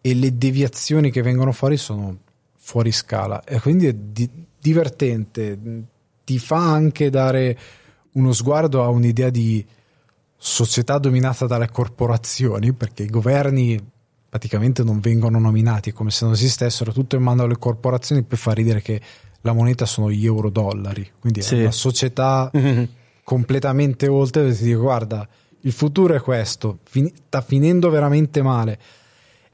E 0.00 0.14
le 0.14 0.36
deviazioni 0.36 1.10
che 1.10 1.22
vengono 1.22 1.52
fuori 1.52 1.78
sono 1.78 2.18
fuori 2.56 2.92
scala. 2.92 3.42
E 3.44 3.58
quindi 3.60 3.86
è 3.86 3.94
di- 3.94 4.28
divertente, 4.60 5.58
ti 6.24 6.38
fa 6.38 6.72
anche 6.72 7.08
dare 7.08 7.58
uno 8.12 8.32
sguardo 8.32 8.82
a 8.82 8.88
un'idea 8.88 9.30
di 9.30 9.64
società 10.36 10.98
dominata 10.98 11.46
dalle 11.46 11.70
corporazioni, 11.70 12.74
perché 12.74 13.04
i 13.04 13.10
governi 13.10 13.82
praticamente 14.28 14.82
non 14.82 15.00
vengono 15.00 15.38
nominati, 15.38 15.92
come 15.92 16.10
se 16.10 16.24
non 16.24 16.34
esistessero, 16.34 16.92
tutto 16.92 17.16
in 17.16 17.22
mano 17.22 17.44
alle 17.44 17.56
corporazioni 17.56 18.22
per 18.24 18.36
far 18.36 18.56
ridere 18.56 18.82
che 18.82 19.00
la 19.44 19.52
moneta 19.52 19.86
sono 19.86 20.10
gli 20.10 20.24
euro-dollari, 20.26 21.10
quindi 21.20 21.42
Sì. 21.42 21.56
è 21.56 21.60
una 21.62 21.70
società 21.70 22.50
completamente 23.22 24.06
oltre 24.08 24.42
dove 24.42 24.54
ti 24.54 24.64
dico 24.64 24.80
guarda, 24.82 25.26
il 25.60 25.72
futuro 25.72 26.14
è 26.14 26.20
questo, 26.20 26.78
fin- 26.84 27.10
sta 27.26 27.40
finendo 27.40 27.88
veramente 27.90 28.42
male. 28.42 28.78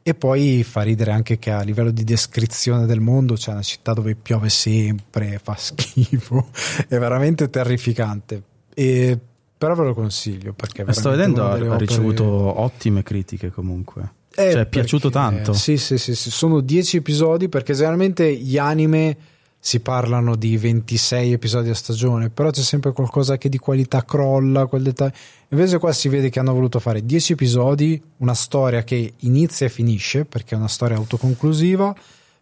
E 0.02 0.14
poi 0.14 0.62
fa 0.64 0.80
ridere 0.80 1.12
anche 1.12 1.38
che 1.38 1.50
a 1.50 1.60
livello 1.60 1.90
di 1.90 2.04
descrizione 2.04 2.86
del 2.86 3.00
mondo 3.00 3.34
c'è 3.34 3.52
una 3.52 3.62
città 3.62 3.92
dove 3.92 4.14
piove 4.14 4.48
sempre, 4.48 5.38
fa 5.42 5.54
schifo, 5.56 6.48
è 6.88 6.98
veramente 6.98 7.50
terrificante. 7.50 8.42
E, 8.74 9.18
però 9.58 9.74
ve 9.74 9.84
lo 9.84 9.94
consiglio 9.94 10.54
perché 10.54 10.84
Sto 10.92 11.10
vedendo, 11.10 11.44
ha, 11.46 11.54
opere- 11.54 11.76
ricevuto 11.78 12.24
ottime 12.60 13.02
critiche 13.02 13.50
comunque. 13.50 14.10
eh, 14.34 14.52
cioè, 14.52 14.62
è 14.62 14.66
piaciuto 14.66 15.10
perché- 15.10 15.34
tanto. 15.36 15.52
Sì, 15.52 15.76
sì, 15.76 15.98
sì, 15.98 16.14
sì, 16.14 16.30
sono 16.30 16.60
10 16.60 16.96
episodi 16.96 17.48
perché 17.50 17.74
generalmente 17.74 18.34
gli 18.34 18.56
anime 18.56 19.16
si 19.62 19.81
parlano 19.81 20.37
di 20.37 20.57
26 20.57 21.32
episodi 21.32 21.69
a 21.69 21.74
stagione, 21.74 22.31
però 22.31 22.51
c'è 22.51 22.62
sempre 22.62 22.93
qualcosa 22.93 23.37
che 23.37 23.51
di 23.51 23.59
qualità 23.59 24.05
crolla, 24.05 24.65
quel 24.65 24.82
dettaglio. 24.82 25.12
Invece 25.51 25.78
qua 25.78 25.93
si 25.93 26.09
vede 26.09 26.31
che 26.31 26.39
hanno 26.39 26.55
voluto 26.55 26.81
fare 26.81 27.05
10 27.05 27.35
episodi, 27.35 28.03
una 28.19 28.32
storia 28.35 28.82
che 28.85 29.12
inizia 29.19 29.66
e 29.66 29.69
finisce, 29.69 30.24
perché 30.24 30.55
è 30.55 30.59
una 30.59 30.66
storia 30.66 30.97
autoconclusiva, 30.97 31.95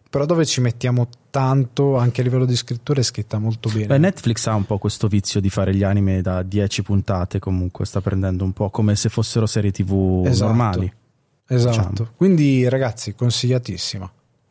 però 0.09 0.25
dove 0.25 0.45
ci 0.45 0.61
mettiamo 0.61 1.09
tanto, 1.29 1.97
anche 1.97 2.21
a 2.21 2.23
livello 2.23 2.45
di 2.45 2.55
scrittura 2.55 3.01
è 3.01 3.03
scritta 3.03 3.37
molto 3.37 3.69
bene. 3.69 3.87
Beh, 3.87 3.97
Netflix 3.97 4.47
ha 4.47 4.55
un 4.55 4.65
po' 4.65 4.77
questo 4.77 5.07
vizio 5.07 5.41
di 5.41 5.49
fare 5.49 5.75
gli 5.75 5.83
anime 5.83 6.21
da 6.21 6.41
10 6.41 6.83
puntate, 6.83 7.39
comunque 7.39 7.85
sta 7.85 7.99
prendendo 7.99 8.45
un 8.45 8.53
po' 8.53 8.69
come 8.69 8.95
se 8.95 9.09
fossero 9.09 9.45
serie 9.45 9.71
TV 9.71 10.23
Esatto. 10.25 10.47
normali. 10.47 10.93
esatto. 11.47 11.69
diciamo. 11.89 12.09
Quindi 12.15 12.67
ragazzi, 12.69 13.13
consigliatissima. 13.13 14.09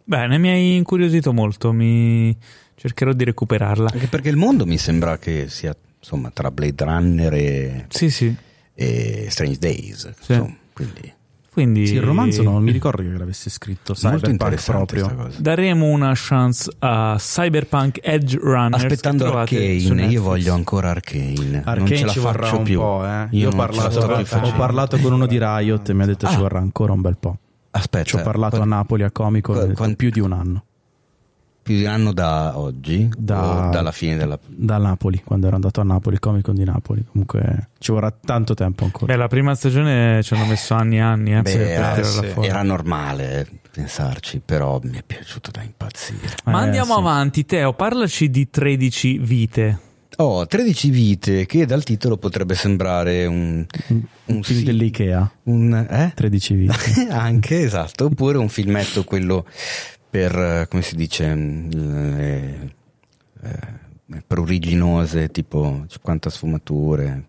Bene, 0.08 0.38
mi 0.38 0.48
hai 0.48 0.76
incuriosito 0.76 1.34
molto, 1.34 1.70
mi 1.70 2.34
cercherò 2.76 3.12
di 3.12 3.24
recuperarla. 3.24 3.90
Anche 3.92 4.06
perché 4.06 4.30
il 4.30 4.36
mondo 4.36 4.64
mi 4.64 4.78
sembra 4.78 5.18
che 5.18 5.48
sia 5.50 5.76
insomma 6.00 6.30
tra 6.32 6.50
Blade 6.50 6.82
Runner 6.82 7.34
e, 7.34 7.84
Sì, 7.90 8.08
sì. 8.08 8.34
e 8.72 9.26
Strange 9.28 9.58
Days. 9.58 10.10
Sì. 10.20 10.32
insomma, 10.32 10.56
quindi 10.72 11.12
Quindi 11.52 11.86
Sì, 11.88 11.94
il 11.96 12.02
romanzo 12.02 12.42
non 12.42 12.62
mi 12.62 12.70
ricordo 12.72 13.02
che 13.02 13.08
l'avesse 13.08 13.50
scritto. 13.50 13.92
Cyberpunk 13.92 14.64
proprio. 14.64 15.28
daremo 15.36 15.84
una 15.88 16.12
chance 16.14 16.70
a 16.78 17.16
Cyberpunk 17.18 17.98
Edge 18.00 18.38
Runners. 18.40 18.84
Aspettando 18.84 19.36
Arcane, 19.36 20.06
io 20.06 20.22
voglio 20.22 20.54
ancora 20.54 20.88
Arcane. 20.88 21.62
Arcane 21.66 21.78
non 21.80 21.86
ce 21.98 22.04
la 22.06 22.12
ci 22.12 22.18
vorrà 22.20 22.44
faccio 22.46 22.58
un 22.58 22.64
più. 22.64 22.78
po', 22.78 23.04
eh. 23.04 23.26
Io, 23.32 23.40
Io 23.40 23.48
ho 23.48 23.56
parlato, 23.56 23.98
ho 24.00 24.52
parlato 24.56 24.96
con 24.98 25.12
uno 25.12 25.26
di 25.26 25.36
Riot 25.38 25.86
e 25.90 25.92
mi 25.92 26.02
ha 26.04 26.06
detto 26.06 26.26
ci 26.28 26.34
Ah. 26.34 26.38
vorrà 26.38 26.60
ancora 26.60 26.92
un 26.92 27.00
bel 27.02 27.16
po'. 27.18 27.38
Aspetta, 27.70 28.04
Ci 28.04 28.16
ho 28.16 28.22
parlato 28.22 28.56
qua- 28.56 28.64
a 28.64 28.68
Napoli 28.68 29.02
a 29.02 29.10
Comico 29.10 29.52
qua- 29.52 29.62
ho 29.62 29.66
detto 29.66 29.76
quan- 29.76 29.94
più 29.96 30.10
di 30.10 30.20
un 30.20 30.32
anno. 30.32 30.62
più 31.62 31.76
di 31.76 31.82
un 31.82 31.88
anno 31.90 32.12
da 32.14 32.56
oggi, 32.58 33.10
Da- 33.14 33.68
dalla 33.70 33.92
fine 33.92 34.16
della... 34.16 34.38
Da 34.46 34.78
Napoli, 34.78 35.20
quando 35.22 35.46
ero 35.48 35.56
andato 35.56 35.82
a 35.82 35.84
Napoli, 35.84 36.18
Comic 36.18 36.42
Con 36.44 36.54
di 36.54 36.64
Napoli. 36.64 37.04
Comunque 37.12 37.68
ci 37.78 37.92
vorrà 37.92 38.10
tanto 38.10 38.54
tempo 38.54 38.84
ancora. 38.84 39.12
Beh, 39.12 39.18
la 39.18 39.28
prima 39.28 39.54
stagione 39.54 40.22
ci 40.22 40.32
hanno 40.32 40.46
messo 40.46 40.72
anni 40.72 40.96
e 40.96 41.00
anni 41.00 41.34
eh, 41.36 41.42
Beh, 41.42 41.52
per 41.52 41.60
era, 41.60 42.02
sì. 42.02 42.26
era 42.40 42.62
normale 42.62 43.40
eh, 43.40 43.46
pensarci, 43.70 44.40
però 44.42 44.80
mi 44.82 44.96
è 44.96 45.02
piaciuto 45.06 45.50
da 45.50 45.62
impazzire. 45.62 46.36
Ma 46.44 46.60
Eh, 46.60 46.64
andiamo 46.64 46.94
sì. 46.94 47.00
avanti, 47.00 47.44
Teo, 47.44 47.74
parlaci 47.74 48.30
di 48.30 48.48
13 48.48 49.18
vite. 49.18 49.78
Oh, 50.20 50.44
13 50.46 50.90
vite, 50.90 51.46
che 51.46 51.64
dal 51.64 51.84
titolo 51.84 52.16
potrebbe 52.16 52.56
sembrare 52.56 53.24
un... 53.26 53.64
Un, 53.88 54.02
un 54.24 54.42
film 54.42 54.58
sì- 54.58 54.64
dell'Ikea, 54.64 55.30
un 55.44 55.72
eh? 55.88 56.12
13 56.12 56.54
vite. 56.54 57.06
Anche, 57.08 57.60
esatto. 57.62 58.06
Oppure 58.06 58.36
un 58.38 58.48
filmetto, 58.48 59.04
quello 59.04 59.46
per, 60.10 60.36
eh, 60.36 60.66
come 60.68 60.82
si 60.82 60.96
dice, 60.96 61.32
mm, 61.32 61.70
le- 61.70 62.74
eh, 63.44 64.22
pruriginose, 64.26 65.28
tipo 65.28 65.84
50 65.86 66.30
sfumature, 66.30 67.24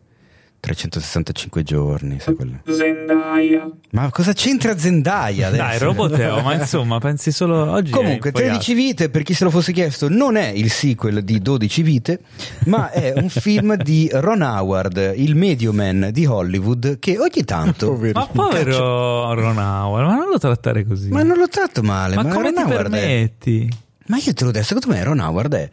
365 0.60 1.64
giorni, 1.64 2.20
sai 2.20 2.36
quelle. 2.36 2.62
Zendaya. 2.68 3.70
Ma 3.92 4.10
cosa 4.12 4.34
c'entra 4.34 4.78
Zendaya 4.78 5.48
adesso? 5.48 5.64
Dai, 5.64 5.78
Roboteo, 5.80 6.42
ma 6.42 6.54
insomma, 6.56 7.00
pensi 7.00 7.32
solo 7.32 7.72
oggi. 7.72 7.92
Comunque, 7.92 8.30
hai 8.30 8.36
infoiato. 8.44 8.60
13 8.64 8.74
vite, 8.74 9.10
per 9.10 9.24
chi 9.24 9.34
se 9.34 9.44
lo 9.46 9.50
fosse 9.50 9.72
chiesto, 9.72 10.10
non 10.10 10.36
è 10.36 10.48
il 10.50 10.70
sequel 10.70 11.24
di 11.24 11.40
12 11.42 11.82
vite, 11.82 12.20
ma 12.66 12.92
è 12.92 13.14
un 13.16 13.30
film 13.32 13.76
di 13.78 14.10
Ron 14.12 14.42
Howard, 14.42 15.14
il 15.16 15.36
medio 15.36 15.72
man 15.72 16.10
di 16.12 16.26
Hollywood, 16.26 17.00
che 17.00 17.18
ogni 17.18 17.44
tanto... 17.46 17.94
Ma 18.14 18.28
povero 18.28 19.34
Ron 19.34 19.58
Howard, 19.58 20.08
ma 20.08 20.16
non 20.16 20.30
lo 20.30 20.38
trattare 20.38 20.86
così. 20.86 21.10
Ma 21.10 21.24
non 21.24 21.38
l'ho 21.38 21.48
tratto 21.48 21.82
male, 21.82 22.16
Ma 22.16 22.24
ma, 22.24 22.30
come 22.34 22.52
Ron 22.52 22.54
ti 22.56 22.62
Howard 22.72 22.94
è- 22.94 23.00
permetti? 23.00 23.70
Ma 24.08 24.18
io 24.18 24.34
te 24.34 24.44
l'ho 24.44 24.52
detto, 24.52 24.66
secondo 24.66 24.96
me 24.96 25.04
Ron 25.04 25.20
Howard 25.20 25.54
è 25.54 25.70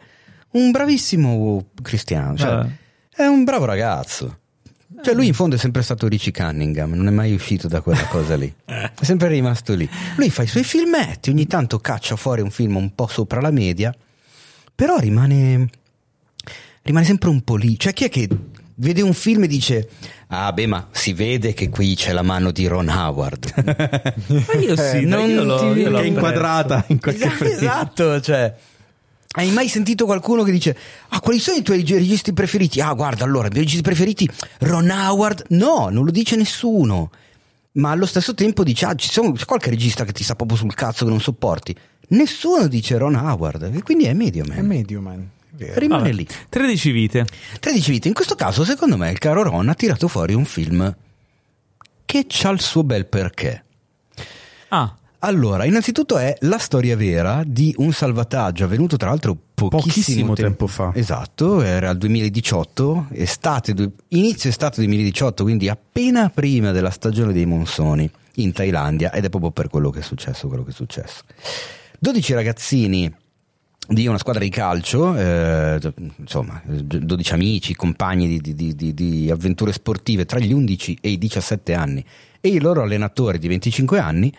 un 0.51 0.71
bravissimo 0.71 1.65
cristiano, 1.81 2.35
cioè 2.37 2.59
Eh. 2.65 3.23
è 3.23 3.25
un 3.25 3.43
bravo 3.43 3.65
ragazzo. 3.65 4.37
Cioè 5.07 5.15
lui 5.15 5.27
in 5.27 5.33
fondo 5.33 5.55
è 5.55 5.57
sempre 5.57 5.83
stato 5.83 6.05
Richie 6.09 6.33
Cunningham, 6.33 6.91
non 6.91 7.07
è 7.07 7.11
mai 7.11 7.33
uscito 7.33 7.69
da 7.69 7.79
quella 7.79 8.03
cosa 8.07 8.35
lì. 8.35 8.53
È 8.67 9.05
sempre 9.05 9.29
rimasto 9.29 9.73
lì. 9.73 9.89
Lui 10.17 10.29
fa 10.29 10.43
i 10.43 10.47
suoi 10.47 10.65
filmetti, 10.65 11.29
ogni 11.29 11.47
tanto 11.47 11.79
caccia 11.79 12.17
fuori 12.17 12.41
un 12.41 12.51
film 12.51 12.75
un 12.75 12.93
po' 12.93 13.07
sopra 13.07 13.39
la 13.39 13.51
media, 13.51 13.95
però 14.75 14.97
rimane 14.97 15.69
rimane 16.81 17.05
sempre 17.05 17.29
un 17.29 17.41
po' 17.41 17.55
lì. 17.55 17.79
Cioè 17.79 17.93
chi 17.93 18.03
è 18.03 18.09
che 18.09 18.27
vede 18.75 19.01
un 19.01 19.13
film 19.13 19.43
e 19.43 19.47
dice 19.47 19.87
"Ah, 20.27 20.51
beh, 20.51 20.67
ma 20.67 20.89
si 20.91 21.13
vede 21.13 21.53
che 21.53 21.69
qui 21.69 21.95
c'è 21.95 22.11
la 22.11 22.21
mano 22.21 22.51
di 22.51 22.67
Ron 22.67 22.89
Howard". 22.89 23.53
Ma 24.27 24.59
io 24.59 24.75
sì, 24.75 25.05
non 25.05 25.21
dai, 25.21 25.31
io 25.31 25.43
l'ho, 25.45 25.73
ti- 25.73 25.79
io 25.79 25.89
l'ho 25.89 25.97
che 25.99 26.03
è 26.03 26.07
inquadrata 26.07 26.83
in 26.87 26.99
qualche 26.99 27.27
esatto, 27.27 27.45
esatto, 27.45 28.19
cioè 28.19 28.53
hai 29.37 29.51
mai 29.51 29.67
sentito 29.69 30.05
qualcuno 30.05 30.43
che 30.43 30.51
dice 30.51 30.75
Ah, 31.09 31.19
quali 31.19 31.39
sono 31.39 31.57
i 31.57 31.61
tuoi 31.61 31.83
registi 31.85 32.33
preferiti? 32.33 32.81
Ah, 32.81 32.93
guarda, 32.93 33.23
allora, 33.23 33.47
i 33.47 33.49
miei 33.49 33.61
registi 33.63 33.83
preferiti 33.83 34.27
Ron 34.59 34.89
Howard? 34.89 35.45
No, 35.49 35.89
non 35.89 36.05
lo 36.05 36.11
dice 36.11 36.35
nessuno. 36.35 37.11
Ma 37.73 37.91
allo 37.91 38.07
stesso 38.07 38.33
tempo 38.33 38.63
dice 38.63 38.85
Ah, 38.85 38.95
ci 38.95 39.09
sono, 39.09 39.31
c'è 39.33 39.45
qualche 39.45 39.69
regista 39.69 40.03
che 40.05 40.11
ti 40.11 40.23
sta 40.23 40.35
proprio 40.35 40.57
sul 40.57 40.73
cazzo 40.73 41.05
che 41.05 41.11
non 41.11 41.21
sopporti. 41.21 41.75
Nessuno 42.09 42.67
dice 42.67 42.97
Ron 42.97 43.15
Howard, 43.15 43.71
e 43.75 43.81
quindi 43.83 44.05
è 44.05 44.13
medio 44.13 44.43
È 44.43 44.47
man. 44.47 44.65
medio, 44.65 45.01
man. 45.01 45.19
È 45.19 45.55
vero. 45.55 45.79
Rimane 45.79 46.03
Vabbè. 46.03 46.13
lì. 46.15 46.27
13 46.49 46.91
vite. 46.91 47.25
13 47.59 47.91
vite. 47.91 48.07
In 48.07 48.13
questo 48.13 48.35
caso, 48.35 48.63
secondo 48.63 48.97
me, 48.97 49.11
il 49.11 49.17
caro 49.19 49.43
Ron 49.43 49.69
ha 49.69 49.73
tirato 49.75 50.07
fuori 50.07 50.33
un 50.33 50.45
film 50.45 50.95
che 52.05 52.25
c'ha 52.27 52.49
il 52.49 52.61
suo 52.61 52.83
bel 52.83 53.05
perché. 53.05 53.63
Ah, 54.69 54.95
Allora, 55.19 55.65
innanzitutto 55.65 56.17
è 56.17 56.35
la 56.41 56.59
storia 56.59 56.95
vera 56.95 57.41
di 57.45 57.73
un 57.77 57.91
salvataggio 57.91 58.65
avvenuto 58.65 58.97
tra 58.97 59.09
l'altro 59.09 59.35
pochissimo, 59.53 59.69
Pochissimo 59.69 60.33
tem- 60.35 60.47
tempo 60.49 60.67
fa. 60.67 60.91
Esatto, 60.93 61.61
era 61.63 61.89
il 61.89 61.97
2018, 61.97 63.07
estate, 63.13 63.73
inizio 64.09 64.49
estate 64.49 64.75
2018, 64.81 65.43
quindi 65.43 65.69
appena 65.69 66.29
prima 66.29 66.71
della 66.71 66.91
stagione 66.91 67.33
dei 67.33 67.47
monsoni 67.47 68.09
in 68.35 68.51
Thailandia 68.51 69.11
ed 69.11 69.25
è 69.25 69.29
proprio 69.29 69.49
per 69.49 69.69
quello 69.69 69.89
che 69.89 69.99
è 69.99 70.03
successo, 70.03 70.47
quello 70.47 70.63
che 70.63 70.69
è 70.69 70.73
successo. 70.73 71.23
12 71.97 72.33
ragazzini 72.35 73.11
di 73.89 74.05
una 74.05 74.19
squadra 74.19 74.43
di 74.43 74.49
calcio, 74.49 75.15
eh, 75.17 75.79
insomma, 76.17 76.61
12 76.63 77.33
amici, 77.33 77.73
compagni 77.73 78.39
di, 78.39 78.53
di- 78.53 78.75
di- 78.75 78.93
di 78.93 79.31
avventure 79.31 79.71
sportive 79.71 80.25
tra 80.25 80.37
gli 80.37 80.51
11 80.53 80.99
e 81.01 81.09
i 81.09 81.17
17 81.17 81.73
anni 81.73 82.05
e 82.39 82.49
i 82.49 82.59
loro 82.59 82.83
allenatori 82.83 83.39
di 83.39 83.47
25 83.47 83.97
anni 83.97 84.31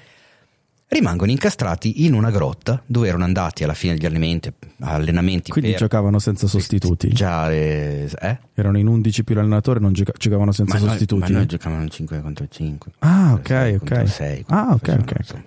rimangono 0.90 1.30
incastrati 1.30 2.06
in 2.06 2.14
una 2.14 2.30
grotta 2.30 2.82
dove 2.86 3.08
erano 3.08 3.24
andati 3.24 3.62
alla 3.62 3.74
fine 3.74 3.94
degli 3.94 4.06
allenamenti, 4.06 4.50
allenamenti 4.80 5.50
Quindi 5.50 5.70
per- 5.70 5.80
giocavano 5.80 6.18
senza 6.18 6.46
sostituti. 6.46 7.08
Già, 7.12 7.50
eh, 7.52 8.10
eh? 8.20 8.38
Erano 8.54 8.78
in 8.78 8.86
11 8.86 9.22
più 9.22 9.34
l'allenatore, 9.34 9.80
non 9.80 9.92
gioca- 9.92 10.12
giocavano 10.16 10.50
senza 10.52 10.74
Ma 10.74 10.80
noi, 10.80 10.88
sostituti. 10.90 11.30
ma 11.32 11.38
noi 11.38 11.46
giocavano 11.46 11.88
5 11.88 12.20
contro 12.22 12.46
5. 12.48 12.92
Ah, 13.00 13.32
ok, 13.34 13.46
6 13.48 13.74
ok. 13.74 13.78
contro 13.86 14.06
6. 14.06 14.44
Ah, 14.48 14.68
ok, 14.72 14.96
ok. 15.00 15.42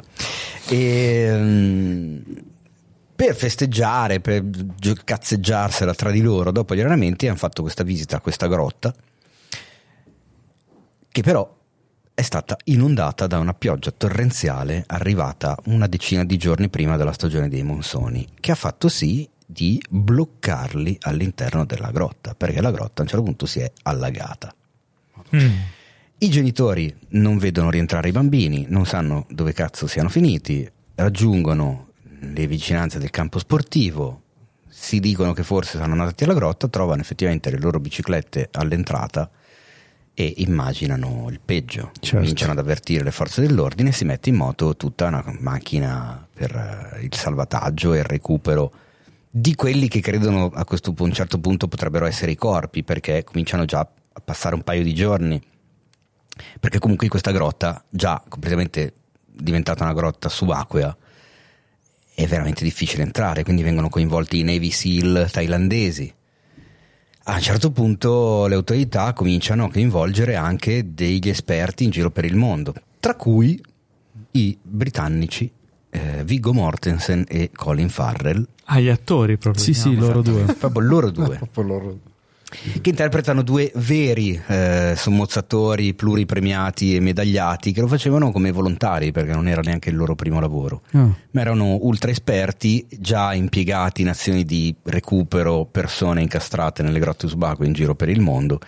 E, 0.69 1.29
mm, 1.35 2.17
per 3.15 3.35
festeggiare, 3.35 4.19
per 4.19 4.43
gio- 4.45 4.95
cazzeggiarsela 5.03 5.93
tra 5.95 6.11
di 6.11 6.21
loro 6.21 6.51
dopo 6.51 6.75
gli 6.75 6.79
allenamenti 6.79 7.27
hanno 7.27 7.37
fatto 7.37 7.61
questa 7.63 7.83
visita 7.83 8.17
a 8.17 8.19
questa 8.21 8.47
grotta 8.47 8.93
che 11.11 11.21
però 11.23 11.59
è 12.21 12.23
stata 12.23 12.55
inondata 12.65 13.25
da 13.25 13.39
una 13.39 13.55
pioggia 13.55 13.89
torrenziale 13.89 14.83
arrivata 14.85 15.57
una 15.65 15.87
decina 15.87 16.23
di 16.23 16.37
giorni 16.37 16.69
prima 16.69 16.95
della 16.95 17.13
stagione 17.13 17.49
dei 17.49 17.63
monsoni, 17.63 18.27
che 18.39 18.51
ha 18.51 18.55
fatto 18.55 18.89
sì 18.89 19.27
di 19.43 19.81
bloccarli 19.89 20.99
all'interno 21.01 21.65
della 21.65 21.89
grotta, 21.89 22.35
perché 22.35 22.61
la 22.61 22.69
grotta 22.69 23.01
a 23.01 23.05
un 23.05 23.07
certo 23.07 23.25
punto 23.25 23.47
si 23.47 23.61
è 23.61 23.71
allagata. 23.81 24.53
Mm. 25.35 25.49
I 26.19 26.29
genitori 26.29 26.95
non 27.09 27.39
vedono 27.39 27.71
rientrare 27.71 28.09
i 28.09 28.11
bambini, 28.11 28.67
non 28.69 28.85
sanno 28.85 29.25
dove 29.27 29.51
cazzo 29.53 29.87
siano 29.87 30.09
finiti, 30.09 30.69
raggiungono 30.93 31.87
le 32.19 32.45
vicinanze 32.45 32.99
del 32.99 33.09
campo 33.09 33.39
sportivo, 33.39 34.21
si 34.67 34.99
dicono 34.99 35.33
che 35.33 35.41
forse 35.41 35.79
sono 35.79 35.93
andati 35.93 36.23
alla 36.25 36.35
grotta, 36.35 36.67
trovano 36.67 37.01
effettivamente 37.01 37.49
le 37.49 37.57
loro 37.57 37.79
biciclette 37.79 38.49
all'entrata 38.51 39.27
e 40.21 40.33
immaginano 40.37 41.27
il 41.29 41.39
peggio. 41.43 41.91
Certo. 41.99 42.17
Cominciano 42.17 42.51
ad 42.51 42.59
avvertire 42.59 43.03
le 43.03 43.11
forze 43.11 43.41
dell'ordine 43.41 43.89
e 43.89 43.93
si 43.93 44.05
mette 44.05 44.29
in 44.29 44.35
moto 44.35 44.75
tutta 44.75 45.07
una 45.07 45.23
macchina 45.39 46.27
per 46.33 46.55
eh, 46.95 47.03
il 47.03 47.15
salvataggio 47.15 47.93
e 47.93 47.99
il 47.99 48.03
recupero 48.03 48.71
di 49.29 49.55
quelli 49.55 49.87
che 49.87 50.01
credono 50.01 50.51
a 50.53 50.65
questo 50.65 50.93
pu- 50.93 51.05
un 51.05 51.13
certo 51.13 51.39
punto 51.39 51.67
potrebbero 51.67 52.05
essere 52.05 52.31
i 52.31 52.35
corpi, 52.35 52.83
perché 52.83 53.23
cominciano 53.23 53.65
già 53.65 53.79
a 53.79 54.21
passare 54.23 54.55
un 54.55 54.61
paio 54.61 54.83
di 54.83 54.93
giorni. 54.93 55.41
Perché 56.59 56.79
comunque 56.79 57.05
in 57.05 57.11
questa 57.11 57.31
grotta, 57.31 57.83
già 57.89 58.21
completamente 58.27 58.93
diventata 59.25 59.83
una 59.83 59.93
grotta 59.93 60.27
subacquea, 60.29 60.95
è 62.13 62.27
veramente 62.27 62.63
difficile 62.63 63.03
entrare, 63.03 63.43
quindi 63.43 63.63
vengono 63.63 63.89
coinvolti 63.89 64.39
i 64.39 64.43
Navy 64.43 64.69
SEAL 64.69 65.29
thailandesi. 65.31 66.13
A 67.23 67.35
un 67.35 67.41
certo 67.41 67.71
punto 67.71 68.47
le 68.47 68.55
autorità 68.55 69.13
cominciano 69.13 69.65
a 69.65 69.71
coinvolgere 69.71 70.35
anche 70.35 70.93
degli 70.93 71.29
esperti 71.29 71.83
in 71.83 71.91
giro 71.91 72.09
per 72.09 72.25
il 72.25 72.35
mondo, 72.35 72.73
tra 72.99 73.15
cui 73.15 73.61
i 74.31 74.57
britannici 74.61 75.51
eh, 75.91 76.23
Viggo 76.23 76.53
Mortensen 76.53 77.25
e 77.27 77.51
Colin 77.53 77.89
Farrell, 77.89 78.45
Ah, 78.73 78.79
gli 78.79 78.87
attori 78.87 79.37
proprio. 79.37 79.61
Sì, 79.61 79.73
sì, 79.73 79.95
loro 79.95 80.21
due. 80.21 80.43
proprio 80.57 80.81
loro 80.81 81.09
due, 81.11 81.35
Proprio 81.51 81.63
loro. 81.63 81.99
Che 82.81 82.89
interpretano 82.89 83.41
due 83.41 83.71
veri 83.75 84.39
eh, 84.47 84.93
sommozzatori 84.95 85.93
pluripremiati 85.93 86.95
e 86.95 86.99
medagliati 86.99 87.71
che 87.71 87.81
lo 87.81 87.87
facevano 87.87 88.31
come 88.31 88.51
volontari 88.51 89.11
perché 89.11 89.31
non 89.31 89.47
era 89.47 89.61
neanche 89.61 89.89
il 89.89 89.95
loro 89.95 90.15
primo 90.15 90.39
lavoro. 90.39 90.81
Ah. 90.91 91.09
ma 91.31 91.41
erano 91.41 91.77
ultra 91.81 92.11
esperti 92.11 92.85
già 92.89 93.33
impiegati 93.33 94.01
in 94.01 94.09
azioni 94.09 94.43
di 94.43 94.75
recupero 94.83 95.65
persone 95.65 96.21
incastrate 96.21 96.83
nelle 96.83 96.99
grotte 96.99 97.27
subacquee 97.27 97.67
in 97.67 97.73
giro 97.73 97.95
per 97.95 98.09
il 98.09 98.19
mondo. 98.19 98.59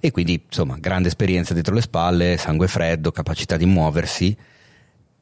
E 0.00 0.10
quindi 0.10 0.42
insomma 0.46 0.76
grande 0.78 1.08
esperienza 1.08 1.54
dietro 1.54 1.74
le 1.74 1.80
spalle 1.80 2.36
sangue 2.36 2.68
freddo 2.68 3.10
capacità 3.10 3.56
di 3.56 3.66
muoversi. 3.66 4.36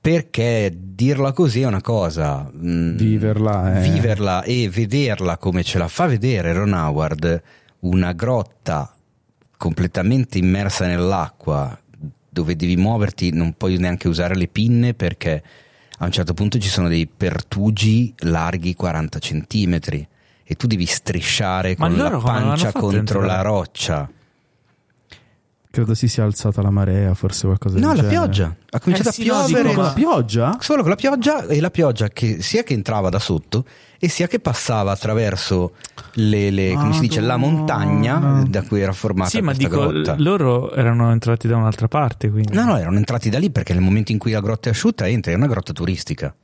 Perché 0.03 0.77
dirla 0.77 1.33
così 1.33 1.61
è 1.61 1.67
una 1.67 1.81
cosa 1.81 2.51
mm, 2.53 2.97
Viverla 2.97 3.75
è- 3.75 3.89
viverla 3.89 4.43
e 4.43 4.69
vederla 4.69 5.37
come 5.39 5.63
ce 5.63 5.79
la 5.79 5.87
fa 5.87 6.07
vedere 6.07 6.53
Ron 6.53 6.73
Howard 6.73 7.43
una 7.83 8.13
grotta 8.13 8.95
completamente 9.57 10.39
immersa 10.39 10.87
nell'acqua 10.87 11.79
dove 12.29 12.57
devi 12.57 12.77
muoverti 12.77 13.33
non 13.33 13.55
puoi 13.57 13.77
neanche 13.77 14.09
usare 14.09 14.35
le 14.35 14.49
pinne 14.49 14.95
perché 14.95 15.43
a 15.99 16.05
un 16.05 16.11
certo 16.11 16.35
punto 16.35 16.59
ci 16.59 16.69
sono 16.69 16.89
dei 16.89 17.07
pertugi 17.07 18.13
larghi 18.21 18.75
40 18.75 19.19
centimetri 19.19 20.07
e 20.43 20.55
tu 20.55 20.67
devi 20.67 20.87
strisciare 20.87 21.75
Ma 21.79 21.89
con 21.89 21.97
la 21.97 22.19
pancia 22.19 22.73
contro 22.73 22.99
entrare? 22.99 23.27
la 23.27 23.43
roccia 23.43 24.11
Credo 25.73 25.95
si 25.95 26.07
sia 26.07 26.23
alzata 26.25 26.61
la 26.61 26.69
marea, 26.69 27.15
forse 27.15 27.47
qualcosa 27.47 27.79
no 27.79 27.87
del 27.89 27.97
la 27.97 28.03
genere. 28.03 28.15
pioggia 28.19 28.57
ha 28.71 28.79
cominciato 28.79 29.09
Eh 29.19 29.25
no, 29.25 29.35
a 29.39 29.45
piovere 29.47 29.75
Con 29.75 29.83
la 29.85 29.93
pioggia? 29.95 30.57
Solo 30.61 30.81
con 30.83 30.91
la 30.91 30.97
pioggia 30.97 31.47
e 31.47 31.61
la 31.63 31.71
pioggia 31.71 32.09
che 32.11 32.43
sia 32.43 32.63
che 32.63 32.75
entrava 32.75 33.09
da 33.09 33.19
sotto 33.19 33.65
e 33.99 34.09
sia 34.09 34.27
che 34.27 34.39
passava 34.39 34.93
attraverso 34.93 35.73
le, 36.15 36.51
le- 36.51 36.75
come 36.75 36.93
si 36.93 37.01
dice, 37.01 37.21
la 37.21 37.39
montagna 37.39 38.45
da 38.47 38.63
cui 38.65 38.81
era 38.83 38.93
formata 38.93 39.31
Sì, 39.31 39.41
ma 39.41 39.55
dico, 39.55 39.79
grotta. 39.89 40.15
l- 40.15 40.23
loro 40.23 40.75
erano 40.75 41.11
entrati 41.11 41.49
da 41.49 41.57
un'altra 41.57 41.89
parte, 41.89 42.29
quindi. 42.31 42.53
No, 42.53 42.65
no, 42.65 42.77
erano 42.77 42.99
entrati 42.99 43.31
da 43.31 43.39
lì 43.39 43.51
perché 43.51 43.73
nel 43.73 43.83
momento 43.83 44.13
in 44.13 44.19
cui 44.19 44.33
la 44.33 44.41
grotta 44.41 44.69
è 44.69 44.73
asciutta 44.73 45.09
entri, 45.09 45.33
è 45.33 45.37
una 45.37 45.47
grotta 45.47 45.73
turistica. 45.73 46.35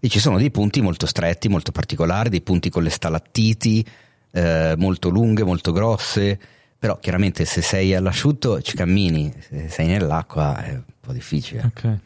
E 0.00 0.08
ci 0.08 0.18
sono 0.18 0.38
dei 0.38 0.50
punti 0.50 0.80
molto 0.80 1.04
stretti, 1.06 1.48
molto 1.50 1.72
particolari, 1.72 2.30
dei 2.30 2.40
punti 2.40 2.70
con 2.70 2.82
le 2.82 2.90
stalattiti 2.90 3.84
eh, 4.30 4.74
molto 4.78 5.10
lunghe, 5.10 5.44
molto 5.44 5.72
grosse. 5.72 6.38
Però 6.82 6.98
chiaramente 6.98 7.44
se 7.44 7.62
sei 7.62 7.94
all'asciutto 7.94 8.60
ci 8.60 8.74
cammini, 8.74 9.32
se 9.38 9.68
sei 9.68 9.86
nell'acqua 9.86 10.64
è 10.64 10.72
un 10.72 10.82
po' 10.98 11.12
difficile. 11.12 11.62
Ok. 11.64 11.98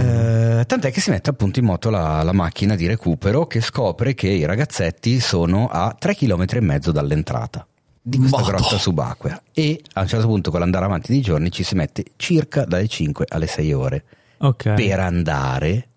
Eh, 0.00 0.64
tant'è 0.66 0.90
che 0.92 1.00
si 1.00 1.08
mette 1.08 1.30
appunto 1.30 1.58
in 1.58 1.64
moto 1.64 1.88
la, 1.88 2.22
la 2.22 2.32
macchina 2.32 2.74
di 2.76 2.86
recupero 2.86 3.46
che 3.46 3.62
scopre 3.62 4.12
che 4.12 4.28
i 4.28 4.44
ragazzetti 4.44 5.18
sono 5.18 5.66
a 5.66 5.96
3 5.98 6.14
km 6.14 6.44
e 6.50 6.60
mezzo 6.60 6.92
dall'entrata 6.92 7.66
di 8.02 8.18
questa 8.18 8.36
Madò. 8.36 8.48
grotta 8.50 8.76
subacquea 8.76 9.42
e 9.50 9.80
a 9.94 10.02
un 10.02 10.06
certo 10.08 10.26
punto 10.26 10.50
con 10.50 10.60
l'andare 10.60 10.84
avanti 10.84 11.10
dei 11.10 11.22
giorni 11.22 11.50
ci 11.50 11.62
si 11.62 11.74
mette 11.74 12.04
circa 12.16 12.66
dalle 12.66 12.86
5 12.86 13.24
alle 13.30 13.46
6 13.46 13.72
ore 13.72 14.04
Ok. 14.40 14.74
per 14.74 15.00
andare 15.00 15.88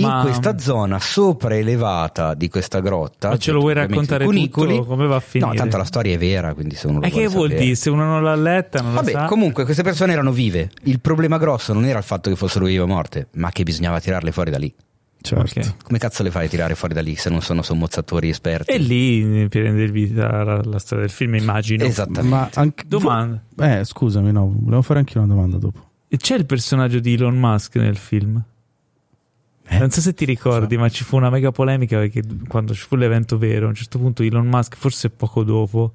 in 0.00 0.06
Ma- 0.08 0.22
questa 0.22 0.58
zona 0.58 0.98
sopraelevata 0.98 2.34
di 2.34 2.48
questa 2.48 2.80
grotta 2.80 3.28
Ma 3.30 3.36
ce 3.38 3.52
lo 3.52 3.60
vuoi 3.60 3.74
raccontare 3.74 4.24
cunicoli. 4.24 4.76
tutto? 4.76 4.86
Come 4.88 5.06
va 5.06 5.16
a 5.16 5.20
finire? 5.20 5.50
no 5.50 5.56
tanto 5.56 5.76
la 5.76 5.84
storia 5.84 6.14
è 6.14 6.18
vera 6.18 6.54
quindi 6.54 6.74
se 6.74 6.86
uno 6.86 7.00
lo 7.00 7.04
E 7.06 7.10
che 7.10 7.26
vuol 7.28 7.48
sapere- 7.48 7.60
dire? 7.64 7.74
Se 7.74 7.90
uno 7.90 8.04
non 8.04 8.22
l'ha 8.22 8.34
letta, 8.36 8.80
non 8.80 8.94
Vabbè, 8.94 9.12
lo 9.12 9.18
sa. 9.18 9.24
comunque 9.26 9.64
queste 9.64 9.82
persone 9.82 10.12
erano 10.12 10.32
vive. 10.32 10.70
Il 10.84 11.00
problema 11.00 11.38
grosso 11.38 11.72
non 11.72 11.84
era 11.84 11.98
il 11.98 12.04
fatto 12.04 12.30
che 12.30 12.36
fossero 12.36 12.64
vive 12.66 12.82
o 12.82 12.86
morte, 12.86 13.28
ma 13.34 13.50
che 13.50 13.62
bisognava 13.62 14.00
tirarle 14.00 14.32
fuori 14.32 14.50
da 14.50 14.58
lì. 14.58 14.72
Certo. 15.22 15.60
Ok. 15.60 15.74
Come 15.84 15.98
cazzo 15.98 16.22
le 16.22 16.30
fai 16.30 16.46
a 16.46 16.48
tirare 16.48 16.74
fuori 16.74 16.94
da 16.94 17.02
lì 17.02 17.14
se 17.14 17.28
non 17.28 17.42
sono 17.42 17.60
sommozzatori 17.60 18.30
esperti? 18.30 18.72
E 18.72 18.78
lì 18.78 19.46
per 19.50 19.62
rendere 19.64 19.90
vita 19.90 20.42
la, 20.42 20.62
la 20.64 20.78
storia 20.78 21.04
del 21.04 21.12
film, 21.12 21.34
immagino. 21.34 21.84
Esattamente. 21.84 22.28
Ma 22.36 22.48
anche, 22.54 22.84
Domanda. 22.86 23.42
Eh, 23.58 23.84
scusami, 23.84 24.32
no, 24.32 24.50
volevo 24.60 24.80
fare 24.82 25.00
anche 25.00 25.18
una 25.18 25.26
domanda 25.26 25.58
dopo. 25.58 25.88
E 26.08 26.16
C'è 26.16 26.36
il 26.36 26.46
personaggio 26.46 27.00
di 27.00 27.12
Elon 27.14 27.36
Musk 27.36 27.76
nel 27.76 27.96
film? 27.98 28.42
Eh? 29.72 29.78
Non 29.78 29.90
so 29.90 30.00
se 30.00 30.12
ti 30.14 30.24
ricordi, 30.24 30.76
ma 30.76 30.88
ci 30.88 31.04
fu 31.04 31.16
una 31.16 31.30
mega 31.30 31.52
polemica 31.52 31.98
perché 31.98 32.22
quando 32.48 32.74
ci 32.74 32.80
fu 32.84 32.96
l'evento 32.96 33.38
vero, 33.38 33.66
a 33.66 33.68
un 33.68 33.74
certo 33.74 33.98
punto 33.98 34.22
Elon 34.24 34.46
Musk, 34.46 34.76
forse 34.76 35.10
poco 35.10 35.44
dopo, 35.44 35.92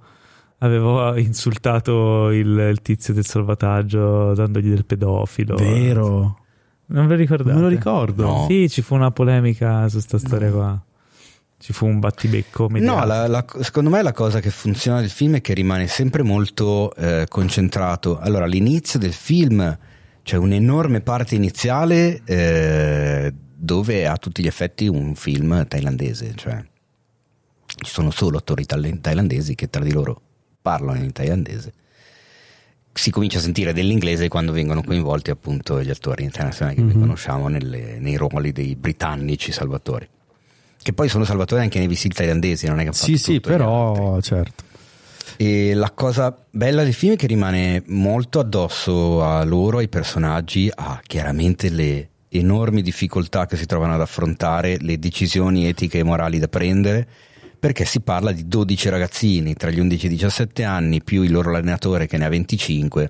aveva 0.60 1.20
insultato 1.20 2.32
il, 2.32 2.48
il 2.72 2.82
tizio 2.82 3.14
del 3.14 3.26
salvataggio 3.26 4.34
dandogli 4.34 4.70
del 4.70 4.86
pedofilo. 4.86 5.56
Vero? 5.58 6.40
Non 6.88 7.08
ve 7.08 7.16
lo 7.16 7.20
ricordate? 7.20 7.50
Non 7.52 7.62
me 7.64 7.70
lo 7.70 7.76
ricordo. 7.76 8.24
No. 8.24 8.46
Sì, 8.48 8.70
ci 8.70 8.82
fu 8.82 8.96
una 8.96 9.12
polemica 9.12 9.90
su 9.90 10.00
sta 10.00 10.18
storia 10.18 10.50
qua. 10.52 10.82
Ci 11.58 11.74
fu 11.74 11.86
un 11.88 12.00
battibecco 12.00 12.70
mediatico. 12.70 13.00
No, 13.02 13.06
la- 13.08 13.28
la- 13.28 13.46
secondo 13.62 13.90
me 13.90 14.02
la 14.04 14.12
cosa 14.14 14.40
che 14.40 14.52
funziona 14.52 15.00
del 15.00 15.10
film 15.10 15.36
è 15.36 15.42
che 15.42 15.54
rimane 15.54 15.88
sempre 15.88 16.22
molto 16.22 16.94
eh, 16.96 17.26
concentrato. 17.28 18.20
Allora, 18.20 18.46
all'inizio 18.46 19.00
del 19.00 19.14
film 19.14 19.78
c'è 20.22 20.38
un'enorme 20.38 21.02
parte 21.02 21.36
iniziale 21.36 22.22
eh, 22.26 23.34
dove 23.56 24.02
è 24.02 24.04
a 24.04 24.18
tutti 24.18 24.44
gli 24.44 24.48
effetti 24.48 24.88
un 24.88 25.16
film 25.16 25.66
thailandese, 25.68 26.34
cioè 26.36 26.64
ci 27.66 27.92
sono 27.92 28.12
solo 28.12 28.38
attori 28.38 28.66
thail- 28.66 29.00
thailandesi 29.02 29.56
che 29.56 29.70
tra 29.70 29.84
di 29.84 29.92
loro 29.92 30.22
parlano 30.62 31.04
in 31.04 31.12
thailandese. 31.12 31.74
Si 32.94 33.12
comincia 33.12 33.40
a 33.40 33.42
sentire 33.42 33.74
dell'inglese 33.74 34.30
quando 34.30 34.54
vengono 34.54 34.82
coinvolti 34.82 35.30
appunto 35.30 35.82
gli 35.82 35.90
attori 35.90 36.24
internazionali 36.24 36.78
che 36.78 36.82
noi 36.84 36.94
conosciamo 36.94 37.50
nelle- 37.50 38.00
nei 38.00 38.16
ruoli 38.16 38.52
dei 38.52 38.76
britannici 38.76 39.52
salvatori. 39.52 40.08
Che 40.82 40.94
poi 40.94 41.10
sono 41.10 41.26
salvatori 41.26 41.62
anche 41.62 41.80
nei 41.80 41.88
visiti 41.88 42.16
thailandesi, 42.16 42.68
non 42.68 42.80
è 42.80 42.84
che 42.84 42.90
ha 42.90 42.94
Sì, 42.94 43.18
sì, 43.18 43.40
però, 43.42 44.22
certo. 44.22 44.64
E 45.38 45.74
la 45.74 45.92
cosa 45.92 46.38
bella 46.52 46.84
del 46.84 46.94
film 46.94 47.14
è 47.14 47.16
che 47.18 47.28
rimane 47.28 47.84
molto 47.88 48.40
addosso 48.40 49.24
a 49.24 49.44
loro, 49.44 49.80
ai 49.80 49.90
personaggi, 49.90 50.72
a 50.74 51.02
chiaramente 51.06 51.70
le 51.70 52.10
enormi 52.38 52.82
difficoltà 52.82 53.46
che 53.46 53.58
si 53.58 53.66
trovano 53.66 53.94
ad 53.94 54.02
affrontare, 54.02 54.78
le 54.80 55.00
decisioni 55.00 55.68
etiche 55.68 56.00
e 56.00 56.04
morali 56.04 56.40
da 56.40 56.48
prendere, 56.48 57.08
perché 57.60 57.86
si 57.86 58.02
parla 58.02 58.32
di 58.32 58.48
12 58.48 58.90
ragazzini 58.90 59.56
tra 59.56 59.72
gli 59.72 59.80
11 59.80 60.06
e 60.06 60.10
i 60.10 60.12
17 60.12 60.64
anni, 60.64 61.02
più 61.02 61.24
il 61.24 61.32
loro 61.32 61.50
allenatore 61.50 62.06
che 62.06 62.18
ne 62.18 62.26
ha 62.26 62.30
25. 62.30 63.10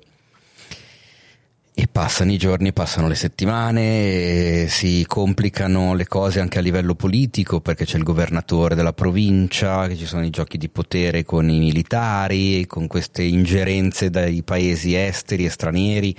E 1.78 1.88
passano 1.92 2.32
i 2.32 2.38
giorni, 2.38 2.72
passano 2.72 3.10
le 3.10 3.16
settimane, 3.16 4.68
si 4.70 5.04
complicano 5.06 5.94
le 5.94 6.08
cose 6.08 6.40
anche 6.40 6.60
a 6.60 6.62
livello 6.62 6.96
politico 6.96 7.60
perché 7.60 7.84
c'è 7.84 7.98
il 7.98 8.04
governatore 8.04 8.76
della 8.76 8.94
provincia, 8.94 9.94
ci 9.94 10.06
sono 10.06 10.24
i 10.24 10.30
giochi 10.30 10.58
di 10.58 10.70
potere 10.70 11.26
con 11.26 11.50
i 11.50 11.60
militari, 11.60 12.66
con 12.66 12.88
queste 12.88 13.24
ingerenze 13.24 14.10
dai 14.10 14.42
paesi 14.42 14.96
esteri 14.96 15.44
e 15.44 15.50
stranieri, 15.50 16.16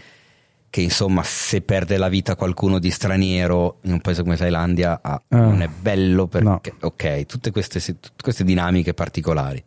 che 0.76 0.82
insomma 0.82 1.22
se 1.22 1.62
perde 1.62 1.96
la 1.96 2.10
vita 2.10 2.36
qualcuno 2.36 2.78
di 2.78 2.90
straniero 2.90 3.78
in 3.84 3.92
un 3.92 4.00
paese 4.02 4.22
come 4.22 4.36
Thailandia 4.36 4.98
ah, 5.02 5.22
Ah, 5.26 5.38
non 5.38 5.62
è 5.62 5.68
bello 5.68 6.26
perché, 6.26 6.74
no. 6.78 6.88
ok, 6.88 7.24
tutte 7.24 7.50
queste, 7.50 7.80
tutte 7.80 8.22
queste 8.22 8.44
dinamiche 8.44 8.92
particolari. 8.92 9.64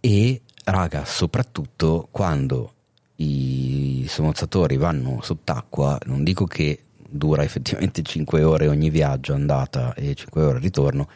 E 0.00 0.40
raga, 0.64 1.04
soprattutto 1.04 2.08
quando 2.10 2.72
i 3.16 4.06
somozzatori 4.08 4.78
vanno 4.78 5.20
sott'acqua, 5.20 5.98
non 6.06 6.24
dico 6.24 6.46
che 6.46 6.84
dura 7.06 7.44
effettivamente 7.44 8.02
5 8.02 8.42
ore 8.44 8.68
ogni 8.68 8.88
viaggio 8.88 9.34
andata 9.34 9.92
e 9.92 10.14
5 10.14 10.42
ore 10.42 10.58
ritorno, 10.58 11.06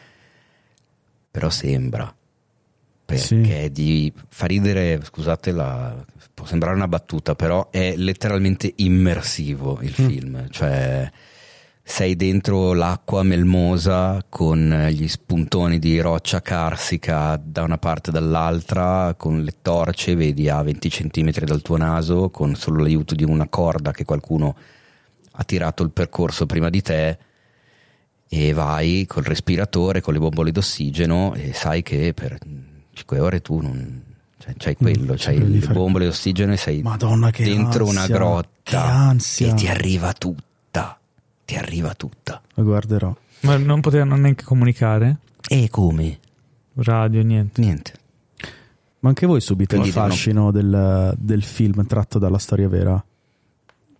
però 1.30 1.48
sembra 1.48 2.14
perché 3.18 3.70
di 3.70 4.12
fa 4.28 4.46
ridere, 4.46 5.00
scusate 5.02 5.52
la 5.52 6.04
può 6.32 6.46
sembrare 6.46 6.74
una 6.74 6.88
battuta, 6.88 7.34
però 7.34 7.68
è 7.70 7.94
letteralmente 7.96 8.72
immersivo 8.76 9.78
il 9.82 9.92
film, 9.92 10.48
cioè 10.48 11.10
sei 11.82 12.14
dentro 12.14 12.72
l'acqua 12.72 13.22
melmosa 13.22 14.24
con 14.28 14.86
gli 14.90 15.08
spuntoni 15.08 15.78
di 15.78 16.00
roccia 16.00 16.40
carsica 16.40 17.38
da 17.42 17.62
una 17.62 17.78
parte 17.78 18.10
e 18.10 18.12
dall'altra, 18.12 19.14
con 19.18 19.42
le 19.42 19.56
torce, 19.60 20.14
vedi 20.14 20.48
a 20.48 20.62
20 20.62 20.88
cm 20.88 21.30
dal 21.44 21.62
tuo 21.62 21.76
naso, 21.76 22.30
con 22.30 22.54
solo 22.54 22.82
l'aiuto 22.82 23.14
di 23.14 23.24
una 23.24 23.48
corda 23.48 23.90
che 23.90 24.04
qualcuno 24.04 24.56
ha 25.32 25.44
tirato 25.44 25.82
il 25.82 25.90
percorso 25.90 26.46
prima 26.46 26.70
di 26.70 26.80
te 26.80 27.18
e 28.28 28.52
vai 28.52 29.04
col 29.06 29.24
respiratore, 29.24 30.00
con 30.00 30.14
le 30.14 30.20
bombole 30.20 30.52
d'ossigeno 30.52 31.34
e 31.34 31.52
sai 31.52 31.82
che 31.82 32.14
per 32.14 32.38
5 33.00 33.18
ore 33.18 33.40
tu 33.40 33.60
non... 33.60 34.02
Cioè, 34.38 34.54
c'hai 34.56 34.74
quello, 34.76 35.14
c'hai 35.18 35.50
le 35.50 35.60
fare- 35.60 35.74
bombole 35.74 36.06
d'ossigeno 36.06 36.52
e 36.52 36.56
sei 36.56 36.80
Madonna, 36.82 37.30
che 37.30 37.44
dentro 37.44 37.84
ansia, 37.86 38.00
una 38.00 38.06
grotta 38.06 38.48
che 38.62 38.76
ansia. 38.76 39.50
e 39.50 39.54
ti 39.54 39.68
arriva 39.68 40.12
tutta, 40.14 40.98
ti 41.44 41.56
arriva 41.56 41.92
tutta. 41.94 42.40
Lo 42.54 42.64
guarderò. 42.64 43.14
Ma 43.40 43.56
non 43.58 43.80
potevano 43.82 44.16
neanche 44.16 44.44
comunicare? 44.44 45.18
E 45.46 45.68
come? 45.70 46.18
Radio, 46.76 47.22
niente. 47.22 47.60
Niente. 47.60 47.92
Ma 49.00 49.10
anche 49.10 49.26
voi 49.26 49.40
subite 49.42 49.76
Quindi 49.76 49.88
il 49.88 49.94
fascino 49.94 50.50
del, 50.50 51.14
del 51.18 51.42
film 51.42 51.86
tratto 51.86 52.18
dalla 52.18 52.38
storia 52.38 52.68
vera? 52.68 53.02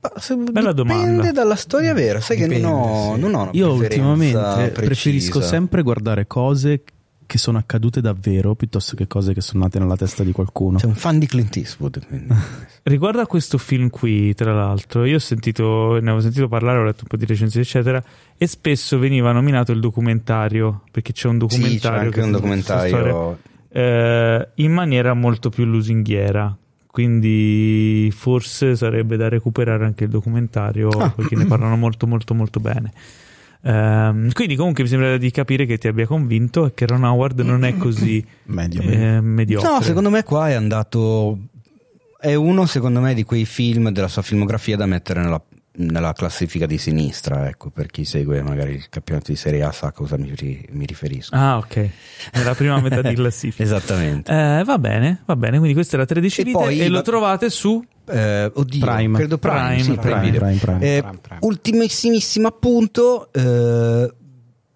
Bella 0.01 0.73
dipende 0.73 0.73
domanda. 0.73 1.33
dalla 1.33 1.57
storia 1.57 1.93
vera, 1.93 2.21
sai 2.21 2.39
che 2.39 2.45
Dipende, 2.45 2.67
non 2.67 2.81
ho, 2.81 3.15
sì. 3.15 3.21
non 3.21 3.35
ho 3.35 3.43
una 3.43 3.51
Io 3.53 3.73
ultimamente 3.75 4.39
precisa. 4.73 4.81
preferisco 4.87 5.41
sempre 5.43 5.83
guardare 5.83 6.27
cose 6.27 6.83
che 7.31 7.39
sono 7.39 7.59
accadute 7.59 8.01
davvero 8.01 8.57
piuttosto 8.57 8.97
che 8.97 9.07
cose 9.07 9.33
che 9.33 9.41
sono 9.41 9.63
nate 9.63 9.79
nella 9.79 9.97
testa 9.97 10.25
di 10.25 10.33
qualcuno. 10.33 10.79
Sei 10.81 10.89
un 10.89 10.97
fan 10.97 11.21
di 11.21 11.27
Clint 11.27 11.57
Eastwood, 11.57 12.05
quindi. 12.09 12.35
Riguardo 12.83 13.21
a 13.21 13.27
questo 13.29 13.57
film 13.57 13.89
qui, 13.89 14.35
tra 14.35 14.53
l'altro, 14.53 15.05
io 15.05 15.15
ho 15.15 15.21
sentito, 15.21 15.93
ne 15.93 15.99
avevo 15.99 16.19
sentito 16.21 16.49
parlare, 16.49 16.79
ho 16.79 16.83
letto 16.83 17.03
un 17.03 17.07
po' 17.09 17.17
di 17.17 17.27
recensioni, 17.27 17.65
eccetera, 17.65 18.03
e 18.37 18.47
spesso 18.49 18.99
veniva 18.99 19.31
nominato 19.31 19.71
il 19.71 19.79
documentario, 19.79 20.83
perché 20.91 21.13
c'è 21.13 21.29
un 21.29 21.39
sì, 21.39 21.47
c'è 21.47 21.57
documentario 21.57 22.01
anche 22.01 22.21
che 22.21 22.27
un 22.27 22.41
questa 22.41 22.79
storia, 22.89 23.13
documentario. 23.13 23.39
eh, 23.69 24.49
in 24.55 24.73
maniera 24.73 25.15
molto 25.15 25.51
più 25.51 25.65
lusinghiera. 25.67 26.57
Quindi 26.93 28.13
forse 28.13 28.75
sarebbe 28.75 29.17
da 29.17 29.29
recuperare 29.29 29.85
anche 29.85 30.05
il 30.05 30.11
documentario 30.11 30.89
Ah. 30.89 31.11
perché 31.11 31.37
ne 31.37 31.47
parlano 31.47 31.77
molto 31.77 32.09
molto 32.09 32.35
molto 32.35 32.59
bene. 32.59 32.93
Ehm, 33.63 34.33
quindi 34.33 34.57
comunque 34.57 34.83
mi 34.85 34.89
sembra 34.89 35.17
di 35.19 35.31
capire 35.31 35.67
che 35.67 35.77
ti 35.79 35.87
abbia 35.89 36.07
convinto 36.07 36.67
e 36.67 36.75
che 36.75 36.87
Ron 36.87 37.05
Howard 37.05 37.41
non 37.41 37.65
è 37.65 37.77
così 37.77 38.25
Medio, 38.45 38.83
eh, 38.83 39.21
mediocre. 39.21 39.69
No, 39.69 39.81
secondo 39.83 40.11
me 40.11 40.23
qua 40.23 40.49
è 40.49 40.55
andato. 40.55 41.39
È 42.19 42.35
uno, 42.35 42.67
secondo 42.67 43.01
me, 43.01 43.15
di 43.15 43.25
quei 43.25 43.45
film 43.47 43.91
della 43.91 44.09
sua 44.09 44.21
filmografia 44.23 44.77
da 44.77 44.85
mettere 44.85 45.21
nella, 45.23 45.43
nella 45.77 46.13
classifica 46.13 46.67
di 46.67 46.77
sinistra. 46.77 47.49
Ecco, 47.49 47.71
per 47.71 47.87
chi 47.87 48.05
segue 48.05 48.43
magari 48.43 48.73
il 48.75 48.89
campionato 48.91 49.31
di 49.31 49.37
Serie 49.39 49.63
A 49.63 49.73
sa 49.73 49.87
a 49.87 49.93
cosa 49.93 50.19
mi, 50.19 50.31
mi 50.71 50.85
riferisco. 50.85 51.35
Ah, 51.35 51.57
ok. 51.57 51.89
Nella 52.35 52.55
prima 52.55 52.79
metà 52.81 53.01
di 53.01 53.15
classifica. 53.17 53.63
Esattamente. 53.63 54.31
Eh, 54.33 54.65
va 54.65 54.79
bene, 54.79 55.23
va 55.25 55.35
bene. 55.37 55.57
Quindi 55.57 55.73
questa 55.75 55.97
è 55.97 55.99
la 55.99 56.05
13 56.07 56.41
E 56.41 56.45
vite 56.45 56.59
poi 56.59 56.81
e 56.81 56.89
lo 56.89 56.97
va- 56.97 57.03
trovate 57.03 57.49
su. 57.49 57.83
Eh, 58.11 58.51
oddio, 58.55 58.85
Prime. 58.85 59.17
credo 59.19 59.39
Prime, 59.39 59.59
Prime, 59.67 59.83
sì, 59.83 59.93
Prime. 59.95 60.31
Prime, 60.31 60.57
Prime. 60.57 60.81
Eh. 60.97 61.05
Ultimissimissimo 61.41 62.49
appunto, 62.49 63.33
eh, 63.33 64.13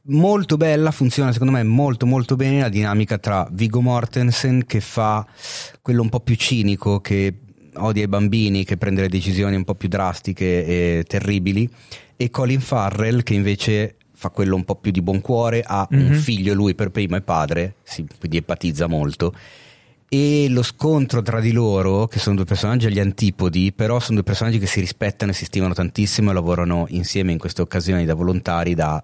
molto 0.08 0.56
bella, 0.56 0.90
funziona 0.90 1.32
secondo 1.32 1.52
me 1.52 1.62
molto 1.62 2.04
molto 2.06 2.36
bene 2.36 2.60
la 2.60 2.68
dinamica 2.68 3.18
tra 3.18 3.48
Vigo 3.50 3.80
Mortensen 3.80 4.64
che 4.66 4.80
fa 4.80 5.26
quello 5.80 6.02
un 6.02 6.08
po' 6.10 6.20
più 6.20 6.34
cinico, 6.36 7.00
che 7.00 7.34
odia 7.76 8.04
i 8.04 8.08
bambini, 8.08 8.64
che 8.64 8.76
prende 8.76 9.00
le 9.00 9.08
decisioni 9.08 9.56
un 9.56 9.64
po' 9.64 9.74
più 9.74 9.88
drastiche 9.88 10.64
e 10.66 11.04
terribili, 11.08 11.68
e 12.16 12.30
Colin 12.30 12.60
Farrell 12.60 13.22
che 13.22 13.34
invece 13.34 13.96
fa 14.16 14.28
quello 14.30 14.54
un 14.54 14.64
po' 14.64 14.76
più 14.76 14.90
di 14.92 15.02
buon 15.02 15.20
cuore, 15.20 15.62
ha 15.66 15.86
un 15.90 15.98
Mhm. 16.10 16.14
figlio 16.14 16.54
lui 16.54 16.74
per 16.74 16.90
primo 16.90 17.16
e 17.16 17.20
padre, 17.22 17.76
si- 17.82 18.06
quindi 18.18 18.36
empatizza 18.36 18.86
molto 18.86 19.34
e 20.08 20.46
lo 20.48 20.62
scontro 20.62 21.22
tra 21.22 21.40
di 21.40 21.52
loro, 21.52 22.06
che 22.06 22.18
sono 22.18 22.36
due 22.36 22.44
personaggi 22.44 22.86
agli 22.86 23.00
antipodi, 23.00 23.72
però 23.72 23.98
sono 23.98 24.16
due 24.16 24.24
personaggi 24.24 24.58
che 24.58 24.66
si 24.66 24.80
rispettano 24.80 25.32
e 25.32 25.34
si 25.34 25.44
stimano 25.44 25.74
tantissimo 25.74 26.30
e 26.30 26.34
lavorano 26.34 26.86
insieme 26.90 27.32
in 27.32 27.38
queste 27.38 27.62
occasioni 27.62 28.04
da 28.04 28.14
volontari 28.14 28.74
da 28.74 29.02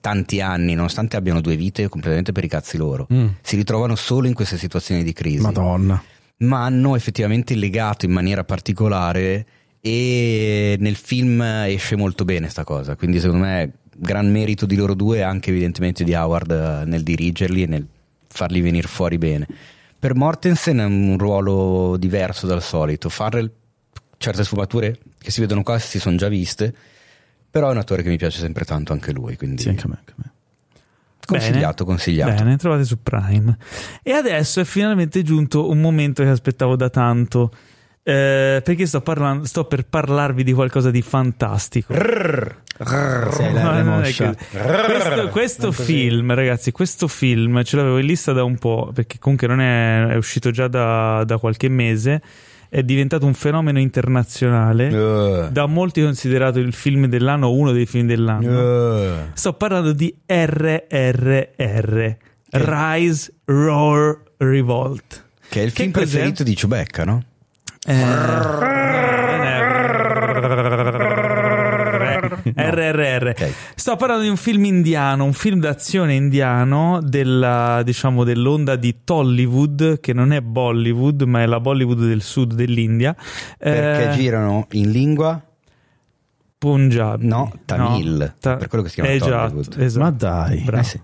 tanti 0.00 0.40
anni, 0.40 0.74
nonostante 0.74 1.16
abbiano 1.16 1.40
due 1.40 1.56
vite 1.56 1.88
completamente 1.88 2.32
per 2.32 2.44
i 2.44 2.48
cazzi 2.48 2.76
loro. 2.76 3.06
Mm. 3.12 3.28
Si 3.40 3.56
ritrovano 3.56 3.94
solo 3.94 4.26
in 4.26 4.34
queste 4.34 4.58
situazioni 4.58 5.02
di 5.04 5.12
crisi, 5.12 5.40
Madonna. 5.40 6.02
ma 6.38 6.64
hanno 6.64 6.96
effettivamente 6.96 7.54
legato 7.54 8.04
in 8.04 8.12
maniera 8.12 8.44
particolare 8.44 9.46
e 9.80 10.76
nel 10.78 10.96
film 10.96 11.40
esce 11.40 11.96
molto 11.96 12.24
bene 12.24 12.48
sta 12.48 12.64
cosa, 12.64 12.94
quindi 12.96 13.20
secondo 13.20 13.44
me 13.46 13.72
gran 13.94 14.30
merito 14.30 14.66
di 14.66 14.76
loro 14.76 14.94
due 14.94 15.22
anche 15.22 15.50
evidentemente 15.50 16.04
di 16.04 16.14
Howard 16.14 16.50
eh, 16.50 16.84
nel 16.84 17.02
dirigerli 17.02 17.62
e 17.62 17.66
nel 17.66 17.86
farli 18.28 18.60
venire 18.60 18.88
fuori 18.88 19.18
bene. 19.18 19.46
Per 20.02 20.16
Mortensen 20.16 20.78
è 20.78 20.84
un 20.84 21.16
ruolo 21.16 21.96
diverso 21.96 22.48
dal 22.48 22.60
solito. 22.60 23.08
Farrell 23.08 23.48
certe 24.16 24.42
sfumature 24.42 24.98
che 25.16 25.30
si 25.30 25.40
vedono 25.40 25.62
qua 25.62 25.78
si 25.78 26.00
sono 26.00 26.16
già 26.16 26.26
viste, 26.26 26.74
Però 27.48 27.68
è 27.68 27.70
un 27.70 27.76
attore 27.76 28.02
che 28.02 28.08
mi 28.08 28.16
piace 28.16 28.40
sempre 28.40 28.64
tanto 28.64 28.92
anche 28.92 29.12
lui, 29.12 29.36
quindi 29.36 29.62
Sì, 29.62 29.68
anche 29.68 29.84
a 29.84 29.88
me. 29.90 29.94
Anche 29.98 30.12
a 30.12 30.14
me. 30.16 30.32
consigliato, 31.24 31.84
consigliato. 31.84 32.34
Bene, 32.34 32.56
trovate 32.56 32.82
su 32.82 33.00
Prime. 33.00 33.56
E 34.02 34.10
adesso 34.10 34.58
è 34.58 34.64
finalmente 34.64 35.22
giunto 35.22 35.70
un 35.70 35.80
momento 35.80 36.24
che 36.24 36.30
aspettavo 36.30 36.74
da 36.74 36.90
tanto. 36.90 37.52
Eh, 38.02 38.60
perché 38.64 38.86
sto, 38.86 39.00
parlando, 39.00 39.46
sto 39.46 39.64
per 39.64 39.86
parlarvi 39.86 40.42
di 40.44 40.52
qualcosa 40.52 40.90
di 40.90 41.02
fantastico. 41.02 41.94
Sei 41.94 43.52
la 43.52 43.62
No, 43.62 43.70
R 43.70 43.72
non 43.72 43.76
è 43.76 43.82
moscia. 43.82 44.34
così. 44.34 44.36
Questo, 44.86 45.28
questo 45.28 45.72
film, 45.72 46.34
ragazzi, 46.34 46.72
questo 46.72 47.06
film 47.08 47.62
ce 47.62 47.76
l'avevo 47.76 47.98
in 47.98 48.06
lista 48.06 48.32
da 48.32 48.42
un 48.44 48.56
po', 48.58 48.90
perché 48.92 49.18
comunque 49.18 49.46
non 49.46 49.60
è, 49.60 50.06
è 50.08 50.16
uscito 50.16 50.50
già 50.50 50.66
da, 50.68 51.22
da 51.24 51.38
qualche 51.38 51.68
mese, 51.68 52.20
è 52.68 52.82
diventato 52.82 53.26
un 53.26 53.34
fenomeno 53.34 53.78
internazionale, 53.78 54.88
Uh, 54.88 55.50
da 55.50 55.66
molti 55.66 56.02
considerato 56.02 56.58
il 56.58 56.72
film 56.72 57.06
dell'anno, 57.06 57.52
uno 57.52 57.70
dei 57.72 57.86
film 57.86 58.06
dell'anno. 58.06 59.02
uh. 59.04 59.30
Sto 59.34 59.52
parlando 59.52 59.92
di 59.92 60.12
RRR, 60.26 62.16
Rise, 62.50 63.32
Roar, 63.44 64.18
Revolt. 64.38 65.24
Che 65.48 65.60
è 65.60 65.64
il 65.64 65.72
Che 65.72 65.82
film 65.82 65.92
cos'è? 65.92 66.06
preferito 66.06 66.42
di 66.42 66.56
Ciubecca, 66.56 67.04
no? 67.04 67.24
RRR. 72.54 73.28
Ok. 73.28 73.52
Sto 73.74 73.96
parlando 73.96 74.22
di 74.22 74.28
un 74.28 74.36
film 74.36 74.64
indiano, 74.64 75.24
un 75.24 75.32
film 75.32 75.58
d'azione 75.60 76.14
indiano 76.14 77.00
della, 77.02 77.82
diciamo, 77.84 78.24
dell'onda 78.24 78.76
di 78.76 78.98
Tollywood, 79.04 80.00
che 80.00 80.12
non 80.12 80.32
è 80.32 80.40
Bollywood, 80.40 81.22
ma 81.22 81.42
è 81.42 81.46
la 81.46 81.60
Bollywood 81.60 82.06
del 82.06 82.22
sud 82.22 82.54
dell'India. 82.54 83.14
Perché 83.58 84.10
Eh, 84.10 84.14
girano 84.14 84.66
in 84.72 84.90
lingua 84.90 85.40
Punjabi. 86.58 87.26
No, 87.26 87.52
Tamil, 87.64 88.16
No, 88.18 88.32
ta- 88.40 88.56
per 88.56 88.68
quello 88.68 88.84
che 88.84 88.90
si 88.90 88.96
chiama 88.96 89.10
esatto, 89.10 89.30
Tollywood. 89.54 89.80
esatto. 89.80 90.04
Ma 90.04 90.10
dai. 90.10 90.60
Bravo. 90.60 90.82
Eh 90.82 90.84
sì. 90.84 91.00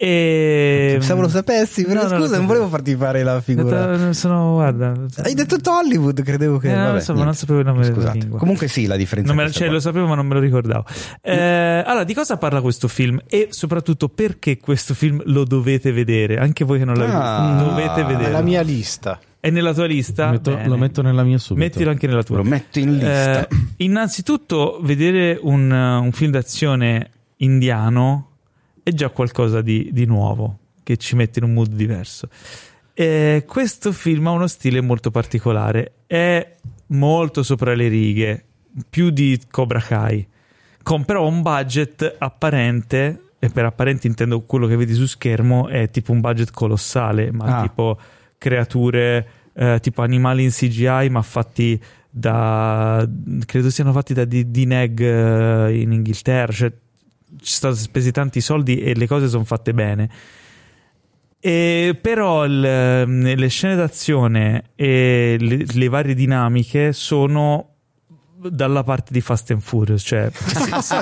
E... 0.00 0.90
Pensavo 0.92 1.22
lo 1.22 1.28
sapessi, 1.28 1.84
però 1.84 2.04
No, 2.04 2.08
no, 2.08 2.20
scusa, 2.20 2.36
non 2.36 2.46
volevo 2.46 2.68
farti 2.68 2.94
fare 2.94 3.24
la 3.24 3.40
figura. 3.40 3.96
Detto- 3.96 4.12
Sono, 4.12 4.52
guarda, 4.52 4.94
Hai 5.24 5.34
detto 5.34 5.58
Tollywood, 5.58 6.22
credevo 6.22 6.58
che. 6.58 6.70
Eh, 6.70 6.74
non 6.76 6.84
vabbè, 6.86 7.00
so, 7.00 7.12
non 7.14 7.34
sapevo 7.34 7.58
il 7.58 7.64
nome 7.66 7.82
della 7.82 7.94
Scusate. 7.94 8.18
lingua. 8.18 8.38
Comunque 8.38 8.68
sì, 8.68 8.86
la 8.86 8.94
differenza 8.94 9.32
Non 9.32 9.42
è 9.42 9.46
me- 9.46 9.50
cioè, 9.52 9.68
lo 9.68 9.80
sapevo, 9.80 10.06
ma 10.06 10.14
non 10.14 10.28
me 10.28 10.34
lo 10.34 10.40
ricordavo. 10.40 10.84
Eh, 11.20 11.82
allora, 11.84 12.04
di 12.04 12.14
cosa 12.14 12.36
parla 12.36 12.60
questo 12.60 12.86
film? 12.86 13.20
E 13.26 13.48
soprattutto 13.50 14.08
perché 14.08 14.58
questo 14.58 14.94
film 14.94 15.20
lo 15.24 15.42
dovete 15.42 15.90
vedere? 15.90 16.36
Anche 16.38 16.64
voi 16.64 16.78
che 16.78 16.84
non 16.84 16.94
l'avete 16.94 17.16
Ah, 17.16 17.50
visto, 17.56 17.68
dovete 17.70 18.00
È 18.00 18.04
vedere. 18.04 18.30
la 18.30 18.40
mia 18.42 18.60
lista. 18.62 19.18
È 19.40 19.50
nella 19.50 19.74
tua 19.74 19.86
lista? 19.86 20.26
Lo 20.26 20.30
metto, 20.32 20.58
lo 20.64 20.76
metto 20.76 21.02
nella 21.02 21.22
mia 21.24 21.38
subito. 21.38 21.66
Mettilo 21.66 21.90
anche 21.90 22.06
nella 22.06 22.22
tua. 22.22 22.36
Lo 22.36 22.44
metto 22.44 22.78
in 22.78 22.92
lista. 22.94 23.40
Eh, 23.40 23.56
innanzitutto, 23.78 24.78
vedere 24.80 25.38
un, 25.42 25.70
un 25.70 26.12
film 26.12 26.30
d'azione 26.30 27.10
indiano 27.38 28.27
è 28.88 28.92
già 28.92 29.10
qualcosa 29.10 29.60
di, 29.60 29.90
di 29.92 30.06
nuovo, 30.06 30.58
che 30.82 30.96
ci 30.96 31.14
mette 31.14 31.38
in 31.40 31.44
un 31.44 31.52
mood 31.52 31.68
diverso. 31.72 32.28
Eh, 32.94 33.44
questo 33.46 33.92
film 33.92 34.26
ha 34.26 34.30
uno 34.30 34.46
stile 34.46 34.80
molto 34.80 35.10
particolare, 35.10 35.92
è 36.06 36.54
molto 36.88 37.42
sopra 37.42 37.74
le 37.74 37.88
righe, 37.88 38.44
più 38.88 39.10
di 39.10 39.38
Cobra 39.50 39.80
Kai, 39.80 40.26
con 40.82 41.04
però 41.04 41.26
un 41.26 41.42
budget 41.42 42.16
apparente, 42.18 43.22
e 43.38 43.50
per 43.50 43.66
apparente 43.66 44.06
intendo 44.06 44.40
quello 44.42 44.66
che 44.66 44.76
vedi 44.76 44.94
su 44.94 45.06
schermo, 45.06 45.68
è 45.68 45.90
tipo 45.90 46.12
un 46.12 46.20
budget 46.20 46.50
colossale, 46.50 47.30
ma 47.30 47.58
Ah. 47.58 47.62
tipo 47.62 47.98
creature, 48.38 49.28
eh, 49.52 49.78
tipo 49.80 50.02
animali 50.02 50.44
in 50.44 50.50
CGI, 50.50 51.08
ma 51.10 51.22
fatti 51.22 51.80
da 52.10 53.06
credo 53.44 53.68
siano 53.70 53.92
fatti 53.92 54.14
da 54.14 54.24
D- 54.24 54.44
DNEG 54.44 55.00
eh, 55.02 55.78
in 55.80 55.92
Inghilterra 55.92 56.50
cioè 56.52 56.72
ci 57.40 57.52
sono 57.52 57.74
spesi 57.74 58.10
tanti 58.12 58.40
soldi 58.40 58.78
e 58.80 58.94
le 58.94 59.06
cose 59.06 59.28
sono 59.28 59.44
fatte 59.44 59.72
bene. 59.74 60.08
E 61.40 61.96
però 62.00 62.44
il- 62.44 62.64
ehm, 62.64 63.34
le 63.36 63.48
scene 63.48 63.76
d'azione 63.76 64.70
e 64.74 65.36
le, 65.38 65.64
le 65.72 65.88
varie 65.88 66.14
dinamiche 66.14 66.92
sono 66.92 67.74
dalla 68.40 68.82
parte 68.84 69.12
di 69.12 69.20
Fast 69.20 69.50
and 69.50 69.60
Furious 69.60 70.02
cioè 70.04 70.30
si, 70.32 70.70
si- 70.80 70.96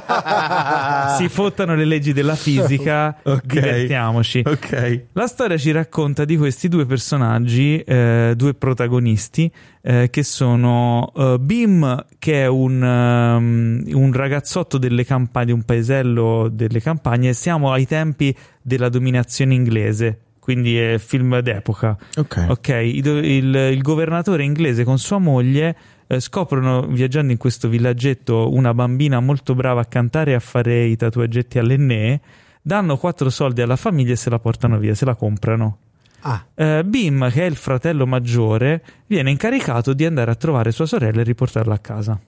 si 1.18 1.28
fottano 1.28 1.74
le 1.74 1.84
leggi 1.84 2.12
della 2.12 2.34
fisica 2.34 3.16
Ok. 3.24 3.44
divertiamoci 3.44 4.42
Ok. 4.44 5.02
la 5.12 5.26
storia 5.26 5.56
ci 5.58 5.70
racconta 5.70 6.24
di 6.24 6.36
questi 6.36 6.68
due 6.68 6.86
personaggi, 6.86 7.78
eh, 7.81 8.32
due 8.36 8.55
protagonisti, 8.55 9.50
eh, 9.82 10.08
che 10.10 10.23
sono 10.23 11.12
eh, 11.16 11.36
Bim, 11.40 12.05
che 12.18 12.42
è 12.44 12.47
un, 12.47 12.82
ehm, 12.82 13.84
un 13.92 14.12
ragazzotto 14.12 14.78
delle 14.78 15.05
campagne, 15.05 15.47
di 15.47 15.52
un 15.52 15.62
paesello 15.62 16.48
delle 16.50 16.81
campagne. 16.81 17.32
Siamo 17.34 17.73
ai 17.73 17.86
tempi 17.86 18.34
della 18.62 18.89
dominazione 18.89 19.55
inglese, 19.55 20.20
quindi 20.39 20.76
è 20.78 20.98
film 20.98 21.39
d'epoca. 21.40 21.97
Ok. 22.16 22.47
Ok, 22.48 22.68
il, 22.68 23.06
il- 23.06 23.55
il 23.73 23.82
governatore 23.82 24.42
inglese 24.44 24.84
con 24.84 24.98
sua 24.98 25.18
moglie 25.18 25.76
eh, 26.06 26.20
scoprono 26.20 26.82
viaggiando 26.86 27.32
in 27.32 27.38
questo 27.38 27.68
villaggetto 27.68 28.52
una 28.52 28.72
bambina 28.74 29.20
molto 29.20 29.54
brava 29.54 29.80
a 29.82 29.84
cantare 29.86 30.32
e 30.32 30.34
a 30.34 30.40
fare 30.40 30.84
i 30.84 30.96
tatuaggetti 30.96 31.58
all'enne. 31.58 32.20
Danno 32.62 32.96
quattro 32.96 33.30
soldi 33.30 33.60
alla 33.62 33.76
famiglia 33.76 34.12
e 34.12 34.16
se 34.16 34.28
la 34.30 34.38
portano 34.38 34.78
via, 34.78 34.94
se 34.94 35.04
la 35.04 35.14
comprano. 35.14 35.78
Ah, 36.22 36.44
Eh, 36.54 36.82
Bim, 36.84 37.30
che 37.30 37.42
è 37.42 37.46
il 37.46 37.54
fratello 37.56 38.06
maggiore, 38.06 38.82
viene 39.06 39.30
incaricato 39.30 39.92
di 39.92 40.04
andare 40.04 40.30
a 40.32 40.34
trovare 40.34 40.72
sua 40.72 40.86
sorella 40.86 41.20
e 41.20 41.24
riportarla 41.24 41.74
a 41.74 41.78
casa. 41.78 42.18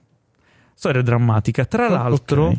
Storia 0.73 1.01
drammatica. 1.01 1.65
Tra 1.65 1.87
Oh, 1.87 1.89
l'altro, 1.91 2.45
ok. 2.47 2.57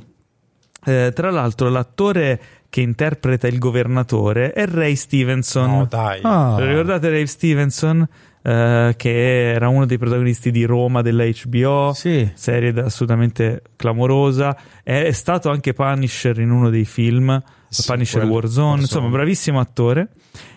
eh, 0.85 1.13
tra 1.15 1.31
l'altro, 1.31 1.71
l'attore 1.71 2.41
che 2.69 2.83
interpreta 2.83 3.47
il 3.49 3.59
governatore 3.59 4.53
è 4.53 4.67
Ray 4.67 4.95
Stevenson. 4.95 5.71
no, 5.71 5.87
dai. 5.87 6.21
Ah. 6.23 6.57
Ricordate 6.59 7.09
Ray 7.09 7.27
Stevenson? 7.27 8.07
Eh, 8.43 8.95
che 8.97 9.53
era 9.53 9.69
uno 9.69 9.85
dei 9.87 9.99
protagonisti 9.99 10.51
di 10.51 10.65
Roma 10.65 11.03
della 11.03 11.25
HBO, 11.25 11.93
Sì. 11.95 12.31
serie 12.35 12.71
assolutamente 12.81 13.63
clamorosa. 13.77 14.57
È, 14.83 15.11
stato 15.13 15.51
anche 15.51 15.73
Punisher 15.75 16.39
in 16.39 16.51
uno 16.51 16.71
dei 16.71 16.85
film, 16.87 17.43
Sì, 17.69 17.85
Punisher 17.87 18.21
quello- 18.21 18.35
Warzone. 18.35 18.67
Warzone. 18.67 18.81
Insomma, 18.83 19.09
bravissimo 19.09 19.61
attore. 19.61 20.09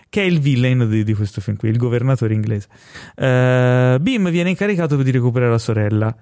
Che 0.08 0.22
è 0.22 0.24
il 0.24 0.38
villain 0.40 0.88
di, 0.88 1.02
di 1.04 1.12
questo 1.12 1.40
film 1.40 1.56
qui, 1.56 1.68
il 1.70 1.76
governatore 1.76 2.34
inglese. 2.34 2.68
Eh, 3.16 3.98
Bim 4.00 4.30
viene 4.30 4.50
incaricato 4.50 4.96
di 4.96 5.10
recuperare 5.10 5.50
la 5.50 5.58
sorella. 5.58 6.16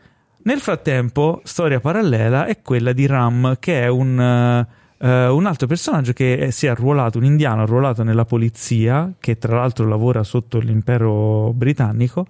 Nel 0.44 0.58
frattempo, 0.60 1.40
storia 1.44 1.78
parallela 1.78 2.46
è 2.46 2.60
quella 2.62 2.92
di 2.92 3.06
Ram, 3.06 3.56
che 3.60 3.82
è 3.82 3.86
un, 3.88 4.18
eh, 4.18 4.66
eh, 5.02 5.26
un 5.28 5.46
altro 5.46 5.66
personaggio 5.66 6.12
che 6.12 6.38
è- 6.38 6.50
si 6.50 6.66
è 6.66 6.70
arruolato, 6.70 7.18
un 7.18 7.24
indiano 7.24 7.62
arruolato 7.62 8.02
nella 8.04 8.24
polizia, 8.24 9.12
che 9.18 9.36
tra 9.36 9.56
l'altro 9.56 9.86
lavora 9.88 10.22
sotto 10.22 10.58
l'impero 10.58 11.52
britannico, 11.52 12.26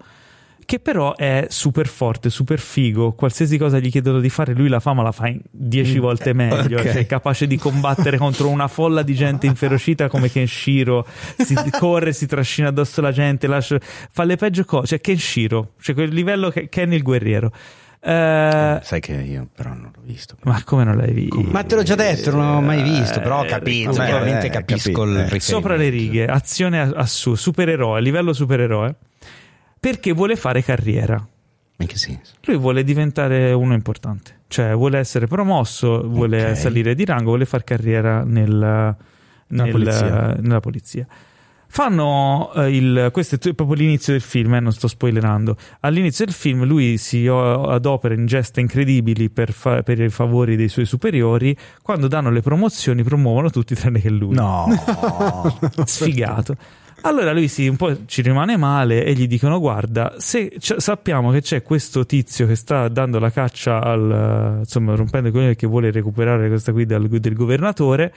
che 0.65 0.79
però 0.79 1.13
è 1.15 1.47
super 1.49 1.87
forte, 1.87 2.29
super 2.29 2.57
figo. 2.57 3.11
Qualsiasi 3.11 3.57
cosa 3.57 3.79
gli 3.79 3.91
chiedono 3.91 4.21
di 4.21 4.29
fare, 4.29 4.53
lui 4.53 4.69
la 4.69 4.79
fa, 4.79 4.93
ma 4.93 5.03
la 5.03 5.11
fa 5.11 5.27
in 5.27 5.41
dieci 5.51 5.99
volte 5.99 6.31
meglio. 6.31 6.77
ok. 6.77 6.83
Cioè, 6.83 6.93
è 6.99 7.05
capace 7.05 7.47
di 7.47 7.57
combattere 7.57 8.17
contro 8.17 8.47
una 8.47 8.69
folla 8.69 9.01
di 9.01 9.13
gente 9.13 9.45
inferocita 9.45 10.07
come 10.07 10.31
Kenshiro. 10.31 11.05
Si 11.37 11.53
corre, 11.77 12.13
si 12.13 12.27
trascina 12.27 12.69
addosso 12.69 13.01
la 13.01 13.11
gente, 13.11 13.45
lascia- 13.45 13.77
fa 13.81 14.23
le 14.23 14.37
peggio 14.37 14.63
cose. 14.63 14.87
Cioè, 14.87 15.01
Kenshiro, 15.01 15.73
cioè 15.81 15.93
quel 15.93 16.13
livello 16.13 16.49
che 16.49 16.69
Ken 16.69 16.93
il 16.93 17.03
guerriero. 17.03 17.51
Eh, 18.05 18.79
Sai 18.83 18.99
che 18.99 19.13
io 19.13 19.47
però 19.55 19.69
non 19.69 19.91
l'ho 19.95 20.01
visto. 20.03 20.35
ma 20.43 20.61
come 20.65 20.83
non 20.83 20.97
l'hai 20.97 21.13
visto? 21.13 21.39
Ma 21.41 21.63
te 21.63 21.75
l'ho 21.75 21.83
già 21.83 21.95
detto, 21.95 22.31
non 22.31 22.51
l'ho 22.55 22.59
mai 22.61 22.81
visto, 22.83 23.21
però 23.21 23.39
ho 23.39 23.43
Eh, 23.45 23.47
capito, 23.47 23.91
vabbè, 23.91 24.05
chiaramente 24.09 24.47
eh, 24.47 24.49
capisco 24.49 24.91
capito, 24.91 25.03
il 25.03 25.09
eh. 25.09 25.13
riferimento. 25.21 25.45
Sopra 25.45 25.75
le 25.77 25.89
righe, 25.89 26.25
azione 26.25 26.79
a, 26.81 26.91
a 26.95 27.05
su, 27.05 27.35
supereroe, 27.35 28.01
livello 28.01 28.33
supereroe. 28.33 28.95
Perché 29.79 30.11
vuole 30.11 30.35
fare 30.35 30.61
carriera. 30.63 31.25
In 31.77 31.87
che 31.87 31.97
senso? 31.97 32.33
Lui 32.43 32.57
vuole 32.57 32.83
diventare 32.83 33.51
uno 33.53 33.73
importante, 33.73 34.41
cioè 34.47 34.73
vuole 34.75 34.99
essere 34.99 35.25
promosso, 35.27 36.05
vuole 36.07 36.51
Ok. 36.51 36.57
salire 36.57 36.95
di 36.95 37.03
rango, 37.05 37.29
vuole 37.29 37.45
fare 37.45 37.63
carriera 37.63 38.23
nel- 38.23 38.95
nel- 39.47 39.71
polizia. 39.71 40.35
nella 40.39 40.59
polizia. 40.59 41.07
Fanno 41.75 42.51
eh, 42.53 42.69
il. 42.69 43.09
Questo 43.11 43.33
è 43.33 43.53
proprio 43.55 43.75
l'inizio 43.75 44.13
del 44.13 44.21
film, 44.21 44.53
eh, 44.53 44.59
non 44.59 44.71
sto 44.71 44.87
spoilerando. 44.87 45.57
All'inizio 45.79 46.23
del 46.23 46.35
film 46.35 46.65
lui 46.65 46.97
si 46.99 47.25
adopera 47.25 48.13
in 48.13 48.27
geste 48.27 48.59
incredibili 48.59 49.31
per, 49.31 49.51
fa- 49.51 49.81
per 49.81 49.99
i 49.99 50.09
favori 50.09 50.55
dei 50.55 50.67
suoi 50.67 50.85
superiori. 50.85 51.57
Quando 51.81 52.07
danno 52.07 52.29
le 52.29 52.41
promozioni, 52.41 53.01
promuovono 53.01 53.49
tutti 53.49 53.73
tranne 53.73 53.99
che 53.99 54.11
lui 54.11 54.35
No. 54.35 54.67
sfigato. 55.85 56.55
Allora 57.01 57.33
lui 57.33 57.47
si, 57.47 57.67
un 57.67 57.75
po' 57.75 58.05
ci 58.05 58.21
rimane 58.21 58.55
male 58.55 59.03
e 59.03 59.13
gli 59.13 59.25
dicono: 59.25 59.59
Guarda, 59.59 60.13
se 60.19 60.49
c- 60.59 60.75
sappiamo 60.77 61.31
che 61.31 61.41
c'è 61.41 61.63
questo 61.63 62.05
tizio 62.05 62.45
che 62.45 62.55
sta 62.55 62.87
dando 62.87 63.17
la 63.17 63.31
caccia 63.31 63.81
al 63.81 64.57
insomma, 64.59 64.93
rompendo 64.93 65.29
i 65.29 65.31
coglioni 65.31 65.55
che 65.55 65.65
vuole 65.65 65.89
recuperare 65.89 66.49
questa 66.49 66.71
qui 66.71 66.85
dal- 66.85 67.07
del 67.07 67.33
governatore. 67.33 68.13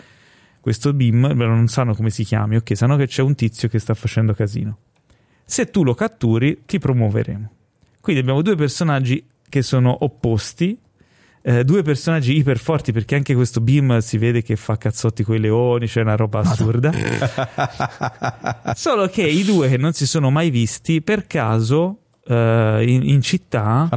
Questo 0.67 0.93
BIM, 0.93 1.33
beh, 1.33 1.47
non 1.47 1.69
sanno 1.69 1.95
come 1.95 2.11
si 2.11 2.25
chiami, 2.25 2.57
ok, 2.57 2.77
sanno 2.77 2.97
che 2.97 3.07
c'è 3.07 3.23
un 3.23 3.37
tizio 3.37 3.69
che 3.69 3.79
sta 3.79 3.95
facendo 3.95 4.35
casino. 4.35 4.79
Se 5.45 5.71
tu 5.71 5.85
lo 5.85 5.95
catturi, 5.95 6.63
ti 6.67 6.81
promuoveremo. 6.81 7.51
Quindi 8.01 8.21
abbiamo 8.21 8.43
due 8.43 8.57
personaggi 8.57 9.25
che 9.49 9.63
sono 9.63 9.97
opposti, 10.01 10.77
eh, 11.43 11.63
due 11.63 11.83
personaggi 11.85 12.37
iper 12.37 12.59
forti 12.59 12.91
perché 12.91 13.15
anche 13.15 13.37
questo 13.37 13.61
Beam 13.61 13.99
si 13.99 14.19
vede 14.19 14.43
che 14.43 14.57
fa 14.57 14.77
cazzotti 14.77 15.23
coi 15.23 15.39
leoni, 15.39 15.87
c'è 15.87 16.01
una 16.01 16.17
roba 16.17 16.41
assurda. 16.41 16.91
Solo 18.75 19.07
che 19.07 19.23
i 19.23 19.45
due 19.45 19.69
che 19.69 19.77
non 19.77 19.93
si 19.93 20.05
sono 20.05 20.33
mai 20.33 20.51
visti 20.51 21.01
per 21.01 21.29
caso 21.29 22.06
eh, 22.27 22.85
in, 22.87 23.09
in 23.09 23.21
città 23.23 23.89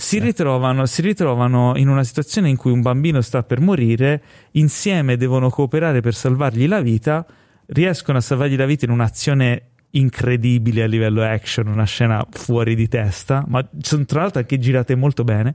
si 0.00 0.18
ritrovano, 0.18 0.86
si 0.86 1.02
ritrovano 1.02 1.74
in 1.76 1.88
una 1.88 2.04
situazione 2.04 2.48
in 2.48 2.56
cui 2.56 2.72
un 2.72 2.82
bambino 2.82 3.20
sta 3.20 3.42
per 3.42 3.60
morire, 3.60 4.22
insieme 4.52 5.16
devono 5.16 5.50
cooperare 5.50 6.00
per 6.00 6.14
salvargli 6.14 6.66
la 6.66 6.80
vita, 6.80 7.24
riescono 7.66 8.18
a 8.18 8.20
salvargli 8.20 8.56
la 8.56 8.66
vita 8.66 8.84
in 8.84 8.90
un'azione 8.90 9.62
incredibile 9.90 10.82
a 10.82 10.86
livello 10.86 11.22
action, 11.22 11.68
una 11.68 11.84
scena 11.84 12.24
fuori 12.30 12.74
di 12.74 12.86
testa, 12.88 13.44
ma 13.48 13.66
sono 13.80 14.04
tra 14.04 14.20
l'altro 14.22 14.40
anche 14.40 14.58
girate 14.58 14.94
molto 14.94 15.24
bene. 15.24 15.54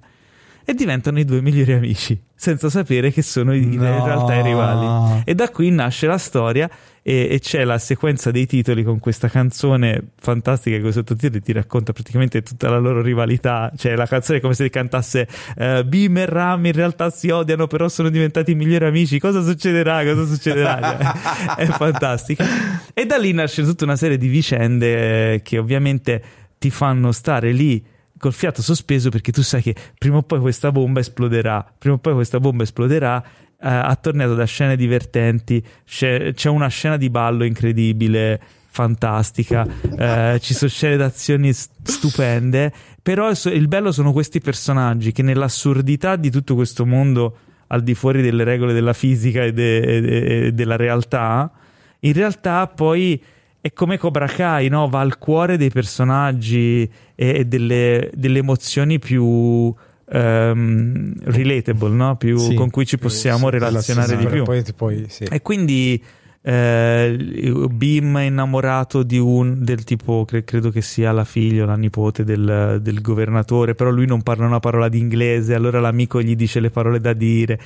E 0.64 0.76
diventano 0.76 1.18
i 1.20 1.26
due 1.26 1.42
migliori 1.42 1.74
amici, 1.74 2.22
senza 2.36 2.70
sapere 2.70 3.12
che 3.12 3.24
sono 3.24 3.52
i- 3.54 3.64
in 3.64 3.80
No. 3.80 4.06
realtà 4.06 4.36
i 4.36 4.44
rivali. 4.44 5.24
E 5.26 5.34
da 5.34 5.50
qui 5.50 5.72
nasce 5.72 6.06
la 6.06 6.20
storia 6.20 6.70
e, 7.04 7.30
e 7.32 7.40
c'è 7.40 7.64
la 7.64 7.80
sequenza 7.80 8.30
dei 8.32 8.46
titoli 8.46 8.84
con 8.84 9.00
questa 9.00 9.28
canzone 9.28 10.10
fantastica 10.20 10.76
che 10.76 10.82
con 10.82 10.92
i 10.92 10.94
sottotitoli 10.94 11.42
ti 11.42 11.52
racconta 11.52 11.94
praticamente 11.94 12.44
tutta 12.44 12.70
la 12.70 12.78
loro 12.78 13.02
rivalità. 13.02 13.72
Cioè 13.76 13.96
la 13.96 14.06
canzone 14.06 14.38
è 14.38 14.42
come 14.42 14.54
se 14.54 14.70
cantasse 14.70 15.28
eh, 15.58 15.84
Bim 15.86 16.18
e 16.18 16.26
Ram 16.26 16.66
in 16.66 16.74
realtà 16.74 17.10
si 17.10 17.30
odiano 17.30 17.68
però 17.68 17.88
sono 17.90 18.10
diventati 18.10 18.54
migliori 18.54 18.86
amici. 18.86 19.20
Cosa 19.20 19.42
succederà? 19.42 20.04
Cosa 20.04 20.26
succederà? 20.26 21.56
È 21.58 21.66
fantastica. 21.66 22.46
E 22.94 23.06
da 23.06 23.18
lì 23.18 23.32
nasce 23.34 23.64
tutta 23.64 23.84
una 23.84 23.96
serie 23.96 24.18
di 24.18 24.28
vicende 24.28 25.34
eh, 25.34 25.42
che 25.42 25.58
ovviamente 25.58 26.24
ti 26.60 26.70
fanno 26.70 27.12
stare 27.12 27.52
lì 27.52 27.84
col 28.22 28.34
fiato 28.34 28.62
sospeso 28.62 29.10
perché 29.10 29.32
tu 29.32 29.42
sai 29.42 29.64
che 29.64 29.76
prima 29.98 30.18
o 30.18 30.22
poi 30.22 30.40
questa 30.40 30.72
bomba 30.72 31.00
esploderà, 31.00 31.66
prima 31.76 31.96
o 31.96 31.98
poi 31.98 32.14
questa 32.14 32.40
bomba 32.40 32.62
esploderà, 32.62 33.24
attorniato 33.70 34.36
da 34.36 34.46
scene 34.46 34.76
divertenti, 34.76 35.64
c'è, 35.86 36.34
c'è 36.34 36.50
una 36.50 36.68
scena 36.68 36.98
di 36.98 37.10
ballo 37.10 37.44
incredibile, 37.44 38.40
fantastica, 38.68 39.68
eh, 39.98 40.40
ci 40.42 40.54
sono 40.54 40.70
scene 40.70 40.98
d'azioni 40.98 41.52
st- 41.52 41.72
stupende, 41.84 42.72
però 43.02 43.30
il 43.32 43.68
bello 43.68 43.92
sono 43.92 44.12
questi 44.12 44.40
personaggi 44.40 45.12
che 45.12 45.24
nell'assurdità 45.24 46.16
di 46.16 46.32
tutto 46.32 46.56
questo 46.56 46.86
mondo 46.86 47.38
al 47.68 47.84
di 47.84 47.94
fuori 47.94 48.22
delle 48.22 48.44
regole 48.44 48.74
della 48.74 48.94
fisica 48.94 49.44
e, 49.44 49.54
de- 49.54 50.46
e 50.46 50.52
della 50.54 50.76
realtà, 50.76 51.52
in 52.00 52.14
realtà 52.14 52.68
poi 52.68 53.22
è 53.62 53.72
come 53.74 53.98
Cobra 53.98 54.26
Kai, 54.26 54.70
no? 54.70 54.88
va 54.90 55.02
al 55.02 55.18
cuore 55.20 55.56
dei 55.56 55.70
personaggi 55.70 56.82
e, 56.82 56.90
e 57.16 57.46
delle, 57.46 58.10
delle 58.14 58.40
emozioni 58.40 58.98
più 58.98 59.74
ehm, 60.12 61.14
relatable, 61.24 61.90
no? 61.90 62.16
più, 62.18 62.38
Sì. 62.38 62.54
con 62.54 62.70
cui 62.70 62.86
ci 62.86 62.98
possiamo 62.98 63.50
relazionare 63.50 64.18
di 64.18 64.26
più. 64.26 64.44
Poi, 64.44 64.64
ti 64.64 64.74
puoi, 64.74 65.06
sì. 65.08 65.24
E 65.24 65.42
quindi 65.42 66.04
eh, 66.44 67.68
Bim 67.70 68.18
è 68.18 68.24
innamorato 68.24 69.04
di 69.04 69.18
un 69.20 69.64
del 69.64 69.84
tipo, 69.84 70.26
cre- 70.26 70.44
credo 70.44 70.70
che 70.70 70.82
sia 70.82 71.12
la 71.12 71.24
figlia 71.24 71.64
o 71.64 71.66
la 71.66 71.76
nipote 71.76 72.24
del, 72.24 72.80
del 72.82 73.02
governatore, 73.02 73.76
però 73.76 73.90
lui 73.92 74.06
non 74.08 74.22
parla 74.22 74.46
una 74.46 74.60
parola 74.60 74.90
di 74.90 75.00
inglese, 75.00 75.54
allora 75.54 75.80
l'amico 75.80 76.22
gli 76.22 76.36
dice 76.36 76.60
le 76.60 76.72
parole 76.72 77.00
da 77.00 77.14
dire, 77.14 77.60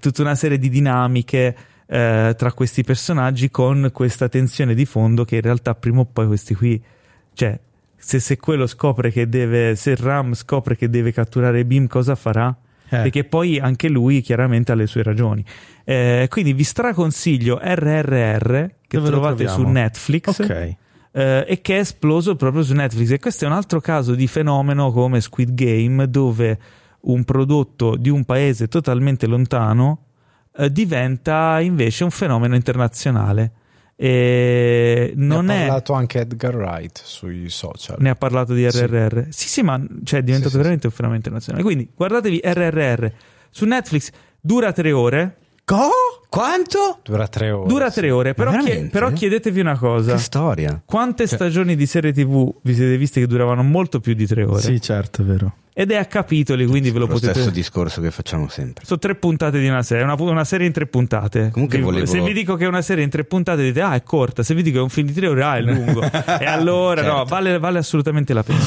tutta 0.00 0.22
una 0.22 0.34
serie 0.34 0.58
di 0.58 0.68
dinamiche 0.70 1.56
eh, 1.86 2.34
tra 2.36 2.52
questi 2.52 2.82
personaggi 2.82 3.50
con 3.50 3.90
questa 3.92 4.28
tensione 4.28 4.74
di 4.74 4.86
fondo 4.86 5.24
che 5.24 5.36
in 5.36 5.42
realtà 5.42 5.74
prima 5.74 6.00
o 6.00 6.06
poi 6.10 6.26
questi 6.26 6.54
qui, 6.54 6.82
cioè 7.34 7.58
se, 8.04 8.18
se 8.18 8.36
quello 8.36 8.66
scopre 8.66 9.12
che 9.12 9.28
deve, 9.28 9.76
se 9.76 9.94
Ram 9.94 10.34
scopre 10.34 10.76
che 10.76 10.90
deve 10.90 11.12
catturare 11.12 11.64
Bim 11.64 11.86
cosa 11.86 12.16
farà? 12.16 12.48
Eh. 12.48 13.02
Perché 13.02 13.24
poi 13.24 13.58
anche 13.60 13.88
lui 13.88 14.20
chiaramente 14.20 14.72
ha 14.72 14.74
le 14.74 14.86
sue 14.86 15.04
ragioni. 15.04 15.44
Eh, 15.84 16.26
quindi 16.28 16.52
vi 16.52 16.64
straconsiglio 16.64 17.58
RRR 17.62 18.54
che 18.86 18.98
Dove 18.98 19.08
trovate 19.08 19.48
su? 19.48 19.62
Netflix 19.62 20.38
Ok. 20.40 20.76
eh, 21.12 21.44
e 21.46 21.60
che 21.60 21.76
è 21.76 21.78
esploso 21.78 22.34
proprio 22.34 22.62
su 22.64 22.74
Netflix. 22.74 23.10
E 23.12 23.18
questo 23.20 23.44
è 23.44 23.48
un 23.48 23.54
altro 23.54 23.80
caso 23.80 24.14
di 24.14 24.26
fenomeno 24.26 24.90
come 24.90 25.20
Squid 25.20 25.54
Game, 25.54 26.10
dove 26.10 26.58
un 27.02 27.24
prodotto 27.24 27.96
di 27.96 28.10
un 28.10 28.24
paese 28.24 28.68
totalmente 28.68 29.26
lontano 29.26 30.06
eh, 30.56 30.70
diventa 30.70 31.60
invece 31.60 32.04
un 32.04 32.10
fenomeno 32.10 32.56
internazionale. 32.56 33.52
E 34.04 35.12
non 35.14 35.44
ne 35.44 35.52
ha 35.52 35.56
è. 35.56 35.66
parlato 35.66 35.92
anche 35.92 36.18
Edgar 36.18 36.56
Wright 36.56 37.00
sui 37.04 37.48
social. 37.50 37.98
Ne 38.00 38.10
ha 38.10 38.16
parlato 38.16 38.52
di 38.52 38.68
Sì. 38.68 38.80
RRR. 38.84 39.26
Sì, 39.28 39.46
sì, 39.48 39.62
ma 39.62 39.80
cioè, 40.02 40.18
è 40.18 40.22
diventato 40.24 40.48
Sì, 40.50 40.56
sì, 40.56 40.56
veramente 40.56 40.86
un 40.88 40.92
fenomeno 40.92 41.18
internazionale. 41.18 41.62
Quindi 41.64 41.88
guardatevi 41.94 42.40
RRR 42.42 43.06
su 43.48 43.64
Netflix, 43.64 44.10
dura 44.40 44.72
tre 44.72 44.90
ore. 44.90 45.36
Co? 45.64 45.88
Quanto? 46.28 46.98
Dura 47.02 47.28
tre 47.28 47.50
ore. 47.50 47.68
Dura 47.68 47.88
sì. 47.90 48.00
tre 48.00 48.10
ore, 48.10 48.34
però, 48.34 48.50
Ma 48.50 48.56
chie- 48.58 48.66
veramente? 48.66 48.92
però 48.98 49.12
chiedetevi 49.12 49.60
una 49.60 49.76
cosa. 49.78 50.12
Che 50.14 50.18
storia. 50.18 50.82
Quante 50.84 51.26
stagioni 51.26 51.76
di 51.76 51.86
serie 51.86 52.12
TV 52.12 52.52
vi 52.62 52.74
siete 52.74 52.96
viste 52.96 53.20
che 53.20 53.26
duravano 53.26 53.62
molto 53.62 54.00
più 54.00 54.14
di 54.14 54.26
tre 54.26 54.44
ore? 54.44 54.60
Sì, 54.60 54.80
certo, 54.80 55.22
è 55.22 55.24
vero. 55.24 55.54
Ed 55.74 55.90
è 55.90 55.96
a 55.96 56.04
capitoli, 56.04 56.66
quindi 56.66 56.90
ve 56.90 56.98
lo, 56.98 57.06
Lo 57.06 57.14
potete. 57.14 57.32
stesso 57.32 57.50
discorso 57.50 58.00
che 58.02 58.10
facciamo 58.10 58.48
sempre. 58.48 58.84
Sono 58.84 58.98
tre 58.98 59.14
puntate 59.14 59.58
di 59.58 59.68
una 59.68 59.82
serie, 59.82 60.04
una, 60.04 60.14
una 60.18 60.44
serie 60.44 60.66
in 60.66 60.72
tre 60.72 60.86
puntate. 60.86 61.50
Comunque 61.52 61.78
Vi- 61.78 61.84
volevo- 61.84 62.06
Se 62.06 62.20
vi 62.20 62.32
dico 62.34 62.56
che 62.56 62.64
è 62.64 62.68
una 62.68 62.82
serie 62.82 63.04
in 63.04 63.10
tre 63.10 63.24
puntate, 63.24 63.62
dite 63.62 63.80
ah, 63.80 63.94
è 63.94 64.02
corta. 64.02 64.42
Se 64.42 64.54
vi 64.54 64.62
dico 64.62 64.74
che 64.74 64.80
è 64.80 64.84
un 64.84 64.90
film 64.90 65.06
di 65.06 65.12
tre 65.14 65.28
ore, 65.28 65.42
ah, 65.44 65.56
è 65.56 65.60
lungo. 65.62 66.02
e 66.40 66.44
allora, 66.44 67.02
no, 67.02 67.08
Certo. 67.18 67.24
vale, 67.28 67.58
vale 67.58 67.78
assolutamente 67.78 68.34
la 68.34 68.42
pena. 68.42 68.60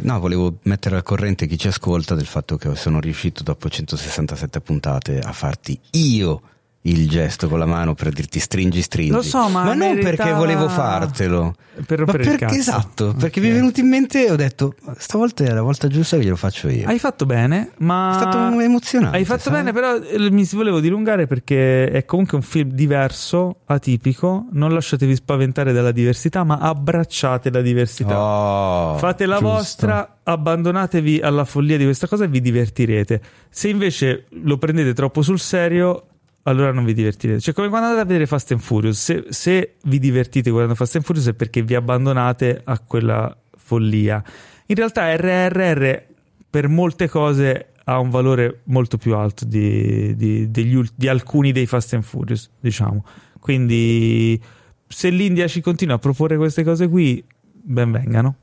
No, 0.00 0.20
volevo 0.20 0.58
mettere 0.62 0.96
al 0.96 1.02
corrente 1.02 1.46
chi 1.46 1.58
ci 1.58 1.68
ascolta 1.68 2.14
del 2.14 2.26
fatto 2.26 2.56
che 2.56 2.74
sono 2.76 2.98
riuscito 2.98 3.42
dopo 3.42 3.68
167 3.68 4.60
puntate 4.60 5.18
a 5.18 5.32
farti 5.32 5.78
io 5.92 6.40
il 6.84 7.08
gesto 7.08 7.48
con 7.48 7.58
la 7.60 7.66
mano 7.66 7.94
per 7.94 8.10
dirti 8.12 8.40
stringi 8.40 8.82
stringi. 8.82 9.12
Lo 9.12 9.22
so, 9.22 9.48
ma 9.48 9.62
non 9.64 9.78
meritava- 9.78 10.16
perché 10.16 10.32
volevo 10.32 10.68
fartelo. 10.68 11.54
Per 11.86 12.04
Ma 12.04 12.12
perché 12.12 12.36
cazzo. 12.36 12.54
esatto, 12.54 13.14
perché 13.16 13.40
mi 13.40 13.48
è 13.48 13.52
venuto 13.52 13.80
in 13.80 13.88
mente 13.88 14.26
e 14.26 14.30
ho 14.30 14.36
detto 14.36 14.74
stavolta 14.98 15.44
è 15.44 15.52
la 15.52 15.62
volta 15.62 15.88
giusta 15.88 16.16
che 16.16 16.24
glielo 16.24 16.36
faccio 16.36 16.68
io. 16.68 16.86
Hai 16.88 16.98
fatto 16.98 17.24
bene, 17.24 17.70
ma. 17.78 18.10
È 18.10 18.14
stato 18.20 18.60
emozionante. 18.60 19.16
Hai 19.16 19.24
fatto 19.24 19.42
sai? 19.42 19.52
bene, 19.52 19.72
però 19.72 19.96
eh, 19.96 20.30
mi 20.30 20.44
volevo 20.52 20.80
dilungare 20.80 21.26
perché 21.26 21.88
è 21.90 22.04
comunque 22.04 22.36
un 22.36 22.42
film 22.42 22.70
diverso, 22.72 23.60
atipico. 23.66 24.46
Non 24.52 24.72
lasciatevi 24.74 25.14
spaventare 25.14 25.72
dalla 25.72 25.92
diversità, 25.92 26.42
ma 26.44 26.58
abbracciate 26.58 27.50
la 27.50 27.60
diversità. 27.62 28.18
Oh, 28.20 28.98
Fate 28.98 29.24
la 29.26 29.38
giusto. 29.38 29.54
vostra, 29.54 30.16
abbandonatevi 30.22 31.20
alla 31.20 31.44
follia 31.44 31.76
di 31.78 31.84
questa 31.84 32.06
cosa 32.08 32.24
e 32.24 32.28
vi 32.28 32.40
divertirete. 32.40 33.20
Se 33.48 33.68
invece 33.68 34.26
lo 34.42 34.58
prendete 34.58 34.92
troppo 34.94 35.22
sul 35.22 35.38
serio, 35.38 36.06
allora 36.44 36.72
non 36.72 36.84
vi 36.84 36.94
divertirete. 36.94 37.40
Cioè, 37.40 37.54
come 37.54 37.68
quando 37.68 37.86
andate 37.86 38.04
a 38.04 38.06
vedere 38.06 38.26
Fast 38.26 38.50
and 38.52 38.60
Furious, 38.60 39.00
se, 39.00 39.24
se 39.28 39.76
vi 39.84 39.98
divertite 39.98 40.50
guardando 40.50 40.74
Fast 40.74 40.96
and 40.96 41.04
Furious 41.04 41.28
è 41.28 41.34
perché 41.34 41.62
vi 41.62 41.74
abbandonate 41.74 42.60
a 42.64 42.78
quella 42.78 43.36
follia. 43.56 44.22
In 44.66 44.74
realtà 44.74 45.14
RRR 45.14 46.02
per 46.50 46.68
molte 46.68 47.08
cose 47.08 47.68
ha 47.84 47.98
un 47.98 48.10
valore 48.10 48.60
molto 48.64 48.96
più 48.96 49.14
alto 49.14 49.44
di, 49.44 50.14
di- 50.16 50.50
degli 50.50 50.80
di 50.94 51.08
alcuni 51.08 51.52
dei 51.52 51.66
Fast 51.66 51.94
and 51.94 52.02
Furious, 52.02 52.50
diciamo. 52.60 53.04
Quindi 53.38 54.40
se 54.86 55.10
l'India 55.10 55.46
ci 55.48 55.60
continua 55.60 55.94
a 55.94 55.98
proporre 55.98 56.36
queste 56.36 56.62
cose 56.64 56.88
qui, 56.88 57.24
ben 57.40 57.90
vengano. 57.90 58.36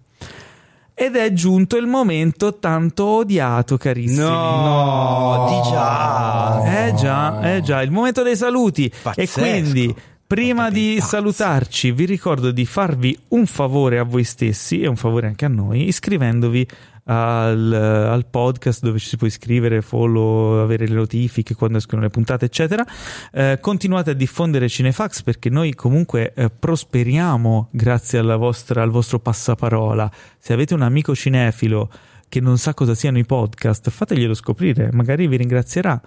Ed 1.02 1.16
è 1.16 1.32
giunto 1.32 1.78
il 1.78 1.88
momento 1.88 2.60
tanto 2.60 3.06
odiato, 3.06 3.78
carissimi. 3.78 4.20
No, 4.20 5.46
di 5.48 5.70
già. 5.70 6.88
Eh 6.88 6.94
già, 6.94 7.56
eh 7.56 7.62
già, 7.62 7.82
il 7.82 7.90
momento 7.90 8.22
dei 8.22 8.36
saluti. 8.36 8.92
Pazzesco. 9.02 9.40
E 9.40 9.42
quindi, 9.42 9.96
prima 10.28 10.70
di 10.70 11.00
salutarci, 11.00 11.94
vi 11.94 12.04
ricordo 12.04 12.52
di 12.52 12.66
farvi 12.66 13.18
un 13.30 13.46
favore 13.46 13.98
a 13.98 14.04
voi 14.04 14.26
stessi 14.26 14.82
e 14.82 14.88
un 14.88 14.98
favore 14.98 15.28
anche 15.28 15.46
a 15.46 15.48
noi, 15.48 15.88
iscrivendovi 15.88 16.68
al, 17.10 17.74
al 17.74 18.26
podcast 18.28 18.84
dove 18.84 19.00
ci 19.00 19.08
si 19.08 19.18
può 19.18 19.26
iscrivere, 19.26 19.82
follow, 19.82 20.62
avere 20.62 20.88
le 20.88 20.94
notifiche 20.94 21.56
quando 21.56 21.80
escono 21.80 22.02
le 22.02 22.10
puntate, 22.10 22.46
eccetera. 22.46 22.86
Eh, 23.32 23.58
continuate 23.60 24.12
a 24.12 24.14
diffondere 24.14 24.70
Cinefax 24.70 25.24
perché 25.24 25.50
noi 25.50 25.74
comunque 25.74 26.34
eh, 26.36 26.50
prosperiamo 26.50 27.70
grazie 27.72 28.22
vostra, 28.22 28.84
al 28.84 28.92
vostro 28.92 29.20
passaparola. 29.20 30.10
Se 30.38 30.54
avete 30.54 30.76
un 30.76 30.84
amico 30.84 31.16
cinefilo 31.16 31.90
che 32.30 32.40
non 32.40 32.60
sa 32.60 32.76
cosa 32.76 32.94
siano 32.94 33.18
i 33.18 33.26
podcast, 33.26 33.90
fateglielo 33.90 34.36
scoprire, 34.36 34.92
magari 34.92 35.28
vi 35.28 35.38
ringrazierà. 35.38 36.00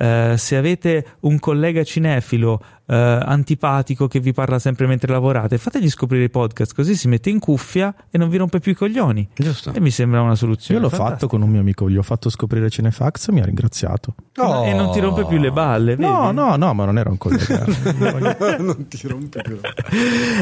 Eh, 0.00 0.34
se 0.36 0.56
avete 0.56 1.04
un 1.20 1.40
collega 1.40 1.82
cinefilo 1.82 2.62
eh, 2.86 2.94
antipatico 2.94 4.06
che 4.06 4.20
vi 4.20 4.32
parla 4.32 4.60
sempre 4.60 4.86
mentre 4.86 5.10
lavorate, 5.10 5.58
fategli 5.58 5.90
scoprire 5.90 6.22
i 6.22 6.30
podcast, 6.30 6.72
così 6.72 6.94
si 6.94 7.08
mette 7.08 7.30
in 7.30 7.40
cuffia 7.40 7.92
e 8.08 8.16
non 8.16 8.28
vi 8.28 8.36
rompe 8.36 8.60
più 8.60 8.70
i 8.70 8.74
coglioni. 8.76 9.28
Giusto. 9.34 9.72
E 9.72 9.80
mi 9.80 9.90
sembra 9.90 10.20
una 10.20 10.36
soluzione. 10.36 10.78
Io 10.78 10.86
l'ho 10.86 10.90
fantastica. 10.90 11.18
fatto 11.18 11.26
con 11.26 11.42
un 11.42 11.50
mio 11.50 11.60
amico, 11.60 11.90
gli 11.90 11.96
ho 11.96 12.02
fatto 12.02 12.30
scoprire 12.30 12.70
Cinefax 12.70 13.28
e 13.28 13.32
mi 13.32 13.40
ha 13.40 13.44
ringraziato. 13.44 14.14
Oh. 14.36 14.64
E 14.66 14.72
non 14.72 14.92
ti 14.92 15.00
rompe 15.00 15.26
più 15.26 15.38
le 15.38 15.50
balle, 15.50 15.96
vedi? 15.96 16.08
No, 16.08 16.30
no, 16.30 16.54
no, 16.54 16.74
ma 16.74 16.84
non 16.84 16.96
era 16.96 17.10
un 17.10 17.18
collega. 17.18 17.64
non 18.58 18.86
ti 18.86 19.04
rompi 19.08 19.40
più. 19.42 19.58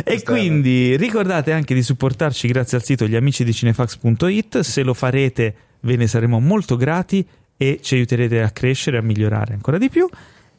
E 0.04 0.22
quindi 0.22 0.96
ricordate 0.98 1.52
anche 1.52 1.72
di 1.72 1.82
supportarci 1.82 2.46
grazie 2.48 2.76
al 2.76 2.84
sito 2.84 3.06
gliamici 3.06 3.42
di 3.42 3.54
cinefax.it. 3.54 4.58
Se 4.58 4.82
lo 4.82 4.92
farete, 4.92 5.54
ve 5.80 5.96
ne 5.96 6.06
saremo 6.06 6.40
molto 6.40 6.76
grati. 6.76 7.26
E 7.56 7.80
ci 7.82 7.94
aiuterete 7.94 8.42
a 8.42 8.50
crescere, 8.50 8.98
a 8.98 9.02
migliorare 9.02 9.54
ancora 9.54 9.78
di 9.78 9.88
più. 9.88 10.08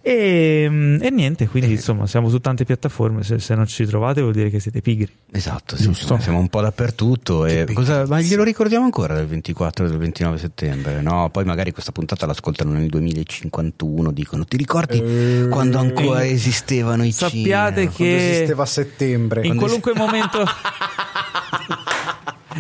E, 0.08 0.98
e 1.02 1.10
niente, 1.10 1.50
quindi 1.50 1.72
insomma 1.72 2.08
siamo 2.08 2.30
su 2.30 2.40
tante 2.40 2.64
piattaforme, 2.64 3.24
se, 3.24 3.40
se, 3.40 3.56
non 3.56 3.66
ci 3.66 3.86
trovate 3.86 4.22
vuol 4.22 4.32
dire 4.32 4.50
che 4.50 4.62
siete 4.62 4.80
pigri. 4.80 5.12
Esatto, 5.32 5.76
sì, 5.76 5.94
siamo 5.94 6.40
un 6.40 6.48
po' 6.48 6.62
dappertutto. 6.62 7.46
E 7.46 7.66
cosa, 7.74 8.06
ma 8.08 8.22
glielo 8.22 8.44
ricordiamo 8.44 8.86
ancora 8.86 9.16
del 9.16 9.28
24 9.28 9.86
e 9.86 9.90
del 9.90 9.98
29 9.98 10.38
settembre? 10.38 11.02
No, 11.02 11.30
poi 11.30 11.44
magari 11.44 11.74
questa 11.74 11.92
puntata 11.92 12.26
l'ascoltano 12.26 12.72
nel 12.72 12.88
2051, 12.88 14.12
dicono 14.12 14.46
ti 14.46 14.56
ricordi 14.56 15.02
Eh, 15.02 15.48
quando 15.50 15.78
ancora 15.78 16.26
esistevano 16.26 17.04
i 17.04 17.12
Sappiate 17.12 17.42
cinema? 17.42 17.92
Quando 17.92 17.92
che 17.92 18.30
esisteva 18.30 18.64
a 18.64 18.68
settembre. 18.68 19.46
in 19.46 19.58
qualunque 19.58 19.94
momento 19.94 20.46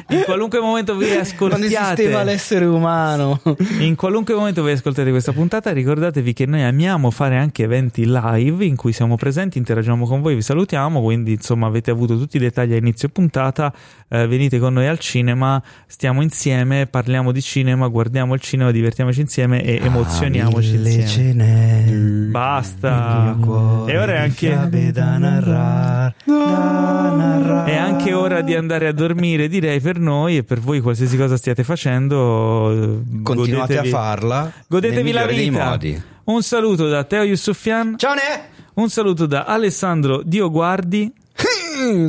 in 0.09 0.21
qualunque 0.25 0.59
momento 0.59 0.95
vi 0.95 1.05
Quando 1.07 1.21
ascoltiate 1.21 1.93
esisteva 1.93 2.23
l'essere 2.23 2.65
umano. 2.65 3.41
In 3.79 3.95
qualunque 3.95 4.33
momento 4.33 4.61
voi 4.61 4.71
ascoltate 4.73 5.09
questa 5.09 5.31
puntata, 5.33 5.71
ricordatevi 5.71 6.33
che 6.33 6.45
noi 6.45 6.63
amiamo 6.63 7.11
fare 7.11 7.37
anche 7.37 7.63
eventi 7.63 8.05
live 8.05 8.65
in 8.65 8.75
cui 8.75 8.93
siamo 8.93 9.15
presenti, 9.15 9.57
interagiamo 9.57 10.05
con 10.05 10.21
voi, 10.21 10.35
vi 10.35 10.41
salutiamo. 10.41 11.01
Quindi, 11.01 11.33
insomma, 11.33 11.67
avete 11.67 11.91
avuto 11.91 12.17
tutti 12.17 12.37
i 12.37 12.39
dettagli 12.39 12.73
a 12.73 12.77
inizio 12.77 13.09
puntata. 13.09 13.73
Eh, 14.09 14.25
venite 14.27 14.57
con 14.59 14.73
noi 14.73 14.87
al 14.87 14.99
cinema, 14.99 15.61
stiamo 15.85 16.21
insieme, 16.21 16.85
parliamo 16.87 17.31
di 17.31 17.41
cinema, 17.41 17.87
guardiamo 17.87 18.33
il 18.33 18.39
cinema, 18.39 18.71
divertiamoci 18.71 19.21
insieme 19.21 19.61
e 19.63 19.79
emozioniamoci 19.83 20.75
Ah, 20.75 20.77
insieme. 20.89 21.07
ce 21.07 21.33
n'è. 21.33 21.83
Basta. 22.29 23.35
E 23.87 23.97
ora 23.97 24.13
è 24.13 24.17
anche. 24.19 24.49
da 24.91 25.17
narrare, 25.17 26.15
da 26.25 27.13
narrare. 27.15 27.71
È 27.71 27.75
anche 27.75 28.13
ora 28.13 28.41
di 28.41 28.55
andare 28.55 28.87
a 28.87 28.91
dormire, 28.93 29.47
direi 29.47 29.79
per 29.87 29.99
noi 30.01 30.35
e 30.35 30.43
per 30.43 30.59
voi, 30.59 30.81
qualsiasi 30.81 31.15
cosa 31.15 31.37
stiate 31.37 31.63
facendo. 31.63 32.71
eh, 32.71 32.99
Continuate 33.23 33.75
godetevi- 33.75 33.87
a 33.87 33.91
farla. 33.91 34.51
Godetevi 34.67 35.11
la 35.13 35.25
vita. 35.25 35.69
modi. 35.69 36.01
Un 36.25 36.41
saluto 36.43 36.89
da 36.89 37.05
Teo 37.05 37.23
Yusufian. 37.23 37.97
Ciao 37.97 38.13
Ne! 38.13 38.55
Un 38.73 38.89
saluto 38.89 39.25
da 39.25 39.45
Alessandro 39.45 40.21
Dioguardi. 40.25 41.09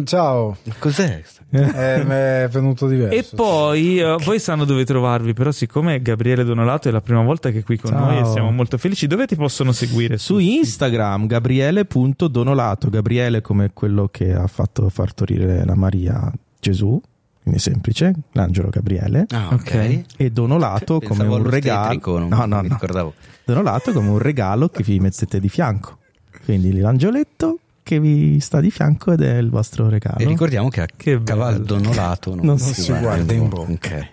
Ciao, 0.05 0.57
Cos'è? 0.81 1.23
eh, 1.51 2.03
mi 2.05 2.11
è 2.15 2.49
venuto 2.51 2.89
diverso. 2.89 3.15
E 3.17 3.25
poi, 3.37 4.01
eh, 4.01 4.17
voi 4.25 4.41
sanno 4.41 4.65
dove 4.65 4.85
trovarvi, 4.85 5.35
però 5.35 5.53
siccome 5.53 6.03
Gabriele 6.03 6.43
Donolato 6.43 6.89
è 6.89 6.91
la 6.91 7.01
prima 7.01 7.23
volta 7.23 7.51
che 7.51 7.61
è 7.61 7.63
qui 7.63 7.79
con 7.79 7.93
Ciao. 7.93 8.07
noi 8.07 8.19
e 8.19 8.25
siamo 8.25 8.51
molto 8.51 8.77
felici, 8.77 9.07
dove 9.07 9.27
ti 9.27 9.37
possono 9.37 9.71
seguire? 9.71 10.19
Su 10.19 10.39
Instagram, 10.39 11.27
gabriele.donolato. 11.29 12.89
Gabriele 12.91 13.41
come 13.41 13.71
quello 13.73 14.09
che 14.11 14.35
ha 14.35 14.49
fatto 14.49 14.91
partorire 14.93 15.65
la 15.65 15.77
Maria 15.77 16.33
Gesù, 16.59 17.01
quindi 17.49 17.59
semplice, 17.59 18.13
l'angelo 18.33 18.69
Gabriele. 18.69 19.27
Ah, 19.31 19.49
Ok. 19.53 20.03
E 20.17 20.31
Donolato 20.31 21.01
come 21.01 21.25
Pensavo 21.25 21.37
un 21.37 21.51
regalo. 21.51 22.19
non 22.19 22.29
No, 22.29 22.45
no, 22.47 22.61
mi 22.63 22.69
no. 22.69 22.75
ricordavo. 22.75 23.15
Donolato 23.45 23.93
come 23.93 24.09
un 24.11 24.19
regalo 24.19 24.69
che 24.69 24.83
vi 24.83 25.01
mettete 25.01 25.41
di 25.41 25.49
fianco. 25.49 25.99
Quindi 26.45 26.79
l'angioletto 26.79 27.59
che 27.83 27.99
vi 28.01 28.39
sta 28.41 28.61
di 28.61 28.71
fianco 28.71 29.13
ed 29.13 29.23
è 29.23 29.37
il 29.39 29.49
vostro 29.49 29.89
regalo. 29.89 30.19
E 30.19 30.27
ricordiamo 30.27 30.69
che 30.69 30.83
a 30.83 30.87
Che 30.95 31.23
cavallo 31.23 31.59
donolato 31.59 32.35
non, 32.35 32.45
Non 32.45 32.59
si 32.59 32.93
guarda 32.93 33.33
in 33.33 33.49
bocca. 33.49 33.73
Ok. 33.73 34.09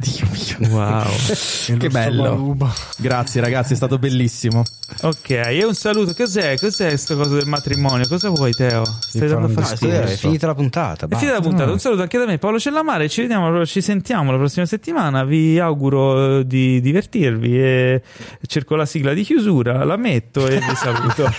Dio 0.00 0.26
mio. 0.30 0.74
Wow. 0.74 1.04
che 1.78 1.88
bello. 1.88 2.56
Grazie 2.96 3.40
ragazzi, 3.40 3.74
è 3.74 3.76
stato 3.76 3.98
bellissimo. 3.98 4.64
ok, 5.02 5.30
e 5.30 5.64
un 5.64 5.74
saluto. 5.74 6.14
Cos'è? 6.14 6.58
Cos'è 6.58 6.96
sto 6.96 7.16
coso 7.16 7.34
del 7.34 7.46
matrimonio? 7.46 8.08
Cosa 8.08 8.30
vuoi, 8.30 8.52
Teo? 8.52 8.82
Stai 8.84 9.28
dando 9.28 9.48
fastidio? 9.48 10.00
è 10.00 10.16
finita 10.16 10.46
la 10.46 10.54
puntata. 10.54 11.06
È 11.06 11.16
finita 11.16 11.34
la 11.34 11.42
puntata, 11.42 11.70
un 11.70 11.78
saluto 11.78 12.02
anche 12.02 12.18
da 12.18 12.24
me, 12.24 12.38
Paolo 12.38 12.58
Cellamare. 12.58 13.08
Ci 13.08 13.20
vediamo, 13.20 13.66
ci 13.66 13.82
sentiamo 13.82 14.32
la 14.32 14.38
prossima 14.38 14.64
settimana. 14.64 15.24
Vi 15.24 15.58
auguro 15.58 16.38
eh, 16.38 16.46
di 16.46 16.80
divertirvi. 16.80 17.60
E 17.60 18.02
cerco 18.46 18.76
la 18.76 18.86
sigla 18.86 19.12
di 19.12 19.22
chiusura, 19.22 19.84
la 19.84 19.96
metto 19.96 20.48
e 20.48 20.58
vi 20.58 20.74
saluto. 20.74 21.30